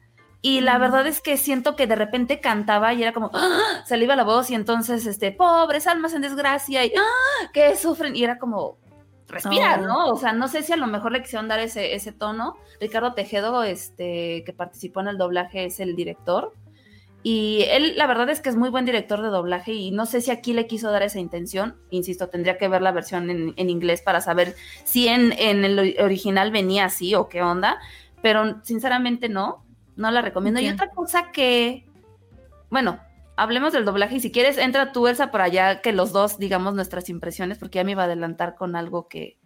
Y 0.42 0.62
la 0.62 0.78
Mm. 0.78 0.82
verdad 0.82 1.08
es 1.08 1.20
que 1.20 1.36
siento 1.36 1.76
que 1.76 1.88
de 1.88 1.96
repente 1.96 2.40
cantaba 2.40 2.94
y 2.94 3.02
era 3.02 3.12
como, 3.12 3.32
¡ah! 3.34 3.82
se 3.86 3.98
le 3.98 4.06
iba 4.06 4.16
la 4.16 4.24
voz 4.24 4.50
y 4.52 4.56
entonces, 4.56 5.06
este, 5.08 5.32
pobres 5.32 5.88
almas 5.88 6.14
en 6.14 6.22
desgracia 6.22 6.86
y 6.86 6.94
¡ah! 6.98 7.50
que 7.54 7.76
sufren. 7.76 8.16
Y 8.16 8.24
era 8.24 8.38
como, 8.38 8.78
respira, 9.28 9.80
Oh. 9.82 9.86
¿no? 9.86 10.08
O 10.08 10.18
sea, 10.18 10.34
no 10.34 10.48
sé 10.48 10.64
si 10.64 10.74
a 10.74 10.78
lo 10.78 10.88
mejor 10.88 11.12
le 11.12 11.22
quisieron 11.22 11.48
dar 11.48 11.60
ese, 11.60 11.96
ese 11.96 12.12
tono. 12.12 12.58
Ricardo 12.80 13.14
Tejedo, 13.14 13.64
este, 13.64 14.44
que 14.46 14.54
participó 14.54 15.02
en 15.02 15.08
el 15.10 15.18
doblaje, 15.18 15.66
es 15.66 15.80
el 15.80 15.96
director. 15.96 16.54
Y 17.24 17.66
él, 17.72 17.98
la 17.98 18.08
verdad 18.08 18.30
es 18.30 18.40
que 18.40 18.48
es 18.48 18.56
muy 18.56 18.70
buen 18.70 18.86
director 18.86 19.22
de 19.22 19.28
doblaje 19.28 19.74
y 19.74 19.92
no 19.92 20.06
sé 20.06 20.22
si 20.22 20.32
aquí 20.32 20.54
le 20.54 20.66
quiso 20.68 20.92
dar 20.92 21.02
esa 21.04 21.20
intención. 21.20 21.76
Insisto, 21.90 22.30
tendría 22.30 22.58
que 22.58 22.70
ver 22.70 22.82
la 22.82 22.92
versión 22.94 23.30
en, 23.30 23.54
en 23.58 23.70
inglés 23.70 24.02
para 24.02 24.22
saber 24.22 24.56
si 24.86 25.10
en, 25.10 25.34
en 25.34 25.66
el 25.66 25.78
ori- 25.78 26.02
original 26.02 26.52
venía 26.52 26.86
así 26.86 27.16
o 27.16 27.28
qué 27.28 27.42
onda. 27.42 27.80
Pero 28.22 28.64
sinceramente 28.64 29.28
no, 29.28 29.64
no 29.98 30.10
la 30.12 30.22
recomiendo. 30.22 30.62
Y 30.62 30.70
otra 30.70 30.90
cosa 30.92 31.32
que, 31.34 31.86
bueno, 32.70 33.00
hablemos 33.38 33.72
del 33.72 33.86
doblaje 33.86 34.16
y 34.16 34.20
si 34.20 34.32
quieres, 34.32 34.58
entra 34.58 34.92
tú, 34.92 35.08
Elsa, 35.08 35.32
para 35.32 35.46
allá 35.46 35.82
que 35.82 35.94
los 35.94 36.12
dos 36.12 36.38
digamos 36.40 36.76
nuestras 36.76 37.08
impresiones, 37.10 37.58
porque 37.58 37.78
ya 37.78 37.84
me 37.86 37.92
iba 37.92 38.02
a 38.04 38.06
adelantar 38.06 38.56
con 38.56 38.76
algo 38.76 39.08
que 39.08 39.38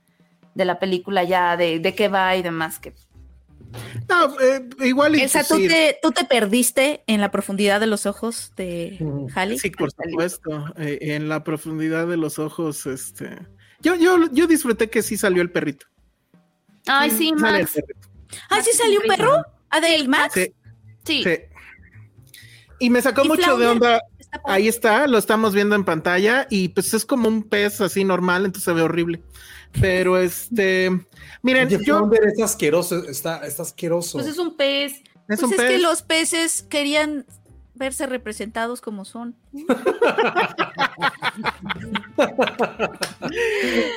de 0.55 0.65
la 0.65 0.79
película 0.79 1.23
ya, 1.23 1.55
de, 1.57 1.79
de 1.79 1.93
qué 1.95 2.07
va 2.07 2.35
y 2.35 2.41
demás. 2.41 2.79
Que, 2.79 2.93
No, 4.09 4.39
eh, 4.39 4.67
igual 4.85 5.15
y 5.15 5.21
Elsa, 5.21 5.43
¿tú 5.47 5.55
sí, 5.55 5.67
te, 5.67 5.97
tú 6.01 6.11
te 6.11 6.25
perdiste 6.25 7.03
en 7.07 7.21
la 7.21 7.31
profundidad 7.31 7.79
de 7.79 7.87
los 7.87 8.05
ojos 8.05 8.51
de 8.57 8.97
Ujú. 8.99 9.29
Halley. 9.35 9.59
Sí, 9.59 9.69
por 9.69 9.91
supuesto. 9.91 10.65
eh, 10.77 10.97
en 11.01 11.29
la 11.29 11.43
profundidad 11.43 12.07
de 12.07 12.17
los 12.17 12.39
ojos, 12.39 12.85
este. 12.85 13.37
Yo, 13.81 13.95
yo, 13.95 14.17
yo 14.31 14.45
disfruté 14.47 14.89
que 14.89 15.01
sí 15.01 15.17
salió 15.17 15.41
el 15.41 15.51
perrito. 15.51 15.85
Ay, 16.87 17.11
sí, 17.11 17.29
Sale 17.37 17.57
el 17.57 17.61
Max. 17.63 17.71
perrito. 17.73 18.07
Ah, 18.49 18.61
sí 18.61 18.71
salió 18.73 18.99
un 19.01 19.07
perro. 19.07 19.43
¿Adel 19.69 20.07
Max? 20.09 20.33
Sí, 20.33 20.53
Sí. 21.05 21.23
sí. 21.23 21.29
Y 22.81 22.89
me 22.89 23.01
sacó 23.01 23.23
¿Y 23.23 23.27
mucho 23.29 23.57
de 23.57 23.67
onda. 23.67 24.01
Está. 24.19 24.41
Ahí 24.45 24.67
está, 24.67 25.07
lo 25.07 25.17
estamos 25.17 25.53
viendo 25.53 25.75
en 25.75 25.83
pantalla 25.85 26.47
y 26.49 26.69
pues 26.69 26.93
es 26.93 27.05
como 27.05 27.27
un 27.27 27.43
pez 27.43 27.79
así 27.81 28.03
normal, 28.03 28.45
entonces 28.45 28.63
se 28.65 28.73
ve 28.73 28.81
horrible. 28.81 29.21
Pero 29.79 30.17
este, 30.17 30.89
miren, 31.41 31.67
Oye, 31.67 31.77
yo 31.77 31.97
Flounder 31.97 32.23
es 32.25 32.41
asqueroso, 32.41 33.03
está, 33.07 33.45
está 33.45 33.63
asqueroso. 33.63 34.17
Pues 34.17 34.27
es 34.27 34.37
un 34.37 34.55
pez. 34.57 34.93
es 34.93 35.03
Pues 35.27 35.43
un 35.43 35.51
es 35.51 35.57
pez. 35.57 35.69
que 35.69 35.77
los 35.79 36.01
peces 36.01 36.63
querían 36.69 37.25
verse 37.75 38.05
representados 38.07 38.81
como 38.81 39.05
son. 39.05 39.35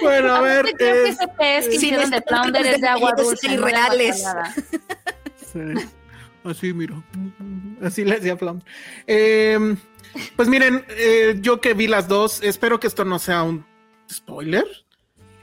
Bueno, 0.03 0.35
a 0.35 0.41
ver, 0.41 0.65
creo 0.77 0.77
que 0.77 1.09
es- 1.09 1.17
ese 1.17 1.29
pez 1.29 1.65
que 1.67 1.71
Sí, 1.73 1.77
hicieron 1.87 2.11
de 2.11 2.23
Flounder 2.23 2.67
es 2.67 2.81
de 2.81 2.89
agua 2.89 3.13
dulce. 3.17 3.47
no 3.47 3.53
de 3.53 3.59
irreales. 3.59 4.25
Sí. 5.53 5.59
Así, 6.45 6.73
mira. 6.75 7.03
Así 7.83 8.05
le 8.05 8.17
decía 8.17 8.37
Flam. 8.37 8.61
Eh, 9.07 9.77
pues 10.37 10.49
miren, 10.49 10.85
eh, 10.91 11.37
yo 11.41 11.61
que 11.61 11.75
vi 11.75 11.87
las 11.89 12.07
dos, 12.09 12.43
espero 12.43 12.79
que 12.79 12.87
esto 12.87 13.05
no 13.05 13.19
sea 13.19 13.43
un 13.43 13.65
spoiler. 14.13 14.65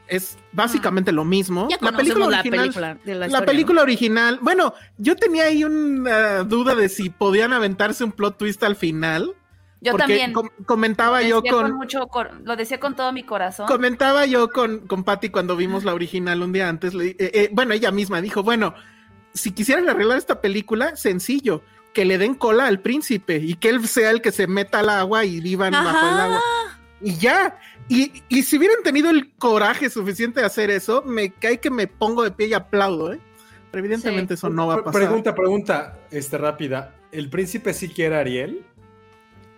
Es 0.08 0.38
básicamente 0.52 1.12
lo 1.14 1.24
mismo. 1.24 1.68
Ya 1.70 1.78
la 1.80 1.94
película 1.96 2.28
la 2.28 2.40
original. 2.40 2.60
película 2.60 2.98
de 3.06 3.14
la, 3.14 3.20
La 3.22 3.26
historia, 3.28 3.46
película 3.46 3.82
original, 3.82 4.40
bueno, 4.42 4.74
yo 4.98 5.16
tenía 5.16 5.46
ahí 5.46 5.64
una 5.64 6.44
duda 6.44 6.76
de 6.76 6.90
si 6.90 7.10
podían 7.10 7.54
aventarse 7.54 8.04
un 8.04 8.12
plot 8.12 8.38
twist 8.38 8.62
al 8.64 8.76
final. 8.76 9.34
Yo 9.84 9.94
porque 9.94 10.04
también. 10.04 10.34
com- 10.34 10.50
comentaba 10.66 11.24
yo 11.24 11.42
con, 11.42 11.72
mucho 11.74 12.08
cor- 12.08 12.40
lo 12.44 12.56
decía 12.56 12.80
con 12.80 12.96
todo 12.96 13.12
mi 13.14 13.24
corazón. 13.24 13.66
comentaba 13.68 14.26
yo 14.28 14.50
con, 14.50 14.86
con 14.86 15.04
Patty 15.04 15.30
cuando 15.30 15.56
vimos 15.56 15.84
la 15.86 15.94
original 15.96 16.44
un 16.44 16.52
día 16.52 16.70
antes. 16.70 16.94
le 16.94 17.12
eh, 17.12 17.16
eh, 17.20 17.50
bueno, 17.52 17.74
ella 17.74 17.90
misma 17.92 18.22
dijo, 18.22 18.44
bueno, 18.44 18.76
si 19.34 19.52
quisieran 19.52 19.90
arreglar 19.90 20.18
esta 20.18 20.42
película, 20.42 20.96
sencillo, 20.96 21.62
que 21.94 22.06
le 22.06 22.18
den 22.18 22.36
cola 22.36 22.68
al 22.68 22.82
príncipe 22.82 23.38
y 23.38 23.56
que 23.56 23.70
él 23.70 23.88
sea 23.88 24.12
el 24.12 24.22
que 24.22 24.32
se 24.32 24.48
meta 24.48 24.80
al 24.80 24.90
agua 24.90 25.26
y 25.26 25.42
vivan 25.42 25.76
Ajá. 25.76 25.92
bajo 25.92 26.08
el 26.08 26.22
agua. 26.22 26.42
Y 27.02 27.16
ya. 27.18 27.60
Y, 27.90 28.24
y 28.30 28.44
si 28.44 28.58
hubieran 28.58 28.84
tenido 28.84 29.10
el 29.10 29.34
coraje 29.34 29.90
suficiente 29.90 30.40
de 30.40 30.46
hacer 30.46 30.70
eso, 30.70 31.02
me 31.02 31.32
cae 31.32 31.60
que 31.60 31.70
me 31.70 31.88
pongo 31.88 32.24
de 32.24 32.32
pie 32.32 32.48
y 32.48 32.54
aplaudo, 32.54 33.14
¿eh? 33.14 33.20
Pero 33.72 33.86
evidentemente 33.86 34.36
eso 34.36 34.50
no 34.50 34.68
va 34.68 34.76
a 34.76 34.84
pasar. 34.84 35.02
Pregunta, 35.02 35.34
pregunta, 35.34 36.00
este, 36.12 36.38
rápida. 36.38 36.96
¿El 37.12 37.30
príncipe 37.30 37.74
sí 37.74 37.90
quiere 37.90 38.16
a 38.18 38.20
Ariel? 38.20 38.66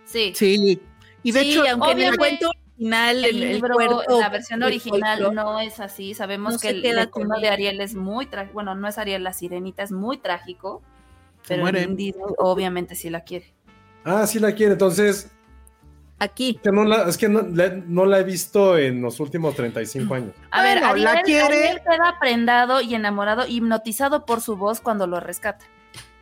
Sí. 0.05 0.33
Sí. 0.35 0.81
Y 1.23 1.31
de 1.31 1.41
sí, 1.41 1.51
hecho, 1.51 1.63
aunque 1.69 1.91
en 1.91 1.99
el 1.99 2.13
obviamente, 2.13 2.17
cuento 2.17 2.51
original, 2.75 3.17
El 3.17 3.25
el, 3.25 3.43
el 3.43 3.53
libro, 3.53 3.75
cuerpo, 3.75 4.19
la 4.19 4.29
versión 4.29 4.61
el 4.61 4.67
original 4.67 5.33
no 5.33 5.59
es 5.59 5.79
así. 5.79 6.13
Sabemos 6.13 6.53
No 6.53 6.59
que 6.59 6.69
el 6.69 7.09
con 7.09 7.27
de. 7.29 7.49
Ariel 7.49 7.81
es 7.81 7.95
muy 7.95 8.25
trágico. 8.25 8.53
Bueno, 8.53 8.75
no 8.75 8.87
es 8.87 8.97
Ariel 8.97 9.23
la 9.23 9.33
sirenita, 9.33 9.83
es 9.83 9.91
muy 9.91 10.17
trágico. 10.17 10.81
Pero 11.47 11.65
Disney 11.71 12.13
obviamente 12.37 12.95
sí 12.95 13.09
la 13.09 13.21
quiere. 13.21 13.53
Ah, 14.05 14.25
sí 14.27 14.39
la 14.39 14.53
quiere. 14.53 14.73
Entonces, 14.73 15.31
Aquí. 16.19 16.59
que 16.63 16.71
no 16.71 16.85
la, 16.85 17.07
es 17.09 17.17
que 17.17 17.27
no, 17.27 17.41
la, 17.41 17.69
no 17.69 18.05
la 18.05 18.19
he 18.19 18.23
visto 18.23 18.77
en 18.77 19.01
los 19.01 19.19
últimos 19.19 19.55
35 19.55 20.13
años. 20.13 20.33
A 20.51 20.63
ver, 20.63 20.79
Bueno, 20.79 20.91
Ariel, 20.91 21.03
la 21.03 21.21
quiere. 21.21 21.43
Ariel 21.43 21.81
queda 21.81 22.17
prendado 22.19 22.81
y 22.81 22.95
enamorado, 22.95 23.45
hipnotizado 23.47 24.25
por 24.25 24.41
su 24.41 24.55
voz 24.55 24.79
cuando 24.79 25.05
lo 25.05 25.19
rescata. 25.19 25.65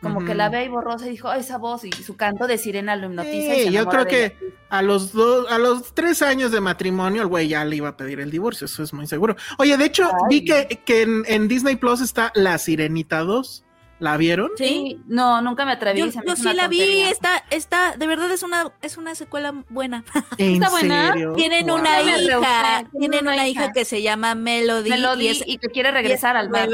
Como 0.02 0.24
que 0.24 0.34
la 0.34 0.48
ve 0.48 0.58
ahí 0.58 0.68
borrosa 0.68 1.06
y 1.06 1.10
dijo, 1.10 1.28
"Ay, 1.28 1.40
esa 1.40 1.58
voz 1.58 1.84
y 1.84 1.92
su 1.92 2.16
canto 2.16 2.46
de 2.46 2.58
sirena 2.58 2.96
lo 2.96 3.06
hipnotiza. 3.06 3.54
y 3.54 3.58
Sí, 3.60 3.64
se 3.66 3.72
yo 3.72 3.86
creo 3.86 4.04
de 4.04 4.10
que 4.10 4.24
ella. 4.24 4.34
a 4.68 4.82
los 4.82 5.12
dos, 5.12 5.50
a 5.50 5.58
los 5.58 5.94
tres 5.94 6.20
años 6.22 6.50
de 6.50 6.60
matrimonio, 6.60 7.22
el 7.22 7.28
güey 7.28 7.48
ya 7.48 7.64
le 7.64 7.76
iba 7.76 7.88
a 7.88 7.96
pedir 7.96 8.20
el 8.20 8.30
divorcio, 8.30 8.64
eso 8.66 8.82
es 8.82 8.92
muy 8.92 9.06
seguro. 9.06 9.36
Oye, 9.58 9.76
de 9.76 9.84
hecho, 9.84 10.04
Ay. 10.08 10.18
vi 10.28 10.44
que, 10.44 10.82
que 10.84 11.02
en, 11.02 11.22
en 11.28 11.48
Disney 11.48 11.76
Plus 11.76 12.00
está 12.00 12.32
La 12.34 12.58
Sirenita 12.58 13.20
2. 13.20 13.64
¿La 13.98 14.16
vieron? 14.16 14.50
Sí, 14.56 15.00
no, 15.06 15.40
nunca 15.42 15.64
me 15.64 15.70
atreví. 15.70 16.00
Yo, 16.00 16.10
se 16.10 16.18
me 16.18 16.26
yo 16.26 16.34
sí 16.34 16.52
la 16.54 16.66
vi, 16.66 17.02
está, 17.02 17.44
está, 17.50 17.94
de 17.96 18.08
verdad 18.08 18.32
es 18.32 18.42
una, 18.42 18.72
es 18.82 18.96
una 18.96 19.14
secuela 19.14 19.54
buena. 19.68 20.02
¿En 20.38 20.54
¿Está 20.54 20.70
buena? 20.70 21.12
serio? 21.12 21.34
Tienen 21.34 21.66
Wow. 21.68 21.76
una 21.78 22.02
hija, 22.02 22.84
tienen 22.98 23.22
una 23.22 23.34
una 23.34 23.46
hija 23.46 23.62
hija. 23.66 23.72
que 23.72 23.84
se 23.84 24.02
llama 24.02 24.34
Melody, 24.34 24.90
Melody 24.90 25.24
y 25.26 25.28
es- 25.28 25.44
y 25.46 25.58
que 25.58 25.68
quiere 25.68 25.92
regresar 25.92 26.34
y 26.34 26.38
al 26.40 26.50
mar. 26.50 26.68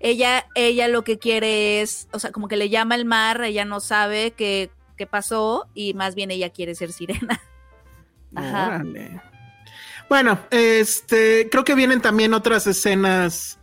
Ella, 0.00 0.46
ella 0.54 0.88
lo 0.88 1.04
que 1.04 1.18
quiere 1.18 1.80
es, 1.80 2.08
o 2.12 2.18
sea, 2.18 2.32
como 2.32 2.48
que 2.48 2.56
le 2.56 2.68
llama 2.68 2.94
el 2.94 3.04
mar, 3.04 3.42
ella 3.42 3.64
no 3.64 3.80
sabe 3.80 4.32
qué, 4.32 4.70
qué 4.96 5.06
pasó 5.06 5.68
y 5.74 5.94
más 5.94 6.14
bien 6.14 6.30
ella 6.30 6.50
quiere 6.50 6.74
ser 6.74 6.92
sirena. 6.92 7.40
Ajá. 8.34 8.66
Órale. 8.66 9.20
Bueno, 10.08 10.38
este, 10.50 11.48
creo 11.50 11.64
que 11.64 11.74
vienen 11.74 12.00
también 12.00 12.34
otras 12.34 12.66
escenas 12.66 13.58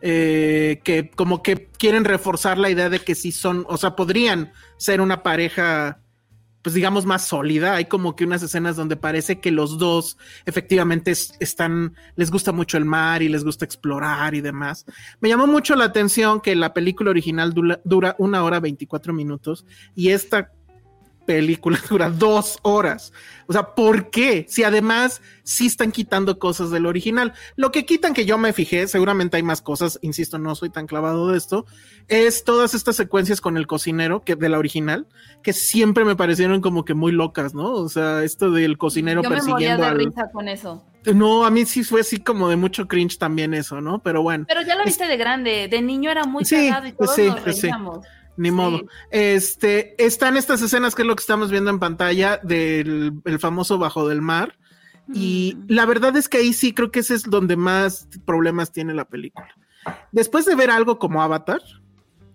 eh, 0.00 0.80
que 0.84 1.10
como 1.10 1.42
que 1.42 1.68
quieren 1.78 2.04
reforzar 2.04 2.58
la 2.58 2.68
idea 2.68 2.90
de 2.90 2.98
que 2.98 3.14
sí 3.14 3.32
son, 3.32 3.64
o 3.68 3.76
sea, 3.76 3.96
podrían 3.96 4.52
ser 4.76 5.00
una 5.00 5.22
pareja, 5.22 6.00
pues 6.64 6.72
digamos, 6.74 7.04
más 7.04 7.26
sólida. 7.26 7.74
Hay 7.76 7.84
como 7.84 8.16
que 8.16 8.24
unas 8.24 8.42
escenas 8.42 8.74
donde 8.74 8.96
parece 8.96 9.38
que 9.38 9.50
los 9.50 9.78
dos 9.78 10.16
efectivamente 10.46 11.10
es- 11.10 11.34
están, 11.38 11.94
les 12.16 12.30
gusta 12.30 12.52
mucho 12.52 12.78
el 12.78 12.86
mar 12.86 13.22
y 13.22 13.28
les 13.28 13.44
gusta 13.44 13.66
explorar 13.66 14.34
y 14.34 14.40
demás. 14.40 14.86
Me 15.20 15.28
llamó 15.28 15.46
mucho 15.46 15.76
la 15.76 15.84
atención 15.84 16.40
que 16.40 16.56
la 16.56 16.72
película 16.72 17.10
original 17.10 17.52
dura, 17.52 17.80
dura 17.84 18.16
una 18.18 18.42
hora 18.42 18.60
24 18.60 19.12
minutos 19.12 19.66
y 19.94 20.08
esta 20.08 20.52
película 21.24 21.78
dura 21.88 22.10
dos 22.10 22.58
horas. 22.62 23.12
O 23.46 23.52
sea, 23.52 23.74
¿por 23.74 24.10
qué? 24.10 24.46
Si 24.48 24.62
además 24.64 25.20
sí 25.42 25.66
están 25.66 25.92
quitando 25.92 26.38
cosas 26.38 26.70
del 26.70 26.86
original. 26.86 27.34
Lo 27.56 27.70
que 27.72 27.84
quitan 27.84 28.14
que 28.14 28.24
yo 28.24 28.38
me 28.38 28.52
fijé, 28.52 28.86
seguramente 28.88 29.36
hay 29.36 29.42
más 29.42 29.60
cosas, 29.60 29.98
insisto, 30.02 30.38
no 30.38 30.54
soy 30.54 30.70
tan 30.70 30.86
clavado 30.86 31.28
de 31.28 31.36
esto, 31.38 31.66
es 32.08 32.44
todas 32.44 32.74
estas 32.74 32.96
secuencias 32.96 33.40
con 33.42 33.56
el 33.56 33.66
cocinero 33.66 34.24
que 34.24 34.36
de 34.36 34.48
la 34.48 34.58
original, 34.58 35.06
que 35.42 35.52
siempre 35.52 36.04
me 36.04 36.16
parecieron 36.16 36.60
como 36.62 36.84
que 36.84 36.94
muy 36.94 37.12
locas, 37.12 37.52
¿no? 37.54 37.72
O 37.72 37.88
sea, 37.88 38.22
esto 38.24 38.50
del 38.50 38.78
cocinero 38.78 39.22
Yo 39.22 39.28
me 39.30 39.36
moría 39.36 39.46
persiguiendo 39.54 39.82
de 39.82 39.88
al... 39.90 39.98
risa 39.98 40.30
con 40.32 40.48
eso. 40.48 40.84
No, 41.14 41.44
a 41.44 41.50
mí 41.50 41.66
sí 41.66 41.84
fue 41.84 42.00
así 42.00 42.16
como 42.18 42.48
de 42.48 42.56
mucho 42.56 42.88
cringe 42.88 43.18
también 43.18 43.52
eso, 43.52 43.82
¿no? 43.82 43.98
Pero 44.02 44.22
bueno. 44.22 44.46
Pero 44.48 44.62
ya 44.62 44.74
lo 44.74 44.80
Es- 44.80 44.86
viste 44.86 45.06
de 45.06 45.18
grande, 45.18 45.68
de 45.68 45.82
niño 45.82 46.10
era 46.10 46.24
muy 46.24 46.46
Sí, 46.46 46.56
cagado 46.68 46.86
y 46.86 46.92
todos 46.92 47.14
sí, 47.14 47.26
nos 47.26 47.56
sí. 47.56 47.68
Ni 48.36 48.48
Sí. 48.48 48.54
modo. 48.54 48.82
Este, 49.10 49.94
están 50.04 50.36
estas 50.36 50.60
escenas 50.62 50.94
que 50.94 51.02
es 51.02 51.08
lo 51.08 51.14
que 51.16 51.20
estamos 51.20 51.50
viendo 51.50 51.70
en 51.70 51.78
pantalla 51.78 52.40
del 52.42 53.12
el 53.24 53.38
famoso 53.38 53.78
Bajo 53.78 54.08
del 54.08 54.20
Mar. 54.22 54.58
Y 55.12 55.54
Mm. 55.56 55.64
la 55.68 55.86
verdad 55.86 56.16
es 56.16 56.28
que 56.28 56.38
ahí 56.38 56.52
sí 56.52 56.72
creo 56.72 56.90
que 56.90 57.00
ese 57.00 57.14
es 57.14 57.24
donde 57.24 57.56
más 57.56 58.08
problemas 58.24 58.72
tiene 58.72 58.94
la 58.94 59.04
película. 59.04 59.48
Después 60.12 60.46
de 60.46 60.54
ver 60.54 60.70
algo 60.70 60.98
como 60.98 61.22
Avatar, 61.22 61.60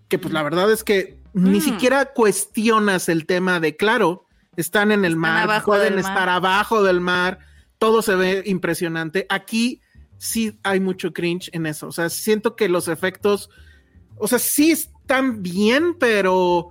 que 0.07 0.19
pues 0.19 0.33
la 0.33 0.43
verdad 0.43 0.71
es 0.71 0.83
que 0.83 1.19
ni 1.33 1.59
Mm. 1.59 1.61
siquiera 1.61 2.05
cuestionas 2.13 3.09
el 3.09 3.25
tema 3.25 3.59
de, 3.59 3.75
claro, 3.75 4.25
están 4.55 4.91
en 4.91 5.05
el 5.05 5.13
Están 5.13 5.19
mar, 5.47 5.63
pueden 5.63 5.95
mar. 5.95 5.99
estar 6.03 6.29
abajo 6.29 6.83
del 6.83 7.01
mar, 7.01 7.39
todo 7.77 8.01
se 8.01 8.15
ve 8.15 8.43
impresionante. 8.45 9.25
Aquí 9.29 9.81
sí 10.17 10.59
hay 10.63 10.79
mucho 10.79 11.11
cringe 11.13 11.49
en 11.53 11.65
eso. 11.65 11.87
O 11.87 11.91
sea, 11.91 12.09
siento 12.09 12.55
que 12.55 12.67
los 12.69 12.87
efectos, 12.87 13.49
o 14.17 14.27
sea, 14.27 14.37
sí 14.39 14.75
están 15.09 15.41
bien, 15.41 15.95
pero 15.97 16.69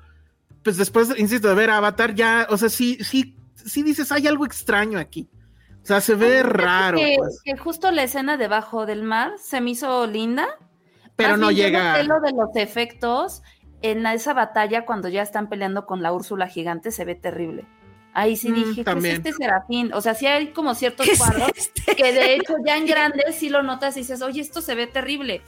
pues 0.62 0.76
después, 0.76 1.12
insisto, 1.18 1.48
de 1.48 1.54
ver 1.54 1.70
Avatar, 1.70 2.14
ya, 2.14 2.46
o 2.50 2.56
sea, 2.56 2.68
sí, 2.68 2.98
sí, 3.02 3.36
sí 3.54 3.82
dices, 3.82 4.12
hay 4.12 4.26
algo 4.28 4.44
extraño 4.46 4.98
aquí. 4.98 5.28
O 5.82 5.86
sea, 5.88 6.00
se 6.00 6.14
ve 6.14 6.42
raro, 6.42 6.98
que, 6.98 7.14
pues, 7.18 7.40
que 7.42 7.56
justo 7.56 7.90
la 7.90 8.02
escena 8.04 8.36
debajo 8.36 8.84
del 8.86 9.02
mar 9.02 9.32
se 9.42 9.60
me 9.60 9.70
hizo 9.70 10.06
linda. 10.06 10.46
pero 11.16 11.30
Más 11.30 11.38
no 11.38 11.50
llega. 11.50 12.02
lo 12.04 12.20
de 12.20 12.32
los 12.32 12.54
efectos 12.54 13.42
en 13.82 14.06
esa 14.06 14.34
batalla 14.34 14.84
cuando 14.84 15.08
ya 15.08 15.22
están 15.22 15.48
peleando 15.48 15.86
con 15.86 16.02
la 16.02 16.12
Úrsula 16.12 16.46
gigante 16.48 16.90
se 16.92 17.04
ve 17.04 17.14
terrible. 17.14 17.64
Ahí 18.12 18.36
sí 18.36 18.50
Mm, 18.50 18.54
dije, 18.54 18.84
también. 18.84 19.22
¿qué 19.22 19.28
es 19.30 19.34
este 19.36 19.44
serafín? 19.44 19.92
O 19.94 20.00
sea, 20.00 20.14
sí 20.14 20.26
hay 20.26 20.48
como 20.52 20.74
ciertos 20.74 21.06
¿Qué 21.06 21.12
es 21.12 21.18
cuadros 21.18 21.50
este? 21.56 21.96
que 21.96 22.12
de 22.12 22.34
hecho 22.34 22.54
ya 22.66 22.76
en 22.76 22.86
grande 22.86 23.24
sí 23.32 23.48
lo 23.48 23.62
notas 23.62 23.96
y 23.96 24.00
dices, 24.00 24.20
oye, 24.22 24.40
esto 24.42 24.60
se 24.60 24.74
ve 24.74 24.86
terrible. 24.86 25.42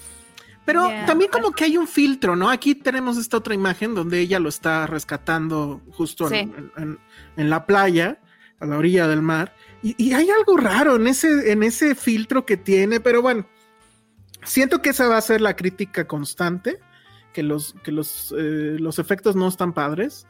Pero 0.72 1.06
también 1.06 1.30
como 1.30 1.52
que 1.52 1.64
hay 1.64 1.76
un 1.76 1.86
filtro, 1.88 2.36
¿no? 2.36 2.50
Aquí 2.50 2.74
tenemos 2.74 3.16
esta 3.16 3.36
otra 3.38 3.54
imagen 3.54 3.94
donde 3.94 4.20
ella 4.20 4.38
lo 4.38 4.48
está 4.48 4.86
rescatando 4.86 5.80
justo 5.92 6.26
en, 6.26 6.30
Sí. 6.32 6.38
en- 6.56 6.72
en- 6.82 6.98
en 7.36 7.50
la 7.50 7.66
playa, 7.66 8.18
a 8.60 8.66
la 8.66 8.76
orilla 8.78 9.08
del 9.08 9.22
mar. 9.22 9.54
Y, 9.82 9.94
y 10.02 10.12
hay 10.12 10.28
algo 10.30 10.56
raro 10.56 10.96
en 10.96 11.06
ese, 11.06 11.50
en 11.52 11.62
ese 11.62 11.94
filtro 11.94 12.44
que 12.44 12.56
tiene, 12.56 13.00
pero 13.00 13.22
bueno, 13.22 13.46
siento 14.44 14.82
que 14.82 14.90
esa 14.90 15.08
va 15.08 15.16
a 15.16 15.22
ser 15.22 15.40
la 15.40 15.56
crítica 15.56 16.06
constante, 16.06 16.78
que 17.32 17.42
los, 17.42 17.74
que 17.84 17.92
los, 17.92 18.34
eh, 18.36 18.76
los 18.78 18.98
efectos 18.98 19.36
no 19.36 19.48
están 19.48 19.72
padres. 19.72 20.26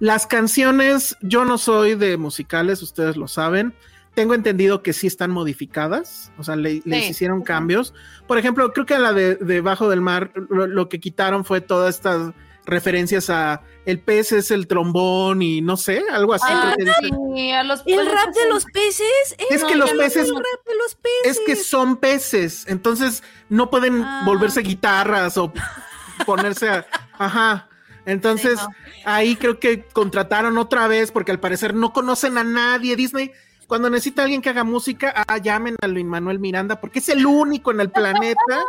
Las 0.00 0.26
canciones, 0.26 1.16
yo 1.22 1.44
no 1.44 1.58
soy 1.58 1.94
de 1.94 2.16
musicales, 2.16 2.82
ustedes 2.82 3.16
lo 3.16 3.28
saben. 3.28 3.74
Tengo 4.18 4.34
entendido 4.34 4.82
que 4.82 4.92
sí 4.92 5.06
están 5.06 5.30
modificadas, 5.30 6.32
o 6.38 6.42
sea, 6.42 6.56
le- 6.56 6.82
les 6.84 7.08
hicieron 7.10 7.42
cambios. 7.42 7.94
Por 8.26 8.36
ejemplo, 8.36 8.72
creo 8.72 8.84
que 8.84 8.94
a 8.94 8.98
la 8.98 9.12
de, 9.12 9.36
de 9.36 9.60
Bajo 9.60 9.88
del 9.88 10.00
Mar 10.00 10.32
lo, 10.50 10.66
lo 10.66 10.88
que 10.88 10.98
quitaron 10.98 11.44
fue 11.44 11.60
todas 11.60 11.94
estas 11.94 12.32
referencias 12.66 13.30
a 13.30 13.62
el 13.86 14.00
pez 14.00 14.32
es 14.32 14.50
el 14.50 14.66
trombón 14.66 15.40
y 15.40 15.60
no 15.60 15.76
sé, 15.76 16.02
algo 16.10 16.34
así. 16.34 16.46
Ah, 16.48 16.72
creo 16.74 16.94
que 16.98 17.06
dice. 17.06 17.16
sí, 17.36 17.50
a 17.52 17.62
los 17.62 17.82
El 17.86 18.06
rap 18.10 18.34
de 18.34 18.48
los 18.48 18.64
peces. 18.64 19.36
Es 19.50 19.62
no, 19.62 19.68
que 19.68 19.76
los 19.76 19.90
peces- 19.92 20.26
el 20.28 20.34
rap 20.34 20.66
de 20.66 20.74
los 20.76 20.94
peces. 20.96 21.38
Es 21.38 21.40
que 21.46 21.54
son 21.54 21.96
peces, 21.96 22.64
entonces 22.66 23.22
no 23.48 23.70
pueden 23.70 24.02
Ah. 24.02 24.22
volverse 24.26 24.62
guitarras 24.62 25.38
o 25.38 25.52
ponerse 26.26 26.68
a... 26.68 26.86
Ajá. 27.18 27.68
Entonces, 28.04 28.58
Sí, 28.58 28.66
no. 28.66 29.12
ahí 29.12 29.36
creo 29.36 29.60
que 29.60 29.84
contrataron 29.84 30.56
otra 30.58 30.88
vez 30.88 31.12
porque 31.12 31.30
al 31.30 31.40
parecer 31.40 31.74
no 31.74 31.92
conocen 31.92 32.36
a 32.38 32.42
nadie. 32.44 32.96
Disney, 32.96 33.32
cuando 33.68 33.88
necesita 33.90 34.22
alguien 34.22 34.42
que 34.42 34.48
haga 34.50 34.64
música, 34.64 35.12
ah, 35.28 35.36
llamen 35.38 35.76
a 35.80 35.86
Luis 35.86 36.04
Manuel 36.04 36.40
Miranda 36.40 36.80
porque 36.80 36.98
es 36.98 37.08
el 37.10 37.24
único 37.24 37.70
en 37.70 37.80
el 37.80 37.90
planeta 37.90 38.64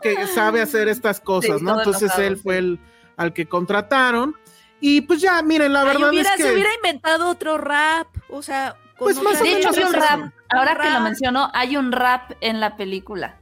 que 0.00 0.26
sabe 0.28 0.62
hacer 0.62 0.88
estas 0.88 1.20
cosas, 1.20 1.58
Sí, 1.58 1.64
¿no? 1.64 1.76
Entonces 1.78 2.02
enojado, 2.04 2.22
él 2.22 2.36
sí. 2.36 2.42
fue 2.42 2.58
el 2.58 2.80
al 3.16 3.32
que 3.34 3.46
contrataron. 3.46 4.34
Y 4.80 5.00
pues 5.02 5.20
ya, 5.20 5.40
miren, 5.42 5.72
la 5.72 5.80
Ay, 5.82 5.86
verdad 5.88 6.08
hubiera- 6.10 6.30
es 6.30 6.36
que... 6.36 6.42
Se 6.44 6.52
hubiera 6.52 6.74
inventado 6.74 7.28
otro 7.28 7.58
rap, 7.58 8.06
o 8.28 8.42
sea... 8.42 8.76
con 8.96 9.06
Pues 9.06 9.22
más 9.22 9.40
o 9.40 9.44
De 9.44 9.52
hecho, 9.58 9.70
hay 9.70 9.82
un 9.84 9.92
rap. 9.92 10.20
eso. 10.20 10.32
Ahora 10.50 10.76
que 10.80 10.90
lo 10.90 11.00
menciono, 11.00 11.50
hay 11.52 11.76
un 11.76 11.90
rap 11.92 12.32
en 12.40 12.60
la 12.60 12.76
película. 12.76 13.36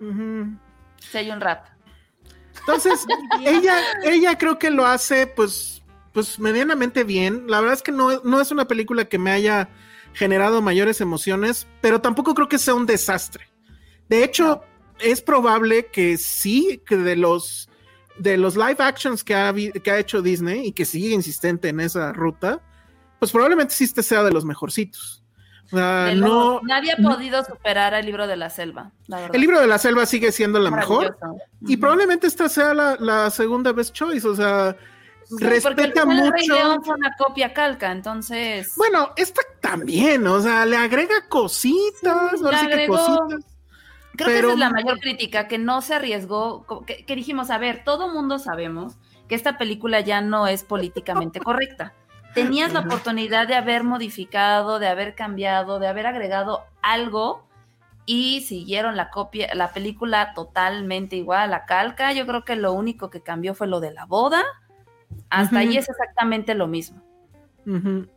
Ujú. 0.00 0.46
Sí, 0.98 1.18
hay 1.18 1.30
un 1.30 1.40
rap. 1.40 1.66
Entonces, 2.60 3.04
ella, 3.44 3.76
ella 4.04 4.36
creo 4.38 4.58
que 4.58 4.70
lo 4.70 4.86
hace, 4.86 5.26
pues, 5.26 5.82
pues 6.12 6.38
medianamente 6.38 7.02
bien. 7.04 7.44
La 7.48 7.60
verdad 7.60 7.74
es 7.74 7.82
que 7.82 7.92
no, 7.92 8.20
no 8.22 8.40
es 8.40 8.50
una 8.50 8.66
película 8.66 9.04
que 9.06 9.18
me 9.18 9.30
haya 9.32 9.68
generado 10.14 10.60
mayores 10.62 11.00
emociones, 11.00 11.66
pero 11.80 12.00
tampoco 12.00 12.34
creo 12.34 12.48
que 12.48 12.58
sea 12.58 12.74
un 12.74 12.86
desastre. 12.86 13.48
De 14.08 14.24
hecho, 14.24 14.62
es 15.00 15.20
probable 15.22 15.86
que 15.86 16.16
sí, 16.16 16.82
que 16.86 16.96
de 16.96 17.16
los 17.16 17.68
de 18.18 18.36
los 18.36 18.56
live 18.56 18.76
actions 18.78 19.24
que 19.24 19.34
ha, 19.34 19.52
que 19.54 19.90
ha 19.90 19.98
hecho 19.98 20.20
Disney 20.20 20.66
y 20.66 20.72
que 20.72 20.84
sigue 20.84 21.14
insistente 21.14 21.70
en 21.70 21.80
esa 21.80 22.12
ruta, 22.12 22.60
pues 23.18 23.32
probablemente 23.32 23.74
sí 23.74 23.84
este 23.84 24.02
sea 24.02 24.22
de 24.22 24.30
los 24.32 24.44
mejorcitos. 24.44 25.24
No, 25.72 26.60
nadie 26.62 26.92
ha 26.92 26.96
no- 26.98 27.14
podido 27.14 27.42
superar 27.44 27.94
el 27.94 28.04
libro 28.04 28.26
de 28.26 28.36
la 28.36 28.50
selva. 28.50 28.92
La 29.06 29.26
el 29.26 29.40
libro 29.40 29.58
de 29.58 29.66
la 29.66 29.78
selva 29.78 30.04
sigue 30.04 30.30
siendo 30.30 30.58
la 30.58 30.70
mejor. 30.70 31.16
Y 31.62 31.78
probablemente 31.78 32.26
esta 32.26 32.50
sea 32.50 32.74
la, 32.74 32.96
la 33.00 33.30
segunda 33.30 33.72
best 33.72 33.94
choice, 33.94 34.28
o 34.28 34.34
sea, 34.34 34.76
Porque 35.32 35.48
respeta 35.48 36.02
el 36.02 36.08
Rey 36.30 36.46
mucho. 36.46 36.54
León 36.54 36.84
fue 36.84 36.94
una 36.94 37.16
copia 37.16 37.54
calca, 37.54 37.90
entonces. 37.90 38.74
Bueno, 38.76 39.12
esta 39.16 39.40
también, 39.60 40.26
o 40.26 40.40
sea, 40.40 40.66
le 40.66 40.76
agrega 40.76 41.26
cositas, 41.28 42.38
Sí, 42.38 42.44
ahora 42.44 42.68
que 42.68 42.86
cositas. 42.86 43.44
Creo 44.14 44.28
que 44.28 44.38
esa 44.38 44.52
es 44.52 44.58
la 44.58 44.70
mayor 44.70 45.00
crítica, 45.00 45.48
que 45.48 45.56
no 45.56 45.80
se 45.80 45.94
arriesgó, 45.94 46.66
que, 46.86 47.06
que 47.06 47.16
dijimos, 47.16 47.50
a 47.50 47.56
ver, 47.56 47.82
todo 47.82 48.08
mundo 48.12 48.38
sabemos 48.38 48.96
que 49.26 49.34
esta 49.34 49.56
película 49.56 50.00
ya 50.00 50.20
no 50.20 50.46
es 50.46 50.64
políticamente 50.64 51.40
correcta. 51.40 51.94
Tenías 52.34 52.72
la 52.72 52.80
oportunidad 52.80 53.48
de 53.48 53.54
haber 53.54 53.84
modificado, 53.84 54.78
de 54.78 54.88
haber 54.88 55.14
cambiado, 55.14 55.78
de 55.78 55.86
haber 55.86 56.06
agregado 56.06 56.64
algo 56.82 57.46
y 58.04 58.40
siguieron 58.40 58.96
la 58.96 59.10
copia, 59.10 59.54
la 59.54 59.72
película 59.72 60.32
totalmente 60.34 61.16
igual 61.16 61.40
a 61.40 61.46
la 61.46 61.66
calca. 61.66 62.12
Yo 62.12 62.26
creo 62.26 62.44
que 62.44 62.56
lo 62.56 62.72
único 62.72 63.10
que 63.10 63.22
cambió 63.22 63.54
fue 63.54 63.66
lo 63.66 63.80
de 63.80 63.92
la 63.92 64.06
boda. 64.06 64.42
Hasta 65.30 65.56
Ujú. 65.56 65.68
ahí 65.68 65.76
es 65.78 65.88
exactamente 65.88 66.54
lo 66.54 66.66
mismo. 66.66 67.02
Ujú. 67.66 68.08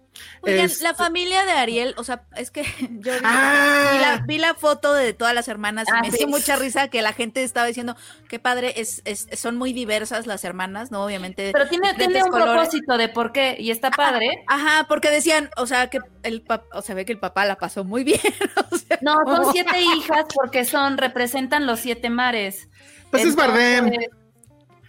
Oigan, 0.44 0.66
Es- 0.66 0.82
la 0.82 0.94
familia 0.94 1.44
de 1.44 1.52
Ariel, 1.52 1.94
o 1.98 2.06
sea, 2.06 2.24
es 2.38 2.50
que 2.50 2.64
yo 3.02 3.12
vi, 3.14 3.20
Ah. 3.26 3.90
vi 3.92 4.00
la, 4.00 4.24
vi 4.26 4.38
la 4.38 4.54
foto 4.54 4.94
de 4.94 5.12
todas 5.14 5.36
las 5.36 5.50
hermanas 5.50 5.88
y 5.90 5.92
Ah, 5.94 6.00
me 6.02 6.10
sí. 6.10 6.20
dio 6.20 6.28
mucha 6.30 6.56
risa 6.56 6.88
que 6.88 7.02
la 7.02 7.12
gente 7.12 7.44
estaba 7.44 7.68
diciendo, 7.68 7.98
qué 8.30 8.40
padre, 8.40 8.76
es, 8.80 9.02
es- 9.04 9.28
son 9.34 9.58
muy 9.58 9.74
diversas 9.74 10.26
las 10.26 10.46
hermanas, 10.46 10.90
¿no? 10.90 11.04
Obviamente. 11.04 11.52
Pero 11.52 11.68
tiene, 11.68 11.94
tiene 11.96 12.24
un 12.24 12.30
colores. 12.32 12.54
propósito 12.54 12.98
de 12.98 13.10
por 13.10 13.34
qué, 13.34 13.58
y 13.60 13.72
está 13.72 13.92
padre. 13.92 14.46
Ajá, 14.48 14.86
porque 14.88 15.12
decían, 15.12 15.50
o 15.58 15.68
sea, 15.68 15.90
que 15.90 16.00
el 16.24 16.42
papá, 16.44 16.66
o 16.78 16.82
sea, 16.82 16.96
ve 16.96 17.04
que 17.04 17.12
el 17.12 17.20
papá 17.20 17.44
la 17.44 17.58
pasó 17.58 17.84
muy 17.84 18.06
bien. 18.06 18.22
o 18.72 18.78
sea, 18.78 18.98
No, 19.02 19.16
son 19.26 19.52
siete 19.52 19.82
hijas 19.82 20.24
porque 20.34 20.64
son, 20.64 20.98
representan 20.98 21.66
los 21.66 21.82
siete 21.82 22.10
mares. 22.10 22.70
Pues 23.12 23.26
es 23.26 23.36
Bardem. 23.36 23.92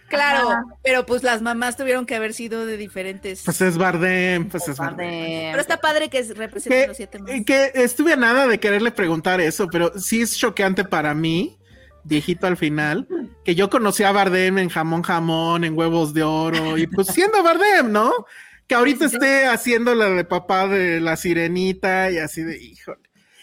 Claro, 0.07 0.49
Ajá. 0.51 0.63
pero 0.83 1.05
pues 1.05 1.23
las 1.23 1.41
mamás 1.41 1.75
tuvieron 1.75 2.05
que 2.05 2.15
haber 2.15 2.33
sido 2.33 2.65
de 2.65 2.77
diferentes. 2.77 3.41
Pues 3.43 3.59
es 3.61 3.77
Bardem, 3.77 4.47
pues 4.49 4.67
es 4.67 4.77
Bardem. 4.77 4.97
Bardem. 5.07 5.51
pero 5.51 5.61
está 5.61 5.77
padre 5.81 6.09
que 6.09 6.21
representen 6.23 6.81
Que, 6.83 6.87
los 6.87 6.97
siete 6.97 7.19
más. 7.19 7.31
que 7.45 7.71
estuve 7.75 8.13
a 8.13 8.15
nada 8.15 8.47
de 8.47 8.59
quererle 8.59 8.91
preguntar 8.91 9.41
eso, 9.41 9.67
pero 9.71 9.91
sí 9.99 10.21
es 10.21 10.37
choqueante 10.37 10.85
para 10.85 11.13
mí, 11.13 11.57
viejito 12.03 12.47
al 12.47 12.55
final, 12.57 13.07
que 13.43 13.53
yo 13.55 13.69
conocí 13.69 14.03
a 14.03 14.11
Bardem 14.13 14.57
en 14.59 14.69
jamón 14.69 15.01
jamón, 15.01 15.63
en 15.65 15.77
huevos 15.77 16.13
de 16.13 16.23
oro, 16.23 16.77
y 16.77 16.87
pues 16.87 17.07
siendo 17.07 17.43
Bardem, 17.43 17.91
¿no? 17.91 18.13
Que 18.65 18.75
ahorita 18.75 19.05
esté 19.05 19.45
haciendo 19.45 19.93
la 19.95 20.09
de 20.09 20.23
papá 20.25 20.67
de 20.67 20.99
la 21.01 21.15
sirenita 21.17 22.11
y 22.11 22.17
así 22.17 22.43
de 22.43 22.57
híjole. 22.61 22.99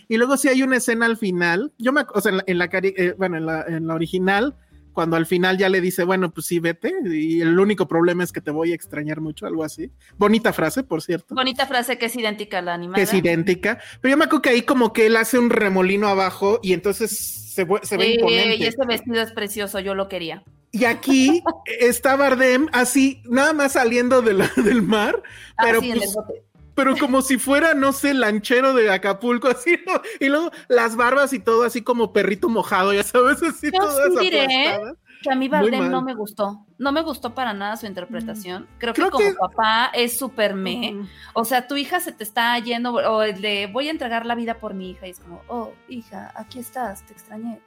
Y 0.08 0.16
luego 0.18 0.36
sí 0.36 0.48
hay 0.48 0.62
una 0.62 0.76
escena 0.76 1.06
al 1.06 1.16
final, 1.16 1.72
yo 1.78 1.92
me, 1.92 2.04
o 2.14 2.20
sea, 2.20 2.30
en 2.30 2.36
la, 2.38 2.44
en 2.46 2.58
la 2.58 2.68
cari- 2.70 2.94
eh, 2.96 3.14
bueno, 3.16 3.36
en 3.38 3.46
la, 3.46 3.64
en 3.66 3.86
la 3.86 3.94
original, 3.94 4.54
cuando 4.95 5.16
al 5.16 5.26
final 5.26 5.59
ya 5.59 5.68
le 5.68 5.82
dice, 5.82 6.05
bueno, 6.05 6.30
pues 6.32 6.47
sí, 6.47 6.61
vete, 6.61 6.95
y 7.05 7.42
el 7.42 7.59
único 7.59 7.86
problema 7.86 8.24
es 8.24 8.32
que 8.32 8.40
te 8.40 8.51
voy 8.51 8.72
a 8.72 8.74
extrañar 8.74 9.20
mucho, 9.20 9.45
algo 9.47 9.62
así. 9.64 9.90
Bonita 10.16 10.53
frase, 10.55 10.84
por 10.84 11.03
cierto 11.03 11.34
Bonita 11.34 11.66
frase 11.66 11.99
que 11.99 12.07
es 12.07 12.16
idéntica 12.16 12.61
a 12.61 12.62
la 12.62 12.74
animada. 12.74 12.97
que 12.97 13.03
es 13.03 13.12
idéntica. 13.12 13.78
Pero 14.01 14.12
yo 14.12 14.16
me 14.16 14.24
acuerdo 14.24 14.40
que 14.42 14.49
ahí 14.51 14.62
como 14.62 14.92
que 14.95 15.07
él 15.07 15.16
hace 15.16 15.38
un 15.38 15.51
remolino 15.51 16.07
abajo 16.09 16.61
y 16.62 16.72
entonces 16.72 17.11
se, 17.55 17.66
se 17.82 17.97
ve 17.97 18.05
Sí, 18.07 18.14
imponente. 18.14 18.57
y 18.57 18.64
ese 18.64 18.86
vestido 18.86 19.20
es 19.20 19.32
precioso, 19.32 19.80
yo 19.80 19.95
lo 19.95 20.09
quería. 20.09 20.42
Y 20.72 20.86
aquí 20.86 21.42
está 21.80 22.16
Bardem 22.16 22.68
así, 22.72 23.20
nada 23.28 23.53
más 23.53 23.72
saliendo 23.72 24.22
de 24.22 24.34
la- 24.34 24.51
del 24.57 24.80
mar, 24.82 25.22
pero, 25.62 25.78
Así 25.78 25.86
en 25.90 25.92
el 25.95 25.99
pues, 26.01 26.14
bote. 26.14 26.42
Pero 26.75 26.97
como 26.97 27.22
si 27.22 27.39
fuera, 27.39 27.75
no 27.75 27.93
sé, 27.93 28.14
lanchero 28.14 28.75
de 28.75 28.91
Acapulco, 28.91 29.49
así, 29.49 29.79
¿no? 29.87 30.01
Y 30.20 30.29
luego 30.29 30.51
las 30.68 30.97
barbas 30.97 31.33
y 31.33 31.39
todo 31.39 31.64
así 31.64 31.83
como 31.83 32.12
perrito 32.12 32.49
mojado, 32.49 32.93
ya 32.93 33.03
sabes, 33.03 33.43
así 33.43 33.70
Yo 33.72 33.81
todas 33.81 34.12
sí 34.14 34.18
diré. 34.20 34.81
Que 35.22 35.31
a 35.33 35.37
mí 35.37 35.49
Bardem 35.49 35.91
no 35.91 36.03
me 36.03 36.12
gustó. 36.14 36.66
No 36.77 36.93
me 36.93 37.01
gustó 37.01 37.35
para 37.35 37.55
nada 37.55 37.79
su 37.79 37.87
interpretación. 37.87 38.66
Creo, 38.77 38.93
Creo 38.93 39.07
que 39.07 39.11
como 39.12 39.25
que- 39.25 39.35
papá 39.35 39.91
es 39.95 40.18
súper 40.18 40.55
me. 40.55 40.97
O 41.33 41.47
sea, 41.47 41.66
tu 41.66 41.77
hija 41.77 41.99
se 42.01 42.12
te 42.12 42.22
está 42.25 42.59
yendo, 42.59 42.93
o 42.93 43.22
el 43.22 43.41
de 43.41 43.66
voy 43.72 43.89
a 43.89 43.91
entregar 43.91 44.27
la 44.27 44.35
vida 44.35 44.59
por 44.59 44.75
mi 44.75 44.91
hija, 44.91 45.07
y 45.07 45.11
es 45.12 45.20
como, 45.20 45.43
oh, 45.49 45.72
hija, 45.89 46.31
aquí 46.35 46.59
estás, 46.59 47.07
te 47.07 47.14
extrañé. 47.14 47.59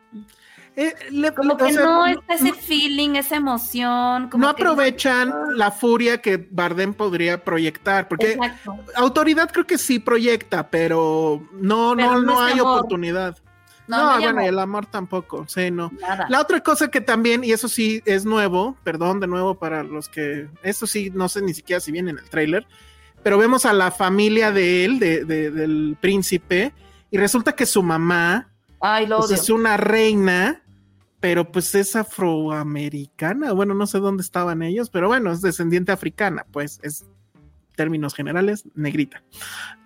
Eh, 0.79 0.93
le- 1.09 1.33
Como 1.33 1.57
que 1.57 1.73
sea, 1.73 1.83
no 1.83 2.05
está 2.05 2.35
ese 2.35 2.53
feeling, 2.53 3.15
esa 3.15 3.35
emoción. 3.35 4.29
Como 4.29 4.43
no 4.43 4.49
aprovechan 4.49 5.33
la 5.55 5.71
furia 5.71 6.21
que 6.21 6.37
Bardem 6.37 6.93
podría 6.93 7.43
proyectar, 7.43 8.07
porque 8.07 8.33
Exacto. 8.33 8.77
autoridad 8.95 9.49
creo 9.51 9.65
que 9.65 9.79
sí 9.79 9.97
proyecta, 9.97 10.69
pero 10.69 11.41
no, 11.53 11.93
Pero 11.97 12.11
no, 12.13 12.21
no 12.21 12.41
hay 12.41 12.59
amor. 12.59 12.77
oportunidad. 12.77 13.35
No, 13.87 14.17
No, 14.17 14.21
bueno, 14.21 14.43
y 14.43 14.45
el 14.45 14.59
amor 14.59 14.85
tampoco, 14.85 15.45
sí, 15.47 15.71
no. 15.71 15.91
Nada. 15.99 16.27
La 16.29 16.41
otra 16.41 16.61
cosa 16.61 16.89
que 16.91 17.01
también, 17.01 17.43
y 17.43 17.53
eso 17.53 17.67
sí 17.69 18.03
es 18.05 18.23
nuevo, 18.25 18.77
perdón 18.83 19.19
de 19.19 19.25
nuevo 19.27 19.55
para 19.55 19.81
los 19.81 20.09
que, 20.09 20.47
eso 20.61 20.85
sí, 20.85 21.09
no 21.11 21.27
sé 21.27 21.41
ni 21.41 21.55
siquiera 21.55 21.79
si 21.79 21.91
viene 21.91 22.11
en 22.11 22.19
el 22.19 22.29
tráiler, 22.29 22.67
pero 23.23 23.39
vemos 23.39 23.65
a 23.65 23.73
la 23.73 23.89
familia 23.89 24.51
de 24.51 24.85
él, 24.85 24.99
de, 24.99 25.25
de- 25.25 25.49
del 25.49 25.97
príncipe, 25.99 26.71
y 27.09 27.17
resulta 27.17 27.53
que 27.53 27.65
su 27.65 27.81
mamá 27.81 28.49
Ay, 28.79 29.07
lo 29.07 29.17
pues, 29.19 29.31
es 29.31 29.49
una 29.49 29.77
reina, 29.77 30.61
pero 31.19 31.51
pues 31.51 31.73
es 31.75 31.95
afroamericana, 31.95 33.51
bueno, 33.53 33.73
no 33.73 33.87
sé 33.87 33.99
dónde 33.99 34.21
estaban 34.23 34.61
ellos, 34.61 34.89
pero 34.89 35.07
bueno, 35.07 35.31
es 35.31 35.41
descendiente 35.41 35.91
africana, 35.91 36.45
pues 36.51 36.79
es 36.83 37.05
términos 37.75 38.13
generales, 38.15 38.63
negrita. 38.75 39.21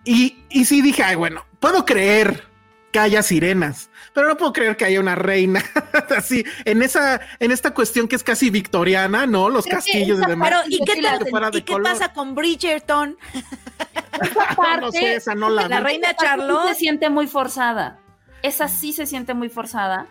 Y, 0.06 0.38
y 0.50 0.66
sí 0.66 0.82
dije, 0.82 1.04
ay, 1.04 1.16
bueno, 1.16 1.46
puedo 1.60 1.86
creer 1.86 2.50
que 2.92 3.00
haya 3.00 3.24
sirenas, 3.24 3.90
pero 4.14 4.28
no 4.28 4.36
puedo 4.36 4.52
creer 4.52 4.76
que 4.76 4.84
haya 4.86 5.00
una 5.00 5.16
reina 5.16 5.64
así, 6.18 6.44
en 6.66 6.82
esa, 6.84 7.22
en 7.40 7.52
esta 7.52 7.74
cuestión 7.74 8.08
que 8.10 8.16
es 8.18 8.24
casi 8.24 8.50
victoriana, 8.50 9.26
¿no? 9.28 9.48
Los 9.50 9.64
que 9.66 9.72
castillos 9.72 10.20
y 10.22 10.26
demás. 10.26 10.50
Pero, 10.50 10.62
¿y 10.68 10.80
qué, 10.84 11.02
tal- 11.02 11.54
¿y 11.54 11.62
qué 11.62 11.72
color. 11.74 11.84
pasa 11.84 12.12
con 12.14 12.36
Bridgerton? 12.36 13.18
Esa 14.22 14.56
parte, 14.56 14.82
no 14.82 14.92
sé, 14.92 15.16
esa 15.16 15.36
no 15.36 15.50
la, 15.50 15.68
La 15.70 15.80
vi. 15.80 15.84
reina 15.86 16.14
Charlotte. 16.16 16.68
se 16.70 16.76
siente 16.76 17.10
muy 17.10 17.28
forzada. 17.28 17.98
Esa 18.44 18.68
sí 18.68 18.92
se 18.94 19.06
siente 19.06 19.34
muy 19.34 19.50
forzada, 19.50 20.06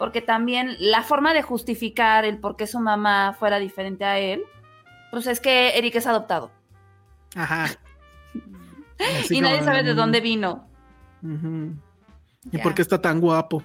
porque 0.00 0.22
también 0.22 0.76
la 0.78 1.02
forma 1.02 1.34
de 1.34 1.42
justificar 1.42 2.24
el 2.24 2.38
por 2.38 2.56
qué 2.56 2.66
su 2.66 2.80
mamá 2.80 3.36
fuera 3.38 3.58
diferente 3.58 4.02
a 4.06 4.18
él, 4.18 4.40
pues 5.10 5.26
es 5.26 5.40
que 5.40 5.76
Eric 5.76 5.94
es 5.96 6.06
adoptado. 6.06 6.50
Ajá. 7.36 7.66
Así 9.20 9.36
y 9.36 9.40
nadie 9.42 9.58
como, 9.58 9.70
sabe 9.70 9.82
de 9.82 9.92
dónde 9.92 10.22
vino. 10.22 10.66
ujú. 11.22 11.74
¿Y 12.50 12.56
por 12.56 12.74
qué 12.74 12.80
está 12.80 12.98
tan 12.98 13.20
guapo? 13.20 13.62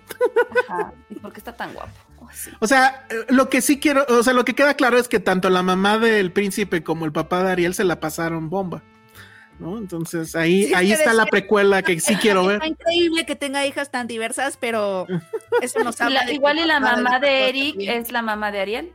Ajá. 0.68 0.92
¿Y 1.10 1.16
por 1.16 1.32
qué 1.32 1.40
está 1.40 1.56
tan 1.56 1.74
guapo? 1.74 1.94
Oh, 2.20 2.28
sí. 2.34 2.52
O 2.60 2.68
sea, 2.68 3.08
lo 3.30 3.48
que 3.48 3.62
sí 3.62 3.80
quiero, 3.80 4.06
o 4.10 4.22
sea, 4.22 4.34
lo 4.34 4.44
que 4.44 4.56
queda 4.56 4.74
claro 4.74 4.98
es 4.98 5.08
que 5.08 5.22
tanto 5.22 5.50
la 5.50 5.64
mamá 5.64 6.00
del 6.00 6.34
príncipe 6.34 6.84
como 6.84 7.06
el 7.06 7.14
papá 7.14 7.44
de 7.46 7.52
Ariel 7.54 7.74
se 7.74 7.86
la 7.86 8.02
pasaron 8.02 8.50
bomba. 8.50 8.84
¿No? 9.60 9.78
Entonces 9.78 10.36
ahí, 10.36 10.66
Sí, 10.66 10.74
ahí 10.74 10.92
está 10.92 11.14
la 11.14 11.26
precuela 11.28 11.82
que 11.82 12.00
sí 12.00 12.16
quiero 12.18 12.46
ver. 12.46 12.56
Está 12.56 12.68
increíble 12.68 13.26
que 13.26 13.36
tenga 13.38 13.66
hijas 13.66 13.90
tan 13.90 14.06
diversas, 14.08 14.58
pero 14.60 15.08
eso 15.62 15.80
nos 15.84 16.00
habla 16.02 16.16
la- 16.16 16.22
de 16.26 16.28
que 16.32 16.36
igual 16.36 16.60
y 16.60 16.66
la 16.66 16.80
mamá 16.80 17.20
de 17.20 17.50
Eric 17.50 17.76
es 17.80 18.12
la 18.12 18.22
mamá 18.22 18.52
de 18.52 18.60
Ariel. 18.60 18.94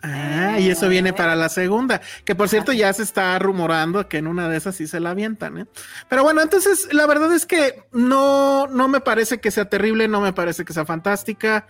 Ah, 0.00 0.58
y 0.60 0.70
eso 0.70 0.88
viene 0.88 1.12
para 1.12 1.34
la 1.34 1.48
segunda, 1.48 2.00
que 2.24 2.36
por 2.36 2.48
cierto 2.48 2.72
ya 2.72 2.92
se 2.92 3.02
está 3.02 3.36
rumorando 3.40 4.08
que 4.08 4.18
en 4.18 4.28
una 4.28 4.48
de 4.48 4.56
esas 4.56 4.76
sí 4.76 4.86
se 4.86 5.00
la 5.00 5.10
avientan, 5.10 5.58
¿eh? 5.58 5.66
Pero 6.08 6.22
bueno, 6.22 6.40
entonces 6.40 6.88
la 6.92 7.04
verdad 7.06 7.34
es 7.34 7.46
que 7.46 7.82
no, 7.90 8.68
no 8.68 8.86
me 8.86 9.00
parece 9.00 9.40
que 9.40 9.50
sea 9.50 9.64
terrible, 9.68 10.06
no 10.06 10.20
me 10.20 10.32
parece 10.32 10.64
que 10.64 10.72
sea 10.72 10.84
fantástica. 10.84 11.66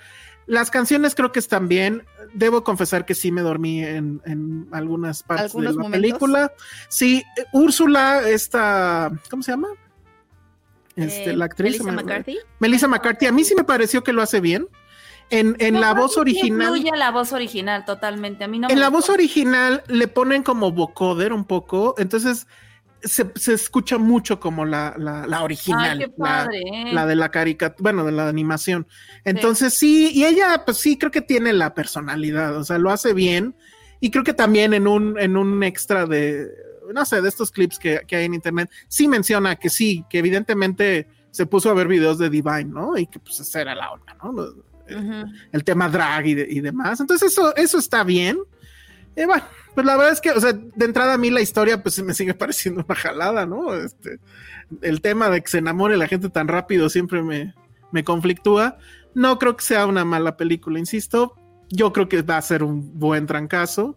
Las 0.48 0.70
canciones 0.70 1.14
creo 1.14 1.30
que 1.30 1.38
están 1.38 1.68
bien. 1.68 2.04
Debo 2.34 2.64
confesar 2.64 3.04
que 3.06 3.14
sí 3.14 3.30
me 3.30 3.42
dormí 3.42 3.84
en, 3.84 4.20
en 4.24 4.66
algunas 4.72 5.22
partes 5.22 5.46
¿Algunos 5.52 5.72
de 5.72 5.76
la 5.76 5.82
momentos? 5.82 6.00
película. 6.00 6.52
Sí, 6.88 7.22
Úrsula, 7.52 8.28
esta, 8.28 9.12
¿cómo 9.30 9.42
se 9.44 9.52
llama? 9.52 9.68
Este, 10.96 11.30
Eh, 11.30 11.36
la 11.36 11.44
actriz. 11.44 11.72
Melissa 11.72 11.84
me- 11.92 12.02
McCarthy. 12.02 12.38
Melissa 12.58 12.88
McCarthy. 12.88 13.26
A 13.26 13.32
mí 13.32 13.44
sí 13.44 13.54
me 13.54 13.64
pareció 13.64 14.02
que 14.02 14.12
lo 14.12 14.22
hace 14.22 14.40
bien. 14.40 14.66
En, 15.30 15.56
en 15.58 15.78
la 15.80 15.92
voz 15.92 16.16
original. 16.16 16.74
Influye 16.76 16.96
la 16.96 17.10
voz 17.10 17.32
original 17.34 17.84
totalmente. 17.84 18.44
A 18.44 18.48
mí 18.48 18.58
no 18.58 18.68
En 18.70 18.74
me 18.76 18.80
la 18.80 18.88
gustó. 18.88 18.98
voz 18.98 19.10
original 19.10 19.82
le 19.86 20.08
ponen 20.08 20.42
como 20.42 20.72
vocoder 20.72 21.34
un 21.34 21.44
poco, 21.44 21.94
entonces 21.98 22.46
se, 23.02 23.30
se 23.36 23.52
escucha 23.54 23.98
mucho 23.98 24.40
como 24.40 24.64
la, 24.64 24.94
la, 24.98 25.26
la 25.26 25.42
original, 25.42 26.00
Ay, 26.02 26.12
la. 26.92 27.04
¿eh? 27.04 27.06
de 27.08 27.14
la 27.16 27.30
caricatura, 27.30 27.82
bueno, 27.82 28.04
de 28.04 28.12
la 28.12 28.28
animación. 28.28 28.86
Entonces 29.24 29.74
sí. 29.74 30.10
y 30.14 30.24
ella 30.24 30.62
pues 30.64 30.78
sí 30.78 30.98
creo 30.98 31.10
que 31.10 31.20
tiene 31.22 31.52
la 31.52 31.74
personalidad, 31.74 32.56
o 32.56 32.64
sea, 32.64 32.78
lo 32.78 32.90
hace 32.90 33.12
bien 33.14 33.54
y 34.00 34.10
creo 34.10 34.24
que 34.24 34.34
también 34.34 34.74
en 34.74 34.86
un, 34.86 35.18
en 35.18 35.36
un 35.36 35.62
extra 35.62 36.06
de, 36.06 36.46
no 36.92 37.04
sé, 37.04 37.20
de 37.22 37.28
estos 37.28 37.50
clips 37.50 37.78
que, 37.78 38.02
que 38.06 38.16
hay 38.16 38.24
en 38.26 38.34
internet, 38.34 38.70
sí 38.88 39.08
menciona 39.08 39.56
que 39.56 39.70
sí, 39.70 40.04
que 40.10 40.18
evidentemente 40.18 41.06
se 41.30 41.46
puso 41.46 41.70
a 41.70 41.74
ver 41.74 41.88
videos 41.88 42.18
de 42.18 42.30
Divine, 42.30 42.64
¿no? 42.64 42.96
Y 42.96 43.06
que 43.06 43.18
pues 43.18 43.38
esa 43.40 43.60
era 43.60 43.74
la 43.74 43.90
onda, 43.92 44.16
¿no? 44.22 44.32
Lo- 44.32 44.68
Ujú. 44.90 45.30
el 45.52 45.64
tema 45.64 45.86
drag 45.90 46.26
y, 46.28 46.34
de- 46.34 46.46
y 46.48 46.60
demás. 46.60 46.98
Entonces 47.00 47.30
eso, 47.30 47.54
eso 47.56 47.78
está 47.78 48.04
bien. 48.04 48.38
Y 49.14 49.24
bueno, 49.26 49.44
pues 49.78 49.86
la 49.86 49.96
verdad 49.96 50.12
es 50.12 50.20
que, 50.20 50.32
o 50.32 50.40
sea, 50.40 50.54
de 50.54 50.84
entrada 50.84 51.14
a 51.14 51.18
mí 51.18 51.30
la 51.30 51.40
historia 51.40 51.80
pues 51.84 52.02
me 52.02 52.12
sigue 52.12 52.34
pareciendo 52.34 52.84
una 52.84 52.96
jalada, 52.96 53.46
¿no? 53.46 53.76
Este, 53.76 54.18
el 54.82 55.00
tema 55.00 55.30
de 55.30 55.40
que 55.40 55.48
se 55.48 55.58
enamore 55.58 55.96
la 55.96 56.08
gente 56.08 56.30
tan 56.30 56.48
rápido 56.48 56.88
siempre 56.88 57.22
me, 57.22 57.54
me 57.92 58.02
conflictúa. 58.02 58.78
No 59.14 59.38
creo 59.38 59.56
que 59.56 59.62
sea 59.62 59.86
una 59.86 60.04
mala 60.04 60.36
película, 60.36 60.80
insisto. 60.80 61.36
Yo 61.68 61.92
creo 61.92 62.08
que 62.08 62.22
va 62.22 62.38
a 62.38 62.42
ser 62.42 62.64
un 62.64 62.98
buen 62.98 63.26
trancazo. 63.26 63.96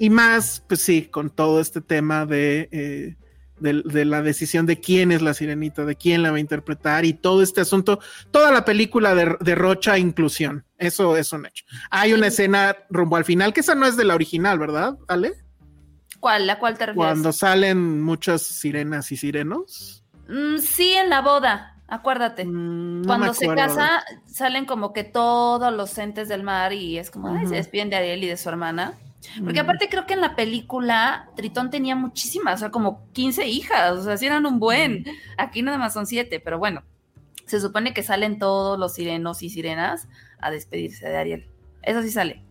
Y 0.00 0.10
más, 0.10 0.64
pues 0.66 0.80
sí, 0.80 1.02
con 1.02 1.30
todo 1.30 1.60
este 1.60 1.80
tema 1.80 2.26
de, 2.26 2.68
eh, 2.72 3.14
de, 3.60 3.82
de 3.84 4.04
la 4.04 4.22
decisión 4.22 4.66
de 4.66 4.80
quién 4.80 5.12
es 5.12 5.22
la 5.22 5.34
sirenita, 5.34 5.84
de 5.84 5.94
quién 5.96 6.22
la 6.22 6.30
va 6.30 6.38
a 6.38 6.40
interpretar 6.40 7.04
y 7.04 7.12
todo 7.12 7.42
este 7.42 7.60
asunto 7.60 8.00
toda 8.30 8.50
la 8.50 8.64
película 8.64 9.14
de- 9.14 9.36
derrocha 9.40 9.98
inclusión. 9.98 10.64
Eso 10.78 11.16
es 11.16 11.32
un 11.32 11.46
hecho. 11.46 11.64
Hay 11.90 12.12
una 12.12 12.26
escena 12.28 12.76
rumbo 12.88 13.16
al 13.16 13.24
final, 13.24 13.52
que 13.52 13.60
esa 13.60 13.74
no 13.74 13.86
es 13.86 13.96
de 13.96 14.04
la 14.04 14.14
original, 14.14 14.58
¿verdad, 14.58 14.96
Ale? 15.08 15.34
¿Cuál? 16.18 16.46
¿La 16.46 16.58
cuál 16.58 16.74
te 16.76 16.86
refieres? 16.86 16.96
Cuando 16.96 17.32
salen 17.32 18.02
muchas 18.02 18.42
sirenas 18.42 19.10
y 19.12 19.16
sirenos. 19.16 20.04
Mm, 20.28 20.58
sí, 20.58 20.92
en 20.92 21.08
la 21.10 21.22
boda, 21.22 21.76
acuérdate. 21.88 22.44
Mm, 22.44 23.02
no 23.02 23.06
Cuando 23.06 23.34
se 23.34 23.46
casa, 23.54 24.02
salen 24.26 24.64
como 24.66 24.92
que 24.92 25.04
todos 25.04 25.72
los 25.72 25.96
entes 25.98 26.28
del 26.28 26.42
mar 26.42 26.72
y 26.72 26.98
es 26.98 27.10
como, 27.10 27.28
ay, 27.34 27.46
se 27.46 27.54
despiden 27.54 27.90
de 27.90 27.96
Ariel 27.96 28.22
y 28.24 28.28
de 28.28 28.36
su 28.36 28.48
hermana. 28.48 28.94
Porque 29.42 29.60
aparte 29.60 29.88
creo 29.88 30.06
que 30.06 30.14
en 30.14 30.20
la 30.20 30.34
película 30.34 31.28
Tritón 31.36 31.70
tenía 31.70 31.94
muchísimas, 31.94 32.56
o 32.56 32.58
sea, 32.58 32.70
como 32.70 33.06
15 33.12 33.46
hijas, 33.46 33.98
o 33.98 34.02
sea, 34.02 34.16
sí 34.16 34.26
eran 34.26 34.46
un 34.46 34.58
buen. 34.58 35.04
Aquí 35.36 35.62
nada 35.62 35.78
más 35.78 35.92
son 35.92 36.06
7, 36.06 36.40
pero 36.40 36.58
bueno, 36.58 36.82
se 37.46 37.60
supone 37.60 37.92
que 37.92 38.02
salen 38.02 38.38
todos 38.38 38.78
los 38.78 38.94
sirenos 38.94 39.42
y 39.42 39.50
sirenas 39.50 40.08
a 40.40 40.50
despedirse 40.50 41.08
de 41.08 41.16
Ariel. 41.16 41.50
Eso 41.82 42.02
sí 42.02 42.10
sale. 42.10 42.44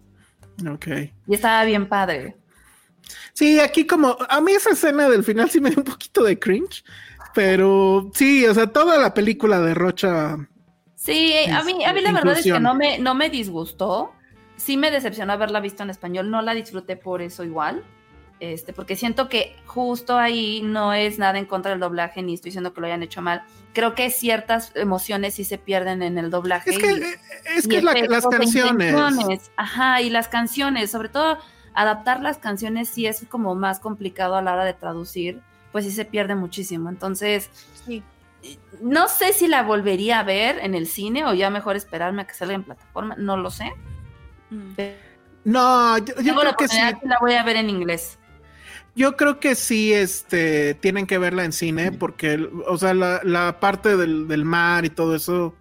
Ok. 0.70 0.88
Y 1.28 1.34
estaba 1.34 1.64
bien 1.64 1.88
padre. 1.88 2.38
Sí, 3.34 3.60
aquí 3.60 3.88
como 3.88 4.18
a 4.28 4.42
mí 4.42 4.52
esa 4.52 4.72
escena 4.72 5.10
del 5.10 5.24
final 5.24 5.50
sí 5.50 5.62
me 5.62 5.70
dio 5.70 5.80
un 5.80 5.86
poquito 5.86 6.24
de 6.24 6.38
cringe, 6.38 6.84
pero 7.34 8.12
sí, 8.14 8.46
o 8.46 8.54
sea, 8.54 8.68
toda 8.68 8.98
la 9.00 9.14
película 9.14 9.60
de 9.60 9.74
Rocha. 9.74 10.38
Sí, 10.96 11.34
a 11.50 11.64
mí, 11.64 11.84
a 11.84 11.94
mí 11.94 12.02
la 12.02 12.12
verdad 12.12 12.38
es 12.38 12.44
que 12.44 12.60
no 12.60 12.76
me, 12.76 13.00
no 13.00 13.16
me 13.16 13.30
disgustó. 13.30 14.12
Sí 14.60 14.78
me 14.78 14.92
decepcionó 14.92 15.34
haberla 15.34 15.60
visto 15.60 15.82
en 15.84 15.90
español, 15.90 16.30
no 16.30 16.42
la 16.42 16.54
disfruté 16.54 16.96
por 16.98 17.22
eso 17.22 17.44
igual. 17.44 17.84
Este, 18.42 18.72
porque 18.72 18.96
siento 18.96 19.28
que 19.28 19.56
justo 19.66 20.18
ahí 20.18 20.62
no 20.64 20.94
es 20.94 21.20
nada 21.20 21.38
en 21.40 21.46
contra 21.46 21.72
del 21.72 21.82
doblaje, 21.82 22.22
ni 22.22 22.36
estoy 22.36 22.50
diciendo 22.50 22.74
que 22.74 22.80
lo 22.80 22.88
hayan 22.88 23.04
hecho 23.04 23.22
mal. 23.22 23.44
Creo 23.74 23.96
que 23.96 24.10
ciertas 24.10 24.72
emociones 24.76 25.34
sí 25.34 25.44
se 25.44 25.58
pierden 25.58 26.02
en 26.04 26.18
el 26.18 26.30
doblaje. 26.30 26.70
Es 26.70 26.78
que, 26.78 26.92
y- 26.94 27.58
es 27.58 27.66
y 27.66 27.70
que 27.70 27.82
la- 27.82 27.94
las 28.08 28.26
e 28.26 28.30
canciones. 28.30 29.52
Ajá, 29.58 30.02
y 30.02 30.10
las 30.10 30.30
canciones, 30.30 30.90
sobre 30.92 31.10
todo 31.10 31.38
adaptar 31.74 32.22
las 32.22 32.38
canciones 32.38 32.88
sí 32.90 33.06
es 33.08 33.26
como 33.30 33.56
más 33.56 33.80
complicado 33.80 34.36
a 34.36 34.42
la 34.42 34.54
hora 34.54 34.64
de 34.64 34.74
traducir, 34.74 35.42
pues 35.74 35.84
sí 35.86 35.92
se 35.92 36.06
pierde 36.06 36.36
muchísimo. 36.36 36.90
Entonces, 36.90 37.50
Sí. 37.86 38.04
no 38.82 39.10
sé 39.10 39.34
si 39.34 39.48
la 39.48 39.64
volvería 39.64 40.20
a 40.20 40.24
ver 40.24 40.60
en 40.60 40.76
el 40.76 40.88
cine 40.88 41.26
o 41.26 41.34
ya 41.34 41.50
mejor 41.50 41.76
esperarme 41.76 42.22
a 42.22 42.28
que 42.28 42.34
salga 42.34 42.54
en 42.56 42.64
plataforma, 42.64 43.16
no 43.18 43.36
lo 43.36 43.52
sé. 43.52 43.72
Mm. 44.50 44.74
No, 45.46 45.98
yo, 45.98 46.14
creo 46.16 46.56
que 46.58 46.68
sí. 46.68 46.78
la 47.04 47.18
voy 47.22 47.34
a 47.34 47.44
ver 47.44 47.56
en 47.58 47.70
inglés. 47.70 48.18
Yo 48.96 49.16
creo 49.16 49.40
que 49.40 49.56
sí, 49.56 49.94
este, 49.94 50.74
tienen 50.76 51.08
que 51.08 51.18
verla 51.18 51.46
en 51.46 51.54
cine, 51.54 51.92
porque, 51.92 52.50
o 52.68 52.78
sea, 52.78 52.94
la, 52.94 53.22
la 53.24 53.60
parte 53.60 53.96
del, 53.96 54.28
del 54.28 54.44
mar 54.46 54.84
y 54.84 54.90
todo 54.90 55.16
eso, 55.16 55.56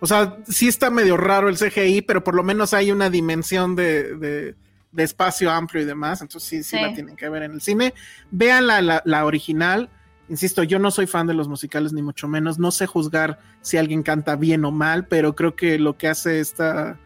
o 0.00 0.06
sea, 0.06 0.36
sí 0.48 0.66
está 0.68 0.90
medio 0.90 1.16
raro 1.16 1.48
el 1.48 1.56
CGI, 1.58 2.02
pero 2.02 2.24
por 2.24 2.34
lo 2.34 2.42
menos 2.42 2.74
hay 2.74 2.90
una 2.90 3.08
dimensión 3.10 3.76
de, 3.76 4.16
de- 4.16 4.54
de 4.90 5.04
espacio 5.04 5.50
amplio 5.50 5.82
y 5.82 5.86
demás, 5.86 6.20
entonces 6.20 6.46
sí, 6.48 6.62
sí, 6.62 6.76
Sí. 6.76 6.82
la 6.82 6.92
tienen 6.92 7.16
que 7.16 7.26
ver 7.30 7.44
en 7.44 7.52
el 7.52 7.62
cine. 7.62 7.94
Vean 8.30 8.66
la, 8.66 8.82
la, 8.82 9.00
la 9.06 9.24
original, 9.24 9.88
insisto, 10.28 10.62
yo 10.64 10.78
no 10.78 10.90
soy 10.90 11.06
fan 11.06 11.26
de 11.26 11.32
los 11.32 11.48
musicales 11.48 11.94
ni 11.94 12.02
mucho 12.02 12.28
menos, 12.28 12.58
no 12.58 12.70
sé 12.72 12.86
juzgar 12.86 13.38
si 13.62 13.78
alguien 13.78 14.02
canta 14.02 14.36
bien 14.36 14.64
o 14.66 14.70
mal, 14.70 15.06
pero 15.06 15.34
creo 15.34 15.54
que 15.56 15.78
lo 15.78 15.96
que 15.96 16.08
hace 16.08 16.40
esta 16.40 16.98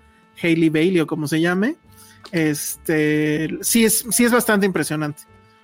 Hailey 0.42 0.68
Bailey 0.68 1.00
o 1.00 1.06
como 1.06 1.26
se 1.26 1.40
llame, 1.40 1.76
este, 2.32 3.58
sí 3.62 3.84
es, 3.84 4.04
sí 4.10 4.24
es 4.24 4.32
bastante 4.32 4.66
impresionante. 4.66 5.22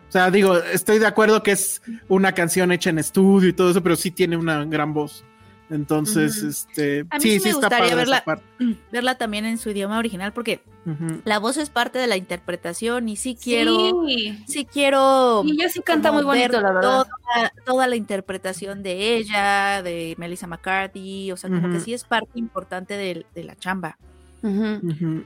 O 0.08 0.12
sea, 0.12 0.30
digo, 0.30 0.58
estoy 0.58 0.98
de 0.98 1.06
acuerdo 1.06 1.42
que 1.42 1.52
es 1.52 1.80
una 2.08 2.32
canción 2.32 2.70
hecha 2.70 2.90
en 2.90 2.98
estudio 2.98 3.48
y 3.48 3.52
todo 3.54 3.70
eso, 3.70 3.82
pero 3.82 3.96
sí 3.96 4.10
tiene 4.10 4.36
una 4.36 4.64
gran 4.64 4.92
voz. 4.92 5.24
Entonces, 5.70 6.42
este, 6.42 7.06
A 7.08 7.16
mí 7.16 7.22
sí, 7.22 7.30
sí 7.30 7.38
sí 7.38 7.44
me 7.44 7.50
está 7.52 7.68
gustaría 7.68 7.94
verla. 7.94 8.22
Verla 8.92 9.16
también 9.16 9.46
en 9.46 9.56
su 9.56 9.70
idioma 9.70 9.98
original 9.98 10.32
porque 10.34 10.60
la 11.24 11.38
voz 11.38 11.56
es 11.56 11.70
parte 11.70 11.98
de 11.98 12.06
la 12.06 12.18
interpretación 12.18 13.08
y 13.08 13.16
sí 13.16 13.38
quiero, 13.42 14.04
Sí. 14.06 14.38
sí 14.46 14.66
quiero 14.66 15.42
Y 15.46 15.52
ella 15.52 15.70
sí 15.70 15.80
canta 15.80 16.12
muy 16.12 16.24
bonito, 16.24 16.52
ver 16.52 16.62
la 16.62 16.72
verdad. 16.72 16.82
Toda, 16.82 17.52
toda 17.64 17.86
la 17.86 17.96
interpretación 17.96 18.82
de 18.82 19.16
ella, 19.16 19.82
de 19.82 20.14
Melissa 20.18 20.46
McCarthy, 20.46 21.32
o 21.32 21.38
sea, 21.38 21.48
como 21.48 21.72
que 21.72 21.80
sí 21.80 21.94
es 21.94 22.04
parte 22.04 22.38
importante 22.38 22.94
de, 22.94 23.24
de 23.34 23.44
la 23.44 23.56
chamba. 23.56 23.96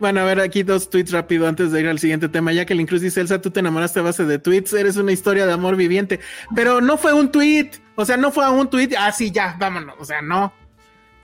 Bueno, 0.00 0.20
a 0.20 0.24
ver, 0.24 0.40
aquí 0.40 0.64
dos 0.64 0.90
tweets 0.90 1.12
rápido 1.12 1.46
antes 1.46 1.70
de 1.70 1.80
ir 1.80 1.86
al 1.88 1.98
siguiente 2.00 2.28
tema. 2.28 2.52
Jacqueline 2.52 2.86
Cruz 2.88 3.00
dice, 3.02 3.20
Elsa, 3.20 3.40
tú 3.40 3.50
te 3.52 3.60
enamoraste 3.60 4.00
a 4.00 4.02
base 4.02 4.24
de 4.24 4.38
tweets, 4.40 4.72
eres 4.72 4.96
una 4.96 5.12
historia 5.12 5.46
de 5.46 5.52
amor 5.52 5.76
viviente. 5.76 6.18
Pero 6.56 6.80
no 6.80 6.96
fue 6.96 7.12
un 7.12 7.30
tweet, 7.30 7.70
o 7.94 8.04
sea, 8.04 8.16
no 8.16 8.32
fue 8.32 8.50
un 8.50 8.68
tweet, 8.68 8.90
ah, 8.98 9.12
sí, 9.12 9.30
ya, 9.30 9.56
vámonos, 9.60 9.94
o 10.00 10.04
sea, 10.04 10.22
no. 10.22 10.52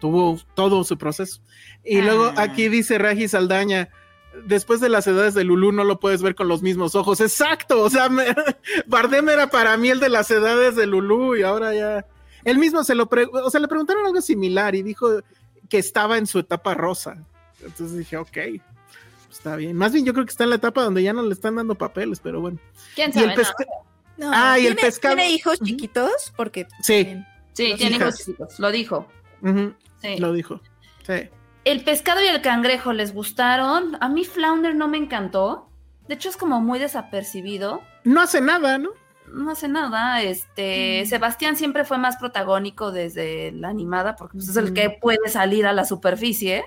Tuvo 0.00 0.40
todo 0.54 0.84
su 0.84 0.96
proceso. 0.96 1.40
Y 1.84 2.00
luego 2.00 2.32
Ah. 2.36 2.42
aquí 2.42 2.68
dice 2.68 2.98
Raji 2.98 3.26
Saldaña, 3.26 3.88
después 4.46 4.80
de 4.80 4.88
las 4.90 5.08
edades 5.08 5.34
de 5.34 5.42
Lulú 5.42 5.72
no 5.72 5.82
lo 5.82 5.98
puedes 5.98 6.22
ver 6.22 6.36
con 6.36 6.46
los 6.46 6.62
mismos 6.62 6.94
ojos. 6.94 7.20
Exacto, 7.20 7.82
o 7.82 7.90
sea, 7.90 8.08
me- 8.08 8.26
Bardem 8.86 9.28
era 9.28 9.50
para 9.50 9.76
mí 9.76 9.88
el 9.88 9.98
de 9.98 10.08
las 10.08 10.30
edades 10.30 10.76
de 10.76 10.86
Lulú 10.86 11.34
y 11.34 11.42
ahora 11.42 11.74
ya... 11.74 12.06
Él 12.44 12.58
mismo 12.58 12.84
se 12.84 12.94
lo, 12.94 13.08
o 13.42 13.50
sea, 13.50 13.58
le 13.60 13.66
preguntaron 13.66 14.06
algo 14.06 14.20
similar 14.22 14.76
y 14.76 14.82
dijo 14.82 15.20
que 15.68 15.78
estaba 15.78 16.18
en 16.18 16.26
su 16.26 16.38
etapa 16.38 16.74
rosa. 16.74 17.16
Entonces 17.62 17.96
dije, 17.98 18.16
ok, 18.16 18.36
está 19.30 19.56
bien. 19.56 19.76
Más 19.76 19.92
bien 19.92 20.04
yo 20.04 20.12
creo 20.12 20.24
que 20.24 20.30
está 20.30 20.44
en 20.44 20.50
la 20.50 20.56
etapa 20.56 20.82
donde 20.82 21.02
ya 21.02 21.12
no 21.12 21.22
le 21.22 21.32
están 21.34 21.56
dando 21.56 21.74
papeles, 21.74 22.20
pero 22.20 22.40
bueno. 22.40 22.58
¿Quién 22.94 23.10
Y 23.10 23.12
sabe? 23.14 23.24
el 23.26 23.30
No. 23.30 23.36
pesca- 23.36 23.64
No, 24.16 24.30
Ah, 24.34 24.58
y 24.58 24.66
el 24.66 24.74
¿tiene- 24.74 24.88
pescado. 24.88 25.14
¿Tiene 25.14 25.30
hijos 25.32 25.60
chiquitos? 25.60 26.32
Porque 26.36 26.66
Sí. 26.82 27.22
Sí, 27.52 27.74
tiene 27.76 27.96
hijos 27.96 28.24
chicos, 28.24 28.58
lo 28.58 28.70
dijo. 28.72 29.06
Sí. 30.02 30.16
Lo 30.18 30.32
dijo. 30.32 30.60
Sí. 31.06 31.28
El 31.64 31.84
pescado 31.84 32.22
y 32.22 32.26
el 32.26 32.40
cangrejo 32.42 32.92
les 32.92 33.12
gustaron. 33.14 33.96
A 34.00 34.08
mí 34.08 34.24
Flounder 34.24 34.74
no 34.74 34.88
me 34.88 34.96
encantó. 34.98 35.68
De 36.08 36.14
hecho, 36.14 36.28
es 36.30 36.36
como 36.36 36.60
muy 36.60 36.78
desapercibido. 36.78 37.80
No 38.04 38.20
hace 38.20 38.40
nada, 38.40 38.78
¿no? 38.78 38.90
No 39.32 39.50
hace 39.50 39.68
nada. 39.68 40.22
Este, 40.22 41.04
Sebastián 41.06 41.56
siempre 41.56 41.84
fue 41.84 41.98
más 41.98 42.16
protagónico 42.16 42.92
desde 42.92 43.52
la 43.52 43.68
animada, 43.68 44.16
porque 44.16 44.34
pues, 44.38 44.48
es 44.48 44.56
el 44.56 44.72
que 44.72 44.90
puede 44.90 45.28
salir 45.28 45.66
a 45.66 45.72
la 45.72 45.84
superficie 45.84 46.64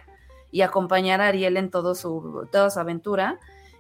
y 0.52 0.62
acompañar 0.62 1.22
a 1.22 1.28
Ariel 1.28 1.58
en 1.58 1.70
todo 1.70 1.96
su, 1.96 2.48
toda 2.52 2.70
su 2.70 2.80
aventura. 2.80 3.40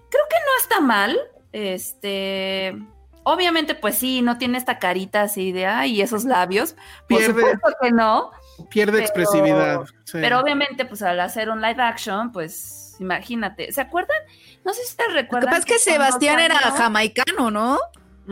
Creo 0.09 0.23
que 0.29 0.35
no 0.45 0.61
está 0.61 0.79
mal. 0.81 1.19
Este. 1.51 2.75
Obviamente, 3.23 3.75
pues 3.75 3.95
sí, 3.99 4.21
no 4.23 4.37
tiene 4.39 4.57
esta 4.57 4.79
carita 4.79 5.21
así 5.21 5.51
de 5.51 5.67
ay, 5.67 5.97
y 5.97 6.01
esos 6.01 6.23
labios. 6.25 6.73
Por 7.07 7.19
Pierde. 7.19 7.27
supuesto 7.33 7.69
que 7.81 7.91
no. 7.91 8.31
Pierde 8.69 8.93
Pero- 8.93 9.03
expresividad. 9.03 9.81
sí. 10.05 10.17
Pero 10.19 10.39
obviamente, 10.39 10.85
pues 10.85 11.01
al 11.03 11.19
hacer 11.19 11.49
un 11.49 11.61
live 11.61 11.81
action, 11.81 12.31
pues 12.31 12.95
imagínate. 12.99 13.71
¿Se 13.71 13.81
acuerdan? 13.81 14.17
No 14.65 14.73
sé 14.73 14.83
si 14.85 14.95
te 14.95 15.03
Lo 15.03 15.09
que 15.09 15.21
recuerdan. 15.21 15.49
pasa 15.51 15.59
es 15.59 15.65
que 15.65 15.77
Sebastián 15.79 16.39
era 16.39 16.55
jamaicano, 16.55 17.51
¿no? 17.51 17.79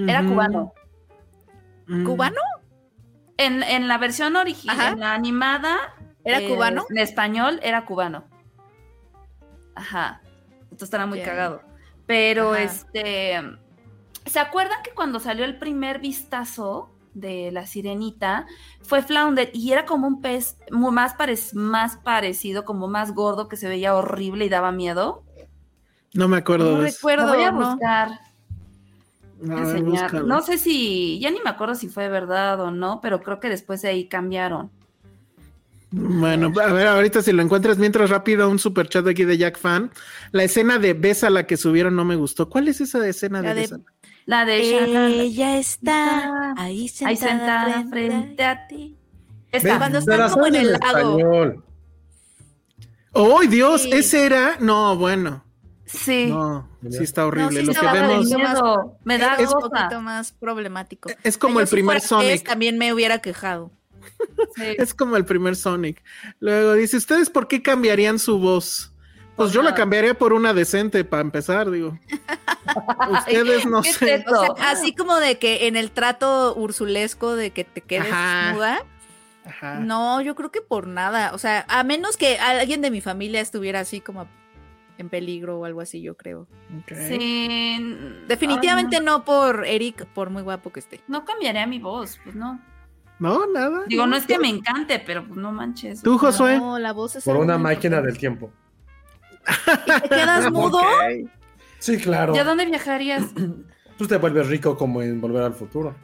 Era 0.08 0.24
cubano. 0.26 0.74
ujú. 1.90 2.04
¿Cubano? 2.04 2.42
En, 3.38 3.64
en 3.64 3.88
la 3.88 3.98
versión 3.98 4.36
original, 4.36 4.94
en 4.94 5.00
la 5.00 5.14
animada. 5.14 5.78
¿Era 6.24 6.40
eh, 6.42 6.50
cubano? 6.50 6.86
En 6.90 6.98
español 6.98 7.60
era 7.64 7.86
cubano. 7.86 8.26
Ajá. 9.76 10.22
Esto 10.72 10.86
estará 10.86 11.06
muy 11.06 11.22
cagado. 11.22 11.62
Pero 12.06 12.52
Ajá. 12.54 12.64
este. 12.64 13.42
¿Se 14.26 14.40
acuerdan 14.40 14.84
que 14.84 14.92
cuando 14.92 15.20
salió 15.20 15.46
el 15.46 15.58
primer 15.58 16.00
vistazo 16.00 16.92
de 17.14 17.52
la 17.52 17.66
sirenita 17.66 18.46
fue 18.84 19.02
Flounder 19.02 19.50
y 19.54 19.72
era 19.72 19.86
como 19.86 20.08
un 20.08 20.22
pez 20.22 20.58
más, 20.70 21.18
parec- 21.18 21.54
más 21.54 21.98
parecido, 21.98 22.64
como 22.66 22.88
más 22.88 23.14
gordo 23.14 23.48
que 23.48 23.58
se 23.58 23.68
veía 23.68 23.96
horrible 23.96 24.46
y 24.46 24.50
daba 24.50 24.72
miedo? 24.72 25.24
No 26.14 26.28
me 26.28 26.38
acuerdo 26.38 26.76
No 26.78 26.82
recuerdo. 26.82 27.26
Lo 27.28 27.34
voy 27.34 27.44
a 27.44 27.52
¿no? 27.52 27.72
buscar. 27.72 28.20
A 29.50 29.60
enseñar. 29.60 30.26
No 30.26 30.42
sé 30.42 30.58
si, 30.58 31.20
ya 31.20 31.32
ni 31.32 31.40
me 31.42 31.50
acuerdo 31.50 31.76
si 31.76 31.88
fue 31.88 32.10
verdad 32.10 32.60
o 32.60 32.72
no, 32.72 33.00
pero 33.02 33.22
creo 33.22 33.40
que 33.40 33.50
después 33.50 33.82
de 33.82 33.90
ahí 33.90 34.08
cambiaron. 34.08 34.72
Bueno, 35.92 36.54
a 36.62 36.72
ver, 36.72 36.88
ahorita 36.88 37.24
si 37.24 37.32
lo 37.32 37.42
encuentras, 37.42 37.80
mientras 37.80 38.12
rápido, 38.12 38.48
un 38.48 38.60
super 38.60 38.88
chat 38.88 39.08
aquí 39.08 39.24
de 39.24 39.38
Jack 39.38 39.58
Fan. 39.58 39.90
La 40.32 40.44
escena 40.44 40.78
de 40.78 40.94
Besa 40.94 41.32
la 41.32 41.48
que 41.48 41.58
subieron 41.58 41.96
no 41.96 42.06
me 42.06 42.16
gustó. 42.16 42.48
¿Cuál 42.48 42.68
es 42.68 42.80
esa 42.80 43.06
escena 43.08 43.42
La 43.42 43.54
de 43.56 43.62
Besa? 43.62 43.80
La 44.26 44.46
de 44.46 45.22
Ella 45.24 45.58
está 45.58 46.54
ahí 46.56 46.88
sentada, 46.88 47.10
ahí 47.10 47.18
sentada 47.18 47.86
frente, 47.90 47.90
frente 47.90 48.44
a 48.44 48.68
ti. 48.68 48.96
Esta. 49.52 49.78
Cuando 49.80 49.98
están 49.98 50.30
como 50.30 50.46
en 50.46 50.56
el 50.56 50.72
lago. 50.74 51.64
¡Oh, 53.14 53.42
Dios! 53.42 53.82
Sí. 53.82 53.90
Ese 53.92 54.28
era. 54.28 54.58
No, 54.60 54.96
bueno. 54.96 55.44
Sí. 55.92 56.28
No, 56.28 56.68
sí 56.90 57.04
está 57.04 57.26
horrible. 57.26 57.62
sí 57.62 57.66
Lo 57.66 57.74
que 57.74 57.88
vemos 57.88 58.26
miedo, 58.26 58.98
Me 59.04 59.18
da 59.18 59.36
es 59.36 59.52
un 59.52 59.62
poquito 59.62 60.02
más 60.02 60.32
problemático. 60.32 61.10
es 61.24 61.38
como 61.38 61.60
el 61.60 61.68
si 61.68 61.76
primer 61.76 62.00
Tess, 62.00 62.10
Sonic. 62.10 62.44
También 62.46 62.78
me 62.78 62.94
hubiera 62.94 63.20
quejado. 63.20 63.72
Sí. 64.56 64.64
Es 64.78 64.94
como 64.94 65.18
el 65.18 65.26
primer 65.26 65.56
Sonic. 65.56 66.04
Luego 66.40 66.74
dice, 66.74 66.98
¿ustedes 66.98 67.30
por 67.30 67.48
qué 67.48 67.62
cambiarían 67.62 68.20
su 68.20 68.38
voz? 68.40 68.94
Pues 69.36 69.54
yo 69.54 69.62
la 69.62 69.74
cambiaría 69.74 70.14
por 70.16 70.34
una 70.34 70.54
decente 70.54 71.06
para 71.06 71.22
empezar, 71.22 71.72
digo. 71.72 71.98
Ustedes 73.12 73.66
no 73.66 73.82
¿Qué 73.82 73.94
sé. 73.94 74.26
O 74.28 74.56
sea, 74.58 74.70
así 74.70 74.94
como 74.94 75.16
de 75.16 75.40
que 75.40 75.68
en 75.68 75.78
el 75.78 75.92
trato 75.92 76.54
ursulesco 76.56 77.36
de 77.36 77.52
que 77.52 77.64
te 77.64 77.80
quedes. 77.80 78.12
Ajá. 78.12 79.80
No, 79.80 80.22
yo 80.22 80.36
creo 80.36 80.52
que 80.52 80.62
por 80.62 80.88
nada. 80.88 81.32
O 81.34 81.38
sea, 81.38 81.66
a 81.70 81.84
menos 81.84 82.18
que 82.18 82.38
alguien 82.38 82.82
de 82.82 82.92
mi 82.92 83.00
familia 83.00 83.40
estuviera 83.40 83.80
así 83.80 84.02
como 84.02 84.28
en 85.00 85.10
peligro 85.10 85.60
o 85.60 85.66
algo 85.66 85.82
así, 85.82 86.02
yo 86.02 86.16
creo. 86.16 86.48
Sí. 86.88 87.78
Definitivamente 88.28 88.98
Ay, 88.98 89.04
no 89.04 89.26
por 89.26 89.66
Eric, 89.66 90.06
por 90.08 90.30
muy 90.30 90.44
guapo 90.44 90.72
que 90.72 90.80
esté. 90.82 91.02
no. 91.08 91.26
Cambiaría 91.26 91.66
mi 91.66 91.80
voz, 91.80 92.20
pues 92.24 92.36
no. 92.36 92.60
No, 93.18 93.48
nada. 93.48 93.84
Digo, 93.88 94.06
no 94.08 94.16
es 94.16 94.26
que 94.26 94.38
me 94.40 94.48
encante, 94.50 95.00
pero 95.06 95.26
pues 95.26 95.38
no 95.38 95.52
manches. 95.52 96.02
¿Tú, 96.02 96.18
Josué? 96.18 96.58
No, 96.58 96.80
la 96.80 96.94
voz 96.94 97.16
es 97.18 97.24
Por 97.26 97.36
una 97.38 97.58
máquina 97.58 98.02
del 98.02 98.18
tiempo. 98.18 98.52
¿Y 99.98 100.02
te 100.02 100.10
quedas 100.10 100.52
mudo? 100.52 100.80
Sí, 101.80 101.98
claro. 101.98 102.36
¿Y 102.36 102.38
a 102.40 102.44
dónde 102.44 102.66
viajarías? 102.66 103.24
Tú 103.98 104.08
te 104.08 104.16
vuelves 104.18 104.48
rico 104.48 104.78
como 104.78 105.02
en 105.02 105.20
Volver 105.20 105.44
al 105.44 105.54
Futuro. 105.54 105.96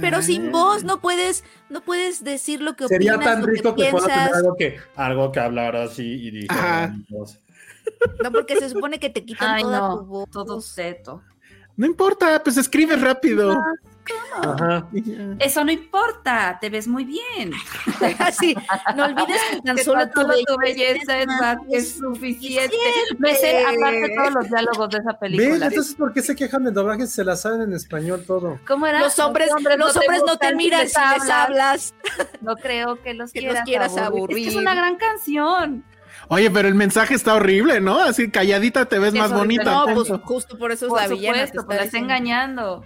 Pero 0.00 0.22
sin 0.22 0.46
Ah. 0.46 0.50
voz, 0.52 0.84
no 0.84 1.00
puedes, 1.02 1.44
no 1.68 1.82
puedes 1.82 2.24
decir 2.24 2.62
lo 2.62 2.74
que 2.76 2.88
Sería 2.88 3.16
opinas, 3.16 3.34
tan 3.34 3.40
lo 3.42 3.46
que 3.46 3.52
rico 3.52 3.74
que 3.74 3.90
pueda 3.90 4.06
tener 4.06 4.18
piensas. 4.20 4.36
algo 4.38 4.56
que, 4.56 4.76
algo 4.96 5.32
que 5.32 5.40
hablar 5.40 5.76
así 5.76 6.02
y 6.28 6.30
dije. 6.30 6.46
Ajá. 8.04 8.14
No, 8.22 8.32
porque 8.32 8.56
se 8.56 8.68
supone 8.70 8.98
que 8.98 9.10
te 9.10 9.24
quitan 9.24 9.56
Ay, 9.56 9.62
toda 9.62 9.78
tu 9.90 9.96
no, 9.96 10.04
voz. 10.04 10.30
todo 10.30 10.60
seto. 10.60 11.22
No 11.76 11.86
importa, 11.86 12.42
pues 12.42 12.56
escribe 12.58 12.96
rápido. 12.96 13.58
Ajá. 14.42 14.86
Y 14.92 15.02
ya. 15.02 15.36
Eso 15.38 15.64
no 15.64 15.72
importa, 15.72 16.58
te 16.60 16.68
ves 16.68 16.86
muy 16.86 17.04
bien. 17.04 17.52
Así, 18.18 18.54
no 18.94 19.04
olvides 19.06 19.40
que 19.52 19.60
tan 19.62 19.76
Que 19.76 19.84
solo 19.84 20.08
tu 20.10 20.26
belleza 20.26 20.56
belleza 20.58 21.18
es, 21.20 21.26
más 21.28 21.58
es 21.70 21.96
suficiente. 21.98 22.76
Me 23.18 23.34
sé 23.34 23.64
aparte 23.64 24.14
todos 24.14 24.34
los 24.34 24.48
diálogos 24.50 24.90
de 24.90 24.98
esa 24.98 25.10
¿Ves? 25.12 25.18
película. 25.20 25.66
Entonces, 25.66 25.94
¿por 25.94 26.12
qué 26.12 26.20
se 26.20 26.36
quejan 26.36 26.64
del 26.64 26.74
doblaje? 26.74 27.06
Se 27.06 27.24
la 27.24 27.36
saben 27.36 27.62
en 27.62 27.72
español 27.72 28.24
todo. 28.26 28.58
¿Cómo 28.66 28.86
era? 28.86 29.00
Los 29.00 29.18
hombres, 29.18 29.48
los 29.48 29.56
hombres 29.56 29.78
no 30.26 30.36
te 30.36 30.48
buscan 30.48 30.56
miran 30.56 30.88
si 30.88 31.00
les 31.14 31.30
hablas. 31.30 31.94
No 32.42 32.56
creo 32.56 33.00
que 33.02 33.14
los 33.14 33.32
Que 33.32 33.40
los 33.42 33.60
quieras, 33.60 33.96
aburrir. 33.96 34.02
Es 34.02 34.08
que 34.08 34.16
aburrir. 34.16 34.48
es 34.48 34.56
una 34.56 34.74
gran 34.74 34.96
canción. 34.96 35.84
Oye, 36.28 36.50
pero 36.50 36.68
el 36.68 36.74
mensaje 36.74 37.14
está 37.14 37.34
horrible, 37.34 37.80
¿no? 37.80 37.98
Así 38.00 38.30
calladita 38.30 38.86
te 38.86 38.98
ves 38.98 39.14
Eso 39.14 39.22
más 39.22 39.32
bonita. 39.32 39.64
No, 39.64 39.94
pues 39.94 40.08
justo 40.22 40.58
por 40.58 40.72
eso 40.72 40.86
es 40.86 40.90
Por 40.90 41.00
la 41.00 41.08
villana. 41.08 41.38
te 41.38 41.46
supuesto, 41.46 41.66
pues 41.66 41.78
la 41.78 41.84
está 41.84 41.98
engañando. 41.98 42.84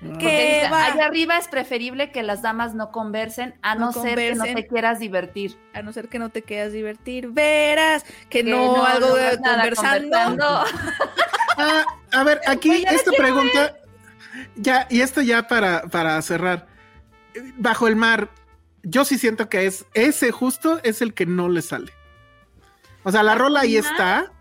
Porque 0.00 0.18
Que 0.18 0.60
allá 0.66 1.06
arriba 1.06 1.38
es 1.38 1.48
preferible 1.48 2.10
que 2.10 2.22
las 2.22 2.42
damas 2.42 2.74
no 2.74 2.90
conversen, 2.90 3.54
a 3.62 3.74
no, 3.74 3.86
No 3.86 3.92
ser 3.92 4.18
que 4.18 4.34
no 4.34 4.44
te 4.44 4.66
quieras 4.66 4.98
divertir. 4.98 5.56
A 5.72 5.82
no 5.82 5.92
ser 5.92 6.08
que 6.08 6.18
no 6.18 6.28
te 6.28 6.42
quieras 6.42 6.72
divertir, 6.72 7.28
verás 7.28 8.04
que, 8.28 8.42
Que 8.42 8.50
no, 8.50 8.84
algo 8.84 9.14
de 9.14 9.38
conversando. 9.38 10.64
Ah, 11.58 11.86
a 12.12 12.22
ver, 12.22 12.38
aquí 12.46 12.68
Oye, 12.68 12.82
ya 12.82 12.90
esta 12.90 13.12
pregunta, 13.12 13.78
ya, 14.56 14.86
y 14.90 15.00
esto 15.00 15.22
ya 15.22 15.48
para, 15.48 15.84
para 15.84 16.20
cerrar. 16.20 16.66
Bajo 17.56 17.88
el 17.88 17.96
mar, 17.96 18.28
yo 18.82 19.06
sí 19.06 19.16
siento 19.16 19.48
que 19.48 19.64
es 19.64 19.86
ese 19.94 20.32
justo 20.32 20.80
es 20.82 21.00
el 21.00 21.14
que 21.14 21.24
no 21.24 21.48
le 21.48 21.62
sale. 21.62 21.94
O 23.06 23.12
sea, 23.12 23.22
la 23.22 23.36
rola 23.36 23.60
ahí 23.60 23.76
está. 23.76 24.32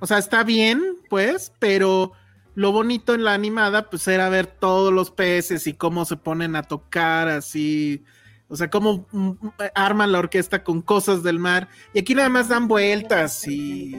O 0.00 0.06
sea, 0.06 0.18
está 0.18 0.44
bien, 0.44 0.98
pues, 1.08 1.50
pero 1.58 2.12
lo 2.54 2.70
bonito 2.70 3.14
en 3.14 3.24
la 3.24 3.32
animada, 3.32 3.88
pues, 3.88 4.06
era 4.06 4.28
ver 4.28 4.46
todos 4.46 4.92
los 4.92 5.10
peces 5.10 5.66
y 5.66 5.72
cómo 5.72 6.04
se 6.04 6.18
ponen 6.18 6.56
a 6.56 6.62
tocar 6.62 7.28
así. 7.28 8.04
O 8.48 8.56
sea, 8.56 8.68
cómo 8.68 9.06
mm, 9.12 9.28
mm, 9.28 9.52
arman 9.74 10.12
la 10.12 10.18
orquesta 10.18 10.62
con 10.62 10.82
cosas 10.82 11.22
del 11.22 11.38
mar. 11.38 11.70
Y 11.94 12.00
aquí 12.00 12.14
nada 12.14 12.28
más 12.28 12.50
dan 12.50 12.68
vueltas 12.68 13.48
y 13.48 13.96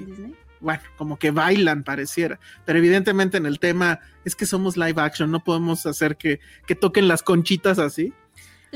bueno, 0.60 0.84
como 0.96 1.18
que 1.18 1.32
bailan 1.32 1.84
pareciera, 1.84 2.40
pero 2.66 2.78
evidentemente 2.78 3.38
en 3.38 3.48
el 3.48 3.60
tema 3.60 4.00
es 4.26 4.36
que 4.36 4.46
somos 4.46 4.78
live 4.78 5.02
action, 5.02 5.32
no 5.32 5.44
podemos 5.44 5.86
hacer 5.88 6.18
que, 6.18 6.40
que 6.68 6.76
toquen 6.76 7.08
las 7.08 7.24
conchitas 7.24 7.80
así. 7.80 8.14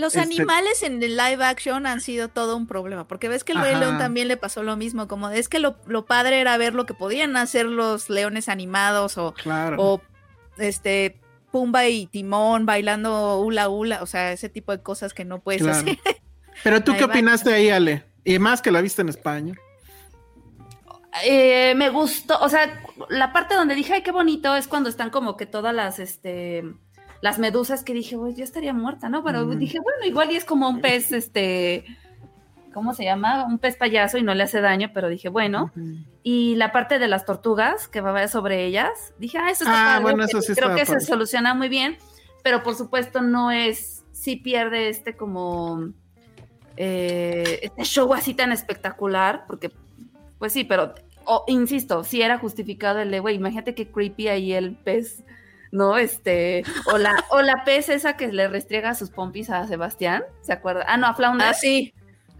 Los 0.02 0.15
Este- 0.15 0.22
animales 0.36 0.84
en 0.84 1.02
el 1.03 1.15
live 1.15 1.44
action 1.45 1.86
han 1.86 2.02
sido 2.02 2.28
todo 2.28 2.57
un 2.57 2.68
problema, 2.68 3.07
porque 3.07 3.30
ves 3.30 3.44
que 3.44 3.53
el 3.53 3.61
Rey. 3.61 3.76
León 3.76 3.98
también 3.99 4.28
le 4.28 4.36
pasó 4.36 4.64
lo 4.64 4.76
mismo, 4.76 5.07
como 5.07 5.30
es 5.30 5.48
que 5.48 5.60
lo, 5.60 5.78
lo 5.86 6.06
padre 6.06 6.41
era 6.41 6.57
ver 6.57 6.73
lo 6.73 6.86
que 6.86 6.94
podían 6.94 7.38
hacer 7.38 7.65
los 7.68 8.10
leones 8.10 8.49
animados 8.49 9.18
o, 9.18 9.34
Claro. 9.34 9.78
o 9.80 10.02
este 10.57 11.22
Pumba 11.52 11.88
y 11.88 12.07
Timón 12.07 12.65
bailando 12.65 13.40
hula 13.40 13.69
hula, 13.69 14.02
o 14.02 14.06
sea, 14.06 14.32
ese 14.32 14.49
tipo 14.49 14.72
de 14.72 14.82
cosas 14.82 15.14
que 15.14 15.23
no 15.26 15.40
puedes 15.40 15.61
Claro. 15.61 15.78
hacer. 15.78 15.98
pero 16.64 16.84
tú 16.84 16.94
qué 16.98 17.03
opinaste 17.06 17.53
ahí, 17.53 17.69
Ale? 17.69 18.03
Y 18.23 18.40
más 18.40 18.61
que 18.61 18.72
la 18.72 18.82
viste 18.82 19.02
en 19.02 19.10
España. 19.10 19.53
Eh, 21.26 21.73
me 21.76 21.90
gustó, 21.90 22.40
o 22.40 22.48
sea, 22.48 22.82
la 23.10 23.34
parte 23.34 23.53
donde 23.56 23.76
dije, 23.76 23.94
ay, 23.94 24.02
qué 24.02 24.11
bonito, 24.11 24.56
es 24.56 24.68
cuando 24.68 24.90
están 24.90 25.10
como 25.10 25.36
que 25.36 25.45
todas 25.45 25.76
las, 25.76 25.99
este, 25.99 26.64
las 27.22 27.39
medusas 27.39 27.84
que 27.84 27.93
dije, 27.93 28.18
pues 28.18 28.35
yo 28.35 28.43
estaría 28.43 28.73
muerta, 28.73 29.10
¿no? 29.10 29.23
Pero 29.23 29.45
Mm. 29.45 29.57
dije, 29.60 29.80
bueno, 29.80 30.06
igual 30.06 30.31
y 30.31 30.35
es 30.35 30.45
como 30.45 30.68
un 30.69 30.81
pez, 30.81 31.11
este, 31.11 31.85
¿cómo 32.73 32.93
se 32.93 33.03
llama? 33.03 33.45
Un 33.45 33.60
pez 33.60 33.76
payaso 33.77 34.18
y 34.18 34.23
no 34.23 34.34
le 34.34 34.43
hace 34.43 34.61
daño, 34.61 34.89
pero 34.93 35.07
dije, 35.10 35.30
bueno. 35.30 35.72
Y 36.23 36.56
la 36.56 36.72
parte 36.72 36.99
de 36.99 37.07
las 37.07 37.26
tortugas 37.26 37.88
que 37.88 38.02
va 38.02 38.10
a 38.10 38.14
ver 38.14 38.30
sobre 38.30 38.65
ellas, 38.65 39.14
dije, 39.19 39.38
ah, 39.38 39.49
eso 39.52 39.64
está 39.65 39.73
Ah, 39.73 39.99
padre, 39.99 40.03
bueno, 40.03 40.23
eso 40.23 40.41
sí 40.41 40.53
Creo 40.56 40.76
que 40.76 40.85
padre. 40.85 40.99
se 40.99 41.06
soluciona 41.06 41.53
muy 41.53 41.69
bien, 41.69 41.98
pero 42.43 42.64
por 42.64 42.76
supuesto 42.76 43.22
no 43.22 43.52
es, 43.52 44.03
sí 44.11 44.35
pierde 44.35 44.89
este 44.89 45.15
como, 45.15 45.89
eh, 46.77 47.60
este 47.64 47.84
show 47.84 48.14
así 48.14 48.34
tan 48.34 48.52
espectacular, 48.52 49.43
porque, 49.48 49.72
pues 50.39 50.53
sí, 50.53 50.64
pero, 50.64 50.93
insisto, 51.48 52.03
sí 52.03 52.22
era 52.22 52.38
justificado 52.39 52.99
el 52.99 53.11
de, 53.11 53.19
güey, 53.19 53.35
imagínate 53.35 53.76
qué 53.76 53.88
creepy 53.88 54.27
ahí 54.27 54.53
el 54.53 54.76
pez, 54.76 55.23
¿no? 55.72 55.98
Este, 55.98 56.64
o 56.93 56.98
la, 56.98 57.26
o 57.30 57.41
la 57.41 57.64
pez 57.64 57.89
esa 57.89 58.18
que 58.18 58.31
le 58.31 58.48
restriega 58.48 58.93
sus 58.95 59.10
pompis 59.10 59.49
a 59.49 59.68
Sebastián, 59.68 60.23
¿se 60.41 60.53
acuerda? 60.53 60.85
Ah, 60.88 60.98
no, 60.98 61.07
a 61.07 61.15
Flounder. 61.15 61.48
Ah, 61.48 61.53
sí. 61.53 61.93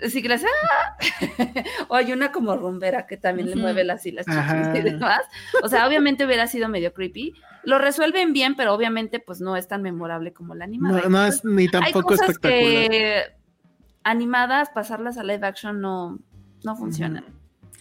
Sí, 0.10 0.24
que 0.24 0.34
hace, 0.34 0.48
¡ah! 0.48 0.98
o 1.88 1.96
hay 1.96 2.12
una 2.12 2.32
como 2.32 2.56
rumbera 2.56 3.06
que 3.06 3.18
también 3.18 3.50
le 3.52 3.56
mueve 3.56 3.84
las 3.84 4.04
y 4.08 4.12
las 4.12 4.26
chichis 4.26 4.80
y 4.80 4.82
demás. 4.82 5.22
O 5.62 5.70
sea, 5.70 5.88
obviamente 5.88 6.26
hubiera 6.26 6.48
sido 6.48 6.70
medio 6.70 6.92
creepy. 6.92 7.34
Lo 7.64 7.78
resuelven 7.78 8.34
bien, 8.34 8.56
pero 8.56 8.74
obviamente 8.74 9.20
pues 9.20 9.42
no 9.42 9.56
es 9.56 9.68
tan 9.68 9.84
memorable 9.84 10.34
como 10.34 10.56
la 10.56 10.66
animada. 10.66 11.02
No, 11.04 11.10
no 11.10 11.26
es 11.26 11.46
ni 11.46 11.64
Hay 11.64 11.68
tampoco 11.68 12.08
cosas 12.08 12.30
espectacular. 12.30 12.90
que 12.90 13.24
animadas, 14.04 14.70
pasarlas 14.72 15.20
a 15.20 15.24
live 15.24 15.46
action 15.46 15.80
no, 15.82 16.18
no 16.64 16.76
funcionan. 16.76 17.26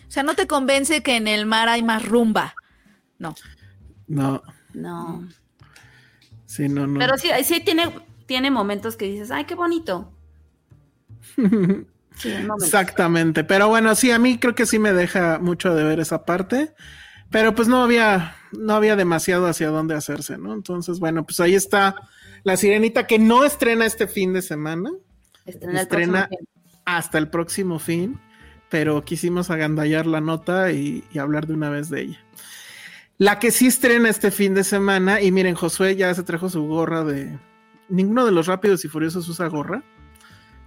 O 0.06 0.10
sea, 0.10 0.22
no 0.22 0.34
te 0.34 0.46
convence 0.46 1.02
que 1.02 1.16
en 1.16 1.26
el 1.26 1.46
mar 1.46 1.70
hay 1.70 1.82
más 1.82 2.04
rumba. 2.04 2.54
No. 3.18 3.34
No, 4.08 4.42
No. 4.74 5.26
Sí, 6.50 6.68
no, 6.68 6.86
no. 6.86 6.98
Pero 6.98 7.16
sí, 7.16 7.28
sí 7.44 7.60
tiene, 7.60 7.94
tiene 8.26 8.50
momentos 8.50 8.96
que 8.96 9.04
dices, 9.04 9.30
ay, 9.30 9.44
qué 9.44 9.54
bonito. 9.54 10.12
Sí. 12.16 12.34
Exactamente, 12.62 13.44
pero 13.44 13.68
bueno, 13.68 13.94
sí, 13.94 14.10
a 14.10 14.18
mí 14.18 14.36
creo 14.36 14.54
que 14.54 14.66
sí 14.66 14.78
me 14.78 14.92
deja 14.92 15.38
mucho 15.38 15.74
de 15.74 15.84
ver 15.84 16.00
esa 16.00 16.26
parte, 16.26 16.74
pero 17.30 17.54
pues 17.54 17.66
no 17.66 17.82
había, 17.82 18.36
no 18.52 18.74
había 18.74 18.94
demasiado 18.94 19.46
hacia 19.46 19.68
dónde 19.68 19.94
hacerse, 19.94 20.36
¿no? 20.36 20.52
Entonces, 20.52 20.98
bueno, 20.98 21.24
pues 21.24 21.40
ahí 21.40 21.54
está 21.54 21.96
La 22.42 22.58
Sirenita 22.58 23.06
que 23.06 23.18
no 23.18 23.44
estrena 23.44 23.86
este 23.86 24.06
fin 24.06 24.34
de 24.34 24.42
semana, 24.42 24.90
Estrena 25.46 25.80
estrena 25.80 26.28
hasta 26.84 27.16
el 27.16 27.30
próximo 27.30 27.78
fin, 27.78 28.20
pero 28.68 29.02
quisimos 29.02 29.48
agandallar 29.48 30.04
la 30.04 30.20
nota 30.20 30.72
y, 30.72 31.04
y 31.14 31.20
hablar 31.20 31.46
de 31.46 31.54
una 31.54 31.70
vez 31.70 31.88
de 31.88 32.02
ella. 32.02 32.24
La 33.20 33.38
que 33.38 33.50
sí 33.50 33.66
estrena 33.66 34.08
este 34.08 34.30
fin 34.30 34.54
de 34.54 34.64
semana, 34.64 35.20
y 35.20 35.30
miren, 35.30 35.54
Josué 35.54 35.94
ya 35.94 36.14
se 36.14 36.22
trajo 36.22 36.48
su 36.48 36.66
gorra 36.66 37.04
de... 37.04 37.38
Ninguno 37.90 38.24
de 38.24 38.32
los 38.32 38.46
rápidos 38.46 38.82
y 38.86 38.88
furiosos 38.88 39.28
usa 39.28 39.46
gorra. 39.48 39.82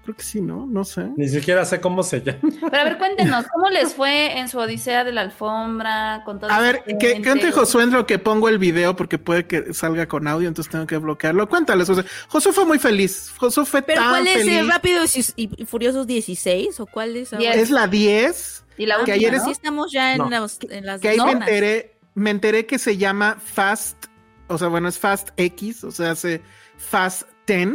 Creo 0.04 0.16
que 0.16 0.22
sí, 0.22 0.40
¿no? 0.40 0.68
No 0.68 0.84
sé. 0.84 1.08
Ni 1.18 1.28
siquiera 1.30 1.66
sé 1.66 1.82
cómo 1.82 2.04
se 2.04 2.22
llama. 2.22 2.38
Pero 2.70 2.78
a 2.78 2.84
ver, 2.84 2.98
cuéntenos, 3.00 3.46
¿cómo 3.52 3.70
les 3.72 3.96
fue 3.96 4.38
en 4.38 4.50
su 4.50 4.60
odisea 4.60 5.04
de 5.04 5.14
la 5.14 5.22
alfombra? 5.22 6.22
Con 6.26 6.40
toda 6.40 6.56
A 6.56 6.60
ver, 6.62 6.76
esa 6.86 6.86
que, 6.86 6.98
que 6.98 7.08
gente? 7.16 7.30
ante 7.32 7.52
Josué 7.54 7.86
en 7.86 7.92
lo 7.92 8.06
que 8.06 8.20
pongo 8.20 8.50
el 8.50 8.60
video 8.60 8.96
porque 8.96 9.18
puede 9.18 9.48
que 9.48 9.74
salga 9.74 10.06
con 10.08 10.28
audio, 10.28 10.48
entonces 10.48 10.70
tengo 10.72 10.86
que 10.86 10.98
bloquearlo. 10.98 11.50
Cuéntales, 11.50 11.88
José. 11.88 12.04
Josué 12.28 12.52
fue 12.54 12.66
muy 12.66 12.78
feliz. 12.78 13.34
Josué 13.38 13.66
fue 13.66 13.82
¿Pero 13.82 14.02
tan 14.02 14.10
cuál 14.12 14.28
es 14.28 14.38
feliz. 14.38 14.58
el 14.60 14.68
Rápidos 14.70 15.34
y, 15.38 15.66
Furiosos 15.66 16.06
16? 16.06 16.80
¿O 16.82 16.86
cuál 16.86 17.16
es? 17.16 17.34
ahora? 17.34 17.46
Diez. 17.52 17.56
Es 17.58 17.70
la 17.72 17.88
10, 17.88 18.66
Y 18.78 18.86
la 18.86 19.00
última, 19.00 19.16
ayer 19.16 19.30
bueno, 19.32 19.38
es- 19.38 19.42
¿no? 19.44 19.46
sí 19.48 19.52
estamos 19.54 19.92
ya 19.92 20.12
en, 20.12 20.18
No. 20.20 20.30
las, 20.30 20.60
en 20.70 20.86
las 20.86 21.00
que 21.02 21.08
ahí 21.10 21.18
me 21.20 21.32
enteré, 21.32 21.93
me 22.16 22.30
enteré 22.32 22.66
que 22.66 22.80
se 22.80 22.98
llama 22.98 23.38
Fast, 23.44 24.06
o 24.48 24.58
sea, 24.58 24.68
bueno, 24.68 24.88
es 24.90 25.00
Fast 25.00 25.30
X, 25.38 25.84
o 25.84 25.92
sea, 25.92 26.12
hace 26.12 26.42
Fast 26.78 27.24
10 27.48 27.70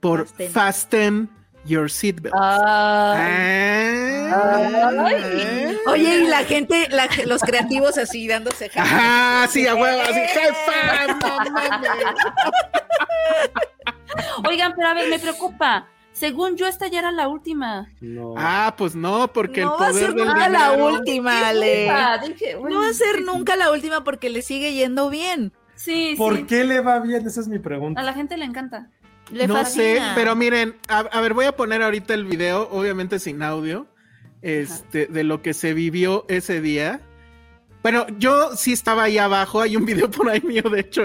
por 0.00 0.26
Fast 0.26 0.38
10. 0.38 0.52
Fasten 0.52 1.30
Your 1.64 1.90
Seatbelt. 1.90 2.34
Ah, 2.36 3.16
Ah. 4.34 4.98
Oye, 5.86 6.20
y 6.20 6.26
la 6.26 6.44
gente, 6.44 6.88
la- 6.90 7.08
los 7.26 7.42
creativos 7.42 7.98
así 7.98 8.26
dándose 8.26 8.68
jajas. 8.70 8.92
Ajá, 8.92 9.46
sí, 9.48 9.66
a 9.66 9.74
huevo, 9.74 10.00
así, 10.02 10.20
jefa, 10.20 11.06
no 11.08 11.50
mames. 11.50 11.90
Oigan, 14.48 14.72
pero 14.76 14.88
a 14.88 14.94
ver, 14.94 15.08
me 15.08 15.18
preocupa. 15.18 15.86
Según 16.12 16.56
yo, 16.56 16.66
esta 16.66 16.88
ya 16.88 16.98
era 17.00 17.10
la 17.12 17.28
última. 17.28 17.88
No. 18.00 18.34
Ah, 18.36 18.74
pues 18.76 18.94
no, 18.94 19.32
porque 19.32 19.62
No 19.62 19.74
el 19.76 19.80
va 19.82 19.86
a 19.86 19.90
poder 19.90 20.06
ser 20.06 20.14
del 20.14 20.26
nunca 20.26 20.48
la 20.48 20.72
última, 20.72 21.48
Ale. 21.48 21.90
Ah, 21.90 22.18
dije, 22.24 22.54
bueno, 22.56 22.76
No 22.76 22.82
va 22.82 22.90
a 22.90 22.94
ser 22.94 23.22
nunca 23.22 23.56
la 23.56 23.70
última 23.72 24.04
porque 24.04 24.28
le 24.30 24.42
sigue 24.42 24.74
yendo 24.74 25.08
bien. 25.10 25.52
Sí, 25.74 26.14
¿Por 26.16 26.36
sí. 26.36 26.44
qué 26.44 26.64
le 26.64 26.80
va 26.80 27.00
bien? 27.00 27.26
Esa 27.26 27.40
es 27.40 27.48
mi 27.48 27.58
pregunta. 27.58 28.00
A 28.00 28.04
la 28.04 28.12
gente 28.12 28.36
le 28.36 28.44
encanta. 28.44 28.90
Le 29.30 29.46
no 29.46 29.64
sé, 29.64 30.00
pero 30.14 30.36
miren, 30.36 30.76
a, 30.88 30.98
a 30.98 31.20
ver, 31.22 31.32
voy 31.32 31.46
a 31.46 31.56
poner 31.56 31.82
ahorita 31.82 32.12
el 32.12 32.26
video, 32.26 32.68
obviamente 32.70 33.18
sin 33.18 33.42
audio, 33.42 33.86
este, 34.42 35.06
de 35.06 35.24
lo 35.24 35.40
que 35.40 35.54
se 35.54 35.72
vivió 35.72 36.26
ese 36.28 36.60
día. 36.60 37.00
Bueno, 37.82 38.06
yo 38.18 38.54
sí 38.56 38.72
estaba 38.72 39.04
ahí 39.04 39.18
abajo. 39.18 39.60
Hay 39.60 39.76
un 39.76 39.84
video 39.84 40.10
por 40.10 40.28
ahí 40.30 40.40
mío, 40.40 40.62
de 40.62 40.80
hecho, 40.80 41.02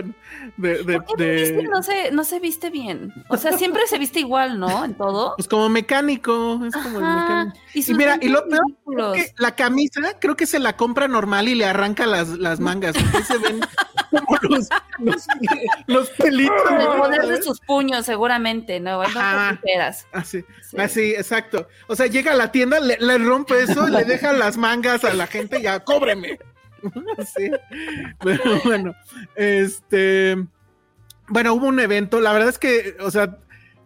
de, 0.57 0.83
de, 0.83 1.01
¿Por 1.01 1.17
qué 1.17 1.23
de- 1.23 1.35
viste? 1.41 1.63
no, 1.63 1.81
se, 1.83 2.11
no 2.11 2.23
se 2.23 2.39
viste 2.39 2.69
bien. 2.69 3.11
O 3.29 3.37
sea, 3.37 3.57
siempre 3.57 3.81
se 3.87 3.97
viste 3.97 4.19
igual, 4.19 4.59
¿no? 4.59 4.85
En 4.85 4.93
todo. 4.93 5.33
pues 5.37 5.47
como 5.47 5.69
mecánico. 5.69 6.61
Es 6.65 6.73
como 6.73 6.99
el 6.99 7.05
mecánico. 7.05 7.57
Y, 7.73 7.91
Y 7.91 7.93
mira, 7.95 8.17
y 8.21 8.29
lo 8.29 8.43
peor 8.47 9.13
que 9.13 9.33
la 9.37 9.55
camisa, 9.55 10.01
creo 10.19 10.35
que 10.35 10.45
se 10.45 10.59
la 10.59 10.77
compra 10.77 11.07
normal 11.07 11.47
y 11.47 11.55
le 11.55 11.65
arranca 11.65 12.05
las, 12.05 12.29
las 12.29 12.59
mangas. 12.59 12.95
se 13.27 13.37
ven 13.39 13.59
como 14.11 14.37
los, 14.43 14.69
los, 14.99 15.25
los 15.87 16.09
pelitos. 16.11 16.55
El 16.69 16.87
poder 16.99 17.27
de 17.27 17.41
sus 17.41 17.59
puños, 17.61 18.05
seguramente, 18.05 18.79
¿no? 18.79 19.01
Ajá. 19.01 19.59
Así, 20.11 20.43
Sí. 20.61 20.77
así, 20.77 21.01
exacto. 21.15 21.67
O 21.87 21.95
sea, 21.95 22.05
llega 22.07 22.33
a 22.33 22.35
la 22.35 22.51
tienda, 22.51 22.79
le, 22.79 22.97
le 22.99 23.17
rompe 23.17 23.63
eso, 23.63 23.87
le 23.87 24.03
deja 24.03 24.31
las 24.33 24.57
mangas 24.57 25.03
a 25.03 25.13
la 25.13 25.25
gente 25.27 25.59
y 25.59 25.63
ya, 25.63 25.79
cóbreme. 25.83 26.37
Sí. 27.35 27.49
Pero 28.19 28.43
bueno, 28.65 28.95
este. 29.35 30.37
Bueno, 31.29 31.53
hubo 31.53 31.67
un 31.67 31.79
evento. 31.79 32.21
La 32.21 32.31
verdad 32.33 32.49
es 32.49 32.57
que, 32.59 32.95
o 33.01 33.11
sea, 33.11 33.37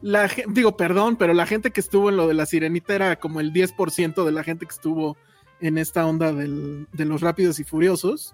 la 0.01 0.30
digo, 0.47 0.77
perdón, 0.77 1.15
pero 1.15 1.34
la 1.34 1.45
gente 1.45 1.72
que 1.72 1.80
estuvo 1.80 2.09
en 2.09 2.18
lo 2.18 2.27
de 2.27 2.34
la 2.34 2.45
sirenita 2.45 2.93
era 2.95 3.15
como 3.18 3.39
el 3.39 3.51
10% 3.53 4.26
de 4.26 4.31
la 4.31 4.43
gente 4.43 4.65
que 4.65 4.73
estuvo 4.73 5.18
en 5.59 5.77
esta 5.77 6.05
onda 6.05 6.31
del- 6.34 6.88
de 6.91 7.05
los 7.05 7.22
rápidos 7.22 7.59
y 7.59 7.63
furiosos. 7.63 8.34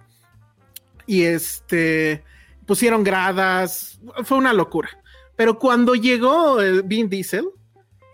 Y 1.05 1.23
este, 1.23 2.23
pusieron 2.65 3.03
gradas, 3.03 3.99
fue 4.23 4.37
una 4.37 4.53
locura. 4.53 4.89
Pero 5.37 5.57
cuando 5.59 5.95
llegó 5.95 6.59
el 6.61 6.83
Vin 6.83 7.09
Diesel, 7.09 7.45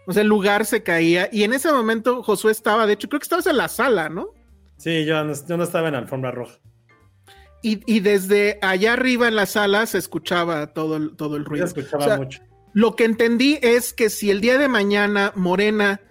o 0.06 0.14
sea, 0.14 0.22
el 0.22 0.28
lugar 0.28 0.66
se 0.66 0.84
caía 0.84 1.30
y 1.32 1.44
en 1.44 1.54
ese 1.54 1.72
momento 1.72 2.22
Josué 2.24 2.52
estaba, 2.52 2.86
de 2.86 2.94
hecho, 2.94 3.08
creo 3.08 3.20
que 3.20 3.24
estabas 3.26 3.48
en 3.48 3.58
la 3.58 3.68
sala, 3.70 4.10
¿no? 4.10 4.28
Sí, 4.78 5.06
yo 5.06 5.24
no, 5.24 5.34
yo 5.34 5.58
no 5.58 5.64
estaba 5.64 5.88
en 5.88 5.96
alfombra 5.96 6.32
roja. 6.32 6.60
Y, 7.62 7.82
y 7.86 8.02
desde 8.02 8.60
allá 8.62 8.94
arriba 8.94 9.28
en 9.28 9.36
la 9.36 9.46
sala 9.46 9.86
se 9.86 9.98
escuchaba 9.98 10.74
todo 10.74 10.98
el, 10.98 11.16
todo 11.16 11.38
el 11.38 11.46
ruido. 11.46 11.66
escuchaba 11.66 12.04
O 12.04 12.08
sea, 12.08 12.18
mucho. 12.18 12.42
Lo 12.74 12.96
que 12.96 13.06
entendí 13.06 13.60
es 13.62 13.94
que 13.94 14.10
si 14.10 14.32
el 14.32 14.42
día 14.42 14.58
de 14.58 14.68
mañana 14.68 15.32
Morena 15.36 16.02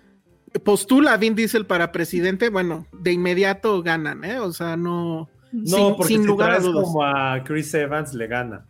postula 0.64 1.12
a 1.12 1.16
Vin 1.16 1.34
Diesel 1.34 1.66
para 1.66 1.93
presidente, 1.93 2.48
bueno, 2.48 2.86
de 2.93 3.12
inmediato 3.12 3.82
ganan, 3.82 4.24
¿eh? 4.24 4.39
O 4.39 4.52
sea, 4.52 4.76
no. 4.76 5.28
No, 5.52 5.76
sin, 5.76 5.97
porque 5.97 6.09
sin 6.09 6.22
si 6.22 6.26
lugar 6.26 6.51
a 6.51 6.55
traes 6.55 6.64
dudas. 6.64 6.84
como 6.84 7.05
a 7.05 7.43
Chris 7.44 7.74
Evans 7.74 8.14
le 8.14 8.26
gana. 8.26 8.64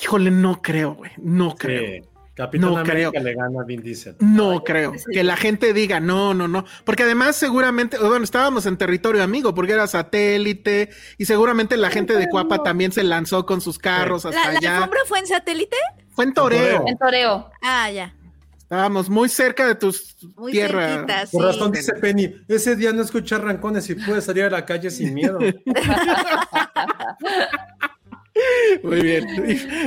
Híjole, 0.00 0.30
no 0.30 0.62
creo, 0.62 0.94
güey. 0.94 1.10
No 1.18 1.56
creo. 1.56 2.02
Sí. 2.02 2.08
Capitán 2.34 2.70
No 2.70 2.78
América 2.78 3.10
creo. 3.10 3.22
le 3.24 3.34
gana 3.34 3.60
a 3.60 3.64
Vin 3.64 3.82
Diesel. 3.82 4.16
No 4.20 4.64
creo 4.64 4.94
que 5.12 5.22
la 5.22 5.36
gente 5.36 5.74
diga 5.74 6.00
no, 6.00 6.32
no, 6.32 6.48
no, 6.48 6.64
porque 6.84 7.02
además 7.02 7.36
seguramente, 7.36 7.98
bueno, 7.98 8.24
estábamos 8.24 8.64
en 8.66 8.78
territorio 8.78 9.22
amigo 9.22 9.54
porque 9.54 9.72
era 9.72 9.86
satélite 9.86 10.88
y 11.18 11.26
seguramente 11.26 11.76
la 11.76 11.90
gente 11.90 12.14
de 12.16 12.28
Cuapa 12.28 12.62
también 12.62 12.90
se 12.92 13.04
lanzó 13.04 13.44
con 13.44 13.60
sus 13.60 13.78
carros 13.78 14.24
hasta 14.24 14.46
¿La, 14.46 14.52
la 14.52 14.58
allá. 14.58 14.76
alfombra 14.76 15.00
fue 15.06 15.18
en 15.18 15.26
satélite? 15.26 15.76
Fue 16.12 16.24
en 16.24 16.32
Toreo. 16.32 16.84
En 16.86 16.96
toreo. 16.96 17.50
Ah, 17.62 17.90
ya. 17.90 18.14
Estábamos 18.62 19.10
muy 19.10 19.28
cerca 19.28 19.66
de 19.66 19.74
tus 19.74 20.16
Muy 20.34 20.52
tierra. 20.52 20.88
cerquita, 20.88 21.26
sí. 21.26 21.36
Por 21.36 21.44
razón 21.44 21.72
dice 21.72 21.92
Penny, 22.00 22.34
ese 22.48 22.74
día 22.76 22.92
no 22.94 23.02
escuché 23.02 23.36
rancones 23.36 23.90
y 23.90 23.94
pude 23.94 24.22
salir 24.22 24.44
a 24.44 24.50
la 24.50 24.64
calle 24.64 24.90
sin 24.90 25.12
miedo. 25.12 25.38
Muy 28.82 29.00
bien. 29.02 29.26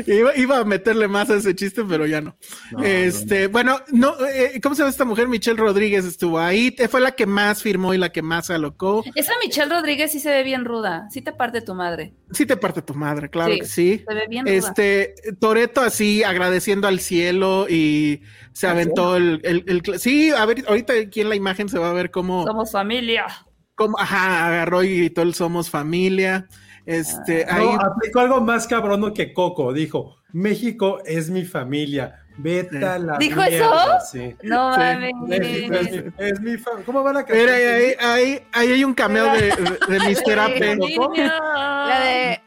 Iba, 0.06 0.36
iba 0.38 0.58
a 0.60 0.66
meterle 0.66 1.08
más 1.08 1.30
a 1.30 1.36
ese 1.36 1.56
chiste, 1.56 1.84
pero 1.88 2.06
ya 2.06 2.22
no. 2.22 2.38
No, 2.72 2.84
este, 2.84 3.48
bueno, 3.48 3.80
no, 3.92 4.14
eh, 4.28 4.60
¿cómo 4.62 4.76
se 4.76 4.80
llama 4.82 4.92
esta 4.92 5.06
mujer? 5.06 5.28
Michelle 5.28 5.58
Rodríguez 5.60 6.06
estuvo 6.06 6.40
ahí, 6.40 6.76
fue 6.90 7.02
la 7.02 7.12
que 7.14 7.26
más 7.26 7.62
firmó 7.64 7.94
y 7.94 7.98
la 7.98 8.12
que 8.12 8.22
más 8.22 8.48
se 8.48 8.54
alocó. 8.54 9.04
Esa 9.16 9.34
Michelle 9.44 9.74
Rodríguez 9.74 10.12
sí 10.12 10.20
se 10.20 10.30
ve 10.30 10.44
bien 10.44 10.64
ruda. 10.66 11.08
Sí 11.12 11.22
te 11.22 11.32
parte 11.34 11.62
tu 11.62 11.74
madre. 11.74 12.14
Sí 12.32 12.46
te 12.46 12.56
parte 12.58 12.82
tu 12.82 12.94
madre, 12.94 13.30
claro 13.30 13.54
Sí, 13.54 13.60
que 13.60 13.66
sí. 13.66 14.04
Se 14.08 14.14
ve 14.14 14.28
bien 14.30 14.46
ruda. 14.46 14.56
Este, 14.56 15.16
Toreto 15.40 15.82
así 15.82 16.24
agradeciendo 16.24 16.88
al 16.88 17.00
cielo 17.00 17.68
y 17.70 18.22
se 18.54 18.68
¿Al 18.68 18.74
aventó 18.74 19.16
el, 19.18 19.42
el, 19.44 20.00
sí, 20.00 20.30
a 20.32 20.46
ver, 20.46 20.64
ahorita 20.68 20.94
aquí 20.94 21.22
en 21.22 21.30
la 21.30 21.36
imagen 21.36 21.68
se 21.68 21.80
va 21.80 21.90
a 21.90 21.94
ver 21.94 22.12
cómo, 22.12 22.46
Somos 22.46 22.72
familia. 22.72 23.26
cómo 23.74 24.00
ajá, 24.00 24.48
agarró 24.48 24.84
y 24.84 24.98
gritó 24.98 25.24
el 25.24 25.34
somos 25.34 25.70
familia. 25.70 26.48
Este, 26.86 27.46
ahí, 27.50 27.66
No, 27.66 27.72
aplicó 27.82 28.20
algo 28.20 28.42
más 28.42 28.68
cabrono 28.68 29.14
que 29.14 29.34
Coco. 29.34 29.74
Dijo, 29.74 30.18
México 30.34 31.00
es 31.06 31.30
mi 31.30 31.46
familia. 31.46 32.22
Vete 32.38 32.86
a 32.86 33.00
la 33.00 33.18
¿Dijo 33.18 33.40
mierda", 33.42 33.56
eso? 33.56 34.06
Sí. 34.12 34.36
No 34.44 34.74
Sí. 34.74 34.80
mames. 34.80 35.12
México 35.26 35.74
es 35.74 35.92
mi, 35.92 36.12
es 36.18 36.40
mi 36.42 36.58
fa- 36.58 36.72
¿Cómo 36.86 37.02
va 37.04 37.14
la 37.14 37.24
canción? 37.26 37.40
mira, 37.48 37.56
ahí, 37.56 37.64
ahí, 37.64 37.96
ahí, 38.02 38.44
ahí 38.52 38.72
hay 38.74 38.84
un 38.84 38.94
cameo 38.94 39.32
de, 39.32 39.42
de, 39.88 40.00
Mr. 40.00 40.40
Ape. 40.40 40.76
La 40.76 42.00
de. 42.04 42.42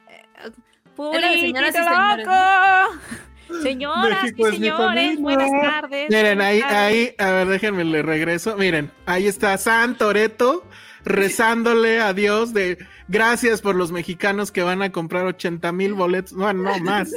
Es 1.15 1.21
la 1.23 1.31
de 1.31 1.41
señoras 1.41 1.75
y 1.75 2.21
loco. 2.27 3.63
Señoras 3.63 4.23
México 4.25 4.49
y 4.49 4.53
señores, 4.53 5.19
buenas 5.21 5.51
tardes. 5.63 6.11
Miren, 6.11 6.41
ahí, 6.43 6.61
ahí, 6.61 7.15
a 7.17 7.31
ver, 7.31 7.47
déjenme 7.49 7.85
le 7.85 8.03
regreso. 8.03 8.57
Miren, 8.59 8.91
ahí 9.07 9.27
está 9.27 9.57
San 9.57 9.97
Toreto 9.97 10.65
rezándole 11.05 12.01
a 12.01 12.13
Dios 12.13 12.53
de 12.53 12.77
gracias 13.09 13.61
por 13.61 13.75
los 13.75 13.91
mexicanos 13.91 14.53
que 14.53 14.63
van 14.63 14.83
a 14.83 14.93
comprar 14.93 15.27
80 15.27 15.73
mil 15.73 15.95
boletos. 15.95 16.33
Bueno, 16.33 16.63
no 16.63 16.79
más. 16.79 17.11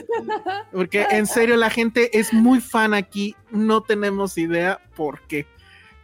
Porque 0.72 1.06
en 1.12 1.28
serio, 1.28 1.56
la 1.58 1.70
gente 1.70 2.18
es 2.18 2.34
muy 2.34 2.60
fan 2.60 2.94
aquí. 2.94 3.36
No 3.52 3.82
tenemos 3.82 4.38
idea 4.38 4.80
por 4.96 5.22
qué. 5.28 5.46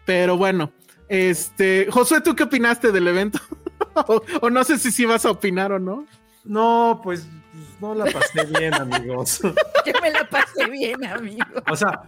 Pero 0.06 0.38
bueno, 0.38 0.72
este, 1.10 1.88
Josué, 1.90 2.22
¿tú 2.22 2.36
qué 2.36 2.44
opinaste 2.44 2.92
del 2.92 3.08
evento? 3.08 3.40
o, 4.08 4.22
o 4.42 4.50
no 4.50 4.64
sé 4.64 4.78
si 4.78 4.92
sí 4.92 5.06
vas 5.06 5.26
a 5.26 5.32
opinar 5.32 5.72
o 5.72 5.80
no. 5.80 6.06
No, 6.44 7.02
pues 7.04 7.28
pues, 7.58 7.82
no 7.82 7.96
la 7.96 8.06
pasé 8.06 8.46
bien, 8.46 8.74
amigos. 8.76 9.40
Yo 9.86 9.94
me 10.02 10.12
la 10.12 10.30
pasé 10.30 10.70
bien, 10.70 11.04
amigo. 11.06 11.46
O 11.70 11.76
sea, 11.76 12.04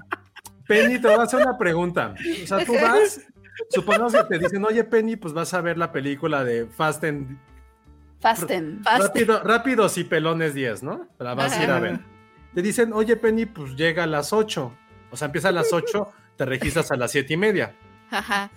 Penny, 0.67 0.99
te 0.99 1.07
voy 1.07 1.17
a 1.17 1.23
hacer 1.23 1.41
una 1.41 1.57
pregunta. 1.57 2.13
O 2.43 2.47
sea, 2.47 2.63
tú 2.63 2.73
vas, 2.73 3.21
supongamos 3.69 4.13
que 4.13 4.23
te 4.25 4.39
dicen, 4.39 4.63
oye, 4.63 4.83
Penny, 4.83 5.15
pues 5.15 5.33
vas 5.33 5.53
a 5.55 5.61
ver 5.61 5.77
la 5.77 5.91
película 5.91 6.43
de 6.43 6.67
Fast 6.67 7.03
and 7.03 7.39
Fasten. 8.19 8.81
Rápido- 8.83 9.41
Rápidos 9.43 9.97
y 9.97 10.03
Pelones 10.03 10.53
10, 10.53 10.83
¿no? 10.83 11.07
La 11.19 11.33
vas 11.33 11.53
a 11.53 11.63
ir 11.63 11.69
a 11.71 11.79
ver. 11.79 11.99
Te 12.53 12.61
dicen, 12.61 12.91
oye, 12.93 13.15
Penny, 13.15 13.45
pues 13.45 13.75
llega 13.75 14.03
a 14.03 14.07
las 14.07 14.33
8. 14.33 14.73
O 15.11 15.17
sea, 15.17 15.27
empieza 15.27 15.49
a 15.49 15.51
las 15.51 15.71
8, 15.71 16.11
te 16.35 16.45
registras 16.45 16.91
a 16.91 16.95
las 16.95 17.11
7 17.11 17.33
y 17.33 17.37
media. 17.37 17.75
Ajá. 18.11 18.49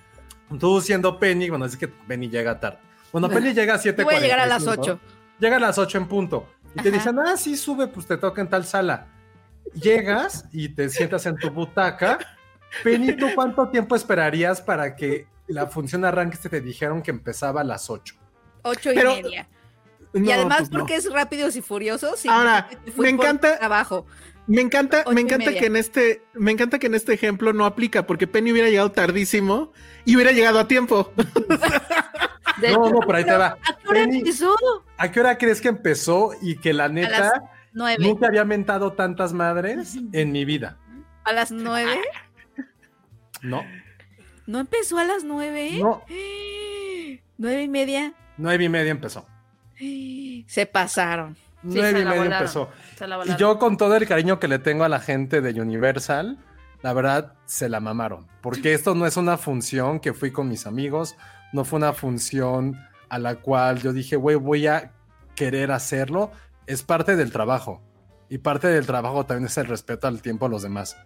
Tú 0.59 0.81
siendo 0.81 1.19
Penny, 1.19 1.49
bueno, 1.49 1.65
es 1.65 1.77
que 1.77 1.89
Penny 1.89 2.29
llega 2.29 2.59
tarde. 2.59 2.79
Bueno, 3.13 3.29
Penny 3.29 3.53
llega 3.55 3.75
a 3.75 3.79
7 3.79 4.03
Yo 4.03 4.05
voy 4.07 4.15
a 4.17 4.21
llegar 4.21 4.41
a 4.41 4.47
las 4.47 4.67
8. 4.67 4.99
Llega 5.39 5.57
a 5.57 5.61
las 5.61 5.79
8 5.79 5.99
en 5.99 6.07
punto. 6.09 6.49
Y 6.75 6.83
te 6.83 6.91
dicen, 6.91 7.19
ah, 7.19 7.37
sí, 7.37 7.57
sube, 7.57 7.87
pues 7.87 8.07
te 8.07 8.17
toca 8.17 8.41
en 8.41 8.49
tal 8.49 8.65
sala. 8.65 9.07
Llegas 9.75 10.47
y 10.53 10.69
te 10.71 10.89
sientas 10.89 11.25
en 11.27 11.37
tu 11.37 11.51
butaca. 11.51 12.19
Penny, 12.83 13.15
¿tú 13.17 13.29
cuánto 13.35 13.69
tiempo 13.69 13.95
esperarías 13.95 14.61
para 14.61 14.97
que 14.97 15.27
la 15.47 15.67
función 15.67 16.05
arranque 16.05 16.37
te 16.39 16.61
dijeron 16.61 17.03
que 17.03 17.11
empezaba 17.11 17.61
a 17.61 17.65
las 17.65 17.89
8? 17.91 18.15
Ocho 18.63 18.93
y 18.93 18.95
Pero- 18.95 19.15
media. 19.17 19.49
Y 20.15 20.31
además 20.31 20.59
pues 20.59 20.71
no. 20.73 20.79
porque 20.81 20.97
es 20.97 21.11
rápidos 21.11 21.57
y 21.57 21.63
furiosos. 21.63 22.21
sí, 22.21 22.29
Ahora, 22.29 22.69
me 22.85 22.93
por 22.93 23.07
encanta- 23.07 23.59
Trabajo. 23.59 24.07
Me 24.47 24.61
encanta, 24.61 25.05
me 25.11 25.21
y 25.21 25.25
encanta 25.25 25.53
que 25.53 25.67
en 25.67 25.77
este, 25.77 26.23
me 26.35 26.51
encanta 26.51 26.79
que 26.81 26.89
en 26.89 26.95
este 26.97 27.15
ejemplo 27.15 27.53
no 27.53 27.65
aplica, 27.65 28.07
porque 28.07 28.27
Penny 28.27 28.51
hubiera 28.53 28.69
llegado 28.69 28.91
tardísimo 28.91 29.73
y 30.05 30.17
hubiera 30.17 30.33
llegado 30.33 30.59
a 30.59 30.67
tiempo. 30.69 31.13
De 32.61 32.73
No, 32.73 32.91
no, 32.91 33.01
pero 33.07 33.19
ahí 33.19 33.25
te 33.25 33.33
va. 33.37 33.47
¿A 33.63 33.77
qué 33.77 33.89
hora 33.89 34.01
Penny, 34.01 34.19
empezó? 34.19 34.55
¿A 34.99 35.11
qué 35.11 35.21
hora 35.21 35.39
crees 35.39 35.61
que 35.61 35.69
empezó 35.69 36.33
y 36.43 36.57
que 36.57 36.73
la 36.75 36.89
neta 36.89 37.43
nunca 37.99 38.27
había 38.27 38.45
mentado 38.45 38.93
tantas 38.93 39.33
madres 39.33 39.97
en 40.13 40.33
mi 40.33 40.45
vida? 40.45 40.77
¿A 41.25 41.33
las 41.33 41.51
nueve? 41.53 41.99
No, 43.43 43.65
¿No 44.47 44.59
empezó 44.61 44.99
a 44.99 45.05
las 45.05 45.25
nueve? 45.25 45.79
no, 45.81 46.03
¿Nueve 47.39 47.63
y 47.63 47.69
media? 47.69 48.13
Nueve 48.37 48.65
y 48.65 48.69
media 48.69 48.91
empezó. 48.91 49.27
Se 50.47 50.67
pasaron. 50.67 51.35
Sí, 51.35 51.41
nueve 51.63 52.01
y 52.01 52.05
media 52.05 52.39
empezó. 52.39 52.71
Y 53.27 53.37
yo 53.37 53.59
con 53.59 53.77
todo 53.77 53.97
el 53.97 54.07
cariño 54.07 54.39
que 54.39 54.49
le 54.49 54.59
tengo 54.59 54.85
a 54.85 54.89
la 54.89 55.01
gente 55.01 55.41
de 55.41 55.61
Universal, 55.61 56.39
la 56.83 56.93
verdad 56.93 57.35
se 57.45 57.69
la 57.69 57.81
mamaron. 57.81 58.27
Porque 58.41 58.75
esto 58.75 58.95
no 58.95 59.07
es 59.07 59.17
una 59.17 59.39
función 59.39 60.01
que 60.01 60.13
fui 60.13 60.33
con 60.33 60.49
mis 60.49 60.67
amigos, 60.67 61.17
no 61.53 61.65
fue 61.65 61.79
una 61.79 61.93
función 61.93 62.79
a 63.09 63.19
la 63.19 63.37
cual 63.37 63.81
yo 63.81 63.93
dije, 63.93 64.17
güey, 64.17 64.37
voy 64.37 64.67
a 64.67 64.93
querer 65.35 65.71
hacerlo. 65.71 66.33
Es 66.67 66.83
parte 66.83 67.17
del 67.17 67.33
trabajo. 67.33 67.83
Y 68.29 68.39
parte 68.39 68.69
del 68.69 68.87
trabajo 68.87 69.27
también 69.27 69.47
es 69.47 69.59
el 69.59 69.67
respeto 69.67 70.09
al 70.09 70.23
tiempo 70.23 70.47
de 70.47 70.53
los 70.53 70.63
demás. 70.63 70.97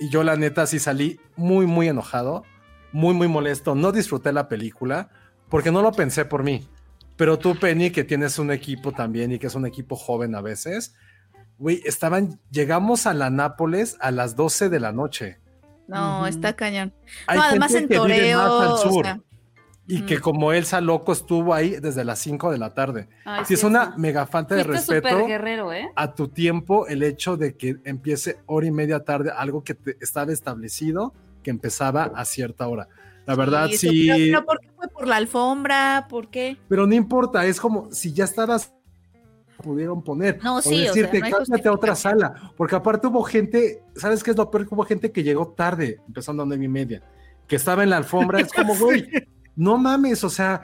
Y 0.00 0.08
yo 0.08 0.24
la 0.24 0.36
neta 0.36 0.66
sí 0.66 0.78
salí 0.78 1.20
muy, 1.36 1.66
muy 1.66 1.88
enojado, 1.88 2.42
muy, 2.90 3.14
muy 3.14 3.28
molesto. 3.28 3.74
No 3.74 3.92
disfruté 3.92 4.32
la 4.32 4.48
película 4.48 5.10
porque 5.50 5.70
no 5.70 5.82
lo 5.82 5.92
pensé 5.92 6.24
por 6.24 6.42
mí. 6.42 6.66
Pero 7.16 7.38
tú, 7.38 7.54
Penny, 7.58 7.90
que 7.90 8.04
tienes 8.04 8.38
un 8.38 8.50
equipo 8.50 8.92
también 8.92 9.30
y 9.32 9.38
que 9.38 9.48
es 9.48 9.54
un 9.54 9.66
equipo 9.66 9.94
joven 9.96 10.34
a 10.34 10.40
veces, 10.40 10.94
güey, 11.58 11.82
estaban, 11.84 12.40
llegamos 12.50 13.06
a 13.06 13.12
la 13.12 13.28
Nápoles 13.28 13.98
a 14.00 14.10
las 14.10 14.36
12 14.36 14.70
de 14.70 14.80
la 14.80 14.92
noche. 14.92 15.38
No, 15.86 16.26
está 16.26 16.54
cañón. 16.54 16.94
Hay 17.26 17.36
no, 17.36 17.44
además 17.44 17.72
en 17.74 17.80
gente 17.80 17.94
que 17.96 18.00
vive 18.06 18.34
más 18.36 18.46
toreo. 18.48 18.60
al 18.60 18.68
o 18.72 18.76
sur. 18.78 19.04
sea, 19.04 19.20
y 19.86 20.02
que 20.02 20.20
como 20.20 20.52
Elsa 20.52 20.80
Loco 20.80 21.12
estuvo 21.12 21.52
ahí 21.52 21.70
desde 21.80 22.04
las 22.04 22.20
5 22.20 22.52
de 22.52 22.58
la 22.58 22.72
tarde. 22.74 23.08
Ay, 23.24 23.44
sí, 23.44 23.54
es 23.54 23.60
sí, 23.60 23.66
una 23.66 23.82
Elsa. 23.86 23.96
mega 23.98 24.24
falta 24.24 24.54
de 24.54 24.64
Fuiste 24.64 24.94
respeto 24.94 25.08
súper 25.10 25.26
guerrero, 25.26 25.72
¿eh? 25.72 25.88
a 25.96 26.14
tu 26.14 26.28
tiempo 26.28 26.86
el 26.86 27.02
hecho 27.02 27.36
de 27.36 27.56
que 27.56 27.76
empiece 27.84 28.38
hora 28.46 28.66
y 28.68 28.70
media 28.70 29.00
tarde, 29.04 29.32
algo 29.36 29.64
que 29.64 29.74
te- 29.74 29.96
estaba 30.00 30.32
establecido 30.32 31.12
que 31.42 31.50
empezaba 31.50 32.12
a 32.14 32.24
cierta 32.24 32.68
hora. 32.68 32.86
La 33.26 33.34
verdad, 33.36 33.68
sí, 33.70 34.08
Pero, 34.08 34.44
pero 34.44 34.46
¿por 34.46 34.60
qué 34.60 34.68
fue 34.76 34.88
por 34.88 35.06
la 35.06 35.16
alfombra? 35.16 36.06
¿Por 36.08 36.28
qué? 36.30 36.56
pero 36.68 36.86
no 36.86 36.94
importa, 36.94 37.44
es 37.46 37.60
como 37.60 37.92
si 37.92 38.12
ya 38.12 38.24
estabas 38.24 38.72
pudieron 39.62 40.02
poner 40.02 40.42
No, 40.42 40.56
o 40.56 40.62
sí, 40.62 40.70
o 40.88 40.94
sea, 40.94 41.02
decirte 41.04 41.20
no 41.20 41.36
cámbiate 41.36 41.68
a 41.68 41.72
otra 41.72 41.94
sala, 41.94 42.52
porque 42.56 42.74
aparte 42.76 43.06
hubo 43.06 43.22
gente, 43.22 43.82
¿sabes 43.94 44.22
qué 44.24 44.30
es 44.30 44.36
lo 44.36 44.50
peor? 44.50 44.66
Que 44.66 44.74
hubo 44.74 44.84
gente 44.84 45.12
que 45.12 45.22
llegó 45.22 45.48
tarde, 45.48 46.00
empezando 46.08 46.42
a 46.42 46.46
nueve 46.46 46.64
y 46.64 46.68
media, 46.68 47.02
que 47.46 47.56
estaba 47.56 47.82
en 47.82 47.90
la 47.90 47.98
alfombra, 47.98 48.40
es 48.40 48.50
como, 48.52 48.74
güey, 48.78 49.06
no 49.56 49.76
mames, 49.76 50.24
o 50.24 50.30
sea, 50.30 50.62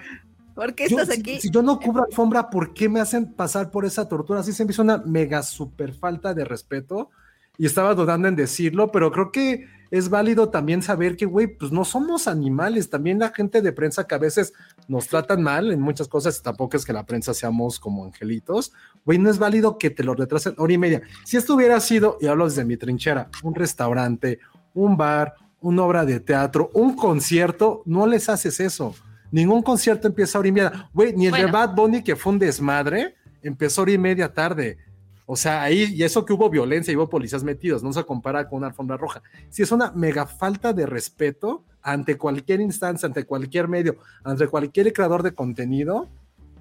¿Por 0.55 0.75
qué 0.75 0.89
yo- 0.89 0.99
estás 0.99 1.15
si- 1.15 1.21
aquí? 1.21 1.41
Si, 1.43 1.51
yo 1.51 1.63
no 1.63 1.79
cubro 1.79 2.05
alfombra, 2.05 2.49
¿por 2.49 2.73
qué 2.73 2.89
me 2.89 2.99
hacen 3.01 3.35
pasar 3.35 3.71
por 3.71 3.85
esa 3.85 4.09
tortura? 4.09 4.41
Así 4.41 4.53
se 4.55 4.65
me 4.65 4.71
hizo 4.73 4.81
una 4.81 4.97
mega 4.99 5.43
super 5.43 5.93
falta 5.93 6.33
de 6.33 6.47
respeto 6.47 7.11
y 7.59 7.67
estaba 7.67 7.95
dudando 7.95 8.29
en 8.29 8.37
decirlo, 8.37 8.91
pero 8.91 9.13
creo 9.13 9.31
que 9.31 9.67
es 9.91 10.09
válido 10.09 10.49
también 10.49 10.83
saber 10.83 11.17
que, 11.17 11.27
güey, 11.27 11.47
pues 11.47 11.73
no 11.73 11.85
somos 11.85 12.29
animales. 12.29 12.91
También 12.91 13.19
la 13.19 13.31
gente 13.31 13.63
de 13.63 13.73
prensa 13.73 14.07
que 14.07 14.15
a 14.15 14.19
veces 14.19 14.53
nos 14.89 15.09
tratan 15.09 15.43
mal 15.43 15.73
en 15.73 15.81
muchas 15.81 16.09
cosas, 16.09 16.43
tampoco 16.43 16.77
es 16.77 16.85
que 16.85 16.93
la 16.93 17.07
prensa 17.07 17.35
seamos 17.35 17.79
como 17.79 18.05
angelitos, 18.05 18.73
güey, 19.05 19.19
no 19.19 19.31
es 19.31 19.39
válido 19.39 19.79
que 19.79 19.91
te 19.91 20.05
lo 20.05 20.15
retrasen 20.15 20.55
hora 20.59 20.73
y 20.73 20.79
media. 20.79 21.03
Si 21.25 21.37
esto 21.37 21.55
hubiera 21.55 21.81
sido, 21.81 22.19
y 22.21 22.27
hablo 22.27 22.49
desde 22.49 22.65
mi 22.65 22.77
trinchera, 22.77 23.29
un 23.43 23.55
restaurante, 23.55 24.41
un 24.75 24.97
bar, 24.97 25.35
una 25.61 25.83
obra 25.83 26.05
de 26.05 26.21
teatro, 26.21 26.71
un 26.75 26.95
concierto, 26.95 27.83
no 27.87 28.07
les 28.07 28.29
haces 28.29 28.61
eso. 28.61 28.95
Ningún 29.31 29.63
concierto 29.63 30.07
empieza 30.07 30.39
a 30.39 30.41
hora 30.41 30.49
y 30.49 30.53
media. 30.53 30.91
Güey, 30.93 31.13
ni 31.15 31.27
el 31.27 31.33
de. 31.33 31.47
Bad 31.47 31.75
Bunny, 31.75 32.03
que 32.03 32.17
fue 32.17 32.33
un 32.33 32.39
desmadre, 32.39 33.17
empezó 33.43 33.83
hora 33.83 33.93
y 33.93 33.99
media 33.99 34.33
tarde. 34.33 34.79
O 35.27 35.35
sea, 35.35 35.63
ahí, 35.63 35.93
y 35.93 36.05
eso 36.05 36.25
que 36.25 36.33
hubo 36.33 36.49
violencia 36.49 36.93
y 36.93 36.97
hubo 36.97 37.09
policías 37.09 37.43
metidos, 37.43 37.83
no 37.83 37.93
se 37.93 38.05
compara 38.05 38.49
con 38.49 38.59
una 38.59 38.69
alfombra 38.69 38.97
roja. 38.97 39.23
Si 39.51 39.63
es 39.63 39.73
una 39.73 39.91
mega 39.91 40.27
falta 40.27 40.73
de 40.73 40.87
respeto 40.87 41.65
ante 41.83 42.17
cualquier 42.17 42.61
instancia, 42.61 43.07
ante 43.07 43.25
cualquier 43.25 43.67
medio, 43.67 43.99
ante 44.23 44.47
cualquier 44.47 44.93
creador 44.93 45.25
de 45.25 45.35
contenido, 45.35 46.09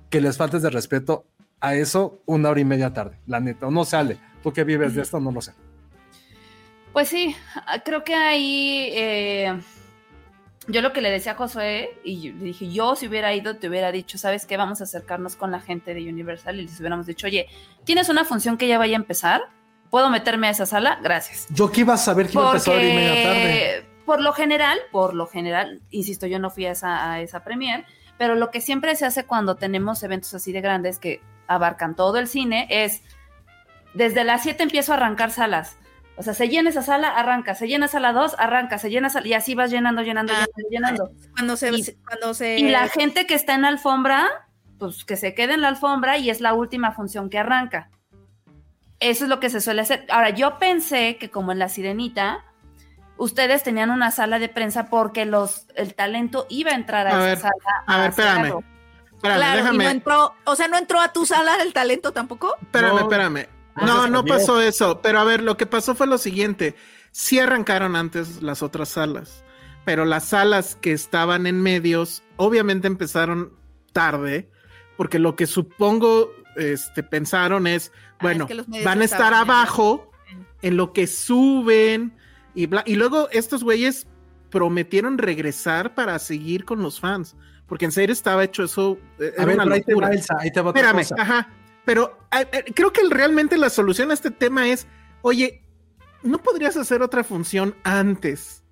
que 0.09 0.19
les 0.19 0.37
faltes 0.37 0.63
de 0.63 0.71
respeto 0.71 1.25
a 1.59 1.75
eso 1.75 2.21
una 2.25 2.49
hora 2.49 2.59
y 2.59 2.65
media 2.65 2.91
tarde. 2.91 3.19
La 3.27 3.39
neta, 3.39 3.67
o 3.67 3.71
no 3.71 3.85
sale. 3.85 4.19
Tú 4.41 4.51
que 4.51 4.63
vives 4.63 4.95
de 4.95 5.03
esto, 5.03 5.19
no 5.19 5.31
lo 5.31 5.41
sé. 5.41 5.53
Pues 6.91 7.09
sí, 7.09 7.35
ah, 7.67 7.81
creo 7.83 8.03
que 8.03 8.15
ahí 8.15 8.89
eh, 8.93 9.59
yo 10.67 10.81
lo 10.81 10.93
que 10.93 11.01
le 11.01 11.11
decía 11.11 11.33
a 11.33 11.35
Josué, 11.35 11.99
y 12.03 12.31
le 12.31 12.45
dije, 12.45 12.71
yo 12.71 12.95
si 12.95 13.07
hubiera 13.07 13.33
ido, 13.33 13.57
te 13.57 13.69
hubiera 13.69 13.91
dicho, 13.91 14.17
¿sabes 14.17 14.45
qué? 14.45 14.57
Vamos 14.57 14.81
a 14.81 14.85
acercarnos 14.85 15.35
con 15.35 15.51
la 15.51 15.59
gente 15.59 15.93
de 15.93 16.09
Universal 16.09 16.59
y 16.59 16.63
les 16.63 16.79
hubiéramos 16.79 17.05
dicho, 17.05 17.27
oye, 17.27 17.47
¿tienes 17.83 18.09
una 18.09 18.25
función 18.25 18.57
que 18.57 18.67
ya 18.67 18.77
vaya 18.77 18.95
a 18.95 18.99
empezar? 18.99 19.43
¿Puedo 19.89 20.09
meterme 20.09 20.47
a 20.47 20.51
esa 20.51 20.65
sala? 20.65 20.99
Gracias. 21.01 21.47
Yo 21.49 21.71
que 21.71 21.81
iba 21.81 21.93
a 21.93 21.97
saber 21.97 22.27
que 22.27 22.33
iba 22.33 22.47
a 22.47 22.47
empezar 22.47 22.75
y 22.75 22.93
media 22.93 23.23
tarde. 23.23 23.41
Porque 23.41 23.95
por 24.05 24.21
lo 24.21 24.33
general, 24.33 24.77
por 24.91 25.13
lo 25.13 25.27
general, 25.27 25.81
insisto, 25.91 26.27
yo 26.27 26.39
no 26.39 26.49
fui 26.49 26.65
a 26.65 26.71
esa, 26.71 27.11
a 27.11 27.21
esa 27.21 27.43
premier, 27.43 27.85
pero 28.17 28.35
lo 28.35 28.51
que 28.51 28.61
siempre 28.61 28.95
se 28.95 29.05
hace 29.05 29.25
cuando 29.25 29.55
tenemos 29.55 30.01
eventos 30.03 30.33
así 30.33 30.51
de 30.51 30.61
grandes 30.61 30.99
que 30.99 31.21
abarcan 31.47 31.95
todo 31.95 32.17
el 32.17 32.27
cine 32.27 32.67
es, 32.69 33.01
desde 33.93 34.23
las 34.23 34.43
7 34.43 34.63
empiezo 34.63 34.93
a 34.93 34.95
arrancar 34.95 35.31
salas. 35.31 35.77
O 36.17 36.23
sea, 36.23 36.33
se 36.33 36.47
llena 36.47 36.69
esa 36.69 36.81
sala, 36.81 37.09
arranca, 37.09 37.55
se 37.55 37.67
llena 37.67 37.87
sala 37.89 38.13
2, 38.13 38.35
arranca, 38.39 38.77
se 38.77 38.89
llena 38.89 39.09
sala, 39.09 39.27
y 39.27 39.33
así 39.33 39.53
vas 39.53 39.69
llenando, 39.69 40.01
llenando, 40.01 40.31
Ah, 40.33 40.45
llenando, 40.69 40.69
llenando. 41.05 41.29
Cuando 41.33 41.57
se, 41.57 41.71
Y- 41.71 41.93
cuando 42.07 42.33
se 42.33 42.57
Y 42.57 42.69
la 42.69 42.87
gente 42.87 43.25
que 43.27 43.33
está 43.33 43.53
en 43.53 43.63
la 43.63 43.67
alfombra, 43.67 44.47
pues 44.79 45.03
que 45.03 45.17
se 45.17 45.33
quede 45.33 45.55
en 45.55 45.61
la 45.61 45.67
alfombra 45.67 46.17
y 46.17 46.29
es 46.29 46.39
la 46.41 46.53
última 46.53 46.93
función 46.93 47.29
que 47.29 47.37
arranca. 47.39 47.89
Eso 49.01 49.25
es 49.25 49.29
lo 49.29 49.41
que 49.41 49.49
se 49.49 49.59
suele 49.59 49.81
hacer. 49.81 50.05
Ahora, 50.09 50.29
yo 50.29 50.57
pensé 50.57 51.17
que 51.17 51.29
como 51.29 51.51
en 51.51 51.59
La 51.59 51.67
Sirenita, 51.67 52.45
ustedes 53.17 53.63
tenían 53.63 53.89
una 53.91 54.11
sala 54.11 54.39
de 54.39 54.47
prensa 54.47 54.89
porque 54.89 55.25
los, 55.25 55.67
el 55.75 55.95
talento 55.95 56.47
iba 56.49 56.71
a 56.71 56.75
entrar 56.75 57.07
a, 57.07 57.09
A 57.09 57.13
esa 57.13 57.25
ver, 57.25 57.37
sala. 57.39 57.83
a 57.87 57.97
ver, 57.99 58.09
espérame. 58.11 58.45
Espérame, 58.45 59.37
Claro, 59.37 59.53
y 59.53 59.57
déjame. 59.61 59.83
no 59.85 59.89
entró, 59.89 60.35
o 60.45 60.55
sea, 60.55 60.67
no 60.69 60.77
entró 60.77 60.99
a 61.01 61.11
tu 61.11 61.25
sala 61.25 61.55
el 61.61 61.73
talento 61.73 62.11
tampoco. 62.13 62.55
Espérame, 62.61 62.93
No. 62.95 62.99
espérame. 63.01 63.47
Ah, 63.75 63.85
No, 63.85 64.07
no 64.07 64.19
cambió. 64.19 64.33
pasó 64.35 64.61
eso. 64.61 65.01
Pero 65.01 65.19
a 65.19 65.23
ver, 65.23 65.41
lo 65.43 65.57
que 65.57 65.65
pasó 65.65 65.95
fue 65.95 66.07
lo 66.07 66.17
siguiente. 66.17 66.75
Sí 67.11 67.39
arrancaron 67.39 67.95
antes 67.95 68.41
las 68.41 68.61
otras 68.63 68.89
salas, 68.89 69.43
pero 69.85 70.03
las 70.05 70.25
salas 70.29 70.75
que 70.75 70.91
estaban 70.91 71.47
en 71.47 71.61
medios, 71.61 72.23
obviamente 72.37 72.87
empezaron 72.87 73.53
tarde, 73.93 74.49
porque 74.97 75.19
lo 75.19 75.35
que 75.35 75.47
supongo 75.47 76.29
este, 76.57 77.03
pensaron 77.03 77.67
es, 77.67 77.91
bueno, 78.21 78.47
Ah, 78.49 78.53
es 78.53 78.65
que 78.65 78.83
van 78.83 79.01
a 79.01 79.05
estar 79.05 79.33
abajo 79.33 80.09
en 80.61 80.77
lo 80.77 80.91
que 80.93 81.05
suben 81.07 82.13
y 82.53 82.65
bla. 82.65 82.83
Y 82.85 82.95
luego 82.95 83.29
estos 83.31 83.63
güeyes 83.63 84.07
prometieron 84.49 85.17
regresar 85.17 85.95
para 85.95 86.17
seguir 86.19 86.63
con 86.65 86.81
los 86.81 86.99
fans, 86.99 87.35
porque 87.67 87.85
en 87.85 87.91
serio 87.91 88.13
estaba 88.13 88.43
hecho 88.43 88.63
eso. 88.63 88.97
eh, 89.19 89.33
A 89.37 89.43
Era 89.43 89.45
ver, 89.45 89.55
una 89.55 89.63
pero 89.63 89.75
ahí 89.75 89.81
te 89.83 89.91
locura. 89.91 90.07
va, 90.09 90.13
Elsa, 90.13 90.35
ahí 90.39 90.51
te 90.51 90.61
va 90.61 90.69
Espérame, 90.71 90.97
cosa. 90.99 91.15
ajá. 91.19 91.49
Pero 91.85 92.17
eh, 92.37 92.47
eh, 92.51 92.63
creo 92.73 92.91
que 92.91 93.01
realmente 93.09 93.57
la 93.57 93.69
solución 93.69 94.11
a 94.11 94.13
este 94.13 94.31
tema 94.31 94.67
es, 94.67 94.87
oye, 95.21 95.63
¿no 96.23 96.39
podrías 96.39 96.75
hacer 96.77 97.01
otra 97.01 97.23
función 97.23 97.75
antes? 97.83 98.63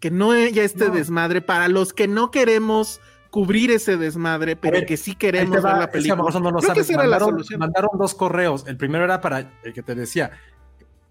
Que 0.00 0.10
no 0.10 0.30
haya 0.32 0.62
este 0.64 0.86
No. 0.88 0.94
desmadre 0.94 1.42
para 1.42 1.68
los 1.68 1.92
que 1.92 2.08
no 2.08 2.30
queremos 2.30 3.00
cubrir 3.30 3.70
ese 3.70 3.96
desmadre, 3.96 4.56
pero 4.56 4.78
ver, 4.78 4.86
que 4.86 4.96
sí 4.96 5.14
queremos 5.14 5.64
va, 5.64 5.70
ver 5.70 5.78
la 5.78 5.84
es 5.84 5.86
que 5.90 5.92
película. 5.98 6.40
no 6.40 6.50
lo 6.50 6.58
Creo 6.58 6.62
sabes. 6.74 6.90
era 6.90 6.98
la 6.98 7.10
mandaron, 7.10 7.28
solución. 7.30 7.60
mandaron 7.60 7.90
dos 7.98 8.14
correos. 8.14 8.64
El 8.66 8.76
primero 8.76 9.04
era 9.04 9.20
para 9.20 9.52
el 9.62 9.72
que 9.72 9.82
te 9.82 9.94
decía, 9.94 10.32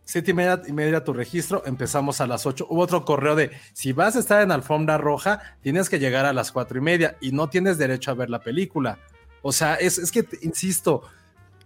siete 0.03 0.31
y 0.31 0.34
media, 0.34 0.61
y 0.68 0.73
media 0.73 1.03
tu 1.03 1.14
registro, 1.14 1.64
empezamos 1.65 2.19
a 2.19 2.27
las 2.27 2.45
ocho. 2.45 2.65
Hubo 2.69 2.81
otro 2.81 3.06
correo 3.06 3.36
de, 3.36 3.52
si 3.73 3.94
vas 3.94 4.15
a 4.15 4.19
estar 4.19 4.41
en 4.41 4.52
alfombra 4.52 4.98
roja, 4.98 5.40
tienes 5.61 5.88
que 5.90 5.99
llegar 5.99 6.26
a 6.26 6.34
las 6.34 6.52
cuatro 6.52 6.77
y 6.77 6.81
media 6.81 7.15
y 7.22 7.31
no 7.31 7.48
tienes 7.49 7.77
derecho 7.77 8.11
a 8.11 8.15
ver 8.15 8.30
la 8.30 8.40
película. 8.41 8.98
O 9.41 9.52
sea, 9.53 9.76
es, 9.76 9.98
es 9.98 10.11
que, 10.11 10.27
insisto, 10.41 11.03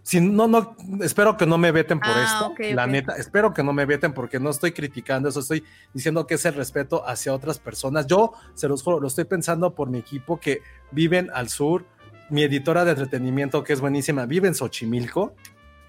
si 0.04 0.20
no, 0.20 0.46
no, 0.46 0.76
espero 1.00 1.38
que 1.38 1.46
no 1.46 1.56
me 1.56 1.72
veten 1.72 1.98
por 1.98 2.10
Ah, 2.10 2.52
esto, 2.52 2.74
la 2.74 2.86
neta, 2.86 3.16
espero 3.16 3.54
que 3.54 3.62
no 3.62 3.72
me 3.72 3.86
veten 3.86 4.12
porque 4.12 4.38
no 4.38 4.50
estoy 4.50 4.72
criticando 4.72 5.30
eso, 5.30 5.40
estoy 5.40 5.64
diciendo 5.94 6.26
que 6.26 6.34
es 6.34 6.44
el 6.44 6.52
respeto 6.52 7.08
hacia 7.08 7.32
otras 7.32 7.58
personas. 7.58 8.06
Yo, 8.06 8.34
se 8.52 8.68
los 8.68 8.82
juro, 8.82 9.00
lo 9.00 9.08
estoy 9.08 9.24
pensando 9.24 9.74
por 9.74 9.88
mi 9.88 9.96
equipo 9.96 10.38
que 10.38 10.60
viven 10.90 11.30
al 11.32 11.48
sur, 11.48 11.86
mi 12.28 12.42
editora 12.42 12.84
de 12.84 12.90
entretenimiento, 12.90 13.64
que 13.64 13.72
es 13.72 13.80
buenísima, 13.80 14.26
vive 14.26 14.46
en 14.46 14.54
Xochimilco, 14.54 15.34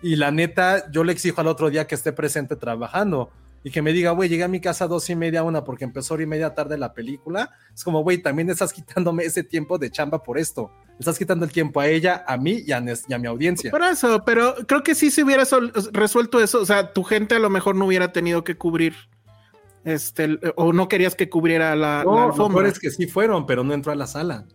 y 0.01 0.15
la 0.15 0.31
neta, 0.31 0.89
yo 0.91 1.03
le 1.03 1.11
exijo 1.11 1.41
al 1.41 1.47
otro 1.47 1.69
día 1.69 1.85
que 1.85 1.95
esté 1.95 2.13
presente 2.13 2.55
trabajando 2.55 3.31
y 3.65 3.71
que 3.71 3.81
me 3.81 3.93
diga, 3.93 4.11
güey, 4.11 4.29
llegué 4.29 4.43
a 4.43 4.47
mi 4.47 4.61
casa 4.61 4.85
a 4.85 4.87
dos 4.87 5.09
y 5.09 5.15
media, 5.15 5.41
una, 5.41 5.63
porque 5.63 5.85
empezó 5.85 6.13
hora 6.13 6.21
y 6.21 6.27
media 6.27 6.53
tarde 6.53 6.77
la 6.77 6.93
película. 6.93 7.49
Es 7.73 7.83
como, 7.83 8.03
güey, 8.03 8.19
también 8.19 8.47
estás 8.51 8.71
quitándome 8.71 9.23
ese 9.23 9.43
tiempo 9.43 9.79
de 9.79 9.89
chamba 9.89 10.21
por 10.21 10.37
esto. 10.37 10.71
Estás 10.99 11.17
quitando 11.17 11.45
el 11.45 11.51
tiempo 11.51 11.79
a 11.79 11.87
ella, 11.87 12.23
a 12.27 12.37
mí 12.37 12.61
y 12.63 12.71
a, 12.73 12.79
Nes- 12.79 13.05
y 13.07 13.13
a 13.15 13.17
mi 13.17 13.25
audiencia. 13.25 13.71
Por 13.71 13.81
eso, 13.81 14.23
pero 14.23 14.53
creo 14.67 14.83
que 14.83 14.93
sí 14.93 15.09
se 15.09 15.23
hubiera 15.23 15.45
resuelto 15.93 16.39
eso. 16.39 16.61
O 16.61 16.65
sea, 16.67 16.93
tu 16.93 17.03
gente 17.03 17.33
a 17.33 17.39
lo 17.39 17.49
mejor 17.49 17.75
no 17.75 17.87
hubiera 17.87 18.13
tenido 18.13 18.43
que 18.43 18.55
cubrir, 18.55 18.93
este, 19.83 20.37
o 20.57 20.71
no 20.71 20.87
querías 20.87 21.15
que 21.15 21.27
cubriera 21.27 21.75
la, 21.75 22.03
No, 22.05 22.29
la 22.29 22.35
lo 22.35 22.49
peor 22.49 22.67
es 22.67 22.77
que 22.77 22.91
sí 22.91 23.07
fueron, 23.07 23.47
pero 23.47 23.63
no 23.63 23.73
entró 23.73 23.91
a 23.91 23.95
la 23.95 24.05
sala. 24.05 24.45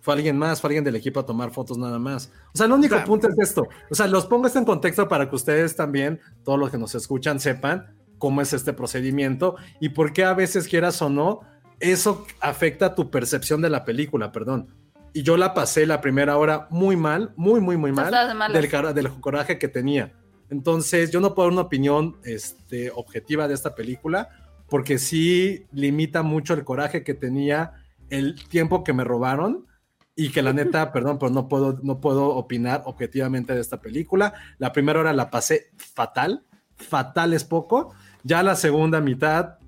Fue 0.00 0.14
alguien 0.14 0.36
más, 0.36 0.60
fue 0.60 0.66
alguien 0.66 0.82
del 0.82 0.96
equipo 0.96 1.20
a 1.20 1.26
tomar 1.26 1.52
fotos 1.52 1.78
nada 1.78 2.00
más. 2.00 2.32
O 2.52 2.58
sea, 2.58 2.66
el 2.66 2.72
único 2.72 2.96
O 2.96 2.98
sea, 2.98 3.06
punto 3.06 3.28
es 3.28 3.38
esto. 3.38 3.68
O 3.88 3.94
sea, 3.94 4.08
los 4.08 4.26
pongo 4.26 4.48
esto 4.48 4.58
en 4.58 4.64
contexto 4.64 5.08
para 5.08 5.30
que 5.30 5.36
ustedes 5.36 5.76
también, 5.76 6.18
todos 6.42 6.58
los 6.58 6.72
que 6.72 6.78
nos 6.78 6.92
escuchan, 6.96 7.38
sepan 7.38 8.01
cómo 8.22 8.40
es 8.40 8.52
este 8.52 8.72
procedimiento 8.72 9.56
y 9.80 9.88
por 9.88 10.12
qué 10.12 10.22
a 10.22 10.32
veces 10.32 10.68
quieras 10.68 11.02
o 11.02 11.10
no, 11.10 11.40
eso 11.80 12.24
afecta 12.38 12.94
tu 12.94 13.10
percepción 13.10 13.60
de 13.60 13.68
la 13.68 13.84
película, 13.84 14.30
perdón. 14.30 14.68
Y 15.12 15.24
yo 15.24 15.36
la 15.36 15.54
pasé 15.54 15.86
la 15.86 16.00
primera 16.00 16.36
hora 16.36 16.68
muy 16.70 16.94
mal, 16.94 17.32
muy, 17.34 17.60
muy, 17.60 17.76
muy 17.76 17.90
mal, 17.90 18.12
de 18.52 18.60
del, 18.60 18.94
del 18.94 19.08
coraje 19.20 19.58
que 19.58 19.66
tenía. 19.66 20.12
Entonces, 20.50 21.10
yo 21.10 21.18
no 21.18 21.34
puedo 21.34 21.48
dar 21.48 21.52
una 21.54 21.62
opinión 21.62 22.16
este, 22.22 22.92
objetiva 22.94 23.48
de 23.48 23.54
esta 23.54 23.74
película, 23.74 24.28
porque 24.68 25.00
sí 25.00 25.66
limita 25.72 26.22
mucho 26.22 26.54
el 26.54 26.62
coraje 26.62 27.02
que 27.02 27.14
tenía, 27.14 27.72
el 28.08 28.36
tiempo 28.46 28.84
que 28.84 28.92
me 28.92 29.02
robaron, 29.02 29.66
y 30.14 30.30
que 30.30 30.42
la 30.42 30.52
neta, 30.52 30.92
perdón, 30.92 31.18
pero 31.18 31.32
no 31.32 31.48
puedo, 31.48 31.80
no 31.82 32.00
puedo 32.00 32.36
opinar 32.36 32.84
objetivamente 32.86 33.52
de 33.52 33.60
esta 33.60 33.80
película. 33.80 34.32
La 34.58 34.72
primera 34.72 35.00
hora 35.00 35.12
la 35.12 35.28
pasé 35.28 35.72
fatal, 35.76 36.44
fatal 36.76 37.32
es 37.32 37.42
poco. 37.42 37.92
Ya 38.24 38.42
la 38.42 38.54
segunda 38.54 39.00
mitad, 39.00 39.58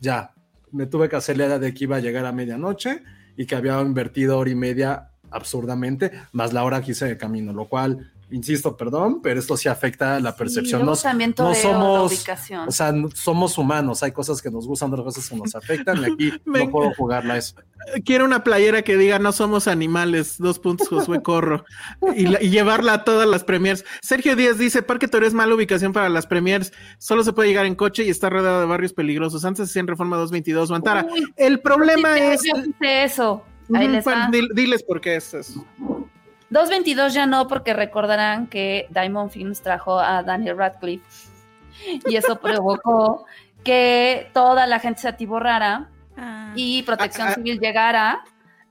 ya, 0.00 0.32
me 0.70 0.86
tuve 0.86 1.08
que 1.08 1.16
hacer 1.16 1.36
la 1.36 1.46
idea 1.46 1.58
de 1.58 1.74
que 1.74 1.84
iba 1.84 1.96
a 1.96 2.00
llegar 2.00 2.26
a 2.26 2.32
medianoche 2.32 3.02
y 3.36 3.46
que 3.46 3.56
había 3.56 3.80
invertido 3.80 4.38
hora 4.38 4.50
y 4.50 4.54
media 4.54 5.10
absurdamente, 5.30 6.12
más 6.32 6.52
la 6.52 6.64
hora 6.64 6.80
que 6.82 6.92
hice 6.92 7.06
de 7.06 7.16
camino, 7.16 7.52
lo 7.52 7.66
cual 7.66 8.12
insisto, 8.34 8.76
perdón, 8.76 9.20
pero 9.22 9.38
esto 9.40 9.56
sí 9.56 9.68
afecta 9.68 10.18
la 10.20 10.34
percepción. 10.36 10.80
luego 10.82 10.96
no, 10.96 11.00
también 11.00 11.34
no 11.38 11.48
la 11.50 11.54
somos, 11.54 12.12
ubicación. 12.12 12.68
o 12.68 12.72
sea, 12.72 12.92
no- 12.92 13.10
somos 13.12 13.56
humanos, 13.58 14.02
hay 14.02 14.12
cosas 14.12 14.42
que 14.42 14.50
nos 14.50 14.66
gustan, 14.66 14.90
otras 14.92 15.04
cosas 15.04 15.28
que 15.28 15.36
nos 15.36 15.54
afectan, 15.54 15.98
y 16.02 16.12
aquí 16.12 16.32
Me 16.44 16.64
no 16.66 16.70
puedo 16.70 16.92
jugarla 16.94 17.34
a 17.34 17.38
eso. 17.38 17.54
Quiero 18.04 18.24
una 18.24 18.42
playera 18.42 18.80
que 18.82 18.96
diga 18.96 19.18
no 19.18 19.30
somos 19.32 19.68
animales, 19.68 20.36
dos 20.38 20.58
puntos 20.58 20.88
Josué 20.88 21.22
Corro, 21.22 21.64
y, 22.16 22.26
la- 22.26 22.42
y 22.42 22.48
llevarla 22.50 22.94
a 22.94 23.04
todas 23.04 23.28
las 23.28 23.44
premiers. 23.44 23.84
Sergio 24.02 24.36
Díaz 24.36 24.58
dice, 24.58 24.82
Parque 24.82 25.06
Toreo 25.08 25.28
es 25.28 25.34
mala 25.34 25.54
ubicación 25.54 25.92
para 25.92 26.08
las 26.08 26.26
premiers, 26.26 26.72
solo 26.98 27.22
se 27.24 27.32
puede 27.32 27.48
llegar 27.50 27.66
en 27.66 27.74
coche 27.74 28.04
y 28.04 28.10
está 28.10 28.30
rodeado 28.30 28.60
de 28.60 28.66
barrios 28.66 28.92
peligrosos. 28.92 29.44
Antes 29.44 29.68
hacían 29.70 29.86
Reforma 29.86 30.16
222 30.16 30.70
o 30.70 30.74
Antara. 30.74 31.06
Uy, 31.12 31.24
El 31.36 31.60
problema 31.60 32.14
sí, 32.38 32.48
es... 32.50 33.12
Eso. 33.12 33.42
Ahí 33.72 33.88
les 33.88 34.04
bueno, 34.04 34.28
diles 34.54 34.82
por 34.82 35.00
qué 35.00 35.16
es 35.16 35.32
eso. 35.32 35.64
222 36.50 37.14
ya 37.14 37.26
no, 37.26 37.48
porque 37.48 37.72
recordarán 37.74 38.46
que 38.46 38.86
Diamond 38.90 39.30
Films 39.30 39.62
trajo 39.62 39.98
a 39.98 40.22
Daniel 40.22 40.56
Radcliffe 40.58 41.04
y 42.06 42.16
eso 42.16 42.36
provocó 42.40 43.26
que 43.64 44.30
toda 44.32 44.66
la 44.66 44.78
gente 44.78 45.00
se 45.00 45.08
atiborrara 45.08 45.88
Ah. 46.16 46.52
y 46.54 46.82
Protección 46.82 47.28
Ah, 47.28 47.30
ah. 47.32 47.34
Civil 47.34 47.58
llegara 47.58 48.24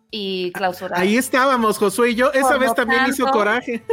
y 0.10 0.52
clausurara. 0.52 1.02
Ahí 1.02 1.18
estábamos, 1.18 1.78
Josué 1.78 2.12
y 2.12 2.16
yo. 2.16 2.32
Esa 2.32 2.50
Por 2.52 2.60
vez 2.60 2.76
también 2.76 3.06
hizo 3.08 3.26
coraje. 3.32 3.84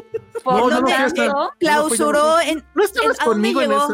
Por 0.44 0.70
No, 0.70 0.80
no. 0.80 1.50
Clausuró 1.58 2.40
en. 2.40 2.62
¿No 2.74 2.84
estabas 2.84 3.18
¿A 3.20 3.24
dónde 3.24 3.52
conmigo 3.52 3.62
en 3.62 3.70
llegó? 3.70 3.86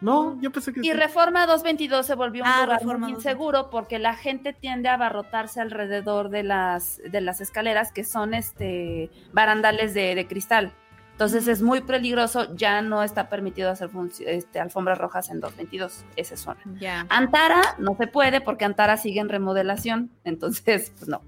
No, 0.00 0.40
yo 0.40 0.52
pensé 0.52 0.72
que 0.72 0.80
Y 0.80 0.84
sí. 0.84 0.92
Reforma 0.92 1.46
222 1.46 2.06
se 2.06 2.14
volvió 2.14 2.44
un 2.44 2.48
Ah, 2.48 2.62
lugar 2.62 2.78
Reforma 2.80 3.06
muy 3.06 3.12
222. 3.14 3.18
inseguro 3.24 3.70
porque 3.70 3.98
la 3.98 4.14
gente 4.14 4.52
tiende 4.52 4.88
a 4.88 4.94
abarrotarse 4.94 5.60
alrededor 5.60 6.28
de 6.30 6.44
las, 6.44 7.00
de 7.10 7.20
las 7.20 7.40
escaleras 7.40 7.92
que 7.92 8.04
son 8.04 8.34
este 8.34 9.10
barandales 9.32 9.94
de, 9.94 10.14
de 10.14 10.26
cristal. 10.26 10.72
Entonces 11.12 11.48
es 11.48 11.62
muy 11.62 11.80
peligroso, 11.80 12.54
ya 12.54 12.80
no 12.80 13.02
está 13.02 13.28
permitido 13.28 13.70
hacer 13.70 13.90
este, 14.24 14.60
alfombras 14.60 14.98
rojas 14.98 15.30
en 15.30 15.40
222, 15.40 16.04
esa 16.14 16.36
zona. 16.36 16.60
Ya. 16.78 17.06
Antara 17.08 17.60
no 17.78 17.96
se 17.96 18.06
puede 18.06 18.40
porque 18.40 18.64
Antara 18.64 18.96
sigue 18.96 19.18
en 19.18 19.28
remodelación, 19.28 20.12
entonces, 20.24 20.92
pues 20.96 21.08
no. 21.08 21.22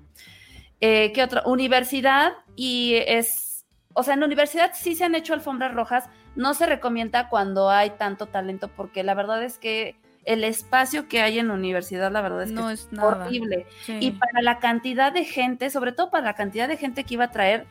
Eh, 0.81 1.11
¿Qué 1.13 1.25
otra? 1.25 1.43
Universidad 1.45 2.35
y 2.55 2.95
es, 3.07 3.67
o 3.93 4.05
sea, 4.05 4.15
en 4.15 4.21
la 4.21 4.27
universidad 4.27 4.71
sí 4.75 4.95
se 4.95 5.03
han 5.05 5.17
hecho 5.17 5.35
alfombras 5.35 5.75
rojas, 5.75 6.09
no 6.37 6.55
se 6.55 6.67
recomienda 6.67 7.29
cuando 7.29 7.71
hay 7.71 7.91
tanto 7.91 8.27
talento 8.27 8.69
porque 8.69 9.03
la 9.03 9.15
verdad 9.15 9.43
es 9.43 9.59
que 9.59 9.97
el 10.25 10.45
espacio 10.45 11.09
que 11.09 11.23
hay 11.23 11.39
en 11.39 11.49
la 11.49 11.55
universidad, 11.55 12.13
la 12.13 12.21
verdad 12.21 12.43
es 12.43 12.51
que 12.51 12.55
No 12.55 12.71
es 12.71 12.89
horrible. 13.01 13.67
Sí. 13.85 13.97
Y 14.01 14.11
para 14.13 14.43
la 14.43 14.59
cantidad 14.59 15.13
de 15.13 15.25
gente, 15.25 15.71
sobre 15.71 15.93
todo 15.93 16.11
para 16.11 16.27
la 16.27 16.35
cantidad 16.35 16.69
de 16.69 16.77
gente 16.77 17.05
que 17.05 17.15
iba 17.15 17.25
a 17.25 17.31
traer, 17.31 17.67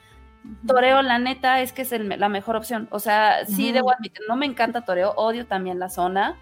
Toreo, 0.65 1.01
la 1.01 1.19
neta, 1.19 1.61
es 1.61 1.73
que 1.73 1.83
es 1.83 1.91
el 1.91 2.07
la 2.07 2.29
mejor 2.29 2.55
opción. 2.55 2.87
O 2.91 2.99
sea, 2.99 3.45
sí, 3.45 3.71
debo 3.71 3.91
admitir, 3.91 4.21
no 4.27 4.35
me 4.35 4.45
encanta 4.45 4.81
Toreo, 4.81 5.13
odio 5.15 5.45
también 5.45 5.79
la 5.79 5.89
zona. 5.89 6.37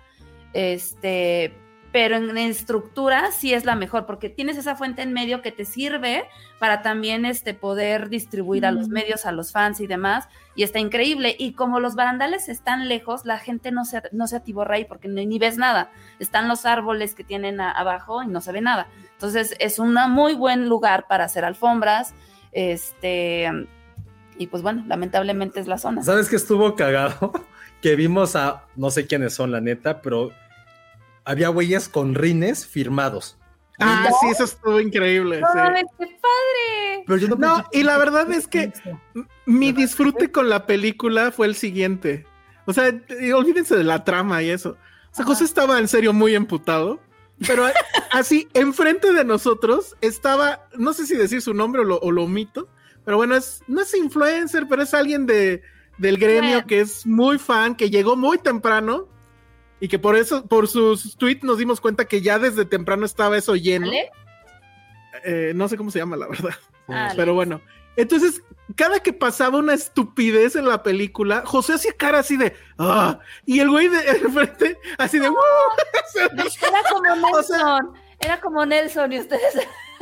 Este, 0.54 1.54
pero 1.98 2.16
en 2.18 2.38
estructura 2.38 3.32
sí 3.32 3.56
es 3.56 3.66
la 3.66 3.76
mejor, 3.76 4.06
porque 4.06 4.30
tienes 4.30 4.56
esa 4.56 4.76
fuente 4.76 5.02
en 5.02 5.14
medio 5.14 5.42
que 5.42 5.52
te 5.52 5.66
sirve 5.66 6.26
para 6.60 6.84
también 6.84 7.26
este, 7.26 7.56
poder 7.56 8.10
distribuir 8.10 8.68
a 8.68 8.72
los 8.72 8.88
medios, 8.88 9.26
a 9.26 9.32
los 9.32 9.52
fans 9.52 9.80
y 9.80 9.88
demás. 9.88 10.30
Y 10.54 10.62
está 10.62 10.78
increíble. 10.78 11.36
Y 11.40 11.54
como 11.54 11.80
los 11.80 11.96
barandales 11.96 12.50
están 12.50 12.88
lejos, 12.88 13.26
la 13.26 13.40
gente 13.40 13.72
no 13.72 13.84
se, 13.84 14.04
no 14.12 14.28
se 14.28 14.36
atiborra 14.36 14.76
ahí 14.76 14.86
porque 14.86 15.08
ni, 15.08 15.26
ni 15.26 15.40
ves 15.40 15.58
nada. 15.58 15.90
Están 16.20 16.48
los 16.48 16.68
árboles 16.68 17.16
que 17.16 17.24
tienen 17.24 17.60
a- 17.60 17.72
abajo 17.72 18.22
y 18.22 18.28
no 18.28 18.42
se 18.42 18.52
ve 18.52 18.62
nada. 18.62 18.86
Entonces 19.14 19.56
es 19.58 19.80
un 19.80 19.96
muy 20.12 20.36
buen 20.36 20.70
lugar 20.70 21.08
para 21.10 21.24
hacer 21.24 21.46
alfombras. 21.46 22.14
Este, 22.52 23.50
y 24.38 24.46
pues 24.46 24.62
bueno, 24.62 24.84
lamentablemente 24.86 25.60
es 25.60 25.66
la 25.66 25.80
zona. 25.80 26.04
¿Sabes 26.04 26.30
que 26.30 26.36
estuvo 26.36 26.76
cagado? 26.76 27.32
Que 27.82 27.96
vimos 27.96 28.36
a, 28.36 28.66
no 28.76 28.90
sé 28.90 29.06
quiénes 29.06 29.36
son, 29.36 29.52
la 29.52 29.62
neta, 29.62 30.02
pero 30.02 30.32
había 31.28 31.50
güeyes 31.50 31.90
con 31.90 32.16
rines 32.16 32.66
firmados. 32.66 33.38
Ah, 33.80 34.10
sí, 34.22 34.30
eso 34.30 34.46
estuvo 34.46 34.80
increíble. 34.80 35.42
¡No 35.42 35.48
sí. 35.48 35.86
qué 36.00 36.06
padre! 36.06 37.04
Pero 37.06 37.18
yo 37.18 37.28
no, 37.28 37.36
No, 37.36 37.66
y 37.74 37.84
la 37.84 37.98
verdad 37.98 38.32
es 38.32 38.48
que 38.48 38.72
mi 39.46 39.74
disfrute 39.74 40.32
con 40.32 40.50
la 40.50 40.66
película 40.66 41.32
fue 41.32 41.48
el 41.48 41.56
siguiente. 41.56 42.26
O 42.66 42.72
sea, 42.74 42.92
y 43.20 43.32
olvídense 43.34 43.76
de 43.76 43.84
la 43.84 44.06
trama 44.06 44.42
y 44.42 44.50
eso. 44.50 44.78
O 45.12 45.16
sea, 45.16 45.26
José 45.26 45.44
estaba 45.44 45.78
en 45.80 45.90
serio 45.90 46.14
muy 46.14 46.34
emputado, 46.34 47.02
pero 47.46 47.66
así, 48.12 48.48
enfrente 48.54 49.12
de 49.12 49.26
nosotros 49.26 49.98
estaba, 50.00 50.68
no 50.78 50.94
sé 50.94 51.06
si 51.06 51.16
decir 51.16 51.42
su 51.42 51.54
nombre 51.54 51.82
o 51.82 51.86
lo, 51.86 52.00
o 52.00 52.12
lo 52.12 52.24
omito, 52.24 52.70
pero 53.04 53.18
bueno, 53.18 53.36
es, 53.36 53.62
no 53.68 53.82
es 53.82 53.94
influencer, 53.94 54.66
pero 54.70 54.82
es 54.82 54.94
alguien 54.94 55.26
de, 55.26 55.62
del 55.98 56.18
gremio 56.18 56.52
Bueno. 56.52 56.68
que 56.68 56.80
es 56.80 57.06
muy 57.06 57.38
fan, 57.38 57.76
que 57.76 57.90
llegó 57.90 58.16
muy 58.16 58.38
temprano 58.38 59.10
y 59.80 59.88
que 59.88 60.00
por 60.00 60.16
eso, 60.16 60.46
por 60.46 60.68
sus 60.68 61.16
tweets 61.18 61.44
nos 61.44 61.58
dimos 61.58 61.80
cuenta 61.82 62.06
que 62.06 62.22
ya 62.22 62.40
desde 62.40 62.66
temprano 62.66 63.06
estaba 63.06 63.38
eso 63.38 63.56
lleno. 63.56 63.88
Eh, 65.24 65.52
no 65.56 65.68
sé 65.68 65.78
cómo 65.78 65.92
se 65.92 66.00
llama, 66.00 66.16
la 66.18 66.28
verdad. 66.28 66.54
Ah, 66.88 67.12
Pero 67.16 67.34
bueno, 67.34 67.60
entonces, 67.96 68.42
cada 68.76 69.00
que 69.02 69.12
pasaba 69.14 69.58
una 69.58 69.74
estupidez 69.74 70.56
en 70.56 70.68
la 70.68 70.84
película, 70.84 71.44
José 71.46 71.74
hacía 71.74 71.92
cara 71.94 72.20
así 72.20 72.38
de, 72.38 72.56
ah, 72.78 73.20
y 73.46 73.60
el 73.60 73.70
güey 73.70 73.88
de 73.90 74.00
enfrente, 74.24 74.78
así 74.98 75.20
de, 75.20 75.30
"Uh", 75.30 75.36
Era 76.16 76.30
como 76.92 77.30
O 77.38 77.44
sea- 77.44 77.82
Nelson. 77.82 77.94
Era 78.20 78.40
como 78.42 78.66
Nelson 78.66 79.14
y 79.14 79.20
ustedes. 79.20 79.54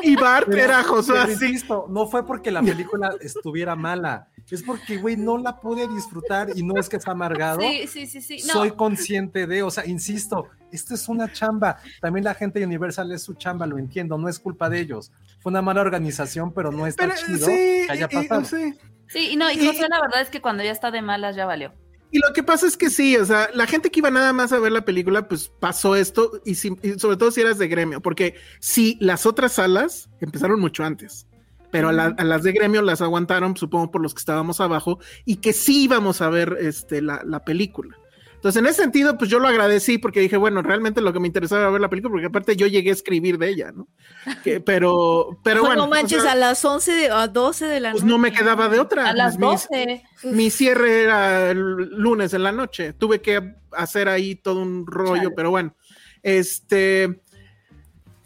y 0.01 0.15
Bart 0.15 0.47
Pero- 0.49 0.61
era 0.63 0.83
José 0.83 1.11
pero 1.13 1.23
así. 1.23 1.31
insisto, 1.33 1.85
no 1.89 2.07
fue 2.07 2.25
porque 2.25 2.51
la 2.51 2.61
película 2.61 3.13
estuviera 3.21 3.75
mala, 3.75 4.27
es 4.49 4.61
porque, 4.63 4.97
güey, 4.97 5.17
no 5.17 5.37
la 5.37 5.59
pude 5.59 5.87
disfrutar 5.87 6.49
y 6.55 6.63
no 6.63 6.79
es 6.79 6.87
que 6.89 6.97
está 6.97 7.11
amargado. 7.11 7.59
Sí, 7.61 7.87
sí, 7.87 8.05
sí, 8.07 8.21
sí. 8.21 8.37
No, 8.47 8.53
Soy 8.53 8.71
consciente 8.71 9.47
de, 9.47 9.63
o 9.63 9.71
sea, 9.71 9.85
insisto, 9.85 10.47
esto 10.71 10.93
es 10.95 11.07
una 11.09 11.31
chamba. 11.31 11.77
También 12.01 12.23
la 12.23 12.33
gente 12.35 12.59
de 12.59 12.65
Universal 12.65 13.11
es 13.11 13.23
su 13.23 13.33
chamba, 13.35 13.65
lo 13.67 13.77
entiendo, 13.77 14.17
no 14.17 14.27
es 14.29 14.39
culpa 14.39 14.69
de 14.69 14.79
ellos. 14.79 15.11
Fue 15.39 15.49
una 15.51 15.61
mala 15.61 15.81
organización, 15.81 16.53
pero 16.53 16.71
no 16.71 16.87
está 16.87 17.03
Pero 17.03 17.15
chido 17.15 17.47
sí, 17.47 17.53
que 17.53 17.87
haya 17.89 18.07
y- 18.11 18.45
sí. 18.45 18.73
sí, 19.07 19.29
y 19.31 19.35
no, 19.35 19.49
y 19.51 19.55
y- 19.55 19.67
José, 19.67 19.87
la 19.89 20.01
verdad 20.01 20.21
es 20.21 20.29
que 20.29 20.41
cuando 20.41 20.63
ya 20.63 20.71
está 20.71 20.91
de 20.91 21.01
malas 21.01 21.35
ya 21.35 21.45
valió. 21.45 21.73
Y 22.11 22.19
lo 22.19 22.31
que 22.33 22.43
pasa 22.43 22.65
es 22.67 22.77
que 22.77 22.89
sí, 22.89 23.17
o 23.17 23.25
sea, 23.25 23.49
la 23.53 23.67
gente 23.67 23.89
que 23.91 23.99
iba 23.99 24.09
nada 24.09 24.31
más 24.31 24.53
a 24.53 24.59
ver 24.59 24.71
la 24.71 24.85
película, 24.85 25.27
pues 25.27 25.51
pasó 25.59 25.95
esto, 25.95 26.39
y, 26.45 26.55
si- 26.55 26.77
y 26.81 26.97
sobre 26.99 27.17
todo 27.17 27.31
si 27.31 27.41
eras 27.41 27.57
de 27.57 27.67
gremio, 27.67 28.01
porque 28.01 28.35
sí, 28.59 28.97
las 29.01 29.25
otras 29.25 29.53
salas 29.53 30.09
empezaron 30.21 30.59
mucho 30.61 30.83
antes, 30.85 31.27
pero 31.71 31.89
a, 31.89 31.91
la- 31.93 32.15
a 32.17 32.23
las 32.23 32.43
de 32.43 32.53
gremio 32.53 32.81
las 32.81 33.01
aguantaron, 33.01 33.57
supongo, 33.57 33.91
por 33.91 34.01
los 34.01 34.13
que 34.13 34.19
estábamos 34.19 34.61
abajo, 34.61 34.99
y 35.25 35.37
que 35.37 35.51
sí 35.51 35.83
íbamos 35.83 36.21
a 36.21 36.29
ver 36.29 36.57
este, 36.61 37.01
la, 37.01 37.21
la 37.25 37.43
película. 37.43 37.97
Entonces, 38.45 38.59
en 38.61 38.67
ese 38.67 38.83
sentido, 38.83 39.17
pues 39.17 39.31
yo 39.31 39.39
lo 39.39 39.47
agradecí 39.47 39.97
porque 39.97 40.19
dije, 40.19 40.37
bueno, 40.37 40.61
realmente 40.61 41.01
lo 41.01 41.11
que 41.11 41.19
me 41.19 41.25
interesaba 41.25 41.63
era 41.63 41.71
ver 41.71 41.81
la 41.81 41.89
película, 41.89 42.11
porque 42.11 42.27
aparte 42.27 42.55
yo 42.55 42.67
llegué 42.67 42.91
a 42.91 42.93
escribir 42.93 43.39
de 43.39 43.49
ella, 43.49 43.71
¿no? 43.71 43.87
Que- 44.43 44.59
pero, 44.59 45.39
pero 45.43 45.61
No, 45.61 45.65
bueno. 45.65 45.81
no 45.85 45.87
manches, 45.89 46.19
o 46.19 46.21
sea, 46.21 46.33
a 46.33 46.35
las 46.35 46.63
11 46.63 46.91
de, 46.91 47.09
a 47.09 47.27
12 47.27 47.65
de 47.65 47.79
la 47.79 47.89
pues 47.93 48.03
noche. 48.03 48.11
no 48.11 48.19
me 48.19 48.31
quedaba 48.31 48.69
de 48.69 48.79
otra. 48.79 49.09
A 49.09 49.13
las 49.13 49.39
Mis- 49.39 49.67
12. 49.67 50.03
mi 50.25 50.51
cierre 50.51 51.01
era 51.05 51.49
el 51.49 51.59
lunes 51.59 52.35
en 52.35 52.43
la 52.43 52.51
noche. 52.51 52.93
Tuve 52.93 53.19
que 53.19 53.55
hacer 53.71 54.09
ahí 54.09 54.35
todo 54.35 54.59
un 54.61 54.85
rollo, 54.85 55.15
Chale. 55.23 55.31
pero 55.35 55.49
bueno. 55.49 55.75
Este. 56.21 57.21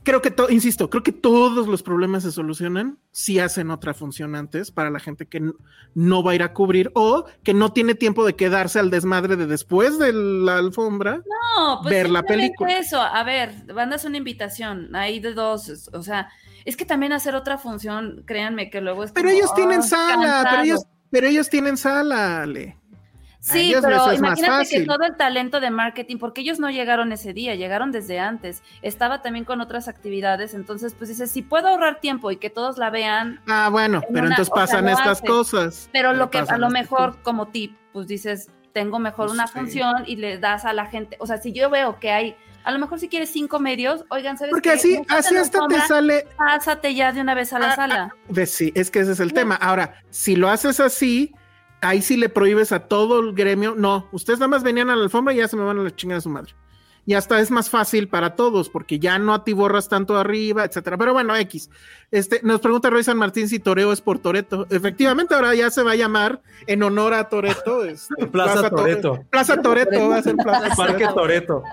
Creo 0.09 0.23
que, 0.23 0.31
to- 0.31 0.49
insisto, 0.49 0.89
creo 0.89 1.03
que 1.03 1.11
todos 1.11 1.67
los 1.67 1.83
problemas 1.83 2.23
se 2.23 2.31
solucionan 2.31 2.97
si 3.11 3.37
hacen 3.37 3.69
otra 3.69 3.93
función 3.93 4.33
antes 4.35 4.71
para 4.71 4.89
la 4.89 4.99
gente 4.99 5.27
que 5.27 5.51
no 5.93 6.23
va 6.23 6.31
a 6.31 6.35
ir 6.35 6.41
a 6.41 6.51
cubrir 6.51 6.89
o 6.95 7.25
que 7.43 7.53
no 7.53 7.71
tiene 7.73 7.93
tiempo 7.93 8.25
de 8.25 8.35
quedarse 8.35 8.79
al 8.79 8.89
desmadre 8.89 9.35
de 9.35 9.45
después 9.45 9.99
de 9.99 10.11
la 10.11 10.57
alfombra. 10.57 11.17
No, 11.57 11.79
pues 11.83 11.93
ver 11.93 12.09
la 12.09 12.23
película. 12.23 12.75
Eso, 12.75 12.99
a 12.99 13.23
ver, 13.23 13.53
mandas 13.71 14.03
una 14.03 14.17
invitación, 14.17 14.95
hay 14.95 15.19
de 15.19 15.35
dos, 15.35 15.89
o 15.93 16.01
sea, 16.01 16.29
es 16.65 16.75
que 16.75 16.85
también 16.85 17.13
hacer 17.13 17.35
otra 17.35 17.59
función, 17.59 18.23
créanme 18.25 18.71
que 18.71 18.81
luego 18.81 19.03
es 19.03 19.11
Pero 19.11 19.27
como, 19.29 19.37
ellos 19.37 19.53
tienen 19.53 19.79
"Ah, 19.81 19.83
sala, 19.83 20.07
pero 20.15 20.25
cansado". 20.25 20.63
ellos, 20.63 20.83
pero 21.11 21.27
ellos 21.27 21.49
tienen 21.51 21.77
sala, 21.77 22.41
Ale. 22.41 22.77
Sí, 23.41 23.73
pero 23.81 24.11
imagínate 24.13 24.67
que 24.69 24.85
todo 24.85 25.03
el 25.07 25.15
talento 25.15 25.59
de 25.61 25.69
marketing, 25.71 26.17
porque 26.17 26.41
ellos 26.41 26.59
no 26.59 26.69
llegaron 26.69 27.11
ese 27.13 27.31
día, 27.33 27.55
llegaron 27.55 27.91
desde 27.91 28.19
antes. 28.19 28.61
Estaba 28.81 29.21
también 29.21 29.45
con 29.45 29.61
otras 29.61 29.87
actividades, 29.87 30.53
entonces 30.53 30.93
pues 30.93 31.09
dices, 31.09 31.31
si 31.31 31.41
puedo 31.41 31.67
ahorrar 31.69 32.01
tiempo 32.01 32.31
y 32.31 32.37
que 32.37 32.49
todos 32.49 32.77
la 32.77 32.89
vean, 32.89 33.39
Ah, 33.47 33.69
bueno, 33.71 34.01
En 34.07 34.13
pero 34.13 34.25
una- 34.27 34.35
entonces 34.35 34.51
o 34.51 34.55
sea, 34.57 34.65
pasan 34.65 34.89
estas 34.89 35.07
hace. 35.19 35.27
cosas. 35.27 35.89
pero 35.93 36.13
lo 36.13 36.29
que 36.29 36.39
a 36.39 36.57
lo 36.57 36.69
mejor 36.69 37.09
cosas. 37.11 37.23
como 37.23 37.47
tip, 37.47 37.77
pues 37.93 38.07
dices, 38.07 38.49
tengo 38.73 38.99
mejor 38.99 39.27
Pues 39.27 39.33
una 39.33 39.47
sí. 39.47 39.53
función 39.53 40.03
y 40.05 40.17
le 40.17 40.37
das 40.37 40.65
a 40.65 40.73
la 40.73 40.85
gente, 40.87 41.15
o 41.19 41.25
sea, 41.25 41.37
si 41.37 41.53
yo 41.53 41.69
veo 41.69 41.97
que 41.99 42.11
hay, 42.11 42.35
a 42.65 42.71
lo 42.71 42.77
mejor 42.79 42.99
si 42.99 43.07
quieres 43.07 43.29
cinco 43.31 43.59
medios, 43.59 44.03
oigan, 44.09 44.37
¿sabes 44.37 44.51
Porque 44.51 44.69
qué? 44.69 44.75
así, 44.75 45.01
así 45.07 45.35
hasta 45.37 45.65
te 45.67 45.79
sale. 45.81 46.27
Pásate 46.37 46.93
ya 46.93 47.13
de 47.13 47.21
una 47.21 47.33
vez 47.35 47.53
a 47.53 47.59
la 47.59 47.71
Ah, 47.71 47.75
sala. 47.75 48.15
Pues 48.33 48.51
sí, 48.53 48.71
es 48.75 48.91
que 48.91 48.99
ese 48.99 49.13
es 49.13 49.19
el 49.21 49.31
tema. 49.33 49.55
Ahora, 49.55 49.95
si 50.09 50.35
lo 50.35 50.49
haces 50.49 50.79
así, 50.81 51.33
ahí 51.81 52.01
sí 52.01 52.17
le 52.17 52.29
prohíbes 52.29 52.71
a 52.71 52.87
todo 52.87 53.19
el 53.19 53.33
gremio. 53.33 53.75
No, 53.75 54.07
ustedes 54.11 54.39
nada 54.39 54.49
más 54.49 54.63
venían 54.63 54.89
a 54.89 54.95
la 54.95 55.03
alfombra 55.03 55.33
y 55.33 55.37
ya 55.37 55.47
se 55.47 55.55
me 55.55 55.63
van 55.63 55.79
a 55.79 55.83
la 55.83 55.95
chingada 55.95 56.17
de 56.17 56.23
su 56.23 56.29
madre. 56.29 56.53
Y 57.09 57.15
hasta 57.15 57.39
es 57.39 57.49
más 57.49 57.71
fácil 57.71 58.07
para 58.07 58.35
todos 58.35 58.69
porque 58.69 58.99
ya 58.99 59.17
no 59.17 59.33
atiborras 59.33 59.89
tanto 59.89 60.15
arriba, 60.15 60.63
etcétera. 60.63 60.95
Pero 60.95 61.11
bueno, 61.13 61.35
X. 61.35 61.71
Este, 62.11 62.39
nos 62.43 62.59
pregunta 62.61 62.91
Roy 62.91 63.03
San 63.03 63.17
Martín 63.17 63.49
si 63.49 63.57
Toreo 63.57 63.91
es 63.91 63.99
por 63.99 64.19
Toreto. 64.19 64.67
Efectivamente, 64.69 65.33
ahora 65.33 65.55
ya 65.55 65.71
se 65.71 65.81
va 65.81 65.93
a 65.93 65.95
llamar 65.95 66.39
en 66.67 66.83
honor 66.83 67.15
a 67.15 67.27
Toreto. 67.27 67.83
Este, 67.89 68.27
Plaza 68.27 68.69
Toreto. 68.69 69.13
Tore- 69.15 69.25
Plaza 69.31 69.59
Toreto 69.59 70.07
va 70.09 70.17
a 70.17 70.21
ser 70.21 70.35
Plaza 70.35 70.75
Parque. 70.75 71.07
Toreto. 71.07 71.63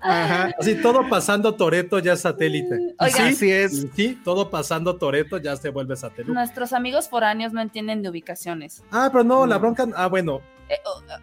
Ajá. 0.00 0.50
Así 0.60 0.76
todo 0.76 1.08
pasando 1.08 1.54
Toreto 1.56 1.98
ya 1.98 2.12
es 2.12 2.20
satélite. 2.20 2.94
Oigan, 3.00 3.28
Así 3.32 3.50
es. 3.50 3.88
Sí, 3.96 4.20
todo 4.24 4.48
pasando 4.48 4.94
Toreto 4.96 5.38
ya 5.38 5.56
se 5.56 5.70
vuelve 5.70 5.96
satélite. 5.96 6.32
nuestros 6.32 6.72
amigos 6.72 7.08
foráneos 7.08 7.52
no 7.52 7.60
entienden 7.60 8.00
de 8.02 8.10
ubicaciones. 8.10 8.84
Ah, 8.92 9.08
pero 9.10 9.24
no, 9.24 9.44
la 9.44 9.58
bronca. 9.58 9.86
Ah, 9.96 10.06
bueno. 10.06 10.40
Eh, 10.68 10.76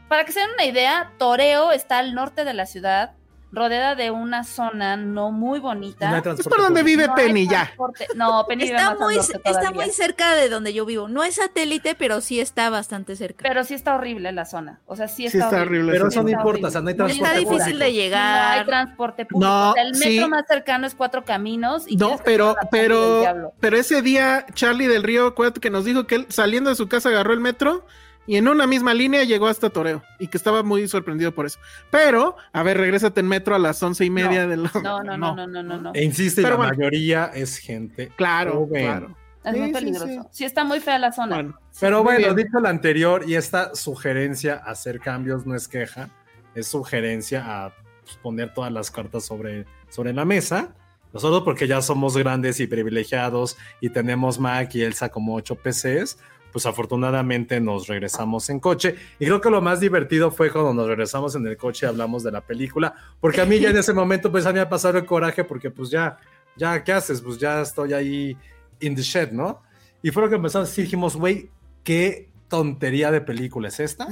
para 0.10 0.26
que 0.26 0.34
se 0.34 0.41
den 0.41 0.49
una 0.56 0.65
idea, 0.65 1.14
Toreo 1.18 1.72
está 1.72 1.99
al 1.99 2.14
norte 2.14 2.43
de 2.45 2.53
la 2.53 2.65
ciudad, 2.65 3.14
rodeada 3.51 3.95
de 3.95 4.11
una 4.11 4.43
zona 4.43 4.95
no 4.97 5.31
muy 5.31 5.59
bonita. 5.59 6.09
no 6.09 6.17
Es 6.17 6.23
transporte 6.23 6.49
por 6.49 6.61
donde 6.65 6.83
vive 6.83 7.07
No 7.07 7.15
Penny 7.15 7.47
ya. 7.47 7.65
transporte- 7.65 8.07
No, 8.15 8.45
Penny 8.47 8.63
vive 8.63 8.75
Está 8.77 8.95
muy, 8.95 9.15
norte 9.15 9.41
está 9.43 9.71
muy 9.71 9.89
cerca 9.89 10.35
de 10.35 10.47
donde 10.49 10.73
yo 10.73 10.85
vivo. 10.85 11.07
No 11.07 11.23
es 11.23 11.35
satélite, 11.35 11.95
pero 11.95 12.21
sí 12.21 12.39
está 12.39 12.69
bastante 12.69 13.15
cerca. 13.15 13.43
Pero 13.47 13.63
sí 13.63 13.73
está 13.73 13.95
horrible 13.95 14.31
la 14.31 14.45
zona. 14.45 14.79
O 14.85 14.95
sea, 14.95 15.07
sí 15.07 15.29
Sí 15.29 15.37
está, 15.37 15.61
horrible. 15.63 15.91
Pero 15.91 16.07
eso 16.07 16.23
no 16.23 16.29
importa, 16.29 16.67
o 16.67 16.71
sea, 16.71 16.81
no 16.81 16.89
hay 16.89 16.95
horrible. 16.95 17.13
está 17.13 17.31
transporte 17.31 17.39
difícil 17.39 17.73
público. 17.73 17.77
de 17.79 17.79
No 17.79 17.85
hay 17.85 17.93
llegar. 17.93 18.65
transporte 18.65 19.25
público. 19.25 19.49
No, 19.51 19.69
O 19.71 19.73
sea, 19.73 19.83
el 19.83 19.91
metro 19.93 20.23
sí. 20.25 20.29
más 20.29 20.45
cercano 20.47 20.87
es 20.87 20.95
cuatro 20.95 21.25
caminos. 21.25 21.83
Y 21.87 21.97
No, 21.97 22.19
pero, 22.23 22.55
pero, 22.71 23.51
pero 23.59 23.77
ese 23.77 24.01
día 24.01 24.45
Charlie 24.53 24.87
del 24.87 25.03
Río, 25.03 25.27
acuérdate 25.27 25.59
que 25.59 25.69
nos 25.69 25.85
dijo 25.85 26.07
que 26.07 26.15
él 26.15 26.25
saliendo 26.29 26.69
de 26.69 26.75
su 26.75 26.87
casa 26.87 27.09
agarró 27.09 27.33
el 27.33 27.39
metro 27.39 27.85
y 28.31 28.37
en 28.37 28.47
una 28.47 28.65
misma 28.65 28.93
línea 28.93 29.25
llegó 29.25 29.47
hasta 29.47 29.69
Toreo 29.69 30.01
y 30.17 30.27
que 30.27 30.37
estaba 30.37 30.63
muy 30.63 30.87
sorprendido 30.87 31.33
por 31.35 31.45
eso. 31.45 31.59
Pero, 31.89 32.37
a 32.53 32.63
ver, 32.63 32.77
regrésate 32.77 33.19
en 33.19 33.27
metro 33.27 33.55
a 33.55 33.59
las 33.59 33.83
once 33.83 34.05
y 34.05 34.09
media 34.09 34.47
de 34.47 34.55
la. 34.55 34.71
No, 34.81 35.03
no, 35.03 35.17
no, 35.17 35.35
no, 35.35 35.47
no, 35.47 35.63
no. 35.63 35.81
no. 35.81 35.91
E 35.93 36.05
insiste, 36.05 36.41
Pero 36.41 36.53
la 36.53 36.57
bueno. 36.67 36.73
mayoría 36.77 37.25
es 37.35 37.57
gente. 37.57 38.07
Claro, 38.15 38.53
joven. 38.53 38.85
claro. 38.85 39.17
Es 39.43 39.51
Sí, 39.53 39.59
muy 39.59 39.67
sí, 39.67 39.73
peligroso. 39.73 40.05
sí. 40.07 40.19
Sí, 40.31 40.45
está 40.45 40.63
muy 40.63 40.79
fea 40.79 40.97
la 40.97 41.11
zona. 41.11 41.35
Bueno, 41.35 41.59
Pero 41.81 42.03
bueno, 42.03 42.19
bien. 42.33 42.35
dicho 42.47 42.59
lo 42.61 42.69
anterior 42.69 43.23
y 43.27 43.35
esta 43.35 43.75
sugerencia 43.75 44.61
a 44.65 44.71
hacer 44.71 45.01
cambios 45.01 45.45
no 45.45 45.53
es 45.53 45.67
queja, 45.67 46.09
es 46.55 46.67
sugerencia 46.67 47.43
a 47.65 47.73
pues, 48.05 48.15
poner 48.23 48.53
todas 48.53 48.71
las 48.71 48.91
cartas 48.91 49.25
sobre, 49.25 49.65
sobre 49.89 50.13
la 50.13 50.23
mesa. 50.23 50.73
Nosotros 51.13 51.41
porque 51.43 51.67
ya 51.67 51.81
somos 51.81 52.15
grandes 52.15 52.61
y 52.61 52.67
privilegiados 52.67 53.57
y 53.81 53.89
tenemos 53.89 54.39
Mac 54.39 54.73
y 54.75 54.83
Elsa 54.83 55.09
como 55.09 55.35
8 55.35 55.55
PCs, 55.55 56.17
pues 56.51 56.65
afortunadamente 56.65 57.59
nos 57.59 57.87
regresamos 57.87 58.49
en 58.49 58.59
coche. 58.59 58.95
Y 59.19 59.25
creo 59.25 59.41
que 59.41 59.49
lo 59.49 59.61
más 59.61 59.79
divertido 59.79 60.31
fue 60.31 60.51
cuando 60.51 60.73
nos 60.73 60.87
regresamos 60.87 61.35
en 61.35 61.47
el 61.47 61.57
coche 61.57 61.85
y 61.85 61.89
hablamos 61.89 62.23
de 62.23 62.31
la 62.31 62.41
película, 62.41 62.93
porque 63.19 63.41
a 63.41 63.45
mí 63.45 63.59
ya 63.59 63.69
en 63.69 63.77
ese 63.77 63.93
momento 63.93 64.31
pues 64.31 64.45
a 64.45 64.49
mí 64.49 64.55
me 64.55 64.61
ha 64.61 64.69
pasado 64.69 64.97
el 64.97 65.05
coraje 65.05 65.43
porque 65.43 65.71
pues 65.71 65.89
ya, 65.89 66.17
ya, 66.55 66.83
¿qué 66.83 66.93
haces? 66.93 67.21
Pues 67.21 67.37
ya 67.37 67.61
estoy 67.61 67.93
ahí 67.93 68.37
in 68.79 68.95
the 68.95 69.01
shed, 69.01 69.31
¿no? 69.31 69.61
Y 70.01 70.11
fue 70.11 70.23
lo 70.23 70.29
que 70.29 70.35
empezamos 70.35 70.67
a 70.67 70.69
decir, 70.69 70.85
dijimos, 70.85 71.15
güey, 71.15 71.49
qué 71.83 72.29
tontería 72.47 73.11
de 73.11 73.21
película 73.21 73.69
es 73.69 73.79
esta. 73.79 74.07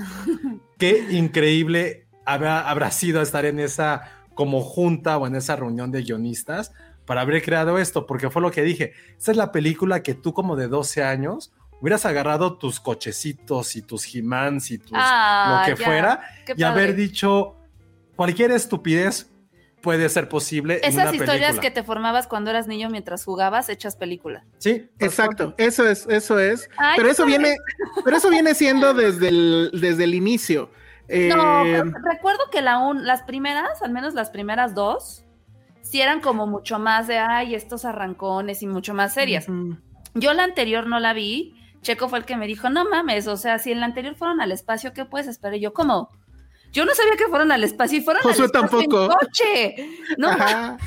qué 0.78 1.08
increíble 1.12 2.08
habrá, 2.26 2.70
habrá 2.70 2.92
sido 2.92 3.22
estar 3.22 3.46
en 3.46 3.60
esa 3.60 4.20
como 4.36 4.62
junta 4.62 5.18
o 5.18 5.28
en 5.28 5.36
esa 5.36 5.56
reunión 5.56 5.92
de 5.92 6.02
guionistas 6.02 6.72
para 7.06 7.22
haber 7.22 7.42
creado 7.42 7.80
esto, 7.80 8.06
porque 8.06 8.30
fue 8.30 8.42
lo 8.42 8.52
que 8.52 8.62
dije, 8.62 8.94
esta 9.18 9.32
es 9.32 9.38
la 9.38 9.52
película 9.52 10.04
que 10.04 10.14
tú 10.14 10.32
como 10.32 10.56
de 10.56 10.68
12 10.68 11.04
años 11.04 11.52
hubieras 11.82 12.06
agarrado 12.06 12.58
tus 12.58 12.80
cochecitos 12.80 13.76
y 13.76 13.82
tus 13.82 14.14
He-Mans 14.14 14.72
y 14.72 14.78
tus 14.80 14.92
Ah, 14.94 15.64
lo 15.68 15.76
que 15.76 15.80
ya. 15.82 15.86
fuera 15.86 16.22
y 16.56 16.64
haber 16.64 16.96
dicho 16.96 17.56
cualquier 18.16 18.52
estupidez 18.52 19.32
puede 19.82 20.10
ser 20.10 20.28
posible 20.28 20.80
en 20.84 20.90
Esas 20.90 21.08
una 21.08 21.16
historias 21.16 21.52
película. 21.52 21.62
que 21.62 21.72
te 21.72 21.84
formabas 21.84 22.28
cuando 22.28 22.50
eras 22.50 22.68
niño 22.68 22.90
mientras 22.90 23.24
jugabas, 23.24 23.70
hechas 23.70 23.96
película. 23.96 24.44
Sí, 24.58 24.90
exacto, 25.00 25.54
eso 25.58 25.88
es, 25.88 26.06
eso 26.10 26.38
es. 26.38 26.70
Ay, 26.78 26.98
pero 26.98 27.10
eso 27.10 27.26
viene, 27.26 27.56
pero 28.04 28.18
eso 28.18 28.30
viene 28.30 28.54
siendo 28.56 28.94
desde 28.94 29.30
el, 29.30 29.72
desde 29.74 30.04
el 30.04 30.16
inicio. 30.16 30.70
Eh, 31.08 31.30
No, 31.34 31.62
pero 31.64 31.94
recuerdo 32.12 32.42
que 32.52 32.62
la 32.62 32.78
un, 32.80 33.08
las 33.08 33.24
primeras, 33.24 33.82
al 33.82 33.92
menos 33.94 34.14
las 34.16 34.30
primeras 34.32 34.76
dos, 34.76 35.24
sí 35.82 36.02
eran 36.02 36.20
como 36.20 36.46
mucho 36.46 36.78
más 36.78 37.08
de, 37.08 37.18
ay, 37.18 37.56
estos 37.56 37.86
arrancones 37.86 38.62
y 38.62 38.68
mucho 38.68 38.94
más 38.94 39.14
serias. 39.14 39.48
Yo 40.14 40.34
la 40.34 40.44
anterior 40.44 40.88
no 40.88 41.00
la 41.00 41.14
vi. 41.14 41.56
Checo 41.82 42.10
fue 42.10 42.20
el 42.20 42.26
que 42.26 42.36
me 42.36 42.48
dijo, 42.48 42.70
no 42.70 42.90
mames, 42.90 43.28
o 43.28 43.38
sea, 43.38 43.60
si 43.60 43.72
en 43.72 43.80
la 43.80 43.86
anterior 43.86 44.16
fueron 44.16 44.42
al 44.42 44.52
espacio, 44.52 44.94
¿qué 44.94 45.06
puedes 45.06 45.28
esperar? 45.28 45.56
Y 45.58 45.62
yo 45.62 45.74
como, 45.74 46.10
yo 46.72 46.86
no 46.86 46.94
sabía 46.94 47.16
que 47.18 47.28
fueron 47.28 47.52
al 47.52 47.64
espacio 47.64 47.98
y 47.98 48.02
fueron 48.02 48.24
al 48.24 48.32
espacio 48.32 48.52
tampoco. 48.52 49.04
en 49.04 49.10
coche. 49.10 49.76
No. 50.18 50.30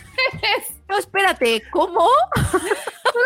No, 0.89 0.98
espérate, 0.98 1.62
¿cómo? 1.70 2.06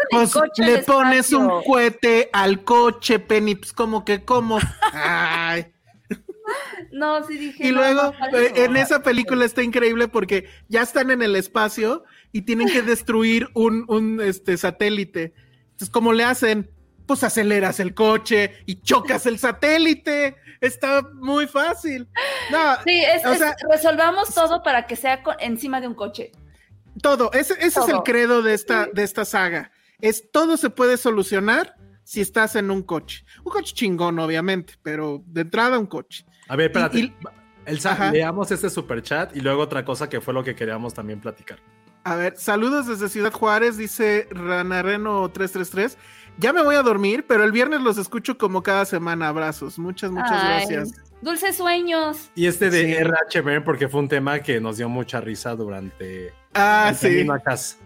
Pues 0.09 0.33
le 0.59 0.85
pones 0.85 1.33
un 1.33 1.65
cohete 1.65 2.31
al 2.33 2.63
coche, 2.63 3.19
Penny, 3.19 3.57
pues 3.57 3.73
como 3.73 4.05
que 4.05 4.25
como. 4.25 4.61
Ay. 4.93 5.67
no, 6.93 7.25
sí 7.25 7.37
dije. 7.37 7.67
Y 7.67 7.73
no, 7.73 7.79
luego 7.79 8.15
no, 8.33 8.39
eh, 8.39 8.53
en 8.55 8.77
esa 8.77 9.03
película 9.03 9.45
está 9.45 9.65
increíble 9.65 10.07
porque 10.07 10.49
ya 10.69 10.83
están 10.83 11.11
en 11.11 11.23
el 11.23 11.35
espacio 11.35 12.05
y 12.31 12.43
tienen 12.43 12.69
que 12.69 12.83
destruir 12.83 13.49
un, 13.55 13.85
un 13.89 14.21
este, 14.21 14.57
satélite. 14.57 15.35
Entonces, 15.73 15.91
¿cómo 15.91 16.13
le 16.13 16.23
hacen? 16.23 16.71
Pues 17.07 17.23
aceleras 17.23 17.79
el 17.81 17.95
coche 17.95 18.55
y 18.67 18.81
chocas 18.83 19.27
el 19.27 19.39
satélite. 19.39 20.37
Está 20.61 21.03
muy 21.15 21.47
fácil. 21.47 22.09
No, 22.51 22.59
Sí, 22.85 23.01
es, 23.05 23.25
o 23.25 23.33
es- 23.33 23.39
sea- 23.39 23.55
resolvamos 23.71 24.35
todo 24.35 24.63
para 24.63 24.87
que 24.87 24.97
sea 24.97 25.23
encima 25.41 25.81
de 25.81 25.87
un 25.89 25.95
coche. 25.95 26.33
todo. 27.03 27.31
Ese, 27.33 27.53
ese 27.55 27.81
es 27.81 27.89
el 27.89 28.03
credo 28.05 28.43
de 28.43 28.55
esta, 28.55 28.87
de 28.87 29.03
esta 29.03 29.25
saga. 29.25 29.71
Es 30.01 30.31
todo 30.31 30.57
se 30.57 30.71
puede 30.71 30.97
solucionar 30.97 31.75
si 32.05 32.21
estás 32.23 32.57
en 32.57 32.71
un 32.71 32.83
coche. 32.83 33.25
Un 33.45 33.53
coche 33.53 33.75
chingón, 33.75 34.19
obviamente, 34.19 34.75
pero 34.83 35.23
de 35.27 35.43
entrada 35.43 35.79
un 35.79 35.87
coche. 35.87 36.25
A 36.49 36.57
ver, 36.57 36.67
espérate. 36.71 36.99
Y- 36.99 37.03
y- 37.05 37.15
Elsa, 37.67 37.93
Ajá. 37.93 38.13
leamos 38.13 38.51
este 38.53 38.71
super 38.71 39.03
chat 39.03 39.35
y 39.37 39.41
luego 39.41 39.61
otra 39.63 39.85
cosa 39.85 40.09
que 40.09 40.21
fue 40.21 40.33
lo 40.33 40.43
que 40.45 40.55
queríamos 40.55 40.95
también 40.95 41.21
platicar. 41.21 41.59
A 42.05 42.15
ver, 42.15 42.37
saludos 42.37 42.87
desde 42.87 43.09
Ciudad 43.09 43.33
Juárez, 43.33 43.77
dice 43.77 44.29
Ranareno 44.31 45.29
333. 45.33 45.99
Ya 46.39 46.53
me 46.53 46.63
voy 46.63 46.75
a 46.75 46.83
dormir, 46.83 47.25
pero 47.27 47.45
el 47.45 47.53
viernes 47.53 47.81
los 47.81 47.97
escucho 47.99 48.37
como 48.37 48.63
cada 48.63 48.85
semana. 48.85 49.29
Abrazos. 49.29 49.79
Muchas, 49.79 50.11
muchas 50.11 50.33
Ay, 50.33 50.67
gracias. 50.67 50.93
Dulces 51.23 51.57
sueños. 51.57 52.31
Y 52.35 52.47
este 52.47 52.69
de 52.71 52.85
Sí. 52.85 52.93
RH 52.95 53.41
Burn, 53.41 53.65
porque 53.65 53.89
fue 53.89 54.01
un 54.01 54.09
tema 54.09 54.41
que 54.41 54.61
nos 54.61 54.77
dio 54.77 54.89
mucha 54.89 55.21
risa 55.21 55.55
durante 55.57 56.35
Ah, 56.55 56.89
el 56.91 56.97
sí. 56.97 57.27
a 57.31 57.39
casa. 57.39 57.77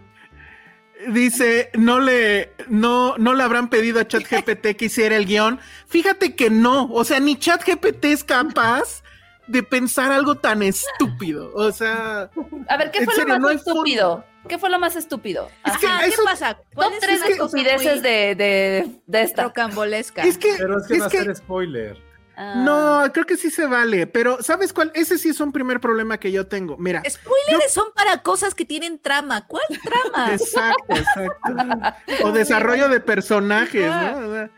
Dice, 1.08 1.70
no 1.78 1.98
le, 1.98 2.52
no, 2.68 3.16
no 3.16 3.34
le 3.34 3.42
habrán 3.42 3.70
pedido 3.70 4.00
a 4.00 4.06
ChatGPT 4.06 4.76
que 4.76 4.84
hiciera 4.86 5.16
el 5.16 5.24
guion. 5.24 5.58
Fíjate 5.86 6.34
que 6.36 6.50
no, 6.50 6.90
o 6.92 7.04
sea, 7.04 7.20
ni 7.20 7.36
ChatGPT 7.36 8.04
es 8.06 8.22
capaz 8.24 9.02
de 9.46 9.62
pensar 9.62 10.12
algo 10.12 10.34
tan 10.34 10.62
estúpido. 10.62 11.50
O 11.54 11.72
sea, 11.72 12.30
A 12.68 12.76
ver, 12.76 12.90
¿qué 12.90 13.04
fue 13.06 13.14
serio, 13.14 13.34
lo 13.34 13.40
más 13.40 13.54
estúpido? 13.56 14.24
¿Qué 14.48 14.58
fue 14.58 14.70
lo 14.70 14.78
más 14.78 14.96
estúpido? 14.96 15.48
Es 15.64 15.76
que 15.78 15.86
Ajá, 15.86 16.00
¿qué 16.00 16.06
eso- 16.06 16.24
pasa? 16.24 16.54
Top 16.54 16.64
¿Cuál 16.74 16.92
es 16.94 17.00
tres 17.00 17.22
estupideces 17.28 17.94
muy 17.96 18.00
de, 18.02 18.34
de, 18.34 18.90
de 19.06 19.22
esta. 19.22 19.42
rocambolesca? 19.44 20.22
es 20.22 20.38
que, 20.38 20.54
Pero 20.58 20.78
es 20.78 20.86
que 20.86 20.94
es 20.94 21.02
va 21.02 21.06
a 21.06 21.10
que- 21.10 21.18
ser 21.18 21.36
spoiler. 21.36 22.10
Ah. 22.42 22.54
no, 22.56 23.12
creo 23.12 23.26
que 23.26 23.36
sí 23.36 23.50
se 23.50 23.66
vale, 23.66 24.06
pero 24.06 24.42
¿sabes 24.42 24.72
cuál? 24.72 24.90
Ese 24.94 25.18
sí 25.18 25.28
es 25.28 25.40
un 25.40 25.52
primer 25.52 25.78
problema 25.78 26.16
que 26.18 26.32
yo 26.32 26.46
tengo. 26.46 26.78
Mira, 26.78 27.02
Spoilers 27.06 27.70
son 27.70 27.92
para 27.94 28.22
cosas 28.22 28.54
que 28.54 28.64
tienen 28.64 28.98
trama. 28.98 29.46
¿Cuál 29.46 29.62
trama? 29.84 30.32
Exacto, 30.32 30.94
exacto. 30.96 32.24
O 32.24 32.32
desarrollo 32.32 32.88
de 32.88 33.00
personajes, 33.00 33.86
¿no? 33.90 34.48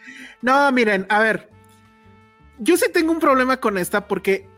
No, 0.42 0.70
miren, 0.70 1.06
a 1.08 1.18
ver. 1.20 1.48
Yo 2.58 2.76
sí 2.76 2.86
tengo 2.92 3.10
un 3.10 3.18
problema 3.18 3.56
con 3.56 3.76
esta 3.76 4.06
porque, 4.06 4.48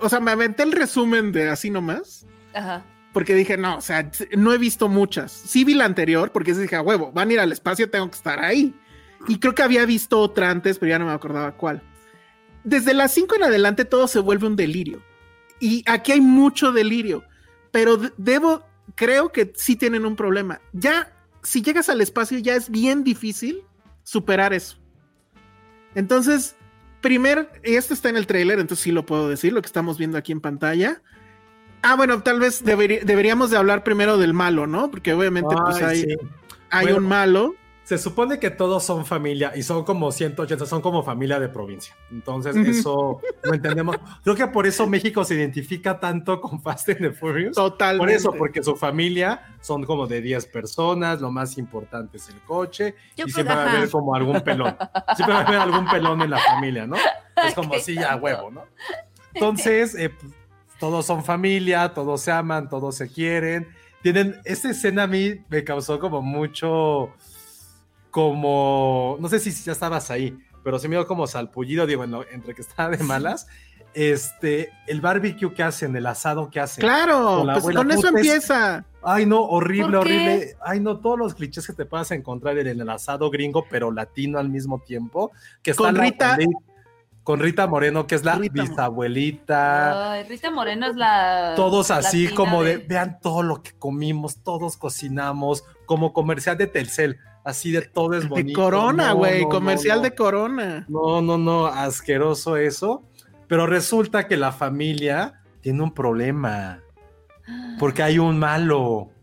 o 0.00 0.08
sea, 0.08 0.18
me 0.18 0.32
aventé 0.32 0.64
el 0.64 0.72
resumen 0.72 1.30
de 1.30 1.48
así 1.50 1.70
nomás. 1.70 2.26
Ajá. 2.54 2.82
Porque 3.14 3.34
dije, 3.34 3.56
no, 3.56 3.78
o 3.78 3.80
sea, 3.80 4.10
no 4.36 4.52
he 4.52 4.58
visto 4.58 4.88
muchas. 4.88 5.32
Sí 5.32 5.64
vi 5.64 5.72
la 5.72 5.86
anterior 5.86 6.32
porque 6.32 6.52
dije, 6.52 6.76
a 6.76 6.82
huevo, 6.82 7.10
van 7.12 7.30
a 7.30 7.32
ir 7.32 7.40
al 7.40 7.52
espacio, 7.52 7.88
tengo 7.88 8.10
que 8.10 8.16
estar 8.16 8.44
ahí. 8.44 8.74
Y 9.28 9.38
creo 9.38 9.54
que 9.54 9.62
había 9.62 9.86
visto 9.86 10.18
otra 10.18 10.50
antes, 10.50 10.78
pero 10.78 10.90
ya 10.90 10.98
no 10.98 11.06
me 11.06 11.12
acordaba 11.12 11.56
cuál. 11.56 11.80
Desde 12.64 12.92
las 12.92 13.14
5 13.14 13.36
en 13.36 13.44
adelante 13.44 13.86
todo 13.86 14.06
se 14.08 14.18
vuelve 14.18 14.46
un 14.46 14.56
delirio. 14.56 15.00
Y 15.60 15.82
aquí 15.88 16.12
hay 16.12 16.20
mucho 16.20 16.72
delirio. 16.72 17.24
Pero 17.70 17.96
de- 17.96 18.12
debo, 18.18 18.66
creo 18.96 19.30
que 19.32 19.52
sí 19.54 19.76
tienen 19.76 20.04
un 20.04 20.16
problema. 20.16 20.60
Ya, 20.72 21.10
si 21.42 21.62
llegas 21.62 21.88
al 21.88 22.00
espacio, 22.02 22.38
ya 22.38 22.54
es 22.56 22.68
bien 22.68 23.04
difícil 23.04 23.62
superar 24.02 24.52
eso. 24.52 24.76
Entonces, 25.94 26.56
primer, 27.00 27.48
esto 27.62 27.94
está 27.94 28.08
en 28.08 28.16
el 28.16 28.26
trailer, 28.26 28.58
entonces 28.58 28.82
sí 28.82 28.90
lo 28.92 29.06
puedo 29.06 29.28
decir, 29.28 29.52
lo 29.52 29.62
que 29.62 29.66
estamos 29.66 29.98
viendo 29.98 30.18
aquí 30.18 30.32
en 30.32 30.40
pantalla. 30.40 31.00
Ah, 31.84 31.94
bueno, 31.96 32.22
tal 32.22 32.40
vez 32.40 32.64
deberí- 32.64 33.00
deberíamos 33.04 33.50
de 33.50 33.56
hablar 33.58 33.84
primero 33.84 34.16
del 34.18 34.32
malo, 34.34 34.66
¿no? 34.66 34.90
Porque 34.90 35.12
obviamente 35.12 35.54
pues 35.64 35.76
Ay, 35.76 35.84
hay, 35.84 36.00
sí. 36.02 36.16
hay 36.70 36.84
Bueno. 36.86 36.98
un 36.98 37.06
malo. 37.08 37.54
se 37.84 37.98
supone 37.98 38.38
que 38.38 38.48
todos 38.48 38.82
son 38.82 39.04
familia 39.04 39.52
y 39.54 39.62
son 39.62 39.84
como 39.84 40.10
180, 40.10 40.64
son 40.64 40.80
como 40.80 41.02
familia 41.02 41.38
de 41.38 41.50
provincia. 41.50 41.94
Entonces, 42.10 42.56
eso 42.56 43.20
lo 43.42 43.52
entendemos. 43.52 43.96
Creo 44.22 44.34
que 44.34 44.46
por 44.46 44.66
eso 44.66 44.86
México 44.86 45.22
se 45.22 45.34
identifica 45.34 46.00
tanto 46.00 46.40
con 46.40 46.62
Fast 46.62 46.88
and 46.88 47.00
the 47.00 47.10
Furious. 47.12 47.54
Totalmente. 47.54 47.98
Por 47.98 48.10
eso, 48.10 48.32
porque 48.32 48.62
su 48.62 48.74
familia 48.76 49.54
son 49.60 49.84
como 49.84 50.06
de 50.06 50.22
10 50.22 50.46
personas, 50.46 51.20
lo 51.20 51.30
más 51.30 51.58
importante 51.58 52.16
es 52.16 52.26
el 52.30 52.40
coche 52.46 52.94
Yo 53.18 53.26
y 53.26 53.30
siempre 53.30 53.54
va 53.54 53.64
a 53.64 53.70
haber 53.76 53.90
como 53.90 54.14
algún 54.14 54.40
pelón. 54.40 54.74
Siempre 55.14 55.34
va 55.34 55.42
a 55.42 55.46
haber 55.46 55.60
algún 55.60 55.84
pelón 55.86 56.22
en 56.22 56.30
la 56.30 56.38
familia, 56.38 56.86
¿no? 56.86 56.96
Es 57.46 57.52
como 57.54 57.74
así 57.74 57.96
tonto. 57.96 58.16
huevo, 58.16 58.50
¿no? 58.50 58.64
Entonces, 59.34 59.94
eh, 59.94 60.10
todos 60.84 61.06
son 61.06 61.24
familia, 61.24 61.94
todos 61.94 62.20
se 62.20 62.30
aman, 62.30 62.68
todos 62.68 62.96
se 62.96 63.08
quieren. 63.08 63.66
Tienen, 64.02 64.36
esta 64.44 64.68
escena 64.70 65.04
a 65.04 65.06
mí 65.06 65.40
me 65.48 65.64
causó 65.64 65.98
como 65.98 66.20
mucho, 66.20 67.10
como, 68.10 69.16
no 69.18 69.28
sé 69.30 69.38
si 69.40 69.50
ya 69.50 69.72
estabas 69.72 70.10
ahí, 70.10 70.36
pero 70.62 70.78
se 70.78 70.86
me 70.88 70.96
dio 70.96 71.06
como 71.06 71.26
salpullido, 71.26 71.86
digo, 71.86 72.04
en 72.04 72.10
lo- 72.10 72.28
entre 72.28 72.54
que 72.54 72.60
estaba 72.60 72.90
de 72.94 73.02
malas. 73.02 73.46
Este, 73.94 74.70
el 74.88 75.00
barbecue 75.00 75.54
que 75.54 75.62
hacen, 75.62 75.96
el 75.96 76.04
asado 76.06 76.50
que 76.50 76.60
hacen. 76.60 76.82
Claro, 76.82 77.36
Con 77.38 77.46
la 77.46 77.52
pues 77.60 77.76
con 77.76 77.90
eso 77.92 78.08
empieza. 78.08 78.84
Ay, 79.02 79.24
no, 79.24 79.40
horrible, 79.42 79.96
horrible. 79.96 80.56
Ay, 80.64 80.80
no, 80.80 80.98
todos 80.98 81.18
los 81.18 81.34
clichés 81.34 81.66
que 81.66 81.72
te 81.72 81.86
puedas 81.86 82.10
encontrar 82.10 82.58
en 82.58 82.66
el 82.68 82.90
asado 82.90 83.30
gringo, 83.30 83.64
pero 83.70 83.90
latino 83.90 84.38
al 84.38 84.48
mismo 84.50 84.80
tiempo. 84.80 85.30
Que 85.62 85.70
está 85.70 85.84
Con 85.84 85.94
la- 85.94 86.02
Rita- 86.02 86.36
Con 87.24 87.40
Rita 87.40 87.66
Moreno, 87.66 88.06
que 88.06 88.14
es 88.14 88.24
la 88.24 88.36
Rita 88.36 88.62
bisabuelita. 88.62 90.12
Ay, 90.12 90.24
Rita 90.24 90.50
Moreno 90.50 90.86
es 90.86 90.94
la. 90.94 91.54
todos 91.56 91.90
así 91.90 92.28
como 92.28 92.62
de, 92.62 92.76
vean 92.78 93.18
todo 93.20 93.42
lo 93.42 93.62
que 93.62 93.72
comimos, 93.72 94.42
todos 94.42 94.76
cocinamos, 94.76 95.64
como 95.86 96.12
comercial 96.12 96.58
de 96.58 96.66
Telcel, 96.66 97.18
así 97.42 97.72
de 97.72 97.80
todo 97.80 98.14
es 98.14 98.28
bonito. 98.28 98.48
De 98.48 98.52
Corona, 98.52 99.12
güey, 99.12 99.42
no, 99.42 99.48
comercial 99.48 99.96
no, 99.96 100.02
no. 100.02 100.08
de 100.10 100.14
Corona. 100.14 100.86
No, 100.88 101.22
no, 101.22 101.38
no, 101.38 101.66
asqueroso 101.66 102.58
eso. 102.58 103.02
Pero 103.48 103.66
resulta 103.66 104.26
que 104.26 104.36
la 104.36 104.52
familia 104.52 105.40
tiene 105.62 105.82
un 105.82 105.94
problema. 105.94 106.80
Porque 107.78 108.02
hay 108.02 108.18
un 108.18 108.38
malo. 108.38 109.13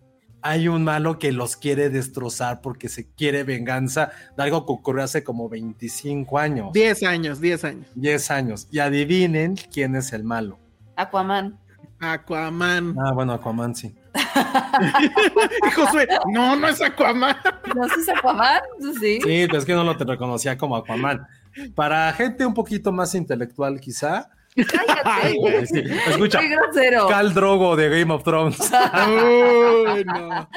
Hay 0.44 0.68
un 0.68 0.84
malo 0.84 1.20
que 1.20 1.32
los 1.32 1.56
quiere 1.56 1.90
destrozar 1.90 2.62
porque 2.62 2.90
se 2.90 3.08
quiere 3.08 3.44
venganza 3.44 4.12
de 4.36 4.44
algo 4.44 4.66
que 4.66 4.74
ocurrió 4.74 5.04
hace 5.04 5.24
como 5.24 5.50
25 5.50 6.40
años. 6.40 6.74
10 6.74 7.04
años, 7.04 7.40
10 7.40 7.64
años. 7.64 7.88
10 7.96 8.32
años. 8.32 8.68
Y 8.72 8.80
adivinen 8.80 9.56
quién 9.72 9.96
es 9.96 10.14
el 10.14 10.24
malo. 10.24 10.58
Aquaman. 10.96 11.60
Aquaman. 12.00 12.96
Ah, 13.00 13.12
bueno, 13.14 13.34
Aquaman 13.34 13.76
sí. 13.76 13.96
Y 15.68 15.72
Josué, 15.72 16.08
no, 16.34 16.56
no 16.56 16.68
es 16.68 16.82
Aquaman. 16.82 17.36
¿No 17.76 17.86
es 17.86 18.10
Aquaman? 18.10 18.62
Sí. 19.00 19.20
Sí, 19.22 19.46
pero 19.46 19.58
es 19.60 19.66
que 19.66 19.74
no 19.74 19.84
lo 19.84 19.96
te 19.96 20.06
reconocía 20.06 20.58
como 20.58 20.76
Aquaman. 20.76 21.28
Para 21.76 22.12
gente 22.14 22.46
un 22.46 22.56
poquito 22.56 22.92
más 22.92 23.14
intelectual, 23.14 23.80
quizá. 23.80 24.30
Cállate. 24.56 25.36
güey. 25.38 25.66
Sí, 25.66 25.80
Escucha, 26.08 26.40
Qué 26.40 26.50
grosero. 26.50 27.08
Cal 27.08 27.34
Drogo 27.34 27.76
de 27.76 27.90
Game 27.90 28.14
of 28.14 28.24
Thrones. 28.24 28.58
Uy, 29.08 30.04
no. 30.06 30.50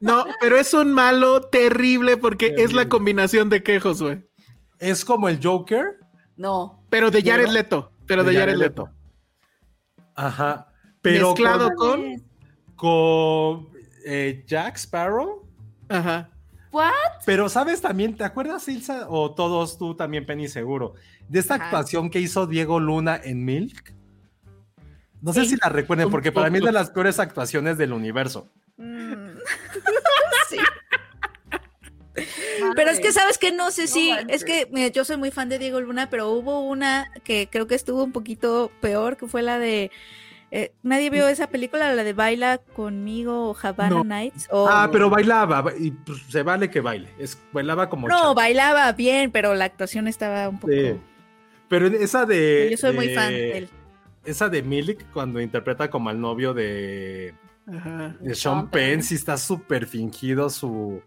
No, 0.00 0.24
pero 0.40 0.56
es 0.56 0.72
un 0.72 0.92
malo 0.92 1.42
terrible 1.42 2.16
porque 2.16 2.54
es 2.58 2.72
la 2.72 2.88
combinación 2.88 3.48
de 3.50 3.62
qué, 3.62 3.80
Josué. 3.80 4.28
Es 4.78 5.04
como 5.04 5.28
el 5.28 5.40
Joker. 5.42 5.98
No. 6.36 6.84
Pero 6.90 7.10
de 7.10 7.22
Jared 7.22 7.44
Pero- 7.44 7.52
Leto. 7.52 7.92
Pero 8.06 8.24
de, 8.24 8.34
Jared 8.34 8.56
Leto. 8.56 8.88
Ajá. 10.14 10.66
Pero 11.02 11.28
Mezclado 11.30 11.70
con, 11.76 12.00
con. 12.76 13.64
con, 13.66 13.68
eh, 14.04 14.44
Jack 14.46 14.76
Sparrow. 14.76 15.46
Ajá. 15.88 16.30
¿What? 16.72 16.90
Pero, 17.26 17.48
¿sabes 17.48 17.80
también? 17.80 18.16
¿Te 18.16 18.24
acuerdas, 18.24 18.68
Ilsa? 18.68 19.06
O 19.08 19.34
todos 19.34 19.76
tú 19.78 19.94
también, 19.96 20.24
Penny, 20.26 20.48
seguro. 20.48 20.94
De 21.28 21.38
esta 21.40 21.54
Ajá. 21.54 21.64
actuación 21.64 22.10
que 22.10 22.20
hizo 22.20 22.46
Diego 22.46 22.78
Luna 22.80 23.20
en 23.22 23.44
Milk. 23.44 23.92
No 25.20 25.32
sé 25.32 25.42
Sí. 25.44 25.50
si 25.50 25.56
la 25.56 25.68
recuerden, 25.68 26.10
porque 26.10 26.32
para 26.32 26.48
mí 26.48 26.58
es 26.58 26.64
de 26.64 26.72
las 26.72 26.90
peores 26.90 27.18
actuaciones 27.18 27.76
del 27.76 27.92
universo. 27.92 28.48
Mm. 28.76 29.30
sí. 30.48 30.56
Pero 32.74 32.90
es 32.90 33.00
que 33.00 33.12
sabes 33.12 33.38
que 33.38 33.52
no 33.52 33.70
sé 33.70 33.86
si, 33.86 34.10
es 34.28 34.44
que 34.44 34.68
mira, 34.70 34.88
yo 34.88 35.04
soy 35.04 35.16
muy 35.16 35.30
fan 35.30 35.48
de 35.48 35.58
Diego 35.58 35.80
Luna, 35.80 36.08
pero 36.10 36.30
hubo 36.30 36.60
una 36.60 37.10
que 37.24 37.48
creo 37.50 37.66
que 37.66 37.74
estuvo 37.74 38.02
un 38.04 38.12
poquito 38.12 38.70
peor, 38.80 39.16
que 39.16 39.26
fue 39.26 39.42
la 39.42 39.58
de 39.58 39.90
eh, 40.52 40.72
nadie 40.82 41.10
vio 41.10 41.28
esa 41.28 41.48
película, 41.48 41.92
la 41.94 42.02
de 42.04 42.12
Baila 42.12 42.58
conmigo 42.58 43.50
o 43.50 43.56
Havana 43.62 43.90
No. 43.90 44.04
Nights. 44.04 44.48
o- 44.50 44.66
ah, 44.68 44.88
pero 44.90 45.08
bailaba, 45.10 45.62
ba- 45.62 45.72
y 45.78 45.90
pues, 45.92 46.22
se 46.28 46.42
vale 46.42 46.70
que 46.70 46.80
baile. 46.80 47.08
Es, 47.18 47.38
bailaba 47.52 47.88
como 47.88 48.08
no, 48.08 48.18
chavo. 48.18 48.34
bailaba 48.34 48.90
bien, 48.92 49.30
pero 49.30 49.54
la 49.54 49.66
actuación 49.66 50.08
estaba 50.08 50.48
un 50.48 50.58
poco. 50.58 50.72
Sí. 50.72 50.96
Pero 51.68 51.86
esa 51.86 52.26
de. 52.26 52.68
Yo 52.70 52.76
soy 52.76 52.94
muy 52.96 53.14
fan 53.14 53.28
de 53.28 53.58
él. 53.58 53.68
Esa 54.24 54.48
de 54.48 54.62
Milik, 54.62 55.10
cuando 55.12 55.40
interpreta 55.40 55.88
como 55.88 56.10
al 56.10 56.20
novio 56.20 56.52
de, 56.52 57.32
Ajá. 57.72 58.14
de 58.20 58.34
Sean 58.34 58.68
Penn, 58.70 59.02
sí 59.02 59.14
está 59.14 59.38
súper 59.38 59.86
fingido 59.86 60.50
su, 60.50 61.00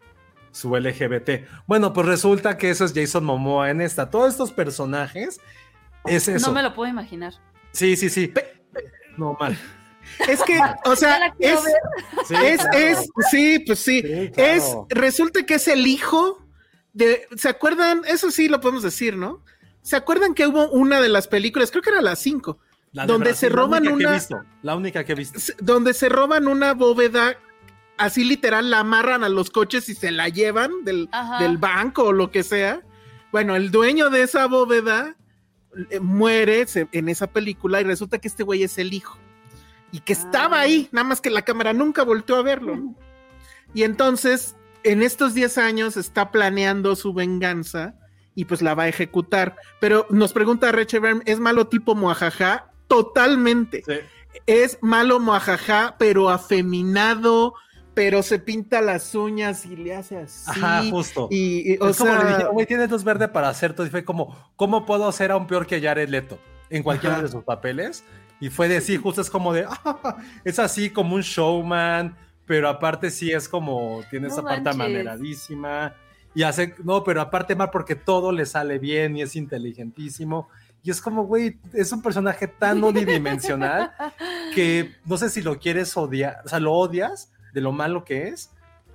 su 0.51 0.75
LGBT. 0.75 1.45
Bueno, 1.67 1.91
pues 1.93 2.07
resulta 2.07 2.57
que 2.57 2.69
eso 2.69 2.85
es 2.85 2.93
Jason 2.95 3.23
Momoa 3.25 3.69
en 3.69 3.81
esta. 3.81 4.09
Todos 4.09 4.31
estos 4.31 4.51
personajes 4.51 5.39
es 6.05 6.27
eso. 6.27 6.47
No 6.47 6.53
me 6.53 6.63
lo 6.63 6.73
puedo 6.73 6.89
imaginar. 6.89 7.33
Sí, 7.71 7.95
sí, 7.97 8.09
sí. 8.09 8.33
No, 9.17 9.35
mal. 9.39 9.57
Es 10.27 10.43
que, 10.43 10.59
o 10.85 10.95
sea, 10.95 11.33
es. 11.39 11.59
Sí, 12.27 12.35
es, 12.35 12.61
claro. 12.61 12.77
es, 12.77 13.09
sí, 13.31 13.59
pues 13.59 13.79
sí. 13.79 14.01
Sí, 14.01 14.31
claro. 14.31 14.51
Es, 14.53 14.75
resulta 14.89 15.45
que 15.45 15.55
es 15.55 15.67
el 15.69 15.87
hijo 15.87 16.45
de, 16.91 17.25
¿se 17.37 17.47
acuerdan? 17.49 18.01
Eso 18.05 18.29
sí 18.29 18.49
lo 18.49 18.59
podemos 18.59 18.83
decir, 18.83 19.15
¿no? 19.15 19.43
¿Se 19.81 19.95
acuerdan 19.95 20.33
que 20.33 20.45
hubo 20.45 20.67
una 20.69 20.99
de 21.01 21.09
las 21.09 21.27
películas, 21.27 21.71
creo 21.71 21.81
que 21.81 21.89
era 21.89 22.01
las 22.01 22.19
cinco, 22.19 22.59
La 22.91 23.05
donde 23.05 23.29
Brasil, 23.29 23.49
se 23.49 23.55
roban 23.55 23.85
la 23.85 23.91
única 23.91 23.97
que 23.97 24.03
he 24.03 24.07
una- 24.07 24.13
visto, 24.17 24.43
la 24.61 24.75
única 24.75 25.03
que 25.05 25.11
he 25.13 25.15
visto. 25.15 25.39
donde 25.59 25.93
se 25.93 26.09
roban 26.09 26.47
una 26.47 26.73
bóveda, 26.73 27.35
así 27.97 28.23
literal, 28.23 28.69
la 28.69 28.79
amarran 28.79 29.23
a 29.23 29.29
los 29.29 29.49
coches 29.49 29.87
y 29.89 29.95
se 29.95 30.11
la 30.11 30.27
llevan 30.29 30.83
del, 30.83 31.09
del 31.39 31.57
banco 31.57 32.03
o 32.03 32.11
lo 32.13 32.29
que 32.29 32.43
sea? 32.43 32.81
Bueno, 33.31 33.55
el 33.55 33.71
dueño 33.71 34.09
de 34.09 34.23
esa 34.23 34.45
bóveda 34.47 35.15
muere 36.01 36.65
se- 36.67 36.87
en 36.91 37.09
esa 37.09 37.27
película 37.27 37.81
y 37.81 37.83
resulta 37.83 38.19
que 38.19 38.27
este 38.27 38.43
güey 38.43 38.63
es 38.63 38.77
el 38.77 38.93
hijo. 38.93 39.17
Y 39.91 39.99
que 39.99 40.13
estaba 40.13 40.57
Ah. 40.57 40.61
ahí, 40.61 40.89
nada 40.91 41.07
más 41.07 41.21
que 41.21 41.29
la 41.29 41.43
cámara 41.43 41.73
nunca 41.73 42.03
volteó 42.03 42.35
a 42.37 42.41
verlo. 42.41 42.77
Y 43.73 43.83
entonces, 43.83 44.55
en 44.83 45.01
estos 45.03 45.33
10 45.33 45.57
años 45.57 45.97
está 45.97 46.31
planeando 46.31 46.95
su 46.95 47.13
venganza 47.13 47.95
y 48.35 48.45
pues 48.45 48.61
la 48.61 48.73
va 48.75 48.83
a 48.83 48.87
ejecutar. 48.87 49.55
Pero 49.79 50.07
nos 50.09 50.33
pregunta 50.33 50.71
Reche 50.71 50.99
¿es 51.25 51.39
malo 51.39 51.67
tipo 51.67 51.93
moajaja? 51.95 52.71
Totalmente. 52.87 53.83
Sí. 53.85 53.93
Es 54.47 54.79
malo 54.81 55.19
moajaja, 55.19 55.95
pero 55.99 56.29
afeminado, 56.29 57.53
pero 57.93 58.23
se 58.23 58.39
pinta 58.39 58.81
las 58.81 59.13
uñas 59.15 59.65
y 59.65 59.75
le 59.75 59.95
hace 59.95 60.17
así. 60.17 60.49
Ajá, 60.49 60.83
justo. 60.89 61.27
Y, 61.29 61.73
y, 61.73 61.77
o 61.79 61.89
es 61.89 61.97
como 61.97 62.13
le 62.13 62.21
sea, 62.21 62.37
dije, 62.37 62.49
güey, 62.49 62.65
tienes 62.65 62.89
luz 62.89 63.03
verde 63.03 63.27
para 63.27 63.49
hacer 63.49 63.73
todo. 63.73 63.85
Y 63.85 63.89
fue 63.89 64.03
como, 64.03 64.35
¿cómo 64.55 64.85
puedo 64.85 65.07
hacer 65.07 65.31
aún 65.31 65.47
peor 65.47 65.67
que 65.67 65.81
Jared 65.81 66.09
Leto? 66.09 66.39
En 66.69 66.81
cualquiera 66.83 67.15
Ajá. 67.15 67.23
de 67.23 67.29
sus 67.29 67.43
papeles. 67.43 68.03
Y 68.39 68.49
fue 68.49 68.67
de 68.67 68.81
sí, 68.81 68.97
justo 68.97 69.21
es 69.21 69.29
como 69.29 69.53
de, 69.53 69.65
ah, 69.67 70.17
es 70.43 70.59
así 70.59 70.89
como 70.89 71.15
un 71.15 71.21
showman, 71.21 72.17
pero 72.45 72.67
aparte 72.67 73.11
sí 73.11 73.31
es 73.31 73.47
como, 73.47 74.01
tiene 74.09 74.27
No 74.27 74.33
esa 74.33 74.41
parte 74.41 74.61
manches. 74.63 74.75
amaneradísima. 74.75 75.95
Y 76.35 76.43
hace, 76.43 76.75
no, 76.83 77.03
pero 77.03 77.21
aparte 77.21 77.55
mal 77.55 77.69
porque 77.69 77.95
todo 77.95 78.31
le 78.31 78.45
sale 78.45 78.79
bien 78.79 79.15
y 79.15 79.21
es 79.21 79.35
inteligentísimo. 79.35 80.49
Y 80.81 80.89
es 80.89 80.99
como, 80.99 81.25
güey, 81.25 81.59
es 81.73 81.91
un 81.91 82.01
personaje 82.01 82.47
tan 82.47 82.83
unidimensional 82.83 83.93
que 84.55 84.95
no 85.05 85.17
sé 85.17 85.29
si 85.29 85.41
lo 85.41 85.59
quieres 85.59 85.95
odiar, 85.95 86.37
o 86.43 86.49
sea, 86.49 86.59
lo 86.59 86.73
odias 86.73 87.31
de 87.53 87.61
lo 87.61 87.71
malo 87.71 88.03
que 88.03 88.27
es, 88.29 88.51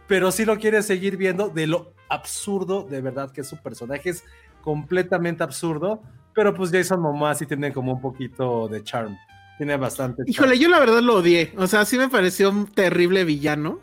pero 0.06 0.32
sí 0.32 0.44
lo 0.44 0.59
quieres 0.59 0.86
seguir 0.86 1.16
viendo 1.16 1.48
de 1.48 1.66
lo 1.66 1.93
absurdo 2.09 2.82
de 2.82 3.01
verdad 3.01 3.30
que 3.30 3.43
es 3.43 3.48
su 3.48 3.56
personaje. 3.59 4.10
Es 4.10 4.24
completamente 4.62 5.43
absurdo, 5.43 6.02
pero 6.35 6.55
pues 6.55 6.70
Jason 6.70 7.01
Momoa 7.01 7.35
sí 7.35 7.47
tiene 7.47 7.72
como 7.72 7.93
un 7.93 8.01
poquito 8.01 8.68
de 8.68 8.82
charm. 8.82 9.16
Tiene 9.56 9.76
bastante. 9.76 10.22
charm. 10.22 10.30
Híjole, 10.30 10.59
yo 10.59 10.68
la 10.68 10.78
verdad 10.78 11.01
lo 11.01 11.16
odié. 11.16 11.52
O 11.56 11.66
sea, 11.66 11.85
sí 11.85 11.98
me 11.98 12.09
pareció 12.09 12.51
un 12.51 12.66
terrible 12.66 13.24
villano. 13.24 13.80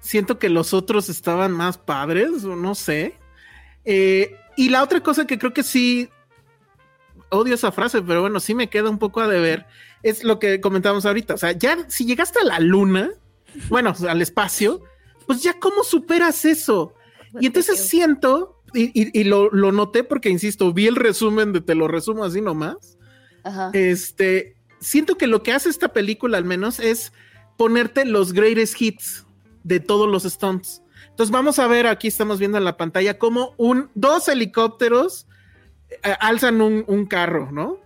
Siento 0.00 0.38
que 0.38 0.48
los 0.48 0.72
otros 0.72 1.08
estaban 1.08 1.52
más 1.52 1.78
padres, 1.78 2.44
no 2.44 2.74
sé. 2.74 3.16
Eh, 3.84 4.36
y 4.56 4.70
la 4.70 4.82
otra 4.82 5.00
cosa 5.00 5.26
que 5.26 5.38
creo 5.38 5.52
que 5.52 5.62
sí 5.62 6.08
odio 7.30 7.54
esa 7.54 7.72
frase, 7.72 8.02
pero 8.02 8.22
bueno, 8.22 8.40
sí 8.40 8.54
me 8.54 8.68
queda 8.68 8.90
un 8.90 8.98
poco 8.98 9.20
a 9.20 9.28
deber, 9.28 9.66
es 10.02 10.24
lo 10.24 10.38
que 10.38 10.60
comentamos 10.60 11.06
ahorita. 11.06 11.34
O 11.34 11.38
sea, 11.38 11.52
ya 11.52 11.88
si 11.88 12.04
llegaste 12.04 12.40
a 12.40 12.44
la 12.44 12.60
luna, 12.60 13.10
bueno, 13.68 13.94
al 14.08 14.22
espacio, 14.22 14.82
pues 15.26 15.42
ya 15.42 15.58
cómo 15.58 15.84
superas 15.84 16.44
eso. 16.44 16.94
Y 17.40 17.46
entonces 17.46 17.78
siento, 17.86 18.60
y, 18.74 18.84
y- 19.00 19.20
y 19.20 19.24
lo, 19.24 19.50
lo 19.50 19.70
noté 19.72 20.02
porque, 20.04 20.28
insisto, 20.30 20.72
vi 20.72 20.86
el 20.86 20.96
resumen 20.96 21.52
de 21.52 21.60
te 21.60 21.74
lo 21.74 21.86
resumo 21.88 22.24
así 22.24 22.40
nomás. 22.40 22.98
Ajá. 23.44 23.70
Este, 23.72 24.56
siento 24.80 25.16
que 25.16 25.26
lo 25.26 25.42
que 25.42 25.52
hace 25.52 25.68
esta 25.68 25.92
película 25.92 26.38
al 26.38 26.44
menos 26.44 26.80
es 26.80 27.12
ponerte 27.56 28.04
los 28.04 28.32
greatest 28.32 28.80
hits 28.80 29.26
de 29.62 29.78
todos 29.80 30.08
los 30.08 30.24
stunts. 30.24 30.82
Entonces 31.10 31.30
vamos 31.30 31.58
a 31.58 31.66
ver, 31.66 31.86
aquí 31.86 32.08
estamos 32.08 32.38
viendo 32.38 32.58
en 32.58 32.64
la 32.64 32.76
pantalla 32.76 33.18
cómo 33.18 33.54
un, 33.58 33.90
dos 33.94 34.28
helicópteros 34.28 35.26
eh, 35.90 36.14
alzan 36.20 36.60
un, 36.62 36.84
un 36.86 37.06
carro, 37.06 37.50
¿no? 37.52 37.78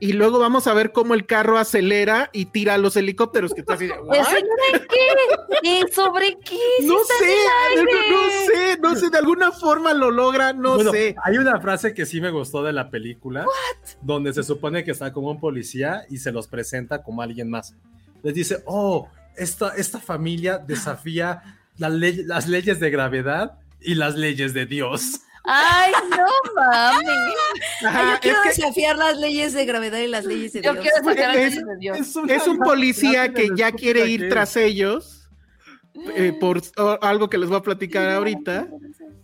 Y 0.00 0.12
luego 0.12 0.38
vamos 0.38 0.66
a 0.68 0.74
ver 0.74 0.92
cómo 0.92 1.14
el 1.14 1.26
carro 1.26 1.58
acelera 1.58 2.30
y 2.32 2.46
tira 2.46 2.74
a 2.74 2.78
los 2.78 2.96
helicópteros. 2.96 3.52
Que 3.52 3.60
está 3.60 3.74
así 3.74 3.86
de, 3.86 3.94
¿Eso 3.94 4.02
¿what? 4.04 4.18
de 4.72 4.86
qué? 4.86 5.68
¿Y 5.68 5.92
sobre 5.92 6.38
qué? 6.38 6.58
Si 6.78 6.86
No 6.86 6.98
sé, 7.04 7.36
no, 7.76 7.82
no 7.82 8.30
sé, 8.46 8.78
no 8.80 8.94
sé, 8.96 9.10
de 9.10 9.18
alguna 9.18 9.50
forma 9.50 9.92
lo 9.94 10.10
logra, 10.10 10.52
no 10.52 10.76
Bueno, 10.76 10.92
sé. 10.92 11.16
Hay 11.24 11.38
una 11.38 11.60
frase 11.60 11.94
que 11.94 12.06
sí 12.06 12.20
me 12.20 12.30
gustó 12.30 12.62
de 12.62 12.72
la 12.72 12.90
película, 12.90 13.44
donde 14.00 14.32
se 14.32 14.44
supone 14.44 14.84
que 14.84 14.92
está 14.92 15.12
como 15.12 15.30
un 15.30 15.40
policía 15.40 16.04
y 16.08 16.18
se 16.18 16.30
los 16.30 16.46
presenta 16.46 17.02
como 17.02 17.22
alguien 17.22 17.50
más. 17.50 17.74
Les 18.22 18.34
dice, 18.34 18.62
oh, 18.66 19.08
esta, 19.36 19.74
esta 19.76 19.98
familia 19.98 20.58
desafía 20.58 21.42
la 21.76 21.88
las 21.88 22.48
leyes 22.48 22.80
de 22.80 22.90
gravedad 22.90 23.58
y 23.80 23.94
las 23.94 24.16
leyes 24.16 24.54
de 24.54 24.66
Dios. 24.66 25.20
Ay, 25.50 25.92
no. 26.10 26.26
Ajá, 27.88 28.02
Yo 28.08 28.14
es 28.14 28.20
quiero 28.20 28.38
que 28.42 28.48
desafiar 28.50 28.96
las 28.96 29.16
leyes 29.18 29.54
de 29.54 29.64
gravedad 29.64 29.98
y 29.98 30.06
las 30.08 30.24
leyes 30.24 30.52
de 30.52 30.62
Yo 30.62 30.72
Dios. 30.74 30.82
quiero 30.84 31.08
sacar 31.08 31.36
Es- 31.36 31.56
el 31.56 31.64
de 31.64 31.76
Dios. 31.78 31.98
es 32.28 32.46
un 32.46 32.58
policía 32.58 33.32
que 33.32 33.48
ya 33.56 33.72
quiere 33.72 34.06
ir 34.08 34.22
que 34.22 34.28
tras 34.28 34.56
ellos 34.56 35.28
eh, 36.14 36.36
por 36.38 36.60
o- 36.76 36.98
algo 37.02 37.28
que 37.30 37.38
les 37.38 37.48
voy 37.48 37.58
a 37.58 37.62
platicar 37.62 38.08
ahorita, 38.10 38.68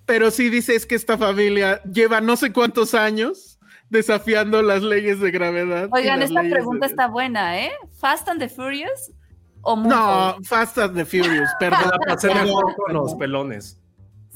pero 0.07 0.31
sí 0.31 0.49
dice 0.49 0.75
es 0.75 0.87
que 0.87 0.95
esta 0.95 1.17
familia 1.19 1.81
lleva 1.85 2.21
no 2.21 2.37
sé 2.37 2.53
cuántos 2.53 2.95
años 2.95 3.59
desafiando 3.91 4.61
las 4.63 4.83
leyes 4.83 5.21
de 5.21 5.31
gravedad. 5.31 5.89
Oigan, 5.93 6.19
las 6.21 6.31
esta 6.31 6.41
leyes 6.43 6.51
de 6.55 6.57
pregunta 6.57 6.87
está 6.87 7.07
buena, 7.07 7.61
¿eh? 7.61 7.71
¿Fast 8.01 8.29
and 8.29 8.41
the 8.41 8.49
Furious 8.49 9.13
o 9.61 9.77
No? 9.77 10.37
Fast 10.43 10.79
and 10.79 10.97
the 10.97 11.05
Furious, 11.05 11.49
perdón. 11.61 11.91
la 11.91 11.99
pasé 12.15 12.29
mejor 12.35 12.75
con 12.75 12.95
los 12.95 13.15
pelones. 13.15 13.79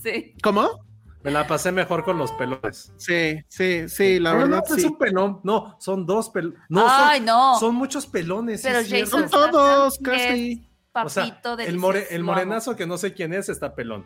Sí. 0.03 0.35
¿Cómo? 0.43 0.87
Me 1.25 1.31
la 1.33 1.47
pasé 1.47 1.73
mejor 1.73 2.05
con 2.05 2.17
los 2.17 2.31
pelones. 2.33 2.93
Sí, 2.97 3.41
sí, 3.49 3.89
sí, 3.89 4.21
la 4.21 4.35
verdad 4.35 4.63
no, 4.69 4.77
es 4.77 4.83
sí. 4.83 4.87
un 4.89 4.99
pelón. 4.99 5.41
No, 5.43 5.77
son 5.81 6.07
dos 6.07 6.31
pelones. 6.31 6.59
No, 6.69 6.87
Ay, 6.89 7.19
son, 7.19 7.27
no. 7.27 7.59
son 7.59 7.75
muchos 7.75 8.07
pelones. 8.07 8.63
Pero 8.63 8.79
es. 8.79 8.89
Jason 8.89 9.29
Son 9.29 9.31
todos, 9.31 9.99
casi. 9.99 10.53
es 10.53 11.05
O 11.05 11.09
sea, 11.09 11.25
Papito 11.25 11.57
de 11.57 11.65
el, 11.67 11.77
more- 11.79 12.07
el 12.11 12.23
morenazo 12.23 12.77
que 12.77 12.87
no 12.87 12.97
sé 12.99 13.13
quién 13.15 13.33
es 13.35 13.49
está 13.49 13.75
pelón. 13.75 14.05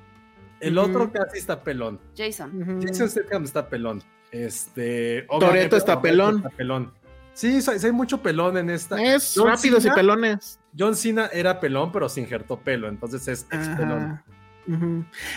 El 0.61 0.79
otro 0.79 1.13
casi 1.13 1.39
está 1.39 1.63
pelón. 1.63 2.01
Jason. 2.17 2.81
Jason 2.83 3.11
Statham 3.11 3.45
está 3.45 3.69
pelón. 3.69 4.03
Este. 4.31 5.27
Obviamente, 5.29 5.77
está 5.77 6.01
pelón. 6.01 6.37
está 6.37 6.51
pelón. 6.51 6.93
Sí, 7.35 7.59
hay 7.83 7.93
mucho 7.93 8.23
pelón 8.23 8.57
en 8.59 8.71
esta. 8.71 9.03
Es 9.03 9.33
John 9.37 9.49
rápidos 9.49 9.85
y 9.85 9.91
pelones. 9.91 10.59
John 10.79 10.95
Cena 10.97 11.29
era 11.33 11.61
pelón, 11.61 11.93
pero 11.93 12.09
se 12.09 12.21
injertó 12.21 12.59
pelo, 12.59 12.89
entonces 12.89 13.27
es 13.29 13.47
ex 13.51 13.69
pelón. 13.77 14.23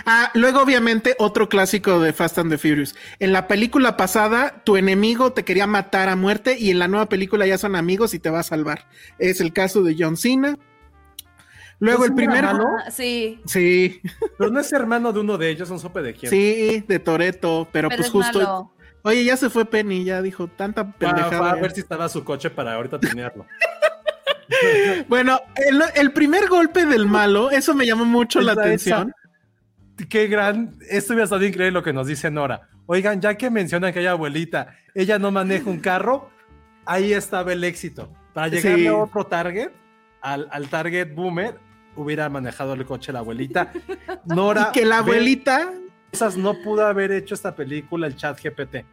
Ah, 0.06 0.32
luego 0.36 0.62
obviamente 0.62 1.16
otro 1.20 1.50
clásico 1.50 2.00
de 2.00 2.14
Fast 2.14 2.38
and 2.38 2.52
the 2.52 2.58
Furious. 2.58 2.96
En 3.20 3.34
la 3.34 3.48
película 3.48 3.98
pasada, 3.98 4.62
tu 4.64 4.78
enemigo 4.78 5.34
te 5.34 5.44
quería 5.44 5.68
matar 5.68 6.10
a 6.10 6.16
muerte 6.16 6.58
y 6.60 6.70
en 6.72 6.80
la 6.80 6.88
nueva 6.88 7.08
película 7.10 7.46
ya 7.48 7.58
son 7.58 7.76
amigos 7.76 8.14
y 8.14 8.20
te 8.20 8.30
va 8.30 8.40
a 8.40 8.44
salvar. 8.44 8.88
Es 9.20 9.42
el 9.42 9.52
caso 9.54 9.84
de 9.84 9.96
John 9.98 10.18
Cena. 10.18 10.58
Luego 11.80 12.04
¿John 12.04 12.12
el 12.12 12.16
Cena 12.18 12.32
primer... 12.32 12.38
era 12.44 12.54
malo? 12.54 12.68
Ah, 12.86 12.92
sí, 12.92 13.42
Sí, 13.46 14.02
Pero 14.38 14.50
no 14.52 14.60
es 14.60 14.72
hermano 14.72 15.12
de 15.12 15.20
uno 15.20 15.38
de 15.38 15.50
ellos, 15.50 15.70
no 15.70 15.80
supe 15.80 16.02
de 16.02 16.14
quién. 16.14 16.30
sí, 16.30 16.84
de 16.88 17.00
Toreto, 17.00 17.68
pero, 17.72 17.90
pero 17.90 17.98
pues 18.00 18.08
es 18.08 18.12
justo... 18.12 18.40
malo. 18.40 18.72
Oye, 19.08 19.24
ya 19.24 19.38
se 19.38 19.52
fue 19.52 19.66
Penny, 19.66 20.04
ya 20.04 20.22
dijo 20.24 20.48
tanta 20.48 20.82
a- 20.82 20.92
pendejada. 20.92 21.52
a 21.52 21.56
ya. 21.58 21.62
ver 21.62 21.72
si 21.74 21.82
estaba 21.82 22.10
su 22.10 22.24
coche 22.24 22.50
para 22.50 22.74
ahorita 22.74 23.00
tenerlo. 23.00 23.46
Bueno, 25.08 25.40
el, 25.56 25.82
el 25.96 26.12
primer 26.12 26.48
golpe 26.48 26.86
del 26.86 27.06
malo, 27.06 27.52
eso 27.52 27.74
me 27.74 27.86
llamó 27.86 28.06
mucho 28.06 28.42
la 28.42 28.54
Esa- 28.54 28.62
atención. 28.62 29.14
Qué 30.10 30.28
gran. 30.28 30.76
Esto 30.90 31.14
hubiera 31.14 31.24
estado 31.24 31.46
increíble 31.46 31.72
lo 31.72 31.84
que 31.84 31.94
nos 31.94 32.08
dice 32.08 32.30
Nora. 32.30 32.68
Oigan, 32.86 33.22
ya 33.22 33.36
que 33.36 33.50
mencionan 33.50 33.94
que 33.94 34.00
hay 34.00 34.08
abuelita, 34.08 34.76
ella 34.94 35.18
no 35.18 35.32
maneja 35.32 35.70
un 35.70 35.80
carro, 35.80 36.30
ahí 36.86 37.14
estaba 37.14 37.54
el 37.54 37.64
éxito. 37.64 38.12
Para 38.34 38.50
llegar 38.50 38.78
Sí. 38.78 38.88
a 38.88 38.96
otro 38.96 39.26
target, 39.26 39.70
al, 40.22 40.48
al 40.52 40.68
target 40.68 41.14
boomer, 41.16 41.56
hubiera 41.96 42.28
manejado 42.30 42.74
el 42.74 42.86
coche 42.86 43.14
la 43.14 43.20
abuelita. 43.20 43.72
Nora. 44.26 44.68
Y 44.76 44.80
que 44.80 44.86
la 44.86 44.98
abuelita... 45.00 45.72
Esas 46.12 46.38
no 46.38 46.62
pudo 46.62 46.86
haber 46.86 47.12
hecho 47.12 47.34
esta 47.34 47.56
película 47.56 48.08
el 48.08 48.16
chat 48.16 48.40
GPT. 48.42 48.86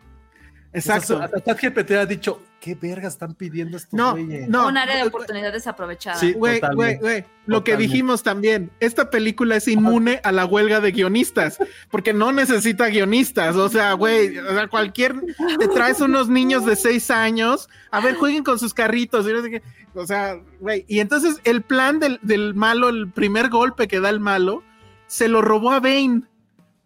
Exacto. 0.72 1.20
Hasta 1.22 1.40
chat 1.40 1.60
GPT 1.60 1.90
ha 1.92 2.06
dicho, 2.06 2.42
¿qué 2.62 2.76
verga 2.76 3.08
están 3.08 3.34
pidiendo 3.34 3.76
estos 3.76 3.92
No, 3.92 4.12
güeyes?" 4.12 4.48
no. 4.48 4.68
Un 4.68 4.78
área 4.78 4.96
de 4.96 5.02
oportunidad 5.02 5.52
desaprovechada. 5.52 6.16
Sí. 6.16 6.32
Güey, 6.32 6.60
güey, 6.74 6.96
güey. 6.98 7.24
Lo 7.46 7.64
que 7.64 7.76
dijimos 7.76 8.22
también, 8.22 8.70
esta 8.78 9.10
película 9.10 9.56
es 9.56 9.66
inmune 9.66 10.20
a 10.22 10.30
la 10.30 10.46
huelga 10.46 10.80
de 10.80 10.92
guionistas, 10.92 11.58
porque 11.90 12.12
no 12.12 12.30
necesita 12.30 12.86
guionistas. 12.86 13.56
O 13.56 13.68
sea, 13.68 13.94
güey, 13.94 14.38
o 14.38 14.54
sea, 14.54 14.68
cualquier. 14.68 15.20
Te 15.58 15.66
traes 15.68 16.00
unos 16.00 16.28
niños 16.28 16.64
de 16.64 16.76
seis 16.76 17.10
años, 17.10 17.68
a 17.90 18.00
ver, 18.00 18.14
jueguen 18.14 18.44
con 18.44 18.60
sus 18.60 18.72
carritos. 18.72 19.26
y 19.28 19.32
no 19.32 19.42
sé 19.42 19.50
qué. 19.50 19.62
O 19.94 20.06
sea, 20.06 20.40
güey. 20.60 20.84
Y 20.86 21.00
entonces 21.00 21.40
el 21.44 21.62
plan 21.62 21.98
del, 21.98 22.20
del 22.22 22.54
malo, 22.54 22.88
el 22.88 23.10
primer 23.10 23.48
golpe 23.50 23.88
que 23.88 23.98
da 24.00 24.08
el 24.08 24.20
malo, 24.20 24.62
se 25.08 25.26
lo 25.28 25.42
robó 25.42 25.72
a 25.72 25.80
Bane. 25.80 26.22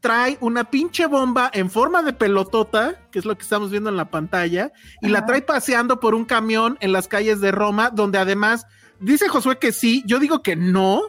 Trae 0.00 0.38
una 0.40 0.70
pinche 0.70 1.06
bomba 1.06 1.50
en 1.52 1.70
forma 1.70 2.02
de 2.02 2.12
pelotota, 2.12 3.00
que 3.10 3.18
es 3.18 3.24
lo 3.24 3.36
que 3.36 3.42
estamos 3.42 3.70
viendo 3.70 3.90
en 3.90 3.96
la 3.96 4.10
pantalla, 4.10 4.72
y 5.00 5.08
la 5.08 5.26
trae 5.26 5.42
paseando 5.42 6.00
por 6.00 6.14
un 6.14 6.24
camión 6.24 6.76
en 6.80 6.92
las 6.92 7.08
calles 7.08 7.40
de 7.40 7.50
Roma, 7.50 7.90
donde 7.90 8.18
además 8.18 8.66
Dice 9.00 9.28
Josué 9.28 9.58
que 9.58 9.72
sí, 9.72 10.02
yo 10.06 10.18
digo 10.18 10.42
que 10.42 10.56
no, 10.56 11.02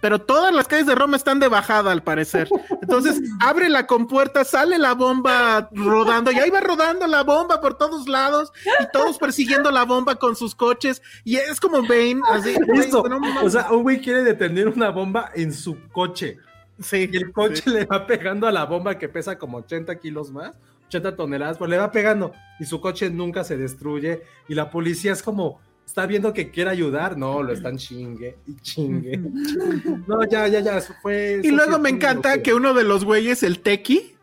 pero 0.00 0.20
todas 0.20 0.54
las 0.54 0.68
calles 0.68 0.86
de 0.86 0.94
Roma 0.94 1.16
están 1.16 1.40
de 1.40 1.48
bajada 1.48 1.90
al 1.90 2.02
parecer. 2.02 2.48
Entonces 2.80 3.20
abre 3.40 3.68
la 3.68 3.86
compuerta, 3.86 4.44
sale 4.44 4.78
la 4.78 4.94
bomba 4.94 5.68
rodando 5.72 6.30
y 6.30 6.38
ahí 6.38 6.50
va 6.50 6.60
rodando 6.60 7.06
la 7.06 7.22
bomba 7.22 7.60
por 7.60 7.76
todos 7.76 8.08
lados 8.08 8.52
y 8.80 8.86
todos 8.92 9.18
persiguiendo 9.18 9.70
la 9.70 9.84
bomba 9.84 10.16
con 10.16 10.36
sus 10.36 10.54
coches 10.54 11.02
y 11.24 11.36
es 11.36 11.60
como 11.60 11.82
Bane, 11.82 12.20
así. 12.30 12.54
Listo. 12.72 13.02
no 13.08 13.20
o 13.42 13.50
sea, 13.50 13.70
un 13.72 13.82
güey 13.82 14.00
quiere 14.00 14.22
detener 14.22 14.68
una 14.68 14.90
bomba 14.90 15.30
en 15.34 15.52
su 15.52 15.76
coche. 15.88 16.38
Sí, 16.82 17.08
Y 17.12 17.16
el 17.16 17.32
coche 17.32 17.70
le 17.70 17.84
va 17.84 18.06
pegando 18.06 18.46
a 18.46 18.52
la 18.52 18.64
bomba 18.64 18.98
que 18.98 19.08
pesa 19.08 19.38
como 19.38 19.58
80 19.58 19.98
kilos 19.98 20.30
más, 20.30 20.56
80 20.88 21.16
toneladas, 21.16 21.58
pues 21.58 21.70
le 21.70 21.78
va 21.78 21.90
pegando 21.90 22.32
y 22.60 22.64
su 22.64 22.80
coche 22.80 23.10
nunca 23.10 23.44
se 23.44 23.56
destruye 23.56 24.22
y 24.48 24.54
la 24.54 24.70
policía 24.70 25.12
es 25.12 25.22
como, 25.22 25.60
está 25.86 26.06
viendo 26.06 26.32
que 26.32 26.50
quiere 26.50 26.70
ayudar, 26.70 27.16
no, 27.16 27.42
lo 27.42 27.52
están 27.52 27.76
chingue 27.76 28.36
y 28.46 28.56
chingue. 28.56 29.20
No, 30.06 30.24
ya, 30.28 30.48
ya, 30.48 30.60
ya, 30.60 30.78
eso 30.78 30.94
fue... 31.00 31.40
Y 31.42 31.50
luego 31.50 31.78
me 31.78 31.90
encanta 31.90 32.42
que 32.42 32.54
uno 32.54 32.74
de 32.74 32.84
los 32.84 33.04
güeyes, 33.04 33.42
el 33.42 33.60
Tequi, 33.60 34.16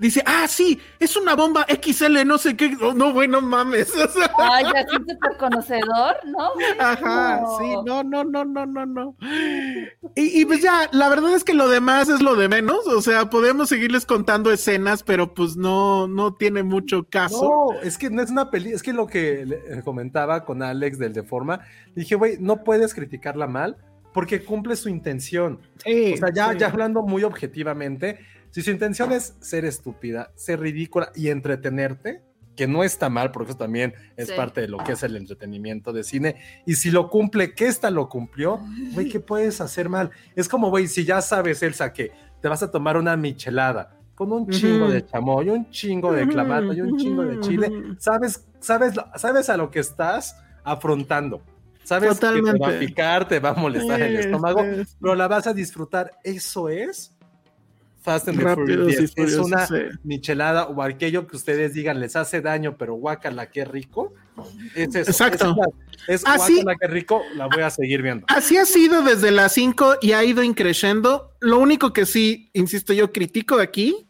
dice, 0.00 0.22
ah, 0.26 0.46
sí, 0.48 0.80
es 0.98 1.16
una 1.16 1.36
bomba 1.36 1.64
XL, 1.68 2.24
no 2.26 2.38
sé 2.38 2.56
qué. 2.56 2.76
Oh, 2.82 2.92
no, 2.94 3.12
güey, 3.12 3.28
no 3.28 3.40
mames. 3.40 3.92
Ay, 4.38 4.64
así 4.74 4.96
súper 4.96 5.36
conocedor, 5.38 6.16
¿no? 6.26 6.50
Ajá, 6.80 7.40
No. 7.42 7.58
sí, 7.58 7.64
no, 7.86 8.02
no, 8.02 8.24
no, 8.24 8.44
no, 8.44 8.66
no, 8.66 8.86
no. 8.86 9.16
Y, 10.16 10.40
y 10.40 10.44
pues 10.44 10.62
ya, 10.62 10.88
la 10.92 11.08
verdad 11.08 11.34
es 11.34 11.44
que 11.44 11.54
lo 11.54 11.68
demás 11.68 12.08
es 12.08 12.20
lo 12.20 12.34
de 12.34 12.48
menos. 12.48 12.86
O 12.88 13.00
sea, 13.02 13.30
podemos 13.30 13.68
seguirles 13.68 14.06
contando 14.06 14.50
escenas, 14.50 15.02
pero 15.02 15.34
pues 15.34 15.56
no, 15.56 16.08
no 16.08 16.34
tiene 16.34 16.62
mucho 16.62 17.06
caso. 17.08 17.42
No, 17.72 17.80
es 17.82 17.96
que 17.98 18.10
no 18.10 18.22
es 18.22 18.30
una 18.30 18.50
peli, 18.50 18.72
es 18.72 18.82
que 18.82 18.92
lo 18.92 19.06
que 19.06 19.44
le- 19.46 19.82
comentaba 19.82 20.44
con 20.44 20.62
Alex 20.62 20.98
del 20.98 21.12
Deforma, 21.12 21.60
dije, 21.94 22.14
güey, 22.14 22.36
no 22.40 22.64
puedes 22.64 22.94
criticarla 22.94 23.46
mal 23.46 23.76
porque 24.12 24.42
cumple 24.44 24.74
su 24.74 24.88
intención. 24.88 25.60
Sí, 25.84 26.14
O 26.14 26.16
sea, 26.16 26.30
ya, 26.34 26.52
sí. 26.52 26.58
ya 26.58 26.66
hablando 26.66 27.02
muy 27.02 27.22
objetivamente, 27.22 28.18
si 28.50 28.62
su 28.62 28.70
intención 28.70 29.12
es 29.12 29.34
ser 29.40 29.64
estúpida, 29.64 30.30
ser 30.34 30.60
ridícula 30.60 31.12
y 31.14 31.28
entretenerte, 31.28 32.22
que 32.56 32.66
no 32.66 32.84
está 32.84 33.08
mal, 33.08 33.30
porque 33.30 33.52
eso 33.52 33.58
también 33.58 33.94
es 34.16 34.28
Sí. 34.28 34.34
parte 34.36 34.60
de 34.60 34.68
lo 34.68 34.78
que 34.78 34.92
es 34.92 35.02
el 35.02 35.16
entretenimiento 35.16 35.92
de 35.92 36.04
cine, 36.04 36.36
y 36.66 36.74
si 36.74 36.90
lo 36.90 37.08
cumple, 37.08 37.54
que 37.54 37.66
esta 37.66 37.90
lo 37.90 38.08
cumplió, 38.08 38.60
güey, 38.92 39.08
¿qué 39.08 39.20
puedes 39.20 39.60
hacer 39.60 39.88
mal? 39.88 40.10
Es 40.36 40.48
como, 40.48 40.68
güey, 40.68 40.86
si 40.86 41.04
ya 41.04 41.22
sabes, 41.22 41.62
Elsa, 41.62 41.92
que 41.92 42.10
te 42.42 42.48
vas 42.48 42.62
a 42.62 42.70
tomar 42.70 42.96
una 42.96 43.16
michelada 43.16 43.96
con 44.14 44.30
un 44.32 44.46
chingo 44.50 44.84
Ujú. 44.86 44.92
de 44.92 45.06
chamoy, 45.06 45.48
un 45.48 45.70
chingo 45.70 46.12
de 46.12 46.28
clamato 46.28 46.74
y 46.74 46.82
un 46.82 46.98
chingo 46.98 47.22
de 47.22 47.40
chile, 47.40 47.72
sabes, 47.98 48.44
sabes, 48.58 48.94
sabes 49.16 49.48
a 49.48 49.56
lo 49.56 49.70
que 49.70 49.78
estás 49.80 50.36
afrontando. 50.62 51.42
Sabes 51.84 52.20
que 52.20 52.26
te 52.26 52.58
va 52.58 52.68
a 52.68 52.78
picar, 52.78 53.26
te 53.26 53.40
va 53.40 53.50
a 53.50 53.54
molestar 53.54 54.02
el 54.02 54.16
estómago, 54.16 54.62
sí. 54.62 54.94
pero 55.00 55.14
la 55.14 55.26
vas 55.28 55.46
a 55.46 55.54
disfrutar. 55.54 56.12
Eso 56.22 56.68
es 56.68 57.14
Fast 58.00 58.28
and 58.28 58.38
the 58.38 58.44
Rápidos 58.44 58.92
Furious 58.94 59.12
y 59.16 59.20
10. 59.22 59.28
Es 59.32 59.38
una 59.38 59.66
sí. 59.66 59.74
michelada 60.04 60.66
o 60.66 60.82
aquello 60.82 61.26
que 61.26 61.36
ustedes 61.36 61.74
digan 61.74 62.00
les 62.00 62.16
hace 62.16 62.40
daño, 62.40 62.76
pero 62.78 62.94
guácala, 62.94 63.50
qué 63.50 63.64
rico. 63.64 64.14
Es 64.74 64.94
eso. 64.94 65.10
Exacto. 65.10 65.54
Es, 66.08 66.22
es 66.22 66.24
Ah, 66.26 66.38
sí. 66.38 66.54
guácala, 66.62 66.76
qué 66.80 66.86
rico, 66.88 67.22
la 67.34 67.46
voy 67.46 67.62
a 67.62 67.70
seguir 67.70 68.02
viendo. 68.02 68.24
Así 68.28 68.56
ha 68.56 68.64
sido 68.64 69.02
desde 69.02 69.30
las 69.30 69.52
5 69.52 69.96
y 70.00 70.12
ha 70.12 70.24
ido 70.24 70.42
increciendo. 70.42 71.32
Lo 71.40 71.58
único 71.58 71.92
que 71.92 72.06
sí, 72.06 72.50
insisto, 72.54 72.92
yo 72.92 73.12
critico 73.12 73.56
de 73.58 73.64
aquí 73.64 74.06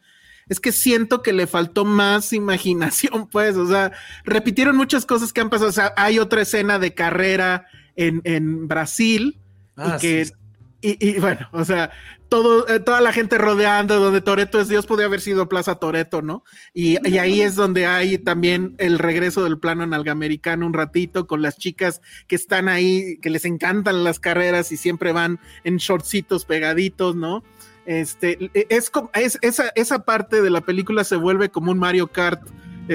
es 0.49 0.61
que 0.61 0.73
siento 0.73 1.23
que 1.23 1.33
le 1.33 1.47
faltó 1.47 1.85
más 1.85 2.33
imaginación, 2.33 3.29
pues, 3.33 3.57
o 3.57 3.67
sea, 3.67 3.93
repitieron 4.25 4.77
muchas 4.77 5.05
cosas 5.07 5.33
que 5.33 5.41
han 5.41 5.51
pasado. 5.51 5.71
O 5.71 5.73
sea, 5.73 5.93
hay 5.97 6.19
otra 6.19 6.43
escena 6.43 6.79
de 6.79 6.95
carrera 6.95 7.67
en, 7.97 8.21
en 8.25 8.69
Brasil 8.69 9.37
Ah, 9.77 9.97
y 9.97 10.01
que 10.01 10.25
sí. 10.27 10.33
Y, 10.83 11.19
bueno, 11.21 11.47
o 11.53 11.65
sea, 11.65 11.91
todo, 12.31 12.67
eh, 12.69 12.81
toda 12.81 13.01
la 13.03 13.13
gente 13.13 13.37
rodeando, 13.37 14.01
donde 14.01 14.23
Toreto 14.23 14.59
es 14.61 14.69
Dios, 14.69 14.87
podría 14.87 15.07
haber 15.09 15.21
sido 15.21 15.49
Plaza 15.49 15.75
Toreto, 15.75 16.23
¿no? 16.23 16.43
Y, 16.73 16.97
y 17.07 17.19
ahí 17.19 17.43
es 17.43 17.55
donde 17.55 17.85
hay 17.87 18.17
también 18.17 18.77
el 18.79 18.99
regreso 18.99 19.45
del 19.45 19.59
plano 19.59 19.87
nalgamericano 19.87 20.67
un 20.67 20.73
ratito 20.73 21.27
con 21.27 21.43
las 21.43 21.59
chicas 21.59 22.01
que 22.29 22.37
están 22.37 22.69
ahí, 22.69 23.19
que 23.21 23.29
les 23.29 23.45
encantan 23.45 24.05
las 24.05 24.21
carreras 24.21 24.73
y 24.73 24.79
siempre 24.79 25.13
van 25.13 25.39
en 25.65 25.77
shortcitos 25.77 26.47
pegaditos, 26.47 27.15
¿no? 27.15 27.43
Este, 27.85 28.51
es, 28.55 28.89
como- 28.89 29.11
es 29.15 29.39
esa, 29.43 29.71
esa 29.75 30.05
parte 30.05 30.41
de 30.41 30.51
la 30.51 30.61
película 30.63 31.05
se 31.05 31.17
vuelve 31.17 31.51
como 31.51 31.73
un 31.73 31.79
Mario 31.79 32.07
Kart 32.07 32.41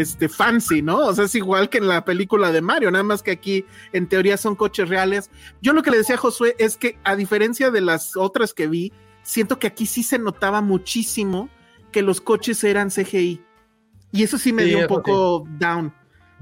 este 0.02 0.30
fancy, 0.30 0.82
¿no? 0.82 0.98
O 1.00 1.14
sea, 1.14 1.26
es 1.26 1.36
igual 1.36 1.70
que 1.70 1.78
en 1.80 1.88
la 1.88 2.04
película 2.06 2.52
de 2.52 2.62
Mario, 2.62 2.92
nada 2.92 3.04
más 3.04 3.24
que 3.24 3.32
aquí 3.32 3.66
en 3.94 4.08
teoría 4.08 4.38
son 4.38 4.56
coches 4.56 4.90
reales. 4.90 5.30
Yo 5.62 5.74
lo 5.74 5.82
que 5.84 5.92
le 5.92 5.98
decía 5.98 6.16
a 6.16 6.20
Josué 6.20 6.56
es 6.60 6.78
que 6.78 6.98
a 7.04 7.16
diferencia 7.16 7.72
de 7.72 7.82
las 7.82 8.16
otras 8.18 8.54
que 8.54 8.68
vi, 8.68 8.92
siento 9.24 9.58
que 9.60 9.68
aquí 9.68 9.86
sí 9.86 10.04
se 10.04 10.20
notaba 10.20 10.62
muchísimo 10.62 11.50
que 11.92 12.02
los 12.02 12.22
coches 12.22 12.64
eran 12.64 12.90
CGI. 12.90 13.42
Y 14.12 14.24
eso 14.24 14.38
sí 14.38 14.54
me 14.54 14.64
Sí, 14.64 14.70
dio 14.70 14.80
un 14.80 14.88
poco 14.88 15.46
down. 15.60 15.94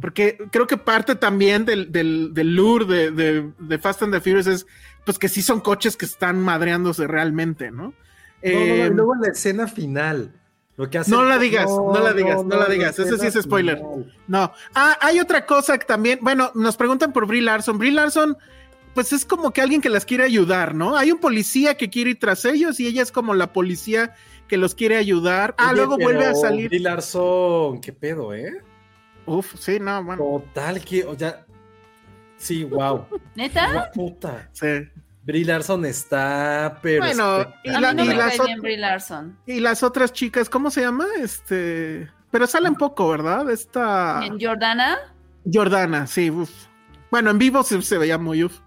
Porque 0.02 0.38
creo 0.52 0.66
que 0.66 0.78
parte 0.78 1.16
también 1.16 1.66
del, 1.66 1.92
del, 1.92 2.34
del 2.34 2.56
lure 2.56 2.86
de, 2.86 3.12
de- 3.12 3.52
de 3.60 3.78
Fast 3.78 4.02
and 4.04 4.14
the 4.14 4.20
Furious 4.20 4.48
es 4.48 4.66
pues 5.06 5.20
que 5.20 5.30
sí 5.30 5.42
son 5.44 5.60
coches 5.62 5.96
que 5.96 6.06
están 6.06 6.40
madreándose 6.40 7.06
realmente, 7.08 7.70
¿no? 7.72 7.84
No, 7.84 7.84
no, 7.84 7.94
no, 7.94 7.96
Eh, 8.42 8.88
y 8.92 8.94
luego 8.96 9.16
la 9.16 9.28
escena 9.30 9.68
final. 9.68 10.34
Lo 10.76 10.90
que 10.90 10.98
hace 10.98 11.12
No 11.12 11.24
la 11.24 11.38
digas, 11.38 11.70
no 11.70 12.00
la 12.00 12.14
digas, 12.14 12.44
no 12.44 12.58
la 12.58 12.66
digas, 12.66 12.98
eso 12.98 13.18
sí 13.18 13.28
es 13.28 13.36
spoiler. 13.42 13.78
final. 13.78 14.14
No. 14.28 14.52
Ah, 14.74 14.98
hay 15.02 15.20
otra 15.20 15.46
cosa 15.46 15.78
que 15.78 15.86
también, 15.86 16.20
bueno, 16.22 16.52
nos 16.56 16.78
preguntan 16.78 17.14
por 17.14 17.28
Brie 17.28 17.42
Larson. 17.44 17.78
Brie 17.78 17.92
Larson, 17.92 18.38
pues 18.96 19.14
es 19.14 19.24
como 19.24 19.52
que 19.52 19.62
alguien 19.62 19.82
que 19.82 19.90
las 19.90 20.06
quiere 20.06 20.24
ayudar, 20.24 20.74
¿no? 20.74 20.98
Hay 20.98 21.12
un 21.12 21.20
policía 21.20 21.78
que 21.78 21.90
quiere 21.92 22.12
ir 22.12 22.20
tras 22.20 22.46
ellos 22.46 22.80
y 22.80 22.88
ella 22.88 23.04
es 23.04 23.12
como 23.12 23.36
la 23.36 23.54
policía 23.54 24.16
que 24.48 24.58
los 24.58 24.74
quiere 24.74 24.98
ayudar. 24.98 25.54
Ah, 25.60 25.68
Oye, 25.68 25.76
luego 25.78 25.98
vuelve 25.98 26.26
a 26.26 26.34
salir. 26.34 26.70
Brie 26.70 26.80
Larson, 26.80 27.80
qué 27.80 27.94
pedo, 27.94 28.34
¿eh? 28.34 28.62
Uf, 29.26 29.56
sí, 29.60 29.80
no, 29.80 30.04
bueno. 30.04 30.24
Total, 30.24 30.84
que, 30.84 31.06
o 31.06 31.18
sea, 31.18 31.46
sí, 32.36 32.64
wow. 32.64 33.06
¿Neta? 33.36 33.92
puta. 33.94 34.50
Sí. 34.52 34.90
Brie 35.26 35.46
Larson 35.46 35.86
está, 35.86 36.80
pero. 36.82 37.04
Bueno, 37.04 37.46
y, 37.64 37.70
A 37.70 37.80
la- 37.80 37.92
mí 37.94 37.98
no 37.98 38.04
y 38.06 38.08
me 38.10 38.16
las 38.16 38.38
Larson. 38.78 39.38
y 39.46 39.60
las 39.60 39.82
otras 39.84 40.12
chicas, 40.12 40.50
¿cómo 40.50 40.70
se 40.70 40.82
llama? 40.82 41.06
Este. 41.20 42.10
Pero 42.32 42.48
salen 42.48 42.76
poco, 42.76 43.08
¿verdad? 43.10 43.50
Esta. 43.50 44.26
¿En 44.26 44.40
Jordana? 44.40 44.98
Jordana, 45.52 46.08
sí. 46.08 46.30
uf. 46.30 46.50
Bueno, 47.12 47.30
en 47.30 47.38
vivo 47.38 47.64
se, 47.64 47.82
se 47.84 47.98
veía 47.98 48.18
muy 48.18 48.44
uf, 48.44 48.60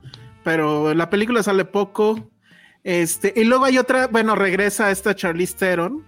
pero 0.45 0.95
la 0.95 1.11
película 1.11 1.43
sale 1.43 1.65
poco. 1.65 2.31
Este, 2.85 3.33
y 3.35 3.43
luego 3.45 3.65
hay 3.65 3.78
otra, 3.78 4.07
bueno, 4.07 4.37
regresa 4.37 4.91
esta 4.93 5.15
Charlize 5.16 5.57
Theron 5.57 6.05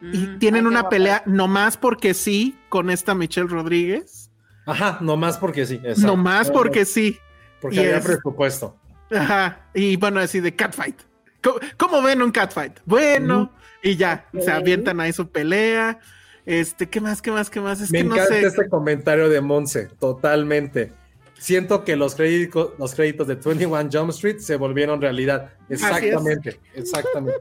y 0.00 0.16
Mm, 0.26 0.38
tienen 0.38 0.66
una 0.66 0.80
guapa. 0.80 0.88
pelea 0.96 1.22
nomás 1.26 1.76
porque 1.76 2.14
sí 2.14 2.58
con 2.70 2.88
esta 2.88 3.14
Michelle 3.14 3.48
Rodríguez. 3.48 4.30
Ajá, 4.66 4.96
nomás 5.02 5.36
porque 5.36 5.66
sí. 5.66 5.74
exacto. 5.74 6.06
Nomás 6.06 6.50
porque 6.50 6.86
sí. 6.86 7.18
Porque 7.60 7.76
y 7.76 7.80
había 7.80 7.98
es- 7.98 8.06
presupuesto. 8.06 8.79
Ajá. 9.10 9.66
Y 9.74 9.96
bueno, 9.96 10.20
así 10.20 10.40
de 10.40 10.54
catfight. 10.54 10.96
¿Cómo, 11.42 11.58
cómo 11.76 12.02
ven 12.02 12.22
un 12.22 12.30
catfight? 12.30 12.80
Bueno, 12.84 13.52
y 13.82 13.96
ya, 13.96 14.28
se 14.38 14.50
avientan 14.50 15.00
ahí 15.00 15.12
su 15.12 15.28
pelea. 15.30 15.98
Este, 16.46 16.88
¿qué 16.88 17.00
más? 17.00 17.22
¿Qué 17.22 17.30
más? 17.30 17.48
¿Qué 17.50 17.60
más? 17.60 17.80
Es 17.80 17.90
Me 17.90 17.98
que 17.98 18.04
no 18.04 18.14
encanta 18.14 18.34
sé. 18.34 18.46
este 18.46 18.68
comentario 18.68 19.28
de 19.28 19.40
Monse, 19.40 19.86
totalmente. 19.98 20.92
Siento 21.38 21.84
que 21.84 21.96
los 21.96 22.14
créditos, 22.14 22.72
los 22.78 22.94
créditos 22.94 23.26
de 23.26 23.36
21 23.36 23.88
Jump 23.90 24.10
Street 24.10 24.38
se 24.40 24.56
volvieron 24.56 25.00
realidad. 25.00 25.50
Exactamente, 25.70 26.60
exactamente. 26.74 27.40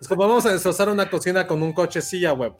Es 0.00 0.08
como 0.08 0.22
vamos 0.26 0.44
a 0.46 0.52
destrozar 0.52 0.88
una 0.88 1.08
cocina 1.08 1.46
con 1.46 1.62
un 1.62 1.72
coche, 1.72 2.00
sí, 2.02 2.20
ya 2.20 2.32
web. 2.32 2.52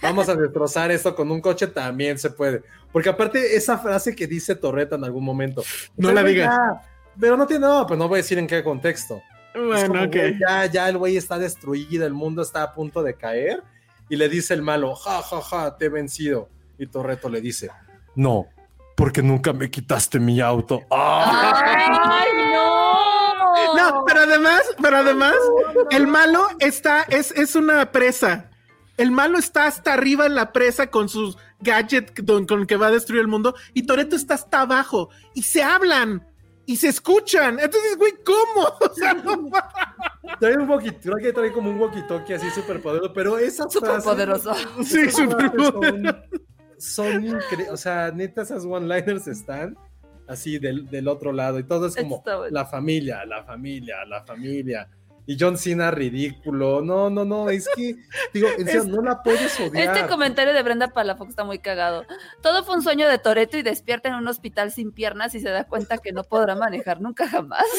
Vamos 0.00 0.28
a 0.28 0.36
destrozar 0.36 0.90
esto 0.90 1.14
con 1.14 1.30
un 1.30 1.40
coche, 1.40 1.66
también 1.66 2.18
se 2.18 2.30
puede. 2.30 2.62
Porque 2.92 3.08
aparte, 3.10 3.54
esa 3.56 3.76
frase 3.76 4.14
que 4.16 4.26
dice 4.26 4.54
Torreta 4.54 4.96
en 4.96 5.04
algún 5.04 5.24
momento. 5.24 5.62
No 5.96 6.08
"Está 6.08 6.22
la 6.22 6.28
digas. 6.28 6.58
Ya", 7.14 7.20
Pero 7.20 7.36
no 7.36 7.46
tiene, 7.46 7.66
no, 7.66 7.86
pues 7.86 7.98
no 7.98 8.08
voy 8.08 8.16
a 8.18 8.22
decir 8.22 8.38
en 8.38 8.46
qué 8.46 8.62
contexto. 8.62 9.22
Bueno, 9.54 9.88
como, 9.88 10.10
ya, 10.38 10.66
ya 10.66 10.88
el 10.88 10.96
güey 10.96 11.16
está 11.16 11.38
destruido, 11.38 12.06
el 12.06 12.14
mundo 12.14 12.42
está 12.42 12.62
a 12.62 12.72
punto 12.74 13.02
de 13.02 13.14
caer. 13.14 13.62
Y 14.08 14.16
le 14.16 14.28
dice 14.28 14.54
el 14.54 14.62
malo, 14.62 14.94
ja, 14.96 15.22
ja, 15.22 15.40
ja, 15.40 15.76
te 15.76 15.86
he 15.86 15.88
vencido. 15.88 16.48
Y 16.78 16.86
Torreto 16.86 17.28
le 17.28 17.40
dice, 17.40 17.70
no, 18.14 18.48
porque 18.96 19.22
nunca 19.22 19.52
me 19.52 19.70
quitaste 19.70 20.18
mi 20.18 20.40
auto. 20.40 20.82
¡Ah! 20.90 21.62
¡Ay, 22.10 22.28
no! 22.52 23.74
No, 23.74 24.04
pero 24.04 24.20
además, 24.20 24.62
pero 24.80 24.96
además, 24.98 25.34
el 25.90 26.06
malo 26.06 26.48
está, 26.58 27.02
es, 27.02 27.30
es 27.32 27.54
una 27.54 27.92
presa. 27.92 28.50
El 28.96 29.10
malo 29.10 29.38
está 29.38 29.66
hasta 29.66 29.94
arriba 29.94 30.26
en 30.26 30.34
la 30.34 30.52
presa 30.52 30.88
con 30.88 31.08
sus 31.08 31.38
gadgets 31.60 32.12
con, 32.26 32.46
con 32.46 32.66
que 32.66 32.76
va 32.76 32.88
a 32.88 32.90
destruir 32.90 33.22
el 33.22 33.28
mundo 33.28 33.54
y 33.74 33.84
Toreto 33.84 34.16
está 34.16 34.34
hasta 34.34 34.62
abajo 34.62 35.10
y 35.34 35.42
se 35.42 35.62
hablan 35.62 36.26
y 36.72 36.76
se 36.76 36.88
escuchan. 36.88 37.58
Entonces, 37.58 37.96
güey, 37.96 38.12
¿cómo? 38.24 38.68
O 38.90 38.94
sea, 38.94 39.14
no 39.14 39.48
Trae 40.38 40.56
un 40.56 40.68
walkie, 40.70 40.92
creo 40.92 41.16
que 41.16 41.32
trae 41.32 41.52
como 41.52 41.70
un 41.70 41.78
walkie-talkie 41.80 42.34
así 42.34 42.48
súper 42.50 42.80
poderoso, 42.80 43.12
pero 43.12 43.38
esas 43.38 43.72
Súper 43.72 43.90
frases- 43.90 44.04
poderoso. 44.04 44.54
Sí, 44.84 45.10
súper 45.10 45.50
poderoso. 45.52 45.80
Son, 46.78 47.12
son 47.12 47.24
increíbles, 47.26 47.70
o 47.70 47.76
sea, 47.76 48.10
neta, 48.10 48.42
esas 48.42 48.64
one-liners 48.64 49.26
están 49.26 49.76
así 50.28 50.58
del, 50.58 50.88
del 50.88 51.08
otro 51.08 51.32
lado 51.32 51.58
y 51.58 51.64
todo 51.64 51.86
es 51.88 51.96
como 51.96 52.18
Está 52.18 52.48
la 52.50 52.64
familia, 52.64 53.24
la 53.26 53.42
familia, 53.44 54.04
la 54.06 54.22
familia. 54.24 54.88
Y 55.30 55.36
John 55.38 55.56
Cena 55.56 55.92
ridículo. 55.92 56.82
No, 56.82 57.08
no, 57.08 57.24
no, 57.24 57.50
es 57.50 57.68
que, 57.76 57.94
digo, 58.34 58.48
en 58.58 58.66
serio, 58.66 58.82
no 58.88 59.00
la 59.00 59.22
puedes 59.22 59.60
odiar. 59.60 59.96
Este 59.96 60.08
comentario 60.08 60.52
de 60.52 60.60
Brenda 60.60 60.88
Palafox 60.88 61.30
está 61.30 61.44
muy 61.44 61.60
cagado. 61.60 62.04
Todo 62.42 62.64
fue 62.64 62.74
un 62.74 62.82
sueño 62.82 63.08
de 63.08 63.16
Toreto 63.18 63.56
y 63.56 63.62
despierta 63.62 64.08
en 64.08 64.16
un 64.16 64.26
hospital 64.26 64.72
sin 64.72 64.90
piernas 64.90 65.36
y 65.36 65.40
se 65.40 65.50
da 65.50 65.68
cuenta 65.68 65.98
que 65.98 66.10
no 66.10 66.24
podrá 66.24 66.56
manejar 66.56 67.00
nunca 67.00 67.28
jamás. 67.28 67.64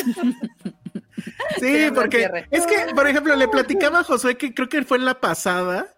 Sí, 1.60 1.90
porque 1.94 2.48
es 2.50 2.66
que, 2.66 2.96
por 2.96 3.08
ejemplo, 3.08 3.36
le 3.36 3.48
platicaba 3.48 4.00
a 4.00 4.04
Josué 4.04 4.38
que 4.38 4.56
creo 4.56 4.70
que 4.70 4.82
fue 4.82 4.98
en 4.98 5.06
la 5.06 5.20
pasada, 5.20 5.94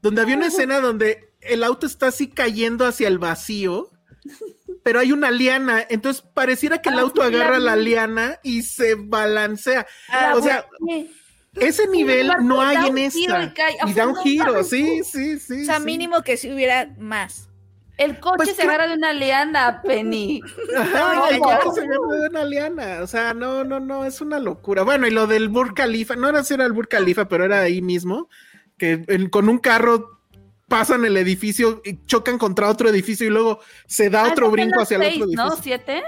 donde 0.00 0.20
había 0.20 0.36
una 0.36 0.46
escena 0.46 0.78
donde 0.78 1.32
el 1.40 1.64
auto 1.64 1.84
está 1.84 2.08
así 2.08 2.28
cayendo 2.28 2.86
hacia 2.86 3.08
el 3.08 3.18
vacío, 3.18 3.90
pero 4.82 5.00
hay 5.00 5.12
una 5.12 5.30
liana, 5.30 5.84
entonces 5.88 6.22
pareciera 6.34 6.80
que 6.82 6.88
el 6.90 6.98
Ah, 6.98 7.02
auto 7.02 7.22
agarra 7.22 7.58
la 7.58 7.76
liana 7.76 8.38
y 8.42 8.62
se 8.62 8.94
balancea. 8.96 9.86
Ah, 10.08 10.34
o 10.36 10.42
sea, 10.42 10.66
ese 11.56 11.86
nivel 11.88 12.28
barco 12.28 12.42
no 12.44 12.60
hay 12.62 12.88
en 12.88 12.98
esta. 12.98 13.52
y. 13.86 13.90
Y 13.90 13.94
da 13.94 14.06
un 14.06 14.16
giro, 14.16 14.62
sí, 14.64 15.02
sí, 15.04 15.38
sí. 15.38 15.62
O 15.62 15.64
sea, 15.64 15.78
sí. 15.78 15.84
mínimo 15.84 16.22
que 16.22 16.36
si 16.36 16.52
hubiera 16.52 16.88
más. 16.98 17.48
El 17.96 18.20
coche 18.20 18.36
Pues 18.36 18.54
se 18.54 18.62
agarra 18.62 18.86
de 18.86 18.94
una 18.94 19.12
liana, 19.12 19.82
Penny. 19.82 20.40
Ajá, 20.76 21.14
No, 21.14 21.26
el 21.28 21.40
coche 21.40 21.80
se 21.80 21.80
agarra 21.80 22.14
de 22.22 22.28
una 22.28 22.44
liana. 22.44 22.98
O 23.02 23.08
sea, 23.08 23.34
no, 23.34 23.64
no, 23.64 23.80
no, 23.80 24.04
es 24.04 24.20
una 24.20 24.38
locura. 24.38 24.84
Bueno, 24.84 25.08
y 25.08 25.10
lo 25.10 25.26
del 25.26 25.48
Burj 25.48 25.74
Khalifa, 25.74 26.14
no 26.14 26.28
era 26.28 26.44
si 26.44 26.54
era 26.54 26.64
el 26.64 26.72
Burj 26.72 26.86
Khalifa, 26.88 27.26
pero 27.28 27.44
era 27.44 27.58
ahí 27.62 27.82
mismo, 27.82 28.28
que 28.76 29.04
en- 29.08 29.28
con 29.30 29.48
un 29.48 29.58
carro 29.58 30.17
pasan 30.68 31.04
el 31.04 31.16
edificio 31.16 31.80
y 31.84 32.04
chocan 32.04 32.38
contra 32.38 32.68
otro 32.68 32.88
edificio 32.88 33.26
y 33.26 33.30
luego 33.30 33.60
se 33.86 34.10
da 34.10 34.26
Ah, 34.26 34.28
otro 34.32 34.50
brinco 34.50 34.80
hacia 34.80 34.96
el 34.98 35.02
seis, 35.02 35.14
otro 35.16 35.26
edificio. 35.26 35.44
¿No? 35.44 35.56
¿Siete? 35.62 36.02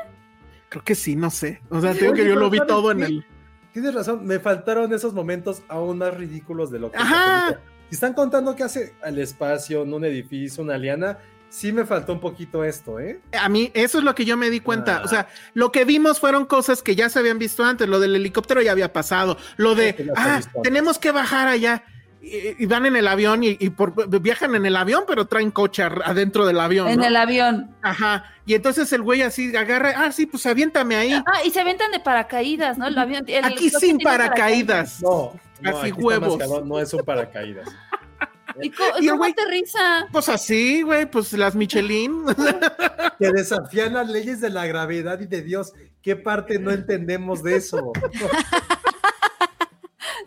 Creo 0.68 0.84
que 0.84 0.94
sí, 0.94 1.16
no 1.16 1.30
sé. 1.30 1.60
O 1.70 1.80
sea, 1.80 1.94
tengo 1.94 2.12
que 2.12 2.26
yo 2.26 2.36
lo 2.36 2.50
vi 2.50 2.58
¿sabes 2.58 2.72
todo 2.72 2.92
en 2.92 3.02
el. 3.02 3.26
Tienes 3.72 3.94
razón, 3.94 4.26
me 4.26 4.38
faltaron 4.38 4.92
esos 4.92 5.14
momentos 5.14 5.62
aún 5.68 5.98
más 5.98 6.14
ridículos 6.14 6.70
de 6.70 6.78
lo 6.80 6.90
que 6.90 6.98
Ajá. 6.98 7.60
Si 7.88 7.94
están 7.94 8.14
contando 8.14 8.54
que 8.54 8.62
hace 8.62 8.94
al 9.02 9.18
espacio, 9.18 9.82
en 9.82 9.92
un 9.92 10.04
edificio, 10.04 10.62
una 10.62 10.78
liana, 10.78 11.18
sí 11.48 11.72
me 11.72 11.84
faltó 11.84 12.12
un 12.12 12.20
poquito 12.20 12.62
esto, 12.64 13.00
¿eh? 13.00 13.20
A 13.32 13.48
mí, 13.48 13.70
eso 13.74 13.98
es 13.98 14.04
lo 14.04 14.14
que 14.14 14.24
yo 14.24 14.36
me 14.36 14.50
di 14.50 14.60
cuenta. 14.60 14.98
Ah. 14.98 15.02
O 15.04 15.08
sea, 15.08 15.28
lo 15.54 15.72
que 15.72 15.84
vimos 15.84 16.20
fueron 16.20 16.46
cosas 16.46 16.82
que 16.82 16.94
ya 16.94 17.08
se 17.08 17.18
habían 17.18 17.38
visto 17.38 17.64
antes. 17.64 17.88
Lo 17.88 17.98
del 17.98 18.14
helicóptero 18.14 18.62
ya 18.62 18.72
había 18.72 18.92
pasado. 18.92 19.36
Lo 19.56 19.74
de, 19.74 20.12
ah, 20.16 20.40
tenemos 20.62 20.98
que 20.98 21.10
bajar 21.10 21.48
allá. 21.48 21.84
Y, 22.22 22.62
y 22.62 22.66
van 22.66 22.84
en 22.84 22.96
el 22.96 23.08
avión 23.08 23.42
y, 23.42 23.56
y 23.58 23.70
por- 23.70 24.20
viajan 24.20 24.54
en 24.54 24.66
el 24.66 24.76
avión, 24.76 25.04
pero 25.06 25.26
traen 25.26 25.50
coche 25.50 25.82
adentro 25.82 26.44
del 26.46 26.60
avión. 26.60 26.88
En 26.88 27.00
¿no? 27.00 27.06
el 27.06 27.16
avión. 27.16 27.74
Ajá. 27.82 28.24
Y 28.44 28.54
entonces 28.54 28.92
el 28.92 29.00
güey 29.02 29.22
así 29.22 29.56
agarra, 29.56 29.94
ah, 29.96 30.12
sí, 30.12 30.26
pues 30.26 30.44
aviéntame 30.44 30.96
ahí. 30.96 31.12
Ah, 31.14 31.44
y 31.44 31.50
se 31.50 31.60
aventan 31.60 31.90
de 31.92 32.00
paracaídas, 32.00 32.76
¿no? 32.76 32.86
El 32.88 32.98
avión, 32.98 33.24
el- 33.26 33.44
Aquí 33.44 33.70
que 33.70 33.78
sin 33.78 33.96
tiene 33.98 34.04
paracaídas. 34.04 35.00
No, 35.02 35.32
no 35.62 35.78
Así 35.78 35.92
huevos. 35.92 36.36
cabrón, 36.36 36.68
no 36.68 36.78
es 36.78 36.92
un 36.92 37.02
paracaídas. 37.04 37.68
¿Y 38.60 38.68
co- 38.70 38.82
Y 39.00 39.04
el 39.06 39.10
cómo 39.12 39.24
güey- 39.24 39.32
aterriza? 39.32 40.06
Pues 40.12 40.28
así, 40.28 40.82
güey, 40.82 41.06
pues 41.10 41.32
las 41.32 41.54
Michelin. 41.54 42.24
que 43.18 43.30
desafían 43.32 43.94
las 43.94 44.08
leyes 44.10 44.40
de 44.42 44.50
la 44.50 44.66
gravedad 44.66 45.18
y 45.20 45.26
de 45.26 45.40
Dios. 45.40 45.72
¿Qué 46.02 46.16
parte 46.16 46.58
no 46.58 46.70
entendemos 46.70 47.42
de 47.42 47.56
eso? 47.56 47.92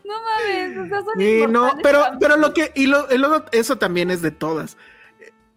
No 0.06 0.14
mames, 0.22 0.78
o 0.78 0.88
sea, 0.88 1.04
son 1.04 1.22
Y 1.22 1.48
no, 1.48 1.72
pero, 1.82 2.04
pero 2.20 2.38
lo 2.38 2.54
que, 2.54 2.72
y, 2.76 2.88
lo, 2.88 3.08
eso 3.52 3.78
también 3.78 4.12
es 4.12 4.22
de 4.22 4.32
todas. 4.32 4.78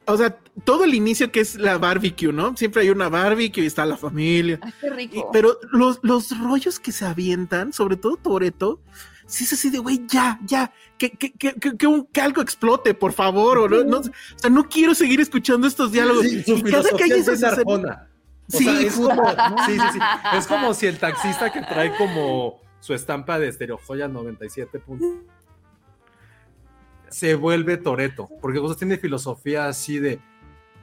o 0.06 0.16
sea, 0.16 0.36
todo 0.64 0.84
el 0.84 0.94
inicio 0.94 1.32
que 1.32 1.40
es 1.40 1.56
la 1.56 1.78
barbecue, 1.78 2.32
¿no? 2.32 2.56
Siempre 2.56 2.82
hay 2.82 2.90
una 2.90 3.08
barbecue 3.08 3.64
y 3.64 3.66
está 3.66 3.84
la 3.84 3.96
familia. 3.96 4.60
Ay, 4.62 4.72
qué 4.80 4.86
Y- 4.86 4.90
rico. 4.90 5.30
pero 5.32 5.58
los, 5.72 5.98
los 6.02 6.38
rollos 6.38 6.78
que 6.78 6.92
se 6.92 7.04
avientan, 7.04 7.72
sobre 7.72 7.96
todo 7.96 8.16
Toreto, 8.16 8.80
sí 9.26 9.42
es 9.44 9.52
así 9.52 9.68
de, 9.70 9.78
güey, 9.78 10.02
ya, 10.06 10.38
ya, 10.44 10.72
que, 10.96 11.10
que, 11.10 11.32
que, 11.32 11.54
que, 11.54 11.76
que 11.76 11.86
un- 11.88 12.06
que 12.06 12.20
algo 12.20 12.40
explote, 12.40 12.94
por 12.94 13.12
favor. 13.12 13.58
O, 13.58 13.68
no, 13.68 13.82
no- 13.82 13.98
o 13.98 14.02
sea, 14.36 14.48
no 14.48 14.68
quiero 14.68 14.94
seguir 14.94 15.20
escuchando 15.20 15.66
estos 15.66 15.90
diálogos. 15.90 16.24
Su 16.46 16.56
filosofía 16.58 17.16
es. 17.16 17.28
O 17.28 17.36
sea, 17.36 17.50
es 17.50 17.56
sí, 18.48 18.64
sí, 18.64 19.78
sí. 19.92 19.98
Es 20.38 20.46
como 20.46 20.72
si 20.72 20.86
el 20.86 20.98
taxista 20.98 21.50
que 21.52 21.60
trae 21.62 21.92
como 21.96 22.60
su 22.86 22.94
estampa 22.94 23.36
de 23.40 23.48
estereojoya 23.48 24.06
97 24.06 24.78
puntos 24.78 25.08
se 27.08 27.34
vuelve 27.34 27.76
Toreto, 27.78 28.28
porque 28.40 28.60
tiene 28.78 28.96
filosofía 28.96 29.66
así 29.66 29.98
de 29.98 30.20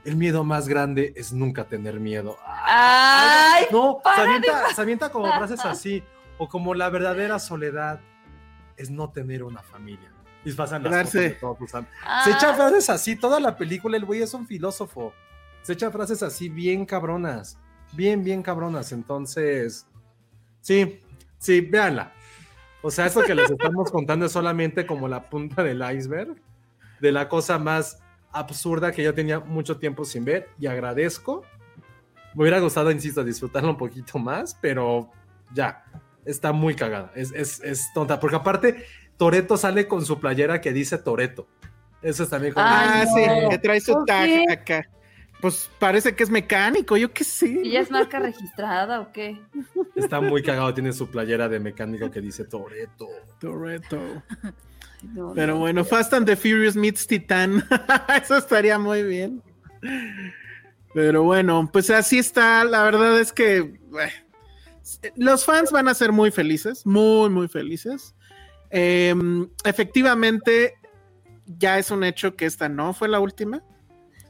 el 0.04 0.18
miedo 0.18 0.44
más 0.44 0.68
grande 0.68 1.14
es 1.16 1.32
nunca 1.32 1.64
tener 1.66 2.00
miedo. 2.02 2.38
Ay, 2.46 3.66
no, 3.72 4.02
se 4.16 4.22
avienta, 4.22 4.74
se 4.76 4.82
avienta 4.82 5.10
como 5.10 5.28
frases 5.38 5.64
así, 5.64 6.04
o 6.38 6.50
como 6.50 6.74
la 6.74 6.90
verdadera 6.90 7.40
soledad 7.40 8.02
es 8.76 8.90
no 8.90 9.12
tener 9.12 9.44
una 9.44 9.62
familia. 9.62 10.12
Y 10.44 10.52
pasan 10.52 10.84
las 10.84 11.14
de 11.14 11.30
todos 11.32 11.58
tus 11.58 11.74
am- 11.76 11.86
ah, 12.06 12.22
se 12.26 12.32
echa 12.32 12.54
frases 12.54 12.90
así, 12.90 13.16
toda 13.16 13.40
la 13.40 13.56
película, 13.56 13.96
el 13.96 14.04
güey 14.04 14.22
es 14.22 14.34
un 14.34 14.46
filósofo. 14.46 15.14
Se 15.62 15.72
echa 15.72 15.90
frases 15.90 16.22
así 16.22 16.50
bien 16.50 16.86
cabronas, 16.86 17.58
bien, 17.94 18.26
bien 18.26 18.44
cabronas. 18.44 18.92
Entonces, 18.92 19.88
sí, 20.60 21.00
sí, 21.44 21.62
véanla. 21.62 22.14
O 22.82 22.90
sea, 22.90 23.06
esto 23.06 23.22
que 23.22 23.36
les 23.36 23.50
estamos 23.50 23.92
contando 23.92 24.26
es 24.26 24.32
solamente 24.32 24.86
como 24.86 25.08
la 25.08 25.30
punta 25.30 25.64
del 25.64 25.84
iceberg 25.96 26.36
de 27.00 27.12
la 27.12 27.30
cosa 27.30 27.60
más 27.60 28.00
absurda 28.32 28.92
que 28.92 29.04
yo 29.04 29.14
tenía 29.14 29.40
mucho 29.40 29.78
tiempo 29.78 30.06
sin 30.06 30.26
ver 30.26 30.50
y 30.60 30.68
agradezco. 30.68 31.44
Me 32.34 32.42
hubiera 32.42 32.60
gustado, 32.60 32.92
insisto, 32.92 33.24
disfrutarla 33.24 33.70
un 33.70 33.78
poquito 33.78 34.18
más, 34.20 34.58
pero 34.60 35.12
ya, 35.54 35.84
está 36.26 36.52
muy 36.52 36.76
cagada. 36.76 37.12
Es, 37.16 37.32
es, 37.32 37.62
es 37.62 37.94
tonta, 37.94 38.20
porque 38.20 38.38
aparte, 38.38 38.86
Toreto 39.18 39.58
sale 39.58 39.88
con 39.88 40.06
su 40.06 40.20
playera 40.20 40.62
que 40.62 40.74
dice 40.74 40.98
Toreto. 40.98 41.48
Eso 42.02 42.24
es 42.24 42.30
también 42.30 42.54
como. 42.54 42.66
Ah, 42.66 43.02
Ay, 43.02 43.08
sí, 43.08 43.50
que 43.50 43.58
trae 43.60 43.80
su 43.80 43.94
¿Por 43.94 44.06
tag 44.06 44.30
acá. 44.52 44.86
Pues 45.44 45.70
parece 45.78 46.16
que 46.16 46.24
es 46.24 46.30
mecánico, 46.30 46.96
yo 46.96 47.12
qué 47.12 47.26
sé. 47.26 47.60
¿Y 47.66 47.72
ya 47.72 47.82
es 47.82 47.92
marca 47.92 48.18
registrada 48.18 49.02
o 49.02 49.12
qué? 49.12 49.42
Está 49.94 50.22
muy 50.22 50.42
cagado, 50.42 50.74
tiene 50.74 50.94
su 50.94 51.12
playera 51.12 51.50
de 51.50 51.60
mecánico 51.60 52.10
que 52.10 52.22
dice 52.22 52.46
Toreto. 52.46 53.10
Toretto. 53.42 54.00
No, 55.02 55.34
Pero 55.36 55.56
no. 55.56 55.60
bueno, 55.60 55.84
Fast 55.84 56.14
and 56.14 56.26
the 56.26 56.38
Furious 56.38 56.78
meets 56.78 57.06
Titan. 57.06 57.62
Eso 58.24 58.38
estaría 58.38 58.80
muy 58.80 59.04
bien. 59.04 59.44
Pero 60.94 61.24
bueno, 61.24 61.70
pues 61.74 61.90
así 61.90 62.20
está. 62.20 62.64
La 62.64 62.84
verdad 62.84 63.20
es 63.20 63.34
que 63.34 63.58
eh, 63.58 65.12
los 65.18 65.44
fans 65.44 65.72
van 65.74 65.90
a 65.90 65.94
ser 65.94 66.14
muy 66.14 66.32
felices, 66.32 66.86
muy, 66.86 67.30
muy 67.30 67.50
felices. 67.50 68.16
Eh, 68.70 69.14
efectivamente, 69.66 70.76
ya 71.46 71.80
es 71.80 71.92
un 71.92 72.06
hecho 72.06 72.38
que 72.38 72.46
esta 72.46 72.70
no 72.70 72.94
fue 72.94 73.10
la 73.10 73.20
última. 73.20 73.62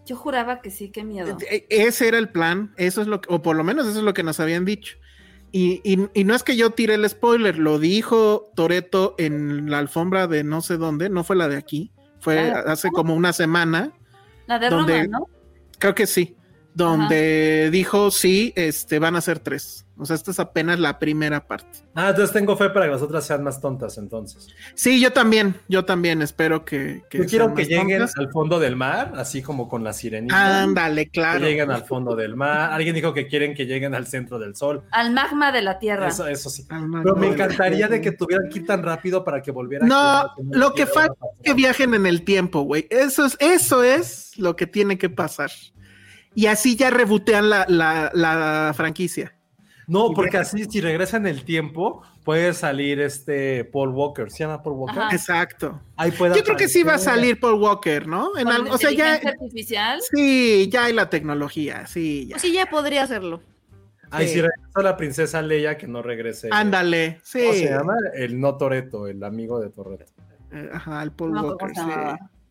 Yo 0.06 0.16
juraba 0.18 0.62
que 0.62 0.70
sí, 0.70 0.90
qué 0.90 1.04
miedo. 1.04 1.38
E- 1.50 1.66
Ese 1.70 2.08
era 2.08 2.18
el 2.18 2.30
plan, 2.30 2.74
eso 2.78 3.02
es 3.02 3.08
lo 3.08 3.22
que, 3.22 3.34
o 3.34 3.42
por 3.42 3.56
lo 3.56 3.64
menos 3.64 3.88
eso 3.88 4.00
es 4.00 4.04
lo 4.04 4.14
que 4.14 4.24
nos 4.24 4.40
habían 4.40 4.66
dicho. 4.66 4.98
Y, 5.52 5.82
y- 5.84 6.10
y 6.14 6.24
no 6.24 6.34
es 6.36 6.44
que 6.44 6.56
yo 6.58 6.72
tire 6.72 6.96
el 6.96 7.08
spoiler, 7.08 7.58
lo 7.58 7.80
dijo 7.80 8.52
Toreto 8.56 9.16
en 9.18 9.70
la 9.70 9.80
alfombra 9.80 10.28
de 10.28 10.44
no 10.44 10.62
sé 10.62 10.78
dónde, 10.78 11.10
no 11.10 11.24
fue 11.24 11.36
la 11.36 11.48
de 11.48 11.58
aquí, 11.58 11.92
fue 12.20 12.52
Ah. 12.52 12.64
hace 12.68 12.90
como 12.90 13.14
una 13.16 13.34
semana, 13.34 13.92
La 14.48 14.60
de 14.60 14.70
donde- 14.70 15.04
Roma, 15.04 15.20
¿no? 15.20 15.28
creo 15.80 15.94
que 15.96 16.08
sí, 16.08 16.36
donde 16.76 17.70
dijo 17.72 18.12
sí, 18.12 18.54
este, 18.56 19.00
van 19.00 19.16
a 19.16 19.22
ser 19.22 19.40
tres. 19.40 19.86
O 19.96 20.06
sea, 20.06 20.16
esta 20.16 20.32
es 20.32 20.40
apenas 20.40 20.80
la 20.80 20.98
primera 20.98 21.46
parte. 21.46 21.68
Ah, 21.94 22.10
entonces 22.10 22.34
tengo 22.34 22.58
fe 22.58 22.72
para 22.72 22.88
que 22.88 22.94
las 22.94 23.04
otras 23.04 23.28
sean 23.28 23.44
más 23.44 23.62
tontas, 23.62 24.00
entonces. 24.00 24.48
Sí, 24.74 25.00
yo 25.00 25.14
también, 25.14 25.56
yo 25.68 25.86
también 25.86 26.24
espero 26.24 26.66
que... 26.66 27.04
que 27.12 27.20
Yo 27.20 27.26
quiero 27.28 27.46
sean 27.46 27.56
que 27.56 27.62
más 27.62 27.70
lleguen 27.70 28.00
tontas. 28.00 28.18
al 28.18 28.32
fondo 28.32 28.60
del 28.60 28.76
mar, 28.76 29.14
así 29.18 29.44
como 29.44 29.70
con 29.70 29.84
la 29.84 29.94
sirenita. 29.94 30.64
Ándale, 30.64 31.06
Que 31.06 31.12
claro. 31.12 31.46
lleguen 31.46 31.70
al 31.70 31.84
fondo 31.86 32.16
del 32.16 32.36
mar. 32.36 32.72
Alguien 32.74 32.96
dijo 32.96 33.14
que 33.14 33.28
quieren 33.28 33.54
que 33.54 33.68
lleguen 33.68 33.94
al 33.94 34.08
centro 34.08 34.40
del 34.40 34.56
sol. 34.56 34.84
Al 34.90 35.12
magma 35.14 35.52
de 35.52 35.62
la 35.62 35.78
Tierra. 35.78 36.08
Eso, 36.08 36.28
eso 36.28 36.50
sí. 36.50 36.66
Pero 36.68 37.16
me 37.16 37.28
encantaría 37.28 37.88
de 37.88 38.02
que 38.02 38.14
tuvieran 38.14 38.50
que 38.50 38.60
ir 38.60 38.66
tan 38.66 38.82
rápido 38.82 39.24
para 39.24 39.44
que 39.44 39.52
volvieran. 39.52 39.88
No, 39.88 40.28
lo 40.52 40.74
que 40.74 40.88
falta 40.88 41.14
es 41.38 41.44
que 41.44 41.54
viajen 41.54 41.94
en 41.94 42.08
el 42.08 42.24
tiempo, 42.24 42.62
güey. 42.62 42.88
Eso 42.90 43.26
es, 43.26 43.38
eso 43.40 43.84
es 43.84 44.36
lo 44.40 44.56
que 44.56 44.66
tiene 44.66 44.98
que 44.98 45.12
pasar. 45.12 45.52
Y 46.36 46.48
así 46.48 46.76
ya 46.76 46.90
rebotean 46.90 47.50
la, 47.50 47.66
la, 47.68 48.12
la 48.14 48.74
franquicia. 48.76 49.36
No, 49.88 50.12
porque 50.14 50.38
así 50.38 50.64
si 50.66 50.80
regresa 50.82 51.18
en 51.18 51.28
el 51.28 51.44
tiempo, 51.44 52.02
puede 52.24 52.54
salir 52.54 53.02
este 53.02 53.66
Paul 53.66 53.90
Walker. 53.90 54.32
¿Se 54.32 54.40
llama 54.40 54.64
Paul 54.64 54.78
Walker? 54.78 55.00
Ajá. 55.04 55.16
Exacto. 55.16 55.82
Ahí 55.98 56.12
puede 56.12 56.36
Yo 56.38 56.44
creo 56.44 56.56
que 56.56 56.70
sí 56.70 56.84
va 56.84 56.96
a 56.96 57.00
salir 57.00 57.40
Paul 57.40 57.62
Walker, 57.62 58.08
¿no? 58.08 58.38
En 58.38 58.48
algo, 58.48 58.74
o 58.74 58.78
sea, 58.78 58.92
ya. 58.92 59.16
artificial. 59.16 60.00
Sí, 60.14 60.70
ya 60.72 60.86
hay 60.86 60.94
la 60.94 61.10
tecnología, 61.10 61.86
sí, 61.86 62.28
ya. 62.28 62.36
Pues 62.36 62.42
sí, 62.44 62.54
ya 62.54 62.66
podría 62.68 63.04
hacerlo. 63.04 63.42
Ay, 64.10 64.28
Sí. 64.28 64.36
si 64.36 64.42
regresa 64.42 64.82
la 64.84 64.96
princesa 64.96 65.42
Leia, 65.42 65.78
que 65.78 65.88
no 65.88 66.02
regrese. 66.02 66.48
Ándale, 66.52 67.20
sí. 67.24 67.40
¿Cómo 67.42 67.54
se 67.54 67.66
llama? 67.70 67.96
El 68.16 68.40
no 68.40 68.56
Toreto, 68.58 69.08
el 69.08 69.24
amigo 69.24 69.60
de 69.60 69.70
Toreto. 69.70 70.06
Eh, 70.52 70.70
Ajá, 70.72 71.02
el 71.04 71.12
Paul 71.12 71.32
No 71.34 71.42
Walker, 71.44 71.70
sí. 71.76 71.82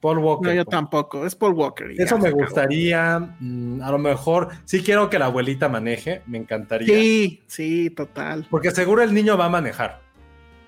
Paul 0.03 0.19
Walker. 0.19 0.49
No, 0.51 0.55
yo 0.55 0.65
tampoco, 0.67 1.25
es 1.25 1.35
Paul 1.37 1.55
Walker. 1.55 1.91
Eso 1.97 2.19
me 2.19 2.29
acabó. 2.29 2.43
gustaría. 2.43 3.21
mm, 3.41 3.81
a 3.81 3.91
lo 3.93 3.99
mejor 3.99 4.49
sí 4.65 4.83
quiero 4.83 5.09
que 5.09 5.19
la 5.19 5.27
abuelita 5.27 5.69
maneje, 5.69 6.23
me 6.27 6.37
encantaría. 6.39 6.89
Sí, 6.95 7.41
sí, 7.47 7.89
total. 7.91 8.47
Porque 8.51 8.73
seguro 8.73 9.01
el 9.03 9.15
niño 9.15 9.39
va 9.39 9.47
a 9.47 9.49
manejar. 9.49 10.01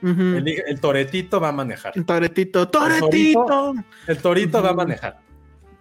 El, 0.03 0.47
el 0.67 0.81
toretito 0.81 1.41
va 1.41 1.49
a 1.49 1.53
manejar. 1.53 1.95
Toretito, 2.05 2.69
torito. 2.69 3.01
Toretito. 3.09 3.75
El 4.07 4.19
torito 4.19 4.63
va 4.63 4.71
a 4.71 4.75
manejar. 4.75 5.19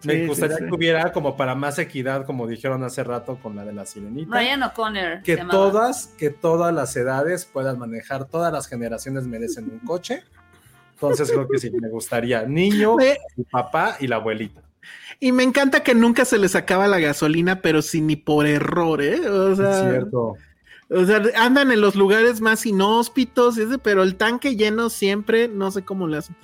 Me 0.06 0.14
Sí, 0.16 0.28
gustaría 0.28 0.58
sí. 0.58 0.66
que 0.66 0.74
hubiera 0.74 1.12
como 1.14 1.38
para 1.38 1.56
más 1.56 1.78
equidad, 1.80 2.26
como 2.26 2.48
dijeron 2.48 2.84
hace 2.84 3.04
rato 3.04 3.38
con 3.42 3.56
la 3.56 3.64
de 3.66 3.74
la 3.74 3.86
sirenita. 3.86 4.36
Ryan 4.38 4.64
O'Connor. 4.64 5.22
que 5.24 5.38
todas, 5.38 6.08
que 6.18 6.30
todas 6.30 6.74
las 6.74 6.96
edades 6.96 7.46
puedan 7.46 7.78
manejar, 7.80 8.26
todas 8.26 8.52
las 8.52 8.68
generaciones 8.68 9.28
merecen 9.28 9.66
un 9.72 9.80
coche. 9.80 10.24
Entonces 11.10 11.32
creo 11.32 11.48
que 11.48 11.60
sí, 11.60 11.72
me 11.72 11.90
gustaría. 11.90 12.44
Niño, 12.44 12.98
el 13.00 13.46
papá 13.52 13.98
y 14.00 14.08
la 14.08 14.18
abuelita. 14.18 14.62
Y 15.20 15.32
me 15.32 15.44
encanta 15.44 15.84
que 15.84 15.96
nunca 15.96 16.26
se 16.26 16.38
les 16.38 16.56
acaba 16.56 16.88
la 16.88 17.00
gasolina, 17.00 17.62
pero 17.62 17.82
sí 17.82 18.02
ni 18.02 18.16
por 18.16 18.46
error, 18.46 19.02
¿eh? 19.02 19.28
O 19.28 19.56
sea, 19.56 19.72
Es 19.86 19.90
cierto. 19.92 20.36
o 20.90 21.06
sea, 21.06 21.22
andan 21.38 21.72
en 21.72 21.82
los 21.82 21.96
lugares 21.96 22.42
más 22.42 22.66
inhóspitos, 22.66 23.58
ese, 23.58 23.78
pero 23.78 24.04
el 24.04 24.16
tanque 24.16 24.56
lleno 24.56 24.90
siempre, 24.90 25.48
no 25.48 25.72
sé 25.72 25.84
cómo 25.84 26.08
le 26.08 26.18
hacen. 26.18 26.36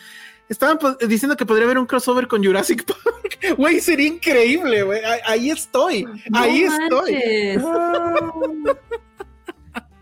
Estaban 0.48 0.80
pues, 0.80 0.98
diciendo 1.08 1.38
que 1.38 1.46
podría 1.46 1.66
haber 1.66 1.78
un 1.78 1.86
crossover 1.86 2.28
con 2.28 2.44
Jurassic 2.44 2.86
Park. 2.86 3.40
Güey, 3.58 3.80
sería 3.80 4.08
increíble, 4.08 4.84
güey. 4.84 5.04
Ahí, 5.04 5.20
ahí 5.26 5.50
estoy. 5.52 6.04
No 6.04 6.40
ahí 6.40 6.64
estoy. 6.64 7.14
manches. 7.58 8.76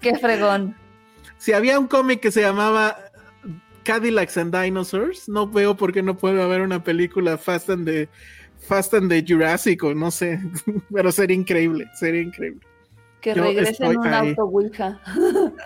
Qué 0.02 0.18
fregón. 0.18 0.76
Si 1.38 1.54
había 1.54 1.80
un 1.80 1.88
cómic 1.88 2.20
que 2.20 2.32
se 2.32 2.42
llamaba 2.42 2.98
Cadillacs 3.88 4.38
and 4.38 4.54
Dinosaurs, 4.54 5.30
no 5.30 5.48
veo 5.50 5.76
por 5.78 5.94
qué 5.94 6.04
no 6.04 6.18
puede 6.18 6.42
haber 6.42 6.62
una 6.62 6.84
película 6.84 7.38
Fast 7.38 7.70
and 7.70 7.86
the, 7.86 8.10
Fast 8.60 8.94
and 8.94 9.10
the 9.10 9.24
Jurassic 9.26 9.82
o 9.84 9.94
no 9.94 10.12
sé, 10.12 10.40
pero 10.94 11.12
sería 11.12 11.36
increíble, 11.38 11.90
sería 11.98 12.22
increíble. 12.22 12.60
Que 13.22 13.34
Yo 13.34 13.44
regresen 13.44 13.72
estoy 13.74 13.96
un 13.96 14.08
ahí. 14.08 14.30
auto 14.30 14.44
Ouija. 14.46 15.00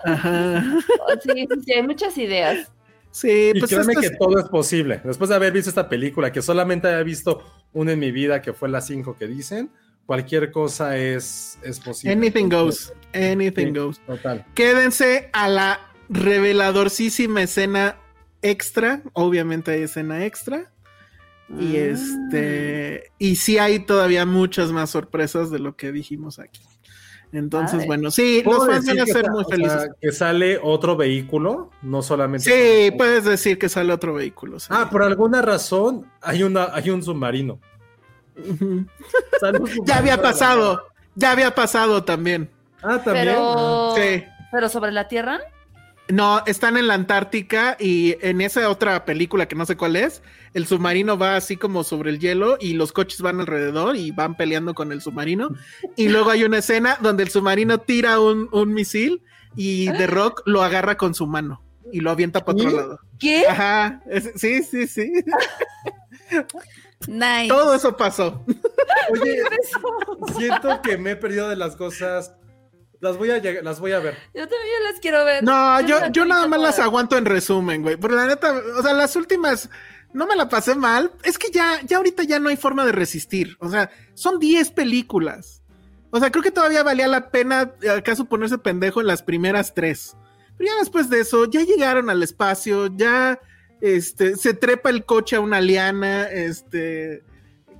Ajá. 0.04 0.78
Oh, 1.00 1.12
Sí, 1.20 1.30
sí, 1.34 1.60
sí, 1.66 1.72
hay 1.72 1.82
muchas 1.82 2.16
ideas. 2.16 2.70
Sí, 3.10 3.50
Y 3.54 3.58
pues 3.60 3.70
créeme 3.70 3.92
esto 3.92 4.00
que 4.00 4.06
es- 4.06 4.18
todo 4.18 4.38
es 4.38 4.48
posible. 4.48 5.00
Después 5.04 5.28
de 5.28 5.36
haber 5.36 5.52
visto 5.52 5.68
esta 5.68 5.88
película, 5.88 6.32
que 6.32 6.40
solamente 6.40 6.88
había 6.88 7.02
visto 7.02 7.42
una 7.74 7.92
en 7.92 7.98
mi 7.98 8.10
vida, 8.12 8.40
que 8.40 8.52
fue 8.54 8.68
la 8.68 8.80
5 8.80 9.16
que 9.18 9.26
dicen, 9.26 9.70
cualquier 10.06 10.50
cosa 10.50 10.96
es, 10.96 11.58
es 11.62 11.78
posible. 11.80 12.12
anything 12.14 12.48
goes, 12.48 12.92
anything 13.14 13.66
Sí, 13.74 13.78
goes. 13.78 14.00
Total. 14.06 14.44
Quédense 14.54 15.28
a 15.32 15.48
la 15.48 15.80
reveladorcísima 16.08 17.42
escena 17.42 17.96
extra, 18.42 19.02
obviamente 19.14 19.70
hay 19.72 19.82
escena 19.82 20.24
extra. 20.26 20.70
Y 21.58 21.76
Ah. 21.76 21.80
este, 21.92 23.04
y 23.18 23.36
sí 23.36 23.58
hay 23.58 23.80
todavía 23.80 24.24
muchas 24.26 24.72
más 24.72 24.90
sorpresas 24.90 25.50
de 25.50 25.58
lo 25.58 25.76
que 25.76 25.92
dijimos 25.92 26.38
aquí. 26.38 26.62
Entonces, 27.32 27.86
bueno, 27.86 28.10
sí, 28.10 28.42
los 28.44 28.56
¿Puedo 28.56 28.70
fans 28.70 28.86
van 28.86 29.00
a 29.00 29.06
ser 29.06 29.30
muy 29.30 29.42
o 29.42 29.46
sea, 29.48 29.56
felices. 29.56 29.90
que 30.00 30.12
sale 30.12 30.58
otro 30.62 30.96
vehículo, 30.96 31.70
no 31.80 32.02
solamente. 32.02 32.44
Sí, 32.50 32.90
puedes 32.96 33.24
decir 33.24 33.58
que 33.58 33.68
sale 33.70 33.92
otro 33.92 34.12
vehículo. 34.14 34.60
sí. 34.60 34.66
Ah, 34.70 34.88
por 34.90 35.02
alguna 35.02 35.40
razón 35.40 36.06
hay, 36.20 36.42
una, 36.42 36.68
hay 36.74 36.90
un 36.90 37.02
submarino. 37.02 37.58
Ya 39.84 39.98
había 39.98 40.20
pasado, 40.22 40.82
ya 41.14 41.32
había 41.32 41.54
pasado 41.54 42.04
también. 42.04 42.50
Ah, 42.82 43.00
también. 43.02 43.26
Pero, 43.28 43.94
Sí. 43.96 44.24
pero 44.50 44.68
sobre 44.68 44.92
la 44.92 45.08
Tierra. 45.08 45.40
No, 46.08 46.42
están 46.46 46.76
en 46.76 46.88
la 46.88 46.94
Antártica 46.94 47.76
y 47.80 48.16
en 48.20 48.40
esa 48.40 48.68
otra 48.68 49.04
película 49.04 49.46
que 49.46 49.54
no 49.54 49.64
sé 49.64 49.76
cuál 49.76 49.96
es, 49.96 50.22
el 50.52 50.66
submarino 50.66 51.16
va 51.16 51.36
así 51.36 51.56
como 51.56 51.84
sobre 51.84 52.10
el 52.10 52.18
hielo 52.18 52.58
y 52.60 52.74
los 52.74 52.92
coches 52.92 53.20
van 53.22 53.40
alrededor 53.40 53.96
y 53.96 54.10
van 54.10 54.36
peleando 54.36 54.74
con 54.74 54.92
el 54.92 55.00
submarino. 55.00 55.50
Y 55.96 56.08
luego 56.08 56.30
hay 56.30 56.44
una 56.44 56.58
escena 56.58 56.98
donde 57.00 57.22
el 57.22 57.30
submarino 57.30 57.78
tira 57.78 58.20
un, 58.20 58.48
un 58.52 58.74
misil 58.74 59.22
y 59.56 59.90
The 59.92 60.06
Rock 60.08 60.42
lo 60.44 60.62
agarra 60.62 60.96
con 60.96 61.14
su 61.14 61.26
mano 61.26 61.62
y 61.92 62.00
lo 62.00 62.10
avienta 62.10 62.44
para 62.44 62.56
otro 62.58 62.70
lado. 62.70 62.98
¿Qué? 63.18 63.46
Ajá, 63.46 64.02
es- 64.10 64.32
sí, 64.36 64.62
sí, 64.64 64.86
sí. 64.86 65.12
Nice. 67.06 67.48
Todo 67.48 67.74
eso 67.74 67.96
pasó. 67.96 68.44
Oye, 69.10 69.42
siento 70.36 70.80
que 70.82 70.96
me 70.98 71.12
he 71.12 71.16
perdido 71.16 71.48
de 71.48 71.56
las 71.56 71.76
cosas. 71.76 72.34
Las 73.02 73.18
voy 73.18 73.30
a, 73.32 73.42
lleg- 73.42 73.62
las 73.62 73.80
voy 73.80 73.90
a 73.90 73.98
ver. 73.98 74.16
Yo 74.32 74.42
también 74.48 74.84
las 74.84 75.00
quiero 75.00 75.24
ver. 75.24 75.42
No, 75.42 75.80
yo, 75.80 76.06
yo 76.12 76.24
nada 76.24 76.46
más 76.46 76.60
las 76.60 76.78
aguanto 76.78 77.18
en 77.18 77.24
resumen, 77.24 77.82
güey. 77.82 77.96
Pero 77.96 78.14
la 78.14 78.28
neta, 78.28 78.54
o 78.78 78.80
sea, 78.80 78.92
las 78.92 79.16
últimas 79.16 79.68
no 80.12 80.24
me 80.24 80.36
la 80.36 80.48
pasé 80.48 80.76
mal. 80.76 81.10
Es 81.24 81.36
que 81.36 81.50
ya, 81.50 81.80
ya 81.84 81.96
ahorita 81.96 82.22
ya 82.22 82.38
no 82.38 82.48
hay 82.48 82.56
forma 82.56 82.86
de 82.86 82.92
resistir. 82.92 83.56
O 83.58 83.68
sea, 83.68 83.90
son 84.14 84.38
10 84.38 84.70
películas. 84.70 85.62
O 86.12 86.20
sea, 86.20 86.30
creo 86.30 86.44
que 86.44 86.52
todavía 86.52 86.84
valía 86.84 87.08
la 87.08 87.30
pena 87.30 87.72
acaso 87.92 88.26
ponerse 88.26 88.56
pendejo 88.58 89.00
en 89.00 89.08
las 89.08 89.24
primeras 89.24 89.74
tres. 89.74 90.16
Pero 90.56 90.70
ya 90.72 90.78
después 90.78 91.10
de 91.10 91.22
eso, 91.22 91.46
ya 91.50 91.62
llegaron 91.62 92.08
al 92.08 92.22
espacio, 92.22 92.86
ya 92.96 93.40
este, 93.80 94.36
se 94.36 94.54
trepa 94.54 94.90
el 94.90 95.04
coche 95.04 95.34
a 95.34 95.40
una 95.40 95.60
liana, 95.60 96.30
este, 96.30 97.24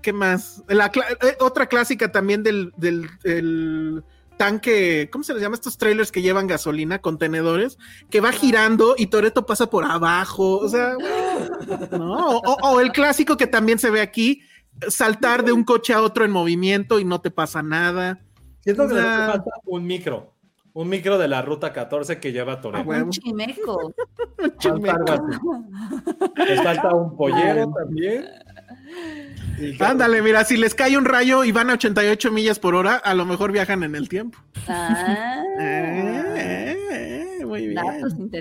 ¿qué 0.02 0.12
más? 0.12 0.64
La 0.66 0.86
eh, 0.86 1.36
otra 1.38 1.66
clásica 1.66 2.10
también 2.10 2.42
del, 2.42 2.72
del, 2.76 3.08
del 3.22 4.02
tanque, 4.44 5.08
¿cómo 5.12 5.22
se 5.22 5.32
les 5.34 5.40
llama? 5.42 5.54
Estos 5.54 5.78
trailers 5.78 6.10
que 6.10 6.20
llevan 6.22 6.48
gasolina, 6.48 7.00
contenedores, 7.00 7.78
que 8.10 8.20
va 8.20 8.32
girando 8.32 8.94
y 8.98 9.06
Toreto 9.06 9.46
pasa 9.46 9.68
por 9.70 9.84
abajo, 9.84 10.58
o 10.58 10.68
sea, 10.68 10.96
no, 11.92 12.38
o, 12.38 12.56
o 12.62 12.80
el 12.80 12.90
clásico 12.90 13.36
que 13.36 13.46
también 13.46 13.78
se 13.78 13.90
ve 13.90 14.00
aquí, 14.00 14.42
saltar 14.88 15.44
de 15.44 15.52
un 15.52 15.62
coche 15.62 15.92
a 15.94 16.02
otro 16.02 16.24
en 16.24 16.32
movimiento 16.32 16.98
y 16.98 17.04
no 17.04 17.20
te 17.20 17.30
pasa 17.30 17.62
nada. 17.62 18.18
Siento 18.64 18.88
que 18.88 18.94
sea- 18.94 19.28
falta 19.32 19.50
un 19.66 19.86
micro. 19.86 20.32
Un 20.74 20.88
micro 20.88 21.18
de 21.18 21.28
la 21.28 21.42
ruta 21.42 21.70
14 21.72 22.18
que 22.18 22.32
lleva 22.32 22.60
Toreto. 22.60 22.88
Un 22.88 23.10
chimeco. 23.10 23.92
Falta 24.58 24.92
algo 24.92 25.12
así. 25.28 26.48
Les 26.48 26.62
falta 26.62 26.94
un 26.94 27.14
pollero 27.14 27.70
también. 27.76 28.24
Ándale, 29.80 30.22
mira, 30.22 30.44
si 30.44 30.56
les 30.56 30.74
cae 30.74 30.96
un 30.96 31.04
rayo 31.04 31.44
y 31.44 31.52
van 31.52 31.70
a 31.70 31.74
88 31.74 32.30
millas 32.32 32.58
por 32.58 32.74
hora, 32.74 32.96
a 32.96 33.14
lo 33.14 33.24
mejor 33.26 33.52
viajan 33.52 33.82
en 33.82 33.94
el 33.94 34.08
tiempo. 34.08 34.38
Ah, 34.68 35.42
Eh, 35.60 36.76
eh, 37.38 37.44
muy 37.44 37.68
bien. 37.68 37.80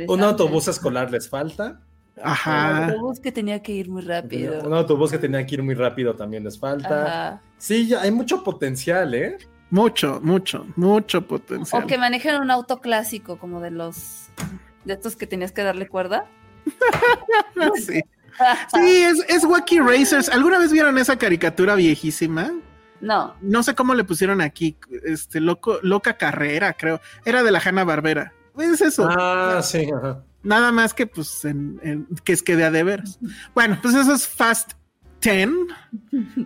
Un 0.07 0.21
autobús 0.23 0.67
escolar 0.67 1.11
les 1.11 1.29
falta. 1.29 1.81
Un 2.17 2.23
Ajá. 2.23 2.85
autobús 2.88 3.19
que 3.19 3.31
tenía 3.31 3.61
que 3.61 3.71
ir 3.71 3.89
muy 3.89 4.01
rápido. 4.03 4.61
Un 4.67 4.73
autobús 4.73 5.11
que 5.11 5.17
tenía 5.17 5.45
que 5.45 5.55
ir 5.55 5.63
muy 5.63 5.73
rápido 5.75 6.15
también 6.15 6.43
les 6.43 6.59
falta. 6.59 7.05
Ajá. 7.05 7.41
Sí, 7.57 7.88
ya 7.88 8.01
hay 8.01 8.11
mucho 8.11 8.43
potencial, 8.43 9.13
¿eh? 9.13 9.38
Mucho, 9.69 10.19
mucho, 10.21 10.65
mucho 10.75 11.25
potencial. 11.25 11.83
O 11.83 11.88
que 11.88 11.97
manejen 11.97 12.35
un 12.41 12.51
auto 12.51 12.79
clásico, 12.81 13.38
como 13.38 13.61
de 13.61 13.71
los. 13.71 14.27
de 14.85 14.93
estos 14.93 15.15
que 15.15 15.27
tenías 15.27 15.51
que 15.51 15.63
darle 15.63 15.88
cuerda. 15.88 16.25
Sí, 17.85 18.01
Sí, 18.73 19.03
es, 19.03 19.23
es 19.27 19.43
Wacky 19.43 19.79
Racers. 19.79 20.29
¿Alguna 20.29 20.57
vez 20.59 20.71
vieron 20.71 20.97
esa 20.97 21.17
caricatura 21.17 21.75
viejísima? 21.75 22.51
No. 22.99 23.35
No 23.41 23.63
sé 23.63 23.73
cómo 23.75 23.95
le 23.95 24.03
pusieron 24.03 24.41
aquí, 24.41 24.77
este 25.03 25.39
loco, 25.41 25.79
loca 25.81 26.17
carrera, 26.17 26.73
creo. 26.73 27.01
Era 27.25 27.41
de 27.43 27.51
la 27.51 27.59
Hanna 27.63 27.83
Barbera. 27.83 28.33
Es 28.57 28.81
eso. 28.81 29.07
Ah, 29.09 29.59
sí. 29.63 29.87
ajá. 29.95 30.23
Nada 30.43 30.71
más 30.71 30.93
que 30.93 31.05
pues 31.07 31.45
en, 31.45 31.79
en- 31.83 32.07
que 32.23 32.33
es 32.33 32.41
que 32.43 32.55
de 32.55 32.63
a 32.65 32.71
de 32.71 32.83
veras. 32.83 33.19
Bueno, 33.53 33.77
pues 33.81 33.93
eso 33.95 34.13
es 34.13 34.27
Fast 34.27 34.71
10 35.21 35.49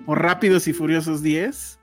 o 0.06 0.16
Rápidos 0.16 0.68
y 0.68 0.74
Furiosos 0.74 1.22
10. 1.22 1.75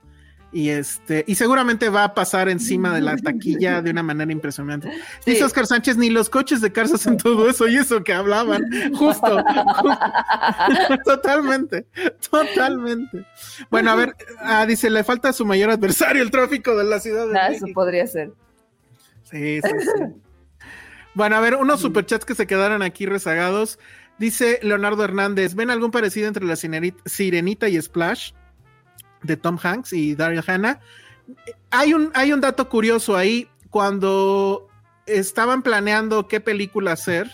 Y 0.55 0.69
este, 0.69 1.25
y 1.27 1.35
seguramente 1.37 1.89
va 1.89 2.05
a 2.05 2.13
pasar 2.15 2.51
encima 2.51 2.95
de 2.95 3.01
la 3.01 3.17
taquilla 3.23 3.81
de 3.81 3.91
una 3.91 4.03
manera 4.03 4.31
impresionante. 4.31 4.91
Dice 5.25 5.39
Sí. 5.39 5.43
Oscar 5.45 5.67
Sánchez, 5.67 5.97
ni 5.97 6.11
los 6.11 6.29
coches 6.29 6.61
de 6.61 6.71
cars 6.71 6.93
hacen 6.93 7.17
todo 7.17 7.49
eso 7.49 7.67
y 7.69 7.77
eso 7.77 8.05
que 8.05 8.13
hablaban. 8.13 8.63
Justo. 8.95 9.43
totalmente. 11.05 11.87
Totalmente. 12.31 13.25
Bueno, 13.71 13.91
a 13.93 13.95
ver, 13.97 14.15
ah, 14.41 14.67
dice, 14.67 14.91
le 14.91 15.05
falta 15.05 15.31
a 15.31 15.33
su 15.33 15.45
mayor 15.47 15.71
adversario 15.71 16.23
el 16.23 16.31
tráfico 16.31 16.77
de 16.77 16.85
la 16.85 17.01
ciudad 17.01 17.27
de 17.29 17.57
eso 17.57 17.67
podría 17.75 18.07
ser. 18.07 18.33
Sí, 19.25 19.61
sí, 19.63 19.71
sí. 19.81 20.05
Bueno, 21.15 21.37
a 21.37 21.41
ver, 21.41 21.57
unos 21.57 21.81
superchats 21.81 22.25
que 22.25 22.35
se 22.35 22.47
quedaron 22.47 22.83
aquí 22.83 23.07
rezagados. 23.07 23.79
Dice 24.19 24.61
Leonardo 24.63 25.03
Hernández: 25.05 25.55
¿Ven 25.55 25.71
algún 25.71 25.91
parecido 25.91 26.29
entre 26.29 26.45
la 26.45 26.55
Sirenit- 26.55 27.01
Sirenita 27.07 27.69
y 27.69 27.81
Splash 27.81 28.33
de 29.23 29.37
Tom 29.37 29.59
Hanks 29.63 29.93
y 29.93 30.15
Daryl 30.15 30.43
Hannah? 30.47 30.81
Hay 31.71 31.95
un, 31.95 32.11
hay 32.15 32.33
un 32.33 32.41
dato 32.41 32.69
curioso 32.69 33.17
ahí. 33.17 33.49
Cuando 33.71 34.69
estaban 35.07 35.63
planeando 35.63 36.29
qué 36.29 36.41
película 36.41 36.93
hacer, 36.93 37.31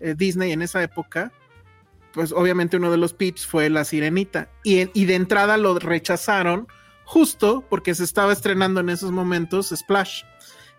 eh, 0.00 0.14
Disney 0.16 0.52
en 0.52 0.62
esa 0.62 0.82
época, 0.82 1.32
pues 2.12 2.32
obviamente 2.32 2.76
uno 2.76 2.90
de 2.90 2.96
los 2.96 3.12
pitch 3.12 3.46
fue 3.46 3.70
La 3.70 3.84
Sirenita. 3.84 4.48
Y, 4.64 4.90
y 4.98 5.04
de 5.04 5.14
entrada 5.14 5.56
lo 5.56 5.78
rechazaron 5.78 6.66
justo 7.04 7.64
porque 7.68 7.94
se 7.94 8.04
estaba 8.04 8.32
estrenando 8.32 8.80
en 8.80 8.88
esos 8.88 9.12
momentos 9.12 9.72
Splash. 9.74 10.24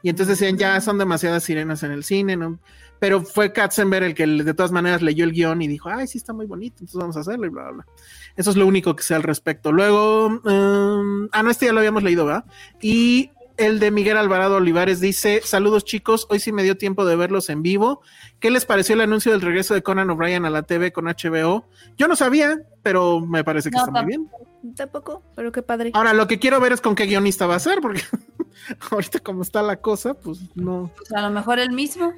Y 0.03 0.09
entonces 0.09 0.39
decían, 0.39 0.57
ya 0.57 0.79
son 0.81 0.97
demasiadas 0.97 1.43
sirenas 1.43 1.83
en 1.83 1.91
el 1.91 2.03
cine, 2.03 2.37
¿no? 2.37 2.59
Pero 2.99 3.23
fue 3.23 3.53
Katzenberg 3.53 4.05
el 4.05 4.15
que 4.15 4.25
de 4.25 4.53
todas 4.53 4.71
maneras 4.71 5.01
leyó 5.01 5.23
el 5.23 5.31
guion 5.31 5.61
y 5.61 5.67
dijo, 5.67 5.89
ay, 5.89 6.07
sí 6.07 6.17
está 6.17 6.33
muy 6.33 6.45
bonito, 6.45 6.77
entonces 6.79 6.99
vamos 6.99 7.17
a 7.17 7.21
hacerlo 7.21 7.45
y 7.45 7.49
bla, 7.49 7.63
bla, 7.63 7.71
bla. 7.71 7.85
Eso 8.35 8.51
es 8.51 8.55
lo 8.57 8.67
único 8.67 8.95
que 8.95 9.03
sé 9.03 9.15
al 9.15 9.23
respecto. 9.23 9.71
Luego, 9.71 10.27
um, 10.27 11.29
ah, 11.31 11.43
no, 11.43 11.49
este 11.49 11.65
ya 11.67 11.73
lo 11.73 11.79
habíamos 11.79 12.03
leído, 12.03 12.25
¿verdad? 12.25 12.45
Y 12.81 13.31
el 13.57 13.79
de 13.79 13.91
Miguel 13.91 14.17
Alvarado 14.17 14.57
Olivares 14.57 14.99
dice, 14.99 15.41
saludos 15.43 15.83
chicos, 15.83 16.27
hoy 16.29 16.39
sí 16.39 16.51
me 16.51 16.63
dio 16.63 16.77
tiempo 16.77 17.05
de 17.05 17.15
verlos 17.15 17.49
en 17.49 17.63
vivo. 17.63 18.01
¿Qué 18.39 18.51
les 18.51 18.65
pareció 18.65 18.93
el 18.93 19.01
anuncio 19.01 19.31
del 19.31 19.41
regreso 19.41 19.73
de 19.73 19.81
Conan 19.81 20.09
O'Brien 20.11 20.45
a 20.45 20.49
la 20.49 20.63
TV 20.63 20.91
con 20.91 21.05
HBO? 21.05 21.65
Yo 21.97 22.07
no 22.07 22.15
sabía, 22.15 22.61
pero 22.83 23.19
me 23.19 23.43
parece 23.43 23.71
que 23.71 23.77
No, 23.77 23.85
está 23.85 24.03
muy 24.03 24.05
bien. 24.05 24.29
Tampoco, 24.75 25.23
pero 25.35 25.51
qué 25.51 25.61
padre. 25.63 25.91
Ahora, 25.93 26.13
lo 26.13 26.27
que 26.27 26.39
quiero 26.39 26.59
ver 26.59 26.73
es 26.73 26.81
con 26.81 26.93
qué 26.93 27.05
guionista 27.05 27.47
va 27.47 27.55
a 27.55 27.59
ser, 27.59 27.79
porque 27.81 28.01
ahorita 28.91 29.19
como 29.19 29.41
está 29.41 29.63
la 29.63 29.77
cosa, 29.77 30.13
pues 30.13 30.39
no. 30.55 30.91
Pues 30.95 31.11
a 31.13 31.21
lo 31.21 31.31
mejor 31.31 31.59
el 31.59 31.71
mismo. 31.71 32.13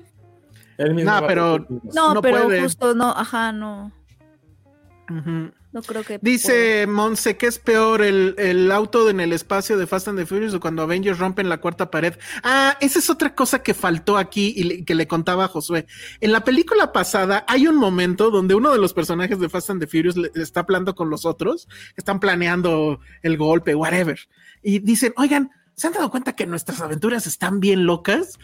Él 0.80 0.96
mismo 0.96 1.12
No, 1.12 1.28
pero- 1.28 1.66
No, 1.94 2.14
no 2.16 2.22
pero 2.22 2.44
puede. 2.46 2.62
justo 2.64 2.96
no, 2.96 3.10
ajá, 3.12 3.52
no. 3.52 3.92
No 5.72 5.82
creo 5.84 6.04
que. 6.04 6.20
Dice 6.22 6.86
Monse 6.88 7.36
que 7.38 7.48
es 7.48 7.58
peor 7.60 8.02
el, 8.04 8.36
el 8.38 8.72
auto 8.72 9.10
en 9.10 9.20
el 9.20 9.34
espacio 9.34 9.78
de 9.78 9.86
Fast 9.88 10.08
and 10.08 10.18
the 10.20 10.26
Furious 10.26 10.54
o 10.54 10.60
cuando 10.60 10.82
Avengers 10.84 11.18
rompen 11.20 11.50
la 11.50 11.58
cuarta 11.60 11.90
pared. 11.92 12.14
Ah, 12.44 12.78
esa 12.80 13.00
es 13.00 13.10
otra 13.10 13.34
cosa 13.36 13.62
que 13.64 13.74
faltó 13.74 14.18
aquí 14.18 14.54
y 14.56 14.64
le- 14.64 14.86
que 14.86 14.94
le 14.96 15.08
contaba 15.08 15.46
a 15.46 15.48
Josué. 15.48 15.86
En 16.22 16.32
la 16.32 16.44
película 16.44 16.92
pasada 16.92 17.44
hay 17.48 17.68
un 17.68 17.76
momento 17.78 18.30
donde 18.32 18.56
uno 18.56 18.72
de 18.72 18.78
los 18.80 18.94
personajes 18.94 19.40
de 19.40 19.50
Fast 19.50 19.70
and 19.72 19.82
the 19.82 19.88
Furious 19.88 20.16
le- 20.16 20.32
está 20.36 20.60
hablando 20.62 20.94
con 20.96 21.10
los 21.10 21.26
otros, 21.26 21.68
están 21.96 22.20
planeando 22.20 23.00
el 23.24 23.38
golpe, 23.38 23.74
whatever. 23.76 24.20
Y 24.64 24.80
dicen, 24.80 25.14
oigan, 25.18 25.52
¿se 25.76 25.88
han 25.88 25.94
dado 25.94 26.10
cuenta 26.12 26.36
que 26.36 26.46
nuestras 26.46 26.82
aventuras 26.82 27.26
están 27.28 27.60
bien 27.60 27.86
locas? 27.86 28.38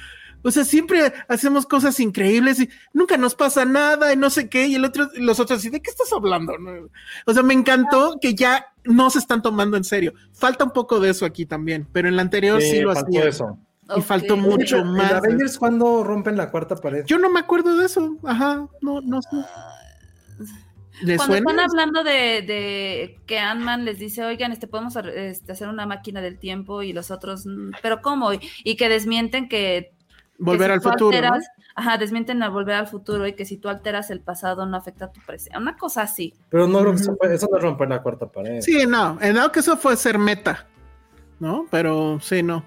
O 0.46 0.52
sea, 0.52 0.64
siempre 0.64 1.12
hacemos 1.28 1.66
cosas 1.66 2.00
increíbles 2.00 2.60
y 2.60 2.70
nunca 2.94 3.18
nos 3.18 3.34
pasa 3.34 3.66
nada 3.66 4.14
y 4.14 4.16
no 4.16 4.30
sé 4.30 4.48
qué. 4.48 4.68
Y 4.68 4.76
el 4.76 4.86
otro, 4.86 5.10
los 5.16 5.40
otros, 5.40 5.60
así, 5.60 5.70
¿de 5.72 5.82
qué 5.82 5.90
estás 5.90 6.14
hablando? 6.14 6.58
No, 6.60 6.88
o 7.26 7.34
sea, 7.34 7.42
me 7.44 7.56
encantó 7.56 8.18
que 8.22 8.36
ya 8.36 8.68
no 8.84 9.10
se 9.10 9.18
están 9.20 9.42
tomando 9.42 9.76
en 9.76 9.84
serio. 9.84 10.14
Falta 10.34 10.64
un 10.64 10.72
poco 10.72 11.00
de 11.00 11.10
eso 11.10 11.26
aquí 11.26 11.46
también, 11.48 11.88
pero 11.92 12.08
en 12.08 12.16
la 12.16 12.22
anterior 12.22 12.62
sí, 12.62 12.70
Sí, 12.72 12.80
lo 12.82 12.92
hacía. 12.92 13.26
eso. 13.28 13.58
Y 13.98 14.02
faltó 14.02 14.38
mucho 14.38 14.78
¿En 14.78 14.94
más. 14.94 15.12
Avengers 15.14 15.58
cuándo 15.58 16.04
rompen 16.04 16.38
la 16.38 16.50
cuarta 16.52 16.76
pared? 16.76 17.04
Yo 17.06 17.18
no 17.20 17.30
me 17.30 17.40
acuerdo 17.40 17.76
de 17.78 17.86
eso. 17.88 18.18
Ajá, 18.24 18.68
no, 18.82 19.02
no 19.02 19.22
sé. 19.22 19.30
¿Le 21.02 21.18
Cuando 21.18 21.36
suena? 21.36 21.52
están 21.66 21.70
hablando 21.72 22.04
de, 22.04 22.42
de 22.42 23.20
que 23.26 23.38
Ant-Man 23.38 23.84
les 23.84 24.00
dice, 24.00 24.24
oigan, 24.24 24.54
este 24.54 24.68
podemos 24.68 24.96
este, 24.96 25.52
hacer 25.52 25.68
una 25.68 25.86
máquina 25.86 26.22
del 26.22 26.40
tiempo 26.40 26.84
y 26.84 26.94
los 26.94 27.12
otros, 27.12 27.46
"Mm, 27.46 27.72
pero 27.82 28.02
¿cómo? 28.02 28.32
Y, 28.34 28.40
y 28.64 28.78
que 28.78 28.88
desmienten 28.88 29.50
que 29.50 29.92
Volver 30.38 30.72
que 30.72 30.80
si 30.80 30.88
al 30.88 30.94
futuro. 30.94 31.18
Ajá, 31.76 31.98
desmienten 31.98 32.42
al 32.44 32.52
volver 32.52 32.76
al 32.76 32.88
futuro 32.88 33.26
y 33.28 33.34
que 33.34 33.46
si 33.46 33.58
tú 33.58 33.68
alteras 33.70 34.10
el 34.12 34.22
pasado 34.22 34.66
no 34.66 34.78
afecta 34.78 35.06
a 35.06 35.12
tu 35.12 35.20
presente. 35.22 35.58
Una 35.58 35.76
cosa 35.78 36.02
así. 36.04 36.34
Pero 36.50 36.68
no, 36.68 36.80
Ujú. 36.80 36.92
eso 36.92 37.16
fue- 37.18 37.34
eso 37.34 37.48
no 37.52 37.58
es 37.58 37.64
romper 37.64 37.90
la 37.90 38.02
cuarta 38.02 38.28
pared. 38.28 38.62
Sí, 38.62 38.86
no, 38.88 39.18
en 39.22 39.36
dado 39.36 39.52
que 39.52 39.60
eso 39.60 39.76
fue 39.78 39.96
ser 39.98 40.18
meta, 40.18 40.68
¿no? 41.40 41.68
Pero 41.72 42.20
sí, 42.22 42.44
no. 42.44 42.66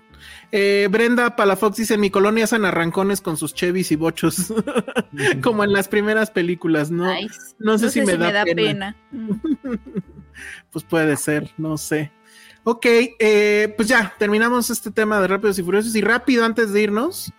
Eh, 0.51 0.89
Brenda 0.91 1.37
Palafox 1.37 1.77
dice, 1.77 1.95
en 1.95 2.01
mi 2.01 2.11
colonia 2.11 2.45
hacen 2.45 2.65
arrancones 2.65 3.21
con 3.21 3.37
sus 3.37 3.55
chevys 3.55 3.93
y 3.93 3.97
bochos, 3.97 4.53
como 5.43 5.63
en 5.63 5.73
las 5.73 5.89
primeras 5.89 6.31
películas, 6.31 6.91
¿no? 6.91 7.13
Nice. 7.13 7.55
No 7.59 7.79
sé 7.79 7.91
si 7.91 8.01
me 8.03 8.17
da, 8.17 8.45
pena. 8.45 8.97
Pues 10.71 10.85
puede 10.85 11.17
ser, 11.17 11.51
no 11.57 11.77
sé. 11.77 12.13
Ok, 12.65 12.87
eh, 13.19 13.73
pues 13.77 13.89
ya, 13.89 14.15
terminamos 14.19 14.71
este 14.71 14.91
tema 14.91 15.21
de 15.21 15.27
Rápidos 15.29 15.59
y 15.59 15.63
Furiosos. 15.63 15.95
Y 15.97 16.01
rápido, 16.01 16.45
antes 16.45 16.73
de 16.73 16.83
irnos, 16.83 17.33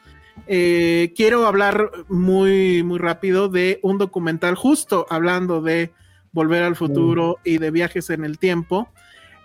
eh, 0.47 1.13
quiero 1.15 1.45
hablar 1.47 1.91
muy, 2.07 2.83
muy 2.83 2.99
rápido 2.99 3.49
de 3.49 3.79
un 3.83 3.97
documental 3.97 4.55
justo 4.55 5.05
hablando 5.09 5.61
de 5.61 5.91
volver 6.31 6.63
al 6.63 6.75
futuro 6.75 7.37
y 7.43 7.57
de 7.57 7.71
viajes 7.71 8.09
en 8.09 8.23
el 8.25 8.37
tiempo. 8.37 8.89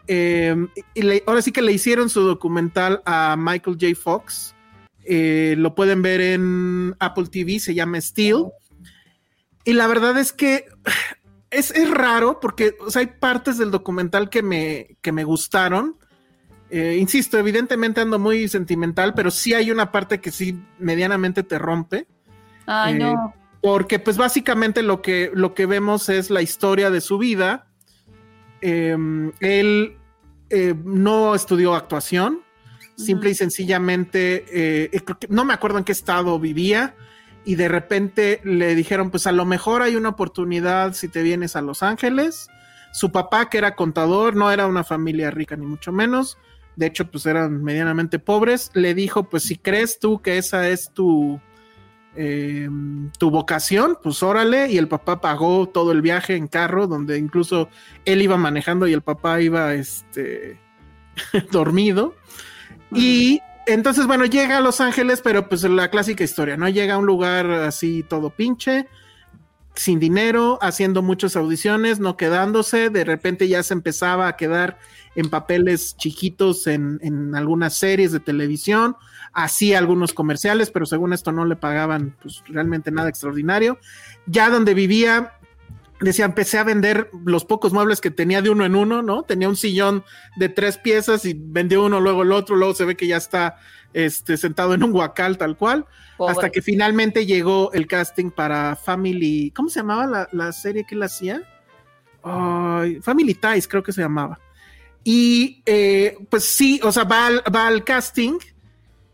Eh, 0.06 0.54
y 0.94 1.02
le- 1.02 1.22
ahora 1.26 1.40
sí 1.42 1.50
que 1.52 1.62
le 1.62 1.72
hicieron 1.72 2.10
su 2.10 2.20
documental 2.22 3.02
a 3.06 3.36
Michael 3.38 3.78
J. 3.80 3.94
Fox. 3.94 4.54
Eh, 5.04 5.54
lo 5.58 5.74
pueden 5.74 6.02
ver 6.02 6.20
en 6.20 6.94
Apple 6.98 7.26
TV, 7.30 7.58
se 7.58 7.74
llama 7.74 8.00
Steel. 8.00 8.44
Y 9.64 9.72
la 9.72 9.86
verdad 9.86 10.18
es 10.18 10.32
que 10.32 10.66
es, 11.50 11.70
es 11.70 11.90
raro 11.90 12.38
porque 12.40 12.74
o 12.86 12.90
sea, 12.90 13.00
hay 13.00 13.06
partes 13.18 13.56
del 13.58 13.70
documental 13.70 14.28
que 14.28 14.42
me, 14.42 14.96
que 15.00 15.12
me 15.12 15.24
gustaron. 15.24 15.96
Eh, 16.76 16.96
insisto, 16.98 17.38
evidentemente 17.38 18.00
ando 18.00 18.18
muy 18.18 18.48
sentimental, 18.48 19.14
pero 19.14 19.30
sí 19.30 19.54
hay 19.54 19.70
una 19.70 19.92
parte 19.92 20.20
que 20.20 20.32
sí 20.32 20.58
medianamente 20.80 21.44
te 21.44 21.56
rompe. 21.56 22.08
Ay, 22.66 22.94
Eh, 22.94 22.98
no. 22.98 23.32
Porque 23.62 24.00
pues 24.00 24.16
básicamente 24.16 24.82
lo 24.82 25.00
que, 25.00 25.30
lo 25.34 25.54
que 25.54 25.66
vemos 25.66 26.08
es 26.08 26.30
la 26.30 26.42
historia 26.42 26.90
de 26.90 27.00
su 27.00 27.16
vida. 27.16 27.68
Eh, 28.60 28.96
él 29.38 29.96
eh, 30.50 30.74
no 30.84 31.36
estudió 31.36 31.76
actuación, 31.76 32.40
simple 32.96 33.30
y 33.30 33.34
sencillamente, 33.36 34.90
no 35.28 35.44
me 35.44 35.54
acuerdo 35.54 35.78
en 35.78 35.84
qué 35.84 35.92
estado 35.92 36.40
vivía 36.40 36.96
y 37.44 37.54
de 37.54 37.68
repente 37.68 38.40
le 38.42 38.74
dijeron 38.74 39.12
pues 39.12 39.28
a 39.28 39.32
lo 39.32 39.44
mejor 39.44 39.82
hay 39.82 39.94
una 39.94 40.08
oportunidad 40.08 40.92
si 40.94 41.06
te 41.06 41.22
vienes 41.22 41.54
a 41.54 41.62
Los 41.62 41.84
Ángeles. 41.84 42.48
Su 42.92 43.12
papá 43.12 43.48
que 43.48 43.58
era 43.58 43.76
contador, 43.76 44.34
no 44.34 44.50
era 44.50 44.66
una 44.66 44.82
familia 44.82 45.30
rica 45.30 45.54
ni 45.54 45.66
mucho 45.66 45.92
menos, 45.92 46.36
de 46.76 46.86
hecho 46.86 47.10
pues 47.10 47.26
eran 47.26 47.62
medianamente 47.62 48.18
pobres, 48.18 48.70
le 48.74 48.94
dijo 48.94 49.24
pues 49.24 49.44
si 49.44 49.56
crees 49.56 49.98
tú 49.98 50.20
que 50.20 50.38
esa 50.38 50.68
es 50.68 50.90
tu 50.92 51.40
eh, 52.16 52.68
tu 53.18 53.30
vocación, 53.30 53.98
pues 54.00 54.22
órale, 54.22 54.70
y 54.70 54.78
el 54.78 54.86
papá 54.86 55.20
pagó 55.20 55.68
todo 55.68 55.90
el 55.90 56.00
viaje 56.00 56.36
en 56.36 56.46
carro, 56.46 56.86
donde 56.86 57.18
incluso 57.18 57.68
él 58.04 58.22
iba 58.22 58.36
manejando 58.36 58.86
y 58.86 58.92
el 58.92 59.02
papá 59.02 59.40
iba 59.40 59.74
este, 59.74 60.60
dormido. 61.50 62.14
Y 62.92 63.40
entonces, 63.66 64.06
bueno, 64.06 64.26
llega 64.26 64.58
a 64.58 64.60
Los 64.60 64.80
Ángeles, 64.80 65.22
pero 65.24 65.48
pues 65.48 65.64
la 65.64 65.90
clásica 65.90 66.22
historia, 66.22 66.56
¿no? 66.56 66.68
Llega 66.68 66.94
a 66.94 66.98
un 66.98 67.06
lugar 67.06 67.50
así 67.50 68.04
todo 68.04 68.30
pinche, 68.30 68.86
sin 69.74 69.98
dinero, 69.98 70.60
haciendo 70.62 71.02
muchas 71.02 71.34
audiciones, 71.34 71.98
no 71.98 72.16
quedándose, 72.16 72.90
de 72.90 73.02
repente 73.02 73.48
ya 73.48 73.64
se 73.64 73.74
empezaba 73.74 74.28
a 74.28 74.36
quedar 74.36 74.78
en 75.14 75.30
papeles 75.30 75.96
chiquitos 75.96 76.66
en, 76.66 76.98
en 77.02 77.34
algunas 77.34 77.74
series 77.74 78.12
de 78.12 78.20
televisión, 78.20 78.96
hacía 79.32 79.78
algunos 79.78 80.14
comerciales, 80.14 80.70
pero 80.70 80.86
según 80.86 81.12
esto 81.12 81.32
no 81.32 81.44
le 81.44 81.56
pagaban 81.56 82.16
pues 82.22 82.42
realmente 82.46 82.90
nada 82.90 83.08
extraordinario. 83.08 83.78
Ya 84.26 84.50
donde 84.50 84.74
vivía, 84.74 85.32
decía, 86.00 86.24
empecé 86.24 86.58
a 86.58 86.64
vender 86.64 87.10
los 87.24 87.44
pocos 87.44 87.72
muebles 87.72 88.00
que 88.00 88.10
tenía 88.10 88.42
de 88.42 88.50
uno 88.50 88.64
en 88.64 88.76
uno, 88.76 89.02
¿no? 89.02 89.22
Tenía 89.22 89.48
un 89.48 89.56
sillón 89.56 90.04
de 90.36 90.48
tres 90.48 90.78
piezas 90.78 91.24
y 91.24 91.34
vendió 91.34 91.84
uno, 91.84 92.00
luego 92.00 92.22
el 92.22 92.32
otro, 92.32 92.56
luego 92.56 92.74
se 92.74 92.84
ve 92.84 92.96
que 92.96 93.06
ya 93.06 93.16
está 93.16 93.56
este, 93.92 94.36
sentado 94.36 94.74
en 94.74 94.82
un 94.82 94.92
guacal 94.92 95.38
tal 95.38 95.56
cual, 95.56 95.86
Pobre. 96.16 96.32
hasta 96.32 96.50
que 96.50 96.62
finalmente 96.62 97.26
llegó 97.26 97.72
el 97.72 97.86
casting 97.86 98.30
para 98.30 98.76
Family, 98.76 99.52
¿cómo 99.54 99.68
se 99.68 99.80
llamaba 99.80 100.06
la, 100.06 100.28
la 100.32 100.52
serie 100.52 100.84
que 100.84 100.94
él 100.94 101.02
hacía? 101.02 101.42
Ay, 102.22 103.00
Family 103.00 103.34
Ties, 103.34 103.68
creo 103.68 103.82
que 103.82 103.92
se 103.92 104.00
llamaba. 104.00 104.38
Y 105.04 105.62
eh, 105.66 106.16
pues 106.30 106.44
sí, 106.44 106.80
o 106.82 106.90
sea, 106.90 107.04
va 107.04 107.26
al, 107.26 107.42
va 107.54 107.66
al 107.66 107.84
casting 107.84 108.38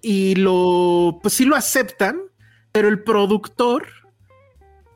y 0.01 0.37
lo, 0.37 1.19
pues 1.21 1.35
sí 1.35 1.45
lo 1.45 1.57
aceptan, 1.57 2.21
pero 2.73 2.89
el 2.89 3.03
productor 3.03 3.87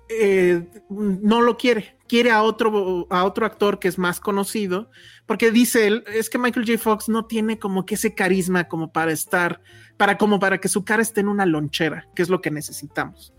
eh, 0.08 0.66
no 0.88 1.40
lo 1.40 1.56
quiere, 1.56 1.96
quiere 2.06 2.30
a 2.30 2.42
otro, 2.42 3.06
a 3.10 3.24
otro 3.24 3.46
actor 3.46 3.78
que 3.78 3.88
es 3.88 3.98
más 3.98 4.20
conocido, 4.20 4.90
porque 5.26 5.50
dice 5.50 5.86
él, 5.86 6.04
es 6.06 6.30
que 6.30 6.38
Michael 6.38 6.66
J. 6.66 6.78
Fox 6.78 7.08
no 7.08 7.26
tiene 7.26 7.58
como 7.58 7.84
que 7.84 7.96
ese 7.96 8.14
carisma 8.14 8.68
como 8.68 8.92
para 8.92 9.12
estar, 9.12 9.60
para 9.96 10.16
como 10.16 10.38
para 10.38 10.58
que 10.58 10.68
su 10.68 10.84
cara 10.84 11.02
esté 11.02 11.20
en 11.20 11.28
una 11.28 11.46
lonchera, 11.46 12.08
que 12.14 12.22
es 12.22 12.28
lo 12.28 12.40
que 12.40 12.50
necesitamos. 12.50 13.34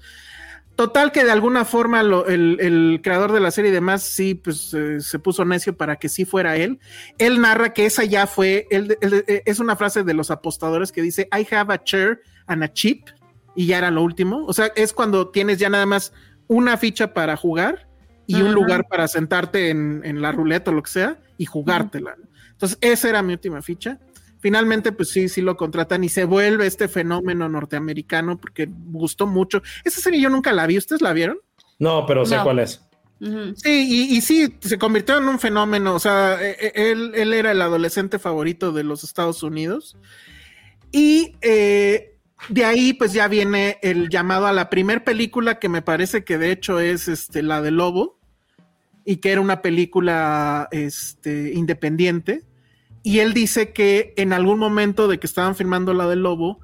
Total 0.75 1.11
que 1.13 1.23
de 1.23 1.31
alguna 1.31 1.63
forma 1.63 2.03
lo- 2.03 2.27
el, 2.27 2.57
el 2.59 2.99
creador 3.01 3.31
de 3.31 3.39
la 3.39 3.51
serie 3.51 3.71
y 3.71 3.73
demás 3.73 4.03
sí 4.03 4.35
pues 4.35 4.73
eh, 4.73 4.99
se 4.99 5.19
puso 5.19 5.45
necio 5.45 5.77
para 5.77 5.95
que 5.95 6.09
sí 6.09 6.25
fuera 6.25 6.57
él. 6.57 6.79
Él 7.17 7.39
narra 7.39 7.71
que 7.73 7.85
esa 7.85 8.03
ya 8.03 8.27
fue, 8.27 8.67
él- 8.71 8.97
él- 8.99 9.23
eh, 9.27 9.41
es 9.45 9.59
una 9.59 9.77
frase 9.77 10.03
de 10.03 10.13
los 10.13 10.31
apostadores 10.31 10.91
que 10.91 11.01
dice 11.01 11.29
I 11.31 11.47
have 11.55 11.73
a 11.73 11.81
chair 11.81 12.19
and 12.47 12.61
a 12.63 12.73
chip 12.73 13.07
y 13.55 13.67
ya 13.67 13.77
era 13.77 13.89
lo 13.89 14.03
último. 14.03 14.45
O 14.45 14.53
sea, 14.53 14.71
es 14.75 14.91
cuando 14.91 15.29
tienes 15.29 15.59
ya 15.59 15.69
nada 15.69 15.85
más 15.85 16.11
una 16.47 16.75
ficha 16.77 17.13
para 17.13 17.37
jugar 17.37 17.87
y 18.27 18.41
un 18.41 18.53
lugar 18.53 18.85
para 18.89 19.07
sentarte 19.07 19.69
en, 19.69 20.01
en 20.03 20.21
la 20.21 20.31
ruleta 20.33 20.71
o 20.71 20.73
lo 20.73 20.83
que 20.83 20.91
sea 20.91 21.19
y 21.37 21.45
jugártela. 21.45 22.15
Entonces, 22.51 22.77
esa 22.81 23.07
era 23.09 23.21
mi 23.21 23.33
última 23.33 23.61
ficha. 23.61 23.99
Finalmente, 24.45 24.91
pues 24.91 25.09
sí, 25.09 25.27
sí 25.27 25.41
lo 25.41 25.57
contratan 25.57 26.03
y 26.03 26.09
se 26.09 26.23
vuelve 26.23 26.67
este 26.67 26.87
fenómeno 26.87 27.49
norteamericano 27.49 28.37
porque 28.37 28.69
gustó 28.69 29.25
mucho. 29.25 29.63
Esa 29.83 30.01
serie 30.01 30.21
yo 30.21 30.29
nunca 30.29 30.53
la 30.53 30.67
vi, 30.67 30.77
¿ustedes 30.77 31.01
la 31.01 31.13
vieron? 31.13 31.39
No, 31.79 32.05
pero 32.05 32.27
sé 32.27 32.35
No. 32.35 32.43
cuál 32.43 32.59
es. 32.59 32.79
Sí, 33.55 33.87
y, 34.11 34.15
y 34.15 34.21
sí, 34.21 34.55
se 34.61 34.77
convirtió 34.77 35.17
en 35.17 35.23
un 35.27 35.39
fenómeno. 35.39 35.95
O 35.95 35.99
sea, 35.99 36.37
e- 36.39 36.57
e- 36.75 36.91
él, 36.91 37.13
él 37.15 37.33
era 37.33 37.53
el 37.53 37.59
adolescente 37.63 38.19
favorito 38.19 38.71
de 38.71 38.83
los 38.83 39.03
Estados 39.03 39.41
Unidos. 39.41 39.97
Y 40.91 41.33
eh, 41.41 42.13
de 42.49 42.65
ahí, 42.65 42.93
pues 42.93 43.13
ya 43.13 43.27
viene 43.27 43.79
el 43.81 44.09
llamado 44.09 44.45
a 44.45 44.53
la 44.53 44.69
primer 44.69 45.03
película 45.03 45.57
que 45.57 45.69
me 45.69 45.81
parece 45.81 46.23
que 46.23 46.37
de 46.37 46.51
hecho 46.51 46.79
es 46.79 47.07
este, 47.07 47.41
la 47.41 47.63
de 47.63 47.71
Lobo 47.71 48.19
y 49.05 49.15
que 49.15 49.31
era 49.31 49.41
una 49.41 49.63
película 49.63 50.67
este, 50.71 51.51
independiente. 51.55 52.43
Y 53.05 53.19
él 53.19 53.35
dice 53.35 53.71
que 53.71 54.15
en 54.17 54.33
algún 54.33 54.57
momento 54.57 55.07
de 55.07 55.19
que 55.19 55.27
estaban 55.27 55.55
filmando 55.55 55.93
la 55.93 56.07
de 56.07 56.15
Lobo, 56.15 56.59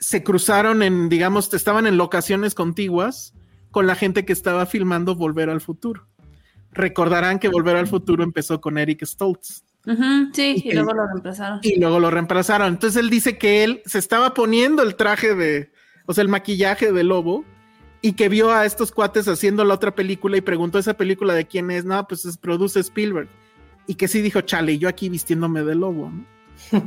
se 0.00 0.24
cruzaron 0.24 0.82
en, 0.82 1.08
digamos, 1.08 1.54
estaban 1.54 1.86
en 1.86 1.96
locaciones 1.96 2.56
contiguas 2.56 3.34
con 3.70 3.86
la 3.86 3.94
gente 3.94 4.24
que 4.24 4.32
estaba 4.32 4.66
filmando 4.66 5.14
Volver 5.14 5.48
al 5.48 5.60
Futuro. 5.60 6.08
Recordarán 6.72 7.38
que 7.38 7.46
Volver 7.46 7.76
al 7.76 7.86
Futuro 7.86 8.24
empezó 8.24 8.60
con 8.60 8.78
Eric 8.78 9.04
Stoltz 9.04 9.64
sí, 10.32 10.62
Y 10.64 10.72
luego 10.72 10.92
lo 10.92 11.06
reemplazaron. 11.06 11.60
y 11.62 11.78
luego 11.78 12.00
lo 12.00 12.10
reemplazaron. 12.10 12.66
Entonces 12.66 13.00
él 13.00 13.08
dice 13.08 13.38
que 13.38 13.62
él 13.62 13.82
se 13.86 13.98
estaba 13.98 14.34
poniendo 14.34 14.82
el 14.82 14.96
traje 14.96 15.36
de, 15.36 15.70
o 16.06 16.14
sea, 16.14 16.22
el 16.22 16.28
maquillaje 16.28 16.90
de 16.90 17.04
lobo 17.04 17.44
y 18.02 18.14
que 18.14 18.28
vio 18.28 18.50
a 18.50 18.64
estos 18.64 18.90
cuates 18.90 19.28
haciendo 19.28 19.64
la 19.64 19.74
otra 19.74 19.94
película 19.94 20.36
y 20.36 20.40
preguntó 20.40 20.80
esa 20.80 20.94
película 20.94 21.34
de 21.34 21.46
quién 21.46 21.70
es. 21.70 21.84
No, 21.84 22.06
pues 22.08 22.24
es, 22.24 22.36
produce 22.36 22.80
Spielberg. 22.80 23.28
Y 23.86 23.94
que 23.94 24.08
sí 24.08 24.20
dijo, 24.22 24.40
chale, 24.40 24.78
yo 24.78 24.88
aquí 24.88 25.08
vistiéndome 25.08 25.62
de 25.62 25.74
lobo. 25.74 26.12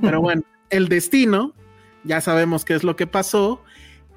Pero 0.01 0.21
bueno, 0.21 0.43
el 0.69 0.89
destino, 0.89 1.53
ya 2.03 2.21
sabemos 2.21 2.65
qué 2.65 2.73
es 2.75 2.83
lo 2.83 2.95
que 2.95 3.07
pasó. 3.07 3.63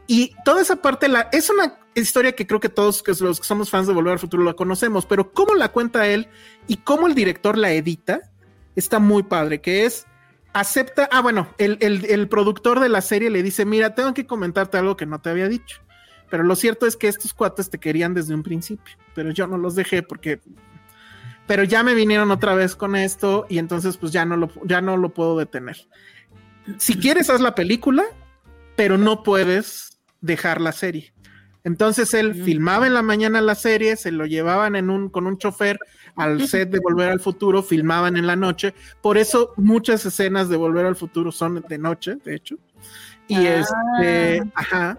Y 0.07 0.33
toda 0.45 0.63
esa 0.63 0.77
parte 0.77 1.09
la, 1.09 1.29
es 1.33 1.49
una 1.51 1.79
historia 1.95 2.33
que 2.33 2.47
creo 2.47 2.59
que 2.61 2.69
todos 2.69 3.03
que 3.03 3.13
los 3.21 3.39
que 3.41 3.47
somos 3.47 3.71
fans 3.71 3.87
de 3.87 3.93
Volver 3.95 4.15
al 4.15 4.19
Futuro 4.19 4.43
la 4.43 4.55
conocemos, 4.55 5.07
pero 5.07 5.33
cómo 5.33 5.55
la 5.55 5.69
cuenta 5.71 6.07
él 6.09 6.29
y 6.67 6.79
cómo 6.79 7.07
el 7.07 7.15
director 7.15 7.57
la 7.57 7.73
edita 7.73 8.21
está 8.75 8.99
muy 8.99 9.23
padre, 9.23 9.61
que 9.61 9.85
es 9.85 10.07
acepta, 10.55 11.09
ah, 11.13 11.21
bueno, 11.21 11.49
el, 11.59 11.79
el- 11.81 12.05
el 12.07 12.29
productor 12.29 12.81
de 12.81 12.89
la 12.89 13.01
serie 13.01 13.31
le 13.31 13.43
dice, 13.43 13.65
mira, 13.65 13.95
tengo 13.95 14.13
que 14.15 14.27
comentarte 14.27 14.77
algo 14.79 14.97
que 14.97 15.07
no 15.07 15.21
te 15.21 15.31
había 15.31 15.49
dicho, 15.49 15.81
pero 16.31 16.43
lo 16.43 16.57
cierto 16.57 16.87
es 16.87 16.97
que 16.97 17.09
estos 17.09 17.33
cuates 17.35 17.71
te 17.71 17.79
querían 17.79 18.13
desde 18.15 18.35
un 18.35 18.43
principio, 18.43 18.97
pero 19.15 19.31
yo 19.31 19.47
no 19.47 19.57
los 19.57 19.75
dejé 19.77 20.03
porque, 20.03 20.41
pero 21.47 21.65
ya 21.65 21.83
me 21.83 21.95
vinieron 21.95 22.31
otra 22.31 22.55
vez 22.55 22.77
con 22.77 22.97
esto 22.97 23.47
y 23.49 23.59
entonces 23.59 23.97
pues 23.97 24.13
ya 24.13 24.25
no 24.25 24.37
lo, 24.37 24.51
ya 24.65 24.81
no 24.81 24.97
lo 24.97 25.11
puedo 25.13 25.37
detener. 25.39 25.77
Si 26.79 26.97
quieres, 26.97 27.29
haz 27.31 27.41
la 27.41 27.55
película, 27.55 28.05
pero 28.77 28.99
no 28.99 29.23
puedes 29.23 30.01
dejar 30.21 30.61
la 30.61 30.73
serie. 30.73 31.13
Entonces 31.65 32.13
él 32.15 32.35
filmaba 32.35 32.89
en 32.89 32.95
la 32.95 33.03
mañana 33.03 33.41
la 33.41 33.55
serie, 33.55 33.97
se 33.97 34.11
lo 34.11 34.27
llevaban 34.27 34.75
en 34.75 34.91
un, 34.91 35.09
con 35.09 35.27
un 35.27 35.39
chofer 35.39 35.79
al 36.17 36.47
set 36.49 36.71
de 36.71 36.81
Volver 36.81 37.11
al 37.11 37.21
Futuro, 37.21 37.63
filmaban 37.63 38.17
en 38.17 38.27
la 38.27 38.35
noche. 38.35 38.75
Por 39.01 39.17
eso 39.17 39.53
muchas 39.57 40.05
escenas 40.05 40.49
de 40.49 40.57
Volver 40.57 40.87
al 40.87 40.97
Futuro 40.97 41.31
son 41.31 41.65
de 41.69 41.79
noche, 41.79 42.17
de 42.25 42.35
hecho. 42.35 42.57
Y 43.29 43.47
Ah. 43.47 43.61
este, 43.61 44.43
ajá. 44.55 44.99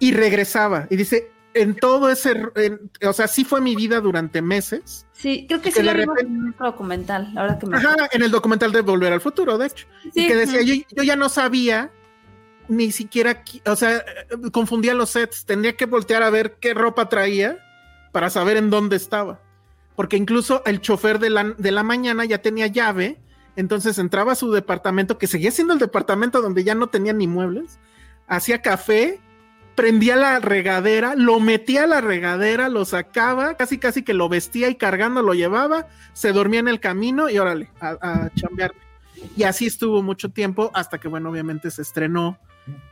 Y 0.00 0.12
regresaba. 0.12 0.86
Y 0.90 0.96
dice, 0.96 1.30
en 1.54 1.74
todo 1.74 2.10
ese, 2.10 2.40
en- 2.56 2.90
o 3.06 3.12
sea, 3.12 3.26
sí 3.28 3.44
fue 3.44 3.60
mi 3.60 3.74
vida 3.74 4.00
durante 4.00 4.40
meses. 4.42 5.06
Sí, 5.12 5.46
creo 5.48 5.60
que 5.60 5.70
sí 5.72 5.82
lo 5.82 5.92
repente- 5.92 6.22
en 6.22 6.48
otro 6.50 6.66
documental, 6.66 7.32
ahora 7.36 7.58
que 7.58 7.66
me 7.66 7.76
Ajá, 7.76 7.94
en 8.12 8.22
el 8.22 8.30
documental 8.30 8.72
de 8.72 8.80
Volver 8.82 9.12
al 9.12 9.20
Futuro, 9.20 9.58
de 9.58 9.66
hecho. 9.66 9.86
Sí, 10.14 10.24
y 10.24 10.28
que 10.28 10.36
decía, 10.36 10.62
yo, 10.62 10.74
yo 10.96 11.02
ya 11.02 11.16
no 11.16 11.28
sabía 11.28 11.90
ni 12.68 12.92
siquiera, 12.92 13.44
qui- 13.44 13.60
o 13.68 13.74
sea, 13.74 14.04
confundía 14.52 14.94
los 14.94 15.10
sets, 15.10 15.44
tendría 15.44 15.76
que 15.76 15.86
voltear 15.86 16.22
a 16.22 16.30
ver 16.30 16.56
qué 16.60 16.72
ropa 16.72 17.08
traía 17.08 17.58
para 18.12 18.30
saber 18.30 18.56
en 18.56 18.70
dónde 18.70 18.94
estaba. 18.96 19.40
Porque 19.96 20.16
incluso 20.16 20.62
el 20.66 20.80
chofer 20.80 21.18
de 21.18 21.30
la, 21.30 21.44
de 21.58 21.72
la 21.72 21.82
mañana 21.82 22.24
ya 22.24 22.38
tenía 22.38 22.68
llave, 22.68 23.18
entonces 23.56 23.98
entraba 23.98 24.32
a 24.32 24.36
su 24.36 24.52
departamento, 24.52 25.18
que 25.18 25.26
seguía 25.26 25.50
siendo 25.50 25.72
el 25.74 25.80
departamento 25.80 26.40
donde 26.40 26.62
ya 26.62 26.76
no 26.76 26.86
tenía 26.86 27.12
ni 27.12 27.26
muebles, 27.26 27.78
hacía 28.28 28.62
café 28.62 29.20
prendía 29.74 30.16
la 30.16 30.40
regadera, 30.40 31.14
lo 31.16 31.40
metía 31.40 31.84
a 31.84 31.86
la 31.86 32.00
regadera, 32.00 32.68
lo 32.68 32.84
sacaba, 32.84 33.56
casi 33.56 33.78
casi 33.78 34.02
que 34.02 34.14
lo 34.14 34.28
vestía 34.28 34.68
y 34.68 34.74
cargando 34.74 35.22
lo 35.22 35.34
llevaba, 35.34 35.88
se 36.12 36.32
dormía 36.32 36.60
en 36.60 36.68
el 36.68 36.80
camino 36.80 37.28
y 37.28 37.38
órale, 37.38 37.70
a, 37.80 37.96
a. 38.00 38.30
Y 39.36 39.42
así 39.42 39.66
estuvo 39.66 40.02
mucho 40.02 40.30
tiempo 40.30 40.70
hasta 40.74 40.98
que, 40.98 41.08
bueno, 41.08 41.30
obviamente 41.30 41.70
se 41.70 41.82
estrenó 41.82 42.38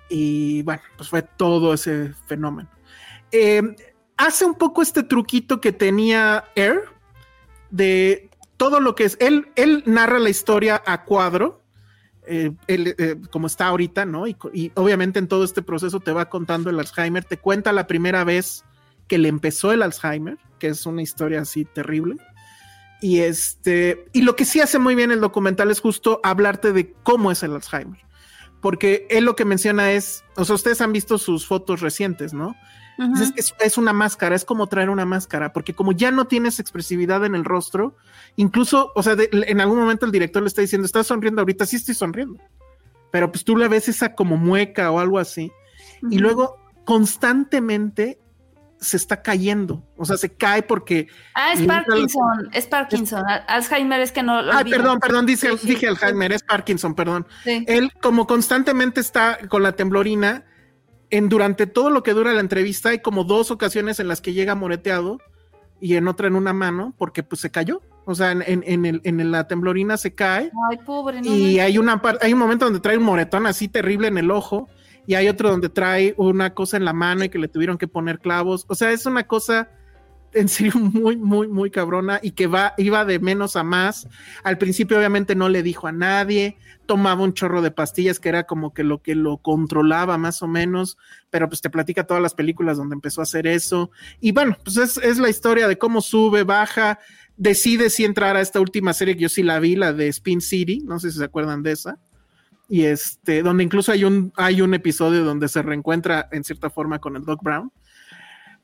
y 0.09 0.63
bueno, 0.63 0.83
pues 0.97 1.09
fue 1.09 1.23
todo 1.23 1.75
ese 1.75 2.13
fenómeno. 2.27 2.69
Eh, 3.33 3.63
hace 4.17 4.45
un 4.45 4.55
poco 4.55 4.83
este 4.83 5.03
truquito 5.03 5.61
que 5.61 5.73
tenía 5.73 6.45
Air 6.55 6.85
de 7.71 8.31
todo 8.57 8.81
lo 8.81 8.95
que 8.95 9.05
es, 9.05 9.17
él, 9.21 9.51
él 9.55 9.83
narra 9.87 10.19
la 10.19 10.31
historia 10.31 10.83
a 10.85 11.05
cuadro, 11.05 11.63
eh, 12.29 12.53
él, 12.67 12.95
eh, 12.99 13.17
como 13.31 13.47
está 13.47 13.67
ahorita, 13.67 14.05
¿no? 14.05 14.27
Y, 14.27 14.37
y, 14.53 14.73
obviamente 14.75 15.19
en 15.19 15.29
todo 15.29 15.45
este 15.45 15.63
proceso 15.63 16.01
te 16.01 16.13
va 16.13 16.29
contando 16.29 16.71
el 16.71 16.79
Alzheimer, 16.79 17.25
te 17.25 17.39
cuenta 17.39 17.73
la 17.73 17.87
primera 17.87 18.25
vez 18.25 18.65
que 19.09 19.19
le 19.19 19.29
empezó 19.29 19.73
el 19.73 19.83
Alzheimer, 19.83 20.39
que 20.59 20.69
es 20.69 20.87
una 20.87 21.03
historia 21.03 21.41
así 21.41 21.65
terrible. 21.65 22.17
Y 23.01 23.21
este, 23.21 24.07
y 24.13 24.23
lo 24.23 24.37
que 24.37 24.45
sí 24.45 24.61
hace 24.61 24.79
muy 24.79 24.95
bien 24.95 25.11
el 25.11 25.21
documental 25.21 25.71
es 25.71 25.81
justo 25.81 26.21
hablarte 26.23 26.73
de 26.73 26.93
cómo 27.03 27.31
es 27.31 27.43
el 27.43 27.55
Alzheimer. 27.55 28.01
Porque 28.61 29.07
él 29.11 29.25
lo 29.25 29.37
que 29.37 29.45
menciona 29.45 29.93
es, 29.93 30.25
o 30.37 30.45
sea, 30.45 30.57
ustedes 30.57 30.81
han 30.81 30.93
visto 30.93 31.17
sus 31.17 31.47
fotos 31.47 31.81
recientes, 31.81 32.35
¿no? 32.35 32.57
Uh 32.99 33.05
-huh. 33.05 33.23
es, 33.23 33.33
que 33.33 33.41
es, 33.41 33.55
es, 33.61 33.79
una 33.79 33.93
máscara, 33.93 34.35
es 34.35 34.45
como 34.45 34.67
traer 34.67 34.91
una 34.91 35.07
máscara, 35.07 35.53
porque 35.53 35.73
como 35.73 35.93
ya 35.93 36.11
no 36.11 36.27
tienes 36.27 36.59
expresividad 36.59 37.25
en 37.25 37.37
el 37.37 37.45
rostro, 37.45 37.97
incluso, 38.37 38.91
o 38.95 39.03
sea, 39.03 39.15
de, 39.15 39.29
en 39.33 39.61
algún 39.61 39.79
momento 39.79 40.05
el 40.05 40.13
director 40.13 40.43
le 40.43 40.49
está 40.49 40.63
diciendo, 40.63 40.85
¿estás 40.85 41.07
sonriendo 41.07 41.41
ahorita? 41.41 41.65
Sí 41.65 41.77
estoy 41.77 41.95
sonriendo. 41.95 42.43
Pero 43.13 43.31
pues 43.31 43.45
tú 43.45 43.57
le 43.57 43.69
ves 43.69 43.89
esa 43.89 44.15
como 44.15 44.37
mueca 44.37 44.91
o 44.91 44.99
algo 44.99 45.19
así. 45.19 45.53
Uh 46.03 46.09
-huh. 46.09 46.13
Y 46.15 46.19
luego 46.19 46.59
constantemente 46.85 48.19
se 48.81 48.97
está 48.97 49.23
cayendo, 49.23 49.85
o 49.97 50.05
sea, 50.05 50.17
se 50.17 50.35
cae 50.35 50.63
porque... 50.63 51.09
Ah, 51.35 51.53
es 51.53 51.63
Parkinson, 51.63 52.45
los... 52.45 52.57
es 52.57 52.67
Parkinson, 52.67 53.25
Alzheimer 53.49 54.01
es 54.01 54.13
que 54.13 54.23
no... 54.23 54.39
Ah, 54.39 54.63
perdón, 54.65 55.01
perdón, 55.01 55.27
dice, 55.27 55.57
sí, 55.59 55.67
dije 55.67 55.89
Alzheimer, 55.89 56.33
es 56.33 56.43
Parkinson, 56.43 56.95
perdón. 56.95 57.27
Sí. 57.45 57.65
Él 57.67 57.93
como 58.01 58.27
constantemente 58.27 59.01
está 59.01 59.39
con 59.49 59.63
la 59.63 59.73
temblorina, 59.73 60.45
en 61.11 61.29
durante 61.29 61.67
todo 61.67 61.91
lo 61.91 62.03
que 62.03 62.13
dura 62.13 62.33
la 62.33 62.41
entrevista 62.41 62.91
hay 62.91 63.01
como 63.01 63.25
dos 63.25 63.51
ocasiones 63.51 64.01
en 64.01 64.09
las 64.09 64.21
que 64.21 64.33
llega 64.33 64.55
moreteado 64.55 65.19
y 65.81 65.95
en 65.95 66.09
otra 66.09 66.27
en 66.27 66.37
una 66.37 66.53
mano 66.53 66.95
porque 66.99 67.23
pues 67.23 67.41
se 67.41 67.51
cayó. 67.51 67.81
O 68.05 68.15
sea, 68.15 68.33
en, 68.33 68.43
en, 68.43 68.63
en, 68.65 68.87
el, 68.87 69.01
en 69.05 69.31
la 69.31 69.47
temblorina 69.47 69.99
se 69.99 70.15
cae. 70.15 70.51
Ay, 70.71 70.79
pobre, 70.79 71.21
no, 71.21 71.27
y 71.27 71.59
hay, 71.61 71.77
una, 71.77 72.01
hay 72.23 72.33
un 72.33 72.39
momento 72.39 72.65
donde 72.65 72.81
trae 72.81 72.97
un 72.97 73.05
moretón 73.05 73.47
así 73.47 73.69
terrible 73.69 74.09
en 74.09 74.17
el 74.17 74.31
ojo 74.31 74.69
y 75.07 75.15
hay 75.15 75.29
otro 75.29 75.51
donde 75.51 75.69
trae 75.69 76.15
una 76.17 76.55
cosa 76.55 76.79
en 76.79 76.85
la 76.85 76.93
mano 76.93 77.25
y 77.25 77.29
que 77.29 77.39
le 77.39 77.49
tuvieron 77.49 77.77
que 77.77 77.87
poner 77.87 78.19
clavos. 78.19 78.65
O 78.69 78.75
sea, 78.75 78.93
es 78.93 79.05
una 79.05 79.27
cosa 79.27 79.71
en 80.33 80.49
serio 80.49 80.75
muy, 80.77 81.17
muy, 81.17 81.49
muy 81.49 81.71
cabrona 81.71 82.21
y 82.23 82.33
que 82.33 82.47
va, 82.47 82.75
iba 82.79 83.05
de 83.05 83.19
menos 83.19 83.57
a 83.57 83.63
más. 83.63 84.09
Al 84.43 84.59
principio 84.59 84.99
obviamente 84.99 85.35
no 85.35 85.49
le 85.49 85.63
dijo 85.63 85.87
a 85.87 85.93
nadie, 85.93 86.57
tomaba 86.87 87.23
un 87.23 87.35
chorro 87.35 87.63
de 87.63 87.71
pastillas 87.71 88.21
que 88.21 88.29
era 88.29 88.45
como 88.45 88.73
que 88.73 88.85
lo 88.85 89.03
que 89.03 89.15
lo 89.15 89.39
controlaba 89.39 90.19
más 90.19 90.43
o 90.43 90.49
menos, 90.49 90.97
pero 91.31 91.49
pues 91.49 91.61
te 91.61 91.71
platica 91.71 92.07
todas 92.07 92.23
las 92.23 92.35
películas 92.35 92.77
donde 92.77 92.95
empezó 92.95 93.21
a 93.21 93.25
hacer 93.25 93.47
eso. 93.47 93.91
Y 94.21 94.33
bueno, 94.33 94.57
pues 94.65 94.77
es, 94.77 95.19
la 95.19 95.29
historia 95.29 95.69
de 95.69 95.79
cómo 95.79 96.01
sube, 96.01 96.45
baja, 96.45 96.99
decide 97.37 97.91
si 97.91 98.05
entrar 98.05 98.37
a 98.37 98.41
esta 98.41 98.61
última 98.61 98.93
serie 98.93 99.15
que 99.15 99.23
yo 99.23 99.29
sí 99.29 99.43
la 99.43 99.61
vi, 99.61 99.77
la 99.77 99.93
de 99.93 100.09
Spin 100.09 100.41
City, 100.41 100.81
no 100.85 100.99
sé 100.99 101.11
si 101.11 101.19
se 101.19 101.25
acuerdan 101.25 101.63
de 101.63 101.73
esa 101.73 101.99
y 102.69 102.85
este, 102.85 103.43
donde 103.43 103.65
incluso 103.65 103.93
hay 103.93 104.05
un, 104.05 104.31
hay 104.37 104.61
un 104.61 104.75
episodio 104.75 105.25
donde 105.25 105.49
se 105.49 105.63
reencuentra 105.63 106.29
en 106.31 106.45
cierta 106.45 106.69
forma 106.69 106.99
con 106.99 107.17
el 107.17 107.25
Doc 107.25 107.43
Brown. 107.43 107.73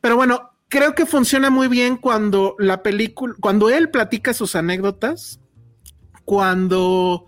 Pero 0.00 0.16
bueno, 0.16 0.50
creo 0.74 0.96
que 0.96 1.06
funciona 1.06 1.50
muy 1.50 1.68
bien 1.68 1.96
cuando 1.96 2.56
la 2.58 2.82
película, 2.82 3.32
cuando 3.38 3.70
él 3.70 3.90
platica 3.90 4.34
sus 4.34 4.56
anécdotas, 4.56 5.38
cuando 6.24 7.26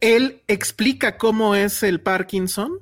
él 0.00 0.42
explica 0.48 1.16
cómo 1.16 1.54
es 1.54 1.84
el 1.84 2.00
Parkinson, 2.00 2.80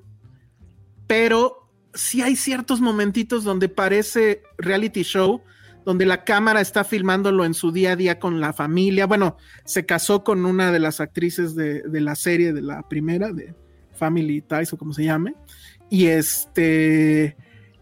pero 1.07 1.69
sí 1.93 2.23
hay 2.23 2.37
ciertos 2.37 2.81
momentitos 2.81 3.45
donde 3.45 3.69
parece 3.69 4.43
reality 4.57 5.03
show, 5.03 5.43
donde 5.85 6.07
la 6.07 6.25
cámara 6.25 6.63
está 6.63 6.85
filmándolo 6.85 7.45
en 7.45 7.53
su 7.53 7.71
día 7.71 7.93
a 7.93 7.97
día 7.97 8.19
con 8.19 8.41
la 8.41 8.55
familia. 8.55 9.07
Bueno, 9.07 9.37
se 9.67 9.85
casó 9.85 10.25
con 10.25 10.47
una 10.47 10.73
de 10.73 10.79
las 10.79 11.01
actrices 11.01 11.55
de, 11.55 11.83
la 12.01 12.15
serie, 12.15 12.55
de 12.55 12.63
la 12.63 12.89
primera, 12.89 13.31
de 13.31 13.55
Family 13.93 14.41
Ties 14.41 14.73
o 14.73 14.79
como 14.79 14.95
se 14.95 15.05
llame. 15.05 15.35
Y 15.91 16.07
este, 16.07 17.37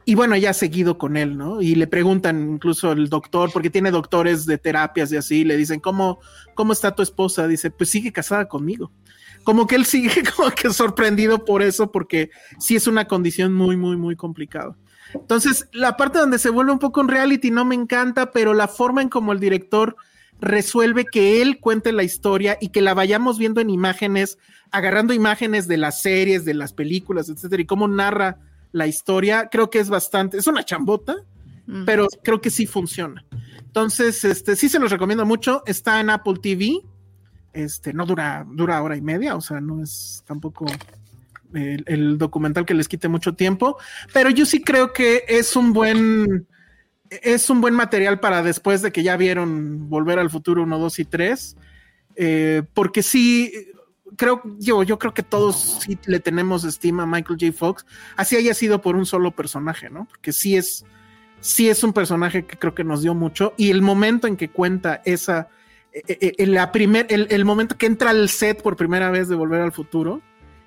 y 0.04 0.14
bueno, 0.14 0.34
ella 0.34 0.50
ha 0.50 0.54
seguido 0.54 0.98
con 0.98 1.16
él, 1.16 1.36
¿no? 1.36 1.60
Y 1.60 1.74
le 1.74 1.86
preguntan 1.86 2.54
incluso 2.54 2.92
el 2.92 3.08
doctor, 3.08 3.50
porque 3.52 3.70
tiene 3.70 3.90
doctores 3.90 4.46
de 4.46 4.58
terapias 4.58 5.12
y 5.12 5.16
así, 5.16 5.44
le 5.44 5.56
dicen, 5.56 5.80
¿cómo, 5.80 6.20
cómo 6.54 6.72
está 6.72 6.94
tu 6.94 7.02
esposa? 7.02 7.46
Dice, 7.46 7.70
pues 7.70 7.90
sigue 7.90 8.12
casada 8.12 8.48
conmigo. 8.48 8.90
Como 9.44 9.66
que 9.66 9.76
él 9.76 9.84
sigue 9.84 10.22
como 10.36 10.50
que 10.50 10.72
sorprendido 10.72 11.44
por 11.44 11.62
eso, 11.62 11.92
porque 11.92 12.30
sí 12.58 12.76
es 12.76 12.86
una 12.86 13.06
condición 13.06 13.52
muy, 13.52 13.76
muy, 13.76 13.96
muy 13.96 14.16
complicada. 14.16 14.76
Entonces, 15.14 15.68
la 15.72 15.96
parte 15.96 16.18
donde 16.18 16.38
se 16.38 16.50
vuelve 16.50 16.72
un 16.72 16.78
poco 16.78 17.00
un 17.00 17.08
reality 17.08 17.50
no 17.50 17.64
me 17.64 17.74
encanta, 17.74 18.30
pero 18.30 18.54
la 18.54 18.68
forma 18.68 19.02
en 19.02 19.08
como 19.08 19.32
el 19.32 19.40
director 19.40 19.96
resuelve 20.40 21.04
que 21.04 21.42
él 21.42 21.60
cuente 21.60 21.92
la 21.92 22.04
historia 22.04 22.56
y 22.60 22.68
que 22.68 22.80
la 22.80 22.94
vayamos 22.94 23.38
viendo 23.38 23.60
en 23.60 23.70
imágenes, 23.70 24.38
agarrando 24.70 25.12
imágenes 25.12 25.68
de 25.68 25.76
las 25.76 26.00
series, 26.00 26.44
de 26.44 26.54
las 26.54 26.72
películas, 26.72 27.28
etcétera, 27.28 27.62
y 27.62 27.66
cómo 27.66 27.88
narra 27.88 28.38
la 28.72 28.86
historia, 28.86 29.48
creo 29.50 29.70
que 29.70 29.78
es 29.78 29.88
bastante, 29.88 30.38
es 30.38 30.46
una 30.46 30.64
chambota, 30.64 31.16
pero 31.86 32.08
creo 32.24 32.40
que 32.40 32.50
sí 32.50 32.66
funciona. 32.66 33.24
Entonces, 33.58 34.24
este, 34.24 34.56
sí 34.56 34.68
se 34.68 34.80
los 34.80 34.90
recomiendo 34.90 35.24
mucho, 35.24 35.62
está 35.66 36.00
en 36.00 36.10
Apple 36.10 36.34
TV, 36.42 36.80
este, 37.52 37.92
no 37.92 38.06
dura, 38.06 38.44
dura 38.48 38.82
hora 38.82 38.96
y 38.96 39.00
media, 39.00 39.36
o 39.36 39.40
sea, 39.40 39.60
no 39.60 39.82
es 39.82 40.24
tampoco 40.26 40.66
el, 41.54 41.84
el, 41.86 42.18
documental 42.18 42.66
que 42.66 42.74
les 42.74 42.88
quite 42.88 43.06
mucho 43.08 43.34
tiempo, 43.34 43.78
pero 44.12 44.30
yo 44.30 44.46
sí 44.46 44.62
creo 44.62 44.92
que 44.92 45.24
es 45.28 45.54
un 45.54 45.72
buen 45.72 46.46
es 47.10 47.50
un 47.50 47.60
buen 47.60 47.74
material 47.74 48.20
para 48.20 48.42
después 48.42 48.82
de 48.82 48.92
que 48.92 49.02
ya 49.02 49.16
vieron 49.16 49.88
Volver 49.88 50.18
al 50.18 50.30
Futuro 50.30 50.62
1, 50.62 50.78
2 50.78 50.98
y 51.00 51.04
3, 51.04 51.56
eh, 52.16 52.62
porque 52.72 53.02
sí, 53.02 53.52
creo, 54.16 54.42
yo, 54.58 54.82
yo 54.82 54.98
creo 54.98 55.14
que 55.14 55.22
todos 55.22 55.80
sí 55.82 55.98
le 56.06 56.20
tenemos 56.20 56.64
estima 56.64 57.04
a 57.04 57.06
Michael 57.06 57.38
J. 57.40 57.52
Fox, 57.56 57.86
así 58.16 58.36
haya 58.36 58.54
sido 58.54 58.80
por 58.80 58.96
un 58.96 59.06
solo 59.06 59.30
personaje, 59.30 59.90
¿no? 59.90 60.06
Porque 60.06 60.32
sí 60.32 60.56
es, 60.56 60.84
sí 61.40 61.68
es 61.68 61.82
un 61.84 61.92
personaje 61.92 62.44
que 62.44 62.58
creo 62.58 62.74
que 62.74 62.84
nos 62.84 63.02
dio 63.02 63.14
mucho, 63.14 63.54
y 63.56 63.70
el 63.70 63.82
momento 63.82 64.26
en 64.26 64.36
que 64.36 64.50
cuenta 64.50 65.02
esa, 65.04 65.48
eh, 65.92 66.34
eh, 66.38 66.46
la 66.46 66.72
primer, 66.72 67.06
el, 67.10 67.26
el 67.30 67.44
momento 67.44 67.76
que 67.76 67.86
entra 67.86 68.10
al 68.10 68.28
set 68.28 68.62
por 68.62 68.76
primera 68.76 69.10
vez 69.10 69.28
de 69.28 69.36
Volver 69.36 69.60
al 69.60 69.72
Futuro, 69.72 70.20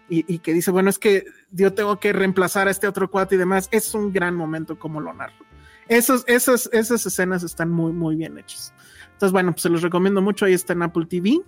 y, 0.10 0.32
y, 0.32 0.40
que 0.40 0.54
dice, 0.54 0.70
bueno, 0.70 0.90
es 0.90 1.00
que 1.00 1.26
yo 1.52 1.74
tengo 1.74 2.00
que 2.00 2.12
reemplazar 2.14 2.68
a 2.68 2.72
este 2.72 2.88
otro 2.88 3.10
cuate 3.10 3.36
y 3.36 3.38
demás, 3.38 3.70
es 3.72 3.94
un 3.94 4.12
gran 4.12 4.36
momento 4.36 4.78
como 4.78 5.00
lo 5.00 5.14
narro. 5.14 5.46
Esos, 5.88 6.24
esas, 6.28 6.70
esas 6.72 7.06
escenas 7.06 7.44
están 7.44 7.70
muy, 7.70 7.92
muy 7.94 8.16
bien 8.16 8.38
hechas. 8.38 8.74
Entonces, 9.14 9.32
bueno, 9.32 9.52
pues 9.52 9.62
se 9.62 9.70
los 9.70 9.82
recomiendo 9.82 10.22
mucho, 10.22 10.46
ahí 10.46 10.54
está 10.54 10.74
en 10.74 10.84
Apple 10.84 11.06
TV. 11.06 11.42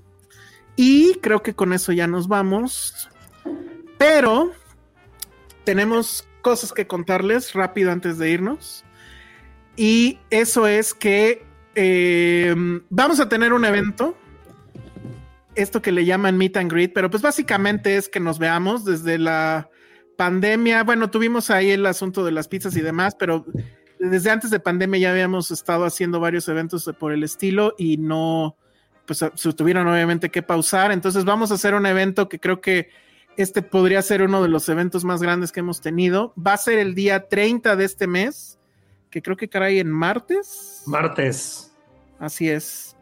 Y 0.75 1.15
creo 1.15 1.41
que 1.41 1.53
con 1.53 1.73
eso 1.73 1.91
ya 1.91 2.07
nos 2.07 2.27
vamos. 2.27 3.09
Pero 3.97 4.51
tenemos 5.63 6.27
cosas 6.41 6.73
que 6.73 6.87
contarles 6.87 7.53
rápido 7.53 7.91
antes 7.91 8.17
de 8.17 8.29
irnos. 8.31 8.83
Y 9.75 10.19
eso 10.29 10.67
es 10.67 10.93
que 10.93 11.45
eh, 11.75 12.55
vamos 12.89 13.19
a 13.19 13.27
tener 13.27 13.51
un 13.53 13.65
evento 13.65 14.15
esto 15.55 15.81
que 15.81 15.91
le 15.91 16.05
llaman 16.05 16.37
meet 16.37 16.57
and 16.57 16.71
greet, 16.71 16.93
pero 16.93 17.09
pues 17.09 17.23
básicamente 17.23 17.95
es 17.95 18.09
que 18.09 18.19
nos 18.19 18.39
veamos 18.39 18.85
desde 18.85 19.17
la 19.17 19.69
pandemia. 20.17 20.83
Bueno, 20.83 21.09
tuvimos 21.09 21.49
ahí 21.49 21.71
el 21.71 21.85
asunto 21.85 22.23
de 22.25 22.31
las 22.31 22.47
pizzas 22.47 22.75
y 22.75 22.81
demás, 22.81 23.15
pero 23.17 23.45
desde 23.99 24.29
antes 24.29 24.51
de 24.51 24.59
pandemia 24.59 24.99
ya 24.99 25.11
habíamos 25.11 25.51
estado 25.51 25.85
haciendo 25.85 26.19
varios 26.19 26.47
eventos 26.47 26.89
por 26.99 27.11
el 27.11 27.23
estilo 27.23 27.73
y 27.77 27.97
no, 27.97 28.57
pues 29.05 29.19
se 29.33 29.53
tuvieron 29.53 29.87
obviamente 29.87 30.29
que 30.29 30.41
pausar. 30.41 30.91
Entonces 30.91 31.25
vamos 31.25 31.51
a 31.51 31.55
hacer 31.55 31.73
un 31.73 31.85
evento 31.85 32.29
que 32.29 32.39
creo 32.39 32.61
que 32.61 32.89
este 33.37 33.61
podría 33.61 34.01
ser 34.01 34.21
uno 34.21 34.41
de 34.41 34.49
los 34.49 34.69
eventos 34.69 35.03
más 35.03 35.21
grandes 35.21 35.51
que 35.51 35.59
hemos 35.59 35.81
tenido. 35.81 36.33
Va 36.35 36.53
a 36.53 36.57
ser 36.57 36.79
el 36.79 36.95
día 36.95 37.27
30 37.27 37.75
de 37.75 37.85
este 37.85 38.07
mes, 38.07 38.59
que 39.09 39.21
creo 39.21 39.37
que 39.37 39.49
caray 39.49 39.79
en 39.79 39.91
martes. 39.91 40.83
Martes. 40.85 41.71
Así 42.19 42.49
es. 42.49 42.95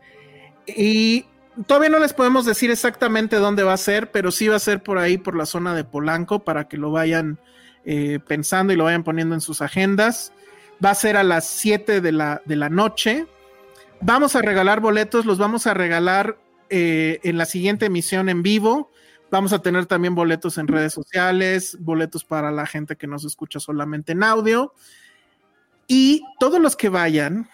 Y 0.66 1.26
Todavía 1.68 1.90
no 1.90 2.00
les 2.00 2.14
podemos 2.14 2.46
decir 2.46 2.72
exactamente 2.72 3.36
dónde 3.36 3.62
va 3.62 3.74
a 3.74 3.78
ser, 3.78 4.10
pero 4.10 4.32
sí 4.32 4.48
va 4.48 4.56
a 4.56 4.60
ser 4.60 4.82
por 4.82 4.98
ahí, 4.98 5.20
por 5.20 5.36
la 5.36 5.46
zona 5.46 5.76
de 5.76 5.84
Polanco, 5.84 6.40
para 6.40 6.68
que 6.68 6.78
lo 6.78 6.90
vayan 6.90 7.38
eh, 7.86 8.20
pensando 8.28 8.74
y 8.74 8.76
lo 8.76 8.86
vayan 8.86 9.04
poniendo 9.04 9.36
en 9.36 9.42
sus 9.42 9.62
agendas. 9.62 10.34
Va 10.84 10.90
a 10.90 10.96
ser 10.96 11.16
a 11.16 11.24
las 11.24 11.46
7 11.46 12.02
de 12.02 12.12
la, 12.12 12.42
de 12.46 12.56
la 12.56 12.70
noche. 12.70 13.28
Vamos 14.06 14.36
a 14.36 14.42
regalar 14.42 14.82
boletos, 14.82 15.26
los 15.26 15.38
vamos 15.38 15.66
a 15.66 15.74
regalar 15.74 16.38
eh, 16.70 17.22
en 17.24 17.38
la 17.38 17.46
siguiente 17.46 17.86
emisión 17.86 18.28
en 18.28 18.44
vivo. 18.44 18.92
Vamos 19.32 19.54
a 19.54 19.60
tener 19.60 19.86
también 19.86 20.14
boletos 20.14 20.58
en 20.58 20.68
redes 20.68 20.92
sociales, 20.92 21.78
boletos 21.80 22.26
para 22.26 22.52
la 22.52 22.66
gente 22.66 22.98
que 22.98 23.08
nos 23.08 23.24
escucha 23.24 23.62
solamente 23.62 24.12
en 24.12 24.24
audio. 24.24 24.74
Y 25.88 26.22
todos 26.38 26.60
los 26.60 26.76
que 26.76 26.90
vayan, 26.90 27.48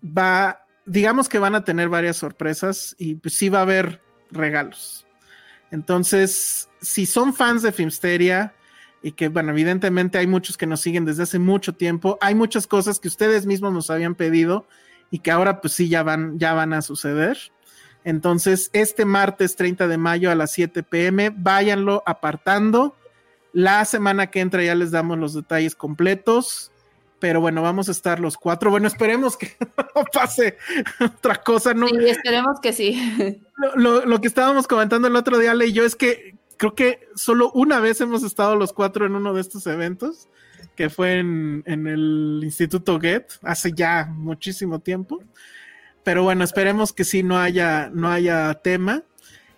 va, 0.00 0.64
digamos 0.86 1.28
que 1.28 1.40
van 1.40 1.56
a 1.56 1.64
tener 1.64 1.88
varias 1.88 2.18
sorpresas 2.18 2.94
y 2.96 3.16
pues 3.16 3.34
sí 3.34 3.48
va 3.48 3.58
a 3.58 3.62
haber 3.62 4.00
regalos. 4.30 5.08
Entonces, 5.72 6.68
si 6.80 7.04
son 7.04 7.34
fans 7.34 7.62
de 7.62 7.72
Filmsteria 7.72 8.54
y 9.02 9.10
que, 9.10 9.26
bueno, 9.26 9.50
evidentemente 9.50 10.18
hay 10.18 10.28
muchos 10.28 10.56
que 10.56 10.68
nos 10.68 10.80
siguen 10.80 11.04
desde 11.04 11.24
hace 11.24 11.40
mucho 11.40 11.74
tiempo, 11.74 12.16
hay 12.20 12.36
muchas 12.36 12.68
cosas 12.68 13.00
que 13.00 13.08
ustedes 13.08 13.44
mismos 13.44 13.72
nos 13.72 13.90
habían 13.90 14.14
pedido 14.14 14.68
y 15.10 15.20
que 15.20 15.30
ahora 15.30 15.60
pues 15.60 15.72
sí 15.74 15.88
ya 15.88 16.02
van, 16.02 16.38
ya 16.38 16.52
van 16.54 16.72
a 16.72 16.82
suceder. 16.82 17.38
Entonces, 18.04 18.70
este 18.72 19.04
martes 19.04 19.56
30 19.56 19.88
de 19.88 19.96
mayo 19.96 20.30
a 20.30 20.34
las 20.34 20.52
7 20.52 20.82
pm, 20.82 21.30
váyanlo 21.30 22.02
apartando. 22.06 22.96
La 23.52 23.84
semana 23.84 24.30
que 24.30 24.40
entra 24.40 24.62
ya 24.62 24.74
les 24.74 24.90
damos 24.90 25.18
los 25.18 25.32
detalles 25.34 25.74
completos. 25.74 26.70
Pero 27.20 27.40
bueno, 27.40 27.62
vamos 27.62 27.88
a 27.88 27.92
estar 27.92 28.20
los 28.20 28.36
cuatro. 28.36 28.70
Bueno, 28.70 28.86
esperemos 28.88 29.36
que 29.38 29.56
no 29.94 30.04
pase 30.12 30.58
otra 31.00 31.36
cosa. 31.36 31.72
No, 31.72 31.88
Sí, 31.88 31.96
esperemos 32.06 32.60
que 32.60 32.72
sí. 32.74 33.40
lo, 33.56 33.76
lo- 33.76 34.04
lo 34.06 34.20
que 34.20 34.28
estábamos 34.28 34.66
comentando 34.66 35.08
el 35.08 35.16
otro 35.16 35.38
día, 35.38 35.52
Ale 35.52 35.66
y 35.68 35.72
yo, 35.72 35.84
es 35.84 35.96
que 35.96 36.34
creo 36.58 36.74
que 36.74 37.08
solo 37.14 37.50
una 37.52 37.80
vez 37.80 38.00
hemos 38.02 38.22
estado 38.24 38.56
los 38.56 38.72
cuatro 38.74 39.06
en 39.06 39.14
uno 39.14 39.32
de 39.32 39.40
estos 39.40 39.66
eventos, 39.66 40.28
que 40.76 40.90
fue 40.90 41.18
en, 41.18 41.62
en 41.66 41.86
el 41.86 42.40
Instituto 42.42 43.00
Get, 43.00 43.24
hace 43.42 43.72
ya 43.72 44.06
muchísimo 44.06 44.80
tiempo. 44.80 45.22
Pero 46.02 46.22
bueno, 46.22 46.44
esperemos 46.44 46.92
que 46.92 47.04
sí 47.04 47.22
no 47.22 47.38
haya, 47.38 47.90
no 47.92 48.10
haya 48.10 48.52
tema. 48.54 49.02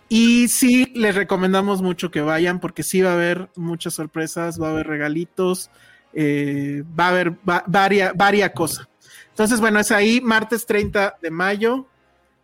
Y 0.09 0.49
sí, 0.49 0.93
les 0.95 1.15
recomendamos 1.17 1.83
mucho 1.83 2.11
que 2.11 2.21
vayan 2.21 2.61
porque 2.61 2.85
sí 2.85 3.03
va 3.03 3.11
a 3.11 3.15
haber 3.15 3.49
muchas 3.57 3.95
sorpresas, 3.95 4.61
va 4.61 4.69
a 4.69 4.71
haber 4.71 4.87
regalitos, 4.87 5.71
eh, 6.15 6.85
va 6.99 7.07
a 7.07 7.09
haber 7.09 7.33
va, 7.49 7.65
varia, 7.67 8.13
varia 8.15 8.53
cosa. 8.53 8.89
Entonces, 9.31 9.61
bueno, 9.61 9.81
es 9.81 9.91
ahí, 9.91 10.21
martes 10.21 10.65
30 10.65 11.19
de 11.21 11.31
mayo 11.31 11.87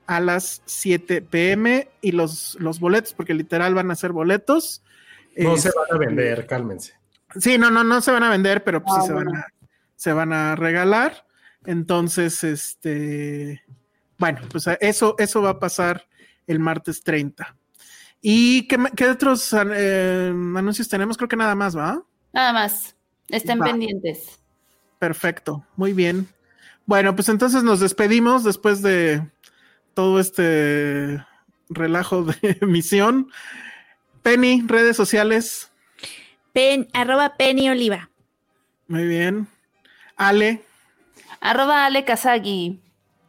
a 0.06 0.20
las 0.20 0.62
7 0.66 1.22
pm 1.22 1.88
y 2.00 2.12
los, 2.12 2.56
los 2.58 2.80
boletos, 2.80 3.14
porque 3.14 3.34
literal 3.34 3.74
van 3.74 3.90
a 3.92 3.94
ser 3.94 4.10
boletos. 4.10 4.82
No 5.36 5.54
Eh, 5.54 5.58
se 5.58 5.70
van 5.70 5.86
a 5.90 5.98
vender, 5.98 6.46
cálmense. 6.46 6.94
Sí, 7.38 7.58
no, 7.58 7.70
no, 7.70 7.84
no 7.84 8.00
se 8.00 8.10
van 8.10 8.22
a 8.22 8.30
vender, 8.30 8.64
pero 8.64 8.82
pues 8.82 8.94
Ah, 8.96 9.00
sí 9.02 9.06
se 9.08 9.12
van, 9.12 9.36
a, 9.36 9.46
se 9.96 10.12
van 10.12 10.32
a 10.32 10.56
regalar. 10.56 11.26
Entonces, 11.64 12.42
este, 12.44 13.62
bueno, 14.18 14.40
pues 14.50 14.66
eso, 14.80 15.14
eso 15.18 15.42
va 15.42 15.50
a 15.50 15.58
pasar 15.58 16.06
el 16.46 16.58
martes 16.58 17.02
30. 17.02 17.56
¿Y 18.20 18.68
qué, 18.68 18.78
qué 18.96 19.08
otros 19.08 19.52
eh, 19.52 20.28
anuncios 20.30 20.88
tenemos? 20.88 21.16
Creo 21.16 21.28
que 21.28 21.36
nada 21.36 21.54
más, 21.54 21.76
¿va? 21.76 22.02
Nada 22.32 22.52
más. 22.52 22.96
Estén 23.28 23.60
Va. 23.60 23.64
pendientes. 23.66 24.38
Perfecto, 24.98 25.66
muy 25.76 25.92
bien. 25.92 26.28
Bueno, 26.86 27.14
pues 27.16 27.28
entonces 27.28 27.62
nos 27.64 27.80
despedimos 27.80 28.44
después 28.44 28.82
de 28.82 29.28
todo 29.94 30.20
este 30.20 31.24
relajo 31.68 32.24
de 32.24 32.36
emisión. 32.60 33.28
Penny, 34.22 34.62
redes 34.66 34.96
sociales. 34.96 35.71
Pen, 36.52 36.88
arroba 36.92 37.34
Penny 37.36 37.68
Oliva. 37.70 38.10
Muy 38.88 39.06
bien. 39.06 39.46
Ale, 40.16 40.62
Arroba 41.40 41.86
Ale 41.86 42.04
Kazagi. 42.04 42.80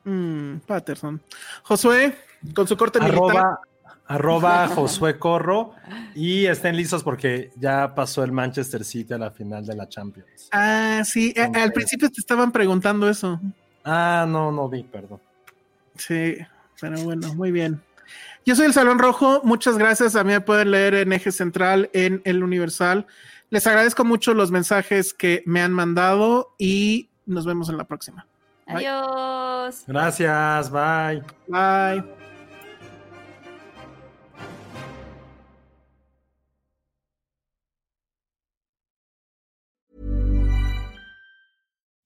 mm, 0.04 0.58
Patterson. 0.68 1.22
Josué, 1.64 2.16
con 2.54 2.68
su 2.68 2.76
corte 2.78 3.00
militar. 3.00 3.22
Arroba, 3.30 3.60
arroba 4.08 4.68
Josué 4.76 5.18
Corro 5.18 5.74
y 6.14 6.46
estén 6.46 6.76
listos 6.76 7.04
porque 7.04 7.52
ya 7.56 7.96
pasó 7.96 8.24
el 8.24 8.32
Manchester 8.32 8.84
City 8.84 9.14
a 9.14 9.18
la 9.18 9.32
final 9.32 9.66
de 9.66 9.76
la 9.76 9.88
Champions. 9.88 10.50
Ah, 10.52 11.02
sí, 11.06 11.34
a- 11.38 11.64
al 11.64 11.72
principio 11.72 12.10
te 12.12 12.20
estaban 12.20 12.52
preguntando 12.52 13.10
eso. 13.10 13.40
Ah, 13.86 14.26
no, 14.28 14.52
no 14.52 14.68
vi, 14.70 14.84
perdón. 14.84 15.20
Sí, 15.96 16.38
pero 16.80 17.02
bueno, 17.04 17.34
muy 17.34 17.52
bien. 17.52 17.82
Yo 18.46 18.56
soy 18.56 18.66
el 18.66 18.74
Salón 18.74 19.00
Rojo, 19.00 19.42
muchas 19.44 19.78
gracias. 19.78 20.16
A 20.16 20.24
mí 20.24 20.34
me 20.34 20.42
pueden 20.42 20.72
leer 20.72 20.96
en 20.96 21.14
Eje 21.14 21.32
Central, 21.32 21.90
en 21.94 22.22
El 22.26 22.44
Universal. 22.44 23.08
Les 23.50 23.68
agradezco 23.68 24.04
mucho 24.04 24.34
los 24.34 24.52
mensajes 24.52 25.14
que 25.14 25.44
me 25.46 25.62
han 25.62 25.74
mandado 25.74 26.56
y 26.58 27.10
nos 27.26 27.46
vemos 27.46 27.70
en 27.70 27.78
la 27.78 27.84
próxima. 27.86 28.26
Bye. 28.68 28.88
Adiós. 28.88 29.84
Gracias, 29.88 30.72
bye. 30.72 31.24
Bye. 31.48 32.23